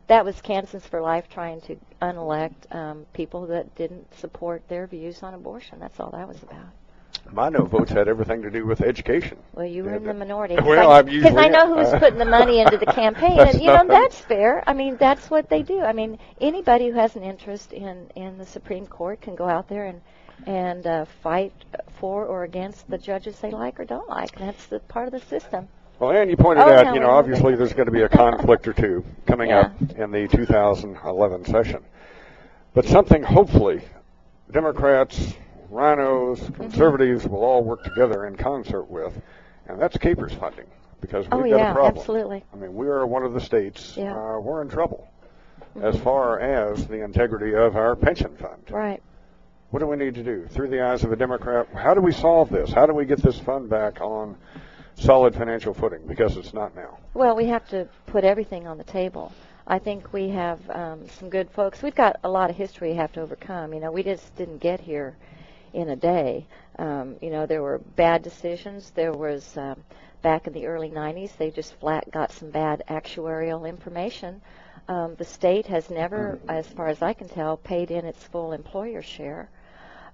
That 0.07 0.25
was 0.25 0.41
Kansas 0.41 0.85
for 0.85 1.01
Life 1.01 1.29
trying 1.29 1.61
to 1.61 1.77
unelect 2.01 2.67
um, 2.71 3.05
people 3.13 3.47
that 3.47 3.73
didn't 3.75 4.13
support 4.15 4.61
their 4.67 4.85
views 4.85 5.23
on 5.23 5.33
abortion. 5.33 5.79
That's 5.79 5.99
all 5.99 6.11
that 6.11 6.27
was 6.27 6.41
about. 6.43 6.67
My 7.29 7.49
no 7.49 7.65
votes 7.65 7.91
had 7.91 8.07
everything 8.07 8.41
to 8.41 8.49
do 8.49 8.65
with 8.65 8.81
education. 8.81 9.37
Well, 9.53 9.65
you 9.65 9.83
were 9.83 9.93
in 9.95 10.03
the 10.03 10.13
minority. 10.13 10.55
Well, 10.63 10.91
I'm 10.91 11.07
usually 11.07 11.31
Because 11.31 11.37
I 11.37 11.47
know 11.49 11.75
who's 11.75 11.93
uh, 11.93 11.99
putting 11.99 12.19
the 12.19 12.25
money 12.25 12.59
into 12.59 12.77
the 12.77 12.85
campaign, 13.01 13.39
and 13.39 13.61
you 13.61 13.67
know 13.67 13.85
that's 13.87 14.19
fair. 14.19 14.63
I 14.67 14.73
mean, 14.73 14.97
that's 14.97 15.29
what 15.29 15.49
they 15.49 15.61
do. 15.61 15.81
I 15.81 15.93
mean, 15.93 16.17
anybody 16.39 16.87
who 16.87 16.93
has 16.93 17.15
an 17.15 17.23
interest 17.23 17.71
in 17.73 18.09
in 18.15 18.37
the 18.37 18.45
Supreme 18.45 18.85
Court 18.87 19.21
can 19.21 19.35
go 19.35 19.47
out 19.47 19.67
there 19.67 19.85
and 19.85 20.01
and 20.45 20.85
uh, 20.87 21.05
fight 21.05 21.53
for 21.99 22.25
or 22.25 22.43
against 22.43 22.89
the 22.89 22.97
judges 22.97 23.39
they 23.39 23.51
like 23.51 23.79
or 23.79 23.85
don't 23.85 24.09
like. 24.09 24.35
That's 24.37 24.65
the 24.67 24.79
part 24.79 25.07
of 25.07 25.11
the 25.13 25.19
system. 25.19 25.67
Well, 25.99 26.11
and 26.11 26.29
you 26.29 26.35
pointed 26.37 26.67
Oh, 26.67 26.73
out, 26.73 26.85
no, 26.85 26.93
you 26.93 26.99
know, 26.99 27.11
obviously 27.11 27.55
there's 27.55 27.73
going 27.73 27.85
to 27.85 27.91
be 27.91 28.01
a 28.01 28.09
conflict 28.09 28.67
or 28.67 28.73
two 28.73 29.05
coming 29.27 29.49
Yeah. 29.49 29.59
up 29.59 29.71
in 29.95 30.11
the 30.11 30.27
2011 30.27 31.45
session. 31.45 31.83
But 32.73 32.85
something, 32.85 33.21
hopefully, 33.21 33.81
Democrats, 34.49 35.33
rhinos, 35.71 36.39
Mm-hmm. 36.39 36.53
conservatives 36.63 37.27
will 37.27 37.43
all 37.43 37.63
work 37.63 37.83
together 37.83 38.25
in 38.25 38.35
concert 38.35 38.83
with, 38.89 39.13
and 39.67 39.79
that's 39.81 39.97
KPERS 39.97 40.37
funding. 40.39 40.67
Because 40.99 41.25
we've 41.25 41.33
oh 41.33 41.39
got 41.49 41.49
yeah, 41.49 41.71
a 41.71 41.73
problem. 41.73 41.97
absolutely. 41.97 42.43
I 42.53 42.57
mean, 42.57 42.75
we 42.75 42.87
are 42.87 43.07
one 43.07 43.23
of 43.23 43.33
the 43.33 43.39
states, 43.41 43.95
Yeah. 43.97 44.13
uh, 44.15 44.39
we're 44.39 44.61
in 44.61 44.69
trouble 44.69 45.07
as 45.81 45.95
Mhm. 45.95 46.03
far 46.03 46.39
as 46.39 46.85
the 46.87 47.03
integrity 47.03 47.55
of 47.55 47.75
our 47.75 47.95
pension 47.95 48.35
fund. 48.35 48.61
Right. 48.69 49.01
What 49.71 49.79
do 49.79 49.87
we 49.87 49.95
need 49.95 50.13
to 50.15 50.23
do? 50.23 50.45
Through 50.47 50.67
the 50.67 50.81
eyes 50.81 51.03
of 51.03 51.11
a 51.11 51.15
Democrat, 51.15 51.67
how 51.73 51.93
do 51.95 52.01
we 52.01 52.11
solve 52.11 52.49
this? 52.49 52.71
How 52.71 52.85
do 52.85 52.93
we 52.93 53.05
get 53.05 53.19
this 53.23 53.39
fund 53.39 53.69
back 53.69 53.99
on 54.01 54.35
solid 54.95 55.33
financial 55.33 55.73
footing? 55.73 56.05
Because 56.05 56.37
it's 56.37 56.53
not 56.53 56.75
now. 56.75 56.97
Well, 57.15 57.35
we 57.35 57.45
have 57.45 57.67
to 57.69 57.87
put 58.05 58.23
everything 58.23 58.67
on 58.67 58.77
the 58.77 58.83
table. 58.83 59.31
I 59.65 59.79
think 59.79 60.11
we 60.13 60.29
have 60.29 60.59
um, 60.69 61.07
some 61.07 61.29
good 61.29 61.49
folks. 61.51 61.81
We've 61.81 61.95
got 61.95 62.17
a 62.23 62.29
lot 62.29 62.49
of 62.49 62.57
history 62.57 62.89
we 62.89 62.95
have 62.97 63.13
to 63.13 63.21
overcome. 63.21 63.73
You 63.73 63.79
know, 63.79 63.91
we 63.91 64.03
just 64.03 64.35
didn't 64.35 64.57
get 64.59 64.81
here 64.81 65.15
in 65.73 65.89
a 65.89 65.95
day. 65.95 66.45
Um, 66.77 67.15
you 67.21 67.29
know, 67.29 67.45
there 67.45 67.61
were 67.61 67.79
bad 67.79 68.23
decisions. 68.23 68.91
There 68.91 69.13
was 69.13 69.57
um, 69.57 69.83
back 70.21 70.47
in 70.47 70.53
the 70.53 70.67
early 70.67 70.89
90s, 70.89 71.35
they 71.37 71.51
just 71.51 71.73
flat 71.79 72.09
got 72.11 72.31
some 72.31 72.49
bad 72.49 72.83
actuarial 72.89 73.67
information. 73.67 74.41
Um, 74.87 75.15
the 75.15 75.25
state 75.25 75.67
has 75.67 75.89
never, 75.89 76.39
as 76.47 76.67
far 76.67 76.87
as 76.87 77.01
I 77.01 77.13
can 77.13 77.29
tell, 77.29 77.57
paid 77.57 77.91
in 77.91 78.05
its 78.05 78.23
full 78.23 78.51
employer 78.51 79.01
share. 79.01 79.49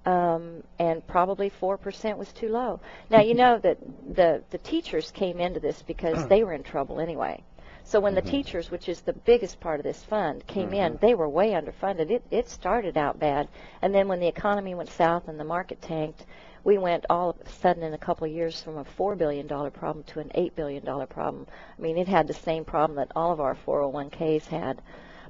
Um, 0.06 0.64
and 0.80 1.06
probably 1.06 1.50
four 1.50 1.78
percent 1.78 2.18
was 2.18 2.32
too 2.32 2.48
low. 2.48 2.80
Now 3.10 3.20
you 3.20 3.34
know 3.34 3.58
that 3.58 3.78
the 4.16 4.42
the 4.52 4.58
teachers 4.60 5.12
came 5.12 5.40
into 5.42 5.60
this 5.60 5.82
because 5.82 6.28
they 6.30 6.44
were 6.44 6.54
in 6.54 6.64
trouble 6.64 7.02
anyway. 7.02 7.44
So 7.90 8.02
when 8.02 8.16
Mm-hmm. 8.16 8.16
the 8.16 8.22
teachers, 8.22 8.70
which 8.70 8.90
is 8.90 9.00
the 9.00 9.14
biggest 9.14 9.62
part 9.62 9.80
of 9.80 9.86
this 9.86 10.04
fund, 10.04 10.46
came 10.46 10.74
in, 10.74 10.98
they 10.98 11.16
were 11.16 11.30
way 11.30 11.52
underfunded. 11.52 12.12
It 12.12 12.22
it 12.30 12.50
started 12.50 12.98
out 12.98 13.18
bad, 13.18 13.48
and 13.82 13.96
then 13.96 14.10
when 14.10 14.20
the 14.20 14.28
economy 14.28 14.76
went 14.76 14.90
south 14.90 15.30
and 15.30 15.40
the 15.40 15.46
market 15.46 15.82
tanked, 15.82 16.26
we 16.66 16.78
went 16.78 17.06
all 17.10 17.30
of 17.30 17.40
a 17.40 17.48
sudden 17.50 17.84
in 17.84 17.94
a 17.94 17.98
couple 17.98 18.28
of 18.28 18.34
years 18.34 18.62
from 18.62 18.78
a 18.78 18.84
four 18.84 19.16
billion 19.16 19.48
dollar 19.48 19.70
problem 19.72 20.04
to 20.04 20.20
an 20.20 20.32
eight 20.36 20.54
billion 20.54 20.84
dollar 20.84 21.06
problem. 21.06 21.48
I 21.80 21.82
mean, 21.82 21.98
it 21.98 22.10
had 22.10 22.28
the 22.28 22.34
same 22.34 22.66
problem 22.66 22.98
that 22.98 23.14
all 23.16 23.32
of 23.32 23.40
our 23.40 23.56
401ks 23.56 24.48
had, 24.48 24.82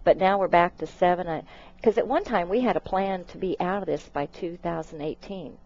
but 0.03 0.17
now 0.17 0.39
we're 0.39 0.47
back 0.47 0.77
to 0.79 0.87
seven. 0.87 1.43
Because 1.75 1.99
at 1.99 2.07
one 2.07 2.23
time 2.23 2.49
we 2.49 2.61
had 2.61 2.75
a 2.75 2.79
plan 2.79 3.23
to 3.25 3.37
be 3.37 3.55
out 3.59 3.83
of 3.83 3.85
this 3.85 4.09
by 4.09 4.25
2018 4.25 5.59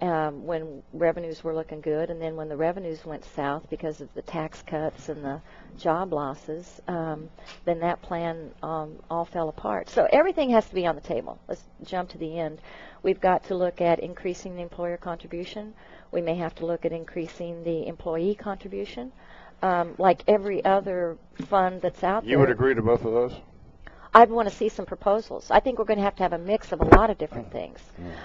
um, 0.00 0.46
when 0.46 0.82
revenues 0.92 1.42
were 1.42 1.54
looking 1.54 1.80
good, 1.80 2.10
and 2.10 2.20
then 2.20 2.36
when 2.36 2.48
the 2.48 2.56
revenues 2.56 3.04
went 3.04 3.24
south 3.24 3.68
because 3.68 4.00
of 4.00 4.12
the 4.14 4.22
tax 4.22 4.62
cuts 4.62 5.08
and 5.08 5.24
the 5.24 5.40
job 5.78 6.12
losses, 6.12 6.80
um, 6.86 7.28
then 7.64 7.80
that 7.80 8.00
plan 8.02 8.50
um, 8.62 8.96
all 9.10 9.24
fell 9.24 9.48
apart. 9.48 9.88
So 9.88 10.06
everything 10.12 10.50
has 10.50 10.68
to 10.68 10.74
be 10.74 10.86
on 10.86 10.94
the 10.94 11.00
table. 11.00 11.38
Let's 11.48 11.64
jump 11.84 12.10
to 12.10 12.18
the 12.18 12.38
end. 12.38 12.60
We've 13.02 13.20
got 13.20 13.44
to 13.44 13.54
look 13.54 13.80
at 13.80 14.00
increasing 14.00 14.56
the 14.56 14.62
employer 14.62 14.96
contribution. 14.96 15.74
We 16.12 16.20
may 16.20 16.36
have 16.36 16.54
to 16.56 16.66
look 16.66 16.84
at 16.84 16.92
increasing 16.92 17.64
the 17.64 17.86
employee 17.86 18.34
contribution. 18.34 19.12
Um, 19.60 19.96
like 19.98 20.22
every 20.28 20.64
other 20.64 21.18
fund 21.48 21.82
that's 21.82 22.04
out 22.04 22.22
You 22.22 22.28
there. 22.28 22.32
You 22.34 22.38
would 22.40 22.50
agree 22.50 22.74
to 22.74 22.82
both 22.82 23.04
of 23.04 23.12
those? 23.12 23.32
I'd 24.18 24.32
want 24.32 24.48
to 24.48 24.54
see 24.54 24.68
some 24.68 24.84
proposals. 24.84 25.48
I 25.48 25.60
think 25.60 25.78
we're 25.78 25.84
going 25.84 25.98
to 25.98 26.04
have 26.04 26.16
to 26.16 26.24
have 26.24 26.32
a 26.32 26.38
mix 26.38 26.72
of 26.72 26.80
a 26.80 26.84
lot 26.96 27.08
of 27.08 27.18
different 27.18 27.52
things. 27.52 27.78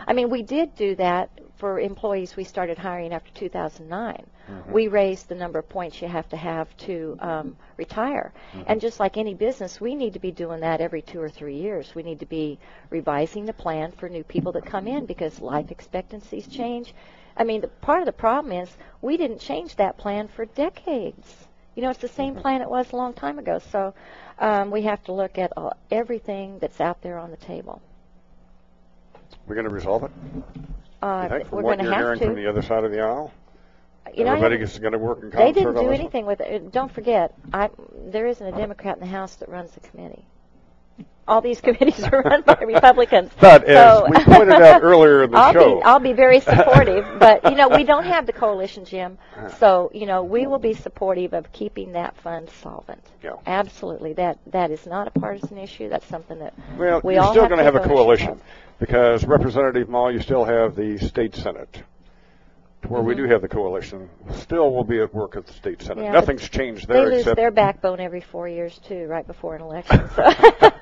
I 0.08 0.14
mean, 0.14 0.32
we 0.32 0.42
did 0.42 0.76
do 0.76 0.96
that 0.96 1.30
for 1.58 1.80
employees 1.80 2.36
we 2.36 2.46
started 2.46 2.80
hiring 2.80 3.14
after 3.14 3.32
2009. 3.34 4.26
We 4.72 4.88
raised 4.88 5.30
the 5.30 5.36
number 5.36 5.60
of 5.60 5.70
points 5.70 6.02
you 6.02 6.08
have 6.08 6.28
to 6.30 6.36
have 6.36 6.76
to 6.78 7.16
um, 7.20 7.58
retire. 7.78 8.34
And 8.66 8.82
just 8.82 9.00
like 9.00 9.18
any 9.18 9.36
business, 9.36 9.80
we 9.80 9.94
need 9.94 10.14
to 10.14 10.20
be 10.20 10.32
doing 10.32 10.62
that 10.62 10.82
every 10.82 11.04
two 11.04 11.22
or 11.22 11.30
three 11.30 11.58
years. 11.58 11.94
We 11.94 12.02
need 12.02 12.22
to 12.22 12.26
be 12.26 12.58
revising 12.90 13.46
the 13.46 13.54
plan 13.54 13.92
for 13.92 14.10
new 14.10 14.24
people 14.24 14.52
that 14.54 14.66
come 14.66 14.88
in 14.88 15.06
because 15.06 15.42
life 15.42 15.70
expectancies 15.70 16.48
change. 16.48 16.96
I 17.38 17.44
mean, 17.44 17.62
the, 17.62 17.68
part 17.68 18.00
of 18.00 18.08
the 18.08 18.14
problem 18.14 18.52
is 18.52 18.76
we 19.00 19.16
didn't 19.16 19.42
change 19.42 19.76
that 19.76 19.98
plan 20.00 20.28
for 20.28 20.46
decades. 20.46 21.43
You 21.76 21.82
know, 21.84 21.90
it's 21.90 22.00
the 22.00 22.08
same 22.08 22.36
plan 22.36 22.62
it 22.62 22.70
was 22.70 22.92
a 22.92 22.96
long 22.96 23.14
time 23.14 23.40
ago. 23.40 23.60
So 23.72 23.94
um, 24.40 24.70
we 24.72 24.84
have 24.84 25.04
to 25.06 25.12
look 25.14 25.38
at 25.38 25.54
all, 25.58 25.74
everything 25.92 26.60
that's 26.60 26.80
out 26.80 27.02
there 27.02 27.18
on 27.18 27.32
the 27.32 27.38
table. 27.38 27.82
We're 29.48 29.56
going 29.56 29.68
to 29.68 29.74
resolve 29.74 30.04
it? 30.04 30.12
Uh, 31.02 31.28
think, 31.30 31.48
from 31.50 31.58
we're 31.58 31.64
what 31.64 31.78
going 31.78 31.80
to 31.80 31.84
you're 31.86 31.94
have 31.94 32.02
hearing 32.04 32.20
to. 32.20 32.26
from 32.26 32.36
the 32.36 32.48
other 32.48 32.62
side 32.62 32.84
of 32.84 32.92
the 32.92 33.02
aisle? 33.02 33.32
You 34.14 34.26
know, 34.26 34.32
Everybody 34.32 34.56
haven't- 34.56 34.70
is 34.70 34.80
going 34.80 34.92
to 34.94 35.00
work 35.00 35.18
in 35.24 35.32
concert 35.32 35.46
They 35.46 35.52
didn't 35.54 35.76
do 35.76 35.90
anything 35.92 36.26
with 36.26 36.42
it. 36.42 36.72
Don't 36.72 36.92
forget, 36.92 37.34
I, 37.52 37.70
there 38.06 38.28
isn't 38.28 38.46
a 38.46 38.52
Democrat 38.58 38.96
in 38.98 39.02
the 39.02 39.08
House 39.08 39.36
that 39.38 39.50
runs 39.50 39.72
the 39.72 39.80
committee. 39.80 40.26
All 41.28 41.42
these 41.42 41.62
committees 41.68 42.04
are 42.04 42.22
run 42.22 42.42
by 42.42 42.58
Republicans. 42.66 43.32
But 43.40 43.64
as 43.66 44.04
we 44.10 44.24
pointed 44.24 44.62
out 44.62 44.84
earlier 44.92 45.24
in 45.24 45.32
the 45.32 45.38
I'll 45.38 45.54
show- 45.54 45.76
be, 45.78 45.84
I'll 45.84 46.00
be 46.00 46.14
very 46.14 46.40
supportive. 46.40 47.06
but 47.20 47.44
you 47.50 47.56
know, 47.56 47.70
we 47.70 47.84
don't 47.84 48.06
have 48.06 48.26
the 48.26 48.34
coalition, 48.34 48.86
Jim. 48.86 49.18
Uh-huh. 49.36 49.50
So 49.50 49.92
you 49.94 50.06
know, 50.06 50.24
we 50.24 50.48
will 50.48 50.60
be 50.60 50.74
supportive 50.74 51.34
of 51.34 51.52
keeping 51.52 51.94
that 51.94 52.16
fund 52.18 52.50
solvent. 52.62 53.04
Yeah. 53.24 53.32
Absolutely. 53.46 54.14
That 54.14 54.40
that 54.48 54.72
is 54.72 54.86
not 54.86 55.08
a 55.08 55.12
partisan 55.20 55.58
issue. 55.58 55.90
That's 55.90 56.06
something 56.08 56.40
that 56.40 56.54
Well, 56.78 57.02
we 57.04 57.16
you're 57.16 57.24
all 57.24 57.32
still 57.32 57.48
going 57.48 57.60
to 57.60 57.64
have 57.64 57.76
a 57.76 57.80
take 57.80 57.88
coalition 57.88 58.42
because 58.80 59.24
Representative 59.26 59.88
Mah, 59.90 60.10
you 60.10 60.20
still 60.20 60.44
have 60.44 60.76
the 60.76 60.98
state 60.98 61.36
senate, 61.36 61.84
to 62.84 62.90
where 62.90 63.02
we 63.02 63.14
Mhm. 63.14 63.18
do 63.18 63.24
have 63.26 63.42
the 63.42 63.48
coalition. 63.48 64.10
Still, 64.32 64.74
will 64.74 64.84
be 64.84 65.00
at 65.02 65.14
work 65.14 65.36
at 65.36 65.48
the 65.48 65.54
state 65.54 65.82
senate. 65.82 66.04
Yeah, 66.04 66.12
Nothing's 66.12 66.48
changed 66.50 66.88
there. 66.88 67.10
They 67.10 67.18
lose 67.18 67.26
their 67.26 67.52
backbone 67.52 68.00
every 68.00 68.22
four 68.22 68.48
years 68.48 68.78
too, 68.80 69.08
right 69.08 69.26
before 69.26 69.56
an 69.56 69.62
election. 69.62 70.10
So 70.16 70.24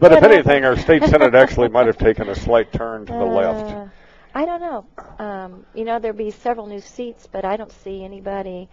but 0.00 0.12
if 0.12 0.22
anything, 0.22 0.64
our 0.64 0.76
state 0.76 1.04
senate 1.04 1.34
actually 1.34 1.68
might 1.68 1.86
have 1.86 1.98
taken 1.98 2.28
a 2.28 2.34
slight 2.34 2.72
turn 2.72 3.06
to 3.06 3.12
the 3.12 3.24
left. 3.24 3.70
Uh, 3.70 3.86
I 4.34 4.44
don't 4.44 4.60
know. 4.60 4.86
Um, 5.18 5.66
you 5.74 5.84
know, 5.84 5.98
there'll 5.98 6.16
be 6.16 6.30
several 6.30 6.66
new 6.66 6.80
seats, 6.80 7.26
but 7.26 7.44
I 7.44 7.56
don't 7.56 7.72
see 7.72 8.04
anybody. 8.04 8.68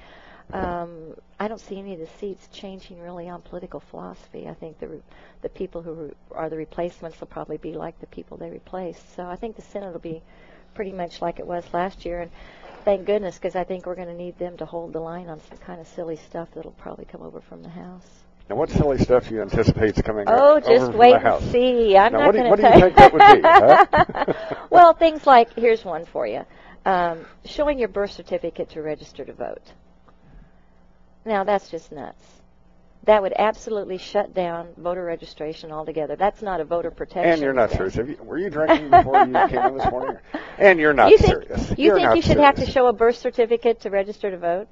Um, 0.52 1.16
I 1.40 1.48
don't 1.48 1.60
see 1.60 1.80
any 1.80 1.94
of 1.94 2.00
the 2.00 2.08
seats 2.20 2.48
changing 2.52 3.00
really 3.02 3.30
on 3.30 3.42
political 3.42 3.80
philosophy. 3.80 4.48
I 4.48 4.54
think 4.54 4.80
the 4.80 4.88
re- 4.88 5.02
the 5.42 5.50
people 5.50 5.82
who 5.82 5.94
re- 5.94 6.12
are 6.32 6.50
the 6.50 6.58
replacements 6.58 7.20
will 7.20 7.28
probably 7.28 7.58
be 7.58 7.74
like 7.74 8.00
the 8.00 8.08
people 8.08 8.38
they 8.38 8.50
replaced. 8.50 9.16
So 9.16 9.26
I 9.26 9.36
think 9.36 9.56
the 9.56 9.62
Senate 9.62 9.92
will 9.94 10.00
be 10.00 10.22
pretty 10.74 10.92
much 10.92 11.22
like 11.22 11.40
it 11.40 11.48
was 11.48 11.66
last 11.74 12.06
year, 12.06 12.22
and 12.22 12.32
thank 12.86 13.06
goodness 13.06 13.38
because 13.38 13.56
I 13.56 13.64
think 13.64 13.86
we're 13.86 13.96
going 13.96 14.08
to 14.10 14.14
need 14.16 14.38
them 14.38 14.58
to 14.58 14.66
hold 14.66 14.94
the 14.94 15.00
line 15.00 15.30
on 15.30 15.40
some 15.42 15.58
kind 15.60 15.80
of 15.82 15.88
silly 15.88 16.18
stuff 16.18 16.50
that'll 16.54 16.72
probably 16.72 17.06
come 17.06 17.22
over 17.22 17.42
from 17.42 17.64
the 17.64 17.70
House. 17.70 18.24
Now, 18.50 18.56
what 18.58 18.70
silly 18.70 18.98
stuff 19.00 19.28
do 19.30 19.36
you 19.36 19.42
anticipate 19.42 19.96
coming 20.04 20.30
over? 20.30 20.44
Oh, 20.44 20.60
just 20.60 20.94
wait 20.94 21.22
and 21.24 21.34
see. 21.40 21.98
I'm 21.98 22.14
Now, 22.14 22.20
not 22.20 22.26
what 22.26 22.36
going 22.36 22.48
what 22.48 22.58
to 22.58 22.64
do 22.64 22.68
you 22.68 22.74
think 22.74 22.96
that 22.96 23.14
would 23.14 23.26
be, 23.26 23.50
huh? 23.58 23.86
well, 24.72 24.94
things 24.94 25.26
like 25.28 25.54
here's 25.56 25.86
one 25.86 26.06
for 26.06 26.28
you: 26.28 26.46
um, 26.86 27.26
showing 27.46 27.80
your 27.80 27.90
birth 27.90 28.12
certificate 28.12 28.70
to 28.72 28.82
register 28.82 29.26
to 29.26 29.34
vote. 29.34 29.74
Now 31.26 31.44
that's 31.44 31.70
just 31.70 31.92
nuts. 31.92 32.43
That 33.04 33.22
would 33.22 33.34
absolutely 33.38 33.98
shut 33.98 34.34
down 34.34 34.74
voter 34.78 35.04
registration 35.04 35.72
altogether. 35.72 36.16
That's 36.16 36.42
not 36.42 36.62
a 36.62 36.66
voter 36.66 36.92
protection. 36.92 37.32
And 37.34 37.42
you're 37.42 37.54
not 37.54 37.70
thing. 37.70 37.78
serious. 37.78 37.96
Have 37.96 38.10
you, 38.10 38.18
were 38.24 38.38
you 38.38 38.50
drinking 38.50 38.90
before 38.92 39.20
you 39.26 39.42
came 39.48 39.66
in 39.68 39.78
this 39.78 39.90
morning? 39.90 40.18
And 40.58 40.80
you're 40.80 40.94
not 40.94 41.12
you 41.12 41.18
think, 41.18 41.44
serious. 41.46 41.74
You 41.78 41.86
You're 41.86 41.96
think 41.96 42.16
you 42.16 42.22
should 42.22 42.38
serious. 42.38 42.46
have 42.46 42.56
to 42.58 42.66
show 42.66 42.88
a 42.88 42.94
birth 42.94 43.18
certificate 43.18 43.82
to 43.82 43.90
register 43.90 44.32
to 44.32 44.38
vote? 44.38 44.68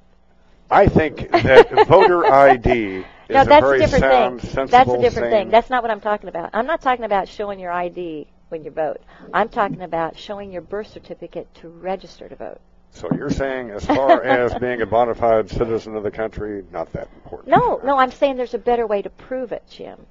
I 0.70 0.86
think 0.88 1.30
that 1.30 1.70
voter 1.88 2.24
ID 2.26 3.04
is 3.28 3.38
no, 3.38 3.42
a 3.42 3.44
that's 3.44 3.62
very 3.62 3.78
a 3.78 3.78
different 3.78 4.04
sound, 4.04 4.40
thing. 4.40 4.50
sensible, 4.50 4.66
That's 4.68 4.90
a 4.92 4.98
different 4.98 5.30
thing. 5.30 5.50
That's 5.50 5.70
not 5.70 5.82
what 5.82 5.90
I'm 5.90 6.00
talking 6.00 6.28
about. 6.28 6.50
I'm 6.54 6.66
not 6.66 6.80
talking 6.80 7.04
about 7.04 7.28
showing 7.28 7.58
your 7.60 7.72
ID 7.72 8.28
when 8.48 8.64
you 8.64 8.70
vote. 8.70 8.98
I'm 9.32 9.48
talking 9.48 9.82
about 9.82 10.16
showing 10.18 10.52
your 10.52 10.62
birth 10.62 10.88
certificate 10.88 11.52
to 11.56 11.68
register 11.68 12.28
to 12.28 12.36
vote. 12.36 12.60
So 12.92 13.08
you're 13.16 13.30
saying, 13.30 13.70
as 13.70 13.84
far 13.84 14.22
as 14.24 14.54
being 14.54 14.82
a 14.82 14.86
bona 14.86 15.14
fide 15.14 15.50
citizen 15.50 15.96
of 15.96 16.02
the 16.02 16.10
country, 16.10 16.64
not 16.70 16.92
that 16.92 17.08
important. 17.14 17.48
No, 17.48 17.80
no, 17.82 17.96
I'm 17.98 18.12
saying 18.12 18.36
there's 18.36 18.54
a 18.54 18.58
better 18.58 18.86
way 18.86 19.02
to 19.02 19.10
prove 19.10 19.52
it, 19.52 19.62
Jim. 19.70 20.06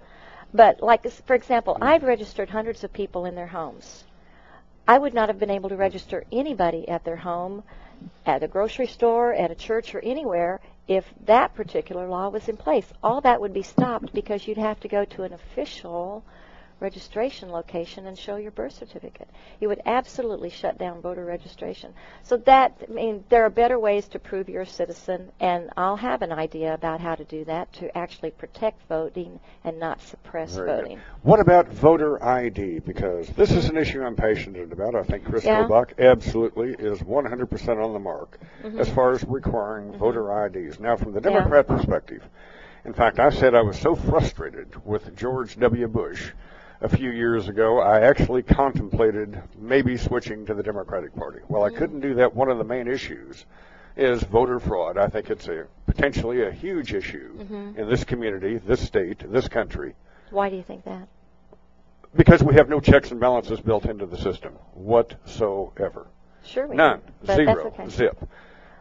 But 0.53 0.82
like, 0.82 1.10
for 1.10 1.36
example, 1.36 1.76
hmm. 1.76 1.84
I've 1.84 2.03
registered 2.03 2.49
hundreds 2.49 2.84
of 2.84 2.91
people 2.91 3.26
in 3.26 3.36
their 3.36 3.48
homes. 3.48 4.03
I 4.88 4.98
would 4.98 5.14
not 5.14 5.30
have 5.30 5.40
been 5.40 5.52
able 5.52 5.70
to 5.70 5.78
register 5.78 6.26
anybody 6.32 6.90
at 6.90 7.06
their 7.06 7.16
home, 7.16 7.64
at 8.26 8.44
a 8.44 8.48
grocery 8.48 8.88
store, 8.88 9.32
at 9.32 9.52
a 9.52 9.56
church, 9.56 9.94
or 9.94 9.99
anywhere 9.99 10.60
if 10.88 11.06
that 11.26 11.53
particular 11.53 12.08
law 12.08 12.30
was 12.30 12.49
in 12.49 12.58
place. 12.58 12.91
All 13.03 13.22
that 13.22 13.40
would 13.40 13.53
be 13.53 13.62
stopped 13.62 14.12
because 14.12 14.48
you'd 14.48 14.58
have 14.58 14.80
to 14.82 14.88
go 14.88 15.06
to 15.06 15.24
an 15.24 15.34
official 15.34 16.24
registration 16.82 17.49
location 17.52 18.08
and 18.08 18.18
show 18.18 18.36
your 18.36 18.52
birth 18.52 18.74
certificate. 18.74 19.30
It 19.62 19.68
would 19.68 19.82
absolutely 19.86 20.49
shut 20.49 20.78
down 20.78 21.02
voter 21.02 21.24
registration. 21.24 21.94
So 22.24 22.38
that, 22.38 22.76
I 22.90 22.91
mean, 22.91 23.24
there 23.30 23.45
are 23.45 23.49
better 23.49 23.80
ways 23.80 24.08
to 24.10 24.20
prove 24.20 24.49
you're 24.49 24.64
a 24.64 24.66
citizen, 24.66 25.32
and 25.40 25.70
I'll 25.78 25.95
have 25.95 26.24
an 26.24 26.32
idea 26.32 26.74
about 26.74 26.99
how 26.99 27.16
to 27.16 27.24
do 27.24 27.45
that 27.45 27.72
to 27.74 27.95
actually 27.95 28.32
protect 28.32 28.82
voting 28.90 29.40
and 29.64 29.80
not 29.80 30.02
suppress 30.02 30.56
Very 30.56 30.68
good. 30.68 30.82
voting. 30.82 30.99
What 31.22 31.40
about 31.40 31.68
voter 31.70 32.22
ID? 32.24 32.80
Because 32.80 33.28
this 33.30 33.52
is 33.52 33.70
an 33.70 33.78
issue 33.78 34.02
I'm 34.02 34.16
passionate 34.16 34.74
about. 34.74 34.95
I 34.95 35.03
think 35.03 35.26
Chris 35.26 35.45
Yeah. 35.45 35.64
Kobach 35.64 35.98
absolutely 35.99 36.74
is 36.74 37.02
100% 37.03 37.80
on 37.80 37.94
the 37.94 37.99
mark 37.99 38.40
Mhm. 38.64 38.80
as 38.80 38.90
far 38.90 39.12
as 39.12 39.24
requiring 39.24 39.94
voter 39.94 40.32
IDs. 40.32 40.80
Now, 40.80 40.95
from 40.95 41.12
the 41.14 41.22
Yeah. 41.22 41.30
Democrat 41.30 41.68
perspective, 41.68 42.28
in 42.86 42.94
fact, 42.94 43.20
I 43.20 43.30
said 43.30 43.53
I 43.53 43.62
was 43.62 43.78
so 43.78 43.94
frustrated 43.94 44.84
with 44.84 45.16
George 45.16 45.60
W. 45.60 45.88
Bush 45.88 46.32
a 46.82 46.90
few 46.90 47.12
years 47.12 47.48
ago, 47.48 47.80
I 47.80 48.02
actually 48.02 48.41
contemplated 48.44 49.41
maybe 49.58 49.98
switching 49.98 50.45
to 50.48 50.53
the 50.53 50.64
Democratic 50.64 51.16
Party. 51.16 51.40
Well, 51.48 51.64
I 51.64 51.70
couldn't 51.70 51.99
do 51.99 52.16
that. 52.16 52.36
One 52.36 52.49
of 52.49 52.58
the 52.58 52.64
main 52.64 52.88
issues 52.88 53.45
is 53.95 54.24
voter 54.24 54.60
fraud. 54.60 54.98
I 54.98 55.08
think 55.08 55.30
it's 55.30 55.48
a 55.48 55.66
potentially 55.86 56.44
a 56.44 56.52
huge 56.52 56.94
issue 56.94 57.38
Mhm. 57.38 57.78
in 57.78 57.90
this 57.90 58.03
community, 58.03 58.58
this 58.58 58.80
state, 58.82 59.20
this 59.32 59.48
country 59.48 59.95
Why 60.32 60.49
do 60.49 60.56
you 60.56 60.64
think 60.64 60.86
that? 60.86 61.08
because 62.16 62.41
we 62.44 62.56
have 62.56 62.68
no 62.70 62.80
checks 62.80 63.12
and 63.12 63.20
balances 63.20 63.60
built 63.60 63.86
into 63.86 64.06
the 64.06 64.18
system 64.18 64.53
whatsoever. 64.74 66.08
Sure 66.44 66.68
we 66.68 66.76
None. 66.78 66.99
do. 66.99 67.03
But 67.26 67.36
Zero. 67.36 67.45
that's 67.53 67.66
okay. 67.68 67.90
Zip. 67.90 68.18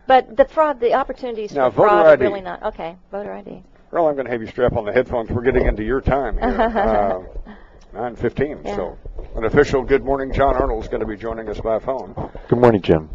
But 0.07 0.37
the 0.37 0.45
fraud, 0.47 0.81
the 0.81 0.95
opportunities 0.95 1.53
Now, 1.55 1.71
for 1.71 1.87
fraud 1.89 2.07
ID. 2.07 2.23
are 2.25 2.29
really 2.29 2.41
not. 2.41 2.63
Okay, 2.63 2.97
voter 3.13 3.33
ID. 3.33 3.63
Well, 3.91 4.07
I'm 4.09 4.15
going 4.15 4.25
to 4.27 4.31
have 4.33 4.41
you 4.41 4.47
strap 4.49 4.77
on 4.77 4.85
the 4.85 4.93
headphones. 4.93 5.31
We're 5.31 5.43
getting 5.43 5.67
into 5.67 5.83
your 5.83 6.01
time 6.01 6.39
here. 6.39 6.61
uh, 7.47 7.53
9.15. 7.95 8.65
Yeah. 8.65 8.77
So 8.77 8.99
an 9.37 9.45
official 9.45 9.83
good 9.83 10.05
morning, 10.05 10.33
John 10.33 10.55
Arnold, 10.57 10.85
is 10.85 10.89
going 10.89 11.01
to 11.01 11.07
be 11.07 11.17
joining 11.17 11.49
us 11.49 11.61
by 11.61 11.79
phone. 11.79 12.15
Good 12.49 12.59
morning, 12.59 12.83
Jim. 12.83 13.09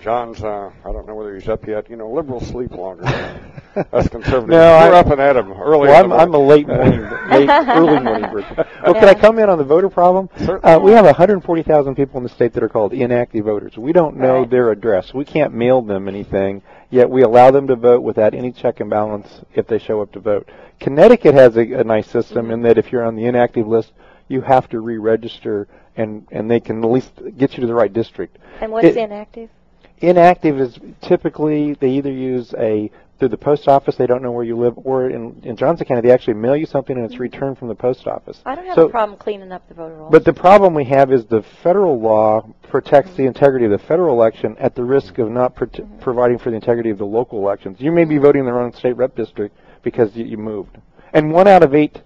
John's, 0.00 0.42
uh, 0.42 0.70
I 0.84 0.92
don't 0.92 1.06
know 1.06 1.14
whether 1.14 1.34
he's 1.34 1.48
up 1.48 1.66
yet. 1.66 1.90
You 1.90 1.96
know, 1.96 2.08
liberals 2.10 2.46
sleep 2.46 2.70
longer. 2.72 3.02
Us 3.92 4.08
conservatives. 4.08 4.48
No, 4.50 4.58
We're 4.58 4.94
I- 4.94 5.00
up 5.00 5.06
and 5.10 5.20
at 5.20 5.36
'em 5.36 5.52
early. 5.52 5.88
Well, 5.88 6.04
in 6.04 6.04
I'm, 6.04 6.08
the 6.10 6.16
I'm 6.16 6.34
a 6.34 6.38
late 6.38 6.66
morning, 6.68 7.00
late, 7.00 7.48
early 7.50 8.00
morning 8.00 8.30
person. 8.30 8.56
Well, 8.84 8.94
can 8.94 9.04
I 9.08 9.14
come 9.14 9.38
in 9.38 9.50
on 9.50 9.58
the 9.58 9.64
voter 9.64 9.88
problem? 9.90 10.28
Uh, 10.38 10.78
we 10.82 10.92
have 10.92 11.04
140,000 11.04 11.94
people 11.94 12.16
in 12.18 12.22
the 12.22 12.28
state 12.28 12.52
that 12.54 12.62
are 12.62 12.68
called 12.68 12.92
inactive 12.94 13.44
voters. 13.44 13.76
We 13.76 13.92
don't 13.92 14.16
know 14.16 14.44
their 14.44 14.70
address. 14.70 15.12
We 15.12 15.24
can't 15.24 15.52
mail 15.52 15.82
them 15.82 16.08
anything, 16.08 16.62
yet 16.90 17.10
we 17.10 17.22
allow 17.22 17.50
them 17.50 17.66
to 17.66 17.76
vote 17.76 18.02
without 18.02 18.32
any 18.34 18.52
check 18.52 18.80
and 18.80 18.88
balance 18.88 19.28
if 19.54 19.66
they 19.66 19.78
show 19.78 20.00
up 20.02 20.12
to 20.12 20.20
vote. 20.20 20.48
Connecticut 20.80 21.34
has 21.34 21.56
a, 21.56 21.72
a 21.72 21.84
nice 21.84 22.08
system 22.08 22.44
mm-hmm. 22.44 22.52
in 22.52 22.62
that 22.62 22.78
if 22.78 22.92
you're 22.92 23.04
on 23.04 23.16
the 23.16 23.24
inactive 23.24 23.66
list, 23.66 23.92
you 24.28 24.40
have 24.40 24.68
to 24.70 24.80
re-register, 24.80 25.68
and 25.96 26.26
and 26.30 26.50
they 26.50 26.60
can 26.60 26.82
at 26.82 26.90
least 26.90 27.12
get 27.38 27.54
you 27.54 27.60
to 27.60 27.66
the 27.66 27.74
right 27.74 27.92
district. 27.92 28.38
And 28.60 28.72
what's 28.72 28.86
It- 28.86 28.96
inactive? 28.96 29.50
Inactive 29.98 30.60
is 30.60 30.78
typically 31.00 31.72
they 31.74 31.88
either 31.90 32.12
use 32.12 32.54
a 32.58 32.90
through 33.18 33.28
the 33.28 33.38
post 33.38 33.66
office 33.66 33.96
they 33.96 34.06
don't 34.06 34.22
know 34.22 34.30
where 34.30 34.44
you 34.44 34.54
live, 34.54 34.74
or 34.84 35.08
in 35.08 35.40
in 35.42 35.56
Johnson 35.56 35.86
County 35.86 36.02
they 36.02 36.10
actually 36.10 36.34
mail 36.34 36.54
you 36.54 36.66
something 36.66 36.96
and 36.96 37.04
it's 37.06 37.14
mm-hmm. 37.14 37.22
returned 37.22 37.56
from 37.56 37.68
the 37.68 37.74
post 37.74 38.06
office. 38.06 38.42
I 38.44 38.54
don't 38.54 38.66
have 38.66 38.74
So- 38.74 38.88
a 38.88 38.90
problem 38.90 39.18
cleaning 39.18 39.52
up 39.52 39.66
the 39.68 39.74
voter 39.74 39.94
rolls. 39.94 40.12
But 40.12 40.26
the 40.26 40.34
problem 40.34 40.74
we 40.74 40.84
have 40.84 41.10
is 41.12 41.24
the 41.24 41.42
federal 41.62 41.98
law 41.98 42.46
protects 42.68 43.12
mm-hmm. 43.12 43.22
the 43.22 43.28
integrity 43.28 43.64
of 43.64 43.70
the 43.70 43.78
federal 43.78 44.14
election 44.14 44.54
at 44.58 44.74
the 44.74 44.84
risk 44.84 45.16
of 45.16 45.30
not 45.30 45.54
pro- 45.54 45.68
providing 46.00 46.36
for 46.36 46.50
the 46.50 46.56
integrity 46.56 46.90
of 46.90 46.98
the 46.98 47.06
local 47.06 47.38
elections. 47.38 47.80
You 47.80 47.90
may 47.90 48.04
be 48.04 48.18
voting 48.18 48.40
in 48.40 48.46
the 48.46 48.52
wrong 48.52 48.74
state 48.74 48.98
rep 48.98 49.16
district 49.16 49.56
because 49.86 50.16
you, 50.16 50.24
you 50.24 50.36
moved, 50.36 50.76
and 51.12 51.30
one 51.32 51.46
out 51.46 51.62
of 51.62 51.72
eight 51.72 52.02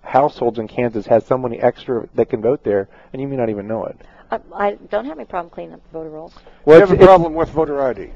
households 0.00 0.58
in 0.58 0.66
Kansas 0.66 1.04
has 1.06 1.22
somebody 1.26 1.60
extra 1.60 2.08
that 2.14 2.30
can 2.30 2.40
vote 2.40 2.64
there, 2.64 2.88
and 3.12 3.20
you 3.20 3.28
may 3.28 3.36
not 3.36 3.50
even 3.50 3.68
know 3.68 3.84
it. 3.84 4.00
I, 4.30 4.40
I 4.54 4.70
don't 4.88 5.04
have 5.04 5.18
any 5.18 5.26
problem 5.26 5.50
cleaning 5.50 5.74
up 5.74 5.82
the 5.84 5.90
voter 5.98 6.08
rolls. 6.08 6.34
Well, 6.64 6.80
you 6.80 6.86
have 6.86 6.98
a 6.98 7.04
problem 7.04 7.34
with 7.34 7.50
voter 7.50 7.82
ID. 7.86 8.10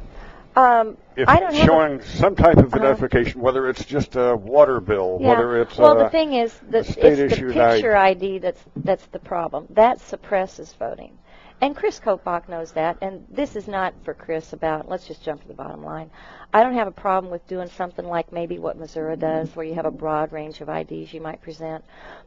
Um, 0.56 0.96
If 1.16 1.28
I 1.28 1.38
don't 1.40 1.50
it's 1.50 1.58
have 1.58 1.64
a- 1.64 1.66
showing 1.66 2.00
some 2.02 2.34
type 2.34 2.56
of 2.56 2.72
Uh-huh. 2.72 2.76
identification, 2.82 3.42
whether 3.42 3.68
it's 3.68 3.84
just 3.84 4.16
a 4.16 4.34
water 4.36 4.80
bill, 4.80 5.18
Yeah. 5.20 5.28
whether 5.30 5.60
it's 5.60 5.76
well, 5.76 6.00
a, 6.00 6.04
the 6.04 6.08
thing 6.10 6.32
is 6.32 6.58
a 6.62 6.72
that 6.72 6.78
it's 6.88 6.94
the 6.94 7.28
picture 7.28 7.94
ID. 7.94 8.22
ID 8.32 8.38
that's 8.38 8.64
that's 8.76 9.04
the 9.08 9.18
problem. 9.18 9.66
That 9.70 10.00
suppresses 10.00 10.72
voting, 10.78 11.18
and 11.60 11.76
Chris 11.76 12.00
Kobach 12.00 12.48
knows 12.48 12.72
that. 12.72 12.96
And 13.02 13.26
this 13.30 13.54
is 13.56 13.66
not 13.68 13.92
for 14.04 14.14
Chris 14.14 14.52
about. 14.54 14.88
Let's 14.88 15.06
just 15.06 15.22
jump 15.24 15.42
to 15.42 15.48
the 15.48 15.54
bottom 15.54 15.84
line. 15.84 16.10
I 16.54 16.62
don't 16.62 16.74
have 16.74 16.86
a 16.86 16.92
problem 16.92 17.32
with 17.32 17.44
doing 17.48 17.68
something 17.68 18.06
like 18.06 18.30
maybe 18.32 18.60
what 18.60 18.78
Missouri 18.78 19.16
does, 19.16 19.56
where 19.56 19.66
you 19.66 19.74
have 19.74 19.86
a 19.86 19.90
broad 19.90 20.30
range 20.32 20.60
of 20.60 20.68
IDs 20.68 21.12
you 21.12 21.20
might 21.20 21.42
present. 21.42 21.84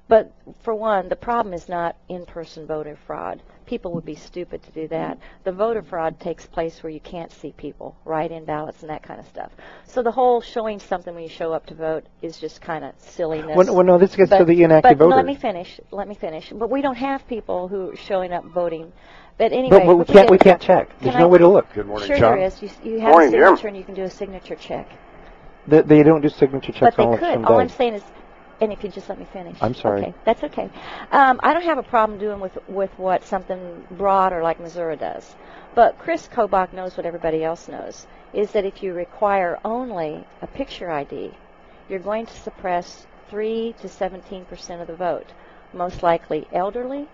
But 0.10 0.34
for 0.64 0.76
one, 0.76 1.08
the 1.08 1.16
problem 1.16 1.54
is 1.54 1.70
not 1.70 1.96
in-person 2.10 2.68
voter 2.68 2.98
fraud. 3.08 3.42
People 3.66 3.94
would 3.94 4.04
be 4.04 4.16
stupid 4.16 4.64
to 4.64 4.72
do 4.72 4.90
that. 4.90 5.18
The 5.46 5.54
voter 5.54 5.82
fraud 5.82 6.20
takes 6.20 6.46
place 6.46 6.84
where 6.84 6.90
you 6.90 7.00
can't 7.00 7.32
see 7.32 7.54
people, 7.54 7.96
write-in 8.04 8.44
ballots, 8.44 8.82
and 8.82 8.90
that 8.90 9.02
kind 9.02 9.22
of 9.22 9.28
stuff. 9.28 9.52
So 9.86 10.04
the 10.04 10.12
whole 10.12 10.42
showing 10.42 10.80
something 10.80 11.14
when 11.16 11.24
you 11.24 11.30
show 11.30 11.54
up 11.54 11.66
to 11.68 11.74
vote 11.74 12.04
is 12.22 12.38
just 12.38 12.60
kind 12.60 12.84
of 12.84 12.96
silliness. 12.98 13.56
Well, 13.56 13.74
well, 13.76 13.86
no, 13.86 13.98
this 13.98 14.14
gets 14.14 14.32
to 14.32 14.40
But- 14.40 14.48
the 14.48 14.62
inactive 14.62 14.98
but 14.98 15.06
voters. 15.06 15.16
let 15.16 15.26
me 15.26 15.36
finish. 15.36 15.80
Let 15.92 16.10
me 16.10 16.16
finish. 16.16 16.52
But 16.54 16.70
we 16.70 16.82
don't 16.82 16.98
have 16.98 17.26
people 17.28 17.70
who 17.70 17.92
are 17.92 17.96
showing 17.96 18.34
up 18.34 18.44
voting. 18.44 18.92
But 19.38 19.52
anyway, 19.52 19.70
but, 19.80 19.86
but 19.86 19.96
we 19.98 20.06
forget 20.06 20.16
can't 20.22 20.32
we 20.32 20.38
can't 20.38 20.62
check. 20.62 20.90
There's 21.00 21.14
Can 21.14 21.22
no 21.22 21.28
I- 21.28 21.32
way 21.32 21.38
to 21.40 21.48
look. 21.48 21.72
Good 21.74 21.86
morning, 21.86 22.08
sure 22.08 22.18
John. 22.18 22.38
there 22.38 22.46
is. 22.48 22.62
You, 22.62 22.70
you 22.84 23.00
have 23.00 23.12
Morning, 23.12 23.30
a 23.30 23.38
Jim. 23.38 23.44
signature 23.56 23.68
and 23.68 23.78
you 23.78 23.84
can 23.84 23.94
do 23.96 24.04
a 24.04 24.10
signature 24.10 24.56
check. 24.56 24.90
They, 25.68 25.82
they 25.82 26.04
don't 26.04 26.22
do 26.22 26.30
signature 26.30 26.72
checks 26.72 26.96
But 26.96 26.98
they 26.98 27.04
on 27.04 27.14
could. 27.18 27.24
election 27.24 27.46
All 27.46 27.58
day. 27.58 27.64
I'm 27.64 27.70
saying 27.70 27.94
is, 27.96 28.04
and 28.62 28.72
if 28.74 28.84
you 28.84 28.90
just 28.90 29.10
let 29.10 29.20
me 29.20 29.26
finish. 29.32 29.58
I'm 29.62 29.76
sorry. 29.76 30.02
Okay, 30.02 30.14
that's 30.26 30.44
okay. 30.44 30.70
Um, 31.12 31.40
I 31.44 31.54
don't 31.54 31.64
have 31.64 31.78
a 31.78 31.84
problem 31.84 32.18
doing 32.18 32.40
with 32.40 32.58
with 32.68 32.90
what 32.98 33.24
something 33.24 33.86
broader 33.92 34.42
like 34.42 34.60
Missouri 34.60 34.96
does. 34.98 35.36
But 35.76 36.00
Chris 36.00 36.28
Kobach 36.28 36.74
knows 36.74 36.98
what 36.98 37.06
everybody 37.06 37.44
else 37.44 37.68
knows 37.68 38.08
is 38.34 38.52
that 38.54 38.66
if 38.66 38.82
you 38.82 38.94
require 38.94 39.60
only 39.64 40.26
a 40.42 40.48
picture 40.48 40.90
ID, 40.90 41.32
you're 41.88 42.00
going 42.00 42.26
to 42.26 42.34
suppress 42.34 43.06
3 43.30 43.76
to 43.82 43.88
17 43.88 44.46
percent 44.46 44.82
of 44.82 44.88
the 44.88 44.96
vote. 44.96 45.28
Most 45.74 46.02
likely 46.02 46.48
elderly, 46.52 47.08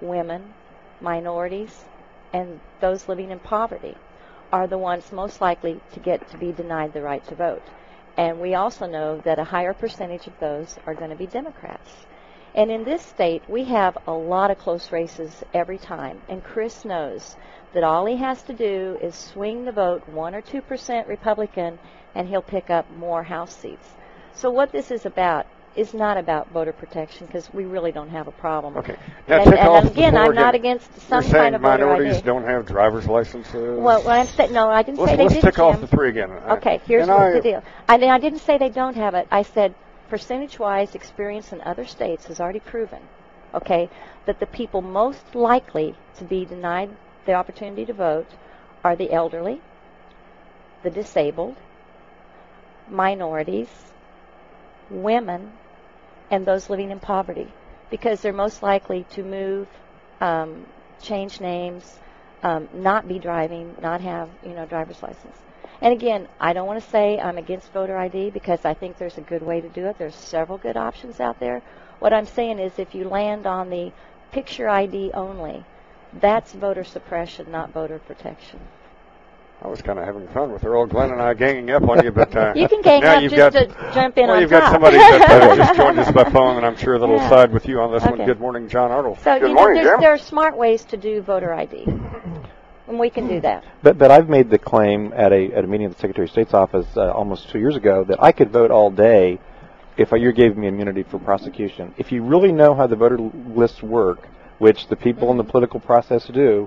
women, 0.00 0.54
minorities, 1.00 1.84
and 2.32 2.60
those 2.80 3.08
living 3.08 3.30
in 3.30 3.38
poverty 3.38 3.96
are 4.52 4.66
the 4.66 4.78
ones 4.78 5.12
most 5.12 5.40
likely 5.40 5.80
to 5.92 6.00
get 6.00 6.28
to 6.30 6.38
be 6.38 6.52
denied 6.52 6.92
the 6.92 7.02
right 7.02 7.26
to 7.28 7.34
vote. 7.34 7.62
And 8.16 8.40
we 8.40 8.54
also 8.54 8.86
know 8.86 9.18
that 9.18 9.38
a 9.38 9.44
higher 9.44 9.72
percentage 9.72 10.26
of 10.26 10.38
those 10.40 10.78
are 10.86 10.94
going 10.94 11.10
to 11.10 11.16
be 11.16 11.26
Democrats. 11.26 11.90
And 12.54 12.70
in 12.70 12.82
this 12.82 13.02
state, 13.02 13.42
we 13.48 13.64
have 13.64 13.96
a 14.06 14.12
lot 14.12 14.50
of 14.50 14.58
close 14.58 14.90
races 14.90 15.44
every 15.54 15.78
time. 15.78 16.20
And 16.28 16.42
Chris 16.42 16.84
knows 16.84 17.36
that 17.72 17.84
all 17.84 18.06
he 18.06 18.16
has 18.16 18.42
to 18.42 18.52
do 18.52 18.98
is 19.00 19.14
swing 19.14 19.64
the 19.64 19.72
vote 19.72 20.08
1 20.08 20.34
or 20.34 20.42
2% 20.42 21.06
Republican, 21.06 21.78
and 22.14 22.28
he'll 22.28 22.42
pick 22.42 22.68
up 22.68 22.90
more 22.96 23.22
House 23.22 23.54
seats. 23.54 23.88
So 24.32 24.50
what 24.50 24.72
this 24.72 24.90
is 24.90 25.06
about 25.06 25.46
is 25.76 25.94
not 25.94 26.16
about 26.16 26.50
voter 26.50 26.72
protection 26.72 27.26
because 27.26 27.52
we 27.54 27.64
really 27.64 27.92
don't 27.92 28.10
have 28.10 28.26
a 28.26 28.32
problem. 28.32 28.76
Okay. 28.76 28.96
Now 29.28 29.42
and, 29.42 29.54
and 29.54 29.88
again, 29.88 30.16
I'm 30.16 30.34
not 30.34 30.54
against 30.54 31.00
some 31.02 31.22
You're 31.22 31.32
kind 31.32 31.54
of 31.54 31.62
voter 31.62 31.86
minorities 31.86 32.16
ID. 32.16 32.26
don't 32.26 32.44
have 32.44 32.66
driver's 32.66 33.06
licenses. 33.06 33.78
Well, 33.78 34.02
what 34.02 34.18
I'm 34.18 34.26
saying, 34.26 34.52
no, 34.52 34.68
I 34.68 34.82
didn't 34.82 34.98
let's, 34.98 35.12
say 35.12 35.16
they 35.16 35.22
let's 35.24 35.34
didn't. 35.34 35.44
tick 35.52 35.58
off 35.60 35.80
the 35.80 35.86
three 35.86 36.08
again. 36.08 36.30
Okay, 36.30 36.80
here's 36.86 37.08
I- 37.08 37.32
the 37.32 37.40
deal. 37.40 37.62
I, 37.88 37.94
I 37.94 38.18
didn't 38.18 38.40
say 38.40 38.58
they 38.58 38.68
don't 38.68 38.96
have 38.96 39.14
it. 39.14 39.28
I 39.30 39.42
said 39.42 39.74
percentage-wise, 40.08 40.94
experience 40.96 41.52
in 41.52 41.60
other 41.60 41.86
states 41.86 42.26
has 42.26 42.40
already 42.40 42.60
proven, 42.60 43.00
okay, 43.54 43.88
that 44.26 44.40
the 44.40 44.46
people 44.46 44.82
most 44.82 45.34
likely 45.36 45.94
to 46.16 46.24
be 46.24 46.44
denied 46.44 46.90
the 47.26 47.34
opportunity 47.34 47.84
to 47.86 47.92
vote 47.92 48.26
are 48.82 48.96
the 48.96 49.12
elderly, 49.12 49.60
the 50.82 50.90
disabled, 50.90 51.56
minorities, 52.88 53.89
women, 54.90 55.52
and 56.30 56.46
those 56.46 56.70
living 56.70 56.90
in 56.90 57.00
poverty, 57.00 57.52
because 57.90 58.20
they're 58.20 58.32
most 58.32 58.62
likely 58.62 59.04
to 59.10 59.22
move, 59.22 59.68
um, 60.20 60.66
change 61.02 61.40
names, 61.40 61.98
um, 62.42 62.68
not 62.72 63.08
be 63.08 63.18
driving, 63.18 63.74
not 63.80 64.00
have 64.00 64.28
you 64.44 64.54
know 64.54 64.66
driver's 64.66 65.02
license. 65.02 65.36
And 65.82 65.92
again, 65.94 66.28
I 66.38 66.52
don't 66.52 66.66
want 66.66 66.82
to 66.82 66.90
say 66.90 67.18
I'm 67.18 67.38
against 67.38 67.72
voter 67.72 67.96
ID 67.96 68.30
because 68.30 68.64
I 68.64 68.74
think 68.74 68.98
there's 68.98 69.16
a 69.16 69.22
good 69.22 69.42
way 69.42 69.60
to 69.60 69.68
do 69.68 69.86
it. 69.86 69.96
There's 69.98 70.14
several 70.14 70.58
good 70.58 70.76
options 70.76 71.20
out 71.20 71.40
there. 71.40 71.62
What 72.00 72.12
I'm 72.12 72.26
saying 72.26 72.58
is 72.58 72.78
if 72.78 72.94
you 72.94 73.08
land 73.08 73.46
on 73.46 73.70
the 73.70 73.92
picture 74.30 74.68
ID 74.68 75.12
only, 75.12 75.64
that's 76.12 76.52
voter 76.52 76.84
suppression, 76.84 77.50
not 77.50 77.72
voter 77.72 77.98
protection. 77.98 78.60
I 79.62 79.68
was 79.68 79.82
kind 79.82 79.98
of 79.98 80.06
having 80.06 80.26
fun 80.28 80.52
with 80.52 80.64
Earl 80.64 80.86
Glenn 80.86 81.10
and 81.10 81.20
I 81.20 81.34
ganging 81.34 81.70
up 81.70 81.86
on 81.86 82.02
you, 82.02 82.10
but 82.10 82.34
uh, 82.34 82.52
You 82.56 82.66
can 82.66 82.80
gang 82.80 83.02
now 83.02 83.16
up 83.16 83.22
you've 83.22 83.32
just 83.32 83.52
got, 83.52 83.68
to 83.68 83.94
jump 83.94 84.16
in 84.16 84.26
well, 84.26 84.36
on 84.36 84.40
you've 84.42 84.50
top. 84.50 84.62
got 84.62 84.72
somebody 84.72 84.96
that 84.96 85.56
just 85.58 85.76
joined 85.76 85.98
us 85.98 86.10
by 86.12 86.24
phone, 86.30 86.56
and 86.56 86.64
I'm 86.64 86.76
sure 86.76 86.98
that'll 86.98 87.16
Yeah. 87.16 87.28
side 87.28 87.52
with 87.52 87.68
you 87.68 87.80
on 87.80 87.92
this 87.92 88.02
one. 88.02 88.24
Good 88.24 88.40
morning, 88.40 88.68
John 88.68 88.90
Arnold. 88.90 89.18
So 89.20 89.34
you 89.34 89.52
know, 89.52 89.74
there's, 89.74 90.00
there 90.00 90.14
are 90.14 90.18
smart 90.18 90.56
ways 90.56 90.84
to 90.86 90.96
do 90.96 91.20
voter 91.20 91.52
ID, 91.52 91.84
and 92.88 92.98
we 92.98 93.10
can 93.10 93.28
do 93.28 93.40
that. 93.42 93.64
But 93.82 93.98
but 93.98 94.10
I've 94.10 94.30
made 94.30 94.48
the 94.48 94.58
claim 94.58 95.12
at 95.14 95.30
a 95.32 95.52
at 95.52 95.64
a 95.64 95.66
meeting 95.66 95.88
at 95.88 95.92
the 95.92 96.00
Secretary 96.00 96.24
of 96.24 96.30
State's 96.30 96.54
office 96.54 96.86
uh, 96.96 97.10
almost 97.12 97.50
two 97.50 97.58
years 97.58 97.76
ago 97.76 98.02
that 98.04 98.22
I 98.22 98.32
could 98.32 98.50
vote 98.50 98.70
all 98.70 98.90
day 98.90 99.38
if 99.98 100.10
you 100.12 100.32
gave 100.32 100.56
me 100.56 100.68
immunity 100.68 101.02
for 101.02 101.18
prosecution. 101.18 101.94
If 101.98 102.12
you 102.12 102.22
really 102.22 102.52
know 102.52 102.74
how 102.74 102.86
the 102.86 102.96
voter 102.96 103.18
l- 103.18 103.30
lists 103.54 103.82
work, 103.82 104.26
which 104.58 104.86
the 104.88 104.96
people 104.96 105.30
in 105.30 105.36
the 105.36 105.44
political 105.44 105.80
process 105.80 106.24
do, 106.26 106.66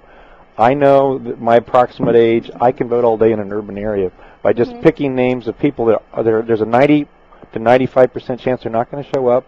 I 0.57 0.73
know 0.73 1.17
that 1.17 1.41
my 1.41 1.55
approximate 1.55 2.15
age, 2.15 2.49
I 2.61 2.71
can 2.71 2.87
vote 2.87 3.03
all 3.03 3.17
day 3.17 3.31
in 3.31 3.39
an 3.39 3.51
urban 3.51 3.77
area 3.77 4.11
by 4.41 4.53
just 4.53 4.71
mm-hmm. 4.71 4.81
picking 4.81 5.15
names 5.15 5.47
of 5.47 5.57
people 5.57 5.85
that 5.85 6.03
are 6.11 6.23
there. 6.23 6.41
There's 6.41 6.61
a 6.61 6.65
90 6.65 7.07
to 7.53 7.59
95 7.59 8.13
percent 8.13 8.39
chance 8.39 8.63
they're 8.63 8.71
not 8.71 8.91
going 8.91 9.03
to 9.03 9.09
show 9.13 9.27
up. 9.27 9.45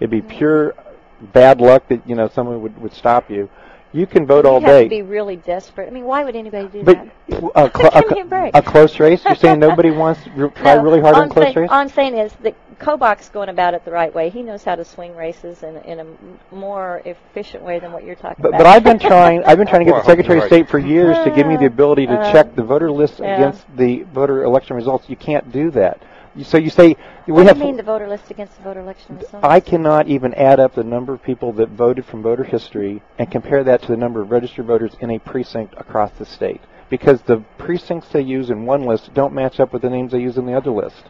It'd 0.00 0.10
be 0.10 0.20
mm-hmm. 0.20 0.36
pure 0.36 0.74
bad 1.20 1.60
luck 1.60 1.88
that 1.88 2.08
you 2.08 2.14
know 2.14 2.28
someone 2.28 2.62
would 2.62 2.80
would 2.80 2.92
stop 2.92 3.30
you. 3.30 3.48
You 3.92 4.06
can 4.06 4.26
vote 4.26 4.44
all 4.44 4.60
you 4.60 4.66
have 4.66 4.76
day. 4.76 4.84
to 4.84 4.90
be 4.90 5.02
really 5.02 5.36
desperate. 5.36 5.88
I 5.88 5.90
mean, 5.90 6.04
why 6.04 6.22
would 6.22 6.36
anybody 6.36 6.68
do 6.68 6.82
But 6.82 7.08
that? 7.28 7.42
Uh, 7.42 7.46
uh, 7.54 7.70
a, 7.74 7.78
cl- 7.78 8.44
a, 8.44 8.50
a 8.58 8.62
close 8.62 9.00
race? 9.00 9.24
You're 9.24 9.34
saying 9.34 9.60
nobody 9.60 9.90
wants 10.02 10.22
to 10.24 10.50
try 10.50 10.74
No, 10.74 10.82
really 10.82 11.00
hard 11.00 11.16
on 11.16 11.30
close 11.30 11.46
saying, 11.46 11.56
race? 11.56 11.70
All 11.70 11.78
I'm 11.78 11.88
saying 11.88 12.16
is 12.16 12.32
that 12.42 12.54
Kobach's 12.78 13.28
going 13.28 13.48
about 13.48 13.74
it 13.74 13.84
the 13.84 13.90
right 13.90 14.14
way. 14.14 14.30
He 14.30 14.42
knows 14.42 14.62
how 14.64 14.76
to 14.76 14.84
swing 14.84 15.16
races 15.16 15.62
in, 15.62 15.76
in 15.78 15.98
a 15.98 16.02
m- 16.02 16.38
more 16.52 17.02
efficient 17.04 17.62
way 17.64 17.78
than 17.80 17.92
what 17.92 18.04
you're 18.04 18.14
talking 18.14 18.36
But, 18.42 18.48
about. 18.50 18.58
but 18.58 18.66
I've 18.66 18.84
been 18.84 18.98
trying. 19.10 19.42
I've 19.44 19.58
been 19.58 19.66
trying 19.66 19.84
to 19.84 19.90
get 19.92 19.98
the 20.00 20.06
Secretary 20.06 20.38
of. 20.38 20.44
State 20.46 20.68
for 20.68 20.78
years 20.78 21.16
to 21.24 21.30
give 21.30 21.46
me 21.46 21.56
the 21.56 21.66
ability 21.66 22.06
to 22.06 22.12
Uh, 22.18 22.32
check 22.32 22.54
the 22.54 22.62
voter 22.62 22.90
list 22.90 23.18
yeah. 23.18 23.34
against 23.36 23.66
the 23.76 24.02
voter 24.14 24.44
election 24.44 24.76
results. 24.76 25.08
You 25.08 25.16
can't 25.16 25.50
do 25.50 25.70
that. 25.72 26.00
So 26.44 26.56
you 26.56 26.70
say 26.70 26.94
we 27.26 27.32
what 27.32 27.46
have. 27.46 27.56
do 27.56 27.60
you 27.62 27.66
mean 27.66 27.76
the 27.76 27.82
voter 27.82 28.06
list 28.06 28.30
against 28.30 28.56
the 28.58 28.62
voter 28.62 28.80
election 28.80 29.16
results? 29.16 29.42
I 29.42 29.58
cannot 29.58 30.06
even 30.06 30.32
add 30.34 30.60
up 30.60 30.74
the 30.74 30.84
number 30.84 31.12
of 31.12 31.20
people 31.22 31.52
that 31.54 31.70
voted 31.70 32.04
from 32.04 32.22
voter 32.22 32.44
history 32.44 33.02
and 33.18 33.28
compare 33.28 33.64
that 33.64 33.82
to 33.82 33.88
the 33.88 33.96
number 33.96 34.20
of 34.22 34.30
registered 34.30 34.66
voters 34.66 34.94
in 35.00 35.10
a 35.10 35.18
precinct 35.18 35.74
across 35.78 36.12
the 36.12 36.24
state 36.24 36.60
because 36.90 37.22
the 37.22 37.38
precincts 37.56 38.10
they 38.10 38.20
use 38.20 38.50
in 38.50 38.66
one 38.66 38.82
list 38.84 39.12
don't 39.14 39.32
match 39.34 39.58
up 39.58 39.72
with 39.72 39.82
the 39.82 39.90
names 39.90 40.12
they 40.12 40.20
use 40.20 40.38
in 40.38 40.46
the 40.46 40.56
other 40.56 40.70
list. 40.70 41.06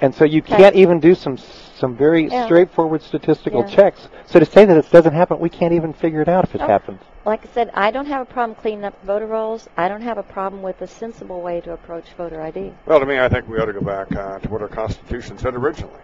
And 0.00 0.14
so 0.14 0.24
you 0.24 0.40
Okay. 0.42 0.56
can't 0.56 0.76
even 0.76 1.00
do 1.00 1.14
some 1.14 1.36
some 1.36 1.94
very 1.94 2.28
Yeah. 2.28 2.44
straightforward 2.46 3.02
statistical 3.02 3.60
Yeah. 3.60 3.66
checks. 3.68 4.08
So 4.24 4.38
to 4.38 4.46
say 4.46 4.64
that 4.64 4.76
it 4.76 4.90
doesn't 4.90 5.12
happen, 5.12 5.38
we 5.38 5.50
can't 5.50 5.74
even 5.74 5.92
figure 5.92 6.22
it 6.22 6.28
out 6.28 6.44
if 6.44 6.54
it 6.54 6.62
Oh. 6.62 6.66
happens. 6.66 7.00
Like 7.26 7.44
I 7.44 7.48
said, 7.48 7.70
I 7.74 7.90
don't 7.90 8.06
have 8.06 8.22
a 8.22 8.24
problem 8.24 8.54
cleaning 8.54 8.84
up 8.84 8.94
voter 9.04 9.26
rolls. 9.26 9.68
I 9.76 9.88
don't 9.88 10.00
have 10.00 10.16
a 10.16 10.22
problem 10.22 10.62
with 10.62 10.80
a 10.80 10.86
sensible 10.86 11.42
way 11.42 11.60
to 11.62 11.72
approach 11.72 12.04
voter 12.16 12.40
ID. 12.40 12.72
Well, 12.86 13.00
to 13.00 13.06
me, 13.06 13.18
I 13.18 13.28
think 13.28 13.48
we 13.48 13.58
ought 13.58 13.66
to 13.66 13.72
go 13.74 13.80
back 13.80 14.14
uh, 14.14 14.38
to 14.38 14.48
what 14.48 14.62
our 14.62 14.68
Constitution 14.68 15.36
said 15.38 15.54
originally. 15.54 16.00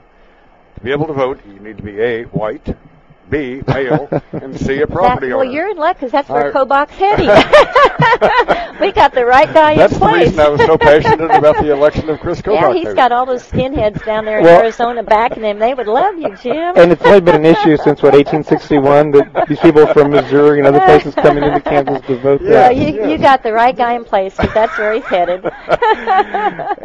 To 0.74 0.80
be 0.80 0.90
able 0.90 1.06
to 1.06 1.12
vote, 1.12 1.40
you 1.46 1.60
need 1.60 1.76
to 1.76 1.82
be 1.82 2.00
A, 2.00 2.24
white, 2.24 2.66
B, 3.30 3.62
male, 3.66 4.08
and 4.32 4.58
C, 4.58 4.80
a 4.82 4.86
property 4.88 5.28
That- 5.28 5.34
owner. 5.34 5.44
well, 5.44 5.52
you're 5.54 5.70
in 5.70 5.76
luck 5.78 5.96
because 5.96 6.12
that's 6.12 6.28
where 6.28 6.48
I- 6.48 6.52
Kobach's 6.52 6.90
heading. 6.98 7.28
we 8.80 8.92
got 8.92 9.14
the 9.14 9.24
right 9.24 9.52
guy 9.54 9.74
That's 9.76 9.94
in 9.94 10.00
the 10.00 10.04
place. 10.06 10.26
reason 10.26 10.40
I 10.40 10.48
was 10.48 10.60
so 10.60 10.76
passionate 10.76 11.30
about 11.30 11.56
the 11.62 11.72
election 11.72 12.10
of 12.10 12.20
Chris 12.20 12.42
Kobach. 12.42 12.54
yeah, 12.60 12.72
he's 12.74 12.84
maybe. 12.84 12.96
got 12.96 13.10
all 13.12 13.24
those 13.24 13.42
skinheads 13.48 14.04
down 14.04 14.24
there 14.26 14.38
in 14.38 14.44
Well- 14.44 14.60
Arizona 14.60 15.02
backing 15.02 15.44
him. 15.44 15.58
They 15.58 15.72
would 15.72 15.86
love 15.86 16.18
you, 16.18 16.36
Jim. 16.36 16.74
And 16.76 16.92
it's 16.92 17.02
only 17.04 17.20
been 17.20 17.36
an 17.36 17.46
issue 17.46 17.76
since 17.78 18.02
what 18.02 18.12
1861 18.14 19.12
that 19.12 19.46
these 19.48 19.60
people 19.60 19.86
from 19.88 20.10
Missouri 20.10 20.58
and 20.58 20.66
other 20.66 20.80
places 20.80 21.14
coming 21.14 21.42
into 21.44 21.60
Kansas 21.60 22.04
to 22.06 22.18
vote 22.18 22.42
Yeah, 22.42 22.68
there. 22.68 22.72
you, 22.72 23.08
you 23.12 23.18
got 23.18 23.42
the 23.42 23.52
right 23.52 23.74
guy 23.76 23.94
in 23.94 24.04
place 24.04 24.36
because 24.36 24.52
that's 24.52 24.76
where 24.76 24.92
he's 24.94 25.04
headed. 25.04 25.42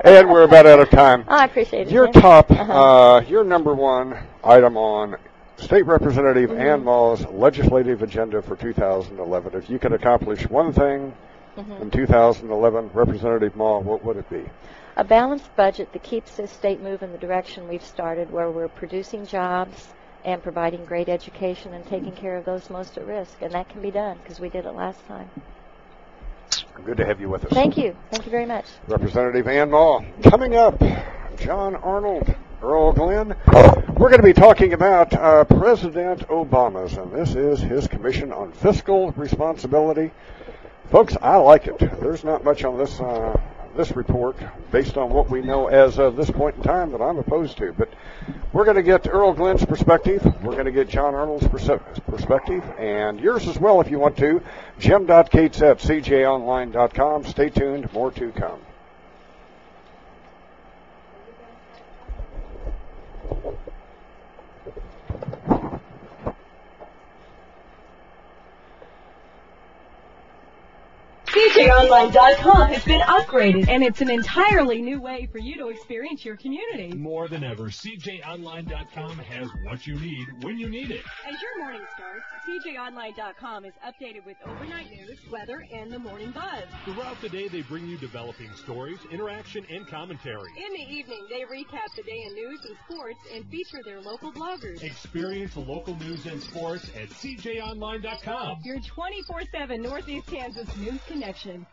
And 0.03 0.29
we're 0.29 0.43
about 0.43 0.65
out 0.65 0.79
of 0.79 0.89
time. 0.89 1.25
I 1.27 1.45
appreciate 1.45 1.87
it. 1.87 1.93
Your 1.93 2.07
Jim. 2.07 2.21
top, 2.21 2.51
Uh-huh. 2.51 3.15
uh, 3.15 3.19
your 3.21 3.43
number 3.43 3.73
one 3.73 4.17
item 4.43 4.77
on 4.77 5.17
State 5.57 5.85
Representative 5.85 6.51
Mm-hmm. 6.51 6.61
Ann 6.61 6.83
Mah's 6.83 7.25
legislative 7.27 8.01
agenda 8.03 8.41
for 8.41 8.55
2011. 8.55 9.55
If 9.55 9.69
you 9.69 9.79
could 9.79 9.93
accomplish 9.93 10.47
one 10.49 10.71
thing 10.71 11.13
Mhm. 11.57 11.81
in 11.81 11.91
2011, 11.91 12.91
Representative 12.93 13.55
Mah, 13.55 13.79
what 13.79 14.03
would 14.05 14.17
it 14.17 14.29
be? 14.29 14.45
a 14.99 15.03
balanced 15.03 15.55
budget 15.55 15.93
that 15.93 16.01
keeps 16.01 16.37
this 16.37 16.49
state 16.51 16.81
moving 16.81 17.11
the 17.11 17.19
direction 17.19 17.67
we've 17.67 17.83
started, 17.85 18.31
where 18.33 18.49
we're 18.49 18.67
producing 18.67 19.23
jobs 19.27 19.93
and 20.25 20.41
providing 20.41 20.83
great 20.85 21.07
education 21.07 21.71
and 21.75 21.85
taking 21.85 22.11
care 22.11 22.35
of 22.35 22.45
those 22.45 22.67
most 22.71 22.97
at 22.97 23.05
risk. 23.05 23.39
And 23.43 23.51
that 23.51 23.69
can 23.69 23.79
be 23.79 23.91
done 23.91 24.17
because 24.23 24.39
we 24.39 24.49
did 24.49 24.65
it 24.65 24.71
last 24.73 25.05
time. 25.07 25.29
Good 26.83 26.97
to 26.97 27.05
have 27.05 27.21
you 27.21 27.29
with 27.29 27.45
us. 27.45 27.51
Thank 27.53 27.77
you. 27.77 27.95
Thank 28.09 28.25
you 28.25 28.31
very 28.31 28.47
much. 28.47 28.65
Representative 28.87 29.47
Ann 29.47 29.69
Mall. 29.69 30.03
Coming 30.23 30.55
up, 30.55 30.81
John 31.37 31.75
Arnold, 31.75 32.33
Earl 32.61 32.91
Glenn. 32.93 33.35
We're 33.97 34.09
going 34.09 34.17
to 34.17 34.23
be 34.23 34.33
talking 34.33 34.73
about 34.73 35.13
uh, 35.13 35.43
President 35.43 36.27
Obama's, 36.27 36.97
and 36.97 37.11
this 37.11 37.35
is 37.35 37.59
his 37.59 37.87
commission 37.87 38.31
on 38.31 38.51
fiscal 38.51 39.11
responsibility. 39.11 40.11
Folks, 40.89 41.15
I 41.21 41.35
like 41.37 41.67
it. 41.67 41.77
There's 41.79 42.23
not 42.23 42.43
much 42.43 42.63
on 42.63 42.77
this 42.77 42.99
uh, 42.99 43.39
this 43.75 43.95
report 43.95 44.35
based 44.71 44.97
on 44.97 45.11
what 45.11 45.29
we 45.29 45.41
know 45.41 45.67
as 45.67 45.99
of 45.99 46.15
this 46.15 46.31
point 46.31 46.55
in 46.55 46.63
time 46.63 46.91
that 46.91 47.01
I'm 47.01 47.17
opposed 47.17 47.57
to, 47.57 47.73
but 47.73 47.89
we're 48.51 48.65
going 48.65 48.77
to 48.77 48.83
get 48.83 49.07
Earl 49.07 49.33
Glenn's 49.33 49.63
perspective. 49.63 50.23
We're 50.43 50.53
going 50.53 50.65
to 50.65 50.71
get 50.71 50.89
John 50.89 51.13
Arnold's 51.13 51.47
perspective, 51.47 52.63
and 52.79 53.19
yours 53.19 53.47
as 53.47 53.59
well 53.59 53.81
if 53.81 53.91
you 53.91 53.99
want 53.99 54.17
to. 54.17 54.41
Jim.Cates 54.79 55.61
at 55.61 55.77
cjonline.com. 55.77 57.25
Stay 57.25 57.49
tuned. 57.49 57.93
More 57.93 58.11
to 58.11 58.31
come. 58.31 58.59
あ! 65.49 65.56
CJOnline.com 71.37 72.69
has 72.69 72.83
been 72.83 73.01
upgraded, 73.01 73.69
and 73.69 73.83
it's 73.83 74.01
an 74.01 74.09
entirely 74.09 74.81
new 74.81 74.99
way 74.99 75.29
for 75.31 75.37
you 75.37 75.55
to 75.57 75.67
experience 75.67 76.25
your 76.25 76.35
community. 76.35 76.97
More 76.97 77.27
than 77.27 77.43
ever, 77.43 77.65
CJOnline.com 77.65 79.19
has 79.19 79.47
what 79.63 79.85
you 79.85 79.99
need 79.99 80.25
when 80.41 80.57
you 80.57 80.67
need 80.67 80.89
it. 80.89 81.03
As 81.27 81.39
your 81.39 81.59
morning 81.59 81.85
starts, 81.93 82.25
CJOnline.com 82.65 83.65
is 83.65 83.73
updated 83.85 84.25
with 84.25 84.37
overnight 84.47 84.89
news, 84.89 85.19
weather, 85.31 85.63
and 85.71 85.91
the 85.91 85.99
morning 85.99 86.31
buzz. 86.31 86.63
Throughout 86.85 87.21
the 87.21 87.29
day, 87.29 87.47
they 87.47 87.61
bring 87.61 87.87
you 87.87 87.97
developing 87.97 88.51
stories, 88.55 88.97
interaction, 89.11 89.63
and 89.69 89.87
commentary. 89.87 90.49
In 90.57 90.73
the 90.73 90.91
evening, 90.91 91.27
they 91.29 91.41
recap 91.41 91.93
the 91.95 92.01
day 92.01 92.23
in 92.25 92.33
news 92.33 92.61
and 92.65 92.75
sports 92.89 93.19
and 93.35 93.45
feature 93.51 93.81
their 93.85 94.01
local 94.01 94.31
bloggers. 94.31 94.81
Experience 94.81 95.53
the 95.53 95.59
local 95.59 95.95
news 95.97 96.25
and 96.25 96.41
sports 96.41 96.89
at 96.99 97.09
CJOnline.com. 97.09 98.57
Your 98.63 98.79
24-7 98.79 99.81
Northeast 99.81 100.25
Kansas 100.25 100.75
news 100.77 100.99
connection. 101.27 101.67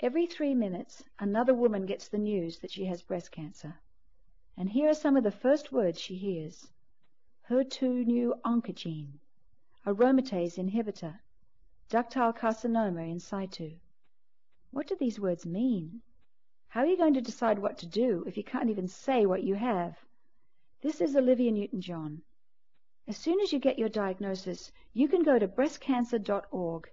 Every 0.00 0.26
three 0.26 0.56
minutes, 0.56 1.04
another 1.20 1.54
woman 1.54 1.86
gets 1.86 2.08
the 2.08 2.18
news 2.18 2.58
that 2.58 2.72
she 2.72 2.86
has 2.86 3.00
breast 3.00 3.30
cancer. 3.30 3.76
And 4.58 4.68
here 4.68 4.90
are 4.90 4.94
some 4.94 5.16
of 5.16 5.22
the 5.22 5.30
first 5.30 5.70
words 5.70 6.00
she 6.00 6.16
hears. 6.16 6.66
HER2/neu 7.48 8.32
oncogene, 8.44 9.20
aromatase 9.86 10.58
inhibitor, 10.58 11.20
ductal 11.88 12.36
carcinoma 12.36 13.08
in 13.08 13.20
situ. 13.20 13.76
What 14.72 14.88
do 14.88 14.96
these 14.98 15.20
words 15.20 15.46
mean? 15.46 16.00
How 16.66 16.80
are 16.80 16.86
you 16.86 16.96
going 16.96 17.14
to 17.14 17.20
decide 17.20 17.60
what 17.60 17.78
to 17.78 17.86
do 17.86 18.24
if 18.26 18.36
you 18.36 18.42
can't 18.42 18.68
even 18.68 18.88
say 18.88 19.26
what 19.26 19.44
you 19.44 19.54
have? 19.54 19.94
This 20.82 21.00
is 21.00 21.14
Olivia 21.14 21.52
Newton-John. 21.52 22.22
As 23.06 23.16
soon 23.16 23.38
as 23.38 23.52
you 23.52 23.60
get 23.60 23.78
your 23.78 23.88
diagnosis, 23.88 24.72
you 24.92 25.06
can 25.06 25.22
go 25.22 25.38
to 25.38 25.46
breastcancer.org. 25.46 26.90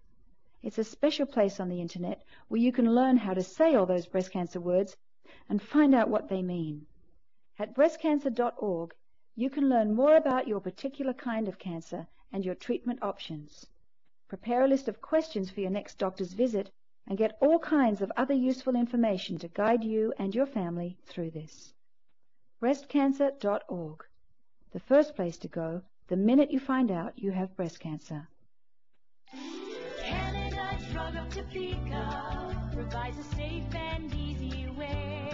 It's 0.64 0.78
a 0.78 0.84
special 0.86 1.26
place 1.26 1.60
on 1.60 1.68
the 1.68 1.82
internet 1.82 2.24
where 2.48 2.62
you 2.62 2.72
can 2.72 2.96
learn 2.96 3.18
how 3.18 3.34
to 3.34 3.44
say 3.44 3.76
all 3.76 3.86
those 3.86 4.08
breast 4.08 4.32
cancer 4.32 4.62
words 4.62 4.96
and 5.50 5.62
find 5.62 5.94
out 5.94 6.10
what 6.10 6.30
they 6.30 6.42
mean. 6.42 6.86
At 7.60 7.76
breastcancer.org, 7.76 8.94
you 9.36 9.50
can 9.50 9.68
learn 9.68 9.94
more 9.94 10.16
about 10.16 10.48
your 10.48 10.62
particular 10.62 11.14
kind 11.14 11.50
of 11.50 11.60
cancer 11.60 12.08
and 12.32 12.46
your 12.46 12.56
treatment 12.56 13.04
options. 13.04 13.66
Prepare 14.30 14.64
a 14.64 14.68
list 14.68 14.88
of 14.88 15.02
questions 15.02 15.50
for 15.50 15.60
your 15.60 15.70
next 15.70 15.98
doctor's 15.98 16.32
visit 16.32 16.72
and 17.08 17.18
get 17.18 17.38
all 17.42 17.60
kinds 17.60 18.02
of 18.02 18.12
other 18.16 18.34
useful 18.34 18.76
information 18.76 19.38
to 19.40 19.50
guide 19.50 19.84
you 19.84 20.14
and 20.18 20.34
your 20.34 20.46
family 20.46 20.98
through 21.06 21.32
this. 21.32 21.74
Breastcancer.org. 22.62 24.06
The 24.72 24.80
first 24.80 25.16
place 25.16 25.38
to 25.40 25.50
go 25.50 25.82
the 26.08 26.16
minute 26.16 26.52
you 26.52 26.60
find 26.60 26.90
out 26.90 27.20
you 27.20 27.32
have 27.32 27.56
breast 27.58 27.82
cancer. 27.82 28.30
Of 31.24 31.30
Topeka 31.30 32.70
provides 32.74 33.18
a 33.18 33.24
safe 33.36 33.64
and 33.74 34.14
easy 34.14 34.68
way 34.78 35.30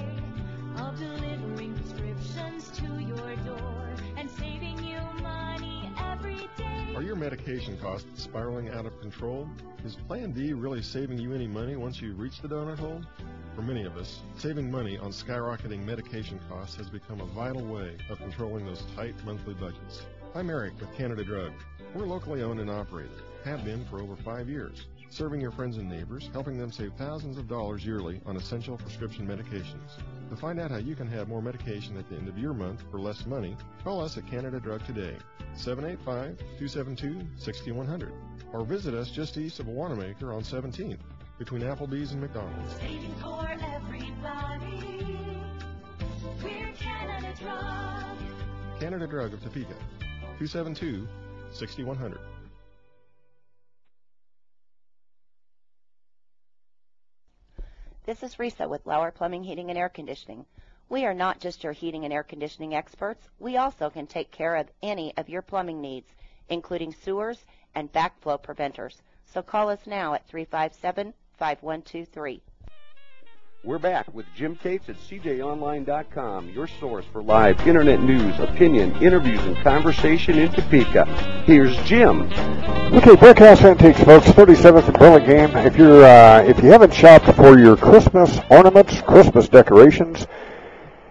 of 0.77 0.99
delivering 0.99 1.73
prescriptions 1.73 2.69
to 2.77 2.99
your 2.99 3.35
door 3.37 3.89
and 4.15 4.29
saving 4.29 4.77
you 4.83 4.99
money 5.23 5.91
every 5.97 6.47
day. 6.57 6.93
Are 6.95 7.01
your 7.01 7.15
medication 7.15 7.75
costs 7.79 8.21
spiraling 8.21 8.69
out 8.69 8.85
of 8.85 9.01
control? 9.01 9.49
Is 9.83 9.95
Plan 9.95 10.31
D 10.31 10.53
really 10.53 10.83
saving 10.83 11.17
you 11.17 11.33
any 11.33 11.47
money 11.47 11.75
once 11.75 11.99
you 11.99 12.13
reach 12.13 12.39
the 12.41 12.49
donut 12.49 12.77
hole? 12.77 13.01
For 13.55 13.63
many 13.63 13.83
of 13.85 13.97
us, 13.97 14.19
saving 14.37 14.69
money 14.69 14.99
on 14.99 15.09
skyrocketing 15.09 15.83
medication 15.83 16.39
costs 16.47 16.75
has 16.75 16.89
become 16.89 17.19
a 17.19 17.25
vital 17.25 17.65
way 17.65 17.97
of 18.11 18.19
controlling 18.19 18.63
those 18.65 18.83
tight 18.95 19.15
monthly 19.25 19.55
budgets. 19.55 20.03
I'm 20.35 20.51
Eric 20.51 20.79
with 20.79 20.93
Canada 20.95 21.23
Drug. 21.23 21.51
We're 21.95 22.05
locally 22.05 22.43
owned 22.43 22.59
and 22.59 22.69
operated, 22.69 23.23
have 23.43 23.65
been 23.65 23.83
for 23.85 23.99
over 23.99 24.15
five 24.15 24.47
years, 24.47 24.85
serving 25.09 25.41
your 25.41 25.51
friends 25.51 25.75
and 25.77 25.89
neighbors, 25.89 26.29
helping 26.33 26.57
them 26.57 26.71
save 26.71 26.93
thousands 26.93 27.37
of 27.37 27.47
dollars 27.47 27.85
yearly 27.85 28.19
on 28.25 28.35
essential 28.37 28.77
prescription 28.77 29.27
medications. 29.27 29.99
To 30.29 30.35
find 30.35 30.59
out 30.59 30.71
how 30.71 30.77
you 30.77 30.95
can 30.95 31.07
have 31.07 31.27
more 31.27 31.41
medication 31.41 31.97
at 31.97 32.07
the 32.09 32.15
end 32.15 32.27
of 32.27 32.37
your 32.37 32.53
month 32.53 32.83
for 32.91 32.99
less 32.99 33.25
money, 33.25 33.57
call 33.83 34.01
us 34.01 34.15
at 34.17 34.27
Canada 34.27 34.59
Drug 34.59 34.85
today, 34.85 35.15
785-272-6100, 35.57 38.11
or 38.53 38.63
visit 38.63 38.93
us 38.93 39.09
just 39.09 39.35
east 39.37 39.59
of 39.59 39.67
Wanamaker 39.67 40.31
on 40.33 40.43
17th, 40.43 40.99
between 41.37 41.63
Applebee's 41.63 42.11
and 42.11 42.21
McDonald's. 42.21 42.75
Saving 42.75 43.15
for 43.21 43.49
everybody. 43.49 45.17
We're 46.43 46.71
Canada 46.77 47.33
Drug. 47.39 48.05
Canada 48.79 49.07
Drug 49.07 49.33
of 49.33 49.41
Topeka, 49.43 49.73
272-6100. 50.39 52.19
This 58.09 58.23
is 58.23 58.37
Risa 58.37 58.67
with 58.67 58.87
Lauer 58.87 59.11
Plumbing, 59.11 59.43
Heating, 59.43 59.69
and 59.69 59.77
Air 59.77 59.87
Conditioning. 59.87 60.43
We 60.89 61.05
are 61.05 61.13
not 61.13 61.39
just 61.39 61.63
your 61.63 61.73
heating 61.73 62.05
and 62.05 62.11
air 62.11 62.23
conditioning 62.23 62.73
experts. 62.73 63.29
We 63.37 63.55
also 63.57 63.91
can 63.91 64.07
take 64.07 64.31
care 64.31 64.55
of 64.55 64.71
any 64.81 65.15
of 65.15 65.29
your 65.29 65.43
plumbing 65.43 65.79
needs, 65.79 66.09
including 66.49 66.91
sewers 66.91 67.45
and 67.75 67.93
backflow 67.93 68.41
preventers. 68.41 69.03
So 69.27 69.43
call 69.43 69.69
us 69.69 69.85
now 69.85 70.15
at 70.15 70.25
357 70.25 71.13
5123. 71.37 72.41
We're 73.61 73.77
back 73.77 74.13
with 74.13 74.25
Jim 74.37 74.55
Cates 74.55 74.87
at 74.87 74.95
CJOnline.com, 74.95 76.49
your 76.49 76.65
source 76.79 77.03
for 77.11 77.21
live 77.21 77.67
internet 77.67 77.99
news, 78.01 78.39
opinion, 78.39 78.95
interviews, 79.03 79.41
and 79.41 79.57
conversation 79.57 80.39
in 80.39 80.49
Topeka. 80.49 81.05
Here's 81.45 81.75
Jim. 81.83 82.21
Okay, 82.21 83.15
Brickhouse 83.17 83.61
Antiques, 83.63 84.01
folks, 84.03 84.27
37th 84.27 84.87
and 84.87 84.97
Burlingame. 84.97 85.51
If 85.65 85.75
you're 85.75 86.05
uh, 86.05 86.41
if 86.43 86.63
you 86.63 86.69
haven't 86.71 86.93
shopped 86.93 87.25
for 87.35 87.59
your 87.59 87.75
Christmas 87.75 88.39
ornaments, 88.49 89.01
Christmas 89.01 89.49
decorations, 89.49 90.25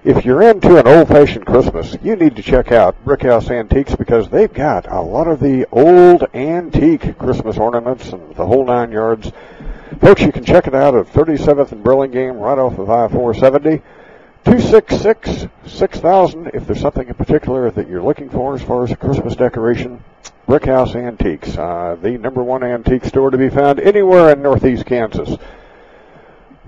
If 0.05 0.25
you're 0.25 0.43
into 0.43 0.79
an 0.79 0.87
old-fashioned 0.87 1.45
Christmas, 1.45 1.97
you 2.03 2.17
need 2.17 2.37
to 2.37 2.43
check 2.43 2.73
out 2.73 2.97
Brickhouse 3.05 3.51
Antiques 3.51 3.95
because 3.95 4.31
they've 4.31 4.53
got 4.53 4.91
a 4.91 5.03
lot 5.03 5.27
of 5.29 5.41
the 5.41 5.67
old 5.71 6.25
antique 6.35 7.19
Christmas 7.19 7.59
ornaments 7.59 8.11
and 8.13 8.35
the 8.37 8.47
whole 8.47 8.65
nine 8.65 8.91
yards. 8.91 9.33
Folks, 9.97 10.23
you 10.23 10.33
can 10.33 10.45
check 10.45 10.67
it 10.67 10.75
out 10.75 10.95
at 10.95 11.07
37th 11.07 11.73
and 11.73 11.83
Burlingame, 11.83 12.37
right 12.39 12.59
off 12.59 12.79
of 12.79 12.91
I-470. 12.91 13.81
266-6000 14.45 16.55
if 16.55 16.67
there's 16.67 16.81
something 16.81 17.09
in 17.09 17.15
particular 17.15 17.71
that 17.71 17.89
you're 17.89 18.03
looking 18.03 18.29
for 18.31 18.55
as 18.55 18.63
far 18.63 18.85
as 18.85 18.93
a 18.93 18.97
Christmas 18.97 19.35
decoration. 19.35 20.05
Brickhouse 20.47 20.95
Antiques, 20.95 21.57
uh, 21.59 21.97
the 22.01 22.17
number 22.19 22.43
one 22.43 22.63
antique 22.63 23.05
store 23.05 23.31
to 23.31 23.37
be 23.37 23.51
found 23.51 23.81
anywhere 23.81 24.31
in 24.31 24.41
northeast 24.41 24.87
Kansas. 24.87 25.37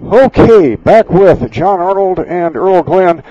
Okay, 0.03 0.77
back 0.77 1.09
with 1.09 1.51
John 1.51 1.81
Arnold 1.81 2.19
and 2.21 2.57
Earl 2.57 2.83
Glenn. 2.83 3.23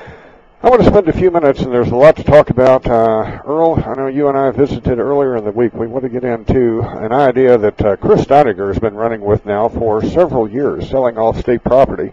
I 0.62 0.68
want 0.70 0.82
to 0.82 0.90
spend 0.90 1.08
a 1.08 1.14
few 1.14 1.32
minutes, 1.32 1.62
and 1.62 1.72
there's 1.72 1.92
a 1.92 1.96
lot 1.96 2.18
to 2.18 2.24
talk 2.26 2.50
about. 2.50 2.86
Uh, 2.86 3.42
Earl, 3.46 3.82
I 3.82 3.94
know 3.94 4.08
you 4.08 4.28
and 4.28 4.38
I 4.38 4.52
visited 4.52 5.00
earlier 5.00 5.38
in 5.38 5.46
the 5.46 5.54
week. 5.54 5.74
We 5.74 5.88
want 5.88 6.04
to 6.04 6.10
get 6.10 6.26
into 6.26 6.82
an 6.82 7.14
idea 7.14 7.58
that 7.58 7.82
uh, 7.82 7.96
Chris 7.96 8.26
Steineger 8.26 8.68
has 8.68 8.78
been 8.78 8.94
running 8.94 9.22
with 9.22 9.46
now 9.46 9.70
for 9.70 10.04
several 10.04 10.50
years, 10.50 10.90
selling 10.90 11.18
off 11.18 11.40
state 11.40 11.64
property. 11.64 12.12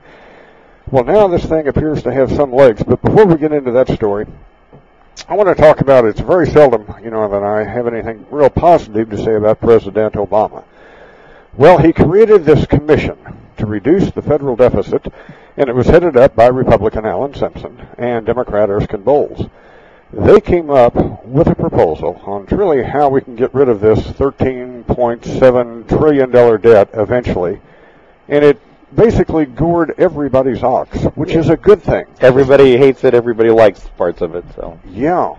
Well, 0.93 1.02
now 1.02 1.27
this 1.27 1.44
thing 1.44 1.66
appears 1.66 2.05
to 2.05 2.12
have 2.12 2.31
some 2.31 2.52
legs, 2.52 2.85
but 2.85 3.02
before 3.02 3.27
we 3.27 3.35
get 3.35 3.51
into 3.51 3.73
that 3.73 3.89
story, 3.89 4.27
I 5.27 5.35
want 5.35 5.48
to 5.48 5.60
talk 5.60 5.81
about 5.81 6.05
it's 6.05 6.20
very 6.20 6.48
seldom, 6.48 6.86
you 7.02 7.10
know, 7.10 7.28
that 7.28 7.43
I 7.43 7.64
have 7.64 7.89
anything 7.89 8.27
real 8.31 8.48
positive 8.48 9.10
to 9.10 9.18
say 9.18 9.35
about 9.35 9.60
President 9.60 10.14
Obama. 10.14 10.62
Well, 11.56 11.78
he 11.78 11.93
created 11.93 12.44
this 12.44 12.64
commission 12.64 13.18
to 13.57 13.66
reduce 13.66 14.11
the 14.11 14.23
federal 14.23 14.57
deficit, 14.57 15.07
and 15.57 15.69
it 15.69 15.74
was 15.74 15.87
headed 15.87 16.16
up 16.16 16.35
by 16.35 16.47
Republican 16.47 17.05
Alan 17.05 17.35
Simpson 17.35 17.87
and 17.99 18.27
Democrat 18.27 18.70
Erskine 18.70 19.03
Bowles. 19.03 19.49
They 20.12 20.41
came 20.41 20.70
up 20.70 20.95
with 21.24 21.49
a 21.49 21.55
proposal 21.55 22.20
on 22.24 22.47
really 22.47 22.83
how 22.83 23.09
we 23.09 23.20
can 23.20 23.35
get 23.37 23.53
rid 23.53 23.69
of 23.69 23.81
this 23.81 23.99
$13.7 24.01 25.89
trillion 25.89 26.31
debt 26.61 26.91
eventually, 26.95 27.61
and 28.28 28.45
it 28.45 28.61
basically 28.95 29.47
gored 29.47 29.95
everybody's 29.99 30.62
ox, 30.62 31.03
which 31.15 31.33
is 31.33 31.49
a 31.49 31.57
good 31.57 31.83
thing. 31.83 32.07
Everybody 32.20 32.77
hates 32.77 33.05
it. 33.05 33.15
Everybody 33.15 33.51
likes 33.51 33.81
parts 33.97 34.23
of 34.23 34.35
it. 34.35 34.45
So 34.55 34.78
Yeah. 34.89 35.35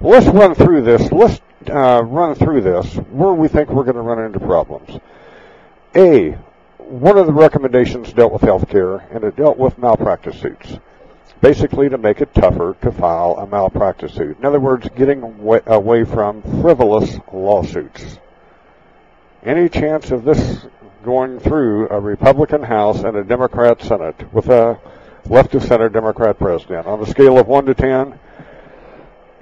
Let's 0.00 0.26
run 0.26 0.54
through 0.54 0.82
this. 0.82 1.12
Let's 1.12 1.40
uh, 1.70 2.02
run 2.04 2.34
through 2.34 2.62
this 2.62 2.94
where 3.10 3.32
we 3.32 3.48
think 3.48 3.68
we're 3.68 3.84
going 3.84 3.96
to 3.96 4.02
run 4.02 4.20
into 4.20 4.40
problems. 4.40 4.98
A, 5.94 6.36
one 6.88 7.18
of 7.18 7.26
the 7.26 7.32
recommendations 7.32 8.12
dealt 8.12 8.32
with 8.32 8.42
health 8.42 8.68
care, 8.68 8.96
and 9.12 9.24
it 9.24 9.36
dealt 9.36 9.58
with 9.58 9.78
malpractice 9.78 10.40
suits. 10.40 10.78
Basically, 11.40 11.88
to 11.88 11.98
make 11.98 12.20
it 12.20 12.32
tougher 12.34 12.76
to 12.82 12.92
file 12.92 13.36
a 13.38 13.46
malpractice 13.46 14.14
suit. 14.14 14.38
In 14.38 14.44
other 14.44 14.60
words, 14.60 14.88
getting 14.96 15.22
away, 15.22 15.60
away 15.66 16.04
from 16.04 16.42
frivolous 16.62 17.18
lawsuits. 17.32 18.18
Any 19.42 19.68
chance 19.68 20.12
of 20.12 20.24
this 20.24 20.66
going 21.04 21.40
through 21.40 21.88
a 21.88 21.98
Republican 21.98 22.62
House 22.62 23.02
and 23.02 23.16
a 23.16 23.24
Democrat 23.24 23.82
Senate 23.82 24.32
with 24.32 24.48
a 24.48 24.78
left 25.26 25.54
of 25.54 25.64
center 25.64 25.88
Democrat 25.88 26.38
president 26.38 26.86
on 26.86 27.00
a 27.00 27.06
scale 27.06 27.38
of 27.38 27.48
1 27.48 27.66
to 27.66 27.74
10? 27.74 28.18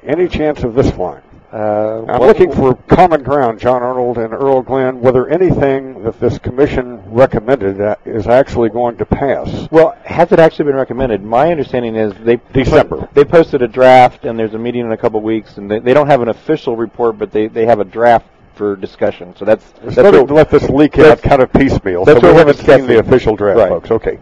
Any 0.03 0.29
chance 0.29 0.63
of 0.63 0.75
this 0.75 0.91
flying? 0.91 1.23
Uh, 1.53 2.05
I'm 2.09 2.21
looking 2.21 2.53
for 2.53 2.75
common 2.75 3.25
ground, 3.25 3.59
John 3.59 3.83
Arnold 3.83 4.19
and 4.19 4.33
Earl 4.33 4.63
Glenn, 4.63 5.01
whether 5.01 5.29
anything 5.29 6.05
that 6.05 6.21
this 6.21 6.39
commission 6.39 7.00
recommended 7.11 7.81
is 8.05 8.27
actually 8.27 8.69
going 8.69 8.97
to 8.97 9.05
pass. 9.05 9.69
Well, 9.71 9.97
has 10.05 10.33
it 10.33 10.39
actually 10.39 10.67
been 10.67 10.77
recommended? 10.77 11.23
My 11.23 11.51
understanding 11.51 11.97
is 11.97 12.15
they 12.25 12.41
December. 12.53 13.09
they 13.15 13.25
posted 13.25 13.63
a 13.63 13.69
draft, 13.69 14.25
and 14.25 14.39
there's 14.39 14.55
a 14.55 14.59
meeting 14.59 14.85
in 14.87 14.93
a 14.93 14.97
couple 14.97 15.19
of 15.19 15.25
weeks, 15.25 15.59
and 15.59 15.71
they, 15.71 15.79
they 15.79 15.95
don't 15.95 16.07
have 16.07 16.23
an 16.23 16.29
official 16.29 16.77
report, 16.77 17.19
but 17.19 17.31
they, 17.31 17.49
they 17.49 17.67
have 17.67 17.81
a 17.81 17.85
draft 17.85 18.27
for 18.55 18.77
discussion. 18.77 19.35
So 19.37 19.45
that's 19.45 19.73
that's 19.83 19.95
to 19.97 20.23
let 20.25 20.51
this 20.51 20.69
leak 20.69 20.99
out 20.99 21.23
kind 21.23 21.41
of 21.43 21.53
piecemeal, 21.53 22.05
That's 22.05 22.21
so 22.21 22.31
we 22.31 22.37
haven't 22.37 22.59
seen 22.59 22.87
the 22.87 22.99
official 22.99 23.35
draft, 23.37 23.59
Right. 23.59 23.69
folks. 23.69 23.91
Okay. 23.91 24.19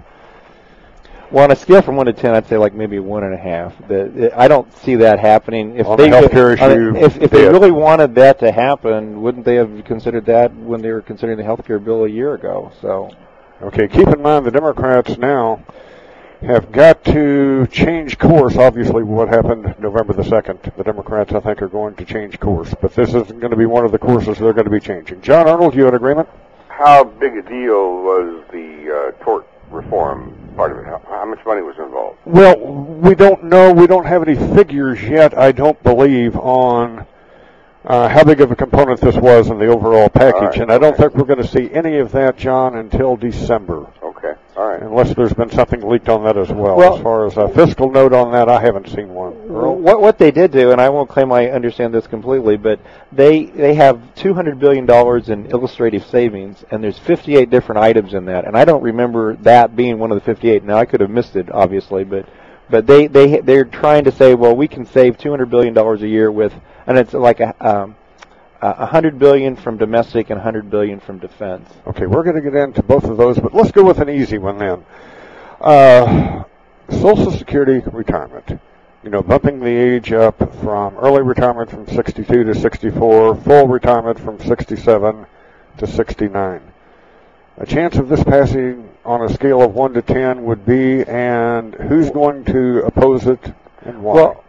Well, 1.30 1.44
on 1.44 1.50
a 1.50 1.56
scale 1.56 1.82
from 1.82 1.96
one 1.96 2.06
to 2.06 2.12
ten, 2.14 2.34
I'd 2.34 2.46
say 2.46 2.56
like 2.56 2.72
maybe 2.74 2.98
one 3.00 3.22
and 3.22 3.34
a 3.34 3.38
half. 3.38 3.76
The, 3.86 4.32
I 4.34 4.48
don't 4.48 4.72
see 4.78 4.94
that 4.96 5.18
happening. 5.20 5.76
If 5.76 5.86
On 5.86 5.98
they 5.98 6.08
the 6.08 6.16
healthcare 6.16 6.60
on 6.60 6.70
issue, 6.72 6.96
a- 6.96 7.00
if, 7.04 7.16
if 7.20 7.30
they 7.30 7.42
dead. 7.42 7.52
really 7.52 7.70
wanted 7.70 8.14
that 8.14 8.38
to 8.40 8.50
happen, 8.50 9.20
wouldn't 9.20 9.44
they 9.44 9.56
have 9.56 9.84
considered 9.84 10.24
that 10.26 10.54
when 10.54 10.80
they 10.80 10.90
were 10.90 11.02
considering 11.02 11.36
the 11.36 11.44
health 11.44 11.64
care 11.66 11.78
bill 11.78 12.04
a 12.04 12.08
year 12.08 12.34
ago? 12.34 12.72
So, 12.80 13.10
Okay, 13.60 13.88
keep 13.88 14.06
in 14.08 14.22
mind 14.22 14.46
the 14.46 14.52
Democrats 14.52 15.18
now 15.18 15.60
have 16.42 16.70
got 16.70 17.02
to 17.06 17.66
change 17.66 18.16
course. 18.16 18.56
Obviously, 18.56 19.02
what 19.02 19.28
happened 19.28 19.74
November 19.80 20.12
the 20.12 20.22
2nd, 20.22 20.76
the 20.76 20.84
Democrats, 20.84 21.32
I 21.32 21.40
think, 21.40 21.60
are 21.60 21.68
going 21.68 21.96
to 21.96 22.04
change 22.04 22.38
course. 22.38 22.72
But 22.80 22.94
this 22.94 23.08
isn't 23.08 23.40
going 23.40 23.50
to 23.50 23.56
be 23.56 23.66
one 23.66 23.84
of 23.84 23.90
the 23.90 23.98
courses 23.98 24.38
they're 24.38 24.52
going 24.52 24.66
to 24.66 24.70
be 24.70 24.78
changing. 24.78 25.20
John 25.22 25.48
Arnold, 25.48 25.74
you 25.74 25.88
in 25.88 25.94
agreement? 25.94 26.28
How 26.68 27.02
big 27.02 27.36
a 27.36 27.42
deal 27.42 27.96
was 28.04 28.44
the 28.52 29.12
uh, 29.18 29.24
tort 29.24 29.48
reform 29.70 30.34
part 30.56 30.72
of 30.72 30.78
it? 30.78 30.84
How, 30.86 31.00
how 31.08 31.24
much 31.24 31.44
money 31.46 31.62
was 31.62 31.76
involved? 31.78 32.18
Well, 32.24 32.58
we 32.58 33.14
don't 33.14 33.44
know. 33.44 33.72
We 33.72 33.86
don't 33.86 34.06
have 34.06 34.26
any 34.26 34.34
figures 34.54 35.02
yet, 35.02 35.36
I 35.36 35.52
don't 35.52 35.80
believe, 35.82 36.36
on 36.36 37.06
uh, 37.84 38.08
how 38.08 38.24
big 38.24 38.40
of 38.40 38.50
a 38.50 38.56
component 38.56 39.00
this 39.00 39.16
was 39.16 39.48
in 39.48 39.58
the 39.58 39.66
overall 39.66 40.08
package. 40.08 40.42
right, 40.42 40.60
and 40.60 40.72
I 40.72 40.78
don't 40.78 40.96
think 40.96 41.14
we're 41.14 41.24
going 41.24 41.42
to 41.42 41.48
see 41.48 41.72
any 41.72 41.98
of 41.98 42.12
that, 42.12 42.36
John, 42.36 42.76
until 42.76 43.16
December. 43.16 43.86
All 44.58 44.66
right. 44.66 44.82
Unless 44.82 45.14
there's 45.14 45.32
been 45.32 45.50
something 45.50 45.88
leaked 45.88 46.08
on 46.08 46.24
that 46.24 46.36
as 46.36 46.50
well. 46.50 46.76
Well- 46.76 46.96
as 46.96 47.02
far 47.02 47.26
as 47.26 47.36
a 47.36 47.46
fiscal 47.46 47.92
note 47.92 48.12
on 48.12 48.32
that, 48.32 48.48
I 48.48 48.60
haven't 48.60 48.88
seen 48.88 49.14
one. 49.14 49.34
Earl? 49.48 49.76
what 49.76 50.00
what 50.00 50.18
they 50.18 50.32
did 50.32 50.50
do, 50.50 50.72
and 50.72 50.80
I 50.80 50.88
won't 50.88 51.08
claim 51.08 51.30
I 51.30 51.48
understand 51.48 51.94
this 51.94 52.08
completely, 52.08 52.56
but 52.56 52.80
they 53.12 53.44
they 53.44 53.74
have 53.74 54.00
200 54.16 54.58
billion 54.58 54.84
dollars 54.84 55.28
in 55.28 55.46
illustrative 55.46 56.04
savings, 56.06 56.64
and 56.72 56.82
there's 56.82 56.98
58 56.98 57.50
different 57.50 57.78
items 57.80 58.14
in 58.14 58.24
that, 58.24 58.46
and 58.46 58.56
I 58.56 58.64
don't 58.64 58.82
remember 58.82 59.36
that 59.42 59.76
being 59.76 60.00
one 60.00 60.10
of 60.10 60.16
the 60.16 60.24
58. 60.24 60.64
Now 60.64 60.76
I 60.76 60.86
could 60.86 61.02
have 61.02 61.10
missed 61.10 61.36
it, 61.36 61.48
obviously, 61.52 62.02
but 62.02 62.26
but 62.68 62.84
they 62.84 63.06
they 63.06 63.40
they're 63.40 63.64
trying 63.64 64.02
to 64.04 64.12
say, 64.12 64.34
well, 64.34 64.56
we 64.56 64.66
can 64.66 64.84
save 64.86 65.18
200 65.18 65.48
billion 65.48 65.72
dollars 65.72 66.02
a 66.02 66.08
year 66.08 66.32
with, 66.32 66.52
and 66.88 66.98
it's 66.98 67.14
like 67.14 67.38
a 67.38 67.54
um, 67.60 67.94
a 68.60 68.86
hundred 68.86 69.18
billion 69.18 69.56
from 69.56 69.76
domestic 69.76 70.30
and 70.30 70.38
100 70.38 70.70
billion 70.70 71.00
from 71.00 71.18
defense. 71.18 71.68
Okay, 71.86 72.06
we're 72.06 72.24
going 72.24 72.36
to 72.36 72.42
get 72.42 72.54
into 72.54 72.82
both 72.82 73.04
of 73.04 73.16
those, 73.16 73.38
but 73.38 73.54
let's 73.54 73.70
go 73.70 73.84
with 73.84 73.98
an 74.00 74.10
easy 74.10 74.38
one 74.38 74.58
then. 74.58 74.84
Uh, 75.60 76.44
Social 76.90 77.30
Security 77.30 77.80
retirement. 77.92 78.60
You 79.04 79.10
know, 79.10 79.22
bumping 79.22 79.60
the 79.60 79.70
age 79.70 80.12
up 80.12 80.38
from 80.60 80.96
early 80.96 81.22
retirement 81.22 81.70
from 81.70 81.86
62 81.86 82.44
to 82.44 82.54
64, 82.54 83.36
full 83.36 83.68
retirement 83.68 84.18
from 84.18 84.40
67 84.40 85.26
to 85.78 85.86
69. 85.86 86.60
A 87.58 87.66
chance 87.66 87.96
of 87.96 88.08
this 88.08 88.24
passing 88.24 88.88
on 89.04 89.22
a 89.22 89.32
scale 89.32 89.62
of 89.62 89.74
1 89.74 89.94
to 89.94 90.02
10 90.02 90.44
would 90.44 90.66
be, 90.66 91.04
and 91.04 91.74
who's 91.74 92.10
going 92.10 92.44
to 92.46 92.78
oppose 92.84 93.26
it 93.26 93.52
and 93.82 94.02
why? 94.02 94.14
Well, 94.14 94.44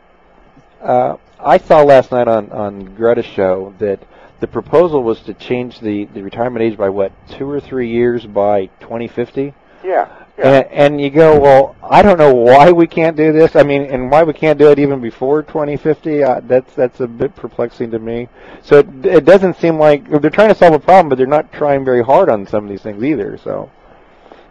uh, 0.82 1.18
I 1.44 1.58
saw 1.58 1.82
last 1.82 2.12
night 2.12 2.28
on 2.28 2.52
on 2.52 2.96
Greta's 2.96 3.26
show 3.26 3.74
that 3.80 4.00
the 4.40 4.48
proposal 4.48 5.04
was 5.04 5.22
to 5.22 5.34
change 5.34 5.80
the 5.80 6.06
the 6.06 6.22
retirement 6.22 6.64
age 6.64 6.78
by 6.78 6.90
what 6.90 7.12
two 7.30 7.50
or 7.50 7.60
three 7.60 7.90
years 7.90 8.26
by 8.26 8.68
2050. 8.82 9.54
Yeah, 9.84 10.10
And, 10.38 10.66
and 10.68 11.02
you 11.02 11.10
go, 11.10 11.40
well, 11.40 11.76
I 11.82 12.02
don't 12.02 12.18
know 12.18 12.34
why 12.34 12.72
we 12.72 12.86
can't 12.86 13.16
do 13.16 13.32
this. 13.32 13.56
I 13.56 13.64
mean, 13.64 13.84
and 13.84 14.12
why 14.12 14.24
we 14.24 14.34
can't 14.34 14.60
do 14.60 14.70
it 14.72 14.78
even 14.80 15.00
before 15.00 15.42
2050. 15.44 16.24
Uh, 16.24 16.42
that's 16.44 16.74
that's 16.76 17.00
a 17.00 17.08
bit 17.08 17.34
perplexing 17.36 17.92
to 17.92 18.00
me. 18.00 18.28
So 18.62 18.80
it, 18.80 19.06
it 19.06 19.26
doesn't 19.26 19.56
seem 19.58 19.80
like 19.80 20.10
they're 20.10 20.30
trying 20.30 20.50
to 20.50 20.56
solve 20.56 20.74
a 20.74 20.80
problem, 20.80 21.08
but 21.10 21.18
they're 21.18 21.28
not 21.28 21.52
trying 21.54 21.86
very 21.86 22.04
hard 22.04 22.30
on 22.30 22.46
some 22.46 22.66
of 22.66 22.70
these 22.70 22.82
things 22.82 23.02
either. 23.04 23.38
So 23.38 23.70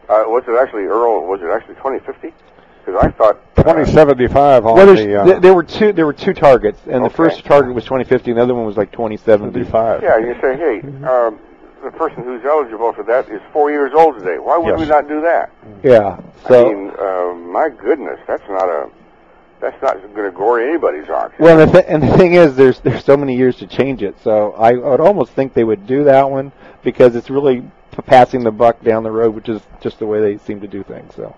Uh, 0.09 0.25
was 0.27 0.45
it 0.49 0.57
actually 0.59 0.85
Earl? 0.85 1.27
Was 1.27 1.41
it 1.43 1.51
actually 1.51 1.75
2050? 1.77 2.33
Because 2.89 3.05
I 3.05 3.11
thought 3.11 3.57
2075 3.57 4.65
on 4.65 4.75
well, 4.75 4.87
there's, 4.87 5.01
the. 5.01 5.21
Uh, 5.21 5.25
th- 5.27 5.43
there 5.43 5.53
were 5.53 5.63
two 5.63 5.93
there 5.93 6.07
were 6.07 6.15
two 6.15 6.33
targets, 6.33 6.81
and 6.87 7.05
the 7.05 7.11
first 7.11 7.45
target 7.45 7.75
was 7.75 7.85
2050, 7.85 8.31
and 8.31 8.39
the 8.39 8.43
other 8.43 8.55
one 8.55 8.65
was 8.65 8.79
like 8.79 8.91
2075. 8.93 10.03
Yeah, 10.03 10.17
you 10.17 10.35
say, 10.41 10.57
hey, 10.57 10.81
um, 11.07 11.39
the 11.85 11.91
person 11.91 12.23
who's 12.25 12.43
eligible 12.47 12.95
for 12.95 13.03
that 13.05 13.29
is 13.29 13.43
four 13.53 13.71
years 13.71 13.93
old 13.95 14.19
today. 14.19 14.39
Why 14.39 14.57
would 14.57 14.71
Yes. 14.71 14.81
we 14.81 14.87
not 14.87 15.07
do 15.07 15.21
that? 15.21 15.51
Yeah. 15.83 16.19
So. 16.49 16.71
I 16.71 16.75
mean, 16.75 16.91
uh, 16.99 17.35
my 17.53 17.69
goodness, 17.69 18.21
that's 18.27 18.49
not 18.49 18.71
a 18.71 18.89
that's 19.61 19.83
not 19.83 20.01
going 20.15 20.25
to 20.25 20.35
gore 20.35 20.59
anybody's 20.59 21.11
ox. 21.11 21.35
Well, 21.39 21.61
and 21.61 21.69
the, 21.69 21.83
th- 21.83 21.85
and 21.89 22.03
the 22.03 22.17
thing 22.17 22.35
is, 22.35 22.57
there's 22.57 22.81
there's 22.81 23.05
so 23.05 23.19
many 23.19 23.37
years 23.37 23.57
to 23.57 23.67
change 23.67 24.03
it. 24.03 24.17
So 24.25 24.53
I 24.53 24.73
would 24.73 25.01
almost 25.01 25.33
think 25.33 25.53
they 25.53 25.65
would 25.65 25.87
do 25.87 26.05
that 26.05 26.31
one 26.31 26.53
because 26.83 27.17
it's 27.17 27.29
really 27.29 27.61
p- 27.61 28.03
passing 28.07 28.45
the 28.45 28.51
buck 28.51 28.83
down 28.83 29.03
the 29.03 29.11
road, 29.11 29.35
which 29.35 29.51
is 29.51 29.61
just 29.83 29.99
the 29.99 30.07
way 30.07 30.23
they 30.23 30.39
seem 30.39 30.63
to 30.63 30.69
do 30.69 30.83
things. 30.83 31.15
So 31.15 31.37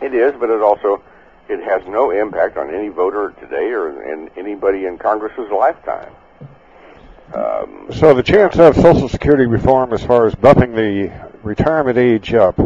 It 0.00 0.14
is, 0.14 0.34
but 0.38 0.50
it 0.50 0.60
also 0.60 1.02
it 1.48 1.62
has 1.64 1.82
no 1.88 2.10
impact 2.10 2.56
on 2.56 2.74
any 2.74 2.88
voter 2.88 3.34
today 3.40 3.70
or 3.72 4.02
in 4.12 4.30
anybody 4.36 4.86
in 4.86 4.98
Congress's 4.98 5.50
lifetime. 5.50 6.12
Um, 7.34 7.86
So 7.90 8.14
the 8.14 8.22
chance 8.22 8.58
of 8.58 8.76
Social 8.76 9.08
Security 9.08 9.46
reform, 9.46 9.92
as 9.92 10.04
far 10.04 10.26
as 10.26 10.34
bumping 10.34 10.74
the 10.74 11.10
retirement 11.42 11.98
age 11.98 12.34
up, 12.34 12.58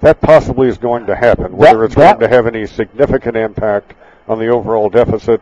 that 0.00 0.20
possibly 0.20 0.68
is 0.68 0.78
going 0.78 1.06
to 1.06 1.16
happen. 1.16 1.56
Whether 1.56 1.84
it's 1.84 1.94
that- 1.94 2.18
going 2.18 2.30
to 2.30 2.36
have 2.36 2.46
any 2.46 2.66
significant 2.66 3.36
impact, 3.36 3.94
on 4.28 4.38
the 4.38 4.48
overall 4.48 4.90
deficit. 4.90 5.40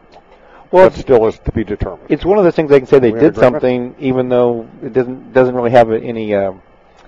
Well, 0.70 0.88
that 0.88 0.98
still 0.98 1.26
is 1.26 1.38
to 1.40 1.52
be 1.52 1.64
determined. 1.64 2.06
It's 2.08 2.24
one 2.24 2.38
of 2.38 2.44
those 2.44 2.54
things 2.54 2.70
they 2.70 2.80
can 2.80 2.86
say 2.88 2.98
they 2.98 3.10
We 3.12 3.20
did 3.20 3.36
agreement? 3.36 3.54
something, 3.54 3.94
even 3.98 4.28
though 4.28 4.68
it 4.82 4.92
doesn't 4.92 5.32
doesn't 5.32 5.54
really 5.54 5.70
have 5.70 5.92
any 5.92 6.34
uh, 6.34 6.52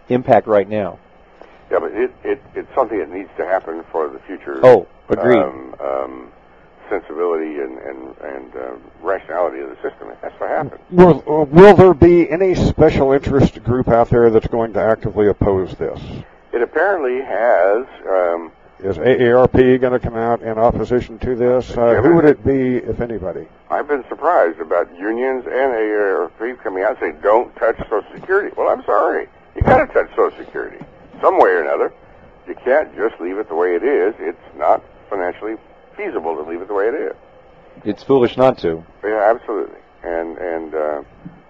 impact 0.09 0.47
right 0.47 0.69
now. 0.69 0.99
Yeah, 1.71 1.81
but 1.81 1.93
it, 1.93 1.99
it 2.03 2.11
it's 2.25 2.38
something 2.79 2.99
that 2.99 3.11
needs 3.11 3.31
to 3.37 3.45
happen 3.45 3.85
for 3.91 4.09
the 4.09 4.21
future. 4.21 4.61
Oh, 4.63 4.87
agreed. 5.09 5.39
Um, 5.39 5.75
um, 5.81 6.33
sensibility 6.89 7.59
and 7.59 7.77
and 7.79 8.17
and 8.19 8.57
uh, 8.57 8.73
rationality 9.03 9.61
of 9.61 9.71
the 9.71 9.77
system. 9.77 10.11
That's 10.23 10.39
what 10.41 10.51
happened. 10.51 10.81
Will, 10.91 11.23
uh, 11.27 11.45
will 11.45 11.77
there 11.77 11.95
be 11.95 12.31
any 12.31 12.55
special 12.55 13.13
interest 13.13 13.63
group 13.65 13.89
out 13.89 14.11
there 14.11 14.31
that's 14.31 14.47
going 14.47 14.73
to 14.75 14.81
actively 14.81 15.29
oppose 15.29 15.75
this? 15.75 16.01
It 16.53 16.63
apparently 16.63 17.21
has. 17.21 17.87
Um, 18.09 18.53
Is 18.79 18.97
AARP 18.97 19.81
going 19.81 19.93
to 19.93 19.99
come 19.99 20.17
out 20.17 20.41
in 20.43 20.57
opposition 20.57 21.19
to 21.19 21.35
this? 21.35 21.71
Uh, 21.77 22.01
who 22.01 22.15
would 22.15 22.25
it 22.25 22.45
be, 22.47 22.77
if 22.77 23.01
anybody? 23.01 23.47
I've 23.71 23.89
been 23.89 24.05
surprised 24.09 24.61
about 24.61 24.89
unions 24.97 25.45
and 25.47 25.73
AARP 25.75 26.63
coming 26.63 26.85
out 26.85 26.91
and 26.91 26.99
saying, 27.01 27.19
"Don't 27.23 27.55
touch 27.57 27.77
Social 27.91 28.05
Security." 28.15 28.55
Well, 28.57 28.69
I'm 28.69 28.85
sorry. 28.85 29.29
You 29.57 29.63
got 29.63 29.85
to 29.85 29.93
touch 29.93 30.09
Social 30.15 30.39
Security 30.39 30.79
some 31.21 31.39
way 31.39 31.51
or 31.51 31.63
another. 31.63 31.93
You 32.49 32.55
can't 32.55 32.95
just 32.97 33.21
leave 33.21 33.37
it 33.39 33.49
the 33.49 33.55
way 33.55 33.75
it 33.75 33.83
is. 33.83 34.15
It's 34.19 34.57
not 34.57 34.83
financially 35.11 35.57
feasible 35.97 36.35
to 36.35 36.43
leave 36.43 36.63
it 36.63 36.69
the 36.69 36.75
way 36.75 36.89
it 36.89 36.95
is. 36.95 37.15
It's 37.85 38.03
foolish 38.03 38.37
not 38.37 38.59
to. 38.59 38.85
Yeah, 39.05 39.33
absolutely. 39.35 39.79
And 40.03 40.39
and 40.39 40.75
uh, 40.75 41.03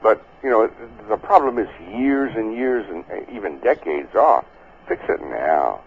but 0.03 0.25
you 0.43 0.51
know 0.51 0.71
the 1.09 1.17
problem 1.17 1.59
is 1.59 1.69
years 1.93 2.35
and 2.35 2.55
years 2.55 2.85
and 2.91 3.05
even 3.31 3.59
decades 3.61 4.15
off. 4.15 4.45
Fix 4.89 5.03
it 5.09 5.21
now, 5.21 5.81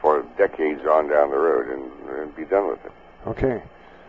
for 0.00 0.24
decades 0.38 0.80
on 0.86 1.08
down 1.08 1.30
the 1.30 1.36
road, 1.36 1.68
and, 1.68 2.18
and 2.18 2.34
be 2.34 2.44
done 2.44 2.68
with 2.68 2.84
it. 2.84 2.92
Okay. 3.26 3.62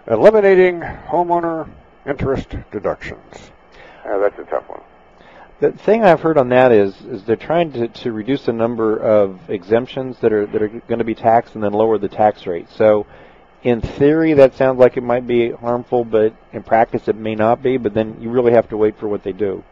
Eliminating 0.07 0.79
homeowner 0.81 1.69
interest 2.05 2.55
deductions. 2.71 3.51
Uh, 4.05 4.17
that's 4.17 4.37
a 4.39 4.43
tough 4.45 4.67
one. 4.67 4.81
The 5.63 5.71
thing 5.71 6.03
I've 6.03 6.19
heard 6.19 6.37
on 6.37 6.49
that 6.49 6.73
is 6.73 6.93
is 7.03 7.23
they're 7.23 7.37
trying 7.37 7.71
to, 7.71 7.87
to 7.87 8.11
reduce 8.11 8.47
the 8.47 8.51
number 8.51 8.97
of 8.97 9.49
exemptions 9.49 10.19
that 10.19 10.33
are 10.33 10.45
that 10.47 10.61
are 10.61 10.67
going 10.67 10.99
to 10.99 11.05
be 11.05 11.15
taxed 11.15 11.55
and 11.55 11.63
then 11.63 11.71
lower 11.71 11.97
the 11.97 12.09
tax 12.09 12.45
rate. 12.45 12.67
So, 12.69 13.05
in 13.63 13.79
theory, 13.79 14.33
that 14.33 14.55
sounds 14.55 14.77
like 14.77 14.97
it 14.97 15.03
might 15.03 15.25
be 15.25 15.51
harmful, 15.51 16.03
but 16.03 16.35
in 16.51 16.63
practice, 16.63 17.07
it 17.07 17.15
may 17.15 17.33
not 17.35 17.63
be. 17.63 17.77
But 17.77 17.93
then 17.93 18.17
you 18.19 18.29
really 18.29 18.51
have 18.51 18.67
to 18.71 18.77
wait 18.77 18.99
for 18.99 19.07
what 19.07 19.23
they 19.23 19.31
do. 19.31 19.63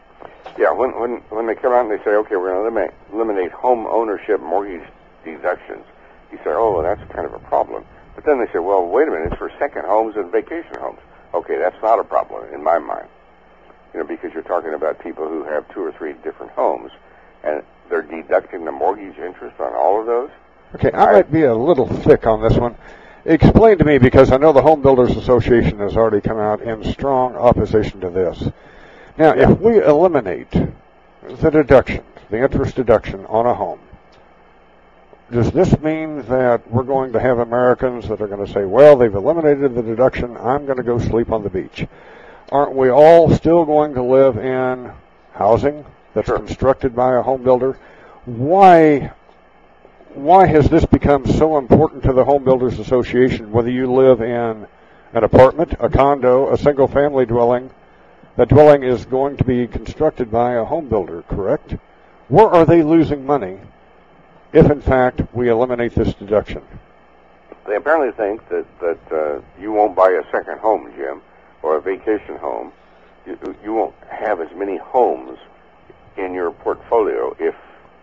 Yeah, 0.58 0.72
when 0.72 0.98
when 0.98 1.16
when 1.28 1.46
they 1.46 1.54
come 1.54 1.74
out 1.74 1.84
and 1.84 1.90
they 1.90 2.02
say, 2.02 2.12
okay, 2.12 2.36
we're 2.36 2.54
going 2.54 2.54
to 2.54 2.60
eliminate 2.62 2.94
eliminate 3.12 3.52
home 3.52 3.86
ownership 3.86 4.40
mortgage 4.40 4.88
deductions, 5.26 5.84
you 6.30 6.38
say, 6.38 6.52
oh, 6.56 6.72
well, 6.72 6.82
that's 6.82 7.12
kind 7.12 7.26
of 7.26 7.34
a 7.34 7.38
problem. 7.40 7.84
But 8.14 8.24
then 8.24 8.38
they 8.38 8.50
say, 8.50 8.60
well, 8.60 8.86
wait 8.86 9.08
a 9.08 9.10
minute, 9.10 9.32
it's 9.32 9.36
for 9.36 9.52
second 9.58 9.84
homes 9.84 10.16
and 10.16 10.32
vacation 10.32 10.74
homes. 10.80 11.00
Okay, 11.34 11.58
that's 11.58 11.76
not 11.82 11.98
a 11.98 12.04
problem 12.04 12.48
in 12.54 12.64
my 12.64 12.78
mind. 12.78 13.08
You 13.92 14.00
know, 14.00 14.06
because 14.06 14.32
you're 14.32 14.42
talking 14.42 14.74
about 14.74 14.98
people 15.00 15.28
who 15.28 15.44
have 15.44 15.68
two 15.72 15.80
or 15.80 15.92
three 15.92 16.14
different 16.24 16.52
homes, 16.52 16.90
and 17.44 17.62
they're 17.90 18.02
deducting 18.02 18.64
the 18.64 18.72
mortgage 18.72 19.18
interest 19.18 19.60
on 19.60 19.74
all 19.74 20.00
of 20.00 20.06
those. 20.06 20.30
Okay, 20.74 20.90
I 20.92 21.12
might 21.12 21.30
be 21.30 21.42
a 21.42 21.54
little 21.54 21.86
thick 21.86 22.26
on 22.26 22.40
this 22.40 22.56
one. 22.56 22.74
Explain 23.24 23.78
to 23.78 23.84
me, 23.84 23.98
because 23.98 24.32
I 24.32 24.38
know 24.38 24.52
the 24.52 24.62
Home 24.62 24.82
Builders 24.82 25.16
Association 25.16 25.78
has 25.78 25.96
already 25.96 26.20
come 26.20 26.38
out 26.38 26.62
in 26.62 26.82
strong 26.84 27.36
opposition 27.36 28.00
to 28.00 28.10
this. 28.10 28.48
Now, 29.18 29.32
if 29.32 29.60
we 29.60 29.82
eliminate 29.82 30.50
the 30.50 31.50
deduction, 31.50 32.02
the 32.30 32.42
interest 32.42 32.74
deduction 32.74 33.26
on 33.26 33.46
a 33.46 33.54
home, 33.54 33.80
does 35.30 35.50
this 35.52 35.78
mean 35.80 36.22
that 36.22 36.68
we're 36.70 36.82
going 36.82 37.12
to 37.12 37.20
have 37.20 37.38
Americans 37.38 38.08
that 38.08 38.20
are 38.20 38.26
going 38.26 38.44
to 38.44 38.52
say, 38.52 38.64
well, 38.64 38.96
they've 38.96 39.14
eliminated 39.14 39.74
the 39.74 39.82
deduction, 39.82 40.36
I'm 40.36 40.64
going 40.64 40.78
to 40.78 40.82
go 40.82 40.98
sleep 40.98 41.30
on 41.30 41.42
the 41.42 41.50
beach? 41.50 41.86
Aren't 42.52 42.74
we 42.74 42.90
all 42.90 43.34
still 43.34 43.64
going 43.64 43.94
to 43.94 44.02
live 44.02 44.36
in 44.36 44.92
housing 45.32 45.86
that's 46.12 46.28
constructed 46.28 46.94
by 46.94 47.14
a 47.16 47.22
home 47.22 47.42
builder? 47.42 47.78
Why 48.26 49.10
why 50.12 50.46
has 50.48 50.68
this 50.68 50.84
become 50.84 51.24
so 51.24 51.56
important 51.56 52.02
to 52.02 52.12
the 52.12 52.26
Home 52.26 52.44
Builders 52.44 52.78
Association, 52.78 53.52
whether 53.52 53.70
you 53.70 53.90
live 53.90 54.20
in 54.20 54.66
an 55.14 55.24
apartment, 55.24 55.72
a 55.80 55.88
condo, 55.88 56.52
a 56.52 56.58
single 56.58 56.88
family 56.88 57.24
dwelling? 57.24 57.70
That 58.36 58.50
dwelling 58.50 58.82
is 58.82 59.06
going 59.06 59.38
to 59.38 59.44
be 59.44 59.66
constructed 59.66 60.30
by 60.30 60.52
a 60.52 60.64
home 60.64 60.90
builder, 60.90 61.22
correct? 61.22 61.76
Where 62.28 62.48
are 62.48 62.66
they 62.66 62.82
losing 62.82 63.24
money 63.24 63.60
if, 64.52 64.70
in 64.70 64.82
fact, 64.82 65.22
we 65.32 65.48
eliminate 65.48 65.94
this 65.94 66.12
deduction? 66.12 66.60
They 67.66 67.76
apparently 67.76 68.12
think 68.12 68.46
that 68.50 68.66
that 68.80 69.00
uh, 69.10 69.40
you 69.58 69.72
won't 69.72 69.96
buy 69.96 70.10
a 70.10 70.30
second 70.30 70.58
home, 70.58 70.92
Jim, 70.94 71.22
or 71.62 71.76
a 71.76 71.80
vacation 71.80 72.36
home. 72.36 72.72
You, 73.26 73.38
you 73.62 73.72
won't 73.72 73.94
have 74.10 74.40
as 74.40 74.48
many 74.56 74.76
homes 74.78 75.38
in 76.16 76.34
your 76.34 76.50
portfolio 76.50 77.34
if 77.38 77.54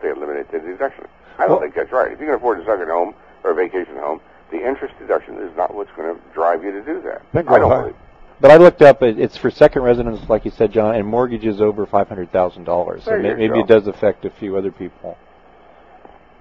they 0.01 0.09
eliminate 0.09 0.49
the 0.51 0.59
deduction. 0.59 1.05
I 1.37 1.47
don't 1.47 1.61
think 1.61 1.75
that's 1.75 1.91
right. 1.91 2.11
If 2.11 2.19
you 2.19 2.25
can 2.27 2.35
afford 2.35 2.59
a 2.59 2.65
second 2.65 2.87
home 2.87 3.13
or 3.43 3.51
a 3.51 3.55
vacation 3.55 3.95
home, 3.97 4.21
the 4.51 4.65
interest 4.65 4.95
deduction 4.99 5.35
is 5.37 5.55
not 5.55 5.73
what's 5.73 5.91
going 5.95 6.15
to 6.15 6.21
drive 6.33 6.63
you 6.63 6.71
to 6.71 6.81
do 6.81 7.01
that. 7.01 7.21
I 7.33 7.59
don't 7.59 7.69
believe. 7.81 7.95
But 8.41 8.51
I 8.51 8.57
looked 8.57 8.81
up; 8.81 9.03
it- 9.03 9.19
it's 9.19 9.35
for 9.37 9.49
second 9.51 9.81
residents, 9.83 10.27
like 10.29 10.45
you 10.45 10.51
said, 10.51 10.71
John, 10.71 10.95
and 10.95 11.05
mortgages 11.05 11.59
over 11.61 11.85
five 11.85 12.07
hundred 12.07 12.31
thousand 12.31 12.63
dollars. 12.63 13.03
So 13.03 13.17
maybe 13.17 13.47
go. 13.49 13.59
it 13.59 13.67
does 13.67 13.87
affect 13.87 14.23
a 14.25 14.29
few 14.29 14.55
other 14.57 14.71
people. 14.71 15.17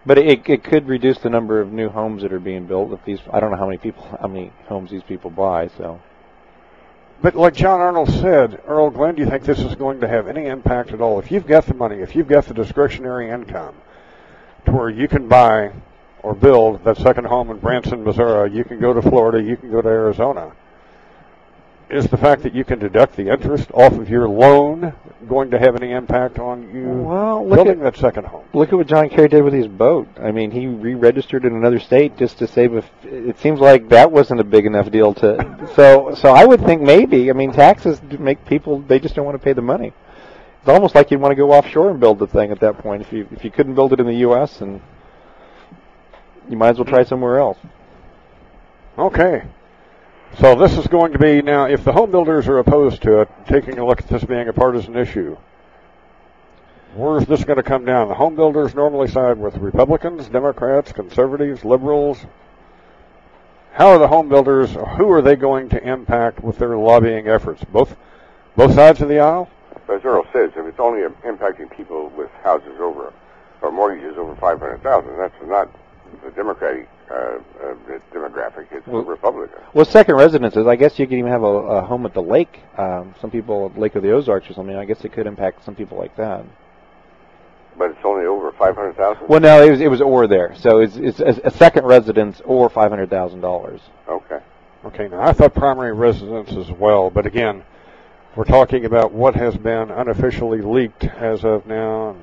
But 0.07 0.19
it, 0.19 0.49
it 0.49 0.65
could 0.65 0.86
reduce 0.89 1.19
the 1.19 1.28
number 1.28 1.61
of 1.61 1.73
new 1.73 1.89
homes 1.89 2.23
that 2.23 2.32
are 2.32 2.39
being 2.40 2.66
built. 2.66 2.93
If 2.93 3.05
these, 3.05 3.19
I 3.32 3.40
don't 3.40 3.51
know 3.51 3.57
how 3.59 3.66
many 3.66 3.78
people, 3.78 4.05
how 4.20 4.28
many 4.28 4.53
homes 4.66 4.90
these 4.90 5.03
people 5.03 5.31
buy. 5.31 5.69
So 5.77 6.01
But 7.20 7.35
like 7.35 7.55
John 7.55 7.81
Arnold 7.81 8.11
said, 8.11 8.61
Earl 8.66 8.90
Glenn, 8.90 9.16
do 9.16 9.23
you 9.23 9.28
think 9.28 9.43
this 9.43 9.59
is 9.59 9.74
going 9.74 10.01
to 10.01 10.09
have 10.09 10.28
any 10.28 10.47
impact 10.47 10.93
at 10.93 11.01
all? 11.01 11.19
If 11.19 11.32
you've 11.32 11.47
got 11.47 11.66
the 11.66 11.74
money, 11.74 11.97
if 11.97 12.15
you've 12.15 12.28
got 12.28 12.45
the 12.47 12.55
discretionary 12.55 13.31
income 13.31 13.74
to 14.66 14.73
where 14.73 14.89
you 14.89 15.09
can 15.09 15.27
buy 15.27 15.73
or 16.23 16.35
build 16.35 16.85
that 16.85 16.97
second 16.99 17.27
home 17.27 17.51
in 17.51 17.59
Branson, 17.59 18.05
Missouri, 18.05 18.53
you 18.53 18.62
can 18.62 18.78
go 18.78 18.93
to 18.93 19.03
Florida, 19.03 19.43
you 19.43 19.57
can 19.57 19.70
go 19.70 19.82
to 19.82 19.89
Arizona. 19.89 20.53
Is 21.90 22.06
the 22.09 22.19
fact 22.19 22.43
that 22.43 22.55
you 22.55 22.65
can 22.65 22.78
deduct 22.78 23.16
the 23.16 23.31
interest 23.32 23.70
off 23.73 23.94
of 23.94 24.10
your 24.10 24.28
loan 24.28 24.93
going 25.27 25.51
to 25.52 25.59
have 25.59 25.74
any 25.74 25.93
impact 25.93 26.39
on 26.39 26.70
you 26.74 26.86
Well, 26.86 27.48
building 27.48 27.78
at- 27.78 27.94
that 27.94 27.97
second 27.97 28.27
home? 28.27 28.44
look 28.52 28.69
at 28.69 28.74
what 28.74 28.86
John 28.86 29.09
Kerry 29.09 29.28
did 29.28 29.43
with 29.43 29.55
his 29.55 29.66
boat. 29.69 30.06
I 30.20 30.31
mean, 30.31 30.51
he 30.51 30.66
re-registered 30.66 31.47
in 31.47 31.55
another 31.56 31.78
state 31.78 32.19
just 32.19 32.39
to 32.39 32.47
save. 32.47 32.74
A, 32.74 32.82
it 33.05 33.39
seems 33.39 33.59
like 33.59 33.89
that 33.89 34.12
wasn't 34.12 34.40
a 34.40 34.44
big 34.44 34.66
enough 34.66 34.90
deal 34.90 35.15
to. 35.15 35.69
So, 35.74 36.15
so 36.15 36.31
I 36.35 36.44
would 36.44 36.60
think 36.65 36.82
maybe. 36.82 37.31
I 37.31 37.32
mean, 37.32 37.52
taxes 37.52 38.01
make 38.19 38.44
people 38.44 38.81
they 38.81 38.98
just 38.98 39.15
don't 39.15 39.24
want 39.24 39.36
to 39.36 39.43
pay 39.44 39.52
the 39.55 39.62
money. 39.62 39.93
It's 40.60 40.69
almost 40.69 40.94
like 40.94 41.10
you'd 41.10 41.20
want 41.20 41.32
to 41.32 41.36
go 41.36 41.52
offshore 41.52 41.90
and 41.90 42.01
build 42.01 42.19
the 42.19 42.27
thing 42.27 42.51
at 42.51 42.60
that 42.60 42.78
point. 42.78 43.01
If 43.02 43.12
you 43.12 43.28
if 43.31 43.44
you 43.44 43.51
couldn't 43.51 43.74
build 43.74 43.93
it 43.94 44.01
in 44.01 44.06
the 44.06 44.16
U.S. 44.28 44.60
and 44.60 44.81
you 46.51 46.56
might 46.56 46.70
as 46.70 46.77
well 46.78 46.85
try 46.85 47.05
somewhere 47.05 47.39
else. 47.39 47.59
Okay. 48.98 49.44
So 50.36 50.55
this 50.55 50.76
is 50.76 50.86
going 50.86 51.12
to 51.12 51.18
be 51.18 51.42
now, 51.42 51.64
if 51.64 51.82
the 51.82 51.92
home 51.92 52.12
builders 52.12 52.46
are 52.46 52.59
opposed 52.59 53.02
to 53.02 53.22
it, 53.22 53.28
taking 53.48 53.78
a 53.78 53.84
look 53.84 54.00
at 54.00 54.09
this 54.09 54.22
being 54.22 54.46
a 54.46 54.52
partisan 54.52 54.94
issue, 54.96 55.36
where's 56.94 57.26
this 57.26 57.42
going 57.42 57.56
to 57.56 57.62
come 57.64 57.84
down? 57.84 58.06
The 58.06 58.14
home 58.14 58.36
builders 58.36 58.72
normally 58.74 59.09
side 59.09 59.36
with 59.36 59.56
Republicans, 59.56 60.28
Democrats, 60.28 60.92
conservatives, 60.92 61.64
liberals. 61.64 62.24
How 63.72 63.88
are 63.88 63.98
the 63.98 64.06
home 64.06 64.28
builders, 64.28 64.70
who 64.70 65.10
are 65.10 65.22
they 65.22 65.34
going 65.34 65.70
to 65.70 65.82
impact 65.82 66.42
with 66.42 66.59
their 66.59 66.76
lobbying 66.76 67.26
efforts? 67.26 67.64
Both, 67.64 67.96
both 68.55 68.74
sides 68.74 69.00
of 69.00 69.09
the 69.09 69.18
aisle? 69.18 69.50
As 69.88 70.05
Earl 70.05 70.24
says, 70.32 70.52
if 70.55 70.66
it's 70.66 70.78
only 70.78 71.02
impacting 71.24 71.74
people 71.76 72.10
with 72.10 72.30
houses 72.44 72.78
over 72.78 73.12
or 73.60 73.72
mortgages 73.72 74.16
over 74.18 74.36
five 74.36 74.60
hundred 74.60 74.82
thousand, 74.82 75.16
that's 75.16 75.34
not 75.46 75.68
the 76.22 76.30
Democratic 76.30 76.88
uh, 77.10 77.14
uh, 77.14 77.74
demographic. 78.14 78.66
It's 78.70 78.86
Well- 78.86 79.02
Republican. 79.02 79.59
Well, 79.74 79.85
second 79.85 80.16
residences. 80.16 80.66
I 80.66 80.76
guess 80.76 80.98
you 80.98 81.06
could 81.06 81.18
even 81.18 81.30
have 81.30 81.43
a, 81.43 81.47
a 81.47 81.80
home 81.82 82.06
at 82.06 82.14
the 82.14 82.22
lake. 82.22 82.60
Um, 82.76 83.14
some 83.20 83.30
people, 83.30 83.72
Lake 83.76 83.94
of 83.94 84.02
the 84.02 84.12
Ozarks 84.12 84.48
or 84.51 84.55
something. 84.55 84.76
I 84.76 84.85
guess 84.85 85.05
it 85.05 85.12
could 85.12 85.26
impact 85.26 85.64
some 85.64 85.74
people 85.74 85.98
like 85.98 86.16
that. 86.16 86.44
But 87.76 87.90
it's 87.93 88.01
only 88.05 88.26
over 88.26 88.51
five 88.52 88.74
hundred 88.74 88.97
thousand. 88.97 89.28
Well, 89.28 89.40
no, 89.40 89.62
it 89.62 89.70
was 89.70 89.80
it 89.80 89.89
was 89.90 90.01
or 90.01 90.26
there, 90.26 90.55
so 90.59 90.80
it's 90.80 90.97
it's 90.97 91.20
a, 91.20 91.40
a 91.44 91.51
second 91.51 91.85
residence 91.85 92.40
or 92.44 92.68
five 92.68 92.90
hundred 92.90 93.09
thousand 93.09 93.40
dollars. 93.40 93.80
Okay. 94.09 94.40
Okay, 94.85 95.09
now 95.09 95.20
I 95.20 95.32
thought 95.32 95.55
primary 95.55 95.93
residence 95.93 96.52
as 96.52 96.70
well, 96.72 97.10
but 97.10 97.24
again, 97.26 97.64
we're 98.36 98.43
we're 98.43 98.44
talking 98.44 98.85
about 98.85 99.12
what 99.12 99.35
has 99.36 99.56
been 99.56 99.90
unofficially 99.90 100.60
leaked 100.60 101.05
as 101.05 101.44
of 101.44 101.66
now. 101.66 102.10
It 102.10 102.16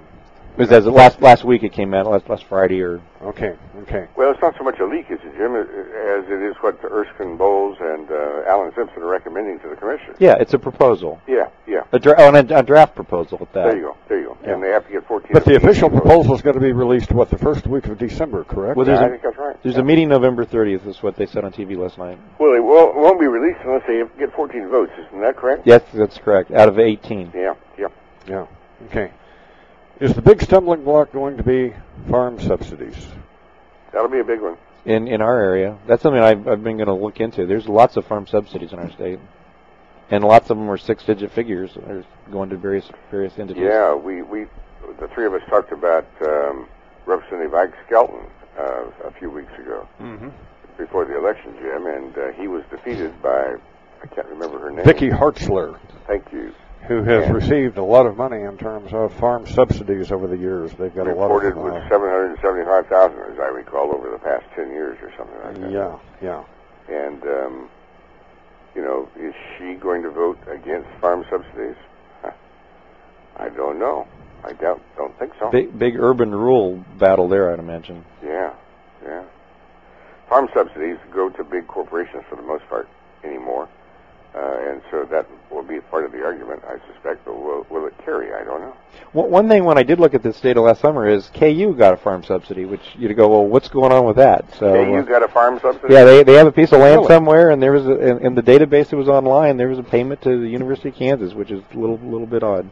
was 0.57 0.72
as 0.72 0.86
of 0.86 0.94
last 0.94 1.22
last 1.22 1.44
week 1.44 1.64
it 1.64 1.73
came 1.73 1.94
out 1.94 2.06
last 2.07 2.30
last 2.30 2.45
Friday 2.45 2.82
or 2.82 3.02
Okay, 3.22 3.56
okay. 3.82 4.07
Well, 4.15 4.32
it's 4.32 4.41
not 4.41 4.56
so 4.56 4.64
much 4.64 4.77
a 4.80 4.86
leak, 4.86 5.10
is 5.10 5.18
it, 5.23 5.36
Jim, 5.36 5.56
as 5.56 6.30
it 6.30 6.41
is 6.44 6.56
what 6.61 6.77
Erskine 6.84 7.38
Bowles 7.38 7.76
and 7.80 8.10
uh, 8.11 8.44
Alan 8.48 8.72
Simpson 8.76 9.02
are 9.02 9.07
recommending 9.10 9.60
to 9.61 9.69
the 9.69 9.76
commission. 9.76 10.14
yeah, 10.19 10.36
it's 10.40 10.53
a 10.53 10.60
proposal. 10.60 11.19
Yeah, 11.27 11.49
yeah. 11.65 11.82
A, 11.91 11.98
dra- 11.98 12.14
oh, 12.19 12.32
and 12.34 12.52
a, 12.52 12.60
a 12.60 12.64
draft 12.64 12.94
proposal 12.95 13.40
at 13.41 13.52
that. 13.53 13.64
There 13.64 13.77
you 13.77 13.82
go. 13.82 13.98
There 14.07 14.19
you 14.19 14.38
go. 14.44 14.53
And 14.53 14.61
they 14.61 14.69
have 14.69 14.86
to 14.86 14.91
get 14.91 15.07
14. 15.07 15.32
But 15.34 15.44
the 15.44 15.56
of 15.56 15.64
official 15.64 15.90
proposal 15.90 16.36
is 16.36 16.44
going 16.44 16.53
to 16.53 16.60
be 16.61 16.72
released, 16.72 17.11
what, 17.11 17.32
the 17.32 17.38
first 17.40 17.65
week 17.65 17.88
of 17.88 17.98
December, 17.98 18.44
correct? 18.44 18.77
Well, 18.77 18.86
there's 18.86 18.99
Yeah, 18.99 19.06
a, 19.06 19.07
I 19.07 19.10
think 19.10 19.23
that's 19.23 19.38
right. 19.38 19.64
There's 19.64 19.77
a 19.77 19.84
meeting 19.84 20.07
November 20.10 20.45
30th, 20.45 20.86
is 20.86 21.02
what 21.02 21.15
they 21.15 21.26
said 21.26 21.44
on 21.44 21.52
TV 21.52 21.76
last 21.76 21.98
night. 21.98 22.19
Well, 22.38 22.53
it 22.53 22.64
won't, 22.64 22.95
won't 22.95 23.19
be 23.19 23.26
released 23.26 23.60
unless 23.65 23.88
they 23.88 24.03
get 24.19 24.32
14 24.36 24.69
votes. 24.69 24.91
Isn't 25.07 25.22
that 25.22 25.36
correct? 25.36 25.65
Yes, 25.65 25.82
that's 25.94 26.19
correct. 26.19 26.52
Out 26.52 26.69
of 26.69 26.77
18. 26.77 27.32
Yeah, 27.34 27.56
yeah. 27.77 27.88
Yeah. 28.27 28.45
Okay. 28.86 29.11
Is 30.00 30.14
the 30.14 30.22
big 30.22 30.42
stumbling 30.42 30.84
block 30.84 31.12
going 31.14 31.38
to 31.38 31.44
be 31.44 31.74
farm 32.10 32.40
subsidies? 32.40 33.08
That'll 33.94 34.10
be 34.10 34.20
a 34.20 34.24
big 34.26 34.42
one. 34.42 34.58
in 34.86 35.08
in 35.08 35.22
our 35.22 35.40
area. 35.40 35.78
That's 35.88 36.04
something 36.04 36.22
I've, 36.22 36.48
I've 36.48 36.64
been 36.64 36.78
going 36.78 36.88
to 36.88 36.94
look 36.94 37.20
into. 37.22 37.46
There's 37.46 37.68
lots 37.68 37.96
of 37.98 38.06
farm 38.06 38.28
subsidies 38.28 38.74
in 38.74 38.80
our 38.80 38.92
state, 38.92 39.20
and 40.12 40.24
lots 40.24 40.50
of 40.50 40.58
them 40.58 40.70
are 40.70 40.78
six-digit 40.78 41.32
figures. 41.32 41.72
They're 41.76 42.04
going 42.32 42.50
to 42.50 42.58
various 42.58 42.90
various 43.10 43.38
entities. 43.40 43.64
Yeah, 43.64 43.96
we, 43.96 44.22
we, 44.22 44.48
the 45.00 45.08
three 45.14 45.26
of 45.26 45.34
us 45.34 45.42
talked 45.50 45.72
about 45.72 46.06
um, 46.22 46.68
Representative 47.06 47.54
Ike 47.54 47.74
Skelton 47.86 48.26
uh, 48.60 48.86
a 49.06 49.12
few 49.18 49.30
weeks 49.30 49.54
ago 49.58 49.88
Mm-hmm. 50.02 50.30
before 50.78 51.06
the 51.06 51.18
election, 51.18 51.54
Jim, 51.62 51.86
and 51.88 52.18
uh, 52.18 52.32
he 52.34 52.50
was 52.50 52.64
defeated 52.70 53.14
by, 53.22 53.56
I 54.04 54.08
can't 54.14 54.28
remember 54.28 54.60
her 54.60 54.72
name. 54.72 54.84
Vicky 54.84 55.10
Hartzler, 55.10 55.80
Thank 56.06 56.32
you. 56.34 56.54
Who 56.88 57.04
has 57.04 57.26
Yeah. 57.26 57.32
received 57.34 57.78
a 57.78 57.84
lot 57.84 58.06
of 58.06 58.16
money 58.18 58.42
in 58.42 58.58
terms 58.58 58.94
of 58.94 59.12
farm 59.14 59.46
subsidies 59.48 60.12
over 60.12 60.28
the 60.28 60.38
years. 60.38 60.74
They've 60.76 60.94
got 60.94 61.08
a 61.08 61.14
lot 61.16 61.32
Reported 61.32 61.58
with 61.58 61.74
uh, 61.74 61.90
775,000, 61.90 63.20
as 63.34 63.40
I 63.40 63.48
recall, 63.48 63.94
over 63.96 64.10
the 64.12 64.20
past 64.20 64.46
10 64.56 64.70
years 64.72 64.98
or 65.02 65.12
something 65.18 65.38
like 65.44 65.62
that. 65.62 65.72
yeah, 65.72 65.98
yeah. 66.22 66.44
And, 66.88 67.24
um, 67.24 67.70
you 68.76 68.84
know, 68.84 69.10
is 69.20 69.34
she 69.58 69.74
going 69.76 70.04
to 70.04 70.12
vote 70.12 70.38
against 70.48 70.88
farm 71.02 71.26
subsidies? 71.30 71.76
I 73.38 73.50
don't 73.50 73.80
know. 73.80 74.08
I 74.44 74.54
doubt, 74.54 74.80
don't 74.96 75.18
think 75.18 75.32
so. 75.40 75.50
Big 75.50 75.78
big 75.80 75.96
urban 76.00 76.30
rural 76.30 76.84
battle 77.00 77.28
there, 77.28 77.52
I'd 77.52 77.58
imagine. 77.58 78.06
Yeah, 78.24 78.54
yeah. 79.04 79.24
Farm 80.30 80.48
subsidies 80.54 80.98
go 81.12 81.30
to 81.30 81.44
big 81.44 81.66
corporations 81.68 82.24
for 82.30 82.36
the 82.36 82.44
most 82.44 82.64
part 82.70 82.88
anymore. 83.24 83.68
Uh, 84.36 84.70
and 84.70 84.82
so 84.91 85.06
that 85.06 85.26
will 85.49 85.64
be 85.64 85.80
part 85.80 86.03
of 86.03 86.12
the 86.12 86.22
argument, 86.22 86.62
I 86.68 86.76
suspect, 86.91 87.24
but 87.24 87.36
will, 87.41 87.66
will 87.70 87.88
it 87.88 87.94
carry? 88.03 88.34
I 88.34 88.44
don't 88.44 88.60
know. 88.60 88.76
One 89.14 89.32
one 89.32 89.48
thing 89.48 89.64
when 89.64 89.78
I 89.78 89.84
did 89.84 89.98
look 89.98 90.14
at 90.14 90.24
this 90.24 90.41
data 90.41 90.60
last 90.60 90.82
summer 90.82 91.07
is 91.07 91.30
KU 91.34 91.74
got 91.74 91.94
a 91.94 91.98
farm 91.98 92.22
subsidy, 92.22 92.66
which 92.66 92.82
you'd 92.98 93.16
go, 93.16 93.30
well, 93.30 93.45
what's 93.45 93.70
going 93.70 93.94
on 93.94 94.06
with 94.06 94.18
that? 94.18 94.44
So 94.60 94.74
Hey, 94.74 94.94
uh, 94.94 95.02
got 95.03 95.24
a 95.24 95.30
farm 95.30 95.57
subsidy? 95.62 95.94
Yeah, 95.94 96.03
they 96.03 96.24
they 96.24 96.34
have 96.34 96.48
a 96.48 96.52
piece 96.52 96.74
of 96.74 96.80
land 96.82 96.98
Really? 96.98 97.07
somewhere, 97.07 97.52
and 97.52 97.64
there 97.64 97.72
was 97.72 97.86
a, 97.88 97.98
in, 97.98 98.26
in 98.26 98.36
the 98.36 98.44
database 98.44 98.90
that 98.90 98.98
was 98.98 99.07
online. 99.07 99.56
There 99.56 99.70
was 99.70 99.80
a 99.80 99.84
payment 99.84 100.22
to 100.24 100.38
the 100.41 100.49
University 100.49 100.90
of 100.90 100.95
Kansas, 100.95 101.34
which 101.34 101.52
is 101.52 101.62
a 101.74 101.78
little 101.78 101.98
little 101.99 102.28
bit 102.28 102.44
odd. 102.44 102.70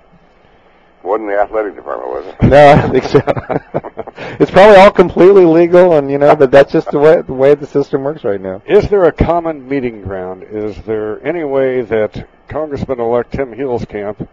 Wasn't 1.03 1.29
the 1.29 1.37
athletic 1.37 1.75
department, 1.75 2.11
was 2.11 2.25
it? 2.27 2.43
No, 2.43 2.71
I 2.71 2.89
think 2.89 3.03
so. 3.03 3.19
it's 4.39 4.51
probably 4.51 4.77
all 4.77 4.91
completely 4.91 5.43
legal, 5.43 5.97
and 5.97 6.09
you 6.09 6.17
know, 6.17 6.33
but 6.33 6.49
that's 6.49 6.71
just 6.71 6.91
the 6.91 6.99
way 6.99 7.21
the 7.21 7.33
way 7.33 7.55
the 7.55 7.67
system 7.67 8.03
works 8.03 8.23
right 8.23 8.39
now. 8.39 8.61
Is 8.65 8.87
there 8.87 9.03
a 9.03 9.11
common 9.11 9.67
meeting 9.67 10.01
ground? 10.01 10.43
Is 10.49 10.81
there 10.83 11.21
any 11.25 11.43
way 11.43 11.81
that 11.81 12.27
Congressman-elect 12.47 13.33
Tim 13.33 13.53
Camp 13.85 14.29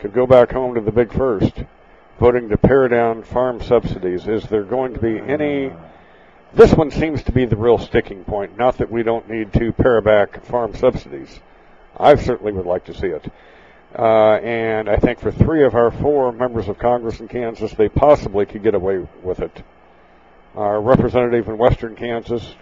could 0.00 0.12
go 0.12 0.26
back 0.26 0.50
home 0.50 0.74
to 0.74 0.80
the 0.80 0.90
Big 0.90 1.12
First, 1.12 1.62
voting 2.18 2.48
to 2.48 2.56
pare 2.56 2.88
down 2.88 3.22
farm 3.22 3.62
subsidies? 3.62 4.26
Is 4.26 4.42
there 4.44 4.64
going 4.64 4.94
to 4.94 5.00
be 5.00 5.16
any? 5.20 5.70
This 6.52 6.74
one 6.74 6.90
seems 6.90 7.22
to 7.22 7.32
be 7.32 7.44
the 7.44 7.56
real 7.56 7.78
sticking 7.78 8.24
point. 8.24 8.58
Not 8.58 8.78
that 8.78 8.90
we 8.90 9.04
don't 9.04 9.30
need 9.30 9.52
to 9.52 9.72
pare 9.72 10.00
back 10.00 10.44
farm 10.44 10.74
subsidies. 10.74 11.38
I 11.96 12.16
certainly 12.16 12.50
would 12.50 12.66
like 12.66 12.84
to 12.86 12.94
see 12.94 13.06
it. 13.06 13.30
Uh, 13.98 14.34
and 14.36 14.88
I 14.88 14.96
think 14.96 15.18
for 15.18 15.32
three 15.32 15.64
of 15.64 15.74
our 15.74 15.90
four 15.90 16.30
members 16.32 16.68
of 16.68 16.78
Congress 16.78 17.20
in 17.20 17.28
Kansas, 17.28 17.72
they 17.72 17.88
possibly 17.88 18.46
could 18.46 18.62
get 18.62 18.74
away 18.74 19.06
with 19.22 19.40
it. 19.40 19.64
Our 20.54 20.80
representative 20.80 21.48
in 21.48 21.58
western 21.58 21.96
Kansas, 21.96 22.54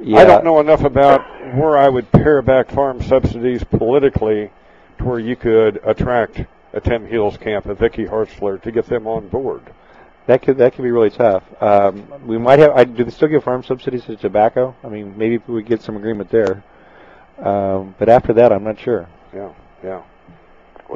Yeah. 0.00 0.18
I 0.20 0.24
don't 0.24 0.44
know 0.44 0.58
enough 0.60 0.82
about 0.84 1.20
where 1.54 1.76
I 1.76 1.88
would 1.88 2.10
pare 2.12 2.42
back 2.42 2.70
farm 2.70 3.02
subsidies 3.02 3.62
politically 3.64 4.50
to 4.98 5.04
where 5.04 5.18
you 5.18 5.36
could 5.36 5.80
attract 5.84 6.44
a 6.72 6.80
Tim 6.80 7.06
Huelskamp, 7.06 7.66
a 7.66 7.74
Vicky 7.74 8.06
Hartzler, 8.06 8.60
to 8.62 8.70
get 8.72 8.86
them 8.86 9.06
on 9.06 9.28
board. 9.28 9.62
That 10.26 10.42
could 10.42 10.56
that 10.58 10.74
could 10.74 10.82
be 10.82 10.90
really 10.92 11.10
tough. 11.10 11.42
Um, 11.60 12.06
we 12.26 12.38
might 12.38 12.60
have. 12.60 12.70
I, 12.76 12.84
do 12.84 13.02
they 13.04 13.10
still 13.10 13.28
give 13.28 13.42
farm 13.44 13.64
subsidies 13.64 14.04
to 14.04 14.16
tobacco? 14.16 14.74
I 14.84 14.88
mean, 14.88 15.18
maybe 15.18 15.34
if 15.36 15.48
we 15.48 15.62
get 15.62 15.82
some 15.82 15.96
agreement 15.96 16.30
there. 16.30 16.62
Um, 17.38 17.94
but 17.98 18.08
after 18.08 18.32
that, 18.34 18.52
I'm 18.52 18.62
not 18.62 18.78
sure. 18.78 19.08
Yeah, 19.34 19.52
yeah. 19.82 20.02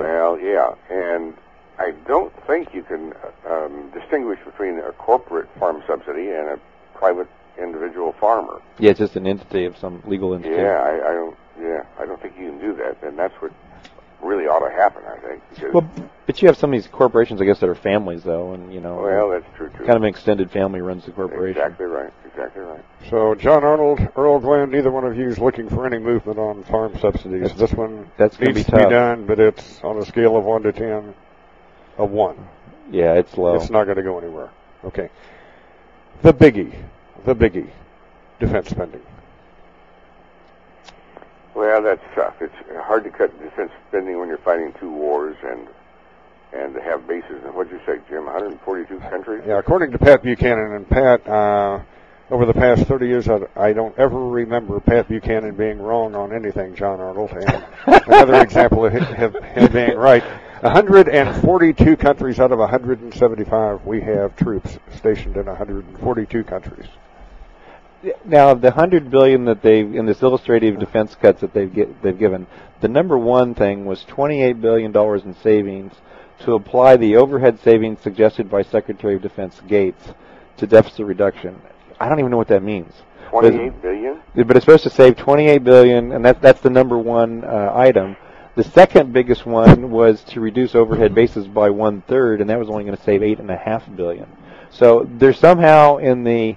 Well, 0.04 0.38
yeah, 0.38 0.74
and 0.90 1.34
I 1.78 1.92
don't 2.06 2.32
think 2.46 2.74
you 2.74 2.82
can 2.82 3.12
um, 3.48 3.90
distinguish 3.92 4.38
between 4.44 4.78
a 4.78 4.92
corporate 4.92 5.48
farm 5.58 5.82
subsidy 5.86 6.28
and 6.30 6.48
a 6.48 6.60
private 6.94 7.28
individual 7.58 8.12
farmer. 8.12 8.60
Yeah, 8.78 8.90
it's 8.90 8.98
just 9.00 9.16
an 9.16 9.26
entity 9.26 9.64
of 9.64 9.76
some 9.76 10.02
legal 10.06 10.34
entity. 10.34 10.54
Yeah, 10.54 10.80
I, 10.80 11.10
I 11.10 11.14
don't. 11.14 11.36
Yeah, 11.60 11.84
I 11.98 12.04
don't 12.04 12.20
think 12.20 12.34
you 12.38 12.50
can 12.50 12.60
do 12.60 12.74
that, 12.76 13.02
and 13.02 13.18
that's 13.18 13.34
what 13.40 13.50
really 14.22 14.44
ought 14.46 14.66
to 14.66 14.70
happen. 14.74 15.02
I 15.06 15.18
think. 15.26 15.74
Well, 15.74 15.88
but 16.26 16.42
you 16.42 16.48
have 16.48 16.56
some 16.58 16.72
of 16.72 16.80
these 16.80 16.90
corporations, 16.90 17.40
I 17.40 17.44
guess, 17.44 17.60
that 17.60 17.68
are 17.68 17.74
families, 17.74 18.22
though, 18.22 18.52
and 18.52 18.72
you 18.72 18.80
know, 18.80 18.96
Well, 18.96 19.30
that's 19.30 19.46
true 19.56 19.68
too. 19.70 19.78
kind 19.84 19.96
of 19.96 20.02
an 20.02 20.08
extended 20.08 20.50
family 20.50 20.80
runs 20.80 21.06
the 21.06 21.12
corporation. 21.12 21.62
exactly 21.62 21.86
right. 21.86 22.12
Exactly 22.36 22.62
right. 22.64 22.84
So, 23.08 23.34
John 23.34 23.64
Arnold, 23.64 23.98
Earl 24.14 24.40
Glenn, 24.40 24.70
neither 24.70 24.90
one 24.90 25.04
of 25.04 25.16
you 25.16 25.26
is 25.26 25.38
looking 25.38 25.70
for 25.70 25.86
any 25.86 25.98
movement 25.98 26.38
on 26.38 26.64
farm 26.64 26.98
subsidies. 26.98 27.54
this 27.54 27.72
one 27.72 28.10
that's 28.18 28.38
needs 28.38 28.58
be 28.58 28.64
to 28.64 28.76
be 28.76 28.90
done, 28.90 29.24
but 29.24 29.40
it's 29.40 29.80
on 29.82 29.96
a 29.96 30.04
scale 30.04 30.36
of 30.36 30.44
1 30.44 30.64
to 30.64 30.72
10, 30.72 31.14
a 31.96 32.04
1. 32.04 32.48
Yeah, 32.90 33.14
it's 33.14 33.38
low. 33.38 33.54
It's 33.54 33.70
not 33.70 33.84
going 33.84 33.96
to 33.96 34.02
go 34.02 34.18
anywhere. 34.18 34.50
Okay. 34.84 35.08
The 36.20 36.34
biggie. 36.34 36.76
The 37.24 37.34
biggie. 37.34 37.70
Defense 38.38 38.68
spending. 38.68 39.02
Well, 41.54 41.82
that's 41.82 42.04
tough. 42.14 42.34
It's 42.42 42.54
hard 42.82 43.04
to 43.04 43.10
cut 43.10 43.32
defense 43.42 43.72
spending 43.88 44.18
when 44.18 44.28
you're 44.28 44.36
fighting 44.36 44.74
two 44.78 44.92
wars 44.92 45.36
and 45.42 45.66
and 46.52 46.74
to 46.74 46.82
have 46.82 47.06
bases 47.08 47.42
in 47.44 47.54
what'd 47.54 47.72
you 47.72 47.80
say, 47.86 47.98
Jim? 48.10 48.26
142 48.26 48.98
countries. 49.00 49.42
Yeah, 49.46 49.58
according 49.58 49.90
to 49.92 49.98
Pat 49.98 50.22
Buchanan, 50.22 50.72
and 50.72 50.88
Pat, 50.88 51.26
uh, 51.26 51.80
over 52.30 52.44
the 52.44 52.54
past 52.54 52.84
30 52.84 53.06
years, 53.06 53.28
I, 53.28 53.40
I 53.54 53.72
don't 53.72 53.96
ever 53.98 54.18
remember 54.18 54.80
Pat 54.80 55.08
Buchanan 55.08 55.54
being 55.54 55.78
wrong 55.78 56.14
on 56.14 56.32
anything, 56.32 56.74
John 56.74 57.00
Arnold. 57.00 57.30
And 57.30 57.64
another 57.86 58.40
example 58.42 58.84
of 58.84 58.92
him, 58.92 59.32
him 59.32 59.72
being 59.72 59.96
right. 59.96 60.24
142 60.60 61.96
countries 61.96 62.40
out 62.40 62.50
of 62.50 62.58
175, 62.58 63.84
we 63.84 64.00
have 64.00 64.34
troops 64.36 64.78
stationed 64.96 65.36
in 65.36 65.46
142 65.46 66.44
countries. 66.44 66.86
Now, 68.24 68.54
the 68.54 68.70
hundred 68.70 69.10
billion 69.10 69.46
that 69.46 69.62
they 69.62 69.80
in 69.80 70.06
this 70.06 70.22
illustrative 70.22 70.78
defense 70.78 71.14
cuts 71.14 71.40
that 71.40 71.52
they've 71.52 71.72
get, 71.72 72.02
they've 72.02 72.18
given, 72.18 72.46
the 72.80 72.88
number 72.88 73.18
one 73.18 73.54
thing 73.54 73.84
was 73.84 74.04
twenty-eight 74.04 74.60
billion 74.60 74.92
dollars 74.92 75.24
in 75.24 75.34
savings 75.34 75.92
to 76.40 76.54
apply 76.54 76.98
the 76.98 77.16
overhead 77.16 77.58
savings 77.60 78.00
suggested 78.00 78.50
by 78.50 78.62
Secretary 78.62 79.16
of 79.16 79.22
Defense 79.22 79.60
Gates 79.66 80.12
to 80.58 80.66
deficit 80.66 81.06
reduction. 81.06 81.60
I 82.00 82.08
don't 82.08 82.18
even 82.18 82.30
know 82.30 82.36
what 82.36 82.48
that 82.48 82.62
means. 82.62 82.92
But- 83.32 83.50
28 83.50 83.82
billion. 83.82 84.20
but 84.34 84.56
it's 84.56 84.64
supposed 84.64 84.84
to 84.84 84.90
save 84.90 85.16
28 85.16 85.64
billion, 85.64 86.12
and 86.12 86.24
that, 86.24 86.40
that's 86.40 86.60
the 86.60 86.70
number 86.70 86.96
one 86.96 87.44
uh, 87.44 87.72
item. 87.74 88.16
The 88.54 88.64
second 88.64 89.12
biggest 89.12 89.44
one 89.44 89.90
was 89.90 90.22
to 90.24 90.40
reduce 90.40 90.74
overhead 90.74 91.14
bases 91.14 91.46
by 91.46 91.68
one 91.68 92.00
third, 92.02 92.40
and 92.40 92.48
that 92.48 92.58
was 92.58 92.70
only 92.70 92.84
going 92.84 92.96
to 92.96 93.02
save 93.02 93.22
eight 93.22 93.38
and 93.38 93.50
a 93.50 93.56
half 93.56 93.84
billion. 93.94 94.26
So 94.70 95.06
there's 95.10 95.38
somehow 95.38 95.98
in 95.98 96.24
the 96.24 96.56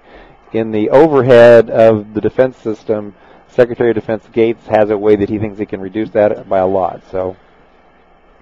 in 0.53 0.72
the 0.72 0.90
overhead 0.90 1.70
of 1.70 2.14
the 2.14 2.22
defense 2.22 2.57
system, 2.57 3.14
Secretary 3.49 3.91
of 3.91 3.95
Defense 3.95 4.24
Gates 4.32 4.66
has 4.68 4.90
a 4.90 4.98
way 4.98 5.16
that 5.16 5.30
he 5.30 5.38
thinks 5.38 5.60
he 5.60 5.66
can 5.66 5.82
reduce 5.82 6.10
that 6.11 6.48
by 6.48 6.60
a 6.60 6.68
lot. 6.68 7.02
So 7.11 7.36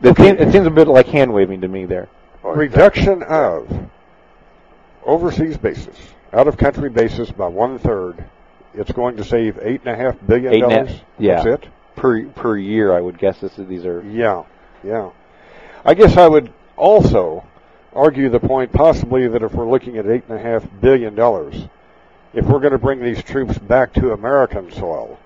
it, 0.02 0.16
seems, 0.16 0.40
it 0.40 0.52
seems 0.52 0.68
a 0.68 0.72
bit 0.72 0.88
like 0.88 1.08
hand 1.08 1.34
waving 1.34 1.62
to 1.62 1.68
me 1.68 1.86
there. 1.86 2.08
Reduction 2.44 3.24
of 3.24 3.90
overseas 5.04 5.58
bases, 5.58 5.98
out 6.34 6.48
of 6.48 6.58
country 6.58 6.90
basis 6.90 7.32
by 7.32 7.48
one 7.48 7.80
third. 7.80 8.24
It's 8.74 8.92
going 8.92 9.18
to 9.18 9.24
save 9.24 9.60
eight 9.62 9.82
and 9.86 10.00
half 10.00 10.16
billion 10.26 10.54
a 10.54 10.60
dollars. 10.60 11.02
yeah. 11.18 11.44
That's 11.44 11.64
it. 11.64 11.70
Per 11.96 12.26
per 12.28 12.58
year, 12.58 12.94
I 12.94 13.02
would 13.02 13.18
guess 13.18 13.40
this 13.40 13.58
is, 13.58 13.68
these 13.68 13.86
are. 13.86 14.04
Yeah, 14.04 14.44
yeah. 14.84 15.10
I 15.84 15.94
guess 15.96 16.16
I 16.16 16.28
would 16.28 16.54
also 16.76 17.44
argue 17.94 18.30
the 18.30 18.40
point 18.40 18.72
possibly 18.72 19.28
that 19.28 19.42
if 19.42 19.54
we're 19.54 19.70
looking 19.70 19.98
at 19.98 20.06
eight 20.06 20.26
and 20.30 20.38
a 20.38 20.42
half 20.42 20.64
billion 20.80 21.16
dollars, 21.16 21.56
if 22.34 22.46
we're 22.46 22.60
going 22.60 22.74
to 22.74 22.78
bring 22.78 23.02
these 23.02 23.24
troops 23.24 23.58
back 23.58 23.94
to 23.94 24.12
American 24.12 24.72
soil, 24.72 25.18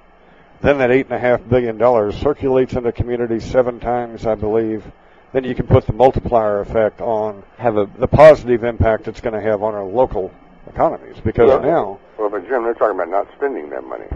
then 0.61 0.77
that 0.77 0.91
eight 0.91 1.07
and 1.07 1.15
a 1.15 1.19
half 1.19 1.41
billion 1.49 1.77
dollars 1.77 2.15
circulates 2.15 2.73
in 2.73 2.83
the 2.83 2.91
community 2.91 3.39
seven 3.41 3.79
times, 3.79 4.25
I 4.25 4.35
believe, 4.35 4.89
then 5.33 5.43
you 5.43 5.55
can 5.55 5.67
put 5.67 5.87
the 5.87 5.93
multiplier 5.93 6.61
effect 6.61 7.01
on 7.01 7.43
have 7.57 7.75
a 7.77 7.89
the 7.97 8.07
positive 8.07 8.63
impact 8.63 9.07
it's 9.07 9.21
going 9.21 9.33
to 9.33 9.41
have 9.41 9.63
on 9.63 9.73
our 9.73 9.83
local 9.83 10.31
economies. 10.67 11.15
Because 11.23 11.49
well, 11.49 11.61
now, 11.61 11.99
well, 12.17 12.29
but 12.29 12.47
Jim, 12.47 12.63
they're 12.63 12.73
talking 12.73 12.95
about 12.95 13.09
not 13.09 13.27
spending 13.35 13.69
that 13.69 13.83
money, 13.83 14.07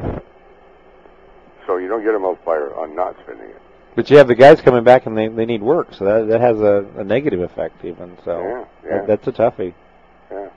so 1.65 1.77
you 1.77 1.87
don't 1.87 2.03
get 2.03 2.15
a 2.15 2.19
multiplier 2.19 2.73
on 2.75 2.95
not 2.95 3.15
spending 3.23 3.49
it. 3.49 3.61
But 3.95 4.09
you 4.09 4.17
have 4.17 4.27
the 4.27 4.35
guys 4.35 4.59
coming 4.59 4.83
back 4.83 5.05
and 5.05 5.17
they 5.17 5.27
they 5.27 5.45
need 5.45 5.61
work, 5.61 5.93
so 5.93 6.05
that 6.05 6.27
that 6.27 6.41
has 6.41 6.59
a, 6.59 6.85
a 6.97 7.03
negative 7.03 7.41
effect 7.41 7.83
even. 7.85 8.17
So 8.25 8.41
Yeah, 8.41 8.65
yeah. 8.83 8.97
that, 8.97 9.07
that's 9.07 9.27
a 9.27 9.31
toughie. 9.31 9.73
Yeah. 10.31 10.49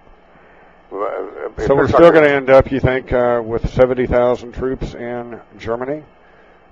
Well, 0.90 1.52
uh, 1.58 1.66
so 1.66 1.74
we're 1.74 1.88
still 1.88 2.10
going 2.10 2.24
to 2.24 2.30
end 2.30 2.48
up, 2.48 2.72
you 2.72 2.80
think, 2.80 3.12
uh, 3.12 3.42
with 3.44 3.68
70,000 3.74 4.52
troops 4.52 4.94
in 4.94 5.38
Germany 5.58 6.02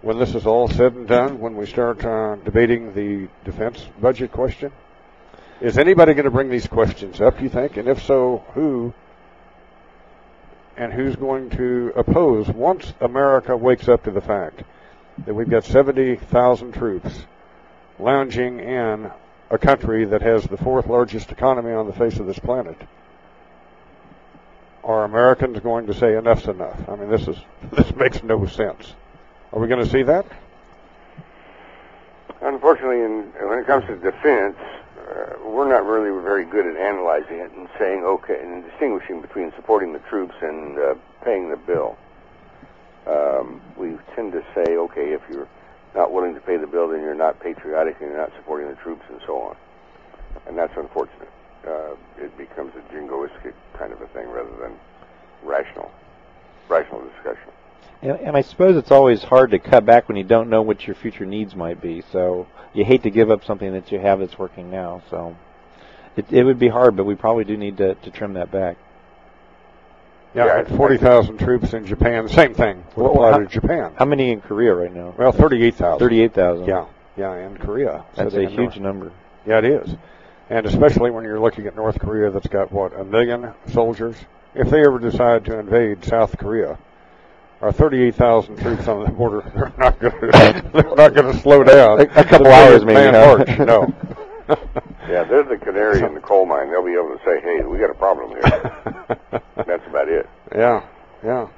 when 0.02 0.18
this 0.18 0.34
is 0.34 0.46
all 0.46 0.68
said 0.68 0.94
and 0.94 1.08
done, 1.08 1.40
when 1.40 1.56
we 1.56 1.66
start 1.66 2.04
uh, 2.04 2.36
debating 2.36 2.94
the 2.94 3.28
defense 3.44 3.84
budget 4.00 4.30
question? 4.30 4.72
Is 5.60 5.78
anybody 5.78 6.14
going 6.14 6.26
to 6.26 6.30
bring 6.30 6.48
these 6.48 6.66
questions 6.66 7.20
up, 7.20 7.42
you 7.42 7.48
think? 7.48 7.76
And 7.76 7.88
if 7.88 8.02
so, 8.04 8.44
who? 8.54 8.94
And 10.76 10.92
who's 10.92 11.16
going 11.16 11.50
to 11.50 11.92
oppose 11.96 12.48
once 12.48 12.92
America 13.00 13.56
wakes 13.56 13.88
up 13.88 14.04
to 14.04 14.10
the 14.10 14.20
fact 14.20 14.62
that 15.24 15.34
we've 15.34 15.48
got 15.48 15.64
70,000 15.64 16.72
troops 16.72 17.24
lounging 17.98 18.60
in 18.60 19.10
a 19.50 19.58
country 19.58 20.04
that 20.04 20.22
has 20.22 20.44
the 20.44 20.56
fourth 20.56 20.86
largest 20.86 21.30
economy 21.30 21.72
on 21.72 21.86
the 21.86 21.92
face 21.92 22.18
of 22.18 22.26
this 22.26 22.38
planet? 22.38 22.76
Are 24.84 25.04
Americans 25.04 25.58
going 25.60 25.86
to 25.86 25.94
say 25.94 26.16
enough's 26.16 26.46
enough? 26.46 26.88
I 26.88 26.96
mean, 26.96 27.10
this 27.10 27.26
is 27.26 27.36
this 27.72 27.94
makes 27.96 28.22
no 28.22 28.46
sense. 28.46 28.94
Are 29.52 29.60
we 29.60 29.68
going 29.68 29.84
to 29.84 29.90
see 29.90 30.02
that? 30.02 30.26
Unfortunately, 32.42 33.00
in, 33.00 33.32
when 33.48 33.58
it 33.58 33.66
comes 33.66 33.86
to 33.86 33.96
defense, 33.96 34.56
uh, 35.16 35.48
we're 35.48 35.68
not 35.68 35.84
really 35.84 36.10
very 36.22 36.44
good 36.44 36.66
at 36.66 36.76
analyzing 36.76 37.38
it 37.38 37.50
and 37.52 37.68
saying 37.78 38.04
okay 38.04 38.38
and 38.40 38.64
distinguishing 38.64 39.20
between 39.20 39.52
supporting 39.56 39.92
the 39.92 39.98
troops 40.00 40.34
and 40.42 40.78
uh, 40.78 40.94
paying 41.24 41.48
the 41.48 41.56
bill. 41.56 41.96
Um, 43.06 43.60
we 43.76 43.96
tend 44.14 44.32
to 44.32 44.44
say, 44.54 44.76
okay, 44.76 45.12
if 45.12 45.22
you're 45.30 45.48
not 45.94 46.12
willing 46.12 46.34
to 46.34 46.40
pay 46.40 46.56
the 46.56 46.66
bill, 46.66 46.88
then 46.88 47.00
you're 47.00 47.14
not 47.14 47.40
patriotic 47.40 47.96
and 48.00 48.10
you're 48.10 48.18
not 48.18 48.32
supporting 48.36 48.68
the 48.68 48.74
troops 48.76 49.04
and 49.08 49.20
so 49.26 49.40
on. 49.40 49.56
And 50.46 50.58
that's 50.58 50.76
unfortunate. 50.76 51.30
Uh, 51.66 51.94
it 52.18 52.36
becomes 52.36 52.72
a 52.76 52.92
jingoistic 52.92 53.54
kind 53.78 53.92
of 53.92 54.00
a 54.00 54.06
thing 54.08 54.28
rather 54.28 54.54
than 54.60 54.72
rational, 55.42 55.90
rational 56.68 57.02
discussion. 57.08 57.55
And, 58.02 58.12
and 58.20 58.36
I 58.36 58.42
suppose 58.42 58.76
it's 58.76 58.90
always 58.90 59.22
hard 59.22 59.50
to 59.52 59.58
cut 59.58 59.84
back 59.86 60.08
when 60.08 60.16
you 60.16 60.24
don't 60.24 60.50
know 60.50 60.62
what 60.62 60.86
your 60.86 60.94
future 60.96 61.26
needs 61.26 61.54
might 61.54 61.80
be. 61.80 62.02
So 62.12 62.46
you 62.74 62.84
hate 62.84 63.02
to 63.04 63.10
give 63.10 63.30
up 63.30 63.44
something 63.44 63.72
that 63.72 63.90
you 63.90 63.98
have 63.98 64.20
that's 64.20 64.38
working 64.38 64.70
now. 64.70 65.02
So 65.10 65.36
it 66.16 66.26
it 66.32 66.44
would 66.44 66.58
be 66.58 66.68
hard, 66.68 66.96
but 66.96 67.04
we 67.04 67.14
probably 67.14 67.44
do 67.44 67.56
need 67.56 67.76
to, 67.78 67.94
to 67.94 68.10
trim 68.10 68.34
that 68.34 68.50
back. 68.50 68.76
Yeah, 70.34 70.58
and 70.58 70.68
40,000 70.76 71.38
troops 71.38 71.72
in 71.72 71.86
Japan, 71.86 72.28
same 72.28 72.52
thing 72.52 72.84
would 72.94 73.10
Well, 73.10 73.32
how- 73.32 73.38
to 73.38 73.46
Japan. 73.46 73.92
How 73.96 74.04
many 74.04 74.32
in 74.32 74.42
Korea 74.42 74.74
right 74.74 74.92
now? 74.94 75.14
Well, 75.16 75.32
38,000. 75.32 75.98
Thirty-eight 75.98 76.34
thousand. 76.34 76.66
Yeah, 76.66 76.84
yeah, 77.16 77.46
in 77.46 77.56
Korea. 77.56 78.04
That's 78.14 78.32
sitting 78.34 78.48
a 78.48 78.50
huge 78.50 78.58
North- 78.58 78.80
number. 78.80 79.12
Yeah, 79.46 79.58
it 79.58 79.64
is. 79.64 79.94
And 80.50 80.66
especially 80.66 81.10
when 81.10 81.24
you're 81.24 81.40
looking 81.40 81.66
at 81.66 81.74
North 81.74 81.98
Korea 81.98 82.30
that's 82.30 82.48
got, 82.48 82.70
what, 82.70 82.92
a 82.98 83.02
million 83.04 83.52
soldiers? 83.72 84.16
If 84.54 84.68
they 84.68 84.84
ever 84.84 84.98
decide 84.98 85.44
to 85.46 85.58
invade 85.58 86.04
South 86.04 86.36
Korea, 86.38 86.78
our 87.66 87.72
38,000 87.72 88.56
troops 88.58 88.86
on 88.88 89.04
the 89.04 89.10
border, 89.10 89.40
they're 89.54 89.72
not 89.76 89.98
going 89.98 90.12
to, 90.20 90.70
they're 90.72 90.94
not 90.94 91.14
going 91.14 91.32
to 91.34 91.38
slow 91.40 91.64
down. 91.64 91.98
A- 92.00 92.02
a 92.04 92.24
couple 92.24 92.44
The 92.44 92.52
hours 92.52 92.84
man 92.84 93.12
maybe, 93.12 93.16
huh? 93.16 93.36
march, 93.36 93.58
no. 93.58 93.94
Yeah, 95.08 95.22
they're 95.24 95.42
the 95.44 95.56
canary 95.56 96.02
in 96.02 96.14
the 96.14 96.20
coal 96.20 96.46
mine. 96.46 96.68
They'll 96.70 96.84
be 96.84 96.92
able 96.92 97.16
to 97.16 97.20
say, 97.24 97.40
hey, 97.40 97.64
we 97.64 97.78
got 97.78 97.90
a 97.90 97.94
problem 97.94 98.30
here. 98.30 98.40
that's 99.56 99.86
about 99.86 100.08
it. 100.08 100.28
Yeah, 100.54 100.84
yeah. 101.24 101.48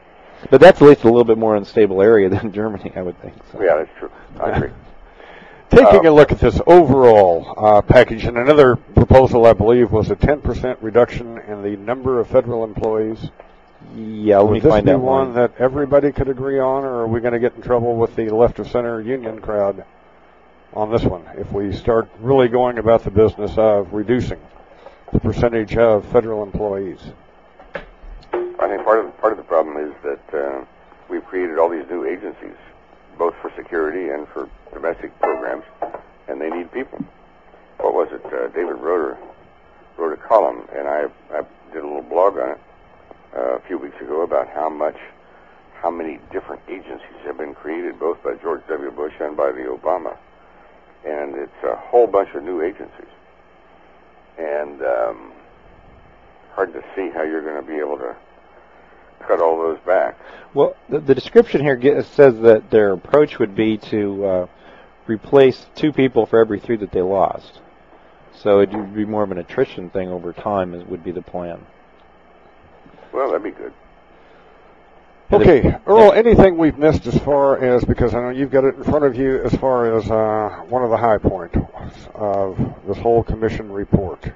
But 0.50 0.60
that's 0.60 0.80
at 0.82 0.86
least 0.88 1.04
a 1.04 1.06
little 1.06 1.24
bit 1.24 1.36
more 1.38 1.56
unstable 1.56 2.00
area 2.02 2.28
than 2.30 2.52
Germany, 2.52 2.92
I 2.94 3.02
would 3.02 3.20
think. 3.22 3.34
So. 3.52 3.62
Yeah, 3.62 3.76
that's 3.76 3.90
true. 3.98 4.10
I 4.40 4.50
agree. 4.50 4.70
Taking 5.70 6.06
Uh, 6.06 6.10
a 6.10 6.14
look 6.14 6.30
at 6.32 6.40
this 6.40 6.60
overall 6.66 7.54
uh, 7.58 7.82
package, 7.82 8.24
and 8.24 8.36
another 8.38 8.76
proposal, 8.76 9.44
I 9.46 9.52
believe, 9.54 9.92
was 9.92 10.10
a 10.10 10.16
10% 10.16 10.76
reduction 10.80 11.38
in 11.48 11.62
the 11.62 11.76
number 11.76 12.20
of 12.20 12.28
federal 12.28 12.64
employees. 12.64 13.30
Yeah, 13.96 14.38
let 14.38 14.44
Would 14.46 14.52
me 14.54 14.60
this 14.60 14.70
find 14.70 14.86
be 14.86 14.92
out 14.92 15.00
one 15.00 15.26
one. 15.28 15.34
that 15.34 15.52
everybody 15.58 16.12
could 16.12 16.28
agree 16.28 16.58
on, 16.58 16.84
or 16.84 17.00
are 17.02 17.06
we 17.06 17.20
going 17.20 17.32
to 17.32 17.38
get 17.38 17.54
in 17.54 17.62
trouble 17.62 17.96
with 17.96 18.14
the 18.16 18.28
left 18.30 18.58
of 18.58 18.68
center 18.68 19.00
union 19.00 19.40
crowd 19.40 19.84
on 20.74 20.90
this 20.90 21.02
one 21.04 21.24
if 21.38 21.50
we 21.52 21.72
start 21.72 22.08
really 22.20 22.48
going 22.48 22.78
about 22.78 23.02
the 23.04 23.10
business 23.10 23.56
of 23.56 23.92
reducing 23.94 24.38
the 25.12 25.20
percentage 25.20 25.76
of 25.76 26.04
federal 26.06 26.42
employees? 26.42 27.00
I 28.60 28.68
think 28.68 28.84
part 28.84 29.04
of 29.04 29.16
part 29.18 29.32
of 29.32 29.38
the 29.38 29.44
problem 29.44 29.76
is 29.78 29.94
that 30.02 30.34
uh, 30.38 30.64
we've 31.08 31.24
created 31.24 31.58
all 31.58 31.70
these 31.70 31.88
new 31.88 32.04
agencies, 32.04 32.56
both 33.16 33.34
for 33.40 33.50
security 33.56 34.10
and 34.10 34.28
for 34.28 34.48
domestic 34.74 35.18
programs, 35.20 35.64
and 36.28 36.40
they 36.40 36.50
need 36.50 36.70
people. 36.72 36.98
What 37.78 37.94
was 37.94 38.08
it? 38.12 38.24
Uh, 38.26 38.48
David 38.48 38.76
Roeder 38.76 39.16
wrote 39.96 40.12
a 40.12 40.16
column, 40.16 40.68
and 40.76 40.86
I, 40.88 41.04
I 41.32 41.42
did 41.72 41.82
a 41.82 41.86
little 41.86 42.02
blog 42.02 42.36
on 42.38 42.50
it 42.50 42.60
uh, 43.36 43.56
a 43.56 43.60
few 43.66 43.78
weeks 43.78 43.96
ago 44.00 44.22
about 44.22 44.48
how 44.48 44.68
much, 44.68 44.96
how 45.74 45.90
many 45.90 46.18
different 46.32 46.62
agencies 46.68 47.20
have 47.24 47.38
been 47.38 47.54
created, 47.54 47.98
both 47.98 48.22
by 48.22 48.34
George 48.42 48.62
W. 48.68 48.90
Bush 48.90 49.14
and 49.20 49.36
by 49.36 49.52
the 49.52 49.62
Obama, 49.62 50.16
and 51.04 51.34
it's 51.34 51.64
a 51.64 51.76
whole 51.76 52.06
bunch 52.06 52.28
of 52.34 52.42
new 52.42 52.62
agencies, 52.62 53.12
and 54.38 54.82
um, 54.82 55.32
hard 56.54 56.72
to 56.72 56.82
see 56.96 57.10
how 57.14 57.22
you're 57.22 57.42
going 57.42 57.62
to 57.62 57.70
be 57.70 57.78
able 57.78 57.98
to 57.98 58.16
cut 59.26 59.40
all 59.40 59.58
those 59.58 59.78
back. 59.86 60.16
Well, 60.54 60.76
the, 60.88 61.00
the 61.00 61.14
description 61.14 61.60
here 61.60 61.76
ge- 61.76 62.06
says 62.06 62.40
that 62.40 62.70
their 62.70 62.92
approach 62.92 63.38
would 63.38 63.54
be 63.54 63.76
to 63.78 64.24
uh, 64.24 64.46
replace 65.06 65.66
two 65.74 65.92
people 65.92 66.26
for 66.26 66.38
every 66.38 66.60
three 66.60 66.76
that 66.76 66.92
they 66.92 67.02
lost. 67.02 67.60
So 68.34 68.60
it 68.60 68.70
would 68.72 68.94
be 68.94 69.04
more 69.04 69.24
of 69.24 69.32
an 69.32 69.38
attrition 69.38 69.90
thing 69.90 70.08
over 70.08 70.32
time, 70.32 70.72
would 70.88 71.02
be 71.02 71.10
the 71.10 71.22
plan. 71.22 71.66
Well, 73.18 73.32
that'd 73.32 73.42
be 73.42 73.50
good. 73.50 73.72
Okay, 75.32 75.76
Earl, 75.88 76.12
anything 76.12 76.56
we've 76.56 76.78
missed 76.78 77.04
as 77.08 77.18
far 77.18 77.60
as, 77.60 77.84
because 77.84 78.14
I 78.14 78.20
know 78.20 78.28
you've 78.28 78.52
got 78.52 78.62
it 78.62 78.76
in 78.76 78.84
front 78.84 79.04
of 79.04 79.16
you, 79.16 79.42
as 79.42 79.52
far 79.56 79.96
as 79.96 80.08
uh, 80.08 80.64
one 80.68 80.84
of 80.84 80.90
the 80.90 80.96
high 80.96 81.18
points 81.18 81.58
of 82.14 82.56
this 82.86 82.96
whole 82.98 83.24
commission 83.24 83.72
report? 83.72 84.30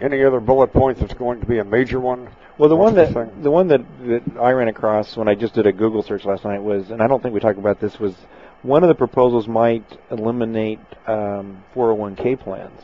Any 0.00 0.24
other 0.24 0.40
bullet 0.40 0.72
points 0.72 1.00
that's 1.00 1.14
going 1.14 1.38
to 1.38 1.46
be 1.46 1.58
a 1.58 1.64
major 1.64 2.00
one? 2.00 2.28
Well, 2.58 2.68
the 2.68 2.74
one 2.74 2.96
that 2.96 3.12
thing? 3.12 3.30
the 3.40 3.52
one 3.52 3.68
that, 3.68 3.82
that 4.08 4.22
I 4.40 4.50
ran 4.50 4.66
across 4.66 5.16
when 5.16 5.28
I 5.28 5.36
just 5.36 5.54
did 5.54 5.64
a 5.64 5.72
Google 5.72 6.02
search 6.02 6.24
last 6.24 6.44
night 6.44 6.60
was, 6.60 6.90
and 6.90 7.00
I 7.00 7.06
don't 7.06 7.22
think 7.22 7.34
we 7.34 7.40
talked 7.40 7.60
about 7.60 7.78
this, 7.78 8.00
was 8.00 8.16
one 8.62 8.82
of 8.82 8.88
the 8.88 8.96
proposals 8.96 9.46
might 9.46 9.84
eliminate 10.10 10.80
um, 11.06 11.62
401k 11.76 12.40
plans, 12.40 12.82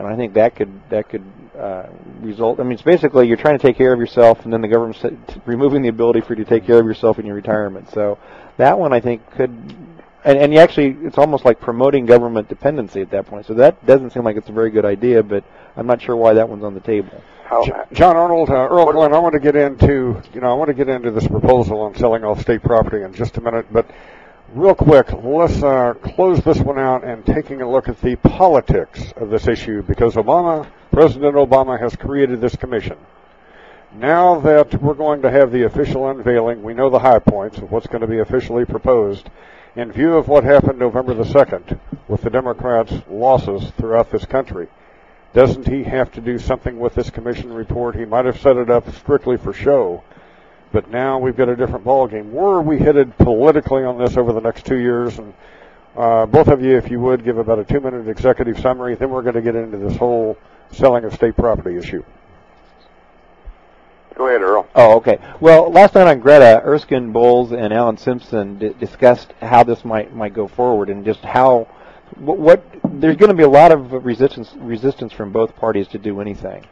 and 0.00 0.08
I 0.08 0.16
think 0.16 0.34
that 0.34 0.56
could 0.56 0.80
that 0.88 1.08
could 1.08 1.22
uh, 1.58 1.86
result. 2.20 2.58
I 2.58 2.62
mean, 2.62 2.72
it's 2.72 2.82
basically 2.82 3.28
you're 3.28 3.36
trying 3.36 3.58
to 3.58 3.62
take 3.62 3.76
care 3.76 3.92
of 3.92 4.00
yourself, 4.00 4.44
and 4.44 4.52
then 4.52 4.62
the 4.62 4.68
government's 4.68 5.00
t- 5.00 5.40
removing 5.44 5.82
the 5.82 5.88
ability 5.88 6.22
for 6.22 6.34
you 6.34 6.42
to 6.42 6.48
take 6.48 6.66
care 6.66 6.78
of 6.78 6.86
yourself 6.86 7.18
in 7.18 7.26
your 7.26 7.34
retirement. 7.34 7.90
So 7.90 8.18
that 8.56 8.78
one 8.78 8.92
I 8.92 9.00
think 9.00 9.28
could. 9.32 9.50
And, 10.22 10.38
and 10.38 10.52
you 10.52 10.58
actually, 10.58 10.98
it's 11.06 11.16
almost 11.16 11.46
like 11.46 11.60
promoting 11.60 12.04
government 12.04 12.48
dependency 12.48 13.00
at 13.00 13.10
that 13.10 13.24
point. 13.24 13.46
So 13.46 13.54
that 13.54 13.86
doesn't 13.86 14.10
seem 14.10 14.22
like 14.22 14.36
it's 14.36 14.50
a 14.50 14.52
very 14.52 14.70
good 14.70 14.84
idea, 14.84 15.22
but 15.22 15.44
I'm 15.76 15.86
not 15.86 16.02
sure 16.02 16.14
why 16.14 16.34
that 16.34 16.46
one's 16.46 16.62
on 16.62 16.74
the 16.74 16.80
table. 16.80 17.22
John 17.92 18.16
Arnold, 18.16 18.50
uh, 18.50 18.68
Earl 18.68 18.92
Glenn, 18.92 19.14
I 19.14 19.18
want 19.18 19.32
to 19.32 19.40
get 19.40 19.56
into, 19.56 20.22
you 20.34 20.40
know, 20.42 20.50
I 20.50 20.54
want 20.54 20.68
to 20.68 20.74
get 20.74 20.90
into 20.90 21.10
this 21.10 21.26
proposal 21.26 21.80
on 21.80 21.94
selling 21.94 22.22
off 22.22 22.42
state 22.42 22.62
property 22.62 23.02
in 23.02 23.14
just 23.14 23.38
a 23.38 23.40
minute, 23.40 23.66
but 23.72 23.90
real 24.54 24.74
quick, 24.74 25.12
let's 25.22 25.62
uh, 25.62 25.94
close 25.94 26.42
this 26.42 26.58
one 26.58 26.78
out 26.78 27.04
and 27.04 27.24
taking 27.24 27.62
a 27.62 27.70
look 27.70 27.88
at 27.88 28.00
the 28.00 28.16
politics 28.16 29.12
of 29.16 29.30
this 29.30 29.46
issue 29.46 29.82
because 29.82 30.14
Obama, 30.14 30.68
President 30.90 31.34
Obama 31.34 31.78
has 31.78 31.94
created 31.94 32.40
this 32.40 32.56
commission. 32.56 32.96
Now 33.92 34.40
that 34.40 34.80
we're 34.80 34.94
going 34.94 35.22
to 35.22 35.30
have 35.30 35.52
the 35.52 35.64
official 35.64 36.08
unveiling, 36.08 36.62
we 36.62 36.74
know 36.74 36.90
the 36.90 36.98
high 36.98 37.18
points 37.18 37.58
of 37.58 37.70
what's 37.70 37.86
going 37.86 38.02
to 38.02 38.06
be 38.06 38.18
officially 38.18 38.64
proposed. 38.64 39.30
In 39.76 39.92
view 39.92 40.14
of 40.14 40.28
what 40.28 40.44
happened 40.44 40.78
November 40.78 41.14
the 41.14 41.24
2nd 41.24 41.78
with 42.08 42.22
the 42.22 42.30
Democrats' 42.30 42.94
losses 43.08 43.70
throughout 43.78 44.10
this 44.10 44.24
country, 44.24 44.68
doesn't 45.32 45.68
he 45.68 45.84
have 45.84 46.10
to 46.12 46.20
do 46.20 46.38
something 46.38 46.78
with 46.78 46.94
this 46.94 47.10
commission 47.10 47.52
report? 47.52 47.94
He 47.94 48.04
might 48.04 48.24
have 48.24 48.40
set 48.40 48.56
it 48.56 48.68
up 48.68 48.92
strictly 48.94 49.36
for 49.36 49.52
show, 49.52 50.02
but 50.72 50.90
now 50.90 51.18
we've 51.18 51.36
got 51.36 51.48
a 51.48 51.56
different 51.56 51.84
ballgame. 51.84 52.30
Where 52.30 52.46
are 52.46 52.62
we 52.62 52.78
headed 52.78 53.16
politically 53.18 53.84
on 53.84 53.98
this 53.98 54.16
over 54.16 54.32
the 54.32 54.40
next 54.40 54.66
two 54.66 54.78
years? 54.78 55.18
And 55.18 55.34
uh, 55.96 56.26
both 56.26 56.48
of 56.48 56.62
you, 56.62 56.76
if 56.76 56.90
you 56.90 57.00
would, 57.00 57.24
give 57.24 57.38
about 57.38 57.58
a 57.58 57.64
two-minute 57.64 58.08
executive 58.08 58.58
summary. 58.60 58.94
Then 58.94 59.10
we're 59.10 59.22
going 59.22 59.34
to 59.34 59.42
get 59.42 59.56
into 59.56 59.78
this 59.78 59.96
whole 59.96 60.36
selling 60.70 61.04
of 61.04 61.14
state 61.14 61.36
property 61.36 61.76
issue. 61.76 62.04
Go 64.14 64.28
ahead, 64.28 64.42
Earl. 64.42 64.68
Oh, 64.74 64.96
okay. 64.96 65.18
Well, 65.40 65.70
last 65.70 65.94
night 65.94 66.06
on 66.06 66.20
Greta, 66.20 66.60
Erskine 66.62 67.10
Bowles 67.10 67.52
and 67.52 67.72
Alan 67.72 67.96
Simpson 67.96 68.58
d- 68.58 68.74
discussed 68.78 69.32
how 69.40 69.62
this 69.62 69.82
might 69.82 70.14
might 70.14 70.34
go 70.34 70.46
forward 70.46 70.90
and 70.90 71.06
just 71.06 71.20
how 71.20 71.66
what, 72.16 72.38
what 72.38 72.62
there's 72.84 73.16
going 73.16 73.30
to 73.30 73.34
be 73.34 73.44
a 73.44 73.48
lot 73.48 73.72
of 73.72 73.92
resistance 74.04 74.52
resistance 74.58 75.12
from 75.14 75.32
both 75.32 75.56
parties 75.56 75.88
to 75.88 75.98
do 75.98 76.20
anything. 76.20 76.66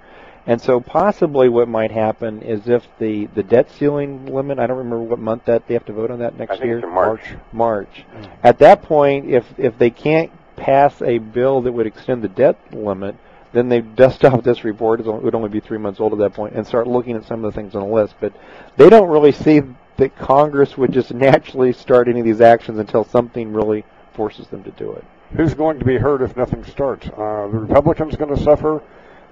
And 0.49 0.63
so 0.63 0.81
possibly 0.81 1.51
what 1.51 1.69
might 1.69 1.91
happen 1.91 2.41
is 2.41 2.69
if 2.69 2.83
the, 2.99 3.27
the 3.35 3.43
debt 3.43 3.71
ceiling 3.71 4.25
limit, 4.25 4.59
I 4.59 4.67
don't 4.67 4.79
remember 4.79 5.03
what 5.03 5.19
month 5.19 5.45
that 5.45 5.69
they 5.69 5.75
have 5.75 5.85
to 5.85 5.93
vote 5.93 6.11
on 6.11 6.21
that 6.21 6.39
next 6.39 6.53
I 6.53 6.55
think 6.55 6.65
year. 6.65 6.79
it's 6.79 6.87
in 6.87 6.95
March. 6.95 7.35
March. 7.53 8.05
At 8.43 8.59
that 8.61 8.81
point, 8.81 9.29
if 9.29 9.45
if 9.59 9.77
they 9.77 9.91
can't 9.91 10.33
pass 10.57 11.03
a 11.03 11.19
bill 11.19 11.61
that 11.61 11.73
would 11.73 11.87
extend 11.87 12.23
the 12.25 12.29
debt 12.29 12.59
limit, 12.73 13.15
then 13.53 13.69
they 13.69 13.83
dust 13.83 14.25
off 14.25 14.43
this 14.43 14.65
report. 14.65 15.01
It 15.01 15.07
would 15.07 15.35
only 15.35 15.51
be 15.51 15.61
three 15.61 15.77
months 15.77 16.01
old 16.01 16.15
at 16.15 16.19
that 16.21 16.33
point, 16.33 16.55
and 16.55 16.67
start 16.67 16.87
looking 16.87 17.15
at 17.15 17.27
some 17.27 17.45
of 17.45 17.53
the 17.53 17.61
things 17.61 17.75
on 17.75 17.83
the 17.83 17.95
list. 17.95 18.15
But 18.19 18.33
they 18.79 18.89
don't 18.89 19.11
really 19.11 19.33
see 19.33 19.61
that 19.99 20.17
Congress 20.17 20.79
would 20.79 20.93
just 20.93 21.13
naturally 21.29 21.75
start 21.75 22.09
any 22.09 22.21
of 22.21 22.25
these 22.25 22.41
actions 22.41 22.79
until 22.79 23.05
something 23.05 23.53
really 23.53 23.85
forces 24.15 24.47
them 24.49 24.65
to 24.65 24.71
do 24.71 24.93
it. 24.93 25.05
Who's 25.37 25.53
going 25.53 25.79
to 25.79 25.85
be 25.85 25.99
hurt 25.99 26.23
if 26.23 26.39
nothing 26.39 26.65
starts? 26.65 27.07
Uh, 27.07 27.49
the 27.53 27.59
Republicans 27.59 28.17
going 28.17 28.35
to 28.35 28.43
suffer 28.43 28.83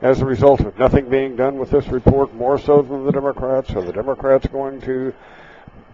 as 0.02 0.20
a 0.20 0.24
result 0.24 0.60
of 0.60 0.78
nothing 0.78 1.08
being 1.08 1.36
done 1.36 1.58
with 1.58 1.70
this 1.70 1.86
report 1.88 2.34
more 2.34 2.58
so 2.58 2.82
than 2.82 3.04
the 3.04 3.12
Democrats? 3.12 3.70
Are 3.70 3.82
the 3.82 3.92
Democrats 3.92 4.46
going 4.48 4.80
to 4.82 5.14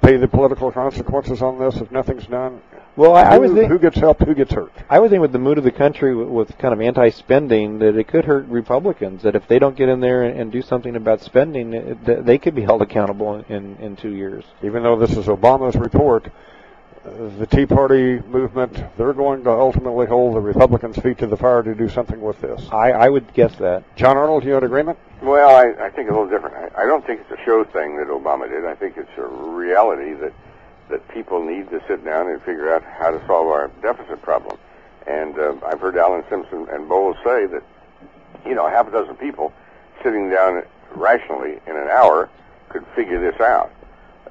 pay 0.03 0.17
the 0.17 0.29
political 0.29 0.73
consequences 0.73 1.43
on 1.43 1.59
this 1.59 1.77
if 1.77 1.91
nothing's 1.91 2.27
done? 2.27 2.61
Well, 2.95 3.15
I, 3.15 3.23
I 3.23 3.35
who, 3.35 3.41
would 3.41 3.55
think 3.55 3.71
who 3.71 3.79
gets 3.79 3.97
helped, 3.97 4.23
who 4.23 4.35
gets 4.35 4.53
hurt. 4.53 4.73
I 4.91 4.99
would 4.99 5.11
think 5.11 5.23
with 5.23 5.33
the 5.33 5.39
mood 5.39 5.57
of 5.57 5.65
the 5.65 5.71
country, 5.71 6.15
with, 6.15 6.29
with 6.29 6.59
kind 6.59 6.75
of 6.75 6.81
anti-spending, 6.81 7.79
that 7.79 7.97
it 7.97 8.07
could 8.07 8.27
hurt 8.27 8.47
Republicans. 8.49 9.23
That 9.23 9.35
if 9.35 9.49
they 9.49 9.59
don't 9.59 9.77
get 9.77 9.89
in 9.89 10.01
there 10.01 10.25
and, 10.25 10.39
and 10.39 10.53
do 10.53 10.61
something 10.61 10.95
about 10.95 11.23
spending, 11.23 11.73
it, 11.73 12.05
that 12.05 12.27
they 12.27 12.37
could 12.37 12.55
be 12.55 12.63
held 12.63 12.83
accountable 12.83 13.43
in, 13.49 13.77
in, 13.77 13.97
two 13.97 14.11
years. 14.11 14.45
Even 14.63 14.83
though 14.83 14.99
this 14.99 15.17
is 15.17 15.27
Obama's 15.27 15.77
report, 15.77 16.31
the 17.05 17.47
Tea 17.47 17.67
Party 17.67 18.21
movement, 18.21 18.75
they're 18.97 19.13
going 19.13 19.43
to 19.45 19.51
ultimately 19.51 20.07
hold 20.07 20.37
the 20.37 20.41
Republicans' 20.41 20.97
feet 20.99 21.19
to 21.19 21.27
the 21.27 21.37
fire 21.37 21.63
to 21.63 21.75
do 21.75 21.89
something 21.89 22.21
with 22.21 22.41
this. 22.41 22.69
I, 22.71 22.93
I 22.93 23.09
would 23.09 23.33
guess 23.35 23.57
that. 23.57 23.83
John 23.97 24.17
Arnold, 24.17 24.45
you 24.45 24.57
in 24.57 24.65
agreement? 24.65 24.99
Well, 25.21 25.55
I, 25.55 25.87
I 25.87 25.91
think 25.91 26.09
a 26.09 26.13
little 26.13 26.29
different. 26.29 26.57
I, 26.57 26.83
I 26.83 26.87
don't 26.87 27.05
think 27.07 27.21
it's 27.21 27.41
a 27.41 27.45
show 27.45 27.65
thing 27.65 27.97
that 27.97 28.07
Obama 28.07 28.49
did. 28.49 28.65
I 28.65 28.75
think 28.75 28.97
it's 28.97 29.11
a 29.19 29.27
reality 29.27 30.15
that 30.15 30.33
that 30.89 31.09
people 31.09 31.43
need 31.43 31.71
to 31.71 31.83
sit 31.89 32.05
down 32.05 32.29
and 32.29 32.41
figure 32.43 32.75
out 32.75 32.85
how 32.85 33.11
to 33.11 33.27
solve 33.27 33.47
our 33.47 33.69
deficit 33.81 34.21
problem. 34.21 34.59
And 35.07 35.39
uh, 35.39 35.55
I've 35.65 35.81
heard 35.81 35.97
Alan 35.97 36.23
Simpson 36.29 36.67
and 36.71 36.87
Bowles 36.87 37.17
say 37.25 37.47
that, 37.47 37.63
you 38.45 38.55
know, 38.55 38.69
half 38.69 38.89
a 38.89 38.91
dozen 38.91 39.17
people 39.17 39.55
sitting 40.03 40.29
down 40.29 40.63
rationally 40.91 41.61
in 41.67 41.77
an 41.77 41.89
hour 41.89 42.29
could 42.69 42.85
figure 42.95 43.19
this 43.19 43.41
out. 43.41 43.73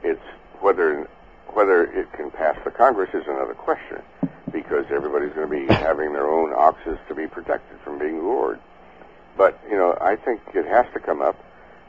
It's 0.03 0.22
whether 0.60 1.10
whether 1.53 1.84
it 1.84 2.11
can 2.14 2.32
pass 2.32 2.57
the 2.64 2.72
Congress 2.72 3.10
is 3.14 3.23
another 3.28 3.53
question, 3.53 4.02
because 4.52 4.86
everybody's 4.90 5.34
going 5.34 5.49
to 5.49 5.68
be 5.68 5.73
having 5.73 6.14
their 6.14 6.28
own 6.28 6.53
oxes 6.53 6.98
to 7.07 7.15
be 7.15 7.28
protected 7.28 7.80
from 7.84 7.99
being 7.99 8.19
lured. 8.19 8.60
But 9.38 9.60
you 9.69 9.78
know, 9.78 9.98
I 10.02 10.15
think 10.15 10.41
it 10.53 10.65
has 10.65 10.86
to 10.94 10.99
come 10.99 11.22
up. 11.22 11.38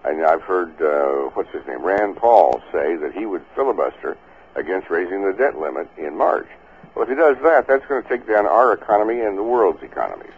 And 0.05 0.25
I've 0.27 0.43
heard 0.43 0.83
uh, 0.83 1.31
what's 1.35 1.51
his 1.51 1.65
name, 1.67 1.83
Rand 1.83 2.17
Paul, 2.17 2.61
say 2.73 2.97
that 2.97 3.13
he 3.15 3.25
would 3.25 3.45
filibuster 3.55 4.17
against 4.57 4.91
raising 4.91 5.23
the 5.25 5.33
debt 5.33 5.57
limit 5.57 5.89
in 5.97 6.17
March. 6.17 6.49
Well, 6.95 7.05
if 7.05 7.09
he 7.09 7.15
does 7.15 7.37
that, 7.45 7.69
that's 7.69 7.87
going 7.87 8.03
to 8.03 8.09
take 8.09 8.27
down 8.27 8.45
our 8.45 8.73
economy 8.73 9.21
and 9.21 9.39
the 9.39 9.45
world's 9.45 9.83
economies, 9.83 10.35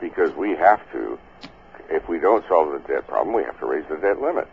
because 0.00 0.34
we 0.34 0.50
have 0.56 0.80
to. 0.92 1.18
If 1.90 2.08
we 2.08 2.18
don't 2.18 2.44
solve 2.48 2.72
the 2.72 2.80
debt 2.88 3.06
problem, 3.06 3.36
we 3.36 3.44
have 3.44 3.58
to 3.60 3.66
raise 3.66 3.84
the 3.88 3.96
debt 3.96 4.20
limit. 4.20 4.48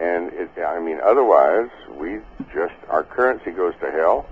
And 0.00 0.32
it, 0.32 0.50
I 0.58 0.80
mean, 0.80 0.98
otherwise, 1.04 1.68
we 1.98 2.20
just 2.54 2.74
our 2.88 3.04
currency 3.04 3.50
goes 3.50 3.74
to 3.80 3.90
hell, 3.90 4.26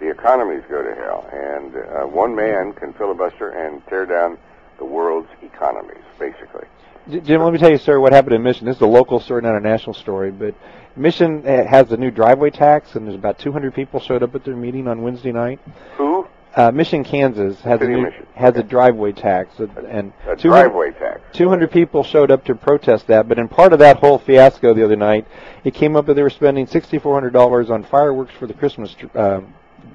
the 0.00 0.10
economies 0.10 0.62
go 0.68 0.82
to 0.82 0.94
hell, 0.94 1.26
and 1.32 1.74
uh, 1.76 2.06
one 2.06 2.34
man 2.34 2.72
can 2.74 2.92
filibuster 2.92 3.50
and 3.50 3.84
tear 3.86 4.04
down 4.04 4.38
the 4.78 4.84
world's 4.84 5.28
economies, 5.42 6.04
basically. 6.18 6.66
Jim, 7.08 7.42
let 7.42 7.54
me 7.54 7.58
tell 7.58 7.70
you, 7.70 7.78
sir, 7.78 7.98
what 7.98 8.12
happened 8.12 8.34
in 8.34 8.42
Mission. 8.42 8.66
This 8.66 8.76
is 8.76 8.82
a 8.82 8.86
local 8.86 9.18
story, 9.18 9.40
not 9.40 9.56
a 9.56 9.60
national 9.60 9.94
story, 9.94 10.30
but 10.30 10.54
Mission 10.94 11.42
has 11.42 11.88
the 11.88 11.96
new 11.96 12.10
driveway 12.10 12.50
tax, 12.50 12.94
and 12.94 13.06
there's 13.06 13.16
about 13.16 13.38
200 13.38 13.74
people 13.74 14.00
showed 14.00 14.22
up 14.22 14.34
at 14.34 14.44
their 14.44 14.56
meeting 14.56 14.86
on 14.86 15.00
Wednesday 15.00 15.32
night. 15.32 15.58
Who? 15.96 16.28
Uh, 16.56 16.70
Mission, 16.72 17.04
Kansas 17.04 17.60
has 17.60 17.80
a 17.80 17.84
City 17.84 17.94
new, 17.94 18.10
has 18.34 18.56
a 18.56 18.62
driveway 18.62 19.12
tax, 19.12 19.58
and- 19.58 19.70
and 19.88 20.12
A 20.26 20.34
200 20.34 20.40
driveway 20.62 20.90
tax. 20.92 21.20
200 21.32 21.70
people 21.70 22.02
showed 22.02 22.30
up 22.30 22.44
to 22.44 22.54
protest 22.54 23.06
that, 23.06 23.28
but 23.28 23.38
in 23.38 23.48
part 23.48 23.72
of 23.72 23.78
that 23.78 23.98
whole 23.98 24.18
fiasco 24.18 24.72
the 24.74 24.82
other 24.84 24.96
night, 24.96 25.26
it 25.64 25.74
came 25.74 25.94
up 25.94 26.06
that 26.06 26.14
they 26.14 26.22
were 26.22 26.30
spending 26.30 26.66
$6,400 26.66 27.70
on 27.70 27.82
fireworks 27.84 28.32
for 28.34 28.46
the 28.46 28.54
Christmas 28.54 28.94
tr- 28.94 29.06
uh, 29.16 29.40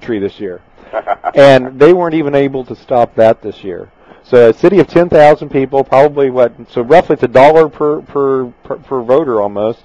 tree 0.00 0.18
this 0.18 0.40
year, 0.40 0.60
and 1.34 1.78
they 1.78 1.92
weren't 1.92 2.14
even 2.14 2.34
able 2.34 2.64
to 2.64 2.74
stop 2.76 3.14
that 3.16 3.42
this 3.42 3.62
year. 3.64 3.90
So 4.22 4.48
a 4.48 4.54
city 4.54 4.78
of 4.78 4.86
10,000 4.86 5.50
people, 5.50 5.84
probably 5.84 6.30
what, 6.30 6.52
so 6.70 6.80
roughly 6.80 7.14
it's 7.14 7.22
a 7.24 7.28
dollar 7.28 7.68
per, 7.68 8.00
per, 8.00 8.46
per, 8.62 8.76
per 8.76 9.02
voter 9.02 9.42
almost. 9.42 9.82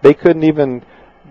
They 0.00 0.14
couldn't 0.14 0.44
even 0.44 0.82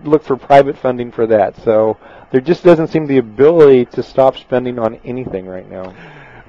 look 0.03 0.23
for 0.23 0.37
private 0.37 0.77
funding 0.77 1.11
for 1.11 1.27
that. 1.27 1.55
So 1.63 1.97
there 2.31 2.41
just 2.41 2.63
doesn't 2.63 2.87
seem 2.87 3.07
the 3.07 3.17
ability 3.17 3.85
to 3.85 4.03
stop 4.03 4.37
spending 4.37 4.79
on 4.79 4.95
anything 5.03 5.45
right 5.47 5.69
now. 5.69 5.93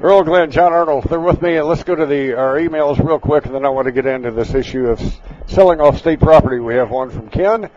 Earl 0.01 0.25
Glenn, 0.25 0.51
John 0.51 0.73
Arnold, 0.73 1.05
they're 1.05 1.21
with 1.21 1.43
me. 1.43 1.61
Let's 1.61 1.85
go 1.85 1.95
to 1.95 2.07
the 2.07 2.35
our 2.35 2.57
emails 2.57 2.99
real 3.05 3.21
quick, 3.21 3.47
and 3.47 3.55
then 3.55 3.65
I 3.65 3.69
want 3.69 3.87
to 3.87 3.93
get 3.93 4.07
into 4.07 4.33
this 4.33 4.53
issue 4.53 4.89
of 4.89 5.01
selling 5.47 5.81
off 5.81 5.99
state 5.99 6.19
property. 6.19 6.59
We 6.59 6.75
have 6.75 6.91
one 6.91 7.11
from 7.11 7.29
Ken. 7.29 7.71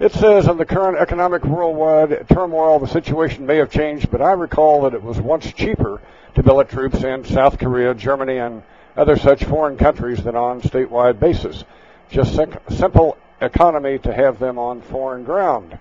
It 0.00 0.12
says, 0.12 0.46
in 0.46 0.56
the 0.56 0.64
current 0.64 0.96
economic 0.96 1.44
worldwide 1.44 2.28
turmoil, 2.28 2.78
the 2.78 2.86
situation 2.86 3.44
may 3.44 3.56
have 3.56 3.70
changed, 3.70 4.10
but 4.10 4.22
I 4.22 4.32
recall 4.32 4.82
that 4.82 4.94
it 4.94 5.02
was 5.02 5.20
once 5.20 5.52
cheaper 5.52 6.00
to 6.36 6.42
billet 6.42 6.68
troops 6.70 7.02
in 7.02 7.24
South 7.24 7.58
Korea, 7.58 7.94
Germany, 7.94 8.38
and 8.38 8.62
other 8.96 9.16
such 9.16 9.44
foreign 9.44 9.76
countries 9.76 10.22
than 10.22 10.36
on 10.36 10.62
statewide 10.62 11.18
basis. 11.18 11.64
Just 12.10 12.36
sim- 12.36 12.56
simple 12.70 13.18
economy 13.40 13.98
to 14.00 14.12
have 14.12 14.38
them 14.38 14.58
on 14.58 14.80
foreign 14.82 15.24
ground. 15.24 15.78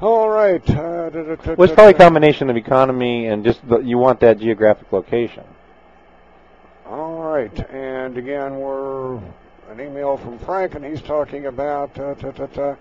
All 0.00 0.28
right. 0.28 0.62
Uh, 0.70 1.10
da- 1.10 1.22
da- 1.22 1.34
da- 1.36 1.54
Well, 1.54 1.64
it's 1.64 1.72
probably 1.74 1.94
a 1.94 1.98
combination 1.98 2.50
of 2.50 2.56
economy 2.56 3.26
and 3.26 3.44
just 3.44 3.66
the, 3.68 3.78
you 3.78 3.98
want 3.98 4.20
that 4.20 4.38
geographic 4.38 4.92
location. 4.92 5.44
All 6.88 7.22
right, 7.24 7.70
and 7.70 8.16
again, 8.16 8.60
we're 8.60 9.16
an 9.16 9.80
email 9.80 10.16
from 10.16 10.38
Frank, 10.38 10.76
and 10.76 10.84
he's 10.84 11.02
talking 11.02 11.46
about 11.46 11.98
uh, 11.98 12.14
ta, 12.14 12.30
ta, 12.30 12.46
ta, 12.46 12.76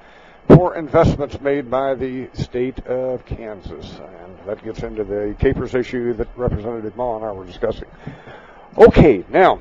poor 0.48 0.76
investments 0.76 1.42
made 1.42 1.72
by 1.72 1.96
the 1.96 2.30
state 2.34 2.86
of 2.86 3.26
Kansas, 3.26 4.00
and 4.22 4.38
that 4.46 4.64
gets 4.64 4.84
into 4.84 5.04
the 5.04 5.36
KPERS 5.40 5.74
issue 5.74 6.14
that 6.14 6.28
Representative 6.36 6.96
Mah 6.96 7.16
and 7.16 7.26
I 7.26 7.32
were 7.32 7.46
discussing. 7.46 7.88
Okay, 8.78 9.26
now, 9.30 9.60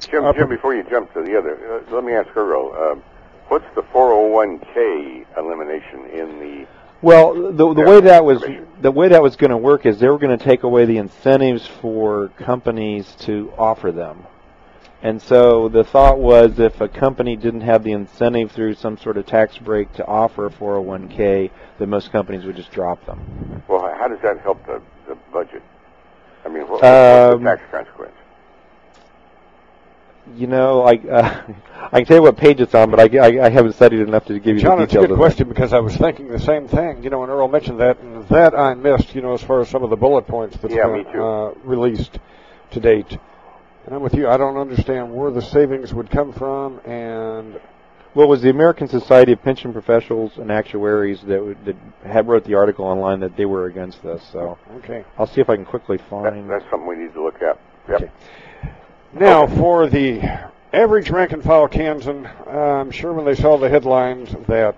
Jim, 0.00 0.24
Uh, 0.24 0.32
Jim, 0.32 0.48
before 0.48 0.74
you 0.74 0.82
jump 0.84 1.12
to 1.12 1.20
the 1.22 1.36
other, 1.36 1.82
uh, 1.86 1.94
let 1.94 2.02
me 2.02 2.14
ask 2.14 2.34
Earl, 2.34 2.72
um, 2.92 3.02
what's 3.48 3.64
the 3.74 3.82
401k 3.82 5.26
elimination 5.36 6.06
in 6.12 6.38
the 6.40 6.66
Well, 7.02 7.52
the 7.52 7.74
the 7.74 7.82
way 7.82 8.00
that 8.00 8.24
was 8.24 8.44
the 8.80 8.90
way 8.90 9.08
that 9.08 9.22
was 9.22 9.36
going 9.36 9.50
to 9.50 9.56
work 9.56 9.86
is 9.86 9.98
they 9.98 10.08
were 10.08 10.18
going 10.18 10.36
to 10.36 10.44
take 10.44 10.62
away 10.62 10.84
the 10.84 10.98
incentives 10.98 11.66
for 11.66 12.28
companies 12.38 13.14
to 13.20 13.52
offer 13.58 13.92
them. 13.92 14.26
And 15.02 15.20
so 15.22 15.68
the 15.68 15.84
thought 15.84 16.18
was 16.18 16.58
if 16.58 16.80
a 16.80 16.88
company 16.88 17.36
didn't 17.36 17.60
have 17.60 17.84
the 17.84 17.92
incentive 17.92 18.50
through 18.50 18.74
some 18.74 18.96
sort 18.98 19.18
of 19.18 19.26
tax 19.26 19.56
break 19.58 19.92
to 19.94 20.06
offer 20.06 20.46
a 20.46 20.50
401k, 20.50 21.50
then 21.78 21.90
most 21.90 22.10
companies 22.10 22.44
would 22.44 22.56
just 22.56 22.72
drop 22.72 23.04
them. 23.06 23.62
Well, 23.68 23.82
how 23.98 24.08
does 24.08 24.18
that 24.22 24.40
help 24.40 24.64
the, 24.66 24.82
the 25.06 25.14
budget? 25.32 25.62
I 26.44 26.48
mean, 26.48 26.62
what, 26.62 26.82
what's 26.82 27.34
Um, 27.34 27.44
the 27.44 27.50
tax 27.50 27.62
consequence? 27.70 28.15
You 30.34 30.46
know, 30.46 30.82
I 30.82 30.92
uh, 31.10 31.42
I 31.92 31.98
can 32.00 32.04
tell 32.06 32.16
you 32.16 32.22
what 32.22 32.36
page 32.36 32.60
it's 32.60 32.74
on, 32.74 32.90
but 32.90 33.00
I, 33.00 33.18
I, 33.18 33.46
I 33.46 33.48
haven't 33.48 33.74
studied 33.74 34.00
enough 34.00 34.24
to 34.26 34.38
give 34.38 34.56
you 34.56 34.62
John, 34.62 34.78
the 34.78 34.84
it's 34.84 34.92
a 34.92 34.96
details. 34.96 35.06
good 35.06 35.12
of 35.12 35.18
question 35.18 35.48
because 35.48 35.72
I 35.72 35.78
was 35.78 35.96
thinking 35.96 36.28
the 36.28 36.38
same 36.40 36.66
thing. 36.68 37.02
You 37.02 37.10
know, 37.10 37.20
when 37.20 37.30
Earl 37.30 37.48
mentioned 37.48 37.80
that, 37.80 37.98
and 38.00 38.26
that 38.28 38.54
I 38.58 38.74
missed. 38.74 39.14
You 39.14 39.22
know, 39.22 39.34
as 39.34 39.42
far 39.42 39.60
as 39.60 39.68
some 39.68 39.82
of 39.82 39.90
the 39.90 39.96
bullet 39.96 40.26
points 40.26 40.56
that's 40.56 40.74
Yeah, 40.74 40.88
been 40.88 41.06
uh, 41.20 41.52
released 41.64 42.18
to 42.72 42.80
date. 42.80 43.18
And 43.86 43.94
I'm 43.94 44.02
with 44.02 44.14
you. 44.14 44.28
I 44.28 44.36
don't 44.36 44.56
understand 44.56 45.14
where 45.14 45.30
the 45.30 45.40
savings 45.42 45.94
would 45.94 46.10
come 46.10 46.32
from, 46.32 46.80
and 46.80 47.60
Well, 48.14 48.26
it 48.26 48.28
was 48.28 48.42
the 48.42 48.50
American 48.50 48.88
Society 48.88 49.30
of 49.30 49.42
Pension 49.42 49.72
Professionals 49.72 50.38
and 50.38 50.50
Actuaries 50.50 51.20
that 51.22 51.40
would, 51.40 51.64
that 51.64 51.76
had 52.04 52.26
wrote 52.26 52.42
the 52.44 52.54
article 52.54 52.84
online 52.84 53.20
that 53.20 53.36
they 53.36 53.44
were 53.46 53.66
against 53.66 54.02
this. 54.02 54.24
So 54.32 54.58
Okay. 54.78 55.04
I'll 55.16 55.28
see 55.28 55.40
if 55.40 55.48
I 55.48 55.54
can 55.54 55.64
quickly 55.64 55.98
find. 55.98 56.24
That, 56.26 56.32
find. 56.32 56.50
that's 56.50 56.64
something 56.68 56.88
we 56.88 56.96
need 56.96 57.14
to 57.14 57.22
look 57.22 57.40
at. 57.42 57.60
Yep. 57.88 58.12
Now, 59.12 59.46
for 59.46 59.86
the 59.86 60.20
average 60.72 61.10
rank 61.10 61.32
and 61.32 61.42
file 61.42 61.68
Kansan, 61.68 62.28
I'm 62.46 62.90
sure 62.90 63.12
when 63.12 63.24
they 63.24 63.34
saw 63.34 63.56
the 63.56 63.68
headlines 63.68 64.34
that 64.48 64.76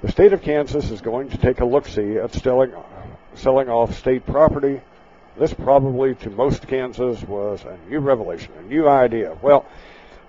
the 0.00 0.10
state 0.10 0.32
of 0.32 0.42
Kansas 0.42 0.90
is 0.90 1.00
going 1.00 1.28
to 1.30 1.38
take 1.38 1.60
a 1.60 1.64
look 1.64 1.86
see 1.86 2.16
at 2.16 2.32
selling, 2.32 2.72
selling 3.34 3.68
off 3.68 3.98
state 3.98 4.24
property, 4.26 4.80
this 5.38 5.52
probably 5.52 6.14
to 6.16 6.30
most 6.30 6.66
Kansas 6.68 7.22
was 7.24 7.64
a 7.64 7.76
new 7.90 7.98
revelation, 7.98 8.52
a 8.58 8.62
new 8.62 8.88
idea. 8.88 9.36
Well, 9.42 9.66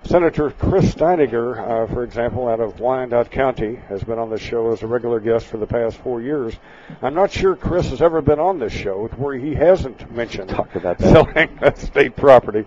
Senator 0.06 0.50
Chris 0.50 0.94
Steineger, 0.94 1.58
uh, 1.58 1.92
for 1.92 2.04
example, 2.04 2.48
out 2.48 2.60
of 2.60 2.78
Wyandotte 2.78 3.30
County, 3.30 3.74
has 3.88 4.04
been 4.04 4.20
on 4.20 4.30
the 4.30 4.38
show 4.38 4.72
as 4.72 4.82
a 4.82 4.86
regular 4.86 5.18
guest 5.18 5.46
for 5.46 5.56
the 5.56 5.66
past 5.66 5.96
four 5.98 6.22
years. 6.22 6.54
I'm 7.02 7.14
not 7.14 7.32
sure 7.32 7.56
Chris 7.56 7.90
has 7.90 8.00
ever 8.00 8.22
been 8.22 8.38
on 8.38 8.60
this 8.60 8.72
show 8.72 9.08
where 9.16 9.36
he 9.36 9.54
hasn't 9.54 10.10
mentioned 10.12 10.50
Talk 10.50 10.74
about 10.76 10.98
that. 10.98 11.10
selling 11.10 11.58
state 11.76 12.14
property. 12.14 12.64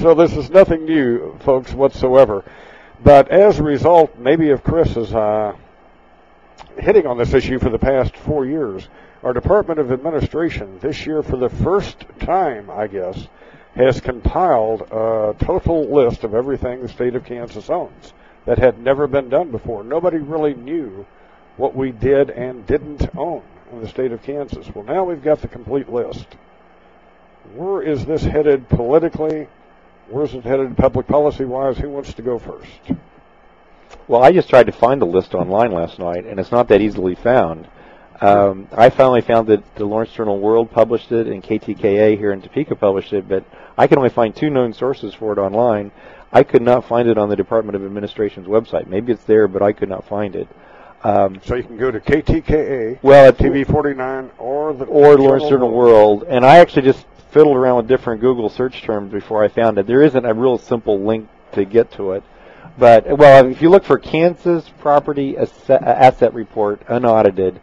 So 0.00 0.14
this 0.14 0.36
is 0.36 0.50
nothing 0.50 0.84
new, 0.84 1.38
folks, 1.40 1.72
whatsoever. 1.72 2.44
But 3.02 3.28
as 3.28 3.60
a 3.60 3.62
result, 3.62 4.18
maybe 4.18 4.50
of 4.50 4.64
Chris 4.64 4.96
is 4.96 5.14
uh, 5.14 5.54
hitting 6.76 7.06
on 7.06 7.18
this 7.18 7.32
issue 7.34 7.60
for 7.60 7.70
the 7.70 7.78
past 7.78 8.16
four 8.16 8.46
years, 8.46 8.88
our 9.22 9.32
Department 9.32 9.78
of 9.78 9.92
Administration 9.92 10.78
this 10.80 11.06
year, 11.06 11.22
for 11.22 11.36
the 11.36 11.48
first 11.48 12.04
time, 12.18 12.68
I 12.68 12.88
guess, 12.88 13.28
has 13.74 14.00
compiled 14.00 14.82
a 14.82 15.34
total 15.38 15.84
list 15.84 16.24
of 16.24 16.34
everything 16.34 16.82
the 16.82 16.88
state 16.88 17.14
of 17.14 17.24
Kansas 17.24 17.70
owns 17.70 18.12
that 18.46 18.58
had 18.58 18.78
never 18.78 19.06
been 19.06 19.28
done 19.28 19.50
before. 19.50 19.84
Nobody 19.84 20.18
really 20.18 20.54
knew 20.54 21.06
what 21.56 21.76
we 21.76 21.92
did 21.92 22.30
and 22.30 22.66
didn't 22.66 23.08
own 23.16 23.42
in 23.72 23.80
the 23.80 23.88
state 23.88 24.12
of 24.12 24.22
Kansas. 24.22 24.66
Well, 24.74 24.84
now 24.84 25.04
we've 25.04 25.22
got 25.22 25.40
the 25.40 25.48
complete 25.48 25.88
list. 25.88 26.26
Where 27.54 27.82
is 27.82 28.04
this 28.06 28.22
headed 28.22 28.68
politically? 28.68 29.48
Where's 30.08 30.34
it 30.34 30.44
headed 30.44 30.76
public 30.76 31.06
policy 31.06 31.44
wise? 31.44 31.78
Who 31.78 31.90
wants 31.90 32.14
to 32.14 32.22
go 32.22 32.38
first? 32.38 32.98
Well, 34.08 34.22
I 34.22 34.32
just 34.32 34.48
tried 34.48 34.66
to 34.66 34.72
find 34.72 35.00
the 35.00 35.06
list 35.06 35.34
online 35.34 35.72
last 35.72 35.98
night, 35.98 36.24
and 36.24 36.40
it's 36.40 36.50
not 36.50 36.68
that 36.68 36.80
easily 36.80 37.14
found. 37.14 37.68
Um, 38.20 38.68
I 38.72 38.90
finally 38.90 39.22
found 39.22 39.48
that 39.48 39.74
the 39.76 39.86
Lawrence 39.86 40.12
Journal 40.12 40.38
World 40.38 40.70
published 40.70 41.10
it 41.10 41.26
and 41.26 41.42
KTKA 41.42 42.18
here 42.18 42.32
in 42.32 42.42
Topeka 42.42 42.76
published 42.76 43.12
it, 43.14 43.26
but 43.26 43.44
I 43.78 43.86
can 43.86 43.96
only 43.96 44.10
find 44.10 44.36
two 44.36 44.50
known 44.50 44.74
sources 44.74 45.14
for 45.14 45.32
it 45.32 45.38
online. 45.38 45.90
I 46.32 46.42
could 46.42 46.62
not 46.62 46.84
find 46.86 47.08
it 47.08 47.16
on 47.16 47.28
the 47.28 47.36
Department 47.36 47.76
of 47.76 47.84
Administration's 47.84 48.46
website. 48.46 48.86
Maybe 48.86 49.12
it's 49.12 49.24
there, 49.24 49.48
but 49.48 49.62
I 49.62 49.72
could 49.72 49.88
not 49.88 50.06
find 50.06 50.36
it. 50.36 50.48
Um, 51.02 51.40
So 51.42 51.54
you 51.54 51.62
can 51.62 51.78
go 51.78 51.90
to 51.90 51.98
KTKA, 51.98 52.98
well, 53.02 53.30
it's 53.30 53.40
TV 53.40 53.66
49, 53.66 54.30
or 54.38 54.74
the 54.74 54.84
or 54.84 55.16
Lawrence 55.16 55.48
Journal 55.48 55.70
World, 55.70 56.24
and 56.28 56.44
I 56.44 56.58
actually 56.58 56.82
just 56.82 57.06
fiddled 57.30 57.56
around 57.56 57.76
with 57.76 57.88
different 57.88 58.20
Google 58.20 58.50
search 58.50 58.82
terms 58.82 59.10
before 59.10 59.42
I 59.42 59.48
found 59.48 59.78
it. 59.78 59.86
There 59.86 60.02
isn't 60.02 60.26
a 60.26 60.34
real 60.34 60.58
simple 60.58 61.00
link 61.00 61.28
to 61.52 61.64
get 61.64 61.90
to 61.92 62.12
it. 62.12 62.22
But 62.78 63.18
well, 63.18 63.46
if 63.46 63.62
you 63.62 63.70
look 63.70 63.84
for 63.84 63.98
Kansas 63.98 64.68
property 64.78 65.38
asset, 65.38 65.82
asset 65.82 66.34
report 66.34 66.82
unaudited, 66.88 67.60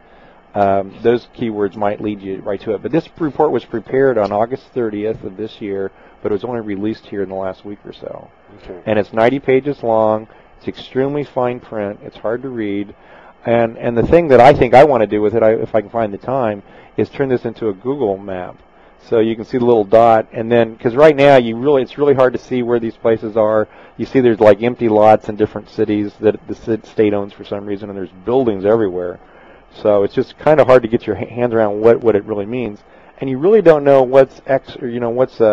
um, 0.57 0.91
those 1.03 1.27
keywords 1.37 1.75
might 1.75 2.01
lead 2.01 2.19
you 2.19 2.41
right 2.41 2.59
to 2.61 2.73
it. 2.73 2.81
But 2.81 2.91
this 2.91 3.07
report 3.19 3.51
was 3.51 3.63
prepared 3.63 4.17
on 4.17 4.31
August 4.31 4.73
30th 4.73 5.23
of 5.23 5.37
this 5.37 5.61
year, 5.61 5.91
but 6.23 6.31
it 6.31 6.33
was 6.33 6.43
only 6.43 6.61
released 6.61 7.05
here 7.05 7.21
in 7.21 7.29
the 7.29 7.35
last 7.35 7.63
week 7.63 7.77
or 7.85 7.93
so. 7.93 8.31
Okay. 8.63 8.81
And 8.87 8.97
it's 8.97 9.13
90 9.13 9.37
pages 9.39 9.83
long. 9.83 10.27
It's 10.57 10.67
extremely 10.67 11.23
fine 11.23 11.59
print. 11.59 11.99
It's 12.01 12.17
hard 12.17 12.41
to 12.41 12.49
read. 12.49 12.95
And 13.45 13.77
and 13.77 13.95
the 13.95 14.07
thing 14.07 14.29
that 14.29 14.39
I 14.39 14.51
think 14.51 14.73
I 14.73 14.83
want 14.83 15.01
to 15.01 15.07
do 15.07 15.21
with 15.21 15.35
it, 15.35 15.43
I, 15.43 15.51
if 15.51 15.75
I 15.75 15.81
can 15.81 15.91
find 15.91 16.11
the 16.11 16.17
time, 16.17 16.63
is 16.97 17.07
turn 17.07 17.29
this 17.29 17.45
into 17.45 17.69
a 17.69 17.73
Google 17.73 18.17
map. 18.17 18.57
So 19.03 19.19
you 19.19 19.35
can 19.35 19.45
see 19.45 19.59
the 19.59 19.65
little 19.65 19.85
dot, 19.85 20.27
and 20.33 20.51
then 20.51 20.73
because 20.73 20.95
right 20.95 21.15
now 21.15 21.37
you 21.37 21.55
really 21.55 21.83
it's 21.83 21.99
really 21.99 22.15
hard 22.15 22.33
to 22.33 22.39
see 22.39 22.63
where 22.63 22.79
these 22.79 22.97
places 22.97 23.37
are. 23.37 23.67
You 23.95 24.07
see 24.07 24.21
there's 24.21 24.39
like 24.39 24.63
empty 24.63 24.89
lots 24.89 25.29
in 25.29 25.35
different 25.35 25.69
cities 25.69 26.13
that 26.19 26.35
the 26.47 26.81
state 26.83 27.13
owns 27.13 27.31
for 27.31 27.45
some 27.45 27.67
reason, 27.67 27.89
and 27.89 27.97
there's 27.97 28.09
buildings 28.25 28.65
everywhere. 28.65 29.19
So 29.81 30.03
it's 30.03 30.13
just 30.13 30.37
kind 30.37 30.59
of 30.59 30.67
hard 30.67 30.83
to 30.83 30.87
get 30.87 31.05
your 31.05 31.15
hands 31.15 31.53
around 31.53 31.81
what 31.81 32.01
what 32.01 32.15
it 32.15 32.23
really 32.25 32.45
means, 32.45 32.79
and 33.19 33.29
you 33.29 33.37
really 33.37 33.61
don't 33.61 33.83
know 33.83 34.03
what's 34.03 34.41
ex 34.45 34.75
or 34.77 34.87
you 34.87 34.99
know 34.99 35.09
what's 35.09 35.39
a, 35.39 35.45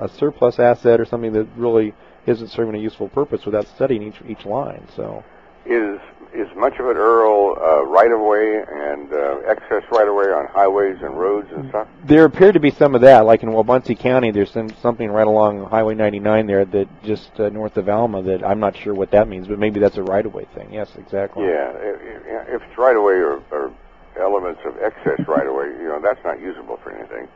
a, 0.00 0.04
a 0.04 0.08
surplus 0.08 0.58
asset 0.58 1.00
or 1.00 1.04
something 1.04 1.32
that 1.32 1.46
really 1.56 1.94
isn't 2.26 2.48
serving 2.48 2.74
a 2.74 2.78
useful 2.78 3.08
purpose 3.08 3.44
without 3.44 3.66
studying 3.66 4.02
each 4.02 4.20
each 4.28 4.44
line. 4.44 4.86
So. 4.94 5.24
Is 5.68 5.98
is 6.36 6.48
much 6.56 6.74
of 6.78 6.86
it 6.86 6.96
Earl 6.96 7.56
uh, 7.60 7.84
right 7.86 8.10
of 8.12 8.20
way 8.20 8.62
and 8.68 9.12
uh, 9.12 9.38
excess 9.46 9.82
right 9.90 10.06
of 10.06 10.14
way 10.14 10.26
on 10.26 10.46
highways 10.48 10.98
and 11.00 11.18
roads 11.18 11.48
and 11.52 11.68
stuff? 11.70 11.88
There 12.04 12.24
appeared 12.24 12.54
to 12.54 12.60
be 12.60 12.70
some 12.70 12.94
of 12.94 13.00
that, 13.00 13.24
like 13.24 13.42
in 13.42 13.48
Wabaunsee 13.48 13.98
County. 13.98 14.30
There's 14.30 14.50
some, 14.50 14.70
something 14.82 15.10
right 15.10 15.26
along 15.26 15.64
Highway 15.66 15.94
99 15.94 16.46
there 16.46 16.64
that 16.64 17.02
just 17.02 17.38
uh, 17.40 17.48
north 17.48 17.76
of 17.76 17.88
Alma 17.88 18.22
that 18.22 18.44
I'm 18.44 18.60
not 18.60 18.76
sure 18.76 18.94
what 18.94 19.10
that 19.12 19.28
means, 19.28 19.48
but 19.48 19.58
maybe 19.58 19.80
that's 19.80 19.96
a 19.96 20.02
right-of-way 20.02 20.46
thing. 20.54 20.72
Yes, 20.72 20.90
exactly. 20.96 21.44
Yeah, 21.44 21.72
if, 21.76 22.00
if 22.48 22.62
it's 22.62 22.78
right 22.78 22.96
of 22.96 23.02
way 23.02 23.14
or, 23.14 23.42
or 23.50 23.72
elements 24.20 24.60
of 24.64 24.76
excess 24.78 25.26
right 25.26 25.46
of 25.46 25.54
way, 25.54 25.66
you 25.66 25.88
know 25.88 26.00
that's 26.00 26.22
not 26.24 26.40
usable 26.40 26.76
for 26.78 26.92
anything, 26.92 27.28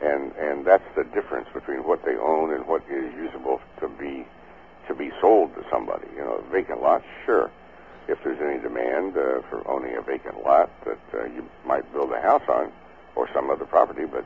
and 0.00 0.32
and 0.36 0.64
that's 0.64 0.84
the 0.96 1.04
difference 1.04 1.48
between 1.52 1.78
what 1.86 2.04
they 2.04 2.16
own 2.16 2.52
and 2.52 2.66
what 2.66 2.82
is 2.90 3.12
usable 3.14 3.60
to 3.80 3.88
be 3.88 4.26
to 4.88 4.94
be 4.94 5.10
sold 5.20 5.54
to 5.54 5.64
somebody. 5.70 6.06
You 6.14 6.22
know, 6.22 6.44
vacant 6.50 6.82
lots, 6.82 7.04
sure. 7.24 7.50
If 8.08 8.22
there's 8.22 8.40
any 8.40 8.62
demand 8.62 9.16
uh, 9.16 9.42
for 9.50 9.62
owning 9.66 9.96
a 9.96 10.02
vacant 10.02 10.44
lot 10.44 10.70
that 10.84 10.98
uh, 11.12 11.24
you 11.24 11.48
might 11.66 11.90
build 11.92 12.12
a 12.12 12.20
house 12.20 12.42
on 12.48 12.72
or 13.16 13.28
some 13.34 13.50
other 13.50 13.64
property, 13.64 14.04
but 14.04 14.24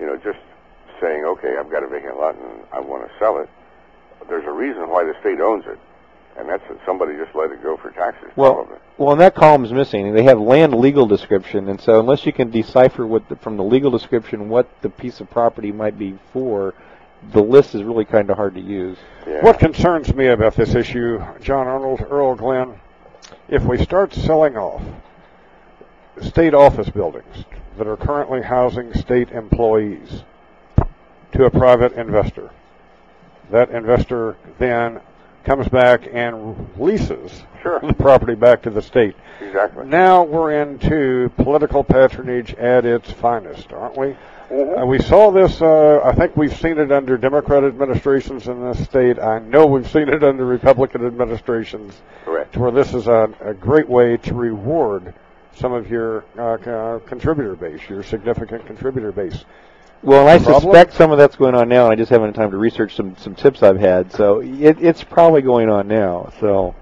you 0.00 0.06
know, 0.06 0.16
just 0.16 0.38
saying, 1.00 1.24
okay, 1.24 1.56
I've 1.58 1.70
got 1.70 1.82
a 1.82 1.88
vacant 1.88 2.16
lot 2.18 2.34
and 2.36 2.64
I 2.72 2.80
want 2.80 3.06
to 3.06 3.18
sell 3.18 3.38
it. 3.38 3.48
There's 4.28 4.46
a 4.46 4.52
reason 4.52 4.88
why 4.88 5.04
the 5.04 5.14
state 5.20 5.40
owns 5.40 5.64
it, 5.66 5.78
and 6.38 6.48
that's 6.48 6.66
that 6.68 6.78
somebody 6.86 7.16
just 7.16 7.34
let 7.34 7.50
it 7.50 7.62
go 7.62 7.76
for 7.76 7.90
taxes. 7.90 8.30
Well, 8.36 8.54
probably. 8.54 8.78
well, 8.96 9.12
and 9.12 9.20
that 9.20 9.34
column's 9.34 9.72
missing. 9.72 10.14
They 10.14 10.22
have 10.24 10.40
land 10.40 10.74
legal 10.74 11.06
description, 11.06 11.68
and 11.68 11.80
so 11.80 12.00
unless 12.00 12.24
you 12.24 12.32
can 12.32 12.50
decipher 12.50 13.06
what 13.06 13.28
the, 13.28 13.36
from 13.36 13.56
the 13.56 13.64
legal 13.64 13.90
description 13.90 14.48
what 14.48 14.68
the 14.82 14.88
piece 14.88 15.20
of 15.20 15.30
property 15.30 15.72
might 15.72 15.98
be 15.98 16.18
for, 16.32 16.74
the 17.32 17.42
list 17.42 17.74
is 17.74 17.82
really 17.82 18.04
kind 18.04 18.30
of 18.30 18.36
hard 18.36 18.54
to 18.54 18.60
use. 18.60 18.98
What 19.40 19.58
concerns 19.58 20.14
me 20.14 20.28
about 20.28 20.54
this 20.54 20.74
issue, 20.74 21.18
John 21.40 21.66
Arnold, 21.66 22.06
Earl 22.08 22.34
Glenn, 22.34 22.80
if 23.48 23.62
we 23.64 23.82
start 23.82 24.12
selling 24.12 24.56
off 24.56 24.82
state 26.22 26.54
office 26.54 26.88
buildings 26.88 27.44
that 27.76 27.86
are 27.86 27.96
currently 27.96 28.42
housing 28.42 28.94
state 28.94 29.30
employees 29.30 30.22
to 31.32 31.44
a 31.44 31.50
private 31.50 31.92
investor, 31.92 32.50
that 33.50 33.70
investor 33.70 34.36
then 34.58 35.00
comes 35.44 35.68
back 35.68 36.08
and 36.10 36.70
leases 36.78 37.42
sure. 37.62 37.80
the 37.80 37.92
property 37.92 38.34
back 38.34 38.62
to 38.62 38.70
the 38.70 38.80
state. 38.80 39.14
Exactly. 39.40 39.84
Now 39.84 40.22
we're 40.22 40.62
into 40.62 41.30
political 41.36 41.84
patronage 41.84 42.54
at 42.54 42.86
its 42.86 43.10
finest, 43.10 43.72
aren't 43.72 43.96
we? 43.96 44.16
Mm-hmm. 44.50 44.78
Uh, 44.78 44.86
we 44.86 44.98
saw 44.98 45.30
this, 45.30 45.62
uh, 45.62 46.00
I 46.04 46.14
think 46.14 46.36
we've 46.36 46.54
seen 46.56 46.78
it 46.78 46.92
under 46.92 47.16
Democrat 47.16 47.64
administrations 47.64 48.46
in 48.46 48.62
this 48.62 48.84
state. 48.84 49.18
I 49.18 49.38
know 49.38 49.66
we've 49.66 49.90
seen 49.90 50.08
it 50.08 50.22
under 50.22 50.44
Republican 50.44 51.06
administrations. 51.06 51.94
Correct. 52.24 52.56
Where 52.56 52.70
this 52.70 52.92
is 52.94 53.06
a, 53.06 53.32
a 53.40 53.54
great 53.54 53.88
way 53.88 54.16
to 54.18 54.34
reward 54.34 55.14
some 55.54 55.72
of 55.72 55.90
your 55.90 56.24
uh, 56.38 56.58
c- 56.58 56.70
uh, 56.70 56.98
contributor 57.00 57.56
base, 57.56 57.80
your 57.88 58.02
significant 58.02 58.66
contributor 58.66 59.12
base. 59.12 59.44
Well, 60.02 60.28
and 60.28 60.28
I 60.28 60.38
Problem? 60.38 60.62
suspect 60.62 60.92
some 60.92 61.10
of 61.10 61.18
that's 61.18 61.36
going 61.36 61.54
on 61.54 61.68
now, 61.68 61.84
and 61.84 61.92
I 61.92 61.96
just 61.96 62.10
haven't 62.10 62.28
had 62.28 62.34
time 62.34 62.50
to 62.50 62.58
research 62.58 62.94
some 62.94 63.16
some 63.16 63.34
tips 63.34 63.62
I've 63.62 63.78
had. 63.80 64.12
So 64.12 64.40
it, 64.42 64.76
it's 64.82 65.02
probably 65.02 65.40
going 65.40 65.70
on 65.70 65.88
now. 65.88 66.30
So 66.40 66.74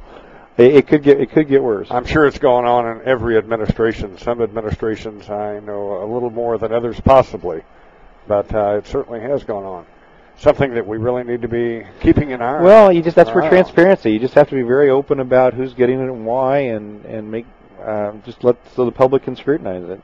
it, 0.58 0.74
it 0.76 0.86
could 0.86 1.02
get 1.02 1.20
it 1.20 1.30
could 1.30 1.48
get 1.48 1.62
worse. 1.62 1.88
I'm 1.90 2.04
sure 2.04 2.26
it's 2.26 2.38
going 2.38 2.66
on 2.66 2.86
in 2.86 3.06
every 3.06 3.36
administration. 3.36 4.18
Some 4.18 4.42
administrations 4.42 5.28
I 5.30 5.60
know 5.60 6.02
a 6.02 6.06
little 6.12 6.30
more 6.30 6.58
than 6.58 6.72
others, 6.72 7.00
possibly, 7.00 7.62
but 8.26 8.52
uh, 8.54 8.76
it 8.78 8.86
certainly 8.86 9.20
has 9.20 9.44
gone 9.44 9.64
on. 9.64 9.86
Something 10.38 10.74
that 10.74 10.86
we 10.86 10.96
really 10.96 11.24
need 11.24 11.42
to 11.42 11.48
be 11.48 11.84
keeping 12.00 12.32
an 12.32 12.42
eye 12.42 12.56
on. 12.56 12.64
Well, 12.64 12.92
you 12.92 13.02
just 13.02 13.16
that's 13.16 13.28
Our 13.30 13.36
where 13.36 13.44
eye 13.44 13.46
on. 13.46 13.52
transparency. 13.52 14.12
You 14.12 14.18
just 14.18 14.34
have 14.34 14.48
to 14.48 14.54
be 14.54 14.62
very 14.62 14.90
open 14.90 15.20
about 15.20 15.54
who's 15.54 15.74
getting 15.74 16.00
it 16.00 16.04
and 16.08 16.26
why, 16.26 16.58
and 16.58 17.04
and 17.04 17.30
make 17.30 17.46
um, 17.84 18.22
just 18.24 18.42
let 18.44 18.56
so 18.74 18.84
the 18.84 18.92
public 18.92 19.22
can 19.24 19.36
scrutinize 19.36 19.88
it. 19.88 20.00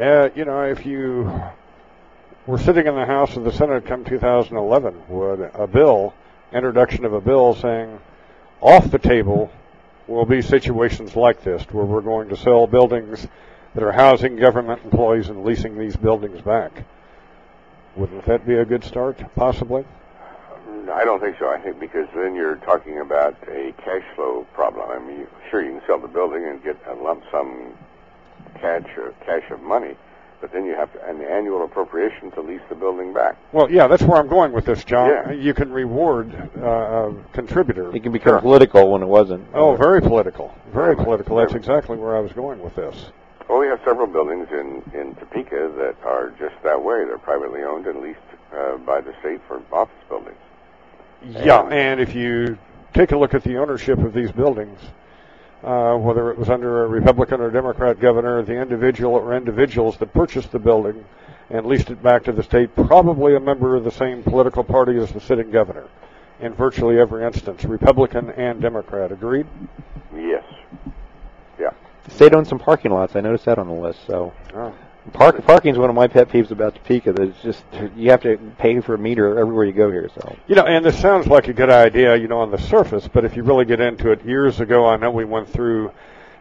Uh, 0.00 0.28
you 0.36 0.44
know, 0.44 0.62
if 0.62 0.86
you 0.86 1.32
were 2.46 2.58
sitting 2.58 2.86
in 2.86 2.94
the 2.94 3.04
House 3.06 3.36
of 3.36 3.44
the 3.44 3.52
Senate 3.52 3.84
come 3.84 4.04
2011, 4.04 5.02
would 5.08 5.50
a 5.54 5.66
bill, 5.66 6.14
introduction 6.52 7.04
of 7.04 7.12
a 7.12 7.20
bill 7.20 7.54
saying 7.54 7.98
off 8.60 8.90
the 8.90 8.98
table 8.98 9.50
will 10.08 10.24
be 10.24 10.42
situations 10.42 11.14
like 11.14 11.42
this 11.44 11.62
where 11.70 11.84
we're 11.84 12.00
going 12.00 12.28
to 12.30 12.36
sell 12.36 12.66
buildings 12.66 13.28
that 13.74 13.82
are 13.82 13.92
housing 13.92 14.36
government 14.36 14.82
employees 14.84 15.28
and 15.28 15.44
leasing 15.44 15.78
these 15.78 15.96
buildings 15.96 16.40
back. 16.40 16.84
Wouldn't 17.96 18.24
that 18.26 18.46
be 18.46 18.54
a 18.54 18.64
good 18.64 18.84
start, 18.84 19.20
possibly? 19.34 19.84
I 20.92 21.04
don't 21.04 21.20
think 21.20 21.36
so. 21.38 21.48
I 21.48 21.58
think 21.58 21.78
because 21.78 22.08
then 22.14 22.34
you're 22.34 22.56
talking 22.56 22.98
about 23.00 23.36
a 23.48 23.72
cash 23.84 24.04
flow 24.14 24.46
problem. 24.54 24.90
I 24.90 24.98
mean, 24.98 25.26
sure 25.50 25.62
you 25.62 25.72
can 25.72 25.82
sell 25.86 25.98
the 25.98 26.08
building 26.08 26.44
and 26.44 26.62
get 26.62 26.76
a 26.86 26.94
lump 26.94 27.24
sum 27.30 27.74
cash 28.54 28.86
or 28.96 29.12
cash 29.24 29.50
of 29.50 29.60
money, 29.62 29.96
but 30.40 30.52
then 30.52 30.64
you 30.64 30.74
have 30.74 30.92
to, 30.92 31.08
an 31.08 31.22
annual 31.22 31.64
appropriation 31.64 32.30
to 32.32 32.40
lease 32.40 32.60
the 32.68 32.74
building 32.74 33.12
back. 33.12 33.36
Well, 33.52 33.70
yeah, 33.70 33.86
that's 33.86 34.02
where 34.02 34.18
I'm 34.18 34.28
going 34.28 34.52
with 34.52 34.64
this, 34.64 34.84
John. 34.84 35.10
Yeah. 35.10 35.32
You 35.32 35.54
can 35.54 35.72
reward 35.72 36.34
uh, 36.56 37.10
a 37.10 37.14
contributor. 37.32 37.94
It 37.94 38.02
can 38.02 38.12
become 38.12 38.40
political 38.40 38.92
when 38.92 39.02
it 39.02 39.08
wasn't. 39.08 39.46
Oh, 39.54 39.76
very 39.76 40.00
political. 40.00 40.54
Very 40.72 40.96
political. 40.96 41.36
That's 41.36 41.54
exactly 41.54 41.96
where 41.96 42.16
I 42.16 42.20
was 42.20 42.32
going 42.32 42.60
with 42.60 42.74
this. 42.76 43.10
Well, 43.48 43.58
we 43.58 43.66
have 43.68 43.80
several 43.84 44.06
buildings 44.06 44.48
in, 44.50 44.82
in 44.92 45.14
Topeka 45.14 45.72
that 45.78 45.96
are 46.04 46.30
just 46.38 46.54
that 46.64 46.82
way. 46.82 47.04
They're 47.06 47.18
privately 47.18 47.62
owned 47.62 47.86
and 47.86 48.00
leased 48.02 48.18
uh, 48.54 48.76
by 48.78 49.00
the 49.00 49.14
state 49.20 49.40
for 49.48 49.62
office 49.72 49.94
buildings. 50.08 50.36
Yeah, 51.24 51.62
and 51.62 51.98
if 52.00 52.14
you 52.14 52.58
take 52.92 53.12
a 53.12 53.16
look 53.16 53.34
at 53.34 53.42
the 53.42 53.56
ownership 53.56 53.98
of 53.98 54.12
these 54.12 54.30
buildings, 54.30 54.78
uh, 55.62 55.96
whether 55.96 56.30
it 56.30 56.38
was 56.38 56.48
under 56.48 56.84
a 56.84 56.88
Republican 56.88 57.40
or 57.40 57.50
Democrat 57.50 57.98
governor, 58.00 58.42
the 58.42 58.60
individual 58.60 59.14
or 59.14 59.34
individuals 59.34 59.96
that 59.98 60.12
purchased 60.12 60.52
the 60.52 60.58
building 60.58 61.04
and 61.50 61.66
leased 61.66 61.90
it 61.90 62.02
back 62.02 62.24
to 62.24 62.32
the 62.32 62.42
state, 62.42 62.74
probably 62.74 63.34
a 63.34 63.40
member 63.40 63.74
of 63.74 63.84
the 63.84 63.90
same 63.90 64.22
political 64.22 64.62
party 64.62 64.98
as 64.98 65.10
the 65.12 65.20
sitting 65.20 65.50
governor 65.50 65.88
in 66.40 66.54
virtually 66.54 66.98
every 66.98 67.24
instance, 67.24 67.64
Republican 67.64 68.30
and 68.30 68.60
Democrat. 68.60 69.10
Agreed? 69.10 69.46
Yes. 70.14 70.44
Yeah. 71.58 71.70
The 72.04 72.10
state 72.10 72.34
owns 72.34 72.48
some 72.48 72.58
parking 72.58 72.92
lots. 72.92 73.16
I 73.16 73.20
noticed 73.20 73.46
that 73.46 73.58
on 73.58 73.66
the 73.66 73.74
list. 73.74 74.00
So, 74.06 74.32
oh. 74.54 74.74
Park 75.12 75.44
parking 75.44 75.72
is 75.72 75.78
one 75.78 75.90
of 75.90 75.96
my 75.96 76.06
pet 76.06 76.28
peeves 76.28 76.50
about 76.50 76.74
Topeka. 76.74 77.12
That 77.12 77.28
it's 77.28 77.42
just 77.42 77.64
you 77.96 78.10
have 78.10 78.22
to 78.22 78.36
pay 78.58 78.80
for 78.80 78.94
a 78.94 78.98
meter 78.98 79.38
everywhere 79.38 79.64
you 79.64 79.72
go 79.72 79.90
here. 79.90 80.08
So, 80.14 80.36
You 80.46 80.54
know, 80.54 80.66
and 80.66 80.84
this 80.84 80.98
sounds 80.98 81.26
like 81.26 81.48
a 81.48 81.52
good 81.52 81.70
idea, 81.70 82.16
you 82.16 82.28
know, 82.28 82.40
on 82.40 82.50
the 82.50 82.58
surface, 82.58 83.08
but 83.08 83.24
if 83.24 83.36
you 83.36 83.42
really 83.42 83.64
get 83.64 83.80
into 83.80 84.10
it, 84.10 84.24
years 84.24 84.60
ago, 84.60 84.86
I 84.86 84.96
know 84.96 85.10
we 85.10 85.24
went 85.24 85.48
through 85.48 85.90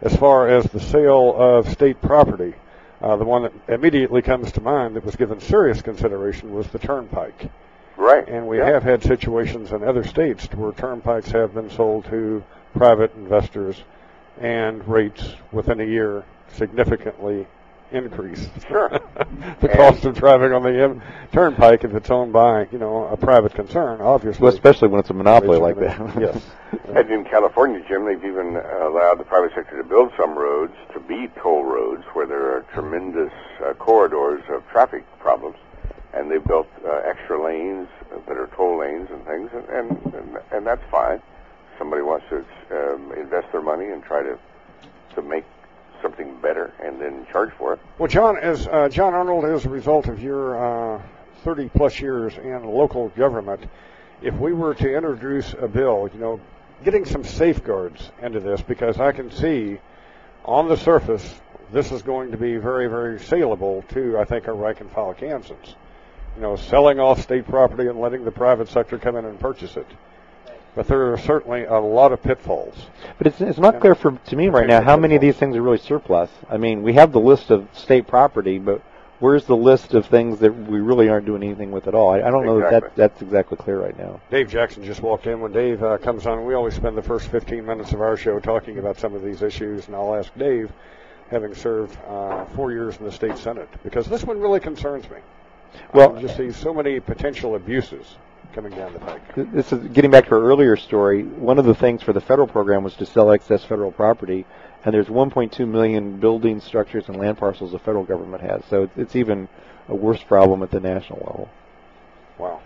as 0.02 0.16
far 0.16 0.48
as 0.48 0.66
the 0.66 0.80
sale 0.80 1.34
of 1.38 1.70
state 1.70 2.02
property. 2.02 2.54
Uh, 3.02 3.16
the 3.16 3.26
one 3.26 3.44
that 3.44 3.54
immediately 3.68 4.22
comes 4.22 4.52
to 4.52 4.62
mind 4.62 4.96
that 4.96 5.06
was 5.06 5.16
given 5.16 5.40
serious 5.40 5.82
consideration 5.82 6.54
was 6.54 6.68
the 6.68 6.80
turnpike. 6.80 7.50
Right. 7.96 8.28
And 8.28 8.48
we 8.48 8.58
Yeah. 8.58 8.66
have 8.66 8.84
had 8.84 9.04
situations 9.04 9.72
in 9.72 9.84
other 9.84 10.04
states 10.04 10.48
where 10.56 10.72
turnpikes 10.72 11.32
have 11.32 11.54
been 11.54 11.70
sold 11.70 12.06
to 12.06 12.44
private 12.76 13.12
investors 13.16 13.84
and 14.40 14.88
rates 14.88 15.36
within 15.52 15.80
a 15.80 15.84
year 15.84 16.24
significantly 16.50 17.48
increase. 17.92 18.48
Sure. 18.68 18.90
the 19.62 19.70
cost 19.70 20.04
of 20.04 20.16
driving 20.16 20.52
on 20.52 20.62
the 20.64 21.02
turnpike 21.32 21.86
if 21.86 21.94
it's 21.94 22.10
owned 22.10 22.34
by, 22.34 22.68
you 22.72 22.78
know, 22.78 23.08
a 23.08 23.16
private 23.16 23.54
concern, 23.54 24.02
obviously. 24.02 24.44
well, 24.44 24.54
especially 24.54 24.90
when 24.90 25.00
it's 25.00 25.10
a 25.10 25.14
monopoly 25.14 25.58
like 25.58 25.78
that. 25.78 25.98
yes. 26.20 26.46
And 26.94 27.10
in 27.10 27.24
California, 27.24 27.82
Jim, 27.88 28.06
they've 28.06 28.24
even 28.26 28.58
uh, 28.58 28.90
allowed 28.90 29.20
the 29.20 29.24
private 29.24 29.54
sector 29.56 29.78
to 29.78 29.88
build 29.88 30.12
some 30.18 30.38
roads 30.38 30.74
to 30.94 31.00
be 31.00 31.30
toll 31.42 31.64
roads 31.64 32.04
where 32.12 32.26
there 32.26 32.58
are 32.58 32.62
tremendous 32.74 33.32
uh, 33.66 33.74
corridors 33.76 34.44
of 34.50 34.68
traffic 34.68 35.06
problems. 35.20 35.56
And 36.14 36.30
they've 36.30 36.44
built 36.44 36.68
uh, 36.86 37.02
extra 37.06 37.42
lanes 37.42 37.88
that 38.28 38.38
are 38.38 38.48
toll 38.56 38.80
lanes 38.80 39.08
and 39.12 39.24
things, 39.26 39.50
and, 39.54 39.70
and, 39.70 40.14
and, 40.14 40.38
and 40.52 40.68
that's 40.68 40.84
fine. 40.92 41.22
Somebody 41.78 42.02
wants 42.02 42.26
to 42.30 42.44
um, 42.72 43.14
invest 43.14 43.52
their 43.52 43.62
money 43.62 43.88
and 43.88 44.04
try 44.04 44.24
to, 44.24 44.38
to 45.16 45.22
make 45.22 45.46
something 46.02 46.40
better 46.42 46.74
and 46.84 47.00
then 47.02 47.26
charge 47.32 47.52
for 47.58 47.74
it. 47.74 47.80
Well, 47.98 48.08
John, 48.08 48.38
as 48.38 48.68
uh, 48.68 48.90
John 48.90 49.14
Arnold, 49.14 49.46
as 49.46 49.66
a 49.66 49.70
result 49.70 50.08
of 50.08 50.22
your 50.22 50.96
uh, 50.96 51.02
30 51.44 51.70
plus 51.70 52.00
years 52.00 52.38
in 52.38 52.64
local 52.64 53.10
government, 53.10 53.66
if 54.22 54.34
we 54.36 54.54
were 54.54 54.74
to 54.76 54.96
introduce 54.96 55.54
a 55.54 55.68
bill, 55.68 56.10
you 56.14 56.20
know, 56.20 56.40
getting 56.84 57.06
some 57.06 57.24
safeguards 57.24 58.12
into 58.22 58.40
this, 58.40 58.62
because 58.62 59.00
I 59.00 59.12
can 59.12 59.32
see 59.32 59.80
on 60.46 60.68
the 60.68 60.78
surface 60.78 61.40
this 61.72 61.92
is 61.92 62.02
going 62.02 62.32
to 62.32 62.38
be 62.38 62.58
very, 62.58 62.88
very 62.88 63.20
saleable 63.20 63.84
to, 63.90 64.18
I 64.18 64.24
think, 64.24 64.48
our 64.48 64.56
rank 64.56 64.80
and 64.82 64.90
file 64.92 65.14
Kansans. 65.14 65.76
You 66.36 66.42
know, 66.42 66.56
selling 66.56 67.00
off 67.00 67.22
state 67.22 67.48
property 67.48 67.88
and 67.88 68.00
letting 68.00 68.24
the 68.24 68.32
private 68.32 68.70
sector 68.70 68.98
come 68.98 69.16
in 69.16 69.26
and 69.26 69.40
purchase 69.40 69.76
it. 69.76 69.88
But 70.78 70.88
there 70.88 71.12
are 71.12 71.18
certainly 71.18 71.64
a 71.64 71.80
lot 71.80 72.12
of 72.12 72.22
pitfalls. 72.22 72.76
But 73.18 73.26
it's 73.26 73.42
it's 73.42 73.58
not 73.58 73.80
clear 73.80 73.96
for 73.96 74.12
to 74.12 74.36
me 74.36 74.50
right 74.50 74.68
now 74.68 74.84
how 74.84 74.96
many 74.96 75.16
of 75.16 75.22
these 75.22 75.36
things 75.36 75.56
are 75.56 75.62
really 75.64 75.80
surplus. 75.80 76.30
I 76.52 76.58
mean, 76.58 76.84
we 76.84 76.94
have 76.94 77.12
the 77.12 77.20
list 77.20 77.50
of 77.50 77.68
state 77.74 78.06
property, 78.06 78.60
but 78.60 78.84
where's 79.20 79.46
the 79.46 79.56
list 79.56 79.96
of 79.96 80.06
things 80.06 80.38
that 80.38 80.52
we 80.52 80.80
really 80.80 81.10
aren't 81.10 81.26
doing 81.26 81.42
anything 81.42 81.72
with 81.72 81.88
at 81.88 81.96
all? 81.96 82.12
I, 82.12 82.18
I 82.22 82.30
don't 82.30 82.46
know 82.46 82.60
that, 82.60 82.70
that 82.84 82.96
that's 82.96 83.22
exactly 83.24 83.58
clear 83.58 83.82
right 83.82 83.98
now. 83.98 84.22
Dave 84.30 84.50
Jackson 84.50 84.84
just 84.84 85.02
walked 85.02 85.26
in. 85.26 85.40
When 85.40 85.52
Dave 85.52 85.82
uh, 85.82 85.98
comes 85.98 86.28
on, 86.28 86.46
we 86.46 86.54
always 86.54 86.76
spend 86.76 86.96
the 86.96 87.02
first 87.02 87.30
15 87.30 87.66
minutes 87.66 87.92
of 87.94 88.02
our 88.02 88.16
show 88.16 88.40
talking 88.40 88.78
about 88.78 89.00
some 89.00 89.16
of 89.16 89.24
these 89.24 89.42
issues, 89.42 89.88
and 89.88 89.96
I'll 89.96 90.14
ask 90.14 90.32
Dave, 90.38 90.72
having 91.32 91.56
served 91.56 91.98
uh, 92.08 92.46
four 92.56 92.72
years 92.72 92.98
in 92.98 93.06
the 93.06 93.12
state 93.12 93.40
senate, 93.40 93.70
because 93.84 94.06
this 94.06 94.24
one 94.24 94.40
really 94.40 94.60
concerns 94.60 95.10
me. 95.10 95.18
Well- 95.92 96.16
I 96.16 96.22
just 96.22 96.38
see 96.38 96.52
so 96.52 96.72
many 96.72 97.00
potential 97.00 97.56
abuses 97.56 98.18
coming 98.54 98.72
down 98.72 98.94
the 98.94 99.00
pike. 99.00 99.22
This 99.36 99.72
is 99.72 99.88
getting 99.90 100.12
back 100.12 100.26
to 100.28 100.36
our 100.36 100.42
earlier 100.42 100.76
story. 100.76 101.24
One 101.24 101.60
of 101.60 101.66
the 101.66 101.76
things 101.76 102.02
for 102.02 102.14
the 102.14 102.22
federal 102.22 102.48
program 102.48 102.84
was 102.84 102.96
to 102.96 103.06
sell 103.06 103.32
excess 103.32 103.64
federal 103.64 103.92
property, 103.92 104.46
and 104.84 104.94
there's 104.94 105.08
1.2 105.08 105.68
million 105.68 106.20
buildings, 106.20 106.64
structures, 106.64 107.08
and 107.08 107.18
land 107.18 107.38
parcels 107.38 107.72
the 107.72 107.80
federal 107.80 108.04
government 108.04 108.42
has. 108.42 108.64
So 108.70 108.90
it's, 108.96 109.16
even 109.16 109.48
a 109.90 109.96
worse 109.96 110.22
problem 110.24 110.64
at 110.64 110.72
the 110.72 110.80
national 110.80 111.20
level. 111.20 111.50
Wow. 112.38 112.62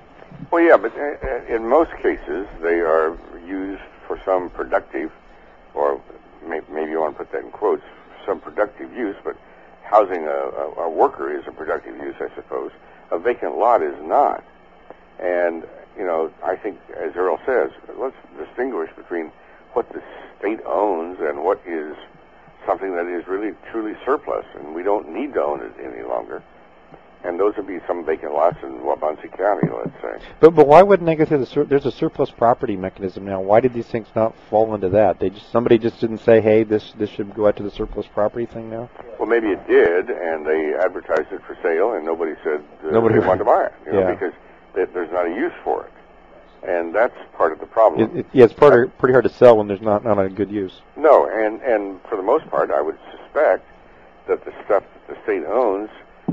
Well, 0.50 0.64
yeah, 0.64 0.78
but 0.78 0.96
uh, 0.98 1.16
uh, 1.24 1.56
in 1.56 1.68
most 1.68 1.92
cases, 2.02 2.48
they 2.62 2.80
are 2.80 3.18
used 3.46 3.82
for 4.08 4.20
some 4.26 4.50
productive, 4.50 5.12
or 5.74 6.02
maybe 6.48 6.92
you 6.92 7.00
want 7.00 7.18
to 7.18 7.24
put 7.24 7.32
that 7.32 7.44
in 7.44 7.52
quotes, 7.52 7.84
some 8.26 8.40
productive 8.40 8.92
use, 8.94 9.16
but 9.24 9.36
housing 9.84 10.26
a, 10.26 10.30
a, 10.30 10.74
a 10.84 10.90
worker 10.90 11.36
is 11.38 11.46
a 11.48 11.52
productive 11.52 11.98
use, 11.98 12.16
I 12.20 12.34
suppose. 12.36 12.72
A 13.12 13.20
vacant 13.20 13.58
lot 13.58 13.84
is 13.84 13.96
not. 14.04 14.44
And, 15.22 15.64
you 15.98 16.04
know, 16.06 16.32
I 16.44 16.56
think, 16.56 16.80
as 16.98 17.16
Earl 17.16 17.40
says, 17.46 17.72
let's 17.98 18.16
distinguish 18.38 18.90
between 18.96 19.32
what 19.74 19.88
the 19.94 20.02
state 20.40 20.60
owns 20.66 21.20
and 21.20 21.44
what 21.44 21.62
is 21.66 21.96
something 22.66 22.96
that 22.96 23.06
is 23.08 23.28
really 23.28 23.54
truly 23.72 23.96
surplus, 24.06 24.46
and 24.56 24.74
we 24.76 24.84
don't 24.84 25.10
need 25.14 25.34
to 25.36 25.42
own 25.44 25.62
it 25.62 25.72
any 25.82 26.04
longer. 26.04 26.42
And 27.24 27.40
those 27.40 27.56
would 27.56 27.68
be 27.68 27.80
some 27.86 28.04
vacant 28.04 28.34
lots 28.34 28.58
in 28.64 28.80
Wabaunsee 28.80 29.32
County, 29.38 29.68
let's 29.72 29.92
say. 30.02 30.26
But 30.40 30.56
but 30.56 30.66
why 30.68 30.82
wouldn't 30.82 31.06
they 31.06 31.14
go 31.14 31.24
through 31.24 31.38
the 31.38 31.46
sur- 31.46 31.66
there's 31.66 31.86
a 31.86 31.92
surplus 31.92 32.32
property 32.32 32.76
mechanism 32.76 33.26
now? 33.26 33.40
Why 33.42 33.60
did 33.60 33.74
these 33.74 33.86
things 33.86 34.08
not 34.16 34.36
fall 34.50 34.74
into 34.74 34.90
that? 34.90 35.20
They 35.20 35.30
just 35.30 35.52
somebody 35.52 35.78
just 35.78 36.00
didn't 36.00 36.18
say, 36.18 36.42
hey, 36.42 36.64
this 36.64 36.94
this 36.94 37.12
should 37.12 37.36
go 37.36 37.48
out 37.48 37.58
to 37.58 37.64
the 37.64 37.70
surplus 37.70 38.08
property 38.08 38.48
thing 38.48 38.72
now. 38.72 38.90
Well, 39.20 39.28
maybe 39.30 39.50
it 39.50 39.68
did, 39.68 40.10
and 40.10 40.48
they 40.48 40.74
advertised 40.74 41.32
it 41.32 41.44
for 41.46 41.56
sale, 41.62 41.94
and 41.94 42.04
nobody 42.04 42.34
said 42.44 42.64
uh, 42.84 42.90
Nobody- 42.90 43.20
wanted 43.20 43.38
to 43.40 43.46
buy 43.46 43.66
it, 43.66 43.74
you 43.86 43.92
know, 43.94 44.00
Yeah. 44.00 44.14
because 44.16 44.34
th- 44.76 44.90
there's 44.94 45.12
not 45.12 45.26
a 45.28 45.30
use 45.30 45.54
for 45.64 45.86
it, 45.86 46.68
and 46.68 46.94
that's 46.94 47.16
part 47.34 47.52
of 47.52 47.60
the 47.60 47.66
problem. 47.66 48.18
It, 48.18 48.20
it, 48.20 48.26
yeah, 48.34 48.46
it's 48.46 48.54
part 48.54 48.74
of, 48.84 48.98
pretty 48.98 49.14
hard 49.14 49.24
to 49.24 49.30
sell 49.30 49.58
when 49.58 49.68
there's 49.68 49.82
not 49.82 50.04
not 50.04 50.20
a 50.20 50.30
good 50.30 50.52
use. 50.52 50.82
No, 50.96 51.28
and 51.28 51.62
and 51.62 52.02
for 52.10 52.16
the 52.16 52.24
most 52.24 52.48
part, 52.50 52.72
I 52.72 52.82
would 52.82 52.98
suspect 53.12 53.66
that 54.28 54.44
the 54.46 54.54
stuff 54.66 54.84
that 55.08 55.16
the 55.16 55.24
state 55.24 55.44
owns 55.46 55.90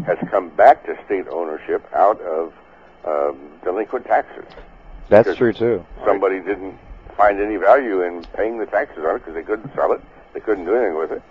has 0.07 0.19
come 0.31 0.51
back 0.51 0.85
to 0.87 0.97
state 1.05 1.27
ownership 1.29 1.87
out 1.95 2.21
of 2.21 2.53
um, 3.05 3.51
delinquent 3.65 4.07
taxes. 4.07 4.45
That's 5.09 5.37
true 5.37 5.53
too. 5.53 5.85
Somebody 6.05 6.41
didn't 6.41 6.79
find 7.17 7.41
any 7.41 7.57
value 7.57 8.03
in 8.03 8.25
paying 8.35 8.59
the 8.59 8.67
taxes 8.67 9.05
on 9.05 9.17
it 9.17 9.19
because 9.21 9.35
they 9.35 9.43
couldn't 9.43 9.75
sell 9.75 9.93
it, 9.93 10.01
they 10.35 10.41
couldn't 10.41 10.67
do 10.67 10.77
anything 10.77 10.97
with 10.99 11.11
it, 11.13 11.23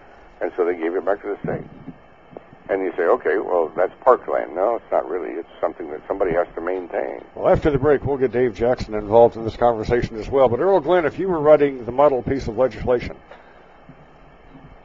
and 0.41 0.51
so 0.57 0.65
they 0.65 0.75
gave 0.75 0.95
it 0.95 1.05
back 1.05 1.21
to 1.21 1.27
the 1.27 1.37
state. 1.43 1.65
And 2.69 2.81
you 2.83 2.91
say, 2.97 3.03
okay, 3.03 3.37
well, 3.37 3.71
that's 3.77 3.93
parkland. 4.03 4.53
No, 4.53 4.75
it's 4.75 4.91
not 4.91 5.07
really. 5.09 5.31
It's 5.39 5.47
something 5.61 5.89
that 5.91 6.01
somebody 6.07 6.33
has 6.33 6.47
to 6.55 6.61
maintain. 6.61 7.23
Well, 7.33 7.47
after 7.49 7.69
the 7.71 7.77
break, 7.77 8.03
we'll 8.03 8.17
get 8.17 8.31
Dave 8.33 8.55
Jackson 8.55 8.93
involved 8.93 9.37
in 9.37 9.45
this 9.45 9.55
conversation 9.55 10.17
as 10.17 10.27
well. 10.29 10.49
But 10.49 10.59
Earl 10.59 10.81
Glenn, 10.81 11.05
if 11.05 11.17
you 11.17 11.29
were 11.29 11.39
writing 11.39 11.85
the 11.85 11.93
model 11.93 12.21
piece 12.21 12.47
of 12.49 12.57
legislation, 12.57 13.15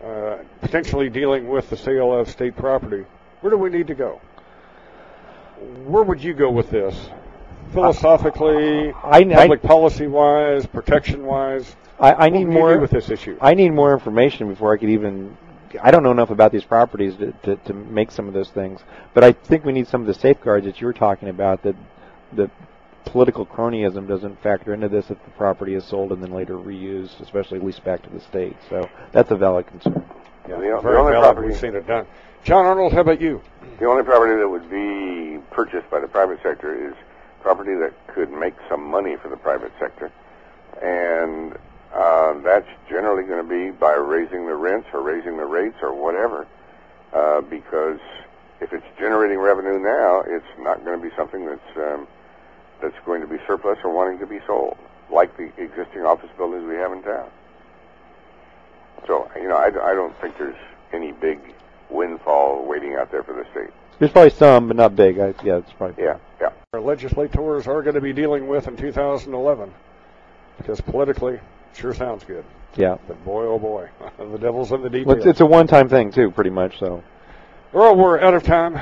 uh, 0.05 0.39
potentially 0.61 1.09
dealing 1.11 1.49
with 1.49 1.71
the 1.71 1.77
sale 1.77 2.13
of 2.17 2.29
state 2.31 2.57
property, 2.57 3.05
where 3.41 3.51
do 3.51 3.57
we 3.59 3.69
need 3.71 3.89
to 3.89 3.95
go? 3.95 4.21
Where 5.85 6.05
would 6.05 6.23
you 6.23 6.35
go 6.35 6.51
with 6.51 6.71
this? 6.71 7.09
Philosophically, 7.73 8.93
I- 8.93 9.19
I- 9.19 9.25
public 9.35 9.63
policy 9.63 10.07
wise, 10.07 10.67
protection 10.67 11.25
wise? 11.25 11.75
I, 11.99 12.27
I 12.27 12.29
need 12.31 12.41
what 12.41 12.47
would 12.49 12.53
you 12.55 12.59
more 12.59 12.75
do 12.75 12.81
with 12.81 12.91
this 12.91 13.11
issue. 13.11 13.37
I 13.41 13.55
need 13.55 13.71
more 13.73 13.93
information 13.93 14.49
before 14.49 14.73
I 14.75 14.77
could 14.77 14.91
even. 14.91 15.37
I 15.81 15.91
don't 15.91 16.03
know 16.03 16.11
enough 16.11 16.31
about 16.31 16.53
these 16.53 16.65
properties 16.65 17.17
to, 17.17 17.33
to, 17.45 17.57
to 17.57 17.73
make 17.73 18.11
some 18.11 18.29
of 18.29 18.35
those 18.35 18.51
things, 18.51 18.81
but 19.15 19.25
I 19.25 19.33
think 19.33 19.65
we 19.65 19.73
need 19.73 19.89
some 19.89 20.01
of 20.01 20.07
the 20.07 20.15
safeguards 20.15 20.67
that 20.67 20.81
you're 20.81 20.93
talking 20.93 21.29
about. 21.29 21.63
That 21.63 21.77
that 22.35 22.51
political 23.05 23.45
cronyism 23.45 24.09
doesn't 24.09 24.43
factor 24.43 24.73
into 24.73 24.89
this 24.89 25.11
if 25.11 25.23
the 25.25 25.31
property 25.33 25.75
is 25.75 25.85
sold 25.85 26.13
and 26.13 26.23
then 26.23 26.33
later 26.33 26.55
reused, 26.55 27.21
especially 27.21 27.59
leased 27.59 27.85
back 27.85 28.03
to 28.03 28.11
the 28.11 28.21
state. 28.21 28.57
So 28.69 28.89
that's 29.13 29.31
a 29.31 29.37
valid 29.37 29.67
concern. 29.67 30.05
Yeah, 30.49 30.57
the, 30.57 30.81
the 30.83 30.99
only 30.99 31.13
property, 31.13 31.49
We've 31.49 31.57
seen 31.57 31.75
it 31.75 31.87
done. 31.87 32.07
John 32.45 32.67
Arnold, 32.67 32.93
how 32.93 33.01
about 33.03 33.21
you? 33.21 33.41
the 33.79 33.87
only 33.87 34.03
property 34.03 34.41
that 34.41 34.49
would 34.49 34.69
be 34.71 35.39
purchased 35.51 35.89
by 35.91 36.01
the 36.01 36.09
private 36.09 36.41
sector 36.43 36.89
is 36.89 36.95
property 37.41 37.75
that 37.75 37.93
could 38.09 38.31
make 38.31 38.55
some 38.69 38.83
money 38.83 39.17
for 39.17 39.29
the 39.29 39.37
private 39.37 39.73
sector, 39.79 40.11
and 40.81 41.57
uh, 41.95 42.35
that's 42.41 42.69
generally 42.89 43.25
going 43.25 43.47
to 43.47 43.49
be 43.49 43.71
by 43.71 43.93
raising 43.95 44.47
the 44.47 44.55
rents 44.55 44.89
or 44.93 45.03
raising 45.03 45.37
the 45.37 45.45
rates 45.45 45.77
or 45.83 45.95
whatever. 45.95 46.47
Uh, 47.13 47.41
because 47.43 48.01
if 48.61 48.73
it's 48.73 48.87
generating 48.99 49.39
revenue 49.39 49.79
now, 49.79 50.23
it's 50.27 50.47
not 50.59 50.85
going 50.85 51.01
to 51.01 51.09
be 51.09 51.15
something 51.17 51.47
that's 51.47 51.77
um, 51.77 52.07
that's 52.81 52.97
going 53.05 53.21
to 53.21 53.27
be 53.27 53.37
surplus 53.47 53.79
or 53.85 53.93
wanting 53.95 54.19
to 54.19 54.27
be 54.27 54.41
sold, 54.47 54.77
like 55.11 55.37
the 55.37 55.53
existing 55.63 56.03
office 56.03 56.31
buildings 56.37 56.65
we 56.67 56.75
have 56.77 56.93
in 56.93 57.03
town. 57.03 57.29
So, 59.07 59.31
you 59.37 59.49
know, 59.49 59.57
I, 59.57 59.67
I 59.67 59.95
don't 59.95 60.17
think 60.21 60.39
there's 60.39 60.57
any 60.93 61.13
big 61.13 61.39
windfall 61.91 62.65
waiting 62.67 62.95
out 62.95 63.11
there 63.11 63.23
for 63.23 63.35
the 63.35 63.45
state. 63.51 63.71
There's 63.99 64.13
probably 64.13 64.31
some, 64.31 64.69
but 64.69 64.77
not 64.77 64.97
big. 64.97 65.19
I, 65.19 65.35
yeah, 65.45 65.59
it's 65.59 65.73
probably. 65.73 66.03
Yeah, 66.03 66.19
yeah. 66.41 66.51
Our 66.73 66.81
legislators 66.81 67.67
are 67.67 67.83
going 67.83 67.95
to 67.95 68.01
be 68.01 68.13
dealing 68.13 68.47
with 68.47 68.67
in 68.69 68.77
2011. 68.77 69.73
because 70.59 70.81
politically, 70.81 71.39
sure 71.75 71.95
sounds 71.95 72.25
good. 72.25 72.45
Yeah. 72.77 72.97
But 73.07 73.23
boy, 73.25 73.45
oh 73.45 73.59
boy, 73.59 73.89
the 74.19 74.39
devil's 74.39 74.73
in 74.73 74.83
the 74.83 74.91
details. 74.91 75.19
It's, 75.19 75.27
it's 75.27 75.41
a 75.41 75.47
one-time 75.47 75.89
thing 75.89 76.11
too, 76.11 76.31
pretty 76.31 76.51
much. 76.51 76.79
So. 76.79 77.03
Earl, 77.75 77.97
we're 77.97 78.21
out 78.21 78.35
of 78.35 78.43
time. 78.43 78.81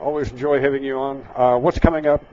Always 0.00 0.30
enjoy 0.30 0.60
having 0.60 0.82
you 0.82 0.98
on. 0.98 1.26
Uh, 1.34 1.56
what's 1.56 1.78
coming 1.78 2.06
up? 2.06 2.24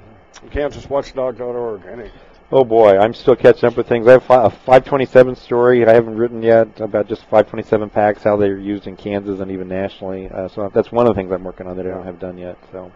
KansasWatchdog.org. 0.50 1.86
Any? 1.86 2.12
Oh 2.54 2.66
boy, 2.66 2.98
I'm 2.98 3.14
still 3.14 3.36
catching 3.36 3.68
up 3.68 3.78
with 3.78 3.88
things. 3.88 4.08
I 4.08 4.14
have 4.14 4.30
a 4.30 4.50
527 4.50 5.36
story 5.38 5.86
I 5.86 5.94
haven't 5.94 6.18
written 6.18 6.44
yet 6.44 6.82
about 6.82 7.08
just 7.08 7.22
527 7.24 7.90
PACs, 7.90 8.24
how 8.24 8.36
they're 8.36 8.58
used 8.58 8.88
in 8.88 8.98
Kansas 8.98 9.40
and 9.40 9.50
even 9.52 9.70
nationally. 9.70 10.30
Uh, 10.30 10.50
so 10.50 10.70
that's 10.74 10.92
one 10.92 11.08
of 11.08 11.16
the 11.16 11.20
things 11.20 11.32
I'm 11.32 11.46
working 11.46 11.68
on 11.68 11.78
that 11.78 11.86
I 11.86 11.90
don't 11.90 12.06
have 12.06 12.20
done 12.20 12.38
yet. 12.38 12.58
So. 12.74 12.92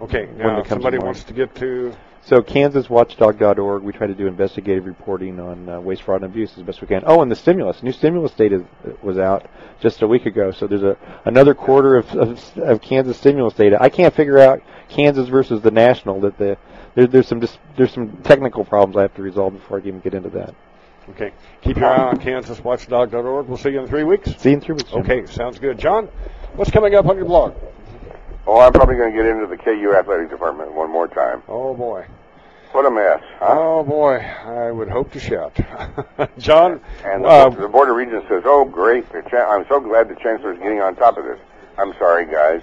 Okay, 0.00 0.28
now 0.36 0.62
somebody 0.64 0.98
wants 0.98 1.24
to 1.24 1.34
get 1.34 1.54
to 1.56 1.94
So 2.26 2.42
KansasWatchdog.org, 2.42 3.84
we 3.84 3.92
try 3.92 4.08
to 4.08 4.14
do 4.14 4.26
investigative 4.26 4.84
reporting 4.84 5.38
on 5.38 5.68
uh, 5.68 5.80
waste, 5.80 6.02
fraud, 6.02 6.22
and 6.22 6.32
abuse 6.32 6.58
as 6.58 6.64
best 6.64 6.80
we 6.80 6.88
can. 6.88 7.04
Oh, 7.06 7.22
and 7.22 7.30
the 7.30 7.36
stimulus, 7.36 7.84
new 7.84 7.92
stimulus 7.92 8.32
data 8.32 8.64
was 9.00 9.16
out 9.16 9.48
just 9.80 10.02
a 10.02 10.08
week 10.08 10.26
ago. 10.26 10.50
So 10.50 10.66
there's 10.66 10.82
a 10.82 10.96
another 11.24 11.54
quarter 11.54 11.96
of, 11.96 12.10
of, 12.16 12.58
of 12.58 12.80
Kansas 12.80 13.16
stimulus 13.16 13.54
data. 13.54 13.80
I 13.80 13.90
can't 13.90 14.12
figure 14.12 14.38
out 14.38 14.60
Kansas 14.88 15.28
versus 15.28 15.60
the 15.60 15.70
national. 15.70 16.20
That 16.22 16.36
the 16.36 16.58
there, 16.96 17.06
there's 17.06 17.28
some 17.28 17.38
dis, 17.38 17.56
there's 17.76 17.92
some 17.92 18.16
technical 18.24 18.64
problems 18.64 18.96
I 18.96 19.02
have 19.02 19.14
to 19.14 19.22
resolve 19.22 19.52
before 19.52 19.78
I 19.78 19.80
can 19.82 19.88
even 19.90 20.00
get 20.00 20.14
into 20.14 20.30
that. 20.30 20.52
Okay. 21.10 21.32
Keep 21.62 21.76
your 21.76 21.86
eye 21.86 22.08
on 22.08 22.18
KansasWatchdog.org. 22.18 23.46
We'll 23.46 23.56
see 23.56 23.70
you 23.70 23.80
in 23.80 23.86
three 23.86 24.02
weeks. 24.02 24.34
See 24.38 24.48
you 24.48 24.56
in 24.56 24.60
three 24.60 24.74
weeks. 24.74 24.90
Jim. 24.90 25.02
Okay, 25.02 25.26
sounds 25.26 25.60
good. 25.60 25.78
John, 25.78 26.08
what's 26.56 26.72
coming 26.72 26.96
up 26.96 27.06
on 27.06 27.16
your 27.16 27.26
blog? 27.26 27.54
Oh, 28.48 28.60
I'm 28.60 28.72
probably 28.72 28.96
going 28.96 29.12
to 29.12 29.16
get 29.16 29.26
into 29.26 29.46
the 29.46 29.56
KU 29.56 29.94
athletic 29.96 30.30
department 30.30 30.72
one 30.72 30.90
more 30.90 31.08
time. 31.08 31.42
Oh 31.48 31.74
boy. 31.74 32.06
What 32.76 32.84
a 32.84 32.90
mess, 32.90 33.22
huh? 33.38 33.46
Oh 33.58 33.84
boy, 33.84 34.16
I 34.18 34.70
would 34.70 34.90
hope 34.90 35.10
to 35.12 35.18
shout. 35.18 35.56
John, 36.38 36.82
And 37.02 37.24
the, 37.24 37.28
uh, 37.28 37.48
the 37.48 37.68
board 37.68 37.88
of 37.88 37.96
regents 37.96 38.28
says, 38.28 38.42
"Oh, 38.44 38.66
great! 38.66 39.10
The 39.10 39.22
cha- 39.30 39.48
I'm 39.50 39.64
so 39.66 39.80
glad 39.80 40.10
the 40.10 40.14
chancellor's 40.16 40.58
getting 40.58 40.82
on 40.82 40.94
top 40.94 41.16
of 41.16 41.24
this." 41.24 41.38
I'm 41.78 41.94
sorry, 41.94 42.26
guys. 42.26 42.60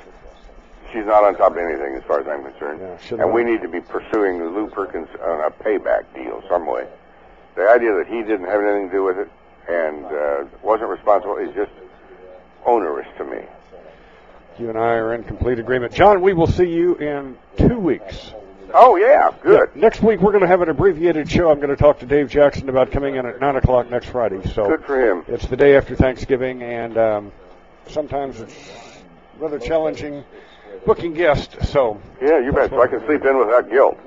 She's 0.91 1.07
not 1.07 1.23
on 1.23 1.35
top 1.35 1.53
of 1.53 1.57
anything 1.57 1.95
as 1.95 2.03
far 2.03 2.19
as 2.19 2.27
I'm 2.27 2.43
concerned. 2.43 2.99
should 3.01 3.21
and 3.21 3.33
we 3.33 3.43
need 3.43 3.63
to 3.63 3.67
be 3.67 3.81
pursuing 3.81 4.37
Lew 4.53 4.67
Perkins 4.67 5.07
on 5.19 5.45
a 5.45 5.49
payback 5.49 6.03
deal 6.13 6.43
some 6.47 6.67
way. 6.67 6.85
The 7.55 7.67
idea 7.67 7.95
that 7.95 8.05
he 8.05 8.21
didn't 8.21 8.45
have 8.45 8.61
anything 8.61 8.89
to 8.89 8.95
do 8.95 9.03
with 9.03 9.17
it 9.17 9.31
and 9.67 10.05
uh, 10.05 10.45
wasn't 10.61 10.91
responsible 10.91 11.37
is 11.37 11.49
just 11.55 11.71
onerous 12.67 13.07
to 13.17 13.23
me. 13.23 13.39
you 14.59 14.69
and 14.69 14.77
I 14.77 14.91
are 14.93 15.15
in 15.15 15.23
complete 15.23 15.57
agreement. 15.57 15.91
John, 15.91 16.21
we 16.21 16.33
will 16.33 16.45
see 16.45 16.69
you 16.69 16.93
in 16.97 17.35
two 17.57 17.79
weeks. 17.79 18.33
Oh 18.75 18.95
yeah, 18.95 19.29
good. 19.43 19.69
Yeah, 19.75 19.81
next 19.81 20.01
week 20.01 20.19
we're 20.19 20.31
going 20.31 20.41
to 20.41 20.47
have 20.47 20.61
an 20.61 20.69
abbreviated 20.69 21.29
show. 21.29 21.51
I'm 21.51 21.57
going 21.57 21.69
to 21.69 21.75
talk 21.75 21.99
to 21.99 22.07
Dave 22.07 22.29
Jackson 22.29 22.69
about 22.69 22.91
coming 22.91 23.15
in 23.15 23.25
at 23.25 23.39
nine 23.39 23.55
o'clock 23.55 23.89
next 23.91 24.07
Friday. 24.07 24.41
So 24.49 24.67
Good 24.67 24.83
for 24.83 24.99
him. 24.99 25.23
It's 25.27 25.45
the 25.45 25.55
day 25.55 25.77
after 25.77 25.95
Thanksgiving, 25.95 26.63
and 26.63 26.97
um, 26.97 27.31
sometimes 27.87 28.41
it's 28.41 29.03
rather 29.37 29.59
challenging 29.59 30.23
booking 30.87 31.13
guests. 31.13 31.69
So 31.69 32.01
Yeah, 32.19 32.39
you 32.39 32.51
bet. 32.51 32.71
So 32.71 32.81
I 32.81 32.87
can 32.87 33.05
sleep 33.05 33.23
in 33.23 33.37
without 33.37 33.69
guilt. 33.69 33.99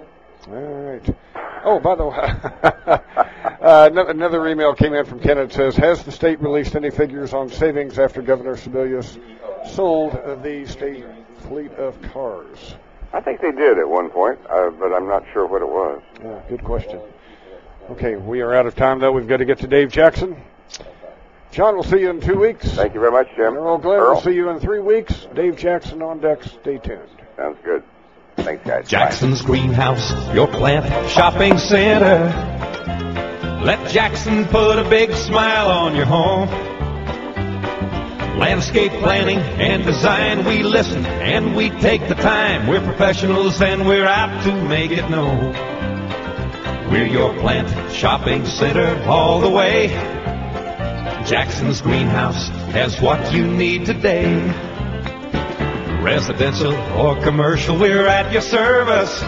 All 0.49 0.55
right. 0.55 1.17
Oh, 1.65 1.79
by 1.79 1.95
the 1.95 2.07
way, 2.07 2.17
uh, 3.61 3.91
another 3.93 4.47
email 4.49 4.75
came 4.75 4.95
in 4.95 5.05
from 5.05 5.21
Ken. 5.21 5.39
It 5.39 5.53
says, 5.53 5.77
"Has 5.77 6.05
the 6.05 6.13
state 6.13 6.41
released 6.41 6.75
any 6.75 6.91
figures 6.91 7.33
on 7.33 7.49
savings 7.49 7.99
after 7.99 8.21
Governor 8.21 8.57
Sebelius 8.57 9.19
sold 9.75 10.13
the 10.43 10.67
state 10.67 11.05
fleet 11.39 11.73
of 11.73 12.01
cars?" 12.03 12.75
I 13.17 13.21
think 13.23 13.41
they 13.41 13.51
did 13.51 13.79
at 13.79 13.89
one 13.89 14.11
point, 14.11 14.39
uh, 14.51 14.69
but 14.71 14.93
I'm 14.93 15.09
not 15.09 15.25
sure 15.33 15.47
what 15.47 15.63
it 15.63 15.69
was. 15.69 16.03
Yeah, 16.23 16.39
good 16.51 16.63
question. 16.63 17.01
Okay, 17.91 18.17
we 18.17 18.43
are 18.43 18.53
out 18.53 18.67
of 18.67 18.77
time 18.77 18.99
though. 18.99 19.11
We've 19.11 19.27
got 19.27 19.39
to 19.39 19.47
get 19.47 19.61
to 19.61 19.67
Dave 19.67 19.91
Jackson. 19.91 20.37
John, 21.51 21.77
we'll 21.77 21.85
see 21.85 22.01
you 22.01 22.11
in 22.11 22.21
two 22.21 22.39
weeks. 22.39 22.71
Thank 22.73 22.93
you 22.93 23.01
very 23.01 23.13
much, 23.13 23.29
Jim. 23.35 23.55
Earl 23.57 23.79
Glenn, 23.79 23.99
Earl. 24.01 24.13
we'll 24.15 24.21
see 24.21 24.35
you 24.35 24.51
in 24.51 24.61
three 24.61 24.81
weeks. 24.81 25.27
Dave 25.35 25.57
Jackson 25.57 26.03
on 26.03 26.19
deck. 26.21 26.43
Stay 26.43 26.77
tuned. 26.77 27.09
Sounds 27.39 27.57
good. 27.65 27.83
Thanks, 28.37 28.63
guys. 28.67 28.87
Jackson's 28.87 29.41
Greenhouse, 29.41 30.13
your 30.35 30.49
plant 30.49 31.09
shopping 31.09 31.57
center. 31.57 32.27
Let 33.65 33.91
Jackson 33.91 34.45
put 34.45 34.79
a 34.79 34.87
big 34.91 35.13
smile 35.15 35.69
on 35.71 35.97
your 35.97 36.05
home. 36.05 36.49
Landscape 38.37 38.93
planning 38.93 39.39
and 39.39 39.83
design, 39.83 40.45
we 40.45 40.63
listen 40.63 41.07
and 41.07 41.57
we 41.57 41.71
take 41.71 42.07
the 42.07 42.15
time. 42.15 42.67
We're 42.67 42.83
professionals 42.83 43.63
and 43.63 43.89
we're 43.89 44.05
out 44.05 44.45
to 44.45 44.55
make 44.69 44.91
it 44.91 45.09
known. 45.09 45.55
We're 46.91 47.07
your 47.07 47.33
plant 47.41 47.91
shopping 47.91 48.45
center 48.45 49.03
all 49.09 49.41
the 49.41 49.49
way. 49.49 49.89
Jackson's 51.25 51.81
Greenhouse 51.81 52.49
has 52.77 53.01
what 53.01 53.33
you 53.33 53.47
need 53.47 53.87
today. 53.87 54.37
Residential 56.03 56.75
or 56.93 57.19
commercial, 57.23 57.79
we're 57.79 58.07
at 58.07 58.31
your 58.33 58.43
service. 58.43 59.23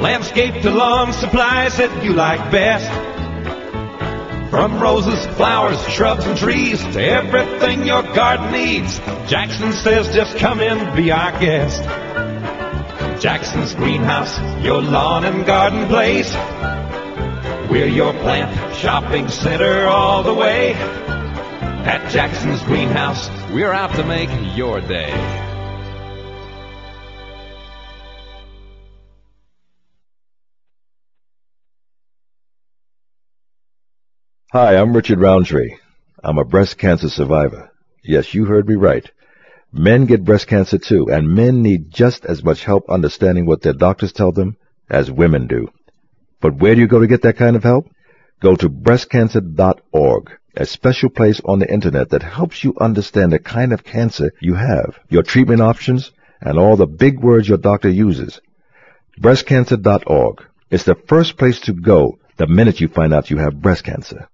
Landscape 0.00 0.62
to 0.62 0.70
lawn 0.70 1.12
supplies 1.12 1.76
that 1.76 2.02
you 2.02 2.14
like 2.14 2.50
best. 2.50 3.03
From 4.54 4.78
roses, 4.80 5.26
flowers, 5.34 5.82
shrubs, 5.88 6.24
and 6.26 6.38
trees 6.38 6.80
to 6.80 7.02
everything 7.02 7.84
your 7.84 8.04
garden 8.04 8.52
needs, 8.52 9.00
Jackson 9.28 9.72
says 9.72 10.14
just 10.14 10.36
come 10.36 10.60
in, 10.60 10.94
be 10.94 11.10
our 11.10 11.32
guest. 11.40 11.82
Jackson's 13.20 13.74
Greenhouse, 13.74 14.38
your 14.62 14.80
lawn 14.80 15.24
and 15.24 15.44
garden 15.44 15.88
place. 15.88 16.32
We're 17.68 17.88
your 17.88 18.12
plant 18.12 18.76
shopping 18.76 19.28
center 19.28 19.88
all 19.88 20.22
the 20.22 20.34
way. 20.34 20.74
At 20.74 22.08
Jackson's 22.12 22.62
Greenhouse, 22.62 23.28
we're 23.50 23.72
out 23.72 23.92
to 23.96 24.04
make 24.04 24.30
your 24.56 24.80
day. 24.80 25.43
Hi, 34.54 34.76
I'm 34.76 34.94
Richard 34.94 35.18
Roundtree. 35.18 35.78
I'm 36.22 36.38
a 36.38 36.44
breast 36.44 36.78
cancer 36.78 37.08
survivor. 37.08 37.72
Yes, 38.04 38.34
you 38.34 38.44
heard 38.44 38.68
me 38.68 38.76
right. 38.76 39.04
Men 39.72 40.06
get 40.06 40.24
breast 40.24 40.46
cancer 40.46 40.78
too, 40.78 41.10
and 41.10 41.34
men 41.34 41.60
need 41.60 41.90
just 41.90 42.24
as 42.24 42.44
much 42.44 42.62
help 42.62 42.88
understanding 42.88 43.46
what 43.46 43.62
their 43.62 43.72
doctors 43.72 44.12
tell 44.12 44.30
them 44.30 44.56
as 44.88 45.10
women 45.10 45.48
do. 45.48 45.72
But 46.40 46.54
where 46.54 46.76
do 46.76 46.80
you 46.80 46.86
go 46.86 47.00
to 47.00 47.08
get 47.08 47.22
that 47.22 47.36
kind 47.36 47.56
of 47.56 47.64
help? 47.64 47.88
Go 48.38 48.54
to 48.54 48.68
breastcancer.org, 48.68 50.30
a 50.56 50.66
special 50.66 51.10
place 51.10 51.40
on 51.44 51.58
the 51.58 51.72
internet 51.72 52.10
that 52.10 52.22
helps 52.22 52.62
you 52.62 52.74
understand 52.80 53.32
the 53.32 53.40
kind 53.40 53.72
of 53.72 53.82
cancer 53.82 54.30
you 54.40 54.54
have, 54.54 55.00
your 55.08 55.24
treatment 55.24 55.62
options, 55.62 56.12
and 56.40 56.60
all 56.60 56.76
the 56.76 56.86
big 56.86 57.18
words 57.18 57.48
your 57.48 57.58
doctor 57.58 57.90
uses. 57.90 58.40
Breastcancer.org 59.20 60.44
is 60.70 60.84
the 60.84 60.94
first 61.08 61.38
place 61.38 61.58
to 61.62 61.72
go 61.72 62.20
the 62.36 62.46
minute 62.46 62.80
you 62.80 62.86
find 62.86 63.12
out 63.12 63.30
you 63.30 63.38
have 63.38 63.60
breast 63.60 63.82
cancer. 63.82 64.28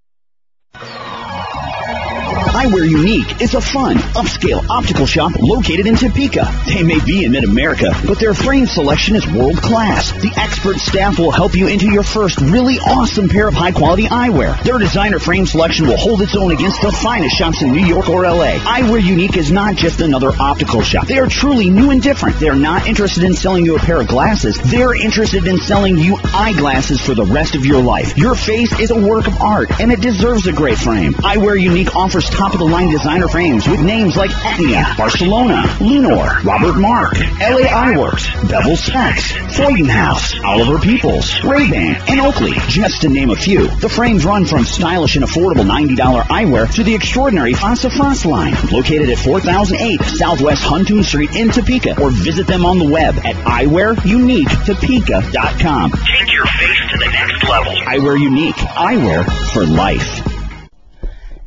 Eyewear 2.60 2.86
Unique 2.86 3.40
is 3.40 3.54
a 3.54 3.60
fun, 3.62 3.96
upscale 4.12 4.62
optical 4.68 5.06
shop 5.06 5.32
located 5.40 5.86
in 5.86 5.96
Topeka. 5.96 6.46
They 6.66 6.82
may 6.82 7.02
be 7.02 7.24
in 7.24 7.32
mid-America, 7.32 7.90
but 8.06 8.20
their 8.20 8.34
frame 8.34 8.66
selection 8.66 9.16
is 9.16 9.26
world 9.26 9.56
class. 9.56 10.12
The 10.12 10.30
expert 10.36 10.76
staff 10.76 11.18
will 11.18 11.30
help 11.30 11.54
you 11.54 11.68
into 11.68 11.86
your 11.90 12.02
first 12.02 12.38
really 12.38 12.74
awesome 12.74 13.30
pair 13.30 13.48
of 13.48 13.54
high-quality 13.54 14.08
eyewear. 14.08 14.62
Their 14.62 14.76
designer 14.76 15.18
frame 15.18 15.46
selection 15.46 15.86
will 15.86 15.96
hold 15.96 16.20
its 16.20 16.36
own 16.36 16.52
against 16.52 16.82
the 16.82 16.92
finest 16.92 17.34
shops 17.34 17.62
in 17.62 17.72
New 17.72 17.86
York 17.86 18.10
or 18.10 18.24
LA. 18.24 18.58
Eyewear 18.58 19.02
Unique 19.02 19.38
is 19.38 19.50
not 19.50 19.76
just 19.76 20.02
another 20.02 20.30
optical 20.38 20.82
shop. 20.82 21.06
They 21.06 21.18
are 21.18 21.28
truly 21.28 21.70
new 21.70 21.90
and 21.90 22.02
different. 22.02 22.40
They 22.40 22.50
are 22.50 22.56
not 22.56 22.86
interested 22.86 23.24
in 23.24 23.32
selling 23.32 23.64
you 23.64 23.76
a 23.76 23.78
pair 23.78 24.02
of 24.02 24.08
glasses. 24.08 24.60
They're 24.70 24.94
interested 24.94 25.46
in 25.46 25.56
selling 25.60 25.96
you 25.96 26.18
eyeglasses 26.24 27.00
for 27.00 27.14
the 27.14 27.24
rest 27.24 27.54
of 27.54 27.64
your 27.64 27.80
life. 27.80 28.18
Your 28.18 28.34
face 28.34 28.78
is 28.78 28.90
a 28.90 29.00
work 29.00 29.28
of 29.28 29.40
art, 29.40 29.80
and 29.80 29.90
it 29.90 30.02
deserves 30.02 30.46
a 30.46 30.52
great 30.52 30.76
frame. 30.76 31.14
Eyewear 31.14 31.58
Unique 31.58 31.96
offers 31.96 32.28
top-of-the-line 32.50 32.90
designer 32.90 33.28
frames 33.28 33.68
with 33.68 33.80
names 33.80 34.16
like 34.16 34.30
Etnia, 34.30 34.96
Barcelona, 34.96 35.62
Lunor, 35.78 36.42
Robert 36.42 36.76
Marc, 36.80 37.16
LA 37.38 37.68
Eyeworks, 37.68 38.26
Bevel 38.48 38.74
Specs, 38.74 39.30
Freudenhaus, 39.56 39.88
House, 39.88 40.34
Oliver 40.44 40.80
Peoples, 40.80 41.44
Ray-Ban, 41.44 42.02
and 42.08 42.20
Oakley, 42.20 42.54
just 42.66 43.02
to 43.02 43.08
name 43.08 43.30
a 43.30 43.36
few. 43.36 43.68
The 43.76 43.88
frames 43.88 44.24
run 44.24 44.46
from 44.46 44.64
stylish 44.64 45.14
and 45.14 45.24
affordable 45.24 45.64
$90 45.64 45.96
eyewear 46.24 46.68
to 46.74 46.82
the 46.82 46.92
extraordinary 46.92 47.54
Face 47.54 47.84
à 47.84 47.90
Face 47.90 48.26
line, 48.26 48.56
located 48.72 49.10
at 49.10 49.18
4008 49.18 50.02
Southwest 50.02 50.64
Huntoon 50.64 51.04
Street 51.04 51.36
in 51.36 51.50
Topeka, 51.50 52.02
or 52.02 52.10
visit 52.10 52.48
them 52.48 52.66
on 52.66 52.80
the 52.80 52.90
web 52.90 53.16
at 53.18 53.36
eyewearuniquetopeka.com. 53.36 55.90
Take 55.92 56.32
your 56.32 56.46
face 56.46 56.80
to 56.90 56.98
the 56.98 57.10
next 57.12 57.48
level. 57.48 57.74
Eyewear 57.86 58.18
Unique, 58.20 58.56
eyewear 58.56 59.24
for 59.52 59.64
life. 59.64 60.29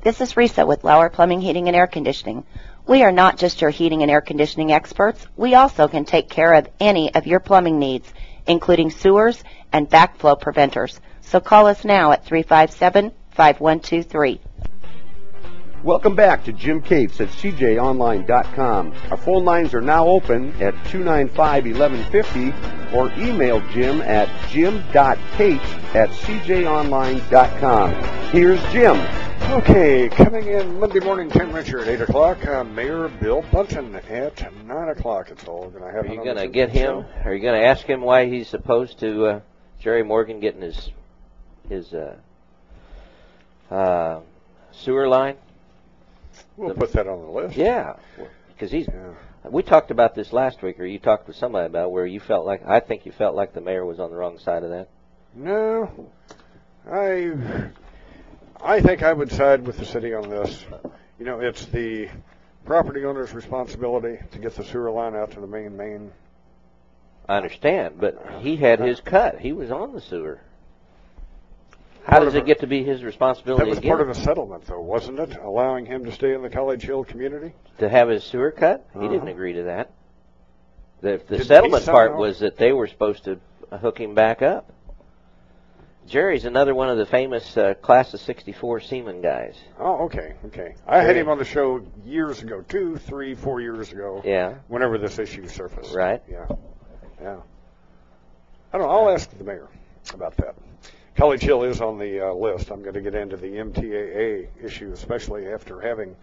This 0.04 0.20
is 0.20 0.34
Risa 0.34 0.68
with 0.68 0.84
Lauer 0.84 1.10
Plumbing, 1.10 1.40
Heating, 1.40 1.70
and 1.70 1.78
Air 1.78 1.88
Conditioning. 1.88 2.44
We 2.86 3.04
are 3.04 3.12
not 3.14 3.38
just 3.38 3.62
your 3.62 3.70
heating 3.70 4.02
and 4.02 4.12
air 4.12 4.20
conditioning 4.20 4.74
experts. 4.74 5.26
We 5.38 5.56
also 5.56 5.88
can 5.88 6.04
take 6.04 6.30
care 6.30 6.56
of 6.56 6.68
any 6.78 7.16
of 7.16 7.26
your 7.26 7.40
plumbing 7.40 7.80
needs, 7.80 8.14
including 8.46 8.92
sewers 8.92 9.42
and 9.72 9.90
backflow 9.90 10.38
preventers. 10.38 11.00
So 11.22 11.40
call 11.40 11.68
us 11.68 11.86
now 11.86 12.12
at 12.12 12.26
357-5123. 12.26 14.40
Welcome 15.84 16.16
back 16.16 16.44
to 16.46 16.52
Jim 16.52 16.82
Cates 16.82 17.22
at 17.22 17.30
cjonline.com. 17.30 18.94
Our 19.10 19.18
phone 19.18 19.46
lines 19.46 19.74
are 19.74 19.80
now 19.80 20.06
open 20.06 20.52
at 20.62 20.74
295-1150 20.86 22.94
or 22.94 23.10
email 23.14 23.62
Jim 23.70 24.02
at 24.02 24.28
jim.cates 24.50 25.64
at 25.96 26.10
cjonline.com. 26.10 27.94
Here's 28.32 28.62
Jim. 28.74 29.23
Okay, 29.50 30.10
coming 30.10 30.48
in 30.48 30.80
Monday 30.80 31.00
morning 31.00 31.30
temperature 31.30 31.80
at 31.80 31.88
8 31.88 32.02
o'clock, 32.02 32.44
uh, 32.48 32.64
Mayor 32.64 33.08
Bill 33.08 33.44
Bunten 33.52 33.94
at 34.10 34.66
9 34.66 34.88
o'clock. 34.90 35.30
It's 35.30 35.44
all 35.48 35.70
going 35.70 35.84
to 35.84 35.92
happen. 35.92 36.10
Are 36.12 36.14
you 36.16 36.24
going 36.24 36.38
to 36.38 36.48
get 36.48 36.70
him? 36.70 37.04
show. 37.04 37.06
Are 37.26 37.36
you 37.36 37.42
going 37.42 37.60
to 37.62 37.66
ask 37.68 37.86
him 37.86 38.02
why 38.02 38.26
he's 38.28 38.52
opposed 38.54 39.00
to 39.02 39.26
uh, 39.28 39.40
Jerry 39.80 40.02
Morgan 40.04 40.40
getting 40.40 40.62
his 40.62 40.90
his 41.70 41.94
uh, 41.94 42.16
uh, 43.70 44.22
sewer 44.72 45.08
line? 45.08 45.36
We'll 46.58 46.70
The- 46.70 46.76
put 46.76 46.94
that 46.94 47.08
on 47.08 47.22
the 47.22 47.30
list. 47.30 47.56
Yeah, 47.56 47.98
because 48.48 48.72
he's. 48.72 48.88
Yeah. 48.88 49.14
We 49.52 49.62
talked 49.62 49.92
about 49.92 50.16
this 50.16 50.34
last 50.34 50.64
week, 50.64 50.80
or 50.80 50.86
you 50.86 50.98
talked 51.00 51.28
with 51.28 51.36
somebody 51.36 51.66
about 51.68 51.92
where 51.92 52.06
you 52.08 52.20
felt 52.22 52.46
like 52.46 52.66
I 52.66 52.80
think 52.80 53.06
you 53.06 53.12
felt 53.12 53.36
like 53.36 53.54
the 53.54 53.62
mayor 53.62 53.86
was 53.86 54.00
on 54.00 54.10
the 54.10 54.16
wrong 54.16 54.40
side 54.40 54.64
of 54.64 54.70
that. 54.72 54.88
No, 55.36 56.10
I 56.90 57.34
I 58.64 58.82
think 58.82 59.04
I 59.04 59.12
would 59.14 59.32
side 59.32 59.66
with 59.68 59.78
the 59.78 59.86
city 59.86 60.14
on 60.14 60.30
this. 60.30 60.66
You 61.20 61.26
know, 61.26 61.40
it's 61.42 61.66
the 61.66 62.10
property 62.66 63.04
owner's 63.06 63.34
responsibility 63.34 64.20
to 64.32 64.40
get 64.40 64.56
the 64.56 64.64
sewer 64.64 64.90
line 64.92 65.16
out 65.16 65.32
to 65.32 65.42
the 65.42 65.48
main 65.48 65.76
main. 65.76 66.12
I 67.28 67.38
understand, 67.38 67.96
but 68.00 68.18
he 68.42 68.56
had 68.58 68.80
his 68.80 69.00
cut. 69.00 69.40
He 69.40 69.54
was 69.54 69.72
on 69.72 69.94
the 69.94 70.02
sewer. 70.02 70.42
How 72.04 72.14
Part 72.18 72.24
does 72.26 72.36
of 72.36 72.42
it 72.44 72.46
get 72.46 72.60
to 72.60 72.68
be 72.68 72.84
his 72.84 73.02
responsibility 73.04 73.64
That 73.64 73.70
was 73.70 73.80
part 73.80 74.02
of 74.02 74.10
a 74.10 74.16
settlement, 74.16 74.66
though, 74.66 74.82
wasn't 74.82 75.20
it? 75.20 75.38
Allowing 75.38 75.86
him 75.86 76.04
to 76.04 76.12
stay 76.12 76.34
in 76.34 76.42
the 76.42 76.50
College 76.50 76.84
Hill 76.84 77.06
community. 77.06 77.54
to 77.80 77.88
have 77.88 78.10
his 78.10 78.24
sewer 78.26 78.52
cut? 78.52 78.86
He 78.94 79.00
Uh-huh. 79.00 79.08
didn't 79.08 79.30
agree 79.30 79.54
to 79.54 79.64
that. 79.64 79.92
The, 81.02 81.22
the 81.28 81.38
he 81.38 81.44
settlement 81.44 81.86
part 81.86 82.18
was 82.18 82.40
that 82.40 82.58
they 82.58 82.74
were 82.74 82.88
supposed 82.88 83.24
to 83.26 83.40
hook 83.72 84.00
him 84.00 84.16
back 84.16 84.42
up. 84.42 84.72
Jerry's 86.08 86.46
another 86.46 86.76
one 86.76 86.90
of 86.90 86.98
the 86.98 87.06
famous 87.06 87.56
uh, 87.58 87.74
class 87.76 88.14
of 88.14 88.20
'64 88.22 88.82
Seaman 88.82 89.22
guys. 89.22 89.56
Oh, 89.80 90.06
okay, 90.06 90.34
okay. 90.46 90.76
I 90.88 91.00
had 91.02 91.16
him 91.16 91.30
on 91.30 91.38
the 91.38 91.46
show 91.46 91.86
years 92.06 92.42
ago, 92.42 92.62
two, 92.68 92.98
three, 92.98 93.36
four 93.36 93.62
years 93.62 93.92
ago. 93.92 94.22
Yeah. 94.24 94.56
Whenever 94.68 94.98
this 94.98 95.18
issue 95.20 95.48
surfaced. 95.48 95.96
Right. 95.96 96.22
Yeah. 96.30 96.46
Yeah. 97.22 97.38
I 98.74 98.78
don't 98.78 98.88
know. 98.88 98.94
I'll 98.94 99.10
ask 99.10 99.30
the 99.38 99.44
mayor 99.44 99.68
about 100.14 100.36
that. 100.38 100.56
College 101.16 101.42
Hill 101.42 101.64
is 101.64 101.80
on 101.80 102.00
the 102.00 102.28
uh, 102.30 102.34
list. 102.34 102.72
I'm 102.72 102.82
going 102.82 102.96
to 102.96 103.02
get 103.02 103.14
into 103.16 103.38
the 103.38 103.48
MTAA 103.48 104.48
issue, 104.64 104.92
especially 104.92 105.48
after 105.48 105.80
having 105.80 106.16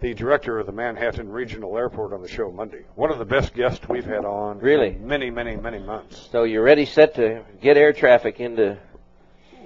the 0.00 0.14
director 0.14 0.58
of 0.58 0.66
the 0.66 0.72
Manhattan 0.72 1.30
Regional 1.30 1.76
Airport 1.76 2.12
on 2.12 2.22
the 2.22 2.28
show 2.28 2.50
Monday. 2.50 2.84
One 2.96 3.12
of 3.12 3.18
the 3.18 3.24
best 3.26 3.54
guests 3.54 3.86
we've 3.88 4.06
had 4.06 4.24
on 4.24 4.58
Really? 4.58 4.88
in 4.94 5.06
many, 5.06 5.30
many, 5.30 5.54
many 5.56 5.78
months. 5.78 6.28
So 6.32 6.44
you're 6.44 6.62
ready, 6.64 6.86
set 6.86 7.14
to 7.16 7.44
get 7.60 7.76
air 7.76 7.92
traffic 7.92 8.40
into 8.40 8.78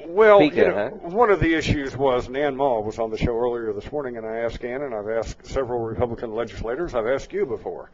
Well, 0.08 0.40
you 0.40 0.50
know, 0.68 1.00
huh? 1.02 1.08
one 1.08 1.30
of 1.30 1.40
the 1.40 1.54
issues 1.54 1.96
was, 1.96 2.28
and 2.28 2.36
Ann 2.36 2.56
Mah 2.56 2.78
was 2.80 2.98
on 3.00 3.10
the 3.10 3.18
show 3.18 3.36
earlier 3.36 3.72
this 3.72 3.90
morning, 3.90 4.16
and 4.16 4.24
I 4.24 4.36
asked 4.36 4.64
Ann, 4.64 4.82
and 4.82 4.94
I've 4.94 5.08
asked 5.08 5.46
several 5.46 5.80
Republican 5.80 6.32
legislators, 6.32 6.94
I've 6.94 7.08
asked 7.08 7.32
you 7.32 7.44
before. 7.44 7.90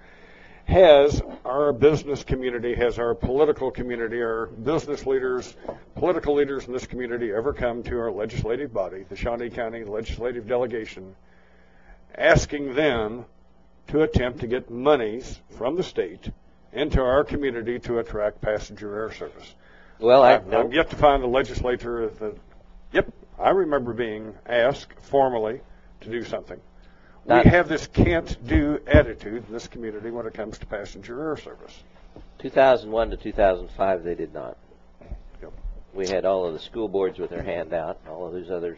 Has 0.67 1.23
our 1.45 1.73
business 1.73 2.23
community, 2.23 2.75
has 2.75 2.99
our 2.99 3.15
political 3.15 3.71
community, 3.71 4.21
our 4.21 4.47
business 4.47 5.07
leaders, 5.07 5.57
political 5.95 6.35
leaders 6.35 6.67
in 6.67 6.75
this 6.75 6.87
community 6.87 7.33
ever 7.33 7.55
come 7.55 7.83
to 7.85 7.99
our 7.99 8.13
legislative 8.13 8.75
body, 8.75 9.05
the 9.09 9.17
Shawnee 9.17 9.51
County 9.51 9.83
Legislative 9.85 10.47
Delegation, 10.47 11.17
asking 12.15 12.75
them 12.75 13.25
to 13.89 14.03
attempt 14.03 14.41
to 14.41 14.47
get 14.47 14.71
monies 14.71 15.41
from 15.57 15.77
the 15.77 15.83
state 15.83 16.29
into 16.73 17.01
our 17.01 17.25
community 17.25 17.79
to 17.81 17.99
attract 17.99 18.43
passenger 18.43 18.95
air 18.97 19.13
service? 19.13 19.55
Well, 20.03 20.23
I 20.23 20.35
I've, 20.35 20.53
I've 20.53 20.73
yet 20.75 20.91
to 20.91 20.97
find 20.97 21.23
a 21.23 21.27
legislator 21.27 22.09
that. 22.09 22.37
Yep, 22.93 23.13
I 23.39 23.51
remember 23.51 23.93
being 23.95 24.35
asked 24.47 24.93
formally 25.01 25.61
to 26.03 26.11
do 26.11 26.25
something. 26.25 26.61
We 27.25 27.41
have 27.45 27.69
this 27.69 27.87
can't-do 27.87 28.81
attitude 28.87 29.45
in 29.47 29.53
this 29.53 29.69
community 29.69 30.11
when 30.11 30.27
it 30.27 30.35
comes 30.35 30.59
to 30.59 30.67
passenger 30.67 31.29
air 31.29 31.37
service. 31.37 31.83
2001 32.41 33.11
to 33.11 33.17
2005. 33.17 34.03
They 34.03 34.17
did 34.17 34.35
not. 34.35 34.57
Yep. 35.41 35.53
We 35.95 36.09
had 36.09 36.25
all 36.25 36.45
of 36.47 36.53
the 36.53 36.59
school 36.59 36.89
boards 36.89 37.19
with 37.21 37.31
their 37.31 37.43
hand 37.43 37.73
out, 37.73 38.01
and 38.03 38.13
all 38.13 38.27
of 38.27 38.33
those 38.33 38.51
other 38.51 38.77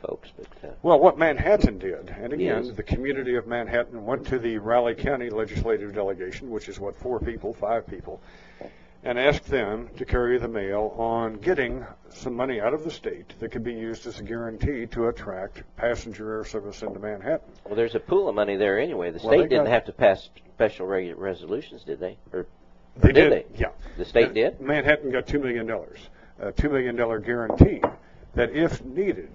folks. 0.00 0.30
But 0.36 0.68
uh, 0.68 0.72
Well, 0.82 0.98
what 0.98 1.18
Manhattan 1.18 1.78
did, 1.78 2.08
and 2.08 2.32
again, 2.32 2.64
Yes. 2.64 2.74
the 2.74 2.82
community 2.82 3.36
of 3.36 3.46
Manhattan 3.46 4.04
went 4.06 4.26
to 4.28 4.38
the 4.38 4.56
Riley 4.58 4.94
County 4.94 5.28
Legislative 5.28 5.94
Delegation, 5.94 6.50
which 6.50 6.70
is 6.70 6.80
what 6.80 6.96
four 6.96 7.20
people, 7.20 7.52
five 7.52 7.86
people, 7.86 8.20
and 9.04 9.18
asked 9.18 9.46
them 9.46 9.88
to 9.96 10.04
carry 10.04 10.38
the 10.38 10.48
mail 10.48 10.94
on 10.98 11.34
getting 11.34 11.84
some 12.08 12.34
money 12.34 12.60
out 12.60 12.72
of 12.72 12.84
the 12.84 12.90
state 12.90 13.34
that 13.38 13.50
could 13.52 13.62
be 13.62 13.72
used 13.74 14.06
as 14.06 14.18
a 14.18 14.22
guarantee 14.22 14.86
to 14.86 15.08
attract 15.08 15.62
passenger 15.76 16.38
air 16.38 16.44
service 16.44 16.82
into 16.82 16.98
Manhattan. 16.98 17.46
well, 17.64 17.74
there's 17.74 17.94
a 17.94 18.00
pool 18.00 18.28
of 18.28 18.34
money 18.34 18.56
there 18.56 18.78
anyway. 18.80 19.10
The 19.10 19.18
state 19.18 19.30
they 19.30 19.48
didn't 19.48 19.66
have 19.66 19.84
to 19.86 19.92
pass 19.92 20.30
special 20.54 20.86
regu- 20.86 21.14
resolutions, 21.18 21.84
did 21.84 22.00
they? 22.00 22.16
Or, 22.32 22.46
They 22.96 23.12
did, 23.12 23.28
did, 23.28 23.32
they? 23.32 23.58
yeah. 23.60 23.68
The 23.98 24.04
state 24.06 24.30
Uh, 24.30 24.32
did. 24.32 24.60
Manhattan 24.60 25.10
got 25.10 25.26
two 25.26 25.38
million 25.38 25.66
dollars, 25.66 25.98
a 26.38 26.52
two 26.52 26.70
million 26.70 26.96
dollar 26.96 27.18
guarantee 27.18 27.82
that 28.34 28.50
if 28.56 28.82
needed, 28.84 29.30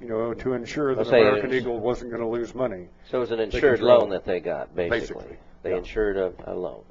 you 0.00 0.08
know, 0.08 0.32
to 0.34 0.54
ensure 0.54 0.94
that 0.94 1.06
say 1.06 1.20
American 1.20 1.52
Eagle 1.52 1.78
wasn't 1.80 2.10
going 2.10 2.22
to 2.22 2.28
lose 2.28 2.54
money. 2.54 2.88
So 3.10 3.18
it 3.18 3.20
was 3.20 3.30
an 3.30 3.40
insured 3.40 3.80
loan 3.80 4.08
that 4.10 4.24
they 4.24 4.40
got, 4.40 4.74
basically. 4.74 5.00
Basically, 5.00 5.36
They 5.62 5.70
yeah. 5.72 5.76
insured 5.78 6.16
a, 6.16 6.32
a 6.46 6.54
loan. 6.54 6.82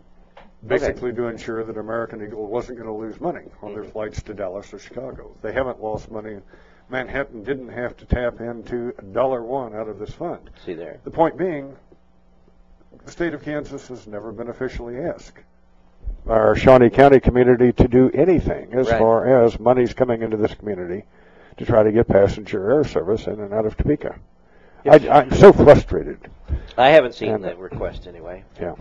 Basically, 0.65 1.11
to 1.13 1.25
ensure 1.27 1.63
that 1.63 1.77
American 1.77 2.23
Eagle 2.23 2.45
wasn't 2.47 2.77
going 2.77 2.87
to 2.89 2.95
lose 2.95 3.19
money 3.19 3.45
on 3.61 3.71
Mm-hmm. 3.71 3.81
their 3.81 3.89
flights 3.91 4.21
to 4.23 4.33
Dallas 4.33 4.71
or 4.73 4.79
Chicago. 4.79 5.35
They 5.41 5.53
haven't 5.53 5.81
lost 5.81 6.11
money. 6.11 6.37
Manhattan 6.89 7.43
didn't 7.43 7.69
have 7.69 7.97
to 7.97 8.05
tap 8.05 8.41
into 8.41 8.93
a 8.99 9.01
dollar 9.01 9.41
one 9.43 9.73
out 9.75 9.87
of 9.87 9.97
this 9.97 10.11
fund. 10.11 10.49
See 10.65 10.73
there. 10.73 10.99
The 11.03 11.09
point 11.11 11.37
being, 11.37 11.75
the 13.05 13.11
state 13.11 13.33
of 13.33 13.41
Kansas 13.43 13.87
has 13.87 14.05
never 14.07 14.31
been 14.31 14.49
officially 14.49 14.97
asked 14.99 15.37
our 16.27 16.55
Shawnee 16.55 16.89
County 16.89 17.19
community 17.19 17.71
to 17.73 17.87
do 17.87 18.11
anything 18.13 18.73
as 18.73 18.89
Right. 18.89 18.99
far 18.99 19.43
as 19.45 19.59
money's 19.59 19.93
coming 19.93 20.21
into 20.21 20.37
this 20.37 20.53
community 20.53 21.05
to 21.57 21.65
try 21.65 21.81
to 21.81 21.91
get 21.91 22.07
passenger 22.07 22.69
air 22.71 22.83
service 22.83 23.25
in 23.25 23.39
and 23.39 23.53
out 23.53 23.65
of 23.65 23.75
Topeka. 23.77 24.19
I, 24.85 24.95
I'm 25.09 25.31
so 25.31 25.53
frustrated. 25.53 26.19
I 26.77 26.89
haven't 26.89 27.15
seen 27.15 27.31
And- 27.33 27.43
the 27.43 27.55
request 27.55 28.05
anyway. 28.05 28.43
Yeah, 28.59 28.75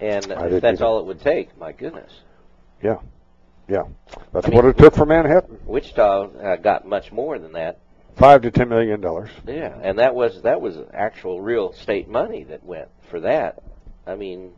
And 0.00 0.32
I 0.32 0.46
if 0.48 0.62
that's 0.62 0.80
either. 0.80 0.84
all 0.84 1.00
it 1.00 1.06
would 1.06 1.20
take, 1.20 1.56
my 1.58 1.72
goodness. 1.72 2.12
yeah, 2.82 2.98
yeah. 3.68 3.84
That's 4.32 4.46
I 4.46 4.50
mean, 4.50 4.56
what 4.56 4.64
it 4.66 4.76
took 4.78 4.94
for 4.94 5.06
Manhattan. 5.06 5.58
Wichita 5.64 6.24
uh, 6.38 6.56
got 6.56 6.86
much 6.86 7.12
more 7.12 7.38
than 7.38 7.52
that. 7.52 7.78
Five 8.16 8.42
to 8.42 8.50
ten 8.50 8.68
million 8.68 9.00
dollars. 9.00 9.30
Yeah, 9.46 9.74
and 9.82 9.98
that 9.98 10.14
was 10.14 10.42
that 10.42 10.60
was 10.60 10.76
actual 10.92 11.40
real 11.40 11.72
state 11.72 12.08
money 12.08 12.44
that 12.44 12.64
went 12.64 12.88
for 13.10 13.20
that. 13.20 13.62
I 14.06 14.14
mean, 14.14 14.52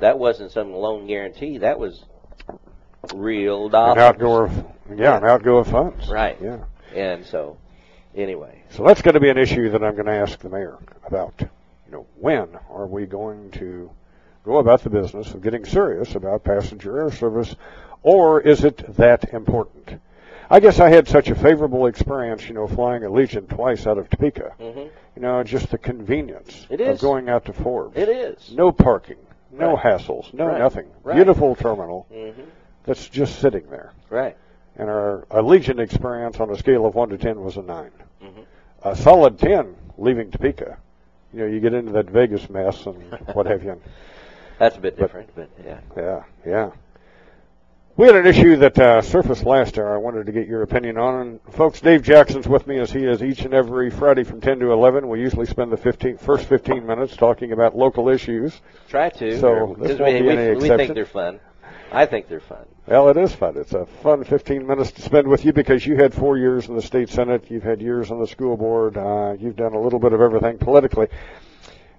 that 0.00 0.18
wasn't 0.18 0.50
some 0.52 0.72
loan 0.72 1.06
guarantee. 1.06 1.58
That 1.58 1.78
was 1.78 2.04
real 3.14 3.66
An 3.66 3.72
dollars. 3.72 3.98
outgo 3.98 4.44
of 4.44 4.64
yeah, 4.96 5.16
an 5.18 5.24
outgo 5.24 5.58
of 5.58 5.66
funds. 5.68 6.08
Right. 6.08 6.36
Yeah. 6.42 6.64
And 6.94 7.24
so, 7.26 7.56
anyway, 8.14 8.62
So 8.70 8.84
that's 8.84 9.02
going 9.02 9.14
to 9.14 9.20
be 9.20 9.28
an 9.28 9.38
issue 9.38 9.70
that 9.70 9.82
I'm 9.82 9.94
going 9.94 10.06
to 10.06 10.12
ask 10.14 10.38
the 10.38 10.48
mayor 10.48 10.78
about. 11.06 11.34
You 11.40 11.92
know, 11.92 12.06
when 12.18 12.48
are 12.70 12.86
we 12.86 13.06
going 13.06 13.50
to 13.52 13.90
go 14.44 14.58
about 14.58 14.82
the 14.82 14.90
business 14.90 15.32
of 15.34 15.42
getting 15.42 15.64
serious 15.64 16.14
about 16.14 16.44
passenger 16.44 17.00
air 17.00 17.10
service, 17.10 17.54
or 18.02 18.40
is 18.40 18.64
it 18.64 18.96
that 18.96 19.32
important? 19.32 20.00
I 20.50 20.60
guess 20.60 20.78
I 20.78 20.90
had 20.90 21.08
such 21.08 21.30
a 21.30 21.34
favorable 21.34 21.86
experience, 21.86 22.46
you 22.46 22.54
know, 22.54 22.68
flying 22.68 23.02
Allegiant 23.02 23.48
twice 23.48 23.86
out 23.86 23.96
of 23.96 24.10
Topeka. 24.10 24.52
Mhm. 24.60 24.90
You 25.16 25.22
know, 25.22 25.42
just 25.42 25.70
the 25.70 25.78
convenience 25.78 26.66
of 26.70 27.00
going 27.00 27.28
out 27.30 27.46
to 27.46 27.52
Forbes. 27.54 27.96
it 27.96 28.08
is. 28.10 28.52
No 28.54 28.70
parking, 28.70 29.16
no 29.50 29.74
Right. 29.74 29.84
hassles, 29.84 30.32
no 30.34 30.46
Right. 30.46 30.58
nothing. 30.58 30.86
Right. 31.02 31.14
Beautiful 31.16 31.54
terminal 31.54 32.06
hmm 32.12 32.42
that's 32.84 33.08
just 33.08 33.38
sitting 33.38 33.64
there. 33.70 33.92
Right. 34.10 34.36
And 34.76 34.90
our 34.90 35.24
Allegiant 35.30 35.78
experience 35.80 36.38
on 36.38 36.50
a 36.50 36.56
scale 36.58 36.84
of 36.84 36.94
1 36.94 37.08
to 37.10 37.16
10 37.16 37.42
was 37.42 37.56
a 37.56 37.62
9. 37.62 37.90
hmm 38.20 38.40
A 38.82 38.94
solid 38.94 39.38
10 39.38 39.74
leaving 39.96 40.30
Topeka. 40.30 40.76
You 41.32 41.40
know, 41.40 41.46
you 41.46 41.60
get 41.60 41.72
into 41.72 41.92
that 41.92 42.10
Vegas 42.10 42.50
mess 42.50 42.84
and 42.84 42.96
what 43.32 43.46
have 43.46 43.64
you. 43.64 43.80
That's 44.58 44.76
a 44.76 44.80
bit 44.80 44.98
different, 44.98 45.30
but 45.34 45.50
yeah. 45.64 45.80
Yeah, 45.96 46.22
yeah. 46.46 46.70
We 47.96 48.06
had 48.06 48.16
an 48.16 48.26
issue 48.26 48.56
that 48.56 48.76
uh, 48.76 49.02
surfaced 49.02 49.44
last 49.44 49.78
hour 49.78 49.94
I 49.94 49.98
wanted 49.98 50.26
to 50.26 50.32
get 50.32 50.48
your 50.48 50.62
opinion 50.62 50.98
on. 50.98 51.20
And 51.20 51.40
folks, 51.52 51.80
Dave 51.80 52.02
Jackson's 52.02 52.48
with 52.48 52.66
me 52.66 52.78
as 52.78 52.90
he 52.90 53.04
is 53.04 53.22
each 53.22 53.42
and 53.42 53.54
every 53.54 53.88
Friday 53.88 54.24
from 54.24 54.40
10 54.40 54.58
to 54.60 54.72
11. 54.72 55.08
We 55.08 55.20
usually 55.20 55.46
spend 55.46 55.70
the 55.70 55.76
15, 55.76 56.18
first 56.18 56.48
15 56.48 56.84
minutes 56.84 57.16
talking 57.16 57.52
about 57.52 57.76
local 57.76 58.08
issues. 58.08 58.60
Try 58.88 59.10
to. 59.10 59.38
So 59.38 59.76
this 59.78 60.00
won't 60.00 60.14
we, 60.14 60.20
be 60.20 60.26
we, 60.26 60.32
any 60.32 60.56
we 60.56 60.68
think 60.68 60.94
they're 60.94 61.06
fun. 61.06 61.38
I 61.92 62.06
think 62.06 62.28
they're 62.28 62.40
fun. 62.40 62.66
Well, 62.86 63.08
it 63.10 63.16
is 63.16 63.32
fun. 63.32 63.56
It's 63.56 63.72
a 63.72 63.86
fun 63.86 64.24
15 64.24 64.66
minutes 64.66 64.90
to 64.92 65.02
spend 65.02 65.28
with 65.28 65.44
you 65.44 65.52
because 65.52 65.86
you 65.86 65.94
had 65.94 66.12
four 66.12 66.36
years 66.36 66.68
in 66.68 66.74
the 66.74 66.82
state 66.82 67.08
senate, 67.08 67.48
you've 67.48 67.62
had 67.62 67.80
years 67.80 68.10
on 68.10 68.18
the 68.18 68.26
school 68.26 68.56
board, 68.56 68.96
uh, 68.96 69.36
you've 69.38 69.54
done 69.54 69.74
a 69.74 69.80
little 69.80 70.00
bit 70.00 70.12
of 70.12 70.20
everything 70.20 70.58
politically. 70.58 71.06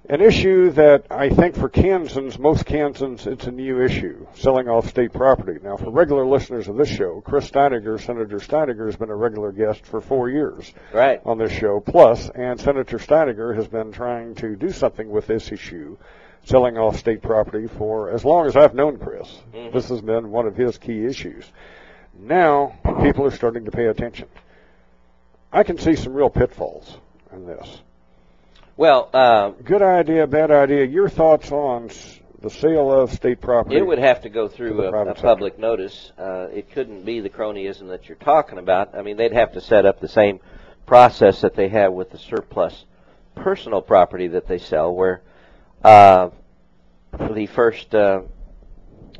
An 0.07 0.21
issue 0.21 0.69
that 0.71 1.07
I 1.09 1.29
think 1.29 1.55
for 1.55 1.67
Kansans, 1.67 2.37
most 2.37 2.65
Kansans, 2.65 3.25
it's 3.25 3.47
a 3.47 3.51
new 3.51 3.81
issue, 3.81 4.27
selling 4.35 4.67
off 4.67 4.87
state 4.87 5.11
property. 5.11 5.59
Now, 5.63 5.77
for 5.77 5.89
regular 5.89 6.27
listeners 6.27 6.67
of 6.67 6.77
this 6.77 6.89
show, 6.89 7.21
Chris 7.21 7.49
Steineger, 7.49 7.99
Senator 7.99 8.37
Steineger, 8.37 8.85
has 8.85 8.95
been 8.95 9.09
a 9.09 9.15
regular 9.15 9.51
guest 9.51 9.83
for 9.83 10.01
four 10.01 10.29
years 10.29 10.71
right. 10.93 11.19
on 11.25 11.39
this 11.39 11.51
show, 11.51 11.79
plus, 11.79 12.29
and 12.29 12.59
Senator 12.59 12.99
Steineger 12.99 13.55
has 13.55 13.67
been 13.67 13.91
trying 13.91 14.35
to 14.35 14.55
do 14.55 14.69
something 14.69 15.09
with 15.09 15.25
this 15.25 15.51
issue, 15.51 15.97
selling 16.43 16.77
off 16.77 16.97
state 16.97 17.23
property, 17.23 17.65
for 17.65 18.11
as 18.11 18.23
long 18.23 18.45
as 18.45 18.55
I've 18.55 18.75
known 18.75 18.97
Chris. 18.97 19.41
Mhm. 19.55 19.73
This 19.73 19.89
has 19.89 20.01
been 20.01 20.29
one 20.29 20.45
of 20.45 20.55
his 20.55 20.77
key 20.77 21.03
issues. 21.05 21.51
Now, 22.19 22.73
people 23.01 23.25
are 23.25 23.31
starting 23.31 23.65
to 23.65 23.71
pay 23.71 23.87
attention. 23.87 24.27
I 25.51 25.63
can 25.63 25.79
see 25.79 25.95
some 25.95 26.13
real 26.13 26.29
pitfalls 26.29 26.99
in 27.33 27.47
this. 27.47 27.81
Well, 28.77 29.09
uh, 29.13 29.51
Good 29.63 29.81
idea, 29.81 30.27
bad 30.27 30.51
idea. 30.51 30.83
Your 30.85 31.07
thoughts 31.07 31.49
on 31.49 31.89
the 32.41 32.49
sale 32.49 32.91
of 32.91 33.13
state 33.13 33.39
property? 33.39 33.77
It 33.77 33.87
would 33.87 33.99
have 33.99 34.23
to 34.23 34.29
go 34.29 34.49
through 34.49 34.75
the 34.75 34.83
a, 34.83 34.87
a 34.87 34.91
private 34.91 35.15
sector. 35.15 35.27
public 35.27 35.57
notice. 35.57 36.11
Uh, 36.17 36.47
it 36.51 36.71
couldn't 36.71 37.05
be 37.05 37.21
the 37.21 37.29
cronyism 37.29 37.87
that 37.87 38.09
you're 38.09 38.17
talking 38.17 38.57
about. 38.57 38.93
I 38.93 39.01
mean, 39.01 39.15
they'd 39.15 39.31
have 39.31 39.53
to 39.53 39.61
set 39.61 39.85
up 39.85 40.01
the 40.01 40.09
same 40.09 40.41
process 40.85 41.39
that 41.39 41.55
they 41.55 41.69
have 41.69 41.93
with 41.93 42.11
the 42.11 42.17
surplus 42.17 42.83
personal 43.33 43.81
property 43.81 44.27
that 44.27 44.47
they 44.47 44.57
sell, 44.57 44.93
where 44.93 45.21
uh, 45.81 46.31
the 47.33 47.45
first 47.45 47.95
uh, 47.95 48.23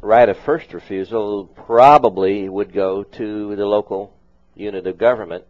right 0.01 0.27
of 0.27 0.37
first 0.39 0.73
refusal 0.73 1.45
probably 1.45 2.49
would 2.49 2.73
go 2.73 3.03
to 3.03 3.55
the 3.55 3.65
local 3.65 4.13
unit 4.53 4.85
of 4.85 4.97
government 4.97 5.45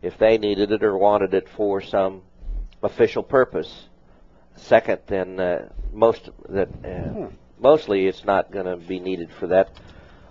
if 0.00 0.16
they 0.18 0.38
needed 0.38 0.70
it 0.70 0.84
or 0.84 0.96
wanted 0.96 1.34
it 1.34 1.48
for 1.48 1.80
some 1.80 2.22
official 2.82 3.22
purpose. 3.22 3.88
Second, 4.56 5.00
then 5.06 5.40
uh, 5.40 5.68
most 5.92 6.28
that 6.48 6.68
uh, 6.84 7.28
mostly 7.58 8.06
it's 8.06 8.24
not 8.24 8.50
going 8.50 8.66
to 8.66 8.76
be 8.76 9.00
needed 9.00 9.30
for 9.38 9.46
that. 9.48 9.70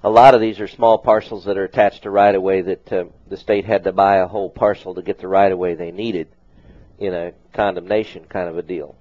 A 0.03 0.09
lot 0.09 0.33
of 0.33 0.41
these 0.41 0.59
are 0.59 0.67
small 0.67 0.97
parcels 0.97 1.45
that 1.45 1.57
are 1.57 1.63
attached 1.63 2.03
to 2.03 2.09
right 2.09 2.33
of 2.33 2.41
way 2.41 2.61
that 2.61 2.91
uh, 2.91 3.05
the 3.27 3.37
state 3.37 3.65
had 3.65 3.83
to 3.83 3.91
buy 3.91 4.17
a 4.17 4.27
whole 4.27 4.49
parcel 4.49 4.95
to 4.95 5.01
get 5.01 5.19
the 5.19 5.27
right 5.27 5.51
of 5.51 5.59
way 5.59 5.75
they 5.75 5.91
needed 5.91 6.27
in 6.99 7.13
a 7.13 7.33
condemnation 7.53 8.25
kind 8.25 8.49
of 8.49 8.57
a 8.57 8.63
deal. 8.63 8.95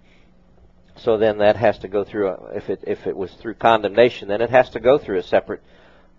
So 0.97 1.17
then 1.17 1.39
that 1.39 1.57
has 1.57 1.79
to 1.79 1.89
go 1.89 2.05
through. 2.05 2.29
A, 2.29 2.57
if 2.57 2.69
it 2.69 2.85
if 2.87 3.07
it 3.07 3.17
was 3.17 3.33
through 3.33 3.55
condemnation, 3.55 4.29
then 4.29 4.43
it 4.43 4.51
has 4.51 4.71
to 4.71 4.81
go 4.81 4.99
through 4.99 5.19
a 5.19 5.23
separate 5.23 5.63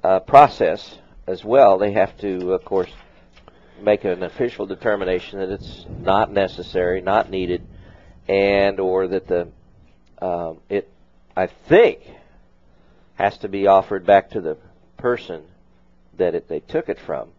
uh, 0.04 0.20
process 0.22 0.98
as 1.28 1.44
well. 1.44 1.78
They 1.78 1.92
have 1.92 2.18
to, 2.18 2.54
of 2.54 2.66
course, 2.66 2.90
make 3.82 4.04
an 4.04 4.24
official 4.24 4.66
determination 4.66 5.40
that 5.40 5.50
it's 5.50 5.86
not 6.00 6.32
necessary, 6.32 7.02
not 7.02 7.30
needed, 7.30 7.62
and 8.28 8.80
or 8.80 9.08
that 9.08 9.28
the 9.28 9.48
um, 10.22 10.60
it 10.70 10.90
I 11.36 11.48
think 11.48 12.00
has 13.16 13.38
to 13.40 13.50
be 13.50 13.68
offered 13.68 14.06
back 14.06 14.32
to 14.32 14.42
the 14.42 14.58
person 14.98 15.44
that 16.18 16.36
it, 16.36 16.48
they 16.48 16.60
took 16.60 16.90
it 16.90 17.00
from 17.00 17.30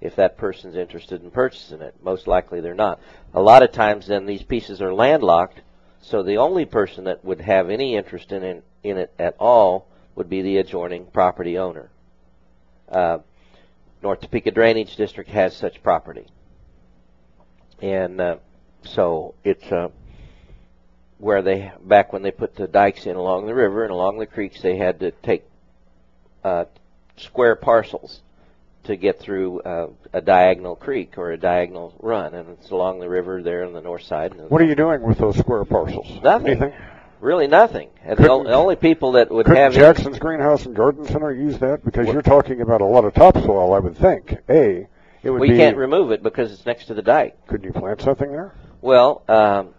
if 0.00 0.16
that 0.16 0.36
person's 0.36 0.76
interested 0.76 1.22
in 1.22 1.30
purchasing 1.30 1.80
it. 1.80 1.94
Most 2.02 2.26
likely 2.26 2.60
they're 2.60 2.74
not. 2.74 3.00
A 3.34 3.42
lot 3.42 3.62
of 3.62 3.72
times 3.72 4.06
then 4.06 4.26
these 4.26 4.42
pieces 4.42 4.80
are 4.80 4.94
landlocked, 4.94 5.60
so 6.00 6.22
the 6.22 6.36
only 6.36 6.64
person 6.64 7.04
that 7.04 7.24
would 7.24 7.40
have 7.40 7.70
any 7.70 7.96
interest 7.96 8.30
in 8.32 8.42
it, 8.42 8.64
in 8.82 8.96
it 8.96 9.12
at 9.18 9.34
all 9.38 9.86
would 10.14 10.28
be 10.28 10.42
the 10.42 10.58
adjoining 10.58 11.06
property 11.06 11.58
owner. 11.58 11.90
Uh, 12.88 13.18
North 14.02 14.20
Topeka 14.20 14.50
Drainage 14.50 14.96
District 14.96 15.30
has 15.30 15.56
such 15.56 15.82
property. 15.82 16.26
And 17.80 18.20
uh, 18.20 18.36
so 18.84 19.34
it's 19.44 19.64
uh, 19.72 19.88
where 21.18 21.42
they, 21.42 21.72
back 21.82 22.12
when 22.12 22.22
they 22.22 22.30
put 22.30 22.56
the 22.56 22.68
dikes 22.68 23.06
in 23.06 23.16
along 23.16 23.46
the 23.46 23.54
river 23.54 23.82
and 23.84 23.92
along 23.92 24.18
the 24.18 24.26
creeks, 24.26 24.60
they 24.62 24.76
had 24.76 25.00
to 25.00 25.10
take 25.10 25.44
uh, 26.44 26.64
square 27.16 27.56
parcels 27.56 28.20
to 28.84 28.96
get 28.96 29.18
through 29.20 29.60
uh, 29.60 29.88
a 30.12 30.20
diagonal 30.20 30.74
creek 30.74 31.18
or 31.18 31.32
a 31.32 31.36
diagonal 31.36 31.92
run, 32.00 32.34
and 32.34 32.48
it's 32.50 32.70
along 32.70 33.00
the 33.00 33.08
river 33.08 33.42
there 33.42 33.64
on 33.64 33.72
the 33.72 33.80
north 33.80 34.02
side. 34.02 34.32
And 34.32 34.48
What 34.48 34.62
are 34.62 34.66
you 34.66 34.74
doing 34.74 35.02
with 35.02 35.18
those 35.18 35.36
square 35.36 35.64
parcels? 35.64 36.06
Nothing. 36.22 36.48
Anything? 36.48 36.72
Really 37.20 37.46
nothing. 37.48 37.90
And 38.04 38.18
the, 38.18 38.30
only 38.30 38.76
people 38.76 39.12
that 39.12 39.30
would 39.30 39.46
have 39.48 39.72
Jackson's 39.72 40.18
Greenhouse 40.18 40.66
and 40.66 40.74
Garden 40.74 41.04
Center 41.04 41.32
use 41.32 41.58
that? 41.58 41.84
Because 41.84 42.06
you're 42.08 42.22
talking 42.22 42.60
about 42.60 42.80
a 42.80 42.84
lot 42.84 43.04
of 43.04 43.14
topsoil, 43.14 43.72
I 43.72 43.80
would 43.80 43.96
think. 43.96 44.38
A, 44.48 44.86
it 45.22 45.30
would 45.30 45.40
we 45.40 45.50
be. 45.50 45.56
can't 45.56 45.76
remove 45.76 46.12
it 46.12 46.22
because 46.22 46.52
it's 46.52 46.64
next 46.64 46.86
to 46.86 46.94
the 46.94 47.02
dike. 47.02 47.46
Could 47.46 47.64
you 47.64 47.72
plant 47.72 48.00
something 48.00 48.30
there? 48.30 48.54
Well, 48.80 49.24
um, 49.28 49.74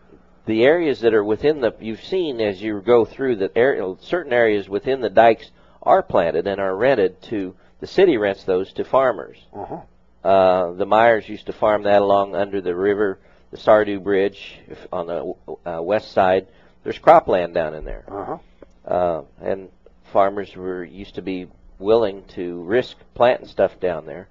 the 0.46 0.66
areas 0.66 1.00
that 1.02 1.14
are 1.14 1.24
within 1.24 1.62
the 1.62 1.74
you've 1.80 2.04
seen 2.04 2.42
as 2.42 2.62
you 2.62 2.82
go 2.82 3.06
through 3.06 3.38
that 3.38 3.54
area, 3.56 3.96
certain 4.02 4.34
areas 4.34 4.68
within 4.68 5.00
the 5.00 5.10
dikes 5.10 5.52
are 5.82 6.04
planted 6.04 6.46
and 6.48 6.60
are 6.60 6.76
rented 6.76 7.22
to 7.22 7.56
the 7.80 7.88
city 7.88 8.18
rents 8.18 8.44
those 8.44 8.74
to 8.74 8.84
farmers. 8.84 9.38
Uh-huh. 9.54 9.80
Uh, 10.28 10.74
the 10.74 10.86
Myers 10.86 11.30
used 11.30 11.46
to 11.46 11.54
farm 11.54 11.84
that 11.84 12.02
along 12.02 12.36
under 12.36 12.60
the 12.60 12.76
river, 12.76 13.20
the 13.52 13.58
Sardou 13.58 14.04
Bridge 14.04 14.60
if, 14.68 14.88
on 14.92 15.08
the 15.08 15.34
uh, 15.66 15.82
west 15.82 16.12
side. 16.12 16.48
There's 16.84 17.00
cropland 17.00 17.54
down 17.54 17.74
in 17.74 17.86
there, 17.86 18.04
Uh-huh. 18.08 18.38
uh, 18.86 19.24
and 19.42 19.70
farmers 20.12 20.56
were 20.56 20.84
used 20.84 21.16
to 21.16 21.22
be 21.22 21.48
willing 21.78 22.24
to 22.36 22.62
risk 22.64 22.98
planting 23.14 23.48
stuff 23.48 23.80
down 23.80 24.06
there. 24.06 24.28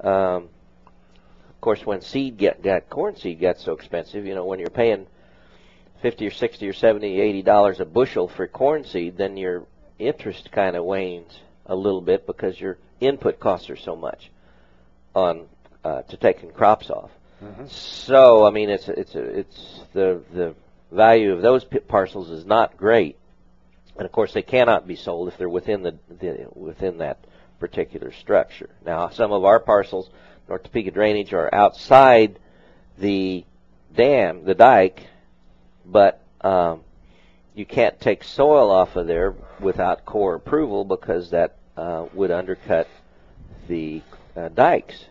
Um, 0.00 0.48
of 1.48 1.60
course, 1.60 1.86
when 1.86 2.00
seed 2.00 2.36
get 2.36 2.62
got 2.62 2.90
corn 2.90 3.16
seed 3.16 3.40
got 3.40 3.58
so 3.58 3.72
expensive, 3.72 4.26
you 4.26 4.34
know, 4.34 4.44
when 4.44 4.58
you're 4.60 4.68
paying 4.70 5.06
fifty 6.02 6.26
or 6.26 6.30
sixty 6.30 6.68
or 6.68 6.72
seventy, 6.74 7.20
eighty 7.20 7.42
dollars 7.42 7.80
a 7.80 7.84
bushel 7.84 8.28
for 8.28 8.46
corn 8.46 8.84
seed, 8.84 9.16
then 9.16 9.36
your 9.36 9.66
interest 9.98 10.50
kind 10.50 10.76
of 10.76 10.84
wanes 10.84 11.40
a 11.66 11.74
little 11.74 12.02
bit 12.02 12.26
because 12.26 12.60
your 12.60 12.76
input 13.00 13.38
costs 13.40 13.70
are 13.70 13.76
so 13.76 13.96
much 13.96 14.30
on 15.14 15.46
uh, 15.84 16.02
to 16.02 16.16
taking 16.16 16.50
crops 16.50 16.90
off. 16.90 17.10
So 17.66 18.44
I 18.46 18.50
mean, 18.50 18.68
it's 18.70 18.88
it's 18.88 19.14
it's 19.14 19.80
the 19.92 20.20
the 20.32 20.54
value 20.94 21.32
of 21.32 21.42
those 21.42 21.64
parcels 21.88 22.30
is 22.30 22.46
not 22.46 22.76
great, 22.76 23.16
and 23.96 24.06
of 24.06 24.12
course 24.12 24.32
they 24.32 24.42
cannot 24.42 24.86
be 24.86 24.96
sold 24.96 25.28
if 25.28 25.36
they're 25.36 25.48
within 25.48 25.82
the, 25.82 25.96
the 26.08 26.46
within 26.54 26.98
that 26.98 27.18
particular 27.60 28.12
structure. 28.12 28.70
Now, 28.84 29.08
some 29.10 29.32
of 29.32 29.44
our 29.44 29.60
parcels, 29.60 30.10
North 30.48 30.64
Topeka 30.64 30.90
Drainage, 30.90 31.32
are 31.32 31.54
outside 31.54 32.38
the 32.98 33.44
dam, 33.94 34.44
the 34.44 34.54
dike, 34.54 35.06
but 35.84 36.20
um, 36.40 36.80
you 37.54 37.64
can't 37.64 37.98
take 38.00 38.24
soil 38.24 38.70
off 38.70 38.96
of 38.96 39.06
there 39.06 39.34
without 39.60 40.04
Corps 40.04 40.34
approval 40.34 40.84
because 40.84 41.30
that 41.30 41.56
uh, 41.76 42.06
would 42.12 42.30
undercut 42.30 42.88
the 43.68 44.02
uh, 44.36 44.48
dikes. 44.48 45.04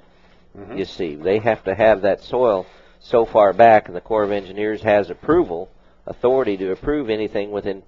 You 0.75 0.85
see, 0.85 1.15
they 1.15 1.39
have 1.39 1.63
to 1.63 1.73
have 1.73 2.03
that 2.03 2.21
soil 2.21 2.67
so 2.99 3.25
far 3.25 3.53
back, 3.53 3.87
and 3.87 3.95
the 3.95 4.01
Corps 4.01 4.23
of 4.23 4.31
Engineers 4.31 4.81
has 4.81 5.09
approval, 5.09 5.69
authority 6.05 6.57
to 6.57 6.71
approve 6.71 7.09
anything 7.09 7.51
within 7.51 7.83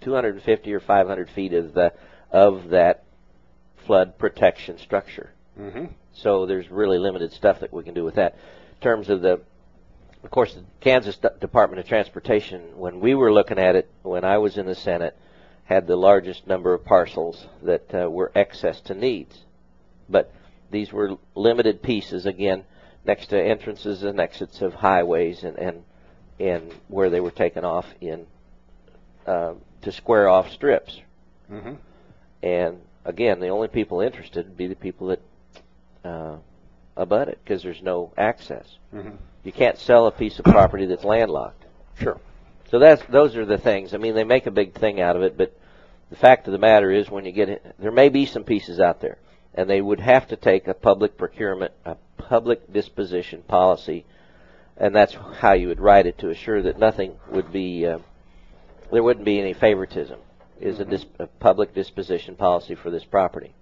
250 0.00 0.72
or 0.72 0.80
500 0.80 1.30
feet 1.30 1.52
of 1.52 1.74
the 1.74 1.92
of 2.30 2.70
that 2.70 3.04
flood 3.86 4.18
protection 4.18 4.78
structure. 4.78 5.32
Mm-hmm. 5.58 5.86
So 6.12 6.46
there's 6.46 6.70
really 6.70 6.98
limited 6.98 7.32
stuff 7.32 7.60
that 7.60 7.72
we 7.72 7.82
can 7.82 7.94
do 7.94 8.04
with 8.04 8.14
that. 8.16 8.34
In 8.34 8.80
terms 8.80 9.08
of 9.08 9.20
the, 9.20 9.40
of 10.22 10.30
course, 10.30 10.54
the 10.54 10.64
Kansas 10.80 11.16
D- 11.16 11.28
Department 11.40 11.80
of 11.80 11.86
Transportation, 11.86 12.78
when 12.78 13.00
we 13.00 13.14
were 13.14 13.32
looking 13.32 13.58
at 13.58 13.76
it, 13.76 13.90
when 14.02 14.24
I 14.24 14.38
was 14.38 14.58
in 14.58 14.66
the 14.66 14.74
Senate, 14.74 15.16
had 15.64 15.86
the 15.86 15.96
largest 15.96 16.46
number 16.46 16.74
of 16.74 16.84
parcels 16.84 17.46
that 17.62 17.94
uh, 17.94 18.10
were 18.10 18.32
excess 18.34 18.80
to 18.82 18.94
needs. 18.94 19.44
But 20.08 20.32
these 20.70 20.92
were 20.92 21.16
limited 21.34 21.82
pieces, 21.82 22.26
again, 22.26 22.64
next 23.04 23.28
to 23.28 23.42
entrances 23.42 24.02
and 24.02 24.20
exits 24.20 24.60
of 24.62 24.74
highways 24.74 25.42
and, 25.44 25.58
and, 25.58 25.84
and 26.40 26.72
where 26.88 27.10
they 27.10 27.20
were 27.20 27.30
taken 27.30 27.64
off 27.64 27.86
in, 28.00 28.26
uh, 29.26 29.52
to 29.82 29.92
square 29.92 30.28
off 30.28 30.50
strips. 30.50 30.98
Mm-hmm. 31.52 31.74
And 32.42 32.80
again, 33.04 33.40
the 33.40 33.48
only 33.48 33.68
people 33.68 34.00
interested 34.00 34.46
would 34.46 34.56
be 34.56 34.66
the 34.66 34.74
people 34.74 35.08
that 35.08 35.20
uh, 36.02 36.36
abut 36.96 37.28
it 37.28 37.38
because 37.44 37.62
there's 37.62 37.82
no 37.82 38.12
access. 38.16 38.66
Mhm. 38.94 39.18
You 39.44 39.52
can't 39.52 39.78
sell 39.78 40.06
a 40.06 40.10
piece 40.10 40.38
of 40.38 40.46
property 40.46 40.86
that's 40.86 41.04
landlocked. 41.04 41.64
Sure. 41.98 42.18
So 42.70 42.78
that's 42.78 43.02
those 43.06 43.36
are 43.36 43.44
the 43.44 43.58
things. 43.58 43.94
I 43.94 43.98
mean, 43.98 44.14
they 44.14 44.24
make 44.24 44.46
a 44.46 44.50
big 44.50 44.74
thing 44.74 45.00
out 45.00 45.16
of 45.16 45.22
it, 45.22 45.36
but 45.36 45.54
the 46.08 46.16
fact 46.16 46.46
of 46.46 46.52
the 46.52 46.58
matter 46.58 46.90
is, 46.90 47.10
when 47.10 47.24
you 47.24 47.32
get 47.32 47.48
it, 47.48 47.74
there 47.78 47.92
may 47.92 48.08
be 48.08 48.26
some 48.26 48.44
pieces 48.44 48.80
out 48.80 49.00
there, 49.00 49.18
and 49.54 49.68
they 49.68 49.80
would 49.80 50.00
have 50.00 50.28
to 50.28 50.36
take 50.36 50.68
a 50.68 50.74
public 50.74 51.16
procurement, 51.16 51.72
a 51.84 51.96
public 52.16 52.72
disposition 52.72 53.42
policy, 53.42 54.04
and 54.80 54.94
that's 54.94 55.14
how 55.14 55.52
you 55.52 55.68
would 55.68 55.78
write 55.78 56.06
it 56.06 56.18
to 56.18 56.30
assure 56.30 56.62
that 56.62 56.78
nothing 56.78 57.16
would 57.30 57.52
be, 57.52 57.86
uh, 57.86 57.98
there 58.90 59.02
wouldn't 59.02 59.26
be 59.26 59.38
any 59.38 59.52
favoritism 59.52 60.18
is 60.58 60.80
a, 60.80 60.84
dis- 60.84 61.06
a 61.18 61.26
public 61.26 61.74
disposition 61.74 62.34
policy 62.34 62.74
for 62.74 62.90
this 62.90 63.04
property, 63.04 63.54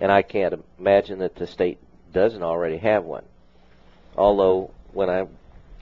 and 0.00 0.10
I 0.10 0.22
can't 0.22 0.62
imagine 0.78 1.18
that 1.20 1.34
the 1.36 1.46
state 1.46 1.78
doesn't 2.12 2.42
already 2.42 2.78
have 2.78 3.04
one. 3.04 3.24
Although 4.16 4.70
when 4.92 5.10
I 5.10 5.26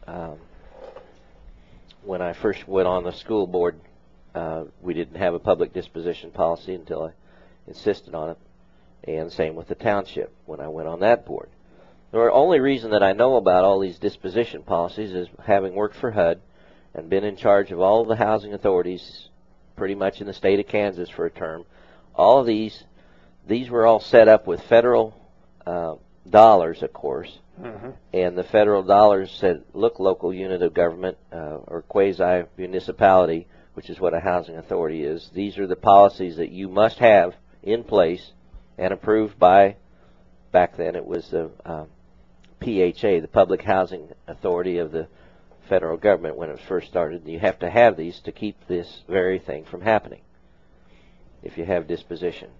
um, 0.06 0.38
when 2.02 2.20
I 2.20 2.34
first 2.34 2.68
went 2.68 2.86
on 2.86 3.04
the 3.04 3.12
school 3.12 3.46
board, 3.46 3.80
uh, 4.34 4.64
we 4.82 4.92
didn't 4.92 5.16
have 5.16 5.34
a 5.34 5.38
public 5.38 5.72
disposition 5.72 6.30
policy 6.30 6.74
until 6.74 7.04
I 7.04 7.10
insisted 7.66 8.14
on 8.14 8.30
it, 8.30 8.38
and 9.04 9.32
same 9.32 9.54
with 9.54 9.68
the 9.68 9.74
township 9.74 10.32
when 10.46 10.60
I 10.60 10.68
went 10.68 10.88
on 10.88 11.00
that 11.00 11.24
board. 11.24 11.48
The 12.14 12.30
only 12.30 12.60
reason 12.60 12.92
that 12.92 13.02
I 13.02 13.12
know 13.12 13.34
about 13.34 13.64
all 13.64 13.80
these 13.80 13.98
disposition 13.98 14.62
policies 14.62 15.10
is 15.10 15.26
having 15.44 15.74
worked 15.74 15.96
for 15.96 16.12
HUD 16.12 16.40
and 16.94 17.10
been 17.10 17.24
in 17.24 17.34
charge 17.34 17.72
of 17.72 17.80
all 17.80 18.04
the 18.04 18.14
housing 18.14 18.54
authorities 18.54 19.30
pretty 19.74 19.96
much 19.96 20.20
in 20.20 20.28
the 20.28 20.32
state 20.32 20.60
of 20.60 20.68
Kansas 20.68 21.10
for 21.10 21.26
a 21.26 21.30
term. 21.30 21.64
All 22.14 22.38
of 22.38 22.46
these, 22.46 22.84
these 23.48 23.68
were 23.68 23.84
all 23.84 23.98
set 23.98 24.28
up 24.28 24.46
with 24.46 24.62
federal 24.62 25.20
uh, 25.66 25.96
dollars, 26.30 26.82
of 26.82 26.92
course, 26.92 27.38
Mm-hmm. 27.60 27.90
and 28.12 28.38
the 28.38 28.44
federal 28.44 28.82
dollars 28.84 29.30
said, 29.40 29.62
look, 29.72 29.98
local 30.00 30.34
unit 30.34 30.62
of 30.62 30.74
government 30.74 31.16
uh, 31.32 31.58
or 31.66 31.82
quasi 31.82 32.44
municipality, 32.56 33.46
which 33.74 33.90
is 33.90 33.98
what 33.98 34.14
a 34.14 34.20
housing 34.20 34.56
authority 34.56 35.02
is. 35.04 35.30
These 35.34 35.58
are 35.58 35.66
the 35.68 35.76
policies 35.76 36.36
that 36.36 36.50
you 36.50 36.68
must 36.68 36.98
have 36.98 37.34
in 37.62 37.82
place 37.82 38.32
and 38.78 38.92
approved 38.92 39.38
by. 39.38 39.76
Back 40.50 40.76
then, 40.76 40.96
it 40.96 41.06
was 41.06 41.28
the 41.30 41.50
um, 41.64 41.88
PHA, 42.64 43.20
the 43.20 43.28
Public 43.30 43.62
Housing 43.62 44.08
Authority 44.26 44.78
of 44.78 44.90
the 44.92 45.06
federal 45.68 45.96
government, 45.96 46.36
when 46.36 46.48
it 46.48 46.52
was 46.52 46.60
first 46.68 46.88
started. 46.88 47.26
You 47.26 47.38
have 47.38 47.58
to 47.60 47.70
have 47.70 47.96
these 47.96 48.20
to 48.20 48.32
keep 48.32 48.56
this 48.68 49.02
very 49.08 49.38
thing 49.38 49.64
from 49.64 49.80
happening. 49.82 50.20
If 51.42 51.58
you 51.58 51.64
have 51.64 51.86
disposition. 51.86 52.50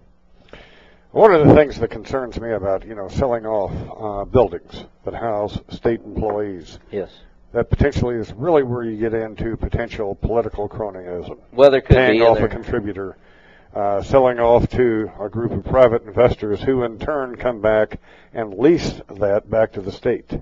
One 1.11 1.33
of 1.33 1.47
the 1.47 1.55
things 1.55 1.79
that 1.79 1.89
concerns 1.89 2.39
me 2.39 2.51
about, 2.51 2.85
you 2.85 2.93
know, 2.93 3.07
selling 3.07 3.45
off 3.45 3.71
uh, 3.71 4.25
buildings 4.25 4.83
that 5.05 5.13
house 5.13 5.57
state 5.69 6.01
employees, 6.01 6.77
Yes. 6.91 7.09
that 7.53 7.69
potentially 7.69 8.15
is 8.15 8.33
really 8.33 8.63
where 8.63 8.83
you 8.83 8.97
get 8.97 9.13
into 9.13 9.55
potential 9.55 10.15
political 10.15 10.67
cronyism. 10.67 11.37
Well, 11.53 11.71
there 11.71 11.81
could 11.81 11.95
Paying 11.95 12.19
be, 12.19 12.25
off 12.25 12.39
a 12.39 12.49
contributor, 12.49 13.15
uh, 13.75 14.01
selling 14.01 14.39
off 14.39 14.69
to 14.69 15.11
a 15.19 15.27
group 15.27 15.51
of 15.51 15.65
private 15.65 16.03
investors 16.03 16.61
who 16.61 16.83
in 16.83 16.97
turn 16.97 17.35
come 17.35 17.59
back 17.59 17.99
and 18.33 18.53
lease 18.57 19.01
that 19.17 19.49
back 19.49 19.73
to 19.73 19.81
the 19.81 19.91
state. 19.91 20.39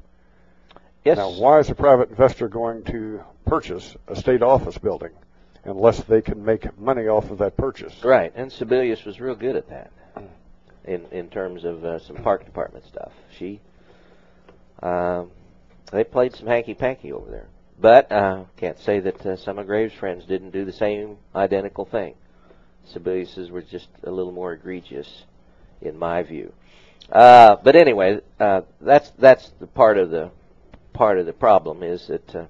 Yes. 1.03 1.17
Now, 1.17 1.31
why 1.31 1.59
is 1.59 1.69
a 1.69 1.75
private 1.75 2.11
investor 2.11 2.47
going 2.47 2.83
to 2.85 3.21
purchase 3.45 3.97
a 4.07 4.15
state 4.15 4.43
office 4.43 4.77
building 4.77 5.11
unless 5.65 6.01
they 6.03 6.21
can 6.21 6.45
make 6.45 6.77
money 6.77 7.07
off 7.07 7.31
of 7.31 7.39
that 7.39 7.57
purchase? 7.57 8.03
Right, 8.03 8.31
and 8.35 8.51
Sebelius 8.51 9.03
was 9.03 9.19
real 9.19 9.35
good 9.35 9.55
at 9.55 9.67
that 9.69 9.91
in 10.85 11.05
in 11.11 11.29
terms 11.29 11.65
of 11.65 11.83
uh, 11.83 11.99
some 11.99 12.17
park 12.17 12.45
department 12.45 12.85
stuff. 12.85 13.11
She, 13.37 13.61
um, 14.81 15.31
they 15.91 16.03
played 16.03 16.35
some 16.35 16.47
hanky 16.47 16.75
panky 16.75 17.11
over 17.11 17.29
there, 17.31 17.47
but 17.79 18.11
uh, 18.11 18.43
can't 18.57 18.79
say 18.79 18.99
that 18.99 19.25
uh, 19.25 19.35
some 19.37 19.57
of 19.57 19.65
Graves' 19.65 19.93
friends 19.93 20.25
didn't 20.25 20.51
do 20.51 20.65
the 20.65 20.71
same 20.71 21.17
identical 21.35 21.85
thing. 21.85 22.13
Sebelius's 22.91 23.49
were 23.49 23.61
just 23.61 23.87
a 24.03 24.11
little 24.11 24.31
more 24.31 24.53
egregious, 24.53 25.23
in 25.81 25.97
my 25.97 26.23
view. 26.23 26.53
Uh, 27.11 27.57
but 27.63 27.75
anyway, 27.75 28.19
uh, 28.39 28.61
that's 28.81 29.11
that's 29.17 29.51
the 29.59 29.67
part 29.67 29.97
of 29.97 30.09
the 30.09 30.31
part 30.93 31.17
of 31.17 31.25
the 31.25 31.33
problem 31.33 31.83
is 31.83 32.07
that 32.07 32.35
uh, 32.35 32.45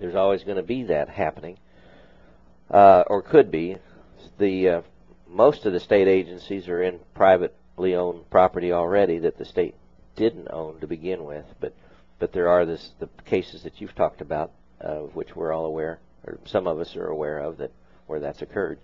there's 0.00 0.14
always 0.14 0.44
going 0.44 0.56
to 0.56 0.62
be 0.62 0.84
that 0.84 1.08
happening, 1.08 1.58
uh, 2.70 3.04
or 3.06 3.22
could 3.22 3.50
be. 3.50 3.76
The 4.38 4.68
uh, 4.68 4.82
most 5.28 5.66
of 5.66 5.72
the 5.72 5.80
state 5.80 6.08
agencies 6.08 6.68
are 6.68 6.82
in 6.82 7.00
privately 7.14 7.94
owned 7.94 8.30
property 8.30 8.72
already 8.72 9.18
that 9.20 9.38
the 9.38 9.44
state 9.44 9.74
didn't 10.16 10.48
own 10.50 10.80
to 10.80 10.86
begin 10.86 11.24
with, 11.24 11.44
but 11.60 11.74
but 12.18 12.32
there 12.32 12.48
are 12.48 12.66
this, 12.66 12.90
the 12.98 13.08
cases 13.26 13.62
that 13.62 13.80
you've 13.80 13.94
talked 13.94 14.20
about, 14.20 14.50
uh, 14.82 15.04
of 15.04 15.14
which 15.14 15.36
we're 15.36 15.52
all 15.52 15.66
aware, 15.66 16.00
or 16.26 16.38
some 16.46 16.66
of 16.66 16.80
us 16.80 16.96
are 16.96 17.06
aware 17.06 17.38
of, 17.38 17.58
that 17.58 17.70
where 18.06 18.20
that's 18.20 18.42
occurred. 18.42 18.78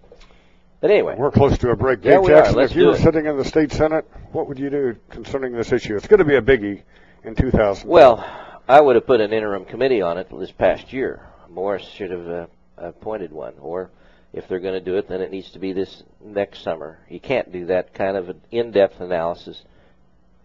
But 0.85 0.91
anyway, 0.91 1.15
We're 1.17 1.31
close 1.31 1.57
to 1.57 1.71
a 1.71 1.77
break. 1.77 2.05
Yeah. 2.05 2.21
Jackson, 2.27 2.59
if 2.59 2.77
you 2.77 2.89
were 2.89 2.95
it. 2.95 3.01
sitting 3.01 3.25
in 3.25 3.39
the 3.39 3.45
state 3.47 3.73
senate, 3.73 4.07
what 4.33 4.49
would 4.49 4.59
you 4.59 4.69
do 4.69 4.95
concerning 5.09 5.55
this 5.55 5.73
issue? 5.73 5.97
It's 5.97 6.07
going 6.07 6.19
to 6.19 6.27
be 6.27 6.37
a 6.37 6.43
biggie 6.43 6.83
in 7.23 7.35
2000. 7.35 7.89
Well, 7.89 8.23
I 8.69 8.83
would 8.83 8.95
have 8.95 9.07
put 9.07 9.23
an 9.23 9.33
interim 9.33 9.65
committee 9.65 10.03
on 10.03 10.19
it 10.19 10.29
this 10.39 10.51
past 10.51 10.93
year. 10.93 11.27
Morris 11.49 11.89
should 11.97 12.11
have 12.11 12.29
uh, 12.29 12.47
appointed 12.77 13.33
one, 13.33 13.55
or 13.61 13.93
if 14.35 14.47
they're 14.47 14.61
going 14.61 14.75
to 14.75 14.81
do 14.85 14.99
it, 14.99 15.09
then 15.09 15.23
it 15.23 15.31
needs 15.31 15.51
to 15.53 15.59
be 15.59 15.73
this 15.73 16.03
next 16.23 16.63
summer. 16.63 16.99
You 17.09 17.19
can't 17.19 17.51
do 17.51 17.65
that 17.65 17.95
kind 17.95 18.19
of 18.19 18.29
an 18.29 18.43
in-depth 18.51 19.01
analysis 19.01 19.63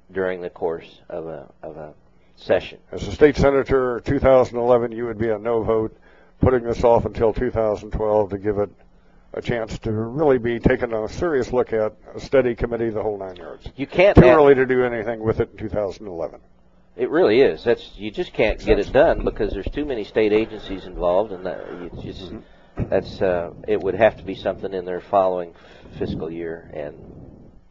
during 0.10 0.40
the 0.40 0.50
course 0.50 1.02
of 1.10 1.28
a 1.28 1.52
of 1.62 1.76
a 1.76 1.94
session. 2.38 2.78
As 2.94 3.06
a 3.06 3.12
state 3.12 3.36
senator, 3.36 4.02
2011, 4.06 4.94
you 4.94 5.04
would 5.04 5.18
be 5.18 5.32
a 5.32 5.38
no 5.38 5.64
vote, 5.64 5.98
putting 6.40 6.64
this 6.64 6.86
off 6.86 7.04
until 7.04 7.34
2012 7.34 8.30
to 8.30 8.38
give 8.38 8.58
it 8.58 8.70
a 9.34 9.42
chance 9.42 9.78
to 9.80 9.92
really 9.92 10.38
be 10.38 10.60
taken 10.60 10.94
a 10.94 11.08
serious 11.10 11.54
look 11.54 11.72
at 11.74 11.94
a 12.16 12.20
study 12.20 12.56
committee, 12.56 12.90
the 12.90 13.02
whole 13.02 13.18
nine 13.18 13.36
yards. 13.36 13.68
You 13.76 13.88
can't 13.88 14.16
Too 14.16 14.24
have- 14.26 14.38
early 14.38 14.56
to 14.56 14.66
do 14.66 14.84
anything 14.84 15.20
with 15.20 15.40
it 15.40 15.50
in 15.52 15.58
2011. 15.58 16.40
It 16.98 17.10
really 17.10 17.40
is. 17.42 17.64
That's 17.64 17.92
you 17.96 18.12
just 18.12 18.34
can't 18.34 18.60
get 18.60 18.78
it 18.80 18.92
done 18.92 19.24
because 19.24 19.54
there's 19.54 19.70
too 19.72 19.86
many 19.86 20.04
state 20.04 20.34
agencies 20.34 20.86
involved, 20.86 21.32
and 21.32 21.46
that 21.46 21.66
you 21.82 22.02
just 22.02 22.34
that's 22.90 23.22
uh, 23.22 23.52
it 23.68 23.80
would 23.80 23.96
have 23.96 24.18
to 24.18 24.24
be 24.24 24.36
something 24.36 24.74
in 24.74 24.84
their 24.84 25.00
following 25.00 25.54
fiscal 25.98 26.30
year, 26.30 26.70
and 26.74 26.96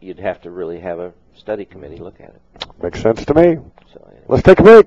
you'd 0.01 0.19
have 0.21 0.41
to 0.43 0.51
really 0.51 0.81
have 0.81 0.99
a 0.99 1.13
study 1.37 1.67
committee 1.67 1.99
look 1.99 2.21
at 2.21 2.31
it. 2.31 2.43
Makes 2.83 3.03
sense 3.03 3.25
to 3.27 3.35
me. 3.35 3.59
So, 3.93 4.13
Let's 4.29 4.43
take 4.45 4.61
a 4.61 4.63
break. 4.63 4.87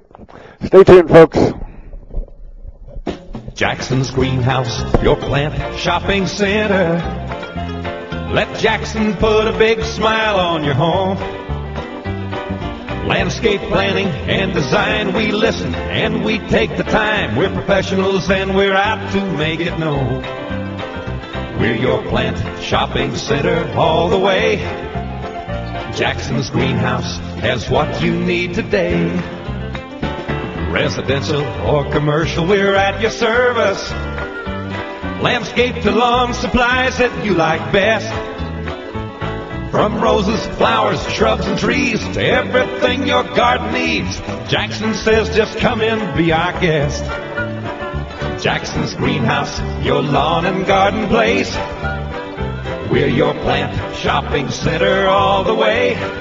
Stay 0.66 0.84
tuned, 0.84 1.10
folks. 1.10 1.38
Jackson's 3.54 4.10
Greenhouse, 4.12 4.82
your 5.04 5.16
plant 5.16 5.78
shopping 5.78 6.26
center. 6.26 6.96
Let 8.34 8.58
Jackson 8.60 9.14
put 9.16 9.48
a 9.48 9.58
big 9.58 9.84
smile 9.84 10.40
on 10.40 10.64
your 10.64 10.74
home. 10.74 11.18
Landscape 13.08 13.60
planning 13.62 14.08
and 14.08 14.54
design, 14.54 15.14
we 15.14 15.32
listen 15.32 15.76
and 15.76 16.24
we 16.24 16.40
take 16.40 16.76
the 16.78 16.84
time. 16.84 17.36
We're 17.36 17.54
professionals 17.54 18.30
and 18.30 18.56
we're 18.56 18.74
out 18.74 19.12
to 19.12 19.32
make 19.34 19.60
it 19.60 19.78
known. 19.78 20.22
We're 21.60 21.76
your 21.76 22.02
plant 22.04 22.64
shopping 22.64 23.16
center 23.16 23.70
all 23.78 24.10
the 24.10 24.18
way. 24.18 24.58
Jackson's 25.94 26.50
Greenhouse 26.50 27.18
has 27.42 27.70
what 27.70 28.02
you 28.02 28.18
need 28.18 28.54
today. 28.54 29.10
Residential 30.72 31.42
or 31.68 31.92
commercial, 31.92 32.48
we're 32.48 32.76
at 32.76 33.02
your 33.02 33.12
service. 33.12 33.92
Landscape 35.22 35.84
to 35.84 35.92
lawn 35.92 36.34
supplies 36.34 36.98
that 36.98 37.26
you 37.26 37.34
like 37.34 37.74
best. 37.74 38.10
From 39.70 40.02
roses, 40.02 40.46
flowers, 40.56 41.06
shrubs, 41.12 41.46
and 41.46 41.60
trees 41.60 42.00
to 42.14 42.26
everything 42.26 43.06
your 43.06 43.24
garden 43.24 43.74
needs. 43.74 44.20
Jackson 44.50 44.94
says 44.94 45.36
just 45.36 45.58
come 45.60 45.82
in, 45.82 46.18
be 46.18 46.32
our 46.32 46.54
guest. 46.62 47.04
Jackson's 48.42 48.94
Greenhouse, 48.94 49.60
your 49.84 50.02
lawn 50.02 50.46
and 50.46 50.66
garden 50.66 51.10
place. 51.10 51.54
We're 52.90 53.08
your 53.08 53.34
plant 53.34 53.96
shopping 53.98 54.50
center 54.50 55.08
all 55.08 55.44
the 55.44 55.54
way. 55.54 56.21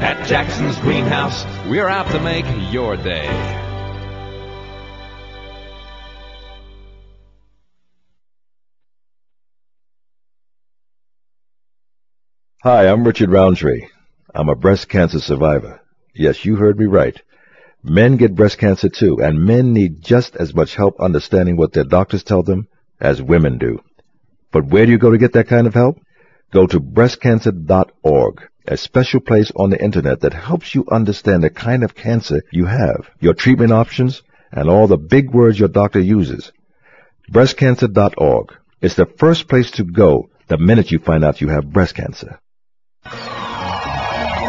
At 0.00 0.26
Jackson's 0.26 0.78
Greenhouse, 0.78 1.44
We're 1.66 1.88
out 1.88 2.10
to 2.12 2.20
make 2.20 2.44
your 2.72 2.96
day. 2.96 3.26
Hi, 12.62 12.88
I'm 12.88 13.04
Richard 13.04 13.30
Roundtree. 13.30 13.86
I'm 14.34 14.48
a 14.48 14.56
breast 14.56 14.88
cancer 14.88 15.20
survivor. 15.20 15.80
Yes, 16.14 16.44
you 16.44 16.56
heard 16.56 16.78
me 16.78 16.86
right. 16.86 17.20
Men 17.82 18.16
get 18.16 18.34
breast 18.34 18.58
cancer 18.58 18.88
too, 18.88 19.22
and 19.22 19.44
men 19.44 19.72
need 19.72 20.02
just 20.02 20.34
as 20.36 20.52
much 20.52 20.74
help 20.74 21.00
understanding 21.00 21.56
what 21.56 21.72
their 21.72 21.84
doctors 21.84 22.24
tell 22.24 22.42
them 22.42 22.66
as 23.00 23.22
women 23.22 23.58
do. 23.58 23.80
But 24.50 24.66
where 24.66 24.84
do 24.84 24.92
you 24.92 24.98
go 24.98 25.12
to 25.12 25.18
get 25.18 25.32
that 25.34 25.46
kind 25.48 25.66
of 25.66 25.74
help? 25.74 25.98
Go 26.52 26.66
to 26.66 26.80
breastcancer.org, 26.80 28.48
a 28.68 28.76
special 28.76 29.20
place 29.20 29.52
on 29.56 29.70
the 29.70 29.82
internet 29.82 30.20
that 30.20 30.32
helps 30.32 30.74
you 30.74 30.84
understand 30.90 31.42
the 31.42 31.50
kind 31.50 31.84
of 31.84 31.94
cancer 31.94 32.42
you 32.50 32.66
have, 32.66 33.08
your 33.20 33.34
treatment 33.34 33.72
options, 33.72 34.22
and 34.52 34.68
all 34.68 34.86
the 34.86 34.96
big 34.96 35.32
words 35.32 35.58
your 35.58 35.68
doctor 35.68 36.00
uses. 36.00 36.52
Breastcancer.org 37.30 38.54
is 38.80 38.96
the 38.96 39.06
first 39.18 39.48
place 39.48 39.70
to 39.72 39.84
go 39.84 40.30
the 40.48 40.58
minute 40.58 40.90
you 40.90 40.98
find 40.98 41.24
out 41.24 41.40
you 41.40 41.48
have 41.48 41.72
breast 41.72 41.94
cancer. 41.94 42.38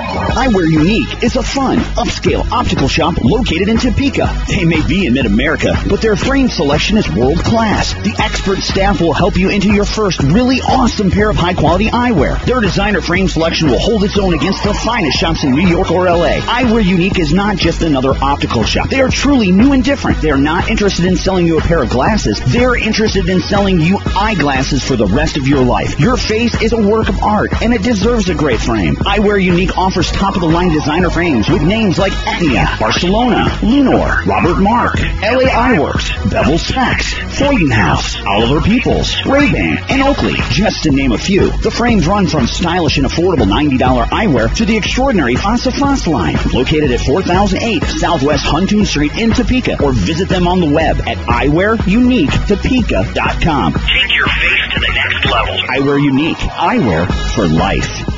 Eyewear 0.07 0.69
Unique 0.71 1.21
is 1.21 1.35
a 1.35 1.43
fun, 1.43 1.79
upscale 1.99 2.49
optical 2.49 2.87
shop 2.87 3.15
located 3.21 3.67
in 3.67 3.77
Topeka. 3.77 4.45
They 4.47 4.63
may 4.63 4.85
be 4.87 5.05
in 5.05 5.13
mid-America, 5.13 5.75
but 5.89 6.01
their 6.01 6.15
frame 6.15 6.47
selection 6.47 6.95
is 6.97 7.09
world 7.11 7.39
class. 7.39 7.93
The 7.93 8.15
expert 8.17 8.59
staff 8.59 9.01
will 9.01 9.11
help 9.11 9.35
you 9.35 9.49
into 9.49 9.69
your 9.69 9.83
first 9.83 10.21
really 10.23 10.61
awesome 10.61 11.11
pair 11.11 11.29
of 11.29 11.35
high-quality 11.35 11.89
eyewear. 11.89 12.41
Their 12.45 12.61
designer 12.61 13.01
frame 13.01 13.27
selection 13.27 13.69
will 13.69 13.79
hold 13.79 14.05
its 14.05 14.17
own 14.17 14.33
against 14.33 14.63
the 14.63 14.73
finest 14.73 15.19
shops 15.19 15.43
in 15.43 15.51
New 15.51 15.67
York 15.67 15.91
or 15.91 16.05
LA. 16.05 16.39
Eyewear 16.39 16.85
Unique 16.85 17.19
is 17.19 17.33
not 17.33 17.57
just 17.57 17.81
another 17.81 18.13
optical 18.21 18.63
shop. 18.63 18.89
They 18.89 19.01
are 19.01 19.09
truly 19.09 19.51
new 19.51 19.73
and 19.73 19.83
different. 19.83 20.21
They 20.21 20.31
are 20.31 20.37
not 20.37 20.69
interested 20.69 21.03
in 21.03 21.17
selling 21.17 21.47
you 21.47 21.57
a 21.57 21.61
pair 21.61 21.83
of 21.83 21.89
glasses. 21.89 22.39
They're 22.47 22.77
interested 22.77 23.27
in 23.27 23.41
selling 23.41 23.81
you 23.81 23.99
eyeglasses 24.15 24.87
for 24.87 24.95
the 24.95 25.07
rest 25.07 25.35
of 25.35 25.47
your 25.47 25.65
life. 25.65 25.99
Your 25.99 26.15
face 26.15 26.61
is 26.61 26.71
a 26.71 26.81
work 26.81 27.09
of 27.09 27.21
art, 27.21 27.61
and 27.61 27.73
it 27.73 27.83
deserves 27.83 28.29
a 28.29 28.35
great 28.35 28.61
frame. 28.61 28.95
Eyewear 28.95 29.43
Unique 29.43 29.77
offers 29.77 29.96
top-of-the-line 30.03 30.69
designer 30.69 31.09
frames 31.09 31.49
with 31.49 31.63
names 31.63 31.97
like 31.97 32.13
Etnia, 32.13 32.77
Barcelona, 32.79 33.45
Lunor, 33.61 34.23
Robert 34.25 34.61
Marc, 34.61 34.99
LA 34.99 35.49
Eyeworks, 35.49 36.29
Bevel 36.29 36.59
Specs, 36.59 37.13
Freudenhaus, 37.13 38.23
Oliver 38.25 38.61
Peoples, 38.61 39.15
Ray-Ban, 39.25 39.77
and 39.89 40.03
Oakley, 40.03 40.35
just 40.51 40.83
to 40.83 40.91
name 40.91 41.13
a 41.13 41.17
few. 41.17 41.49
The 41.49 41.71
frames 41.71 42.05
run 42.07 42.27
from 42.27 42.45
stylish 42.47 42.97
and 42.97 43.07
affordable 43.07 43.47
$90 43.47 43.79
eyewear 43.79 44.53
to 44.57 44.65
the 44.65 44.77
extraordinary 44.77 45.35
Face 45.35 45.65
à 45.67 45.71
Face 45.71 46.05
line, 46.07 46.37
located 46.53 46.91
at 46.91 46.99
4008 47.01 47.83
Southwest 47.83 48.45
Huntoon 48.45 48.85
Street 48.85 49.17
in 49.17 49.31
Topeka, 49.31 49.81
or 49.83 49.93
visit 49.93 50.29
them 50.29 50.47
on 50.47 50.59
the 50.59 50.69
web 50.69 50.97
at 51.07 51.17
eyewearuniquetopeka.com. 51.17 53.73
Take 53.73 54.15
your 54.15 54.27
face 54.27 54.73
to 54.73 54.79
the 54.79 54.91
next 54.93 55.25
level. 55.25 55.55
Eyewear 55.55 55.99
Unique, 56.03 56.37
eyewear 56.37 57.07
for 57.33 57.47
life. 57.47 58.16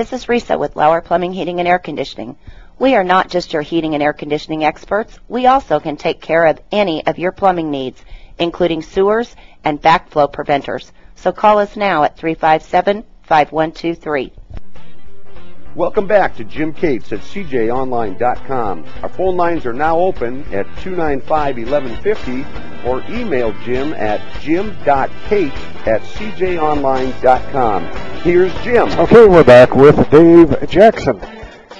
This 0.00 0.14
is 0.14 0.24
Risa 0.24 0.58
with 0.58 0.76
Lauer 0.76 1.02
Plumbing, 1.02 1.34
Heating, 1.34 1.58
and 1.58 1.68
Air 1.68 1.78
Conditioning. 1.78 2.36
We 2.78 2.94
are 2.94 3.04
not 3.04 3.28
just 3.28 3.52
your 3.52 3.60
heating 3.60 3.92
and 3.92 4.02
air 4.02 4.14
conditioning 4.14 4.64
experts. 4.64 5.18
We 5.28 5.44
also 5.44 5.78
can 5.78 5.98
take 5.98 6.22
care 6.22 6.46
of 6.46 6.58
any 6.72 7.06
of 7.06 7.18
your 7.18 7.32
plumbing 7.32 7.70
needs, 7.70 8.02
including 8.38 8.80
sewers 8.80 9.36
and 9.62 9.82
backflow 9.82 10.32
preventers. 10.32 10.90
So 11.16 11.32
call 11.32 11.58
us 11.58 11.76
now 11.76 12.04
at 12.04 12.16
357-5123. 12.16 14.30
Welcome 15.76 16.08
back 16.08 16.34
to 16.36 16.44
Jim 16.44 16.72
Cates 16.72 17.12
at 17.12 17.20
CJOnline.com. 17.20 18.84
Our 19.02 19.08
phone 19.08 19.36
lines 19.36 19.64
are 19.66 19.72
now 19.72 20.00
open 20.00 20.42
at 20.52 20.66
295-1150 20.78 22.84
or 22.84 23.04
email 23.08 23.52
Jim 23.62 23.92
at 23.92 24.20
jim.cates 24.40 25.54
at 25.86 26.00
CJOnline.com. 26.02 27.84
Here's 28.22 28.52
Jim. 28.64 28.88
Okay, 28.98 29.28
we're 29.28 29.44
back 29.44 29.76
with 29.76 30.10
Dave 30.10 30.68
Jackson. 30.68 31.20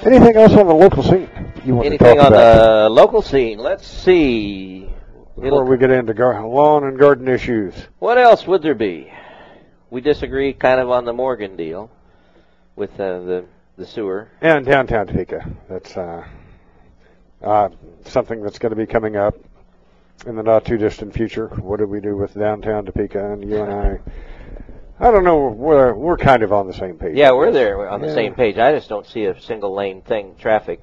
Anything 0.03 0.37
else 0.37 0.53
on 0.53 0.67
the 0.67 0.73
local 0.73 1.03
scene 1.03 1.29
you 1.65 1.75
want 1.75 1.87
Anything 1.87 2.15
to 2.15 2.21
talk 2.21 2.29
about? 2.29 2.33
Anything 2.33 2.61
on 2.61 2.83
the 2.83 2.89
local 2.89 3.21
scene? 3.21 3.59
Let's 3.59 3.85
see. 3.85 4.89
Before 5.35 5.65
we 5.65 5.75
get 5.77 5.91
into 5.91 6.13
gar- 6.13 6.47
lawn 6.47 6.85
and 6.85 6.97
garden 6.97 7.27
issues. 7.27 7.73
What 7.99 8.17
else 8.17 8.47
would 8.47 8.61
there 8.61 8.73
be? 8.73 9.11
We 9.89 9.99
disagree 9.99 10.53
kind 10.53 10.79
of 10.79 10.89
on 10.89 11.03
the 11.03 11.11
Morgan 11.11 11.57
deal 11.57 11.91
with 12.77 12.93
uh, 12.93 13.19
the 13.19 13.43
the 13.81 13.87
sewer. 13.87 14.29
And 14.41 14.65
downtown 14.65 15.07
Topeka. 15.07 15.43
That's 15.67 15.97
uh, 15.97 16.25
uh, 17.43 17.69
something 18.05 18.41
that's 18.41 18.59
going 18.59 18.69
to 18.69 18.75
be 18.75 18.85
coming 18.85 19.17
up 19.17 19.35
in 20.25 20.35
the 20.35 20.43
not 20.43 20.65
too 20.65 20.77
distant 20.77 21.13
future. 21.13 21.47
What 21.47 21.79
do 21.79 21.87
we 21.87 21.99
do 21.99 22.15
with 22.15 22.35
downtown 22.35 22.85
Topeka? 22.85 23.33
And 23.33 23.49
you 23.49 23.57
and 23.57 23.73
I, 23.73 23.99
I 24.99 25.11
don't 25.11 25.23
know. 25.23 25.47
We're 25.47 25.93
we're 25.95 26.17
kind 26.17 26.43
of 26.43 26.53
on 26.53 26.67
the 26.67 26.73
same 26.73 26.97
page. 26.97 27.17
Yeah, 27.17 27.31
we're 27.31 27.51
there 27.51 27.89
on 27.89 28.01
the 28.01 28.07
Yeah. 28.07 28.13
same 28.13 28.35
page. 28.35 28.57
I 28.57 28.71
just 28.73 28.87
don't 28.87 29.07
see 29.07 29.25
a 29.25 29.41
single 29.41 29.73
lane 29.73 30.01
thing 30.03 30.35
traffic 30.39 30.79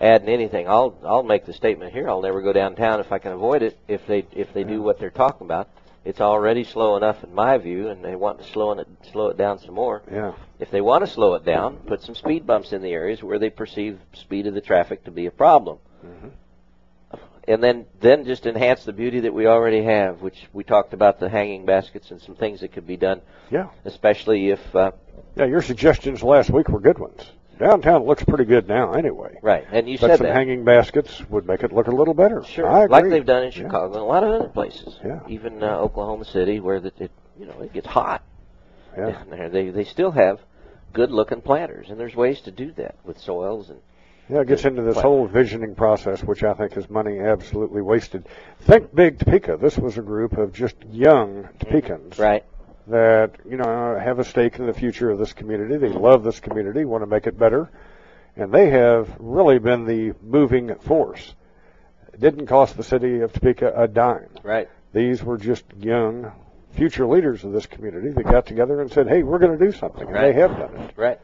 adding 0.00 0.28
anything. 0.28 0.68
I'll 0.68 0.98
I'll 1.04 1.22
make 1.22 1.46
the 1.46 1.52
statement 1.52 1.92
here. 1.92 2.08
I'll 2.08 2.22
never 2.22 2.42
go 2.42 2.52
downtown 2.52 2.98
if 2.98 3.12
I 3.12 3.18
can 3.18 3.30
avoid 3.32 3.62
it. 3.62 3.78
If 3.86 4.04
they 4.08 4.26
if 4.32 4.52
they 4.52 4.64
do 4.64 4.82
what 4.82 4.98
they're 4.98 5.10
talking 5.10 5.46
about, 5.46 5.68
it's 6.06 6.20
already 6.20 6.62
slow 6.62 6.96
enough 6.96 7.24
in 7.24 7.34
my 7.34 7.58
view, 7.58 7.88
and 7.88 8.04
they 8.04 8.14
want 8.14 8.38
to 8.38 8.44
slow 8.52 8.72
it 8.78 8.86
slow 9.10 9.26
it 9.28 9.36
down 9.36 9.58
some 9.58 9.74
more. 9.74 10.02
Yeah. 10.10 10.34
If 10.60 10.70
they 10.70 10.80
want 10.80 11.04
to 11.04 11.10
slow 11.10 11.34
it 11.34 11.44
down, 11.44 11.78
put 11.78 12.00
some 12.02 12.14
speed 12.14 12.46
bumps 12.46 12.72
in 12.72 12.80
the 12.80 12.92
areas 12.92 13.22
where 13.24 13.40
they 13.40 13.50
perceive 13.50 13.98
speed 14.12 14.46
of 14.46 14.54
the 14.54 14.60
traffic 14.60 15.04
to 15.04 15.10
be 15.10 15.26
a 15.26 15.32
problem. 15.32 15.78
Mm-hmm. 16.04 16.28
And 17.48 17.62
then, 17.62 17.86
then 18.00 18.24
just 18.24 18.46
enhance 18.46 18.84
the 18.84 18.92
beauty 18.92 19.20
that 19.20 19.34
we 19.34 19.46
already 19.46 19.82
have, 19.82 20.20
which 20.20 20.48
we 20.52 20.64
talked 20.64 20.92
about 20.92 21.20
the 21.20 21.28
hanging 21.28 21.64
baskets 21.64 22.10
and 22.10 22.20
some 22.20 22.34
things 22.34 22.60
that 22.60 22.72
could 22.72 22.86
be 22.86 22.96
done. 22.96 23.20
Yeah. 23.50 23.68
Especially 23.84 24.50
if, 24.50 24.74
uh, 24.74 24.92
Yeah, 25.36 25.44
your 25.44 25.62
suggestions 25.62 26.22
last 26.22 26.50
week 26.50 26.68
were 26.68 26.80
good 26.80 26.98
ones. 26.98 27.30
Downtown 27.58 28.04
looks 28.04 28.22
pretty 28.24 28.44
good 28.44 28.68
now, 28.68 28.92
anyway. 28.92 29.38
right, 29.42 29.64
and 29.72 29.88
you 29.88 29.98
but 29.98 30.08
said 30.08 30.18
some 30.18 30.26
that. 30.26 30.34
hanging 30.36 30.64
baskets 30.64 31.22
would 31.30 31.46
make 31.46 31.62
it 31.62 31.72
look 31.72 31.86
a 31.86 31.94
little 31.94 32.14
better. 32.14 32.44
Sure, 32.44 32.68
I 32.68 32.84
agree. 32.84 32.92
like 32.92 33.10
they've 33.10 33.24
done 33.26 33.44
in 33.44 33.52
Yeah. 33.52 33.58
Chicago 33.58 33.86
and 33.94 34.02
a 34.02 34.04
lot 34.04 34.24
of 34.24 34.30
other 34.30 34.48
places. 34.48 34.98
Yeah. 35.04 35.20
Even 35.28 35.62
uh, 35.62 35.66
Oklahoma 35.78 36.24
City, 36.26 36.60
where 36.60 36.80
the, 36.80 36.92
it 36.98 37.10
you 37.38 37.46
know 37.46 37.60
it 37.60 37.72
gets 37.72 37.86
hot. 37.86 38.22
Yeah. 38.96 39.10
down 39.10 39.30
there. 39.30 39.48
They 39.50 39.70
they 39.70 39.84
still 39.84 40.10
have 40.10 40.40
good 40.92 41.10
looking 41.10 41.40
planters, 41.42 41.90
and 41.90 41.98
there's 42.00 42.14
ways 42.14 42.40
to 42.42 42.50
do 42.50 42.72
that 42.72 42.94
with 43.04 43.18
soils 43.20 43.68
and 43.70 43.78
Yeah, 44.30 44.40
it 44.40 44.48
gets 44.48 44.64
into 44.64 44.82
this 44.82 44.98
whole 44.98 45.26
visioning 45.26 45.74
process, 45.74 46.22
which 46.22 46.42
I 46.42 46.54
think 46.54 46.76
is 46.76 46.88
money 46.90 47.20
absolutely 47.20 47.82
wasted. 47.82 48.26
Think 48.60 48.94
Big 48.94 49.18
Topeka. 49.18 49.58
This 49.60 49.76
was 49.78 49.98
a 49.98 50.02
group 50.02 50.36
of 50.38 50.52
just 50.54 50.76
young 50.90 51.48
Topekans 51.58 52.18
right. 52.18 52.44
That, 52.88 53.32
you 53.48 53.56
know, 53.56 53.98
have 53.98 54.18
a 54.18 54.24
stake 54.24 54.58
in 54.58 54.66
the 54.66 54.72
future 54.72 55.10
of 55.10 55.18
this 55.18 55.32
community. 55.32 55.76
They 55.76 55.88
love 55.88 56.22
this 56.22 56.40
community, 56.40 56.84
want 56.84 57.02
to 57.02 57.06
make 57.06 57.26
it 57.26 57.38
better, 57.38 57.68
and 58.36 58.52
they 58.52 58.70
have 58.70 59.14
really 59.18 59.58
been 59.58 59.84
the 59.84 60.14
moving 60.22 60.74
force. 60.76 61.34
It 62.12 62.20
didn't 62.20 62.46
cost 62.46 62.76
the 62.76 62.84
city 62.84 63.20
of 63.20 63.32
Topeka 63.32 63.72
a 63.76 63.88
dime. 63.88 64.28
Right. 64.42 64.68
These 64.92 65.22
were 65.22 65.36
just 65.36 65.64
young 65.78 66.32
future 66.72 67.06
leaders 67.06 67.44
of 67.44 67.52
this 67.52 67.66
community 67.66 68.10
that 68.10 68.24
got 68.24 68.46
together 68.46 68.80
and 68.80 68.90
said, 68.90 69.08
hey, 69.08 69.22
we're 69.22 69.38
going 69.38 69.58
to 69.58 69.64
do 69.64 69.72
something. 69.72 70.02
And 70.02 70.12
Right. 70.12 70.32
they 70.32 70.40
have 70.40 70.56
done 70.56 70.76
it. 70.76 70.92
Right. 70.96 71.20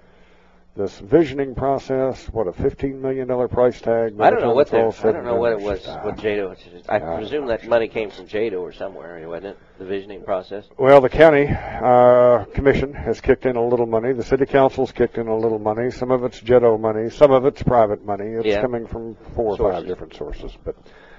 This 0.75 0.99
visioning 1.01 1.55
process, 1.55 2.29
what 2.31 2.47
a 2.47 2.53
$15 2.53 2.99
million 2.99 3.29
price 3.49 3.79
tag. 3.83 4.19
I 4.19 4.31
don't 4.31 4.41
know 4.41 4.55
what 4.55 4.73
all 4.73 4.95
I 5.05 5.13
don't 5.13 5.25
know 5.27 5.35
what 5.35 5.53
it 5.53 5.61
was. 5.61 5.87
ah. 5.87 6.01
What 6.03 6.17
JEDO? 6.17 6.57
I 6.89 6.99
Ah. 6.99 7.17
presume 7.19 7.45
that 7.49 7.69
money 7.69 7.89
came 7.89 8.09
from 8.09 8.27
JEDO 8.27 8.59
or 8.59 8.73
somewhere, 8.73 9.23
wasn't 9.29 9.49
it? 9.49 9.59
The 9.79 9.85
visioning 9.85 10.23
process. 10.23 10.65
Well, 10.79 11.03
the 11.03 11.11
county 11.11 11.47
uh, 11.47 12.47
commission 12.55 12.95
has 12.95 13.21
kicked 13.21 13.45
in 13.45 13.57
a 13.57 13.63
little 13.63 13.85
money. 13.85 14.15
The 14.15 14.23
city 14.25 14.47
council's 14.47 14.93
kicked 14.93 15.19
in 15.19 15.29
a 15.29 15.37
little 15.37 15.59
money. 15.59 15.91
Some 15.91 16.11
of 16.11 16.25
it's 16.25 16.41
JEDO 16.41 16.79
money. 16.81 17.11
Some 17.11 17.33
of 17.33 17.45
it's 17.45 17.63
private 17.63 18.07
money. 18.07 18.29
It's 18.29 18.47
Yeah. 18.47 18.63
coming 18.63 18.87
from 18.87 19.15
four 19.35 19.53
or 19.53 19.57
Sources. 19.59 19.79
five 19.81 19.87
different 19.87 20.15
sources, 20.15 20.57
but 20.65 20.75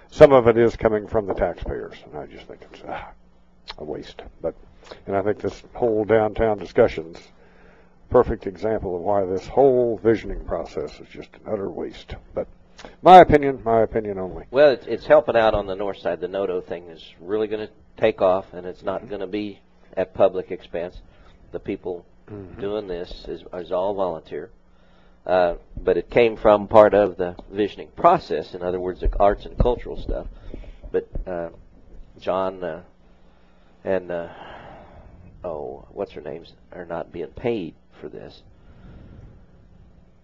some 0.09 0.33
of 0.33 0.47
it 0.47 0.57
is 0.57 0.75
coming 0.75 1.05
from 1.05 1.27
the 1.27 1.35
taxpayers. 1.35 1.93
And 2.11 2.17
I 2.17 2.25
just 2.25 2.47
think 2.47 2.61
it's 2.71 2.81
ah, 2.89 3.11
a 3.77 3.83
waste. 3.83 4.23
But 4.41 4.55
and 5.05 5.15
I 5.15 5.21
think 5.21 5.37
this 5.41 5.61
whole 5.75 6.05
downtown 6.05 6.57
discussion's 6.57 7.19
perfect 8.13 8.47
example 8.47 8.95
of 8.95 9.01
why 9.01 9.25
this 9.25 9.47
whole 9.47 9.99
visioning 10.03 10.45
process 10.45 10.99
is 10.99 11.07
just 11.09 11.29
an 11.33 11.41
utter 11.51 11.69
waste. 11.69 12.15
But 12.33 12.47
my 13.01 13.19
opinion, 13.19 13.61
my 13.65 13.81
opinion 13.81 14.19
only. 14.19 14.45
Well, 14.51 14.69
it's, 14.69 14.85
it's 14.85 15.05
helping 15.05 15.35
out 15.35 15.53
on 15.53 15.65
the 15.65 15.75
north 15.75 15.97
side. 15.97 16.21
The 16.21 16.27
Noto 16.27 16.61
thing 16.61 16.89
is 16.89 17.03
really 17.19 17.47
going 17.47 17.67
to 17.67 17.73
take 17.97 18.21
off, 18.21 18.53
and 18.53 18.65
it's 18.67 18.83
not 18.83 19.09
going 19.09 19.21
to 19.21 19.27
be 19.27 19.59
at 19.97 20.13
public 20.13 20.51
expense. 20.51 21.01
The 21.51 21.59
people 21.59 22.05
Mm-hmm. 22.31 22.61
doing 22.61 22.87
this 22.87 23.25
is, 23.27 23.43
is 23.53 23.71
all 23.73 23.93
volunteer. 23.95 24.49
Uh, 25.25 25.55
but 25.75 25.97
it 25.97 26.09
came 26.09 26.37
from 26.37 26.69
part 26.69 26.93
of 26.93 27.17
the 27.17 27.35
visioning 27.51 27.89
process. 27.97 28.53
In 28.53 28.63
other 28.63 28.79
words, 28.79 29.01
the 29.01 29.09
arts 29.19 29.45
and 29.45 29.57
cultural 29.57 29.97
stuff. 30.01 30.27
But 30.89 31.09
uh, 31.27 31.49
John 32.19 32.63
uh, 32.63 32.83
and 33.83 34.09
uh, 34.09 34.29
oh, 35.43 35.85
what's 35.91 36.13
her 36.13 36.21
name's 36.21 36.53
are 36.71 36.85
not 36.85 37.11
being 37.11 37.27
paid 37.27 37.75
for 38.03 38.09
this. 38.09 38.41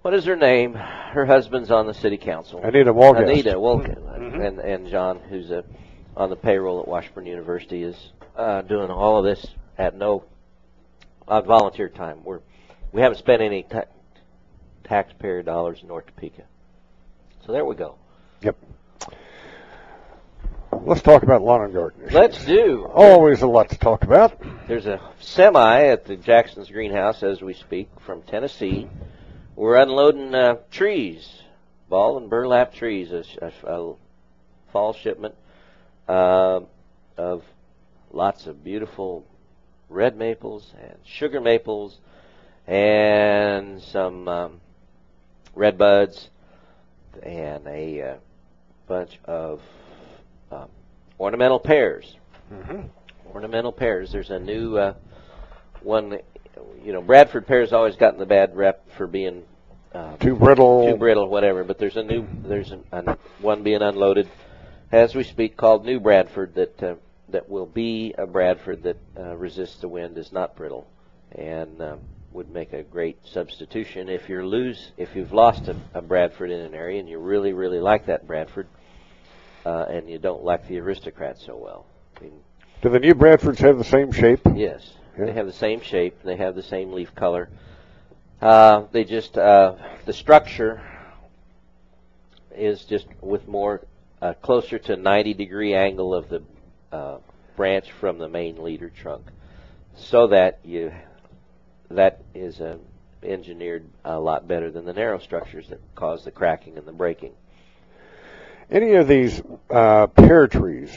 What 0.02 0.14
is 0.14 0.26
her 0.26 0.36
name? 0.36 0.74
Her 0.74 1.26
husband's 1.26 1.72
on 1.72 1.88
the 1.88 1.94
city 1.94 2.18
council. 2.18 2.60
Anita 2.62 2.94
Wolgast. 2.94 3.24
Anita 3.24 3.54
Wolkin. 3.54 3.98
Mhm. 4.04 4.46
And 4.48 4.60
and 4.60 4.88
John, 4.88 5.20
who's 5.30 5.50
uh 5.50 5.62
on 6.18 6.30
the 6.30 6.36
payroll 6.36 6.82
at 6.82 6.88
Washburn 6.88 7.26
University, 7.26 7.84
is 7.84 8.12
uh, 8.36 8.62
doing 8.64 8.90
all 8.90 9.18
of 9.18 9.24
this 9.24 9.46
at 9.78 9.96
no 9.96 10.24
on 11.28 11.46
volunteer 11.46 11.88
time. 11.88 12.22
We're 12.26 12.42
we 12.92 13.02
haven't 13.02 13.18
spent 13.18 13.42
any 13.42 13.64
ta- 13.64 13.86
taxpayer 14.84 15.42
dollars 15.42 15.80
in 15.82 15.88
North 15.88 16.06
Topeka. 16.08 16.44
So 17.46 17.54
there 17.54 17.64
we 17.64 17.76
go. 17.76 17.96
Let's 20.86 21.02
talk 21.02 21.24
about 21.24 21.42
lawn 21.42 21.64
and 21.64 21.74
garden. 21.74 22.02
issues. 22.02 22.14
Let's 22.14 22.46
do. 22.46 22.86
Always 22.94 23.42
a 23.42 23.48
lot 23.48 23.70
to 23.70 23.78
talk 23.78 24.04
about. 24.04 24.42
There's 24.68 24.86
a 24.86 25.00
semi 25.20 25.84
at 25.86 26.06
the 26.06 26.16
Jackson's 26.16 26.70
greenhouse 26.70 27.22
as 27.22 27.42
we 27.42 27.54
speak 27.54 27.90
from 28.06 28.22
Tennessee. 28.24 28.88
We're 29.56 29.76
unloading 29.76 30.34
uh, 30.34 30.56
trees, 30.72 31.44
ball 31.90 32.18
and 32.18 32.30
burlap 32.30 32.74
trees, 32.74 33.12
a, 33.12 33.24
a, 33.42 33.52
a 33.72 33.96
fall 34.72 34.94
shipment 34.94 35.36
uh, 36.08 36.62
of 37.18 37.44
lots 38.12 38.48
of 38.48 38.64
beautiful 38.64 39.26
red 39.90 40.16
maples 40.18 40.74
and 40.82 40.98
sugar 41.04 41.42
maples 41.42 41.98
and 42.68 43.82
some 43.82 44.28
um, 44.28 44.62
red 45.56 45.78
buds, 45.78 46.30
and 47.24 47.68
a 47.68 48.02
uh, 48.02 48.16
bunch 48.88 49.20
of 49.26 49.62
ornamental 51.20 51.60
pears. 51.60 52.16
Mm-hmm. 52.52 52.82
Ornamental 53.34 53.72
pears. 53.72 54.12
There's 54.12 54.30
a 54.30 54.40
new 54.40 54.78
uh, 54.78 54.94
one. 55.82 56.10
that- 56.12 56.26
You 56.84 56.94
know, 56.94 57.02
Bradford 57.02 57.46
pears 57.48 57.72
always 57.74 57.96
gotten 57.96 58.20
the 58.20 58.26
bad 58.26 58.56
rep 58.56 58.90
for 58.98 59.08
being 59.08 59.44
uh, 59.94 60.16
Too 60.18 60.36
brittle. 60.36 60.92
too 60.92 60.98
brittle, 60.98 61.28
whatever. 61.30 61.64
But 61.64 61.78
there's 61.78 61.98
a 61.98 62.04
new, 62.04 62.28
there's 62.44 62.72
an, 62.72 62.84
an, 62.92 63.18
one 63.42 63.64
being 63.64 63.82
unloaded 63.82 64.28
as 64.92 65.14
we 65.16 65.24
speak 65.24 65.56
called 65.58 65.86
New 65.86 66.00
Bradford 66.00 66.56
that 66.56 66.84
uh, 66.84 66.96
that 67.30 67.48
will 67.48 67.66
be 67.68 68.14
a 68.18 68.26
Bradford 68.26 68.84
that 68.84 68.98
uh, 69.18 69.36
resists 69.38 69.80
the 69.82 69.88
wind, 69.88 70.18
is 70.18 70.32
not 70.32 70.56
brittle, 70.56 70.88
and 71.32 71.80
um, 71.82 72.00
would 72.32 72.50
make 72.50 72.74
a 72.74 72.82
great 72.84 73.18
substitution 73.26 74.10
if 74.10 74.28
you're 74.30 74.46
lose 74.46 74.92
if 74.98 75.16
you've 75.16 75.32
lost 75.34 75.68
a, 75.68 75.76
a 75.94 76.02
Bradford 76.02 76.50
in 76.52 76.60
an 76.60 76.74
area 76.74 77.00
and 77.00 77.08
you 77.10 77.20
really 77.20 77.54
really 77.54 77.80
like 77.80 78.06
that 78.08 78.26
Bradford, 78.28 78.68
uh, 79.66 79.86
and 79.90 80.10
you 80.10 80.18
don't 80.18 80.44
like 80.44 80.68
the 80.68 80.80
aristocrats 80.80 81.46
so 81.46 81.56
well. 81.56 81.86
I 82.18 82.24
mean, 82.24 82.34
Do 82.82 82.90
the 82.90 83.00
new 83.00 83.14
Bradfords 83.14 83.60
have 83.60 83.78
the 83.78 83.84
same 83.84 84.12
shape? 84.12 84.42
Yes, 84.56 84.94
they 85.18 85.32
have 85.32 85.46
the 85.46 85.54
same 85.54 85.82
shape. 85.82 86.22
They 86.24 86.38
have 86.38 86.56
the 86.56 86.64
same 86.64 86.92
leaf 86.94 87.14
color. 87.16 87.50
Uh, 88.42 88.84
they 88.92 89.04
just 89.04 89.38
uh, 89.38 89.76
the 90.06 90.14
structure 90.14 90.82
is 92.56 92.84
just 92.86 93.08
with 93.22 93.48
more 93.48 93.82
uh, 94.22 94.34
closer 94.34 94.80
to 94.80 94.96
90 94.96 95.34
degree 95.34 95.74
angle 95.74 96.14
of 96.14 96.30
the 96.30 96.42
uh, 96.92 97.18
branch 97.56 97.92
from 97.92 98.18
the 98.18 98.30
main 98.30 98.64
leader 98.64 98.90
trunk, 98.90 99.24
so 99.96 100.28
that 100.28 100.60
you 100.64 100.92
that 101.90 102.22
is 102.34 102.62
uh, 102.62 102.78
engineered 103.24 103.86
a 104.06 104.20
lot 104.20 104.48
better 104.48 104.72
than 104.72 104.86
the 104.86 104.94
narrow 104.94 105.20
structures 105.20 105.68
that 105.70 105.80
cause 105.96 106.24
the 106.24 106.32
cracking 106.32 106.78
and 106.78 106.88
the 106.88 106.92
breaking. 106.94 107.34
Any 108.72 108.94
of 108.94 109.08
these 109.08 109.42
uh, 109.72 110.08
pear 110.08 110.48
trees, 110.48 110.92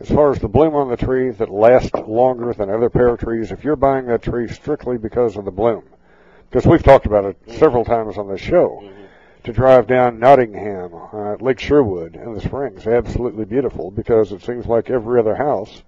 as 0.00 0.08
far 0.08 0.32
as 0.32 0.40
the 0.40 0.48
bloom 0.48 0.74
on 0.74 0.88
the 0.88 0.96
tree 0.96 1.30
that 1.30 1.48
lasts 1.48 1.94
longer 1.94 2.52
than 2.52 2.68
other 2.68 2.90
pear 2.90 3.16
trees, 3.16 3.52
if 3.52 3.62
you're 3.62 3.76
buying 3.76 4.06
that 4.06 4.22
tree 4.22 4.48
strictly 4.48 4.98
because 4.98 5.36
of 5.36 5.44
the 5.44 5.52
bloom, 5.52 5.84
because 6.50 6.66
we've 6.66 6.82
talked 6.82 7.06
about 7.06 7.24
it 7.24 7.36
several 7.58 7.84
times 7.84 8.18
on 8.18 8.26
the 8.26 8.38
show, 8.38 8.90
to 9.44 9.52
drive 9.52 9.86
down 9.86 10.18
Nottingham, 10.18 10.92
uh, 10.94 11.36
Lake 11.40 11.60
Sherwood 11.60 12.16
in 12.16 12.34
the 12.34 12.40
springs, 12.40 12.86
absolutely 12.88 13.44
beautiful 13.44 13.92
because 13.92 14.32
it 14.32 14.42
seems 14.42 14.66
like 14.66 14.90
every 14.90 15.20
other 15.20 15.36
house 15.36 15.82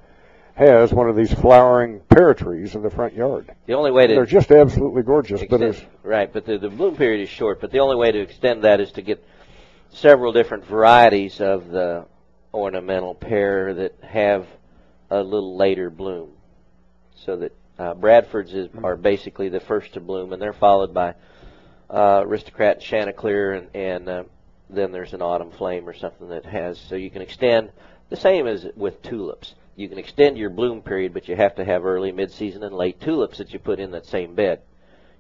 has 0.55 0.93
one 0.93 1.09
of 1.09 1.17
these 1.17 1.35
flowering 1.35 2.01
pear 2.09 2.33
trees 2.33 2.77
in 2.77 2.83
the 2.83 2.91
front 2.91 3.15
yard. 3.15 3.53
The 3.67 3.75
only 3.75 3.91
way 3.91 4.07
to 4.07 4.15
They're 4.15 4.27
just 4.27 4.53
absolutely 4.53 5.03
gorgeous, 5.03 5.41
but 5.51 5.63
extend, 5.63 5.75
as 5.75 6.05
right, 6.05 6.33
but 6.33 6.47
the, 6.47 6.59
the 6.59 6.69
bloom 6.69 6.95
period 6.95 7.23
is 7.23 7.29
short. 7.29 7.61
But 7.61 7.73
the 7.73 7.81
only 7.81 7.97
way 7.97 8.13
to 8.13 8.21
extend 8.21 8.63
that 8.63 8.81
is 8.81 8.93
to 8.93 9.03
get 9.03 9.25
several 9.95 10.33
different 10.33 10.65
varieties 10.65 11.41
of 11.41 11.69
the 11.69 12.07
ornamental 12.53 13.15
pear 13.15 13.75
that 13.75 13.95
have 14.03 14.47
a 15.11 15.23
little 15.23 15.57
later 15.57 15.91
bloom, 15.91 16.31
so 17.25 17.37
that 17.37 17.53
uh, 17.79 17.95
Bradfords 17.95 18.55
is, 18.55 18.69
are 18.83 18.97
basically 18.97 19.49
the 19.49 19.61
first 19.61 19.95
to 19.95 20.01
bloom, 20.01 20.33
and 20.33 20.41
they're 20.41 20.53
followed 20.53 20.93
by 20.95 21.15
uh, 21.91 22.23
aristocrat, 22.25 22.81
Chanticleer, 22.81 23.53
and, 23.53 23.69
and 23.75 24.09
uh, 24.09 24.25
then 24.71 24.93
there's 24.93 25.13
an 25.13 25.23
autumn 25.23 25.51
flame 25.51 25.89
or 25.89 25.95
something 25.95 26.29
that 26.29 26.45
has. 26.45 26.79
So 26.79 26.95
you 26.97 27.11
can 27.11 27.23
extend 27.23 27.71
the 28.11 28.17
same 28.17 28.47
as 28.47 28.67
with 28.77 29.03
tulips. 29.03 29.55
You 29.77 29.89
can 29.89 29.99
extend 29.99 30.39
your 30.39 30.51
bloom 30.51 30.83
period, 30.83 31.13
but 31.13 31.29
you 31.29 31.37
have 31.37 31.57
to 31.57 31.65
have 31.65 31.85
early, 31.85 32.13
mid-season, 32.13 32.63
and 32.63 32.75
late 32.75 33.01
tulips 33.01 33.39
that 33.39 33.53
you 33.53 33.59
put 33.59 33.81
in 33.81 33.91
that 33.91 34.07
same 34.07 34.35
bed. 34.35 34.61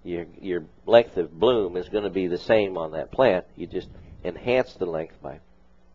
Your 0.05 0.27
your 0.41 0.65
length 0.87 1.17
of 1.17 1.39
bloom 1.39 1.77
is 1.77 1.89
going 1.89 2.05
to 2.05 2.11
be 2.11 2.27
the 2.27 2.39
same 2.39 2.77
on 2.77 2.93
that 2.93 3.11
plant. 3.11 3.47
You 3.57 3.67
just 3.67 3.89
enhance 4.25 4.75
the 4.75 4.87
length 4.87 5.21
by 5.23 5.35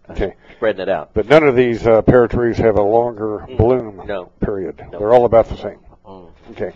uh, 0.08 0.14
Okay. 0.14 0.36
spreading 0.56 0.82
it 0.82 0.90
out. 0.90 1.12
But 1.14 1.28
none 1.28 1.44
of 1.44 1.56
these 1.56 1.86
uh, 1.86 2.02
pear 2.02 2.28
trees 2.28 2.58
have 2.58 2.78
a 2.78 2.82
longer 2.82 3.46
bloom 3.58 3.98
Mm. 3.98 4.08
No. 4.08 4.26
period. 4.40 4.82
They're 4.92 5.14
all 5.14 5.26
about 5.26 5.48
the 5.50 5.58
same. 5.58 5.80
Mm. 6.06 6.30
Okay. 6.52 6.72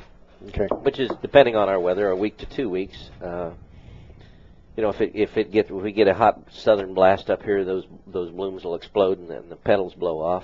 Okay. 0.49 0.67
which 0.82 0.99
is 0.99 1.09
depending 1.22 1.56
on 1.56 1.69
our 1.69 1.80
weather, 1.80 2.09
a 2.09 2.15
week 2.15 2.38
to 2.40 2.45
two 2.45 2.69
weeks. 2.69 3.09
Uh, 3.22 3.51
you 4.75 4.83
know, 4.83 4.90
if 4.90 4.99
it 5.01 5.11
if 5.15 5.38
it 5.38 5.51
get 5.51 5.67
if 5.67 5.72
we 5.72 5.91
get 5.93 6.07
a 6.07 6.14
hot 6.14 6.40
southern 6.51 6.93
blast 6.93 7.30
up 7.30 7.43
here, 7.43 7.64
those 7.64 7.85
those 8.07 8.30
blooms 8.32 8.64
will 8.65 8.75
explode 8.75 9.19
and 9.19 9.30
then 9.30 9.48
the 9.49 9.56
petals 9.56 9.93
blow 9.93 10.19
off. 10.19 10.43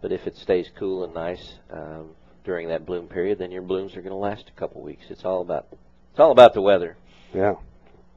But 0.00 0.12
if 0.12 0.26
it 0.28 0.36
stays 0.36 0.70
cool 0.78 1.02
and 1.02 1.14
nice 1.14 1.54
um, 1.70 2.10
during 2.44 2.68
that 2.68 2.86
bloom 2.86 3.08
period, 3.08 3.38
then 3.38 3.50
your 3.50 3.62
blooms 3.62 3.96
are 3.96 4.02
going 4.02 4.12
to 4.12 4.16
last 4.16 4.48
a 4.48 4.52
couple 4.58 4.82
weeks. 4.82 5.06
It's 5.10 5.24
all 5.24 5.40
about 5.40 5.66
it's 6.12 6.20
all 6.20 6.30
about 6.30 6.54
the 6.54 6.62
weather. 6.62 6.96
Yeah. 7.34 7.54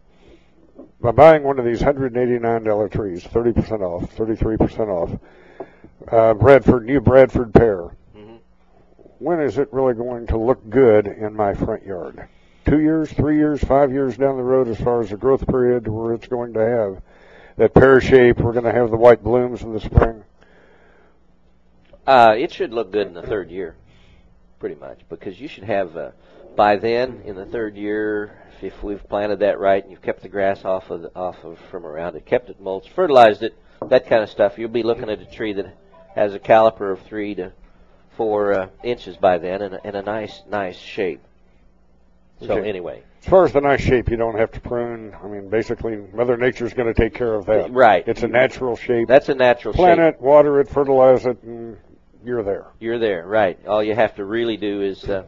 By 0.99 1.11
buying 1.11 1.43
one 1.43 1.59
of 1.59 1.65
these 1.65 1.81
$189 1.81 2.91
trees, 2.91 3.23
30% 3.23 3.81
off, 3.81 4.15
33% 4.15 4.87
off, 4.87 5.19
uh, 6.11 6.33
Bradford, 6.33 6.85
new 6.85 7.01
Bradford 7.01 7.53
pear, 7.53 7.91
when 9.21 9.39
is 9.39 9.59
it 9.59 9.71
really 9.71 9.93
going 9.93 10.25
to 10.27 10.37
look 10.37 10.67
good 10.69 11.05
in 11.05 11.35
my 11.35 11.53
front 11.53 11.85
yard? 11.85 12.27
Two 12.65 12.79
years, 12.79 13.11
three 13.11 13.37
years, 13.37 13.63
five 13.63 13.91
years 13.91 14.17
down 14.17 14.35
the 14.37 14.43
road 14.43 14.67
as 14.67 14.79
far 14.79 15.01
as 15.01 15.11
the 15.11 15.17
growth 15.17 15.45
period 15.47 15.87
where 15.87 16.13
it's 16.13 16.27
going 16.27 16.53
to 16.53 16.59
have 16.59 17.01
that 17.57 17.73
pear 17.75 18.01
shape, 18.01 18.39
we're 18.39 18.51
going 18.51 18.65
to 18.65 18.71
have 18.71 18.89
the 18.89 18.97
white 18.97 19.23
blooms 19.23 19.61
in 19.61 19.73
the 19.73 19.79
spring. 19.79 20.23
Uh, 22.07 22.33
it 22.35 22.51
should 22.51 22.73
look 22.73 22.91
good 22.91 23.05
in 23.05 23.13
the 23.13 23.21
third 23.21 23.51
year, 23.51 23.75
pretty 24.59 24.75
much, 24.75 24.99
because 25.07 25.39
you 25.39 25.47
should 25.47 25.65
have 25.65 25.95
uh, 25.95 26.11
by 26.55 26.75
then 26.75 27.21
in 27.23 27.35
the 27.35 27.45
third 27.45 27.77
year, 27.77 28.35
if, 28.64 28.83
we've 28.83 29.07
planted 29.09 29.40
that 29.40 29.59
right 29.59 29.81
and 29.83 29.91
you've 29.91 30.01
kept 30.01 30.22
the 30.22 30.30
grass 30.30 30.64
off 30.65 30.90
of 30.90 31.01
the, 31.03 31.15
off 31.15 31.43
of 31.43 31.57
from 31.69 31.85
around 31.85 32.15
it, 32.15 32.25
kept 32.25 32.49
it 32.49 32.59
mulched, 32.61 32.90
fertilized 32.90 33.43
it, 33.43 33.53
that 33.90 34.07
kind 34.07 34.22
of 34.23 34.30
stuff, 34.30 34.57
you'll 34.57 34.69
be 34.69 34.83
looking 34.83 35.09
at 35.09 35.19
a 35.19 35.25
tree 35.25 35.53
that 35.53 35.75
has 36.15 36.33
a 36.33 36.40
caliper 36.40 36.91
of 36.91 37.01
three 37.01 37.35
to 37.35 37.51
four 38.17 38.53
uh, 38.53 38.67
inches 38.83 39.17
by 39.17 39.38
then, 39.38 39.61
and 39.61 39.75
a, 39.75 39.85
and 39.85 39.95
a 39.95 40.01
nice 40.01 40.41
nice 40.49 40.77
shape. 40.77 41.22
So 42.41 42.53
Okay. 42.57 42.67
anyway, 42.69 43.03
As 43.22 43.27
far 43.30 43.45
as 43.45 43.53
the 43.53 43.61
nice 43.61 43.81
shape, 43.81 44.09
you 44.09 44.17
don't 44.17 44.38
have 44.38 44.51
to 44.53 44.59
prune. 44.59 45.15
I 45.23 45.27
mean, 45.27 45.49
basically, 45.49 45.98
Mother 46.14 46.38
Nature's 46.38 46.73
going 46.73 46.91
to 46.91 46.99
take 46.99 47.14
care 47.14 47.33
of 47.35 47.45
that. 47.45 47.72
Right. 47.72 48.03
It's 48.07 48.23
a 48.23 48.27
natural 48.27 48.75
shape. 48.75 49.07
that's 49.07 49.30
a 49.30 49.35
natural 49.35 49.73
Plant 49.73 49.99
shape. 49.99 50.15
it, 50.15 50.22
water 50.22 50.59
it, 50.59 50.67
fertilize 50.69 51.25
it, 51.25 51.41
and 51.43 51.77
you're 52.25 52.43
there. 52.43 52.65
You're 52.80 52.99
there, 52.99 53.25
right? 53.25 53.59
All 53.67 53.83
you 53.83 53.93
have 53.95 54.15
to 54.15 54.25
really 54.25 54.57
do 54.57 54.81
is 54.81 55.03
uh, 55.07 55.23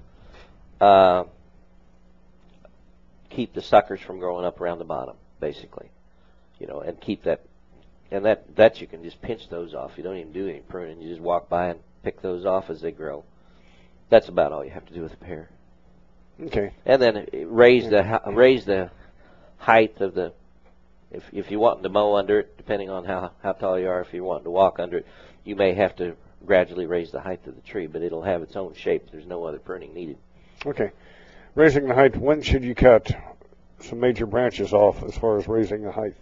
uh, 0.81 1.23
keep 3.35 3.53
the 3.53 3.61
suckers 3.61 3.99
from 4.01 4.19
growing 4.19 4.45
up 4.45 4.59
around 4.61 4.79
the 4.79 4.85
bottom, 4.85 5.15
basically. 5.39 5.89
You 6.59 6.67
know, 6.67 6.81
and 6.81 6.99
keep 6.99 7.23
that, 7.23 7.41
and 8.11 8.25
that 8.25 8.55
that 8.55 8.79
you 8.79 8.87
can 8.87 9.03
just 9.03 9.21
pinch 9.21 9.49
those 9.49 9.73
off. 9.73 9.91
You 9.97 10.03
don't 10.03 10.17
even 10.17 10.33
do 10.33 10.47
any 10.47 10.59
pruning. 10.59 11.01
You 11.01 11.09
just 11.09 11.21
walk 11.21 11.49
by 11.49 11.69
and 11.69 11.79
pick 12.03 12.21
those 12.21 12.45
off 12.45 12.69
as 12.69 12.81
they 12.81 12.91
grow. 12.91 13.23
That's 14.09 14.29
about 14.29 14.51
all 14.51 14.63
you 14.63 14.71
have 14.71 14.85
to 14.85 14.93
do 14.93 15.01
with 15.01 15.13
a 15.13 15.17
pear. 15.17 15.49
Okay. 16.41 16.73
And 16.85 17.01
then 17.01 17.27
raise 17.33 17.89
the 17.89 18.21
raise 18.27 18.65
the 18.65 18.91
height 19.57 19.99
of 20.01 20.13
the. 20.13 20.33
If 21.11 21.23
if 21.31 21.51
you 21.51 21.59
want 21.59 21.83
to 21.83 21.89
mow 21.89 22.15
under 22.15 22.39
it, 22.39 22.57
depending 22.57 22.89
on 22.89 23.05
how 23.05 23.31
how 23.41 23.53
tall 23.53 23.79
you 23.79 23.87
are, 23.89 24.01
if 24.01 24.13
you 24.13 24.23
want 24.23 24.43
to 24.43 24.49
walk 24.49 24.79
under 24.79 24.97
it, 24.97 25.07
you 25.43 25.55
may 25.55 25.73
have 25.73 25.95
to 25.97 26.15
gradually 26.45 26.85
raise 26.85 27.11
the 27.11 27.21
height 27.21 27.45
of 27.47 27.55
the 27.55 27.61
tree, 27.61 27.87
but 27.87 28.01
it'll 28.01 28.23
have 28.23 28.41
its 28.41 28.55
own 28.55 28.73
shape. 28.73 29.09
There's 29.11 29.25
no 29.25 29.43
other 29.45 29.59
pruning 29.59 29.93
needed. 29.93 30.17
Okay. 30.65 30.91
Raising 31.55 31.87
the 31.87 31.93
height, 31.93 32.15
when 32.17 32.41
should 32.41 32.63
you 32.63 32.73
cut 32.73 33.11
some 33.79 33.99
major 33.99 34.25
branches 34.25 34.73
off 34.73 35.03
as 35.03 35.15
far 35.17 35.37
as 35.37 35.47
raising 35.47 35.83
the 35.83 35.91
height? 35.91 36.15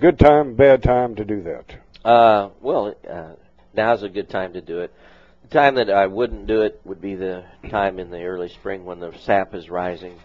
Good 0.00 0.18
time, 0.18 0.54
bad 0.54 0.82
time 0.82 1.14
to 1.14 1.24
do 1.24 1.42
that. 1.42 1.74
Uh, 2.04 2.50
well, 2.60 2.94
uh, 3.08 3.32
now's 3.72 4.02
a 4.02 4.08
good 4.08 4.28
time 4.28 4.54
to 4.54 4.60
do 4.60 4.80
it. 4.80 4.92
The 5.42 5.48
time 5.48 5.76
that 5.76 5.90
I 5.90 6.06
wouldn't 6.06 6.46
do 6.46 6.62
it 6.62 6.80
would 6.84 7.00
be 7.00 7.14
the 7.14 7.44
time 7.70 7.98
in 8.00 8.10
the 8.10 8.24
early 8.24 8.48
spring 8.48 8.84
when 8.84 8.98
the 8.98 9.12
sap 9.20 9.54
is 9.54 9.70
rising. 9.70 10.18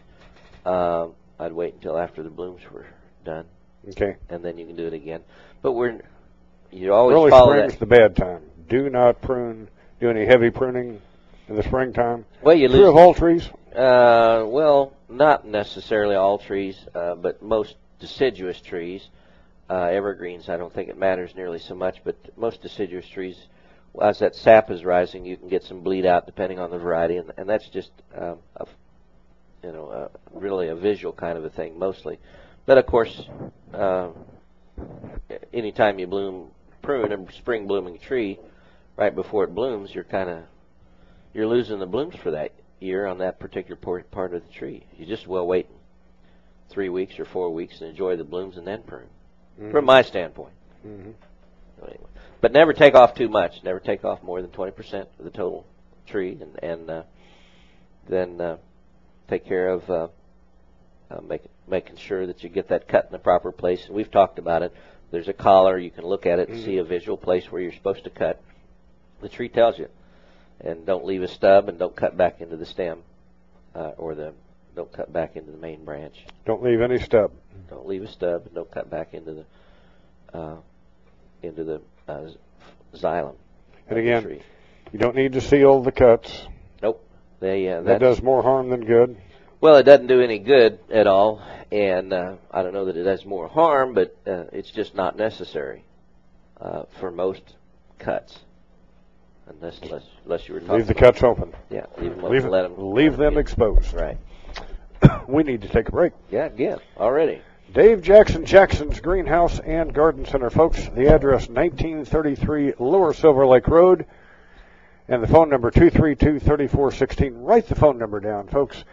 Uh, 0.66 1.10
I'd 1.40 1.54
wait 1.54 1.76
until 1.76 1.98
after 1.98 2.24
the 2.24 2.30
blooms 2.30 2.62
were 2.72 2.88
done. 3.24 3.46
Okay. 3.90 4.16
And 4.30 4.44
then 4.44 4.58
you 4.58 4.66
can 4.66 4.76
do 4.76 4.88
it 4.88 4.94
again. 4.94 5.22
But 5.62 5.74
we're 5.74 6.02
you 6.72 6.94
always 6.94 7.16
Early 7.16 7.30
follow 7.30 7.54
spring's 7.54 7.74
that. 7.74 7.80
the 7.80 7.86
bad 7.86 8.16
time. 8.16 8.42
Do 8.68 8.90
not 8.90 9.22
prune, 9.22 9.68
do 10.00 10.10
any 10.10 10.26
heavy 10.26 10.50
pruning 10.50 11.02
in 11.50 11.56
the 11.56 11.64
springtime. 11.64 12.26
Well, 12.42 12.56
you 12.56 12.68
True 12.68 12.78
lose 12.78 12.88
of 12.90 12.96
all 12.96 13.14
trees. 13.14 13.50
Uh, 13.76 14.46
well, 14.46 14.94
not 15.10 15.46
necessarily 15.46 16.16
all 16.16 16.38
trees, 16.38 16.78
uh, 16.96 17.16
but 17.16 17.42
most 17.42 17.76
deciduous 18.00 18.62
trees. 18.62 19.10
Uh, 19.70 19.86
evergreens, 19.86 20.50
I 20.50 20.58
don't 20.58 20.74
think 20.74 20.90
it 20.90 20.98
matters 20.98 21.36
nearly 21.36 21.60
so 21.60 21.76
much, 21.76 21.98
but 22.04 22.16
most 22.38 22.62
deciduous 22.62 23.08
trees, 23.08 23.38
as 24.02 24.20
that 24.20 24.36
sap 24.36 24.72
is 24.72 24.84
rising, 24.84 25.26
you 25.26 25.38
can 25.38 25.48
get 25.48 25.64
some 25.64 25.82
bleed 25.82 26.06
out 26.06 26.26
depending 26.26 26.60
on 26.60 26.72
the 26.72 26.78
variety, 26.78 27.18
and, 27.18 27.32
and 27.38 27.48
that's 27.48 27.68
just, 27.70 27.92
um, 28.18 28.38
a, 28.56 28.66
you 29.64 29.72
know, 29.72 29.88
uh, 29.88 30.08
really 30.34 30.70
a 30.70 30.76
visual 30.76 31.14
kind 31.14 31.38
of 31.38 31.46
a 31.46 31.50
thing 31.50 31.78
mostly. 31.78 32.18
But 32.66 32.80
of 32.80 32.88
course, 32.88 33.28
uh, 33.74 34.10
anytime 35.54 36.00
you 36.00 36.08
bloom, 36.08 36.50
prune 36.82 37.12
a 37.12 37.32
spring 37.34 37.68
blooming 37.68 38.00
tree, 38.00 38.40
right 38.96 39.14
before 39.14 39.44
it 39.44 39.54
blooms, 39.54 39.94
you're 39.94 40.04
kind 40.04 40.30
of, 40.30 40.44
you're 41.34 41.48
losing 41.48 41.80
the 41.80 41.86
blooms 41.86 42.16
for 42.16 42.32
that 42.32 42.52
year 42.80 43.06
on 43.06 43.20
that 43.20 43.40
particular 43.40 43.76
part 43.76 44.34
of 44.34 44.46
the 44.46 44.54
tree. 44.54 44.86
You 44.98 45.06
just 45.06 45.28
well 45.28 45.46
wait 45.46 45.68
three 46.70 46.90
weeks 46.90 47.20
or 47.20 47.26
four 47.26 47.50
weeks 47.54 47.80
and 47.82 47.90
enjoy 47.90 48.16
the 48.16 48.24
blooms 48.24 48.58
and 48.58 48.66
then 48.66 48.84
prune. 48.84 49.10
Mhm. 49.60 49.72
From 49.72 49.86
my 49.86 50.02
standpoint. 50.02 50.54
Mhm. 50.86 51.14
So 51.80 51.86
anyway. 51.86 52.06
But 52.42 52.54
never 52.54 52.74
take 52.74 52.96
off 52.96 53.16
too 53.16 53.28
much. 53.28 53.64
Never 53.64 53.80
take 53.80 54.06
off 54.06 54.24
more 54.24 54.42
than 54.42 54.52
20% 54.52 55.10
of 55.20 55.26
the 55.26 55.32
total 55.32 55.66
tree, 56.08 56.38
and, 56.40 56.64
and 56.64 56.90
uh, 56.90 57.04
then 58.08 58.40
uh, 58.40 58.58
take 59.28 59.46
care 59.46 59.70
of 59.70 59.90
uh, 59.90 60.08
uh, 61.12 61.22
make, 61.22 61.44
making 61.68 61.98
sure 61.98 62.26
that 62.28 62.44
you 62.44 62.50
get 62.50 62.70
that 62.70 62.88
cut 62.88 63.06
in 63.06 63.12
the 63.12 63.20
proper 63.20 63.52
place. 63.52 63.86
And 63.86 63.96
we've 63.96 64.12
talked 64.12 64.40
about 64.40 64.62
it. 64.64 64.74
There's 65.12 65.28
a 65.28 65.34
collar. 65.34 65.78
You 65.78 65.92
can 65.92 66.06
look 66.06 66.26
at 66.26 66.40
it 66.40 66.50
and 66.50 66.60
Mhm. 66.60 66.66
see 66.66 66.78
a 66.78 66.84
visual 66.84 67.18
place 67.18 67.52
where 67.52 67.62
you're 67.62 67.74
supposed 67.74 68.04
to 68.06 68.10
cut. 68.10 68.40
The 69.22 69.30
tree 69.30 69.50
tells 69.50 69.78
you. 69.78 69.90
And 70.62 70.86
don't 70.86 71.06
leave 71.06 71.24
a 71.24 71.28
stub, 71.28 71.70
and 71.70 71.80
don't 71.80 71.96
cut 71.96 72.18
back 72.18 72.42
into 72.42 72.58
the 72.58 72.66
stem, 72.66 73.00
uh, 73.74 73.92
or 73.98 74.16
the 74.16 74.34
don't 74.76 74.92
cut 74.92 75.12
back 75.12 75.36
into 75.36 75.52
the 75.52 75.58
main 75.58 75.84
branch. 75.86 76.16
Don't 76.46 76.64
leave 76.64 76.82
any 76.82 77.00
stub. 77.00 77.32
Don't 77.70 77.88
leave 77.88 78.04
a 78.04 78.08
stub, 78.08 78.46
and 78.46 78.56
don't 78.56 78.72
cut 78.72 78.90
back 78.90 79.14
into 79.14 79.34
the 79.34 80.38
uh, 80.38 80.56
into 81.44 81.64
the 81.64 81.82
uh, 82.08 82.30
xylem. 82.96 83.36
And 83.88 84.00
again, 84.00 84.24
tree. 84.24 84.42
you 84.92 85.00
don't 85.00 85.16
need 85.16 85.34
to 85.34 85.42
seal 85.42 85.82
the 85.82 85.92
cuts. 85.92 86.48
Nope. 86.82 87.04
They 87.40 87.70
uh, 87.70 87.82
That 87.82 88.00
does 88.00 88.22
more 88.22 88.44
harm 88.44 88.70
than 88.70 88.86
good. 88.86 89.18
Well, 89.62 89.76
it 89.76 89.84
doesn't 89.84 90.08
do 90.08 90.22
any 90.22 90.40
good 90.40 90.80
at 90.90 91.08
all, 91.08 91.42
and 91.72 92.14
uh, 92.14 92.36
I 92.52 92.64
don't 92.64 92.74
know 92.74 92.86
that 92.86 92.96
it 92.96 93.04
does 93.04 93.26
more 93.26 93.48
harm, 93.48 93.94
but 93.94 94.16
uh, 94.26 94.46
it's 94.54 94.72
just 94.72 94.96
not 94.96 95.18
necessary 95.18 95.84
uh, 96.62 96.84
for 97.00 97.12
most 97.12 97.42
cuts, 97.98 98.38
unless 99.50 99.80
unless, 99.82 100.04
unless 100.26 100.48
you 100.48 100.54
were 100.56 100.60
talking 100.60 100.76
Leave 100.76 100.88
the 100.88 100.94
about- 100.94 101.14
cuts 101.16 101.24
open. 101.24 101.54
Yeah, 101.70 101.86
leave 101.98 102.16
them 102.16 102.30
Leave, 102.30 102.42
open, 102.42 102.52
let 102.52 102.62
them 102.64 102.94
leave 102.94 103.18
them 103.18 103.38
exposed. 103.38 103.94
Right. 103.94 104.18
we 105.28 105.44
need 105.44 105.62
to 105.62 105.68
take 105.70 105.88
a 105.88 105.92
break. 105.92 106.14
Yeah, 106.32 106.46
again 106.46 106.80
already. 106.98 107.42
Dave 107.74 108.02
Jackson 108.02 108.46
Jackson's 108.46 109.00
Greenhouse 109.00 109.60
and 109.60 109.94
Garden 109.94 110.26
Center, 110.26 110.50
folks. 110.50 110.80
The 110.96 111.14
address 111.14 111.48
1933 111.48 112.74
Lower 112.80 113.14
Silver 113.14 113.46
Lake 113.46 113.68
Road, 113.68 114.06
and 115.08 115.22
the 115.22 115.28
phone 115.28 115.50
number 115.50 115.70
232-3416. 115.72 117.34
Write 117.36 117.68
the 117.68 117.76
phone 117.76 117.98
number 118.00 118.20
down, 118.20 118.48
folks. 118.48 118.84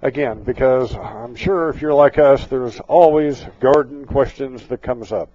Again, 0.00 0.42
because 0.42 0.96
I'm 0.96 1.36
sure 1.36 1.68
if 1.68 1.80
you're 1.80 1.94
like 1.94 2.18
us, 2.18 2.46
there's 2.46 2.80
always 2.80 3.44
garden 3.60 4.04
questions 4.06 4.66
that 4.68 4.82
comes 4.82 5.12
up. 5.12 5.28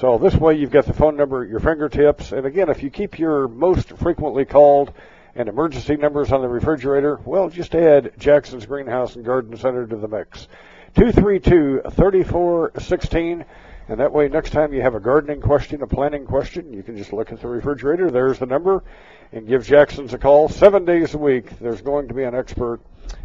So 0.00 0.18
this 0.18 0.34
way 0.34 0.58
you've 0.58 0.70
got 0.70 0.84
the 0.84 0.92
phone 0.92 1.16
number 1.16 1.42
at 1.42 1.48
your 1.48 1.60
fingertips. 1.60 2.32
And 2.32 2.44
again, 2.44 2.68
if 2.68 2.82
you 2.82 2.90
keep 2.90 3.18
your 3.18 3.48
most 3.48 3.96
frequently 3.96 4.44
called 4.44 4.92
and 5.34 5.48
emergency 5.48 5.96
numbers 5.96 6.32
on 6.32 6.42
the 6.42 6.48
refrigerator, 6.48 7.18
well, 7.24 7.48
just 7.48 7.74
add 7.74 8.12
Jackson's 8.18 8.66
Greenhouse 8.66 9.16
and 9.16 9.24
Garden 9.24 9.56
Center 9.56 9.86
to 9.86 9.96
the 9.96 10.06
mix. 10.06 10.48
232-3416. 10.96 13.46
And 13.88 14.00
that 14.00 14.12
way, 14.12 14.28
next 14.28 14.50
time 14.50 14.74
you 14.74 14.82
have 14.82 14.94
a 14.94 15.00
gardening 15.00 15.40
question, 15.40 15.80
a 15.80 15.86
planning 15.86 16.26
question, 16.26 16.74
you 16.74 16.82
can 16.82 16.98
just 16.98 17.14
look 17.14 17.32
at 17.32 17.40
the 17.40 17.48
refrigerator. 17.48 18.10
There's 18.10 18.38
the 18.38 18.44
number 18.44 18.84
and 19.32 19.48
give 19.48 19.64
Jackson's 19.64 20.12
a 20.12 20.18
call. 20.18 20.50
Seven 20.50 20.84
days 20.84 21.14
a 21.14 21.18
week, 21.18 21.58
there's 21.58 21.80
going 21.80 22.08
to 22.08 22.14
be 22.14 22.24
an 22.24 22.34
expert 22.34 22.80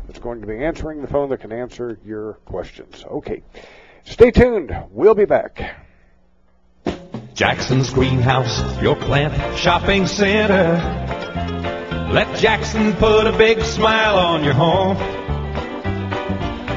that's 0.08 0.20
going 0.20 0.40
to 0.40 0.48
be 0.48 0.64
answering 0.64 1.02
the 1.02 1.08
phone 1.08 1.30
that 1.32 1.42
can 1.42 1.52
answer 1.52 2.00
your 2.06 2.36
questions. 2.46 3.04
Okay. 3.06 3.44
Stay 4.06 4.32
tuned. 4.32 4.74
We'll 4.90 5.16
be 5.16 5.26
back. 5.26 5.90
Jackson's 7.42 7.90
Greenhouse, 7.90 8.62
your 8.84 8.96
plant 8.96 9.58
shopping 9.58 10.06
center. 10.06 10.76
Let 12.14 12.38
Jackson 12.38 12.94
put 12.94 13.26
a 13.26 13.36
big 13.36 13.64
smile 13.64 14.20
on 14.20 14.44
your 14.44 14.54
home. 14.54 14.96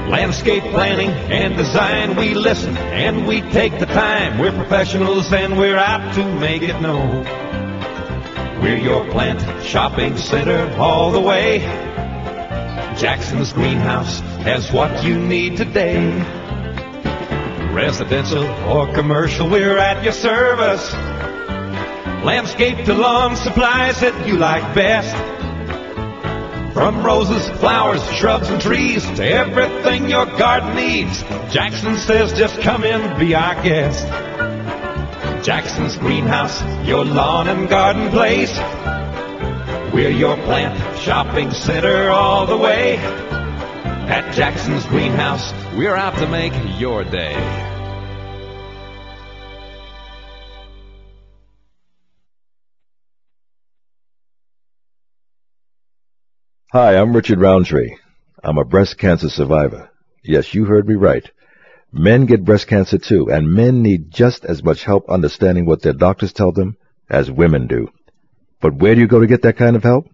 Landscape 0.09 0.63
planning 0.63 1.11
and 1.11 1.55
design, 1.59 2.17
we 2.17 2.33
listen 2.33 2.79
and 2.79 3.27
we 3.27 3.43
take 3.43 3.79
the 3.79 3.85
time. 3.85 4.39
We're 4.39 4.53
professionals 4.53 5.31
and 5.35 5.59
we're 5.59 5.77
out 5.77 6.15
to 6.15 6.25
make 6.37 6.63
it 6.63 6.81
known. 6.81 7.25
We're 8.63 8.79
your 8.79 9.05
plant 9.11 9.63
shopping 9.63 10.17
center 10.17 10.75
all 10.79 11.13
the 11.13 11.21
way. 11.21 11.59
Jackson's 12.97 13.53
Greenhouse 13.53 14.21
has 14.41 14.73
what 14.73 15.05
you 15.05 15.19
need 15.19 15.59
today. 15.59 16.44
Residential 17.75 18.45
or 18.71 18.87
commercial, 18.95 19.51
we're 19.51 19.79
at 19.79 20.05
your 20.05 20.13
service. 20.13 20.93
Landscape 22.25 22.85
to 22.87 22.95
lawn 22.95 23.35
supplies 23.35 23.99
that 23.99 24.29
you 24.29 24.37
like 24.37 24.63
best. 24.77 25.13
From 26.73 27.05
roses, 27.05 27.49
flowers, 27.59 28.01
shrubs, 28.13 28.49
and 28.49 28.63
trees 28.63 29.05
to 29.05 29.25
everything 29.29 30.09
your 30.09 30.25
garden 30.25 30.77
needs. 30.77 31.23
Jackson 31.53 31.97
says 31.97 32.33
just 32.33 32.61
come 32.61 32.85
in, 32.85 33.19
be 33.19 33.35
our 33.35 33.61
guest. 33.65 34.07
Jackson's 35.45 35.97
Greenhouse, 35.97 36.63
your 36.87 37.05
lawn 37.05 37.49
and 37.49 37.69
garden 37.69 38.09
place. 38.11 38.57
We're 39.93 40.11
your 40.11 40.37
plant 40.37 40.99
shopping 41.01 41.51
center 41.51 42.09
all 42.09 42.47
the 42.47 42.57
way. 42.57 43.34
At 44.09 44.35
Jackson's 44.35 44.85
Greenhouse, 44.87 45.53
We're 45.77 45.97
out 45.97 46.19
to 46.19 46.29
make 46.29 46.53
your 46.79 47.05
day. 47.05 47.35
Hi, 56.73 56.97
I'm 56.97 57.15
Richard 57.15 57.41
Roundtree. 57.41 57.97
I'm 58.43 58.59
a 58.59 58.65
breast 58.65 58.99
cancer 58.99 59.29
survivor. 59.29 59.91
Yes, 60.25 60.53
you 60.53 60.65
heard 60.65 60.89
me 60.89 60.97
right. 60.97 61.31
Men 61.93 62.27
get 62.27 62.45
breast 62.45 62.67
cancer 62.67 62.99
too, 62.99 63.31
and 63.31 63.53
men 63.53 63.81
need 63.81 64.11
just 64.11 64.45
as 64.45 64.63
much 64.63 64.83
help 64.83 65.09
understanding 65.09 65.67
what 65.67 65.83
their 65.83 65.93
doctors 65.93 66.33
tell 66.33 66.51
them 66.51 66.77
as 67.09 67.31
women 67.31 67.69
do. 67.69 67.89
But 68.61 68.75
where 68.75 68.95
do 68.95 69.01
you 69.01 69.07
go 69.07 69.21
to 69.21 69.27
get 69.27 69.43
that 69.43 69.57
kind 69.57 69.77
of 69.77 69.83
help? 69.85 70.07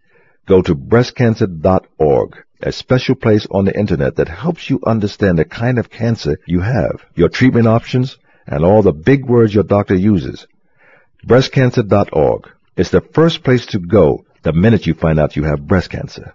Go 0.47 0.61
to 0.61 0.75
breastcancer.org, 0.75 2.45
a 2.63 2.73
special 2.73 3.15
place 3.15 3.47
on 3.51 3.65
the 3.65 3.79
internet 3.79 4.17
that 4.17 4.29
helps 4.29 4.69
you 4.69 4.81
understand 4.87 5.39
the 5.39 5.45
kind 5.45 5.79
of 5.79 5.91
cancer 5.91 6.39
you 6.47 6.61
have, 6.61 7.03
your 7.15 7.29
treatment 7.29 7.67
options, 7.67 8.19
and 8.47 8.65
all 8.65 8.83
the 8.83 8.93
big 8.93 9.27
words 9.27 9.55
your 9.55 9.65
doctor 9.65 9.95
uses. 9.95 10.47
Breastcancer.org 11.27 12.49
is 12.77 12.91
the 12.91 13.01
first 13.01 13.43
place 13.45 13.67
to 13.67 13.79
go 13.79 14.25
the 14.43 14.53
minute 14.53 14.87
you 14.87 14.95
find 14.95 15.21
out 15.21 15.37
you 15.37 15.45
have 15.45 15.67
breast 15.67 15.91
cancer. 15.91 16.35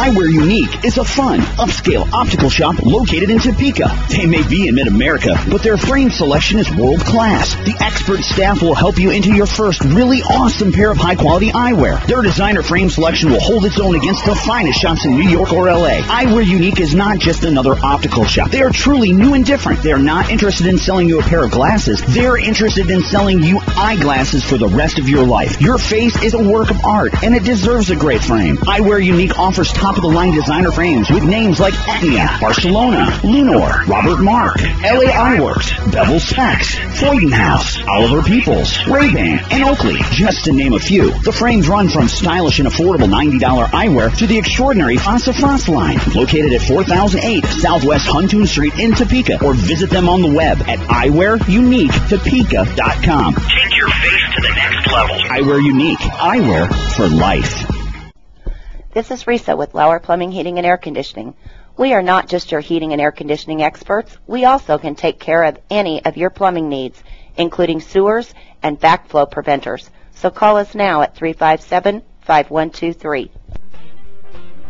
Eyewear 0.00 0.32
Unique 0.32 0.82
is 0.82 0.96
a 0.96 1.04
fun, 1.04 1.40
upscale 1.60 2.10
optical 2.10 2.48
shop 2.48 2.74
located 2.82 3.28
in 3.28 3.38
Topeka. 3.38 3.84
They 4.08 4.24
may 4.24 4.42
be 4.48 4.66
in 4.66 4.74
mid-America, 4.74 5.36
but 5.50 5.62
their 5.62 5.76
frame 5.76 6.08
selection 6.08 6.58
is 6.58 6.74
world 6.74 7.00
class. 7.00 7.54
The 7.54 7.76
expert 7.84 8.22
staff 8.22 8.62
will 8.62 8.74
help 8.74 8.96
you 8.96 9.10
into 9.10 9.34
your 9.34 9.44
first 9.44 9.84
really 9.84 10.22
awesome 10.22 10.72
pair 10.72 10.90
of 10.90 10.96
high-quality 10.96 11.50
eyewear. 11.50 12.02
Their 12.06 12.22
designer 12.22 12.62
frame 12.62 12.88
selection 12.88 13.30
will 13.30 13.40
hold 13.40 13.66
its 13.66 13.78
own 13.78 13.94
against 13.94 14.24
the 14.24 14.34
finest 14.34 14.80
shops 14.80 15.04
in 15.04 15.16
New 15.16 15.28
York 15.28 15.52
or 15.52 15.66
LA. 15.66 16.00
Eyewear 16.00 16.46
Unique 16.46 16.80
is 16.80 16.94
not 16.94 17.18
just 17.18 17.44
another 17.44 17.76
optical 17.84 18.24
shop. 18.24 18.50
They 18.50 18.62
are 18.62 18.70
truly 18.70 19.12
new 19.12 19.34
and 19.34 19.44
different. 19.44 19.82
They 19.82 19.92
are 19.92 19.98
not 19.98 20.30
interested 20.30 20.66
in 20.66 20.78
selling 20.78 21.10
you 21.10 21.20
a 21.20 21.22
pair 21.22 21.44
of 21.44 21.50
glasses. 21.50 22.02
They're 22.06 22.38
interested 22.38 22.88
in 22.88 23.02
selling 23.02 23.42
you 23.42 23.60
eyeglasses 23.76 24.44
for 24.44 24.56
the 24.56 24.68
rest 24.68 24.98
of 24.98 25.10
your 25.10 25.26
life. 25.26 25.60
Your 25.60 25.76
face 25.76 26.22
is 26.22 26.32
a 26.32 26.42
work 26.42 26.70
of 26.70 26.86
art, 26.86 27.22
and 27.22 27.34
it 27.34 27.44
deserves 27.44 27.90
a 27.90 27.96
great 27.96 28.22
frame. 28.22 28.56
Eyewear 28.56 29.04
Unique 29.04 29.38
offers 29.38 29.70
top 29.70 29.89
top-of-the-line 29.90 30.32
designer 30.32 30.70
frames 30.70 31.10
with 31.10 31.24
names 31.24 31.58
like 31.58 31.74
Etnia, 31.74 32.40
Barcelona, 32.40 33.06
Lunor, 33.22 33.84
Robert 33.88 34.22
Marc, 34.22 34.62
LA 34.62 35.10
Eyeworks, 35.10 35.72
Bevel 35.90 36.20
Specs, 36.20 36.76
Freudenhaus, 37.00 37.84
Oliver 37.88 38.22
Peoples, 38.22 38.78
Ray-Ban, 38.86 39.40
and 39.50 39.64
Oakley, 39.64 39.98
just 40.12 40.44
to 40.44 40.52
name 40.52 40.74
a 40.74 40.78
few. 40.78 41.10
The 41.22 41.32
frames 41.32 41.68
run 41.68 41.88
from 41.88 42.06
stylish 42.06 42.60
and 42.60 42.68
affordable 42.68 43.10
$90 43.10 43.40
eyewear 43.40 44.16
to 44.18 44.28
the 44.28 44.38
extraordinary 44.38 44.96
Face 44.96 45.26
à 45.26 45.34
Face 45.34 45.66
line, 45.66 45.98
located 46.14 46.52
at 46.52 46.62
4008 46.62 47.44
Southwest 47.46 48.06
Huntoon 48.06 48.46
Street 48.46 48.78
in 48.78 48.94
Topeka, 48.94 49.44
or 49.44 49.54
visit 49.54 49.90
them 49.90 50.08
on 50.08 50.22
the 50.22 50.32
web 50.32 50.62
at 50.68 50.78
eyewearuniquetopeka.com. 50.78 53.34
Take 53.34 53.76
your 53.76 53.88
face 53.88 54.34
to 54.36 54.40
the 54.40 54.54
next 54.54 54.86
level. 54.92 55.16
Eyewear 55.16 55.60
Unique, 55.64 55.98
eyewear 55.98 56.72
for 56.94 57.08
life. 57.08 57.79
This 58.92 59.12
is 59.12 59.22
Risa 59.22 59.56
with 59.56 59.72
Lauer 59.72 60.00
Plumbing, 60.00 60.32
Heating, 60.32 60.58
and 60.58 60.66
Air 60.66 60.76
Conditioning. 60.76 61.34
We 61.76 61.92
are 61.92 62.02
not 62.02 62.28
just 62.28 62.50
your 62.50 62.60
heating 62.60 62.90
and 62.90 63.00
air 63.00 63.12
conditioning 63.12 63.62
experts. 63.62 64.18
We 64.26 64.44
also 64.44 64.78
can 64.78 64.96
take 64.96 65.20
care 65.20 65.44
of 65.44 65.60
any 65.70 66.04
of 66.04 66.16
your 66.16 66.30
plumbing 66.30 66.68
needs, 66.68 67.00
including 67.36 67.80
sewers 67.80 68.34
and 68.64 68.80
backflow 68.80 69.30
preventers. 69.30 69.88
So 70.16 70.28
call 70.28 70.56
us 70.56 70.74
now 70.74 71.02
at 71.02 71.14
357-5123. 71.14 73.30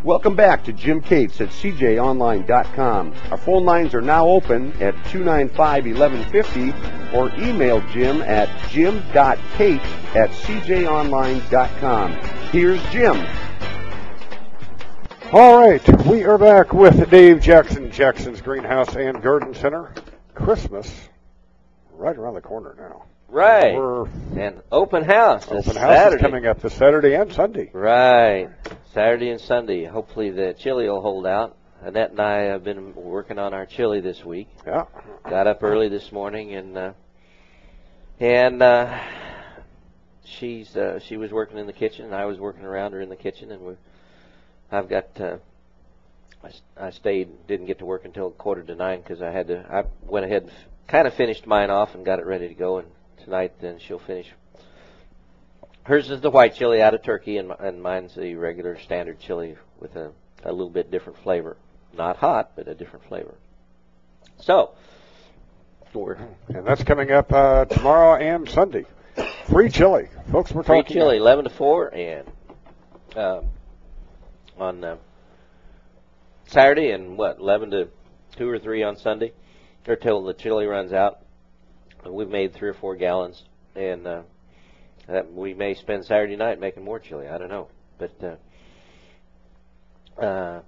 Welcome 0.04 0.36
back 0.36 0.64
to 0.64 0.74
Jim 0.74 1.00
Cates 1.00 1.40
at 1.40 1.48
cjonline.com. 1.48 3.14
Our 3.30 3.38
phone 3.38 3.64
lines 3.64 3.94
are 3.94 4.02
now 4.02 4.26
open 4.26 4.74
at 4.82 4.94
295-1150 5.06 7.14
or 7.14 7.34
email 7.40 7.80
Jim 7.88 8.20
at 8.20 8.50
jim.cates 8.68 9.88
at 10.14 10.28
cjonline.com. 10.28 12.12
Here's 12.52 12.82
Jim. 12.90 13.26
All 15.32 15.60
right, 15.60 16.06
we 16.06 16.24
are 16.24 16.38
back 16.38 16.72
with 16.72 17.08
Dave 17.08 17.40
Jackson, 17.40 17.90
Jackson's 17.92 18.40
Greenhouse 18.40 18.96
and 18.96 19.22
Garden 19.22 19.54
Center. 19.54 19.94
Christmas 20.34 21.08
right 21.92 22.16
around 22.16 22.34
the 22.34 22.40
corner 22.40 22.74
now. 22.78 23.04
Right. 23.28 23.74
We're 23.76 24.06
And 24.36 24.60
open 24.72 25.04
house. 25.04 25.46
open 25.46 25.58
house 25.62 25.74
Saturday. 25.74 26.16
is 26.16 26.20
coming 26.20 26.46
up 26.46 26.60
this 26.60 26.74
Saturday 26.74 27.14
and 27.14 27.32
Sunday. 27.32 27.70
Right. 27.72 28.48
Saturday 28.92 29.30
and 29.30 29.40
Sunday. 29.40 29.84
Hopefully 29.84 30.30
the 30.30 30.54
chili 30.58 30.88
will 30.88 31.00
hold 31.00 31.26
out. 31.26 31.56
Annette 31.82 32.10
and 32.10 32.20
I 32.20 32.38
have 32.46 32.64
been 32.64 32.92
working 32.96 33.38
on 33.38 33.54
our 33.54 33.66
chili 33.66 34.00
this 34.00 34.24
week. 34.24 34.48
Yeah. 34.66 34.86
Got 35.28 35.46
up 35.46 35.62
early 35.62 35.88
this 35.88 36.10
morning 36.10 36.54
and 36.54 36.76
uh, 36.76 36.92
and 38.18 38.60
uh, 38.62 38.98
she's 40.24 40.76
uh, 40.76 40.98
she 40.98 41.16
was 41.16 41.30
working 41.30 41.58
in 41.58 41.66
the 41.66 41.72
kitchen 41.72 42.06
and 42.06 42.14
I 42.14 42.24
was 42.24 42.38
working 42.40 42.64
around 42.64 42.92
her 42.92 43.00
in 43.00 43.08
the 43.08 43.16
kitchen 43.16 43.52
and 43.52 43.60
we 43.62 43.74
I've 44.72 44.88
got 44.88 45.20
uh, 45.20 45.36
I, 46.44 46.86
I 46.86 46.90
stayed 46.90 47.46
didn't 47.46 47.66
get 47.66 47.78
to 47.80 47.86
work 47.86 48.04
until 48.04 48.30
quarter 48.30 48.62
to 48.62 48.74
nine 48.74 49.00
because 49.00 49.22
I 49.22 49.30
had 49.30 49.48
to 49.48 49.66
I 49.70 49.84
went 50.06 50.26
ahead 50.26 50.42
and 50.42 50.50
f- 50.50 50.56
kind 50.86 51.06
of 51.06 51.14
finished 51.14 51.46
mine 51.46 51.70
off 51.70 51.94
and 51.94 52.04
got 52.04 52.18
it 52.18 52.26
ready 52.26 52.48
to 52.48 52.54
go 52.54 52.78
and 52.78 52.88
tonight 53.24 53.52
then 53.60 53.78
she'll 53.78 53.98
finish 53.98 54.32
Hers 55.84 56.10
is 56.10 56.20
the 56.20 56.30
white 56.30 56.54
chili 56.54 56.82
out 56.82 56.94
of 56.94 57.02
turkey, 57.02 57.38
and, 57.38 57.52
and 57.58 57.82
mine's 57.82 58.14
the 58.14 58.34
regular 58.34 58.78
standard 58.78 59.18
chili 59.18 59.56
with 59.80 59.96
a, 59.96 60.12
a 60.44 60.52
little 60.52 60.70
bit 60.70 60.90
different 60.90 61.18
flavor. 61.22 61.56
Not 61.96 62.16
hot, 62.16 62.52
but 62.54 62.68
a 62.68 62.74
different 62.74 63.06
flavor. 63.06 63.34
So, 64.38 64.70
And 65.94 66.64
that's 66.64 66.84
coming 66.84 67.10
up 67.10 67.32
uh, 67.32 67.64
tomorrow 67.64 68.20
and 68.20 68.48
Sunday. 68.48 68.84
Free 69.50 69.70
chili. 69.70 70.08
Folks, 70.30 70.52
we're 70.52 70.62
free 70.62 70.82
talking 70.82 70.94
chili, 70.94 71.16
11 71.16 71.44
to 71.44 71.50
4, 71.50 71.94
and 71.94 72.28
um, 73.16 73.46
on 74.60 74.84
uh, 74.84 74.96
Saturday, 76.46 76.90
and 76.90 77.16
what, 77.16 77.38
11 77.38 77.70
to 77.70 77.88
2 78.36 78.48
or 78.48 78.58
3 78.58 78.82
on 78.82 78.96
Sunday, 78.96 79.32
or 79.86 79.96
till 79.96 80.22
the 80.22 80.34
chili 80.34 80.66
runs 80.66 80.92
out. 80.92 81.20
We've 82.06 82.28
made 82.28 82.54
three 82.54 82.68
or 82.68 82.74
four 82.74 82.96
gallons, 82.96 83.44
and 83.74 84.06
uh, 84.06 84.22
that 85.06 85.32
we 85.32 85.54
may 85.54 85.74
spend 85.74 86.04
Saturday 86.04 86.36
night 86.36 86.60
making 86.60 86.84
more 86.84 86.98
chili. 86.98 87.28
I 87.28 87.38
don't 87.38 87.50
know, 87.50 87.68
but 87.98 88.38
uh, 90.18 90.22
uh, 90.22 90.62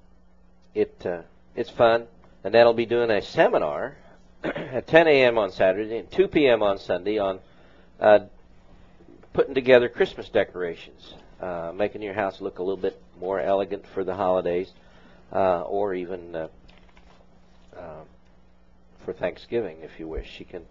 it 0.74 0.94
uh, 1.06 1.22
it's 1.56 1.70
fun, 1.70 2.06
and 2.44 2.54
that'll 2.54 2.74
be 2.74 2.86
doing 2.86 3.10
a 3.10 3.22
seminar 3.22 3.96
at 4.44 4.86
10 4.86 5.06
a.m. 5.08 5.38
on 5.38 5.52
Saturday 5.52 5.98
and 5.98 6.10
2 6.10 6.28
p.m. 6.28 6.62
on 6.62 6.78
Sunday 6.78 7.18
on 7.18 7.40
uh, 8.00 8.20
putting 9.32 9.54
together 9.54 9.88
Christmas 9.88 10.28
decorations, 10.28 11.14
uh, 11.42 11.72
making 11.74 12.02
your 12.02 12.14
house 12.14 12.40
look 12.40 12.58
a 12.58 12.62
little 12.62 12.80
bit 12.80 13.00
more 13.20 13.40
elegant 13.40 13.84
for 13.92 14.04
the 14.04 14.14
holidays, 14.14 14.70
uh, 15.32 15.62
or 15.62 15.94
even 15.94 16.34
uh, 16.34 16.48
uh, 17.76 18.04
for 19.04 19.12
Thanksgiving, 19.12 19.78
if 19.82 19.98
you 19.98 20.08
wish. 20.08 20.30
She 20.30 20.44
can. 20.44 20.62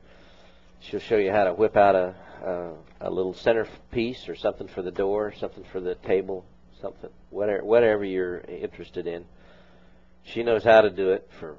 She'll 0.79 0.99
show 0.99 1.17
you 1.17 1.31
how 1.31 1.43
to 1.43 1.53
whip 1.53 1.77
out 1.77 1.95
a 1.95 2.15
a, 2.43 2.71
a 3.01 3.09
little 3.09 3.33
centerpiece 3.33 4.27
or 4.27 4.35
something 4.35 4.67
for 4.67 4.81
the 4.81 4.91
door, 4.91 5.33
something 5.39 5.63
for 5.71 5.79
the 5.79 5.95
table, 5.95 6.45
something 6.81 7.09
whatever 7.29 7.63
whatever 7.63 8.05
you're 8.05 8.39
interested 8.39 9.07
in. 9.07 9.25
She 10.23 10.43
knows 10.43 10.63
how 10.63 10.81
to 10.81 10.89
do 10.89 11.11
it 11.11 11.29
for 11.39 11.55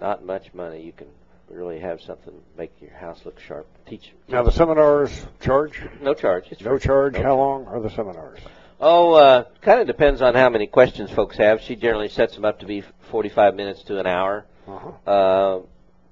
not 0.00 0.24
much 0.24 0.54
money. 0.54 0.82
You 0.82 0.92
can 0.92 1.08
really 1.48 1.78
have 1.80 2.00
something 2.00 2.34
make 2.56 2.72
your 2.80 2.92
house 2.92 3.20
look 3.24 3.38
sharp. 3.40 3.66
Teach. 3.86 4.12
Now 4.28 4.42
the 4.42 4.52
seminars 4.52 5.26
charge? 5.40 5.80
No 6.00 6.14
charge. 6.14 6.46
It's 6.50 6.62
No 6.62 6.78
charge. 6.78 7.14
No 7.14 7.22
How 7.22 7.36
long 7.36 7.66
are 7.66 7.80
the 7.80 7.90
seminars? 7.90 8.40
Oh, 8.80 9.14
uh, 9.14 9.44
kind 9.62 9.80
of 9.80 9.86
depends 9.86 10.20
on 10.20 10.34
how 10.34 10.48
many 10.50 10.66
questions 10.66 11.10
folks 11.10 11.36
have. 11.36 11.60
She 11.60 11.76
generally 11.76 12.08
sets 12.08 12.34
them 12.34 12.44
up 12.44 12.60
to 12.60 12.66
be 12.66 12.82
45 13.10 13.54
minutes 13.54 13.82
to 13.84 14.00
an 14.00 14.06
hour. 14.06 14.44
Uh-huh. 14.66 15.10
Uh, 15.10 15.60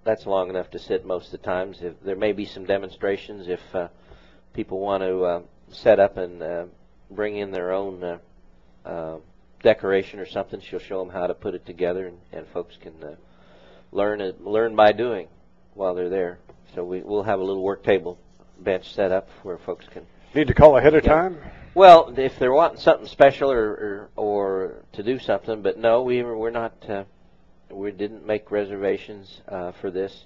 that's 0.05 0.27
long 0.27 0.49
enough 0.49 0.70
to 0.70 0.78
sit 0.78 1.05
most 1.05 1.27
of 1.27 1.33
the 1.33 1.39
times. 1.39 1.78
If 1.81 2.01
there 2.02 2.17
may 2.17 2.33
be 2.33 2.47
some 2.47 2.65
demonstrations 2.65 3.49
if 3.49 3.61
uh, 3.75 3.89
people 4.52 4.81
want 4.81 5.02
to 5.02 5.25
uh, 5.25 5.43
set 5.70 6.01
up 6.01 6.17
and 6.17 6.43
uh, 6.43 6.65
bring 7.11 7.36
in 7.36 7.51
their 7.51 7.73
own 7.73 8.02
uh, 8.02 8.19
uh, 8.85 9.17
decoration 9.62 10.19
or 10.19 10.27
something, 10.27 10.61
she'll 10.61 10.78
show 10.78 10.99
them 11.05 11.12
how 11.12 11.27
to 11.27 11.35
put 11.35 11.55
it 11.55 11.65
together, 11.67 12.09
and, 12.09 12.19
and 12.33 12.47
folks 12.49 12.77
can 12.81 12.93
uh, 13.02 13.15
learn 13.93 14.21
it, 14.21 14.43
learn 14.45 14.75
by 14.75 14.93
doing 14.93 15.29
while 15.75 15.95
they're 15.95 16.09
there. 16.09 16.39
So 16.75 16.85
we, 16.85 17.03
we'll 17.03 17.23
have 17.23 17.39
a 17.39 17.45
little 17.45 17.62
work 17.62 17.85
table 17.85 18.19
bench 18.59 18.93
set 18.95 19.12
up 19.12 19.29
where 19.43 19.59
folks 19.59 19.87
can 19.93 20.07
Need 20.35 20.49
to 20.49 20.55
call 20.55 20.79
ahead 20.79 20.95
of 20.95 21.05
time? 21.05 21.37
well, 21.75 22.12
if 22.17 22.39
they're 22.39 22.53
wanting 22.53 22.81
something 22.81 23.07
special 23.07 23.51
or 23.51 23.69
or, 23.71 24.11
or 24.17 24.75
to 24.93 25.03
do 25.03 25.19
something, 25.19 25.61
but 25.61 25.79
no, 25.79 26.03
we 26.03 26.23
were, 26.23 26.37
we're 26.37 26.51
not. 26.51 26.73
Uh, 26.89 27.05
we 27.71 27.91
didn't 27.91 28.27
make 28.27 28.51
reservations 28.51 29.41
uh, 29.49 29.73
for 29.73 29.91
this. 29.91 30.25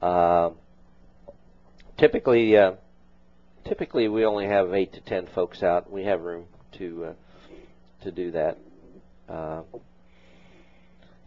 Uh, 0.00 0.50
typically, 1.98 2.56
uh, 2.56 2.72
typically 3.66 4.08
we 4.08 4.24
only 4.24 4.46
have 4.46 4.72
eight 4.72 4.94
to 4.94 5.00
ten 5.00 5.26
folks 5.26 5.62
out. 5.62 5.90
We 5.90 6.04
have 6.04 6.22
room 6.22 6.46
to 6.78 7.04
uh, 7.06 8.04
to 8.04 8.10
do 8.10 8.30
that. 8.30 8.56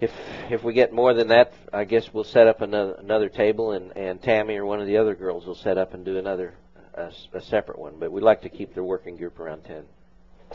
If 0.01 0.11
if 0.49 0.63
we 0.63 0.73
get 0.73 0.91
more 0.91 1.13
than 1.13 1.27
that, 1.29 1.53
I 1.71 1.85
guess 1.85 2.11
we'll 2.11 2.23
set 2.23 2.47
up 2.47 2.61
another 2.61 2.95
another 2.95 3.29
table, 3.29 3.71
and 3.71 3.95
and 3.95 4.21
Tammy 4.21 4.57
or 4.57 4.65
one 4.65 4.81
of 4.81 4.87
the 4.87 4.97
other 4.97 5.15
girls 5.15 5.45
will 5.45 5.55
set 5.55 5.77
up 5.77 5.93
and 5.93 6.03
do 6.03 6.17
another 6.17 6.55
a 6.95 7.41
separate 7.41 7.79
one. 7.79 7.93
But 7.99 8.11
we'd 8.11 8.23
like 8.23 8.41
to 8.41 8.49
keep 8.49 8.73
the 8.73 8.83
working 8.83 9.15
group 9.15 9.39
around 9.39 9.63
ten. 9.63 9.83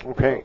Okay. 0.05 0.45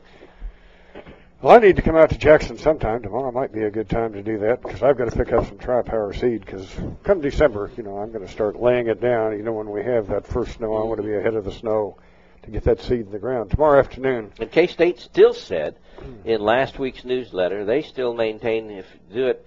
Well, 1.42 1.56
I 1.56 1.58
need 1.58 1.74
to 1.74 1.82
come 1.82 1.96
out 1.96 2.10
to 2.10 2.18
Jackson 2.18 2.56
sometime. 2.56 3.02
Tomorrow 3.02 3.32
might 3.32 3.52
be 3.52 3.64
a 3.64 3.70
good 3.70 3.90
time 3.90 4.12
to 4.12 4.22
do 4.22 4.38
that 4.38 4.62
because 4.62 4.80
I've 4.80 4.96
got 4.96 5.10
to 5.10 5.16
pick 5.16 5.32
up 5.32 5.48
some 5.48 5.58
tri-power 5.58 6.12
seed 6.12 6.46
because 6.46 6.72
come 7.02 7.20
December, 7.20 7.68
you 7.76 7.82
know, 7.82 7.98
I'm 7.98 8.12
going 8.12 8.24
to 8.24 8.32
start 8.32 8.60
laying 8.60 8.86
it 8.86 9.00
down. 9.00 9.36
You 9.36 9.42
know, 9.42 9.52
when 9.52 9.68
we 9.68 9.82
have 9.82 10.06
that 10.06 10.24
first 10.24 10.58
snow, 10.58 10.76
I 10.76 10.84
want 10.84 10.98
to 10.98 11.06
be 11.06 11.14
ahead 11.14 11.34
of 11.34 11.44
the 11.44 11.50
snow 11.50 11.98
to 12.42 12.50
get 12.50 12.64
that 12.64 12.80
seed 12.80 13.06
in 13.06 13.10
the 13.12 13.18
ground. 13.18 13.50
Tomorrow 13.50 13.78
afternoon. 13.78 14.32
And 14.38 14.50
K 14.50 14.66
State 14.66 14.98
still 15.00 15.34
said 15.34 15.76
in 16.24 16.40
last 16.40 16.78
week's 16.78 17.04
newsletter 17.04 17.64
they 17.64 17.82
still 17.82 18.14
maintain 18.14 18.70
if 18.70 18.86
do 19.12 19.28
it 19.28 19.46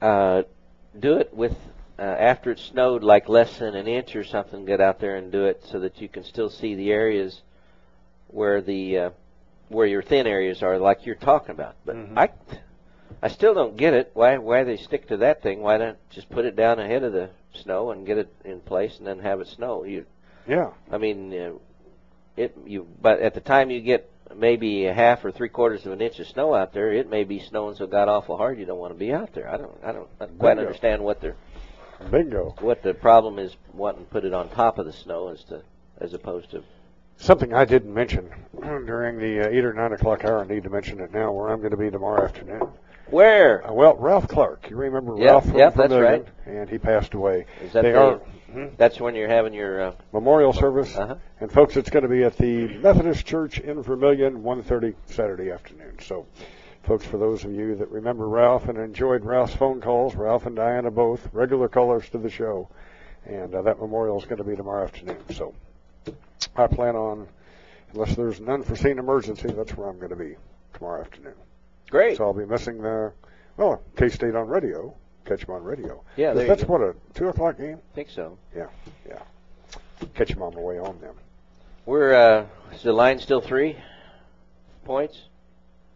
uh, 0.00 0.42
do 0.98 1.16
it 1.16 1.32
with 1.32 1.56
uh, 1.98 2.02
after 2.02 2.50
it 2.50 2.58
snowed 2.58 3.02
like 3.02 3.28
less 3.28 3.58
than 3.58 3.74
an 3.74 3.86
inch 3.86 4.14
or 4.14 4.24
something. 4.24 4.64
Get 4.64 4.80
out 4.80 5.00
there 5.00 5.16
and 5.16 5.32
do 5.32 5.44
it 5.44 5.64
so 5.70 5.80
that 5.80 6.00
you 6.00 6.08
can 6.08 6.24
still 6.24 6.50
see 6.50 6.74
the 6.74 6.90
areas 6.90 7.42
where 8.28 8.60
the 8.60 8.98
uh, 8.98 9.10
where 9.68 9.86
your 9.86 10.02
thin 10.02 10.26
areas 10.26 10.62
are, 10.62 10.78
like 10.78 11.06
you're 11.06 11.14
talking 11.14 11.52
about. 11.52 11.76
But 11.84 11.96
I 12.16 12.30
I 13.22 13.28
still 13.28 13.54
don't 13.54 13.76
get 13.76 13.94
it. 13.94 14.10
Why 14.14 14.36
why 14.38 14.64
they 14.64 14.76
stick 14.76 15.08
to 15.08 15.18
that 15.18 15.42
thing? 15.42 15.60
Why 15.60 15.78
not 15.78 15.96
just 16.10 16.28
put 16.28 16.44
it 16.44 16.56
down 16.56 16.78
ahead 16.78 17.02
of 17.04 17.12
the 17.12 17.30
snow 17.54 17.90
and 17.90 18.06
get 18.06 18.18
it 18.18 18.34
in 18.44 18.60
place 18.60 18.98
and 18.98 19.06
then 19.06 19.20
have 19.20 19.40
it 19.40 19.48
snow? 19.48 19.84
You 19.84 20.04
Yeah. 20.46 20.70
I 20.90 20.98
mean, 20.98 21.32
uh, 21.32 21.52
it 22.36 22.56
you 22.66 22.86
but 23.00 23.20
at 23.20 23.34
the 23.34 23.40
time 23.40 23.70
you 23.70 23.80
get 23.80 24.10
maybe 24.34 24.86
a 24.86 24.92
half 24.94 25.24
or 25.24 25.30
three 25.30 25.48
quarters 25.48 25.86
of 25.86 25.92
an 25.92 26.00
inch 26.00 26.18
of 26.18 26.26
snow 26.26 26.54
out 26.54 26.72
there, 26.72 26.92
it 26.92 27.08
may 27.08 27.24
be 27.24 27.38
snowing 27.40 27.76
so 27.76 27.86
god 27.86 28.08
awful 28.08 28.36
hard 28.36 28.58
you 28.58 28.64
don't 28.66 28.78
want 28.78 28.92
to 28.92 28.98
be 28.98 29.12
out 29.12 29.32
there. 29.34 29.48
I 29.48 29.56
don't 29.56 29.76
I 29.84 29.92
don't, 29.92 30.08
I 30.20 30.26
quite 30.26 30.56
Bingo. 30.56 30.62
understand 30.62 31.02
what 31.04 31.20
the 31.20 31.34
Bingo. 32.10 32.54
what 32.60 32.82
the 32.82 32.92
problem 32.94 33.38
is 33.38 33.56
wanting 33.72 34.04
to 34.04 34.10
put 34.10 34.24
it 34.24 34.34
on 34.34 34.48
top 34.50 34.78
of 34.78 34.86
the 34.86 34.92
snow 34.92 35.28
as 35.28 35.42
to 35.44 35.62
as 36.00 36.12
opposed 36.14 36.50
to 36.50 36.62
Something 37.16 37.54
I 37.54 37.64
didn't 37.64 37.94
mention 37.94 38.28
during 38.60 39.18
the 39.18 39.46
uh, 39.46 39.48
8 39.48 39.64
or 39.64 39.72
9 39.72 39.92
o'clock 39.92 40.24
hour, 40.24 40.40
I 40.40 40.46
need 40.48 40.64
to 40.64 40.70
mention 40.70 40.98
it 40.98 41.12
now, 41.14 41.30
where 41.30 41.48
I'm 41.48 41.60
going 41.60 41.70
to 41.70 41.76
be 41.76 41.88
tomorrow 41.88 42.24
afternoon. 42.24 42.66
Where? 43.06 43.64
Uh, 43.64 43.72
well, 43.72 43.94
Ralph 43.96 44.26
Clark. 44.26 44.68
You 44.68 44.74
remember 44.76 45.14
Yep, 45.16 45.24
Ralph 45.24 45.44
from 45.46 45.56
yep, 45.56 45.74
that's 45.76 45.92
Vermillion? 45.92 46.24
right. 46.24 46.28
And 46.56 46.68
he 46.68 46.76
passed 46.78 47.14
away. 47.14 47.46
Is 47.62 47.72
that 47.72 47.82
they 47.82 47.92
the, 47.92 47.98
are 48.00 48.20
hmm? 48.54 48.74
That's 48.76 49.00
when 49.00 49.14
you're 49.14 49.28
having 49.28 49.52
your. 49.52 49.80
Uh, 49.80 49.92
memorial 50.12 50.52
service. 50.52 50.96
Uh-huh. 50.96 51.16
And 51.40 51.52
folks, 51.52 51.76
it's 51.76 51.90
going 51.90 52.04
to 52.04 52.08
be 52.08 52.24
at 52.24 52.36
the 52.38 52.68
Methodist 52.78 53.26
Church 53.26 53.58
in 53.58 53.82
Vermillion, 53.82 54.42
1:30 54.42 54.94
Saturday 55.06 55.50
afternoon. 55.50 55.98
So, 56.00 56.26
folks, 56.84 57.04
for 57.04 57.18
those 57.18 57.44
of 57.44 57.52
you 57.52 57.74
that 57.76 57.90
remember 57.90 58.28
Ralph 58.28 58.68
and 58.68 58.78
enjoyed 58.78 59.24
Ralph's 59.24 59.54
phone 59.54 59.80
calls, 59.80 60.14
Ralph 60.14 60.46
and 60.46 60.56
Diana 60.56 60.90
both 60.90 61.28
regular 61.32 61.68
callers 61.68 62.08
to 62.10 62.18
the 62.18 62.30
show, 62.30 62.68
and 63.26 63.54
uh, 63.54 63.62
that 63.62 63.80
memorial 63.80 64.18
is 64.18 64.24
going 64.24 64.38
to 64.38 64.44
be 64.44 64.56
tomorrow 64.56 64.84
afternoon. 64.84 65.18
So, 65.32 65.54
I 66.56 66.66
plan 66.66 66.96
on, 66.96 67.26
unless 67.92 68.14
there's 68.14 68.38
an 68.38 68.48
unforeseen 68.48 68.98
emergency, 68.98 69.50
that's 69.50 69.76
where 69.76 69.88
I'm 69.88 69.98
going 69.98 70.10
to 70.10 70.16
be 70.16 70.36
tomorrow 70.74 71.00
afternoon. 71.00 71.34
Great. 71.90 72.16
So 72.16 72.24
I'll 72.24 72.34
be 72.34 72.46
missing 72.46 72.82
the, 72.82 73.12
well, 73.56 73.82
K 73.96 74.08
State 74.08 74.34
on 74.34 74.48
radio. 74.48 74.94
Catch 75.24 75.46
them 75.46 75.54
on 75.54 75.64
radio. 75.64 76.02
Yeah, 76.16 76.34
there 76.34 76.46
that's 76.46 76.64
what 76.64 76.80
a 76.80 76.94
two 77.14 77.28
o'clock 77.28 77.56
game. 77.58 77.78
I 77.92 77.94
think 77.94 78.10
so. 78.10 78.38
Yeah, 78.54 78.66
yeah. 79.08 79.20
Catch 80.14 80.28
them 80.30 80.42
on 80.42 80.52
the 80.54 80.60
way 80.60 80.76
home 80.76 80.98
then. 81.00 81.12
We're 81.86 82.14
uh, 82.14 82.46
is 82.72 82.82
the 82.82 82.92
line 82.92 83.18
still 83.18 83.40
three 83.40 83.76
points? 84.84 85.22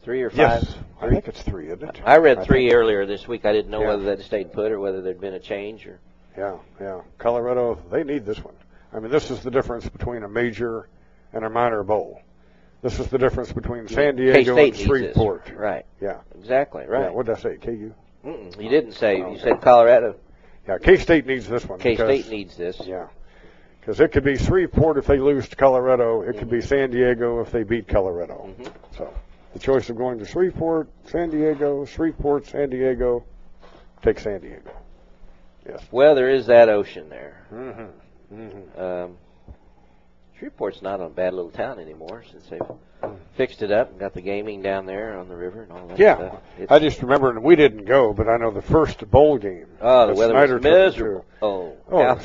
Three 0.03 0.23
or 0.23 0.31
five? 0.31 0.39
Yes, 0.63 0.77
I 1.01 1.11
think 1.11 1.29
it's 1.29 1.43
three, 1.43 1.67
isn't 1.67 1.83
it? 1.83 2.01
I 2.05 2.17
read 2.19 2.39
I 2.39 2.45
three 2.45 2.73
earlier 2.73 3.05
this 3.05 3.29
week. 3.29 3.45
I 3.45 3.53
didn't 3.53 3.71
know 3.71 3.81
Yeah. 3.83 3.89
whether 3.89 4.05
they'd 4.17 4.25
stayed 4.25 4.53
put 4.53 4.73
or 4.73 4.81
whether 4.81 5.03
there'd 5.03 5.21
been 5.21 5.35
a 5.35 5.41
change 5.41 5.87
or. 5.87 5.99
Yeah, 6.37 6.57
yeah. 6.81 7.01
Colorado, 7.19 7.79
they 7.91 8.05
need 8.05 8.25
this 8.25 8.43
one. 8.43 8.55
I 8.93 9.01
mean, 9.01 9.11
this 9.11 9.31
is 9.31 9.41
the 9.41 9.51
difference 9.51 9.89
between 9.89 10.23
a 10.23 10.29
major 10.29 10.89
and 11.33 11.45
a 11.45 11.51
minor 11.51 11.83
bowl. 11.83 12.23
This 12.81 13.01
is 13.01 13.09
the 13.09 13.19
difference 13.19 13.53
between 13.53 13.89
San 13.89 14.17
Diego 14.17 14.57
and. 14.57 14.77
Shreveport. 14.77 15.51
Right. 15.55 15.85
Yeah. 16.01 16.21
Exactly. 16.39 16.87
Right. 16.87 17.05
Yeah, 17.05 17.11
what 17.11 17.27
did 17.27 17.37
I 17.37 17.41
say? 17.41 17.57
KU? 17.57 17.93
Mm-mm, 18.29 18.63
you 18.63 18.69
didn't 18.69 18.93
say. 18.93 19.19
You 19.19 19.39
said 19.39 19.61
Colorado. 19.61 20.17
Yeah, 20.67 20.79
K 20.79 20.97
State 20.99 21.27
needs 21.27 21.49
this 21.49 21.65
one. 21.65 21.79
K 21.79 21.95
State 21.97 22.29
needs 22.29 22.57
this. 22.57 22.81
Yeah. 22.85 23.09
Because 23.81 24.01
it 24.01 24.13
could 24.13 24.25
be 24.25 24.37
Shreveport 24.37 24.99
if 24.99 25.07
they 25.07 25.19
lose 25.19 25.49
to 25.49 25.57
Colorado. 25.57 26.21
It 26.23 26.37
could 26.39 26.51
be 26.51 26.59
Mm-hmm. 26.59 26.67
San 26.69 26.91
Diego 26.91 27.41
if 27.41 27.51
they 27.51 27.63
beat 27.63 27.89
Colorado. 27.89 28.55
So 28.97 29.13
the 29.55 29.59
choice 29.59 29.89
of 29.89 29.97
going 29.97 30.19
to 30.19 30.27
Shreveport, 30.27 30.89
San 31.07 31.31
Diego, 31.31 31.87
Shreveport, 31.87 32.47
San 32.47 32.69
Diego, 32.69 33.25
take 34.03 34.19
San 34.21 34.41
Diego. 34.41 34.71
Yes. 35.67 35.83
Well, 35.91 36.15
there 36.15 36.29
is 36.29 36.47
that 36.47 36.69
ocean 36.69 37.09
there. 37.09 37.47
Mm-hmm. 37.53 38.41
Mm-hmm. 38.43 38.81
Um, 38.81 39.17
Shreveport's 40.41 40.83
not 40.83 41.01
a 41.01 41.09
bad 41.09 41.35
little 41.35 41.51
town 41.51 41.79
anymore 41.81 42.25
since 42.31 42.47
they've 42.47 43.11
fixed 43.37 43.63
it 43.63 43.71
up 43.73 43.91
and 43.91 43.99
got 43.99 44.15
the 44.15 44.21
gaming 44.21 44.63
down 44.63 44.87
there 44.87 45.19
on 45.19 45.29
the 45.29 45.35
river 45.37 45.63
and 45.63 45.73
all 45.73 45.87
that 45.89 45.99
Yeah, 45.99 46.37
I 46.69 46.79
just 46.79 47.03
remember 47.03 47.31
and 47.31 47.43
we 47.43 47.57
didn't 47.57 47.85
go, 47.87 48.13
but 48.13 48.29
I 48.29 48.37
know 48.37 48.51
the 48.51 48.63
first 48.63 49.09
bowl 49.11 49.39
game. 49.39 49.67
oh, 49.81 50.07
the 50.07 50.15
weather 50.15 50.33
Snyder 50.35 50.55
was 50.55 50.63
miserable. 50.63 51.25
Oh, 51.43 51.77
Oh, 51.91 52.19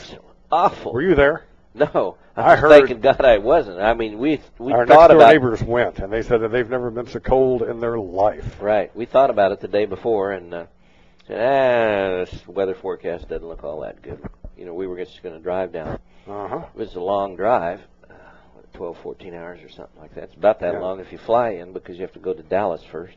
awful. 0.52 0.94
Were 0.94 1.02
you 1.02 1.16
there? 1.16 1.46
No, 1.76 2.18
I, 2.38 2.52
I 2.52 2.56
heard- 2.56 2.70
thinking, 2.70 3.00
God, 3.00 3.26
I 3.26 3.40
wasn't. 3.40 3.80
I 3.80 3.96
mean, 3.96 4.20
we 4.20 4.40
we 4.60 4.72
Our 4.74 4.86
thought 4.86 5.10
next 5.10 5.14
door 5.14 5.18
about 5.18 5.32
neighbors 5.34 5.64
went, 5.64 5.98
and 6.00 6.14
they 6.14 6.22
said 6.22 6.42
that 6.42 6.52
they've 6.52 6.70
never 6.70 6.92
been 6.92 7.08
so 7.08 7.20
cold 7.20 7.64
in 7.64 7.80
their 7.80 7.98
life. 7.98 8.62
right. 8.62 8.96
We 8.96 9.06
thought 9.06 9.32
about 9.32 9.52
it 9.54 9.60
the 9.60 9.68
day 9.68 9.86
before 9.86 10.34
and 10.34 10.54
uh, 10.54 10.66
said, 11.28 11.40
ah, 11.40 12.26
this 12.26 12.48
weather 12.48 12.76
forecast 12.76 13.28
doesn't 13.28 13.48
look 13.48 13.64
all 13.64 13.82
that 13.82 14.04
good. 14.04 14.22
You 14.56 14.66
know, 14.66 14.76
we 14.76 14.86
were 14.86 14.98
just 14.98 15.24
going 15.24 15.36
to 15.36 15.42
drive 15.42 15.72
down. 15.72 15.98
Uh 16.28 16.48
huh. 16.48 16.62
It 16.76 16.80
was 16.80 16.94
a 16.94 17.00
long 17.02 17.36
drive, 17.36 17.82
12, 18.74 18.98
14 19.00 19.34
hours 19.34 19.60
or 19.64 19.70
something 19.70 20.00
like 20.00 20.14
that. 20.16 20.26
It's 20.26 20.36
about 20.36 20.60
that 20.62 20.74
Yeah. 20.74 20.80
long 20.80 21.00
if 21.00 21.12
you 21.12 21.18
fly 21.18 21.52
in 21.52 21.74
because 21.74 21.96
you 21.98 22.02
have 22.02 22.14
to 22.14 22.20
go 22.20 22.34
to 22.34 22.44
Dallas 22.44 22.84
first. 22.84 23.16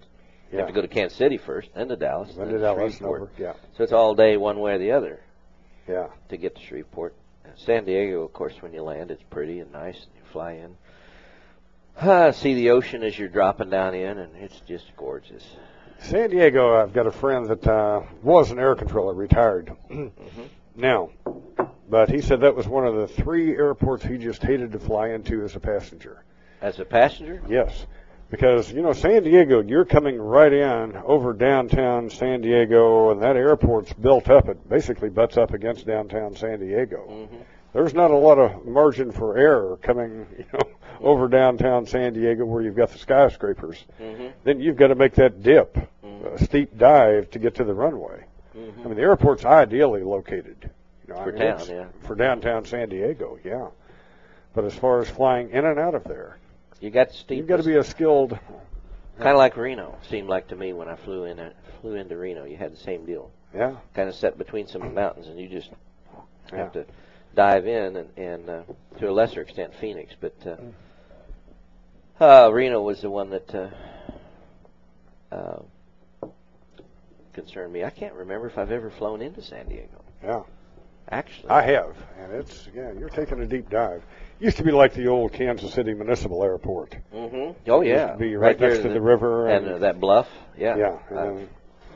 You 0.51 0.59
Yeah. 0.59 0.59
have 0.61 0.69
to 0.69 0.73
go 0.75 0.83
to 0.83 0.89
Kansas 0.89 1.17
City 1.19 1.39
first, 1.39 1.71
then 1.75 1.89
to 1.89 1.97
Dallas, 1.97 2.35
Then 2.35 2.47
then 2.47 2.55
to 2.55 2.61
Dallas, 2.61 2.97
Shreveport. 2.97 3.31
Yeah. 3.39 3.55
So 3.77 3.83
it's 3.83 3.93
all 3.93 4.15
day 4.15 4.37
one 4.37 4.61
way 4.61 4.75
or 4.75 4.79
the 4.79 4.93
other 4.93 5.21
Yeah. 5.89 6.09
to 6.29 6.37
get 6.37 6.55
to 6.57 6.61
Shreveport. 6.61 7.15
San 7.57 7.85
Diego, 7.85 8.23
of 8.23 8.33
course, 8.33 8.61
when 8.61 8.73
you 8.73 8.83
land, 8.83 9.11
it's 9.11 9.23
pretty 9.25 9.61
and 9.61 9.73
nice. 9.73 9.97
And 9.97 10.15
you 10.17 10.23
fly 10.33 10.53
in, 10.53 10.77
ah, 12.01 12.31
see 12.33 12.55
the 12.55 12.71
ocean 12.71 13.03
as 13.03 13.19
you're 13.19 13.29
dropping 13.29 13.71
down 13.71 13.95
in, 13.95 14.19
and 14.19 14.37
it's 14.37 14.61
just 14.61 14.95
gorgeous. 14.97 15.57
San 16.01 16.31
Diego, 16.31 16.75
I've 16.77 16.93
got 16.93 17.07
a 17.07 17.13
friend 17.13 17.49
that 17.49 17.67
uh, 17.67 18.03
was 18.23 18.51
an 18.51 18.59
air 18.59 18.75
controller, 18.75 19.15
retired 19.15 19.73
now, 20.77 21.11
but 21.89 22.11
he 22.11 22.21
said 22.21 22.41
that 22.41 22.55
was 22.55 22.67
one 22.67 22.87
of 22.87 22.95
the 22.95 23.09
three 23.09 23.57
airports 23.57 24.05
he 24.05 24.19
just 24.19 24.43
hated 24.43 24.73
to 24.73 24.79
fly 24.79 25.11
into 25.11 25.43
as 25.45 25.57
a 25.57 25.61
passenger. 25.61 26.25
As 26.61 26.81
a 26.81 26.85
passenger, 26.85 27.43
Yes, 27.49 27.87
because 28.31 28.73
you 28.73 28.83
know 28.83 28.93
San 28.93 29.23
Diego, 29.23 29.63
you're 29.63 29.85
coming 29.85 30.21
right 30.21 30.53
in 30.53 30.97
over 30.97 31.33
downtown 31.33 32.11
San 32.11 32.41
Diego, 32.41 33.11
and 33.11 33.23
that 33.23 33.37
airport's 33.37 33.93
built 33.93 34.29
up. 34.29 34.49
It 34.49 34.69
basically 34.69 35.11
butts 35.11 35.37
up 35.37 35.53
against 35.53 35.87
downtown 35.87 36.35
San 36.35 36.61
Diego. 36.61 37.07
Mm-hmm. 37.09 37.37
There's 37.73 37.95
not 37.95 38.11
a 38.11 38.17
lot 38.17 38.39
of 38.39 38.65
margin 38.65 39.13
for 39.13 39.37
error 39.37 39.79
coming, 39.83 40.27
you 40.39 40.45
know, 40.53 40.59
mm-hmm. 40.61 41.05
over 41.05 41.29
downtown 41.29 41.87
San 41.87 42.15
Diego 42.15 42.45
where 42.47 42.63
you've 42.63 42.77
got 42.77 42.91
the 42.91 42.99
skyscrapers. 42.99 43.85
Mhm. 44.01 44.33
Then 44.45 44.61
you've 44.61 44.77
got 44.77 44.89
to 44.89 44.95
make 44.95 45.15
that 45.17 45.43
dip, 45.43 45.77
mm-hmm. 46.03 46.27
a 46.27 46.39
steep 46.39 46.77
dive 46.79 47.31
to 47.33 47.39
get 47.39 47.57
to 47.57 47.65
the 47.65 47.75
runway. 47.75 48.25
Mhm. 48.57 48.85
I 48.85 48.89
mean, 48.89 48.97
the 48.97 49.03
airport's 49.03 49.45
ideally 49.45 50.03
located. 50.03 50.71
You 51.07 51.15
know, 51.15 51.21
I 51.21 51.25
For 51.25 51.33
mean, 51.33 51.41
town, 51.43 51.67
yeah. 51.69 51.87
For 52.03 52.15
downtown 52.15 52.65
San 52.65 52.89
Diego, 52.89 53.39
yeah. 53.45 53.69
But 54.55 54.65
as 54.65 54.75
far 54.75 55.01
as 55.01 55.09
flying 55.11 55.51
in 55.51 55.65
and 55.67 55.79
out 55.79 55.95
of 55.95 56.05
there, 56.05 56.39
you 56.81 56.91
got 56.91 57.13
steep. 57.13 57.37
you've 57.39 57.47
got 57.47 57.59
to 57.59 57.63
be 57.63 57.77
a 57.77 57.85
skilled. 57.85 58.39
kind 59.19 59.31
of 59.31 59.37
like 59.37 59.57
Reno. 59.57 59.97
Seemed 60.09 60.29
like 60.29 60.49
to 60.49 60.57
me 60.57 60.73
when 60.73 60.89
I 60.89 60.97
flew 60.97 61.25
in, 61.25 61.39
flew 61.81 61.95
into 61.95 62.17
Reno, 62.17 62.45
you 62.45 62.57
had 62.57 62.73
the 62.73 62.77
same 62.79 63.05
deal. 63.05 63.31
Yeah. 63.55 63.77
Kind 63.95 64.09
of 64.09 64.15
set 64.15 64.37
between 64.39 64.67
some 64.67 64.95
mountains, 64.95 65.29
and 65.29 65.39
you 65.39 65.49
just 65.49 65.71
Yeah. 66.53 66.59
have 66.59 66.73
to 66.73 66.87
dive 67.35 67.67
in, 67.67 67.97
and, 67.97 68.09
and 68.19 68.49
uh, 68.49 68.63
to 68.99 69.11
a 69.11 69.13
lesser 69.13 69.43
extent 69.43 69.75
Phoenix, 69.75 70.15
but 70.19 70.35
uh, 70.47 70.57
uh, 72.25 72.51
Reno 72.53 72.81
was 72.83 73.03
the 73.03 73.11
one 73.11 73.31
that 73.31 73.55
uh, 73.55 73.69
uh, 75.33 75.59
concerned 77.37 77.73
me. 77.73 77.85
I 77.85 77.91
can't 77.91 78.15
remember 78.15 78.49
if 78.49 78.59
I've 78.59 78.73
ever 78.73 78.91
flown 78.91 79.23
into 79.23 79.41
San 79.43 79.69
Diego. 79.69 80.03
Yeah. 80.25 80.43
Actually, 81.09 81.51
I 81.51 81.63
have, 81.63 81.95
and 82.19 82.33
it's 82.33 82.69
yeah. 82.75 82.91
You're 82.99 83.11
taking 83.11 83.41
a 83.41 83.47
deep 83.47 83.71
dive. 83.71 84.03
Used 84.41 84.57
to 84.57 84.65
be 84.65 84.73
like 84.73 84.93
the 84.93 85.07
old 85.07 85.33
Kansas 85.33 85.73
City 85.73 85.95
Municipal 85.95 86.43
Airport. 86.43 86.97
Mm-hmm. 87.15 87.71
Oh 87.71 87.81
It 87.81 87.87
used 87.87 87.97
yeah, 87.97 88.13
to 88.13 88.19
be 88.19 88.35
right, 88.35 88.59
there 88.59 88.71
next 88.71 88.83
to 88.83 88.89
in 88.89 88.95
the, 88.95 89.01
river 89.01 89.47
and 89.47 89.69
uh, 89.69 89.79
that 89.79 90.01
bluff. 90.01 90.27
Yeah, 90.59 90.77
Yeah, 90.77 90.99
and 91.11 91.19
then 91.19 91.49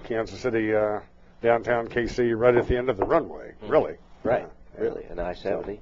Kansas 0.05 0.39
City, 0.39 0.73
uh, 0.73 1.01
downtown 1.43 1.89
KC, 1.89 2.39
right 2.39 2.55
at 2.55 2.69
the 2.69 2.77
end 2.77 2.89
of 2.89 2.99
the 2.99 3.05
runway. 3.05 3.55
Mhm. 3.65 3.71
Really. 3.71 3.97
right, 4.23 4.47
Yeah. 4.77 4.81
really, 4.81 5.05
an 5.11 5.19
I 5.19 5.35
seventy. 5.35 5.81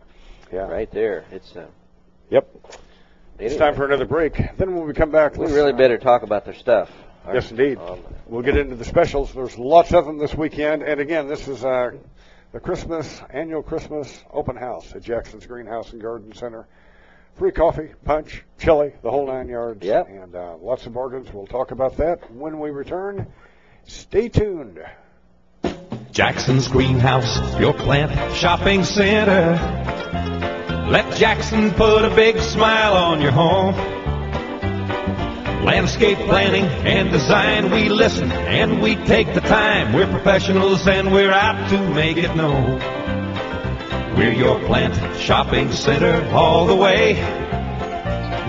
Yeah. 0.51 0.61
right 0.71 0.91
there. 0.91 1.27
It's 1.31 1.55
uh, 1.55 1.67
Yep. 2.31 2.49
It's 3.39 3.57
time 3.57 3.75
for 3.77 3.85
another 3.85 4.07
break. 4.07 4.35
Then 4.57 4.75
when 4.75 4.87
we 4.87 4.95
come 4.95 5.11
back, 5.11 5.37
We 5.37 5.53
really 5.53 5.73
uh, 5.73 5.77
better 5.77 5.99
talk 5.99 6.23
about 6.23 6.47
their 6.47 6.55
stuff. 6.55 6.91
Yes, 7.35 7.51
indeed. 7.51 7.79
Um, 7.79 8.01
We'll 8.27 8.43
get 8.43 8.57
into 8.59 8.77
the 8.77 8.85
specials. 8.85 9.33
There's 9.33 9.57
lots 9.57 9.95
of 9.95 10.05
them 10.05 10.19
this 10.19 10.35
weekend. 10.35 10.83
And 10.83 11.01
again, 11.01 11.29
this 11.29 11.49
is 11.49 11.65
uh, 11.65 11.93
the 12.53 12.61
Christmas, 12.61 13.23
annual 13.31 13.63
Christmas 13.63 14.23
open 14.31 14.55
house 14.57 14.95
at 14.95 15.03
Jackson's 15.03 15.47
Greenhouse 15.47 15.93
and 15.93 16.03
Garden 16.03 16.35
Center. 16.35 16.67
Free 17.37 17.53
coffee, 17.53 17.91
punch, 18.05 18.45
chili, 18.59 18.93
the 19.03 19.11
whole 19.11 19.27
nine 19.27 19.49
yards. 19.49 19.83
Yep. 19.83 20.09
And 20.09 20.35
uh, 20.35 20.57
lots 20.61 20.85
of 20.85 20.93
bargains. 20.93 21.33
We'll 21.33 21.47
talk 21.47 21.71
about 21.71 21.97
that 21.99 22.31
when 22.31 22.59
we 22.61 22.71
return. 22.71 23.27
Stay 23.87 24.29
tuned. 24.29 24.81
Jackson's 26.11 26.69
Greenhouse, 26.69 27.59
your 27.59 27.73
plant 27.73 28.35
shopping 28.37 28.85
center. 28.85 29.53
Let 30.91 31.15
Jackson 31.17 31.71
put 31.73 32.05
a 32.05 32.15
big 32.15 32.39
smile 32.41 32.95
on 32.95 33.23
your 33.23 33.31
home. 33.33 33.98
Landscape 35.65 36.19
planning 36.19 36.65
and 36.65 37.11
design, 37.11 37.71
we 37.71 37.89
listen 37.89 38.31
and 38.31 38.81
we 38.81 38.95
take 38.95 39.35
the 39.35 39.41
time. 39.41 39.93
We're 39.93 40.07
professionals 40.07 40.87
and 40.87 41.13
we're 41.13 41.33
out 41.33 41.69
to 41.71 41.79
make 41.91 42.17
it 42.17 42.35
known. 42.35 42.79
We're 44.17 44.33
your 44.33 44.59
plant 44.67 44.95
shopping 45.21 45.71
center 45.73 46.27
all 46.33 46.67
the 46.67 46.77
way. 46.77 47.15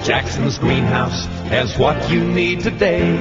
Jackson's 0.04 0.58
Greenhouse 0.58 1.26
has 1.50 1.78
what 1.78 2.10
you 2.10 2.24
need 2.24 2.62
today. 2.62 3.18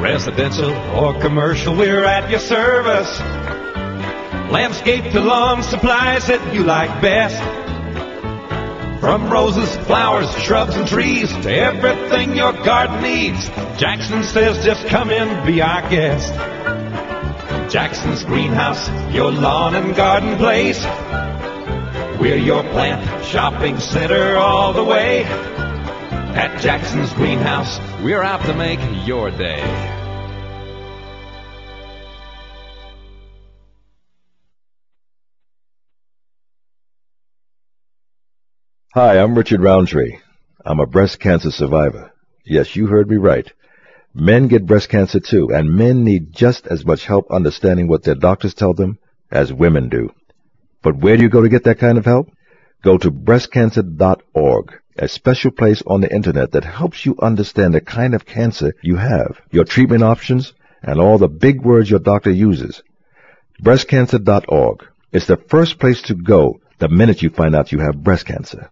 Residential 0.00 0.72
or 0.96 1.20
commercial, 1.20 1.76
we're 1.76 2.04
at 2.04 2.30
your 2.30 2.40
service. 2.40 3.20
Landscape 4.50 5.12
to 5.12 5.20
lawn 5.20 5.62
supplies 5.62 6.26
that 6.28 6.54
you 6.54 6.64
like 6.64 7.02
best. 7.02 7.59
From 9.00 9.30
roses, 9.30 9.74
flowers, 9.86 10.30
shrubs, 10.42 10.76
and 10.76 10.86
trees 10.86 11.32
to 11.32 11.50
everything 11.50 12.36
your 12.36 12.52
garden 12.52 13.02
needs. 13.02 13.48
Jackson 13.78 14.22
says 14.22 14.62
just 14.62 14.86
come 14.88 15.10
in, 15.10 15.46
be 15.46 15.62
our 15.62 15.80
guest. 15.88 16.34
Jackson's 17.72 18.24
Greenhouse, 18.24 18.90
your 19.14 19.32
lawn 19.32 19.74
and 19.74 19.96
garden 19.96 20.36
place. 20.36 20.84
We're 22.20 22.36
your 22.36 22.62
plant 22.62 23.24
shopping 23.24 23.78
center 23.80 24.36
all 24.36 24.74
the 24.74 24.84
way. 24.84 25.24
At 25.24 26.60
Jackson's 26.60 27.12
Greenhouse, 27.14 27.80
We're 28.02 28.22
out 28.22 28.42
to 28.46 28.54
make 28.54 28.80
your 29.06 29.30
day. 29.30 29.99
Hi, 38.92 39.20
I'm 39.20 39.36
Richard 39.36 39.60
Roundtree. 39.60 40.18
I'm 40.66 40.80
a 40.80 40.86
breast 40.86 41.20
cancer 41.20 41.52
survivor. 41.52 42.10
Yes, 42.44 42.74
you 42.74 42.88
heard 42.88 43.08
me 43.08 43.18
right. 43.18 43.48
Men 44.12 44.48
get 44.48 44.66
breast 44.66 44.88
cancer 44.88 45.20
too, 45.20 45.48
and 45.54 45.76
men 45.76 46.02
need 46.02 46.32
just 46.32 46.66
as 46.66 46.84
much 46.84 47.04
help 47.04 47.30
understanding 47.30 47.86
what 47.86 48.02
their 48.02 48.16
doctors 48.16 48.52
tell 48.52 48.74
them 48.74 48.98
as 49.30 49.52
women 49.52 49.90
do. 49.90 50.12
But 50.82 50.96
where 50.96 51.16
do 51.16 51.22
you 51.22 51.28
go 51.28 51.40
to 51.40 51.48
get 51.48 51.62
that 51.64 51.78
kind 51.78 51.98
of 51.98 52.04
help? 52.04 52.32
Go 52.82 52.98
to 52.98 53.12
breastcancer.org, 53.12 54.80
a 54.96 55.06
special 55.06 55.52
place 55.52 55.84
on 55.86 56.00
the 56.00 56.12
internet 56.12 56.50
that 56.50 56.64
helps 56.64 57.06
you 57.06 57.14
understand 57.22 57.74
the 57.74 57.80
kind 57.80 58.12
of 58.12 58.26
cancer 58.26 58.74
you 58.82 58.96
have, 58.96 59.40
your 59.52 59.66
treatment 59.66 60.02
options, 60.02 60.52
and 60.82 61.00
all 61.00 61.16
the 61.16 61.28
big 61.28 61.62
words 61.62 61.88
your 61.88 62.00
doctor 62.00 62.32
uses. 62.32 62.82
Breastcancer.org 63.62 64.84
is 65.12 65.28
the 65.28 65.36
first 65.36 65.78
place 65.78 66.02
to 66.02 66.16
go 66.16 66.58
the 66.80 66.88
minute 66.88 67.22
you 67.22 67.30
find 67.30 67.54
out 67.54 67.70
you 67.70 67.78
have 67.78 68.02
breast 68.02 68.26
cancer. 68.26 68.68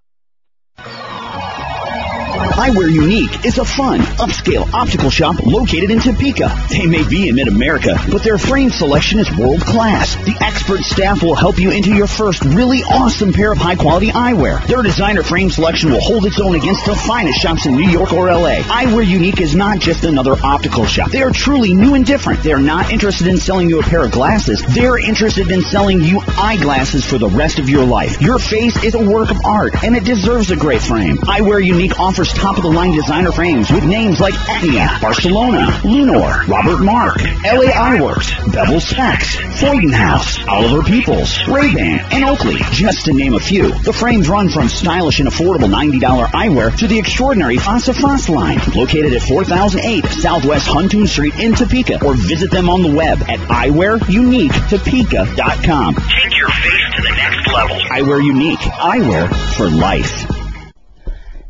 Eyewear 2.38 2.92
Unique 2.92 3.44
is 3.44 3.58
a 3.58 3.64
fun, 3.64 4.00
upscale 4.18 4.72
optical 4.72 5.10
shop 5.10 5.36
located 5.44 5.90
in 5.90 5.98
Topeka. 5.98 6.54
They 6.70 6.86
may 6.86 7.06
be 7.06 7.28
in 7.28 7.34
mid-America, 7.34 7.96
but 8.10 8.22
their 8.22 8.38
frame 8.38 8.70
selection 8.70 9.18
is 9.18 9.28
world 9.36 9.60
class. 9.62 10.14
The 10.24 10.36
expert 10.40 10.82
staff 10.82 11.22
will 11.22 11.34
help 11.34 11.58
you 11.58 11.70
into 11.72 11.94
your 11.94 12.06
first 12.06 12.44
really 12.44 12.82
awesome 12.84 13.32
pair 13.32 13.50
of 13.50 13.58
high-quality 13.58 14.10
eyewear. 14.10 14.64
Their 14.66 14.82
designer 14.82 15.22
frame 15.22 15.50
selection 15.50 15.90
will 15.90 16.00
hold 16.00 16.26
its 16.26 16.40
own 16.40 16.54
against 16.54 16.86
the 16.86 16.94
finest 16.94 17.40
shops 17.40 17.66
in 17.66 17.74
New 17.74 17.88
York 17.90 18.12
or 18.12 18.28
LA. 18.28 18.62
Eyewear 18.62 19.06
Unique 19.06 19.40
is 19.40 19.56
not 19.56 19.80
just 19.80 20.04
another 20.04 20.36
optical 20.42 20.86
shop. 20.86 21.10
They 21.10 21.22
are 21.22 21.32
truly 21.32 21.74
new 21.74 21.94
and 21.94 22.06
different. 22.06 22.42
They 22.42 22.52
are 22.52 22.60
not 22.60 22.92
interested 22.92 23.26
in 23.26 23.38
selling 23.38 23.68
you 23.68 23.80
a 23.80 23.82
pair 23.82 24.04
of 24.04 24.12
glasses. 24.12 24.62
They're 24.74 24.98
interested 24.98 25.50
in 25.50 25.62
selling 25.62 26.00
you 26.02 26.20
eyeglasses 26.26 27.04
for 27.04 27.18
the 27.18 27.28
rest 27.28 27.58
of 27.58 27.68
your 27.68 27.84
life. 27.84 28.20
Your 28.20 28.38
face 28.38 28.82
is 28.84 28.94
a 28.94 29.04
work 29.04 29.30
of 29.30 29.44
art, 29.44 29.82
and 29.82 29.96
it 29.96 30.04
deserves 30.04 30.50
a 30.50 30.56
great 30.56 30.80
frame. 30.80 31.16
Eyewear 31.18 31.64
Unique 31.64 31.98
offers 31.98 32.27
top-of-the-line 32.32 32.92
designer 32.92 33.32
frames 33.32 33.70
with 33.70 33.84
names 33.84 34.20
like 34.20 34.34
Etnia, 34.34 35.00
Barcelona, 35.00 35.66
Lunor, 35.82 36.46
Robert 36.46 36.82
Marc, 36.82 37.20
LA 37.44 37.70
Eyeworks, 37.72 38.30
Bevel 38.52 38.80
Specs, 38.80 39.36
Freudenhaus, 39.60 40.46
Oliver 40.48 40.82
Peoples, 40.82 41.46
Ray-Ban, 41.48 42.00
and 42.12 42.24
Oakley, 42.24 42.58
just 42.72 43.04
to 43.06 43.12
name 43.12 43.34
a 43.34 43.40
few. 43.40 43.72
The 43.82 43.92
frames 43.92 44.28
run 44.28 44.48
from 44.48 44.68
stylish 44.68 45.20
and 45.20 45.28
affordable 45.28 45.68
$90 45.68 46.00
eyewear 46.00 46.76
to 46.78 46.86
the 46.86 46.98
extraordinary 46.98 47.56
Face 47.56 47.88
à 47.88 47.94
Face 47.94 48.28
line, 48.28 48.58
located 48.74 49.12
at 49.12 49.22
4008 49.22 50.04
Southwest 50.06 50.66
Huntoon 50.66 51.08
Street 51.08 51.38
in 51.38 51.54
Topeka, 51.54 52.04
or 52.04 52.14
visit 52.14 52.50
them 52.50 52.68
on 52.68 52.82
the 52.82 52.94
web 52.94 53.22
at 53.28 53.38
eyewearuniquetopeka.com. 53.40 55.94
Take 55.94 56.36
your 56.36 56.48
face 56.48 56.94
to 56.96 57.02
the 57.02 57.14
next 57.16 57.46
level. 57.52 57.76
Eyewear 57.90 58.24
Unique, 58.24 58.60
eyewear 58.60 59.28
for 59.56 59.68
life. 59.68 60.37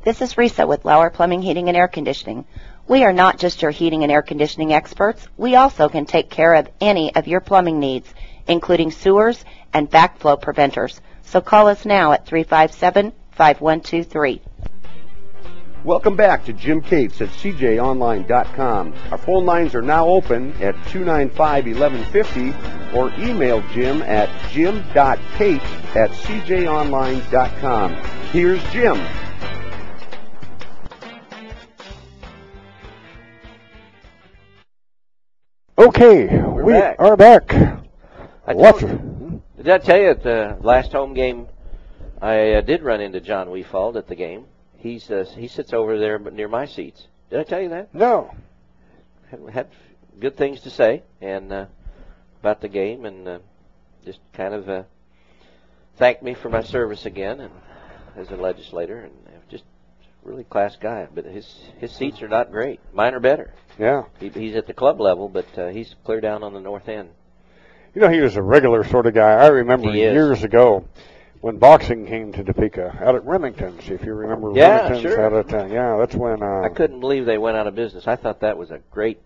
This 0.08 0.22
is 0.22 0.36
Risa 0.36 0.66
with 0.66 0.86
Lauer 0.86 1.10
Plumbing, 1.10 1.42
Heating, 1.42 1.68
and 1.68 1.76
Air 1.76 1.86
Conditioning. 1.86 2.46
We 2.86 3.04
are 3.04 3.12
not 3.12 3.38
just 3.38 3.60
your 3.60 3.70
heating 3.70 4.04
and 4.04 4.10
air 4.10 4.22
conditioning 4.22 4.72
experts. 4.72 5.28
We 5.36 5.54
also 5.54 5.90
can 5.90 6.06
take 6.06 6.30
care 6.30 6.54
of 6.54 6.66
any 6.80 7.14
of 7.14 7.28
your 7.28 7.40
plumbing 7.40 7.78
needs, 7.78 8.08
including 8.46 8.90
sewers 8.90 9.44
and 9.74 9.90
backflow 9.90 10.40
preventers. 10.40 10.98
So 11.24 11.42
call 11.42 11.68
us 11.68 11.84
now 11.84 12.12
at 12.12 12.24
357-5123. 12.24 14.40
Welcome 15.84 16.16
back 16.16 16.46
to 16.46 16.54
Jim 16.54 16.80
Cates 16.80 17.20
at 17.20 17.28
cjonline.com. 17.28 18.94
Our 19.10 19.18
phone 19.18 19.44
lines 19.44 19.74
are 19.74 19.82
now 19.82 20.08
open 20.08 20.54
at 20.62 20.74
295-1150 20.86 22.94
or 22.94 23.12
email 23.18 23.62
Jim 23.74 24.00
at 24.00 24.30
jim.cates 24.52 25.66
at 25.94 26.10
cjonline.com. 26.12 27.94
Here's 28.32 28.62
Jim. 28.72 29.06
Okay, 35.78 36.26
we 36.42 36.73
back. 36.73 36.97
are 36.98 37.16
back. 37.16 37.55
I 38.44 38.52
Lots 38.52 38.82
you. 38.82 39.40
Did 39.58 39.68
I 39.68 39.78
tell 39.78 39.97
you 39.97 40.10
at 40.10 40.24
the 40.24 40.57
last 40.60 40.90
home 40.90 41.15
game, 41.15 41.47
I 42.20 42.55
uh, 42.55 42.62
did 42.62 42.82
run 42.82 43.00
into 43.00 43.20
Jon 43.20 43.47
Wefald 43.47 43.97
at 43.97 44.08
the 44.08 44.16
game. 44.16 44.47
He's 44.78 45.08
uh, 45.08 45.24
he 45.36 45.47
sits 45.47 45.73
over 45.73 45.97
there 45.97 46.18
near 46.18 46.48
my 46.48 46.66
seats. 46.66 47.07
Did 47.31 47.39
I 47.39 47.44
tell 47.44 47.60
you 47.60 47.68
that? 47.68 47.94
No. 47.94 48.34
Had, 49.31 49.40
had 49.52 49.68
good 50.18 50.36
things 50.36 50.62
to 50.62 50.70
say 50.70 51.05
and 51.20 51.52
uh, 51.52 51.66
about 52.40 52.60
the 52.60 52.68
game, 52.68 53.05
and 53.05 53.28
uh, 53.28 53.39
just 54.05 54.18
kind 54.32 54.55
of 54.55 54.68
uh, 54.68 54.82
thanked 55.97 56.24
me 56.24 56.34
for 56.34 56.48
my 56.48 56.65
service 56.65 57.07
again, 57.07 57.39
and 57.39 57.52
as 58.16 58.31
a 58.32 58.36
legislator, 58.36 58.98
and 58.98 59.27
really 60.22 60.44
class 60.44 60.76
guy. 60.76 61.08
But 61.14 61.24
his 61.24 61.47
his 61.78 61.92
seats 61.92 62.22
are 62.22 62.28
not 62.28 62.50
great. 62.50 62.80
Mine 62.92 63.14
are 63.14 63.20
better. 63.20 63.52
Yeah. 63.78 64.05
He, 64.20 64.28
he's 64.28 64.56
at 64.56 64.66
the 64.66 64.74
club 64.74 65.00
level, 65.00 65.28
but 65.28 65.47
uh, 65.58 65.68
he's 65.68 65.94
clear 66.05 66.20
down 66.20 66.42
on 66.42 66.52
the 66.55 66.60
north 66.60 66.88
end. 66.88 67.10
You 67.94 68.02
know, 68.02 68.08
he 68.10 68.20
was 68.20 68.36
a 68.36 68.42
regular 68.42 68.84
sort 68.84 69.06
of 69.06 69.14
guy. 69.14 69.32
I 69.32 69.48
remember 69.48 69.90
He 69.90 70.02
is. 70.02 70.12
years 70.12 70.44
ago 70.44 70.84
when 71.40 71.56
boxing 71.58 72.06
came 72.06 72.32
to 72.32 72.44
Topeka 72.44 72.98
out 73.00 73.14
at 73.14 73.24
Remington's, 73.24 73.88
if 73.88 74.05
you 74.05 74.12
remember 74.12 74.52
Yeah, 74.55 74.84
Remington's 74.88 75.02
sure. 75.14 75.24
out 75.24 75.32
of 75.32 75.48
town. 75.48 75.70
yeah, 75.70 75.97
that's 75.97 76.14
when 76.14 76.42
uh, 76.42 76.62
I 76.62 76.68
couldn't 76.68 77.00
believe 77.00 77.24
they 77.26 77.38
went 77.38 77.56
out 77.56 77.66
of 77.66 77.74
business. 77.74 78.06
I 78.08 78.16
thought 78.16 78.40
that 78.40 78.58
was 78.58 78.70
a 78.70 78.80
great 78.90 79.20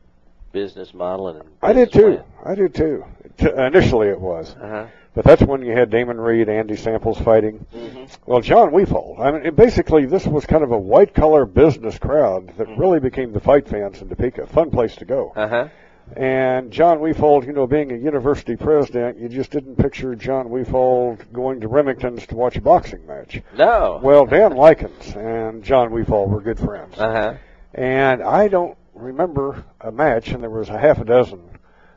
business 0.52 0.92
model 0.92 1.28
and 1.28 1.42
I 1.62 1.72
did 1.72 1.90
business 1.90 2.20
too. 2.20 2.24
I 2.44 2.54
did 2.54 2.74
too. 2.74 3.04
T- 3.38 3.50
initially 3.50 4.08
it 4.08 4.20
was. 4.20 4.54
Uh-huh. 4.54 4.86
But 5.14 5.24
that's 5.24 5.42
when 5.42 5.62
you 5.62 5.72
had 5.72 5.90
Damon 5.90 6.18
Reed, 6.20 6.48
Andy 6.48 6.74
Samples 6.76 7.18
fighting. 7.18 7.66
Mhm. 7.74 8.16
Well, 8.24 8.40
Jon 8.40 8.70
Wefald. 8.72 9.20
I 9.20 9.30
mean, 9.30 9.54
basically, 9.54 10.06
this 10.06 10.26
was 10.26 10.46
kind 10.46 10.64
of 10.64 10.72
a 10.72 10.78
white 10.78 11.12
collar 11.14 11.44
business 11.44 11.98
crowd 11.98 12.46
Mm-hmm. 12.46 12.58
that 12.58 12.78
really 12.78 12.98
became 13.00 13.32
the 13.32 13.40
fight 13.40 13.68
fans 13.68 14.00
in 14.00 14.08
Topeka. 14.08 14.46
Fun 14.46 14.70
place 14.70 14.96
to 14.96 15.04
go. 15.04 15.32
Uh-huh. 15.36 15.68
And 16.16 16.70
Jon 16.70 16.98
Wefald, 17.00 17.46
you 17.46 17.52
know, 17.52 17.66
being 17.66 17.92
a 17.92 17.96
university 17.96 18.56
president, 18.56 19.18
you 19.18 19.28
just 19.28 19.50
didn't 19.50 19.76
picture 19.76 20.14
Jon 20.14 20.48
Wefald 20.48 21.20
going 21.32 21.60
to 21.60 21.68
Remington's 21.68 22.26
to 22.26 22.34
watch 22.34 22.56
a 22.56 22.60
boxing 22.60 23.06
match. 23.06 23.40
No. 23.56 24.00
Well, 24.02 24.26
Dan 24.26 24.52
Likens 24.56 25.14
and 25.14 25.62
Jon 25.62 25.90
Wefald 25.90 26.28
were 26.30 26.40
good 26.40 26.58
friends. 26.58 26.98
Uh-huh. 26.98 27.34
And 27.74 28.22
I 28.22 28.48
don't 28.48 28.76
remember 28.94 29.64
a 29.80 29.90
match, 29.92 30.32
and 30.32 30.42
there 30.42 30.50
was 30.50 30.68
a 30.68 30.78
half 30.78 30.98
a 30.98 31.04
dozen 31.04 31.40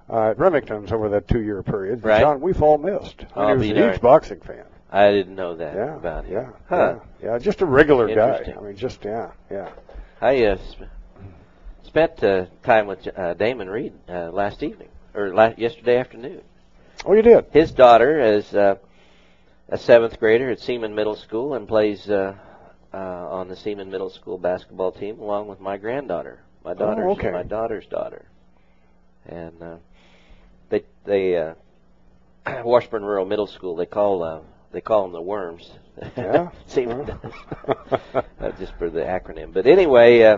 uh, 0.10 0.30
at 0.32 0.38
Remington's 0.40 0.92
over 0.92 1.10
that 1.10 1.28
two-year 1.28 1.64
period. 1.64 2.04
Right. 2.04 2.22
Jon 2.22 2.40
Wefald 2.42 2.82
missed. 2.84 3.26
I 3.36 3.54
mean, 3.56 3.62
he 3.64 3.70
was 3.70 3.70
a 3.70 3.74
darned. 3.74 3.92
huge 3.94 4.02
boxing 4.02 4.40
fan. 4.40 4.66
I 4.92 5.12
didn't 5.12 5.36
know 5.36 5.56
that 5.56 5.76
Yeah, 5.76 5.96
about 5.96 6.26
him. 6.26 6.34
yeah, 6.34 6.50
Huh. 6.70 7.00
yeah, 7.22 7.32
yeah, 7.32 7.38
just 7.40 7.62
a 7.62 7.66
regular 7.66 8.14
guy. 8.14 8.54
I 8.58 8.62
mean, 8.62 8.76
just 8.78 9.04
yeah, 9.04 9.32
yeah. 9.50 9.70
I 10.22 10.46
uh, 10.46 10.58
sp- 10.64 10.88
spent 11.84 12.24
uh, 12.24 12.46
time 12.64 12.88
with 12.88 13.08
uh, 13.18 13.34
Damon 13.34 13.70
Reed 13.70 13.94
uh, 14.08 14.30
last 14.32 14.64
evening 14.64 14.90
or 15.14 15.34
la- 15.34 15.54
yesterday 15.58 15.98
afternoon. 15.98 16.42
Oh, 17.06 17.14
you 17.14 17.22
did. 17.22 17.46
His 17.52 17.72
daughter 17.72 18.20
is 18.22 18.54
uh, 18.54 18.76
a 19.68 19.78
seventh 19.78 20.20
grader 20.20 20.50
at 20.52 20.60
Seaman 20.60 20.96
Middle 20.96 21.16
School 21.16 21.56
and 21.56 21.68
plays 21.68 22.10
uh, 22.10 22.36
uh, 22.94 22.98
on 22.98 23.48
the 23.50 23.56
Seaman 23.56 23.90
Middle 23.92 24.10
School 24.10 24.38
basketball 24.38 24.92
team 24.94 25.20
along 25.20 25.48
with 25.48 25.60
my 25.60 25.76
granddaughter, 25.78 26.40
my 26.64 26.74
daughter's 26.74 27.06
Oh, 27.06 27.12
okay. 27.12 27.32
my 27.32 27.44
daughter's 27.44 27.86
daughter, 27.88 28.26
and 29.26 29.62
uh, 29.62 29.76
they 31.06 31.38
uh, 31.38 31.54
Washburn 32.64 33.04
Rural 33.04 33.26
Middle 33.26 33.48
School 33.48 33.76
they 33.76 33.86
call 33.86 34.24
uh, 34.24 34.40
they 34.72 34.82
call 34.82 35.04
them 35.04 35.12
the 35.14 35.22
Worms. 35.22 35.72
Yeah? 36.18 36.50
Seaman 36.68 37.06
does. 37.06 37.34
uh, 38.40 38.52
just 38.60 38.74
for 38.78 38.90
the 38.90 39.00
acronym. 39.02 39.54
But 39.54 39.66
anyway, 39.68 40.22
uh, 40.24 40.38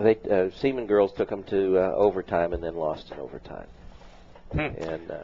they 0.00 0.16
uh, 0.30 0.50
Seaman 0.58 0.86
girls 0.86 1.12
took 1.12 1.28
them 1.28 1.42
to 1.44 1.78
uh, 1.78 1.92
overtime 1.94 2.52
and 2.52 2.62
then 2.62 2.74
lost 2.76 3.10
in 3.10 3.18
overtime. 3.18 3.66
Hmm. 4.52 4.58
And 4.60 5.10
uh, 5.10 5.22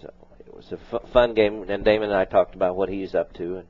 so 0.00 0.10
it 0.40 0.54
was 0.54 0.72
a 0.72 1.06
fun 1.08 1.34
game. 1.34 1.64
And 1.68 1.84
Damon 1.84 2.10
and 2.10 2.18
I 2.18 2.24
talked 2.24 2.54
about 2.54 2.74
what 2.76 2.88
he's 2.88 3.14
up 3.14 3.32
to, 3.34 3.58
and 3.58 3.66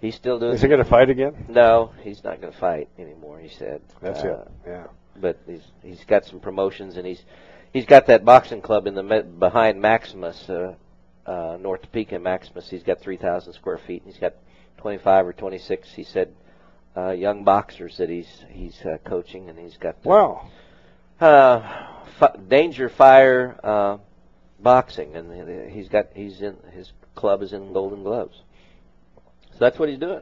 he's 0.00 0.14
still 0.14 0.38
doing. 0.38 0.54
Is 0.54 0.62
he 0.62 0.68
going 0.68 0.82
to 0.82 0.88
fight 0.88 1.10
again? 1.10 1.46
No, 1.48 1.92
he's 2.02 2.22
not 2.24 2.40
going 2.40 2.52
to 2.52 2.58
fight 2.58 2.88
anymore. 2.98 3.38
He 3.40 3.48
said. 3.48 3.82
That's 4.00 4.20
Uh, 4.22 4.28
it. 4.28 4.48
Yeah. 4.66 4.86
But 5.20 5.38
he's 5.46 5.62
he's 5.82 6.04
got 6.04 6.24
some 6.24 6.40
promotions, 6.40 6.96
and 6.96 7.06
he's 7.06 7.20
he's 7.72 7.86
got 7.86 8.06
that 8.06 8.24
boxing 8.24 8.60
club 8.60 8.86
in 8.86 8.94
the 8.94 9.02
behind 9.38 9.80
Maximus, 9.80 10.48
uh, 10.48 10.74
uh, 11.26 11.56
North 11.60 11.82
Topeka 11.82 12.18
Maximus. 12.18 12.68
He's 12.68 12.82
got 12.82 13.00
3,000 13.00 13.52
square 13.52 13.78
feet. 13.78 14.02
and 14.04 14.12
He's 14.12 14.20
got 14.20 14.34
25 14.78 15.26
or 15.28 15.32
26. 15.32 15.88
He 15.92 16.04
said 16.04 16.34
uh, 16.96 17.10
young 17.10 17.44
boxers 17.44 17.96
that 17.98 18.08
he's 18.10 18.44
he's 18.50 18.78
uh, 18.84 18.98
coaching, 19.04 19.48
and 19.48 19.58
he's 19.58 19.76
got 19.78 19.96
Wow. 20.04 20.48
uh, 21.20 21.60
fi- 22.18 22.36
Danger 22.48 22.88
Fire 22.90 23.58
uh, 23.64 23.98
boxing, 24.60 25.16
and 25.16 25.70
he's 25.70 25.88
got 25.88 26.08
he's 26.14 26.42
in 26.42 26.56
his 26.72 26.92
club 27.14 27.42
is 27.42 27.52
in 27.52 27.72
Golden 27.72 28.02
Gloves. 28.02 28.36
So 29.52 29.58
that's 29.60 29.78
what 29.78 29.88
he's 29.88 29.98
doing. 29.98 30.20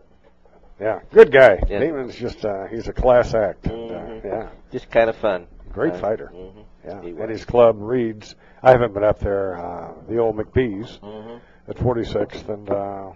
Yeah, 0.80 1.00
good 1.12 1.30
guy. 1.32 1.60
Yeah. 1.68 1.80
Damon's 1.80 2.14
just 2.16 2.44
uh, 2.44 2.66
he's 2.66 2.86
a 2.88 2.92
class 2.92 3.34
act. 3.34 3.66
And, 3.66 3.90
uh, 3.90 3.94
Mhm. 3.94 4.24
yeah, 4.24 4.48
Just 4.72 4.90
kind 4.90 5.10
of 5.10 5.16
fun. 5.16 5.46
Great 5.72 5.94
Uh, 5.94 5.98
fighter. 5.98 6.30
mhm. 6.34 6.50
Yeah, 6.84 7.02
He 7.02 7.10
and 7.10 7.30
his 7.30 7.44
club 7.44 7.76
reads. 7.78 8.34
I 8.62 8.70
haven't 8.70 8.94
been 8.94 9.04
up 9.04 9.18
there. 9.18 9.56
Uh, 9.58 9.92
the 10.08 10.18
old 10.18 10.36
McBee's 10.36 10.98
Mhm. 11.02 11.40
at 11.68 11.76
46th 11.78 12.48
and 12.48 12.70
uh, 12.70 12.74
Highway 12.74 13.14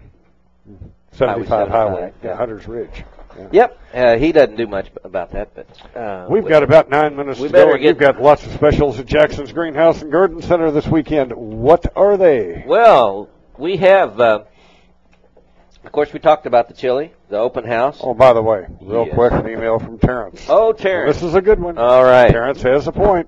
75 1.11 1.69
Highway, 1.69 1.95
75, 1.95 2.13
yeah. 2.23 2.35
Hunters 2.35 2.67
Ridge. 2.67 3.03
Yeah. 3.37 3.47
Yep. 3.51 3.79
Uh, 3.93 4.15
he 4.17 4.31
doesn't 4.31 4.55
do 4.55 4.65
much 4.67 4.89
about 5.03 5.31
that, 5.31 5.49
but 5.55 5.67
uh, 5.99 6.27
We've 6.29 6.43
we- 6.43 6.49
got 6.49 6.63
about 6.63 6.89
nine 6.89 7.15
minutes 7.15 7.39
to 7.41 7.49
go. 7.49 7.73
and 7.73 7.83
You've 7.83 7.97
got 7.97 8.21
lots 8.21 8.45
of 8.45 8.51
specials 8.53 8.97
at 8.99 9.05
Jackson's 9.07 9.51
Greenhouse 9.51 10.01
and 10.01 10.11
Garden 10.11 10.41
Center 10.41 10.71
this 10.71 10.87
weekend. 10.87 11.33
What 11.33 11.85
are 11.97 12.15
they? 12.17 12.63
Well, 12.65 13.29
we 13.57 13.77
have. 13.77 14.19
Uh, 14.19 14.43
of 15.83 15.91
course, 15.91 16.13
we 16.13 16.19
talked 16.19 16.45
about 16.45 16.67
the 16.69 16.73
chili, 16.73 17.11
the 17.29 17.37
open 17.37 17.65
house. 17.65 17.99
Oh, 18.01 18.13
by 18.13 18.33
the 18.33 18.41
way, 18.41 18.65
real 18.81 19.05
Yes. 19.05 19.15
quick, 19.15 19.31
an 19.33 19.49
email 19.49 19.79
from 19.79 19.97
Terrence. 19.97 20.45
Oh, 20.49 20.73
Terrence. 20.73 21.15
This 21.17 21.23
is 21.23 21.35
a 21.35 21.41
good 21.41 21.59
one. 21.59 21.77
All 21.77 22.03
right. 22.03 22.29
Terrence 22.31 22.61
has 22.63 22.87
a 22.87 22.91
point. 22.91 23.27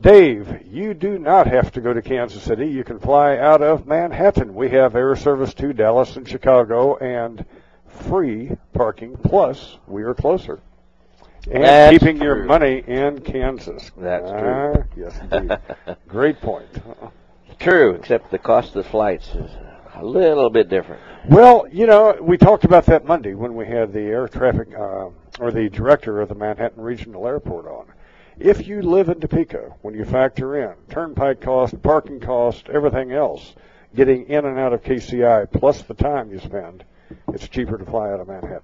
Dave, 0.00 0.62
you 0.66 0.94
do 0.94 1.18
not 1.18 1.46
have 1.46 1.72
to 1.72 1.80
go 1.82 1.92
to 1.92 2.00
Kansas 2.00 2.42
City. 2.42 2.66
You 2.66 2.84
can 2.84 2.98
fly 2.98 3.36
out 3.36 3.60
of 3.62 3.86
Manhattan. 3.86 4.54
We 4.54 4.70
have 4.70 4.94
air 4.96 5.14
service 5.14 5.52
to 5.54 5.74
Dallas 5.74 6.16
and 6.16 6.26
Chicago 6.26 6.96
and 6.96 7.44
free 7.86 8.52
parking. 8.72 9.16
Plus, 9.18 9.76
we 9.86 10.02
are 10.04 10.14
closer. 10.14 10.58
And 11.50 11.64
That's 11.64 11.98
keeping 11.98 12.20
your 12.22 12.44
money 12.44 12.82
in 12.86 13.20
Kansas. 13.20 13.90
That's 13.96 14.30
Ah, 14.30 14.38
true. 14.72 14.84
Yes, 14.96 15.20
indeed. 15.30 15.58
Great 16.08 16.40
point. 16.40 16.68
True, 17.58 17.94
except 17.96 18.30
the 18.30 18.38
cost 18.38 18.68
of 18.74 18.84
the 18.84 18.90
flights 18.90 19.34
is 19.34 19.50
a 20.00 20.04
little 20.04 20.50
bit 20.50 20.68
different. 20.68 21.00
Well, 21.28 21.66
you 21.70 21.86
know, 21.86 22.16
we 22.20 22.36
talked 22.36 22.64
about 22.64 22.86
that 22.86 23.04
Monday 23.04 23.34
when 23.34 23.54
we 23.54 23.66
had 23.66 23.92
the 23.92 24.00
air 24.00 24.28
traffic, 24.28 24.68
uh, 24.76 25.08
or 25.38 25.50
the 25.50 25.68
director 25.68 26.20
of 26.20 26.28
the 26.28 26.34
Manhattan 26.34 26.82
Regional 26.82 27.26
Airport 27.26 27.66
on. 27.66 27.86
If 28.38 28.66
you 28.66 28.80
live 28.82 29.08
in 29.10 29.20
Topeka, 29.20 29.74
when 29.82 29.94
you 29.94 30.04
factor 30.04 30.56
in 30.56 30.74
turnpike 30.88 31.40
cost, 31.42 31.80
parking 31.82 32.20
cost, 32.20 32.68
everything 32.70 33.12
else, 33.12 33.54
getting 33.94 34.26
in 34.28 34.44
and 34.46 34.58
out 34.58 34.72
of 34.72 34.82
KCI, 34.82 35.50
plus 35.52 35.82
the 35.82 35.94
time 35.94 36.30
you 36.30 36.38
spend, 36.38 36.84
it's 37.32 37.48
cheaper 37.48 37.76
to 37.76 37.84
fly 37.84 38.10
out 38.10 38.20
of 38.20 38.28
Manhattan. 38.28 38.62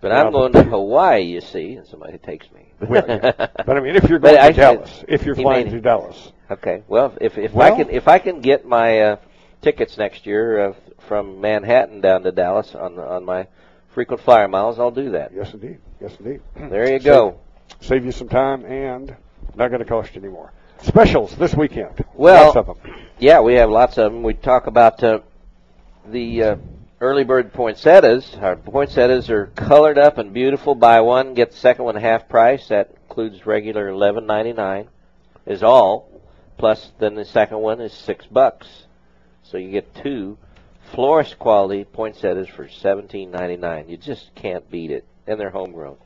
But 0.00 0.12
I'm 0.12 0.32
going 0.32 0.52
to 0.52 0.62
Hawaii, 0.62 1.22
you 1.22 1.40
see, 1.40 1.74
and 1.74 1.86
somebody 1.86 2.18
takes 2.18 2.50
me. 2.52 2.64
Well, 2.88 3.04
yeah. 3.08 3.32
But 3.66 3.76
I 3.76 3.80
mean, 3.80 3.96
if 3.96 4.08
you're 4.08 4.20
But 4.20 4.36
going 4.36 4.40
to 4.40 4.42
I- 4.44 4.52
Dallas, 4.52 5.04
if 5.08 5.26
you're 5.26 5.34
flying 5.34 5.68
to 5.70 5.80
Dallas, 5.80 6.32
Okay. 6.50 6.82
Well, 6.86 7.12
if 7.20 7.36
if 7.36 7.52
Well- 7.52 7.72
I 7.74 7.76
can 7.76 7.90
if 7.90 8.06
I 8.08 8.18
can 8.20 8.40
get 8.40 8.64
my 8.64 9.00
uh, 9.00 9.16
tickets 9.62 9.96
next 9.98 10.26
year 10.26 10.68
uh, 10.70 10.74
from 11.08 11.40
Manhattan 11.40 12.00
down 12.00 12.22
to 12.22 12.32
Dallas 12.32 12.74
on 12.74 12.98
on 12.98 13.24
my 13.24 13.46
frequent 13.94 14.22
flyer 14.22 14.48
miles, 14.48 14.78
I'll 14.78 14.90
do 14.90 15.10
that. 15.12 15.32
yes, 15.34 15.52
indeed, 15.54 15.78
yes, 16.00 16.12
indeed. 16.20 16.40
There 16.70 16.90
you 16.92 16.98
go. 17.00 17.40
Save, 17.80 18.04
you 18.04 18.12
some 18.12 18.28
time 18.28 18.64
and 18.64 19.14
not 19.54 19.68
going 19.68 19.80
to 19.80 19.84
cost 19.84 20.14
you 20.14 20.22
any 20.22 20.30
more. 20.30 20.52
Specials 20.82 21.34
this 21.36 21.54
weekend. 21.54 22.04
Well, 22.14 22.46
Lots 22.54 22.56
of 22.56 22.66
them. 22.66 22.94
yeah, 23.18 23.40
we 23.40 23.54
have 23.54 23.68
lots 23.70 23.98
of 23.98 24.12
them. 24.12 24.22
We 24.22 24.34
talk 24.34 24.66
about 24.68 25.02
uh, 25.02 25.20
the 26.06 26.42
uh, 26.42 26.56
early 27.00 27.24
bird 27.24 27.52
poinsettias. 27.52 28.34
Our 28.40 28.56
poinsettias 28.56 29.28
are 29.30 29.46
colored 29.48 29.98
up 29.98 30.18
and 30.18 30.32
beautiful. 30.32 30.74
Buy 30.76 31.00
one, 31.00 31.34
get 31.34 31.50
the 31.50 31.56
second 31.56 31.84
one 31.84 31.96
half 31.96 32.28
price. 32.28 32.68
That 32.68 32.94
includes 33.08 33.44
regular 33.46 33.88
eleven 33.88 34.26
ninety 34.26 34.52
nine, 34.52 34.88
is 35.46 35.62
all. 35.64 36.08
Plus, 36.58 36.90
then 36.98 37.14
the 37.16 37.24
second 37.24 37.58
one 37.58 37.80
is 37.80 37.92
six 37.92 38.26
bucks. 38.26 38.66
So 39.50 39.56
you 39.56 39.70
get 39.70 39.94
two 39.94 40.36
florist 40.92 41.38
quality 41.38 41.84
poinsettias 41.84 42.48
for 42.48 42.68
seventeen 42.68 43.30
ninety 43.30 43.56
nine. 43.56 43.88
You 43.88 43.96
just 43.96 44.34
can't 44.34 44.68
beat 44.70 44.90
it, 44.90 45.04
and 45.26 45.40
they're 45.40 45.50
homegrown. 45.50 45.96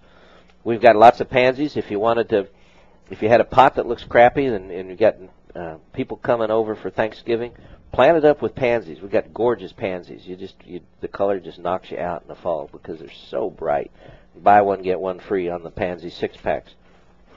We've 0.65 0.81
got 0.81 0.95
lots 0.97 1.21
of 1.21 1.29
pansies. 1.29 1.77
If 1.77 1.91
you 1.91 1.99
wanted 1.99 2.29
to, 2.31 2.47
if 3.11 3.21
you 3.21 3.29
had 3.29 3.41
a 3.41 3.45
pot 3.45 3.75
that 3.77 3.87
looks 3.87 4.05
crappy 4.05 4.47
and, 4.47 4.71
and 4.71 4.91
you 4.91 4.97
got 4.97 5.17
uh, 5.57 5.77
people 5.93 6.17
coming 6.17 6.51
over 6.53 6.77
for 6.77 6.89
Thanksgiving, 6.89 7.53
plant 7.91 8.17
it 8.17 8.25
up 8.25 8.43
with 8.43 8.55
pansies. 8.55 9.01
We've 9.01 9.11
got 9.11 9.35
gorgeous 9.35 9.73
pansies. 9.73 10.25
You 10.25 10.37
just 10.37 10.55
you, 10.65 10.81
the 11.01 11.09
color 11.09 11.41
just 11.41 11.59
knocks 11.59 11.91
you 11.91 11.99
out 11.99 12.23
in 12.23 12.29
the 12.29 12.37
fall 12.37 12.69
because 12.71 13.01
they're 13.01 13.11
so 13.29 13.51
bright. 13.51 13.91
Buy 14.37 14.63
one 14.63 14.83
get 14.83 15.01
one 15.01 15.19
free 15.19 15.49
on 15.49 15.65
the 15.65 15.71
pansy 15.71 16.11
six 16.11 16.37
packs. 16.37 16.73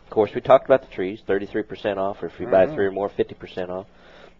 Of 0.03 0.11
course, 0.11 0.35
we 0.35 0.39
talked 0.41 0.65
about 0.65 0.81
the 0.87 0.95
trees, 0.95 1.19
33% 1.27 1.97
off, 1.97 2.21
or 2.21 2.27
if 2.27 2.39
you 2.39 2.45
buy 2.45 2.67
Mhm. 2.67 2.75
three 2.75 2.85
or 2.85 2.91
more, 2.91 3.09
50% 3.09 3.69
off. 3.71 3.87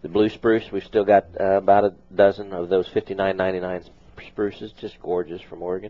The 0.05 0.09
blue 0.09 0.29
spruce, 0.29 0.71
we've 0.71 0.83
still 0.83 1.03
got 1.03 1.25
uh, 1.39 1.57
about 1.57 1.83
a 1.83 1.93
dozen 2.13 2.53
of 2.53 2.69
those 2.69 2.87
59.99 2.89 3.89
spruces, 4.27 4.71
just 4.73 5.01
gorgeous 5.01 5.41
from 5.41 5.63
Oregon. 5.63 5.89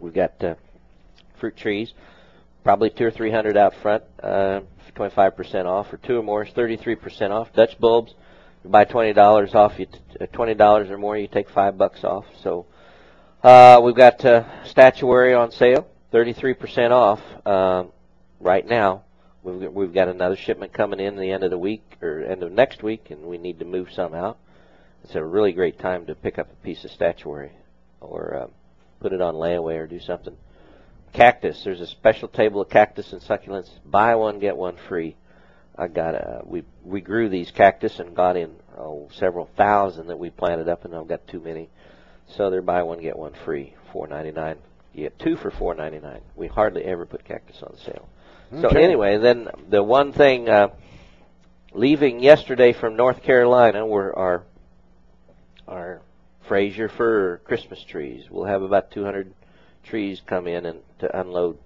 We've 0.00 0.12
got 0.12 0.42
uh, 0.42 0.56
fruit 1.38 1.56
trees, 1.56 1.92
probably 2.64 2.90
two 2.90 3.04
or 3.04 3.12
three 3.12 3.30
hundred 3.30 3.56
out 3.56 3.72
front, 3.80 4.02
uh, 4.20 4.62
25% 4.96 5.66
off, 5.66 5.92
or 5.92 5.98
two 5.98 6.18
or 6.18 6.22
more 6.24 6.44
is 6.44 6.52
33% 6.52 7.30
off. 7.30 7.52
Dutch 7.52 7.78
bulbs, 7.78 8.14
you 8.64 8.70
buy 8.70 8.86
$20 8.86 9.54
off, 9.54 9.78
you 9.78 9.86
t- 9.86 10.00
uh, 10.20 10.26
$20 10.26 10.90
or 10.90 10.98
more, 10.98 11.16
you 11.16 11.28
take 11.28 11.48
five 11.48 11.78
bucks 11.78 12.02
off. 12.02 12.24
So 12.42 12.66
uh, 13.44 13.80
we've 13.84 13.94
got 13.94 14.24
uh, 14.24 14.64
statuary 14.64 15.32
on 15.32 15.52
sale, 15.52 15.86
33% 16.12 16.90
off 16.90 17.20
um, 17.46 17.92
right 18.40 18.66
now. 18.66 19.04
We've 19.44 19.70
we've 19.70 19.92
got 19.92 20.08
another 20.08 20.36
shipment 20.36 20.72
coming 20.72 21.00
in 21.00 21.16
the 21.16 21.30
end 21.30 21.44
of 21.44 21.50
the 21.50 21.58
week 21.58 21.98
or 22.00 22.22
end 22.22 22.42
of 22.42 22.50
next 22.50 22.82
week, 22.82 23.10
and 23.10 23.26
we 23.26 23.36
need 23.36 23.58
to 23.58 23.66
move 23.66 23.88
some 23.92 24.14
out. 24.14 24.38
It's 25.04 25.14
a 25.14 25.22
really 25.22 25.52
great 25.52 25.78
time 25.78 26.06
to 26.06 26.14
pick 26.14 26.38
up 26.38 26.50
a 26.50 26.64
piece 26.64 26.82
of 26.84 26.90
statuary 26.90 27.52
or 28.00 28.34
uh, 28.34 28.46
put 29.00 29.12
it 29.12 29.20
on 29.20 29.34
layaway 29.34 29.76
or 29.76 29.86
do 29.86 30.00
something. 30.00 30.34
Cactus. 31.12 31.62
There's 31.62 31.82
a 31.82 31.86
special 31.86 32.26
table 32.26 32.62
of 32.62 32.70
cactus 32.70 33.12
and 33.12 33.20
succulents. 33.20 33.68
Buy 33.84 34.14
one 34.14 34.38
get 34.38 34.56
one 34.56 34.76
free. 34.88 35.14
I 35.76 35.88
got 35.88 36.14
a 36.14 36.40
we 36.44 36.64
we 36.82 37.02
grew 37.02 37.28
these 37.28 37.50
cactus 37.50 37.98
and 37.98 38.16
got 38.16 38.38
in 38.38 38.56
oh 38.78 39.10
several 39.12 39.50
thousand 39.58 40.06
that 40.06 40.18
we 40.18 40.30
planted 40.30 40.70
up 40.70 40.86
and 40.86 40.94
I've 40.94 41.06
got 41.06 41.28
too 41.28 41.40
many. 41.40 41.68
So 42.28 42.48
they're 42.48 42.62
buy 42.62 42.82
one 42.82 43.02
get 43.02 43.18
one 43.18 43.34
free, 43.44 43.74
four 43.92 44.06
ninety 44.06 44.32
nine. 44.32 44.56
You 44.94 45.02
get 45.02 45.18
two 45.18 45.36
for 45.36 45.50
four 45.50 45.74
ninety 45.74 46.00
nine. 46.00 46.22
We 46.34 46.46
hardly 46.46 46.84
ever 46.84 47.04
put 47.04 47.26
cactus 47.26 47.62
on 47.62 47.76
sale. 47.84 48.08
So 48.60 48.68
Okay. 48.68 48.84
anyway, 48.84 49.18
then 49.18 49.48
the 49.68 49.82
one 49.82 50.12
thing 50.12 50.48
uh, 50.48 50.68
leaving 51.72 52.20
yesterday 52.20 52.72
from 52.72 52.96
North 52.96 53.22
Carolina 53.22 53.86
were 53.86 54.16
our 54.16 54.44
our 55.66 56.02
Fraser 56.46 56.88
fir 56.88 57.38
Christmas 57.38 57.82
trees. 57.84 58.24
We'll 58.30 58.44
have 58.44 58.62
about 58.62 58.90
200 58.90 59.32
trees 59.84 60.20
come 60.26 60.46
in 60.46 60.66
and 60.66 60.80
to 60.98 61.20
unload 61.20 61.58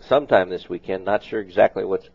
sometime 0.00 0.50
this 0.50 0.68
weekend. 0.68 1.04
Not 1.04 1.24
sure 1.24 1.40
exactly 1.40 1.84
what's 1.84 2.08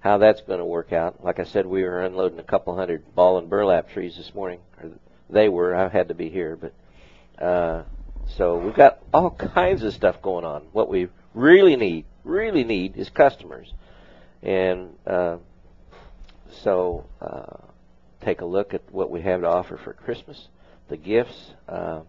how 0.00 0.18
that's 0.18 0.40
going 0.42 0.60
to 0.60 0.64
work 0.64 0.92
out. 0.92 1.22
Like 1.22 1.38
I 1.40 1.44
said, 1.44 1.66
we 1.66 1.82
were 1.82 2.02
unloading 2.02 2.38
a 2.38 2.44
couple 2.44 2.74
hundred 2.76 3.14
ball 3.14 3.36
and 3.38 3.50
burlap 3.50 3.90
trees 3.90 4.16
this 4.16 4.34
morning. 4.34 4.60
Or 4.80 4.90
they 5.28 5.48
were. 5.48 5.74
I 5.74 5.88
had 5.88 6.08
to 6.08 6.14
be 6.14 6.28
here, 6.30 6.56
but 6.56 7.44
uh, 7.44 7.82
so 8.36 8.56
we've 8.58 8.74
got 8.74 9.00
all 9.12 9.30
kinds 9.54 9.82
of 9.82 9.92
stuff 9.92 10.22
going 10.22 10.44
on. 10.44 10.62
What 10.72 10.88
we 10.88 11.08
really 11.34 11.76
need, 11.76 12.06
really 12.24 12.64
need, 12.64 12.96
is 12.96 13.08
customers, 13.10 13.72
and 14.42 14.90
uh, 15.06 15.38
so 16.62 17.04
uh, 17.20 17.56
take 18.24 18.40
a 18.40 18.44
look 18.44 18.74
at 18.74 18.82
what 18.92 19.10
we 19.10 19.22
have 19.22 19.40
to 19.40 19.46
offer 19.46 19.78
for 19.82 19.92
Christmas. 19.92 20.48
The 20.88 20.96
gifts. 20.96 21.52
Uh, 21.68 22.00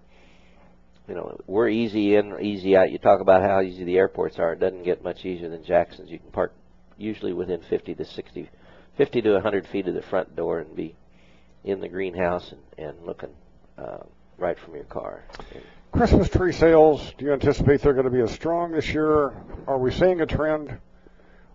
you 1.07 1.15
know, 1.15 1.37
we're 1.47 1.67
easy 1.67 2.15
in, 2.15 2.39
easy 2.39 2.77
out. 2.77 2.91
You 2.91 2.97
talk 2.97 3.21
about 3.21 3.41
how 3.41 3.61
easy 3.61 3.83
the 3.83 3.97
airports 3.97 4.39
are. 4.39 4.53
It 4.53 4.59
doesn't 4.59 4.83
get 4.83 5.03
much 5.03 5.25
easier 5.25 5.49
than 5.49 5.63
Jackson's. 5.63 6.09
You 6.09 6.19
can 6.19 6.31
park 6.31 6.53
usually 6.97 7.33
within 7.33 7.61
50 7.69 7.95
to 7.95 8.05
60, 8.05 8.49
50 8.97 9.21
to 9.23 9.33
100 9.33 9.67
feet 9.67 9.87
of 9.87 9.93
the 9.93 10.03
front 10.03 10.35
door 10.35 10.59
and 10.59 10.75
be 10.75 10.95
in 11.63 11.81
the 11.81 11.89
greenhouse 11.89 12.51
and, 12.51 12.87
and 12.87 13.05
looking 13.05 13.31
uh, 13.77 14.03
right 14.37 14.57
from 14.63 14.75
your 14.75 14.85
car. 14.85 15.23
Christmas 15.91 16.29
tree 16.29 16.53
sales, 16.53 17.13
do 17.17 17.25
you 17.25 17.33
anticipate 17.33 17.81
they're 17.81 17.93
going 17.93 18.05
to 18.05 18.11
be 18.11 18.21
as 18.21 18.31
strong 18.31 18.71
this 18.71 18.93
year? 18.93 19.33
Are 19.67 19.77
we 19.77 19.91
seeing 19.91 20.21
a 20.21 20.25
trend 20.25 20.77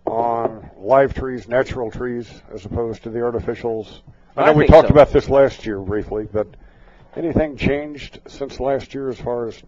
on 0.05 0.69
live 0.77 1.15
trees, 1.15 1.47
natural 1.47 1.89
trees, 1.89 2.29
as 2.53 2.63
opposed 2.63 3.03
to 3.03 3.09
the 3.09 3.19
artificials? 3.19 4.01
I 4.35 4.45
know 4.45 4.51
I 4.51 4.55
we 4.55 4.67
talked 4.67 4.89
so. 4.89 4.93
about 4.93 5.11
this 5.11 5.27
last 5.27 5.65
year 5.65 5.79
briefly, 5.79 6.27
but 6.31 6.47
anything 7.15 7.57
changed 7.57 8.19
since 8.27 8.59
last 8.59 8.93
year 8.93 9.09
as 9.09 9.19
far 9.19 9.47
as 9.47 9.61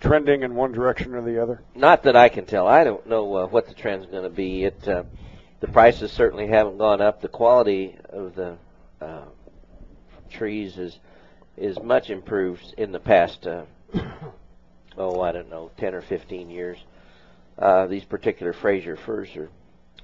trending 0.00 0.42
in 0.42 0.56
one 0.56 0.72
direction 0.72 1.14
or 1.14 1.22
the 1.22 1.40
other? 1.40 1.62
Not 1.76 2.02
that 2.02 2.16
I 2.16 2.28
can 2.28 2.46
tell. 2.46 2.66
I 2.66 2.82
don't 2.82 3.06
know 3.06 3.36
uh, 3.36 3.46
what 3.46 3.68
the 3.68 3.74
trend's 3.74 4.06
going 4.06 4.24
to 4.24 4.28
be. 4.28 4.64
It 4.64 4.88
uh, 4.88 5.04
the 5.60 5.68
prices 5.68 6.10
certainly 6.10 6.48
haven't 6.48 6.78
gone 6.78 7.00
up. 7.00 7.20
The 7.20 7.28
quality 7.28 7.96
of 8.10 8.34
the 8.34 8.56
uh, 9.00 9.26
trees 10.30 10.76
is 10.78 10.98
is 11.56 11.80
much 11.80 12.10
improved 12.10 12.74
in 12.76 12.90
the 12.90 13.00
past. 13.00 13.46
Uh, 13.46 13.62
oh, 14.98 15.20
I 15.20 15.32
don't 15.32 15.50
know, 15.50 15.70
ten 15.76 15.94
or 15.94 16.02
fifteen 16.02 16.50
years. 16.50 16.78
Uh, 17.58 17.86
these 17.86 18.04
particular 18.04 18.52
Fraser 18.52 18.96
firs 18.96 19.34
are 19.36 19.48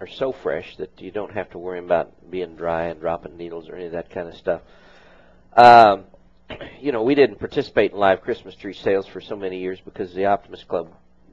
are 0.01 0.07
so 0.09 0.33
fresh 0.33 0.77
that 0.79 1.01
you 1.01 1.11
don't 1.11 1.33
have 1.33 1.51
to 1.51 1.59
worry 1.59 1.79
about 1.79 2.31
being 2.31 2.57
dry 2.57 2.87
and 2.87 3.01
dropping 3.01 3.37
needles 3.37 3.69
or 3.69 3.77
any 3.77 3.87
of 3.87 3.93
that 3.93 4.11
kind 4.11 4.29
of 4.29 4.35
stuff. 4.35 4.63
Um, 5.57 6.05
you 6.81 6.93
know, 6.93 7.03
we 7.03 7.15
didn't 7.15 7.39
participate 7.39 7.93
in 7.93 7.99
live 7.99 8.23
Christmas 8.23 8.55
tree 8.57 8.73
sales 8.75 9.07
for 9.07 9.21
so 9.21 9.37
many 9.37 9.59
years 9.61 9.79
because 9.85 10.13
the 10.15 10.27
Optimist 10.27 10.67
Club 10.67 10.89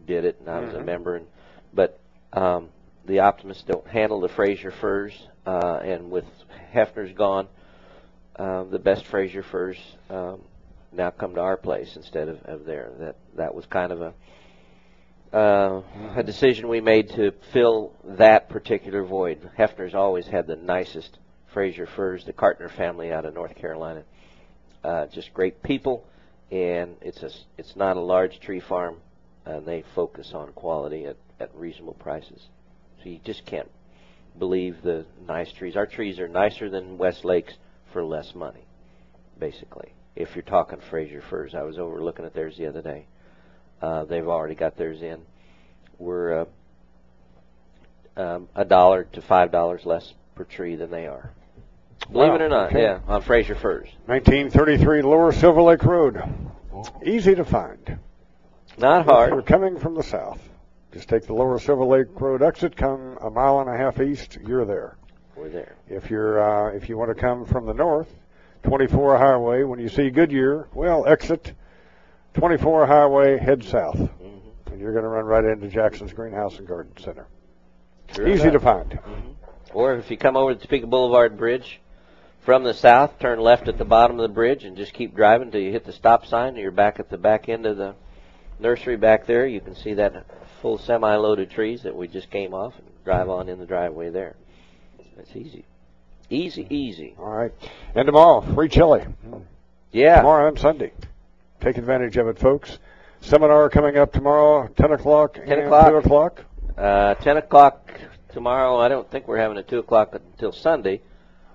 did 0.06 0.26
it, 0.26 0.38
and 0.40 0.50
I 0.50 0.60
was 0.60 0.74
a 0.74 0.80
Mhm. 0.80 0.86
member. 0.86 1.16
And 1.16 1.28
but 1.74 2.00
um, 2.34 2.70
the 3.06 3.20
Optimists 3.20 3.64
don't 3.64 3.88
handle 3.88 4.20
the 4.20 4.30
Fraser 4.30 4.72
firs, 4.72 5.14
uh, 5.46 5.80
and 5.84 6.12
with 6.12 6.26
Hefner's 6.74 7.14
gone, 7.14 7.48
uh, 8.36 8.64
the 8.66 8.80
best 8.80 9.06
Fraser 9.08 9.44
firs 9.44 9.78
um, 10.10 10.42
now 10.92 11.11
come 11.11 11.35
to 11.35 11.42
our 11.42 11.58
place 11.58 11.95
instead 11.95 12.30
of, 12.30 12.42
of 12.43 12.66
there. 12.66 12.92
That 13.00 13.16
that 13.35 13.53
was 13.53 13.66
kind 13.66 13.92
of 13.92 14.01
a 14.01 14.14
uh, 15.32 15.84
a 16.16 16.24
decision 16.24 16.68
we 16.68 16.82
made 16.82 17.09
to 17.09 17.32
fill 17.53 17.93
that 18.03 18.50
particular 18.50 19.03
void. 19.03 19.50
Hefner's 19.58 19.93
always 19.93 20.26
had 20.26 20.48
the 20.48 20.56
nicest 20.56 21.19
Fraser 21.53 21.88
firs, 21.88 22.26
the 22.26 22.34
Cartner 22.34 22.69
family 22.69 23.11
out 23.11 23.26
of 23.26 23.34
North 23.34 23.56
Carolina. 23.56 24.03
Uh, 24.84 25.06
just 25.08 25.34
great 25.34 25.61
people, 25.61 26.06
and 26.51 26.95
it's 27.01 27.22
a 27.24 27.30
it's 27.58 27.76
not 27.76 27.98
a 27.98 28.01
large 28.01 28.40
tree 28.40 28.59
farm, 28.59 28.98
and 29.45 29.66
they 29.66 29.84
focus 29.93 30.32
on 30.34 30.51
quality 30.53 31.06
at, 31.06 31.18
at 31.40 31.53
reasonable 31.56 31.95
prices. 31.95 32.48
So 33.03 33.09
you 33.09 33.19
just 33.24 33.45
can't 33.45 33.69
believe 34.38 34.82
the 34.84 35.06
nice 35.27 35.51
trees. 35.51 35.76
Our 35.76 35.85
trees 35.85 36.19
are 36.19 36.27
nicer 36.27 36.69
than 36.69 36.98
Westlake's 36.98 37.53
for 37.92 38.03
less 38.03 38.34
money, 38.35 38.66
basically. 39.38 39.92
If 40.20 40.36
you're 40.36 40.44
talking 40.44 40.80
Fraser 40.90 41.22
firs, 41.22 41.56
I 41.56 41.64
was 41.64 41.80
over 41.80 42.04
looking 42.04 42.26
at 42.26 42.34
theirs 42.34 42.58
the 42.58 42.68
other 42.68 42.82
day. 42.82 43.06
Uh, 43.82 44.04
they've 44.04 44.28
already 44.28 44.54
got 44.54 44.76
theirs 44.76 45.02
in. 45.02 45.22
We're 45.98 46.42
uh, 46.42 46.46
um, 48.22 48.50
a 48.54 48.66
dollar 48.66 49.06
to 49.14 49.22
five 49.22 49.52
dollars 49.52 49.86
less 49.86 50.14
per 50.36 50.44
tree 50.44 50.76
than 50.76 50.92
they 50.92 51.08
are. 51.08 51.32
Believe 52.12 52.30
Wow, 52.30 52.36
it 52.36 52.42
or 52.42 52.50
not, 52.50 52.68
okay. 52.70 52.82
yeah, 52.84 53.00
on 53.08 53.22
Fraser 53.22 53.56
firs. 53.56 53.88
1933 54.08 55.02
Lower 55.04 55.32
Silver 55.32 55.62
Lake 55.62 55.84
Road. 55.84 56.22
Easy 57.06 57.36
to 57.36 57.46
find. 57.46 57.98
Not 58.78 59.02
If 59.02 59.08
hard. 59.08 59.30
you're 59.32 59.42
coming 59.42 59.78
from 59.78 59.96
the 59.96 60.04
south, 60.04 60.42
just 60.94 61.08
take 61.10 61.26
the 61.28 61.34
Lower 61.34 61.60
Silver 61.60 61.84
Lake 61.86 62.08
Road 62.20 62.42
exit, 62.42 62.76
come 62.76 63.18
a 63.22 63.30
mile 63.30 63.60
and 63.62 63.70
a 63.70 63.78
half 63.78 64.00
east, 64.02 64.38
you're 64.46 64.66
there. 64.66 64.98
We're 65.36 65.50
there. 65.50 65.76
If 65.88 66.10
you're 66.10 66.42
uh, 66.42 66.76
if 66.76 66.90
you 66.90 66.98
want 66.98 67.16
to 67.16 67.22
come 67.22 67.46
from 67.46 67.66
the 67.66 67.74
north, 67.74 68.14
24 68.64 69.18
highway. 69.18 69.64
When 69.64 69.80
you 69.80 69.90
see 69.90 70.10
Goodyear, 70.10 70.68
well, 70.74 71.06
exit 71.08 71.54
24 72.34 72.86
highway, 72.88 73.38
head 73.38 73.64
south, 73.64 73.98
Mm-hmm. 73.98 74.72
and 74.74 74.80
you're 74.82 74.92
going 74.92 75.04
to 75.04 75.10
run 75.10 75.26
right 75.26 75.46
into 75.46 75.68
Jackson's 75.68 76.14
Greenhouse 76.14 76.58
and 76.60 76.68
Garden 76.68 76.94
Center. 77.00 77.28
Sure 78.16 78.28
Easy 78.28 78.44
enough. 78.44 78.54
to 78.54 78.60
find. 78.60 79.00
Or 79.74 79.96
if 79.96 80.10
you 80.12 80.18
come 80.18 80.36
over 80.36 80.54
the 80.54 80.62
Topeka 80.62 80.88
Boulevard 80.88 81.38
Bridge 81.38 81.80
from 82.42 82.64
the 82.64 82.74
south, 82.74 83.20
turn 83.20 83.40
left 83.40 83.68
at 83.68 83.78
the 83.78 83.86
bottom 83.86 84.20
of 84.20 84.28
the 84.28 84.34
bridge 84.34 84.64
and 84.64 84.76
just 84.78 84.94
keep 84.94 85.16
driving 85.16 85.52
till 85.52 85.62
you 85.62 85.72
hit 85.72 85.86
the 85.86 85.94
stop 85.94 86.26
sign 86.26 86.50
and 86.50 86.58
you're 86.58 86.72
back 86.72 87.00
at 87.00 87.10
the 87.10 87.18
back 87.18 87.50
end 87.50 87.66
of 87.66 87.78
the 87.78 87.96
nursery 88.60 88.98
back 88.98 89.26
there. 89.28 89.46
You 89.46 89.62
can 89.62 89.76
see 89.76 89.94
that 89.96 90.26
full 90.62 90.78
semi-loaded 90.80 91.52
trees 91.52 91.84
that 91.84 91.96
we 91.96 92.08
just 92.08 92.30
came 92.32 92.54
off 92.54 92.74
and 92.78 92.88
drive 93.06 93.30
on 93.30 93.48
in 93.48 93.60
the 93.60 93.66
driveway 93.66 94.10
there. 94.10 94.36
That's 95.16 95.36
easy. 95.36 95.66
Easy, 96.30 96.67
easy. 96.69 97.16
All 97.17 97.30
right. 97.30 97.51
And 97.95 98.06
tomorrow, 98.06 98.41
free 98.41 98.69
chili. 98.69 99.03
Yeah. 99.91 100.17
Tomorrow 100.17 100.48
and 100.49 100.59
Sunday. 100.59 100.93
Take 101.61 101.77
advantage 101.77 102.17
of 102.17 102.27
it, 102.27 102.38
folks. 102.40 102.77
Seminar 103.22 103.69
coming 103.69 103.98
up 103.98 104.14
tomorrow, 104.14 104.67
10 104.67 104.91
o'clock 104.91 105.33
10 105.33 105.43
and 105.51 105.61
o'clock. 105.64 105.90
2 105.90 105.95
o'clock. 105.98 106.45
Uh, 106.77 107.16
10 107.16 107.38
o'clock 107.38 107.91
tomorrow. 108.32 108.77
I 108.77 108.88
don't 108.88 109.09
think 109.09 109.27
we're 109.27 109.40
having 109.40 109.58
a 109.58 109.64
2 109.64 109.80
o'clock 109.80 110.14
until 110.14 110.51
Sunday. 110.51 111.01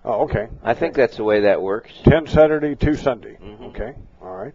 Oh, 0.05 0.25
okay. 0.25 0.49
I 0.63 0.75
think 0.75 0.95
that's 0.95 1.17
the 1.17 1.25
way 1.25 1.41
that 1.43 1.63
works. 1.63 1.91
10 2.05 2.27
Saturday, 2.27 2.75
2 2.75 2.95
Sunday. 2.97 3.39
Mm-hmm. 3.43 3.65
Okay. 3.67 3.95
All 4.21 4.37
right. 4.37 4.53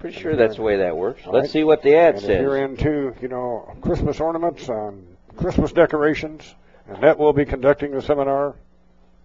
Pretty 0.00 0.18
sure 0.18 0.34
that's 0.34 0.56
the 0.56 0.62
way 0.62 0.78
that 0.78 0.96
works. 0.96 1.22
All 1.24 1.32
Let's 1.32 1.44
right. 1.44 1.50
see 1.52 1.64
what 1.64 1.82
the 1.82 1.94
ad 1.94 2.14
and 2.14 2.20
says. 2.22 2.30
if 2.30 2.40
you're 2.40 2.56
into, 2.56 3.14
you 3.22 3.28
know, 3.28 3.74
Christmas 3.80 4.18
ornaments, 4.20 4.68
and 4.68 5.16
Christmas 5.36 5.72
decorations, 5.72 6.54
and 6.88 7.02
that 7.02 7.16
will 7.18 7.32
be 7.32 7.44
conducting 7.44 7.92
the 7.92 8.02
seminar, 8.02 8.56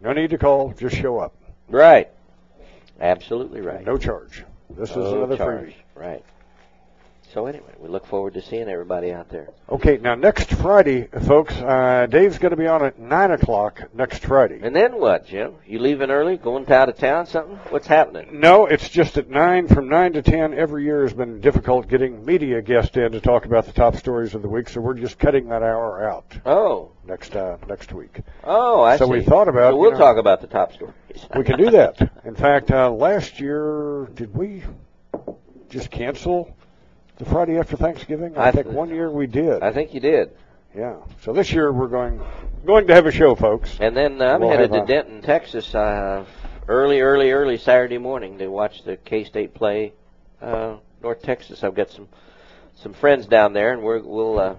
no 0.02 0.14
need 0.14 0.30
to 0.30 0.38
call, 0.38 0.74
just 0.74 0.96
show 0.96 1.20
up. 1.20 1.34
Right. 1.68 2.10
Absolutely 3.00 3.62
right. 3.62 3.86
No 3.86 3.98
charge. 3.98 4.44
This 4.70 4.92
is 4.92 4.98
another 4.98 5.38
charge. 5.38 5.70
freebie. 5.70 5.74
Right. 5.96 6.24
So 7.34 7.46
anyway, 7.46 7.74
we 7.78 7.90
look 7.90 8.08
forward 8.08 8.34
to 8.34 8.42
seeing 8.42 8.68
everybody 8.68 9.14
out 9.14 9.30
there. 9.30 9.50
Okay, 9.70 9.98
now 9.98 10.16
next 10.16 10.50
Friday, 10.50 11.08
folks, 11.28 11.54
uh, 11.58 12.08
Dave's 12.10 12.40
going 12.40 12.50
to 12.52 12.58
be 12.58 12.66
on 12.66 12.84
at 12.84 12.98
9 12.98 13.32
o'clock 13.32 13.84
next 13.94 14.26
Friday. 14.26 14.60
And 14.64 14.76
then 14.76 15.00
what, 15.00 15.28
Jim? 15.28 15.54
You 15.68 15.78
leaving 15.78 16.10
early? 16.10 16.38
Going 16.38 16.66
to 16.66 16.74
out 16.74 16.90
of 16.90 16.98
town? 16.98 17.28
Something? 17.28 17.58
What's 17.70 17.86
happening? 17.86 18.40
No, 18.40 18.66
it's 18.66 18.90
just 18.90 19.16
at 19.20 19.30
9, 19.30 19.68
from 19.68 19.88
9 19.90 20.14
to 20.14 20.24
10 20.24 20.56
every 20.56 20.86
year 20.86 21.04
has 21.04 21.14
been 21.14 21.40
difficult 21.40 21.88
getting 21.88 22.26
media 22.26 22.64
guests 22.64 22.98
in 22.98 23.12
to 23.12 23.22
talk 23.22 23.46
about 23.46 23.68
the 23.68 23.74
top 23.74 23.96
stories 23.96 24.34
of 24.34 24.42
the 24.42 24.50
week, 24.50 24.68
so 24.68 24.82
we're 24.82 24.96
just 24.96 25.20
cutting 25.20 25.50
that 25.50 25.62
hour 25.62 26.10
out 26.10 26.36
Oh. 26.48 26.94
next 27.06 27.36
uh, 27.36 27.58
next 27.68 27.94
week. 27.94 28.22
Oh, 28.44 28.82
I 28.82 28.98
so 28.98 29.06
see. 29.06 29.12
we 29.12 29.22
thought 29.24 29.48
about 29.48 29.74
So 29.74 29.78
we'll 29.78 29.90
you 29.92 30.00
know, 30.00 30.00
talk 30.00 30.18
about 30.18 30.42
the 30.42 30.48
top 30.48 30.74
stories. 30.74 30.96
we 31.36 31.44
can 31.44 31.60
do 31.60 31.70
that. 31.70 32.12
In 32.26 32.34
fact, 32.34 32.72
uh, 32.72 32.90
last 32.90 33.40
year, 33.40 34.08
did 34.16 34.36
we 34.36 34.64
just 35.70 35.92
cancel 35.92 36.56
the 37.20 37.26
Friday 37.26 37.58
after 37.60 37.78
Thanksgiving? 37.78 38.36
I, 38.38 38.48
I 38.48 38.52
think 38.52 38.66
th- 38.66 38.76
one 38.76 38.90
year 38.90 39.12
we 39.12 39.28
did. 39.28 39.62
I 39.62 39.72
think 39.72 39.94
you 39.94 40.00
did. 40.00 40.32
Yeah. 40.76 40.96
So 41.22 41.34
this 41.34 41.52
year 41.52 41.72
we're 41.72 41.88
going 41.88 42.20
going 42.66 42.88
to 42.88 42.94
have 42.96 43.06
a 43.06 43.12
show, 43.12 43.36
folks. 43.36 43.78
And 43.80 43.96
then 43.96 44.22
uh, 44.22 44.26
I'm 44.26 44.42
We'll 44.42 44.50
headed 44.50 44.72
to 44.72 44.84
a- 44.84 44.86
Denton, 44.86 45.22
Texas, 45.22 45.74
uh, 45.76 46.26
early, 46.68 47.02
early, 47.02 47.32
early 47.32 47.58
Saturday 47.58 47.98
morning 47.98 48.38
to 48.40 48.48
watch 48.48 48.84
the 48.84 48.98
K-State 48.98 49.54
play 49.54 49.94
uh, 50.42 50.78
North 51.02 51.22
Texas. 51.22 51.64
I've 51.64 51.76
got 51.76 51.90
some 51.92 52.08
some 52.76 52.94
friends 52.94 53.26
down 53.26 53.52
there, 53.54 53.74
and 53.74 53.82
we're, 53.84 54.00
we'll 54.00 54.40
uh, 54.40 54.56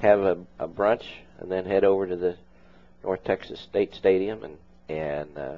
have 0.00 0.20
a, 0.20 0.38
a 0.58 0.68
brunch 0.68 1.04
and 1.38 1.50
then 1.50 1.64
head 1.64 1.84
over 1.84 2.06
to 2.06 2.16
the 2.16 2.36
North 3.02 3.24
Texas 3.24 3.58
State 3.60 3.94
Stadium, 3.94 4.42
and 4.44 4.56
and 4.88 5.38
uh, 5.38 5.56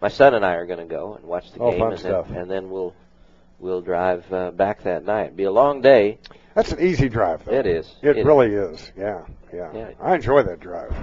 my 0.00 0.08
son 0.08 0.34
and 0.34 0.44
I 0.44 0.54
are 0.54 0.66
going 0.66 0.80
to 0.80 0.92
go 0.92 1.14
and 1.14 1.24
watch 1.24 1.52
the 1.52 1.60
Oh, 1.60 1.70
game, 1.70 1.80
fun 1.80 1.92
and 1.92 2.00
stuff. 2.00 2.28
then 2.28 2.38
and 2.38 2.50
then 2.50 2.70
we'll 2.70 2.94
we'll 3.58 3.80
drive 3.80 4.30
uh, 4.32 4.50
back 4.50 4.82
that 4.84 5.04
night. 5.04 5.36
Be 5.36 5.44
a 5.44 5.50
long 5.50 5.80
day. 5.80 6.18
That's 6.54 6.72
an 6.72 6.80
easy 6.80 7.08
drive, 7.08 7.44
though. 7.44 7.52
It 7.52 7.66
is. 7.66 7.94
It, 8.02 8.18
It- 8.18 8.24
really 8.26 8.52
is. 8.52 8.90
Yeah, 8.96 9.22
yeah, 9.52 9.70
Yeah. 9.74 9.90
I 10.00 10.14
enjoy 10.14 10.42
that 10.44 10.60
drive. 10.60 10.94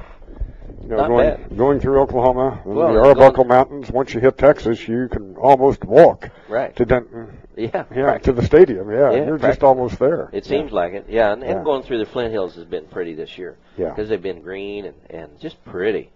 You 0.82 0.90
know, 0.90 0.98
Not 0.98 1.08
going 1.10 1.30
bad. 1.30 1.58
going 1.58 1.80
through 1.80 2.02
Oklahoma, 2.02 2.62
and 2.66 2.76
Well, 2.76 2.94
the 2.94 3.00
Arbuckle 3.00 3.46
Mountains. 3.46 3.90
Once 3.92 4.14
you 4.14 4.20
hit 4.20 4.38
Texas, 4.38 4.86
you 4.88 5.08
can 5.08 5.36
almost 5.38 5.86
walk 5.86 6.30
Right. 6.50 6.76
to 6.76 6.86
Denton. 6.86 7.38
Yeah, 7.56 7.84
Yeah, 7.96 8.02
right. 8.02 8.24
to 8.24 8.32
the 8.34 8.44
stadium. 8.44 8.90
Yeah, 8.92 9.12
Yeah, 9.12 9.26
you're 9.26 9.38
just 9.38 9.62
almost 9.64 10.00
there. 10.00 10.30
It 10.34 10.44
Yeah. 10.46 10.50
seems 10.50 10.72
like 10.72 10.94
it, 10.94 11.06
yeah. 11.08 11.32
And, 11.34 11.44
and 11.44 11.60
Yeah. 11.60 11.64
going 11.64 11.84
through 11.84 12.00
the 12.00 12.06
Flint 12.08 12.32
Hills 12.32 12.56
has 12.56 12.66
been 12.66 12.86
pretty 12.86 13.14
this 13.14 13.38
year. 13.38 13.58
Yeah. 13.78 13.90
Because 13.90 14.10
they've 14.10 14.22
been 14.22 14.42
green 14.42 14.86
and, 14.86 14.96
and 15.10 15.40
just 15.40 15.64
pretty. 15.64 16.10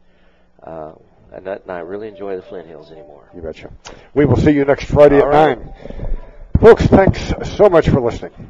Uh, 0.63 0.93
and, 1.31 1.47
I, 1.47 1.53
and 1.53 1.71
I 1.71 1.79
really 1.79 2.07
enjoy 2.07 2.35
the 2.37 2.41
Flint 2.41 2.67
Hills 2.67 2.91
anymore. 2.91 3.29
You 3.35 3.41
betcha. 3.43 3.69
We 4.15 4.25
will 4.25 4.37
see 4.37 4.51
you 4.51 4.65
next 4.65 4.85
Friday 4.85 5.21
All 5.21 5.27
at 5.33 5.47
right. 5.49 5.59
nine, 5.59 6.17
folks. 6.59 6.87
Thanks 6.87 7.33
so 7.55 7.69
much 7.69 7.89
for 7.89 8.01
listening, 8.01 8.49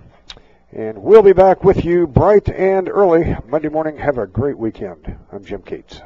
and 0.72 0.98
we'll 0.98 1.24
be 1.24 1.34
back 1.34 1.64
with 1.64 1.84
you 1.84 2.08
bright 2.08 2.48
and 2.50 2.88
early 2.90 3.36
Monday 3.48 3.69
morning. 3.69 3.98
Have 3.98 4.18
a 4.18 4.27
great 4.27 4.58
weekend. 4.58 5.18
I'm 5.32 5.44
Jim 5.44 5.61
Cates. 5.61 6.02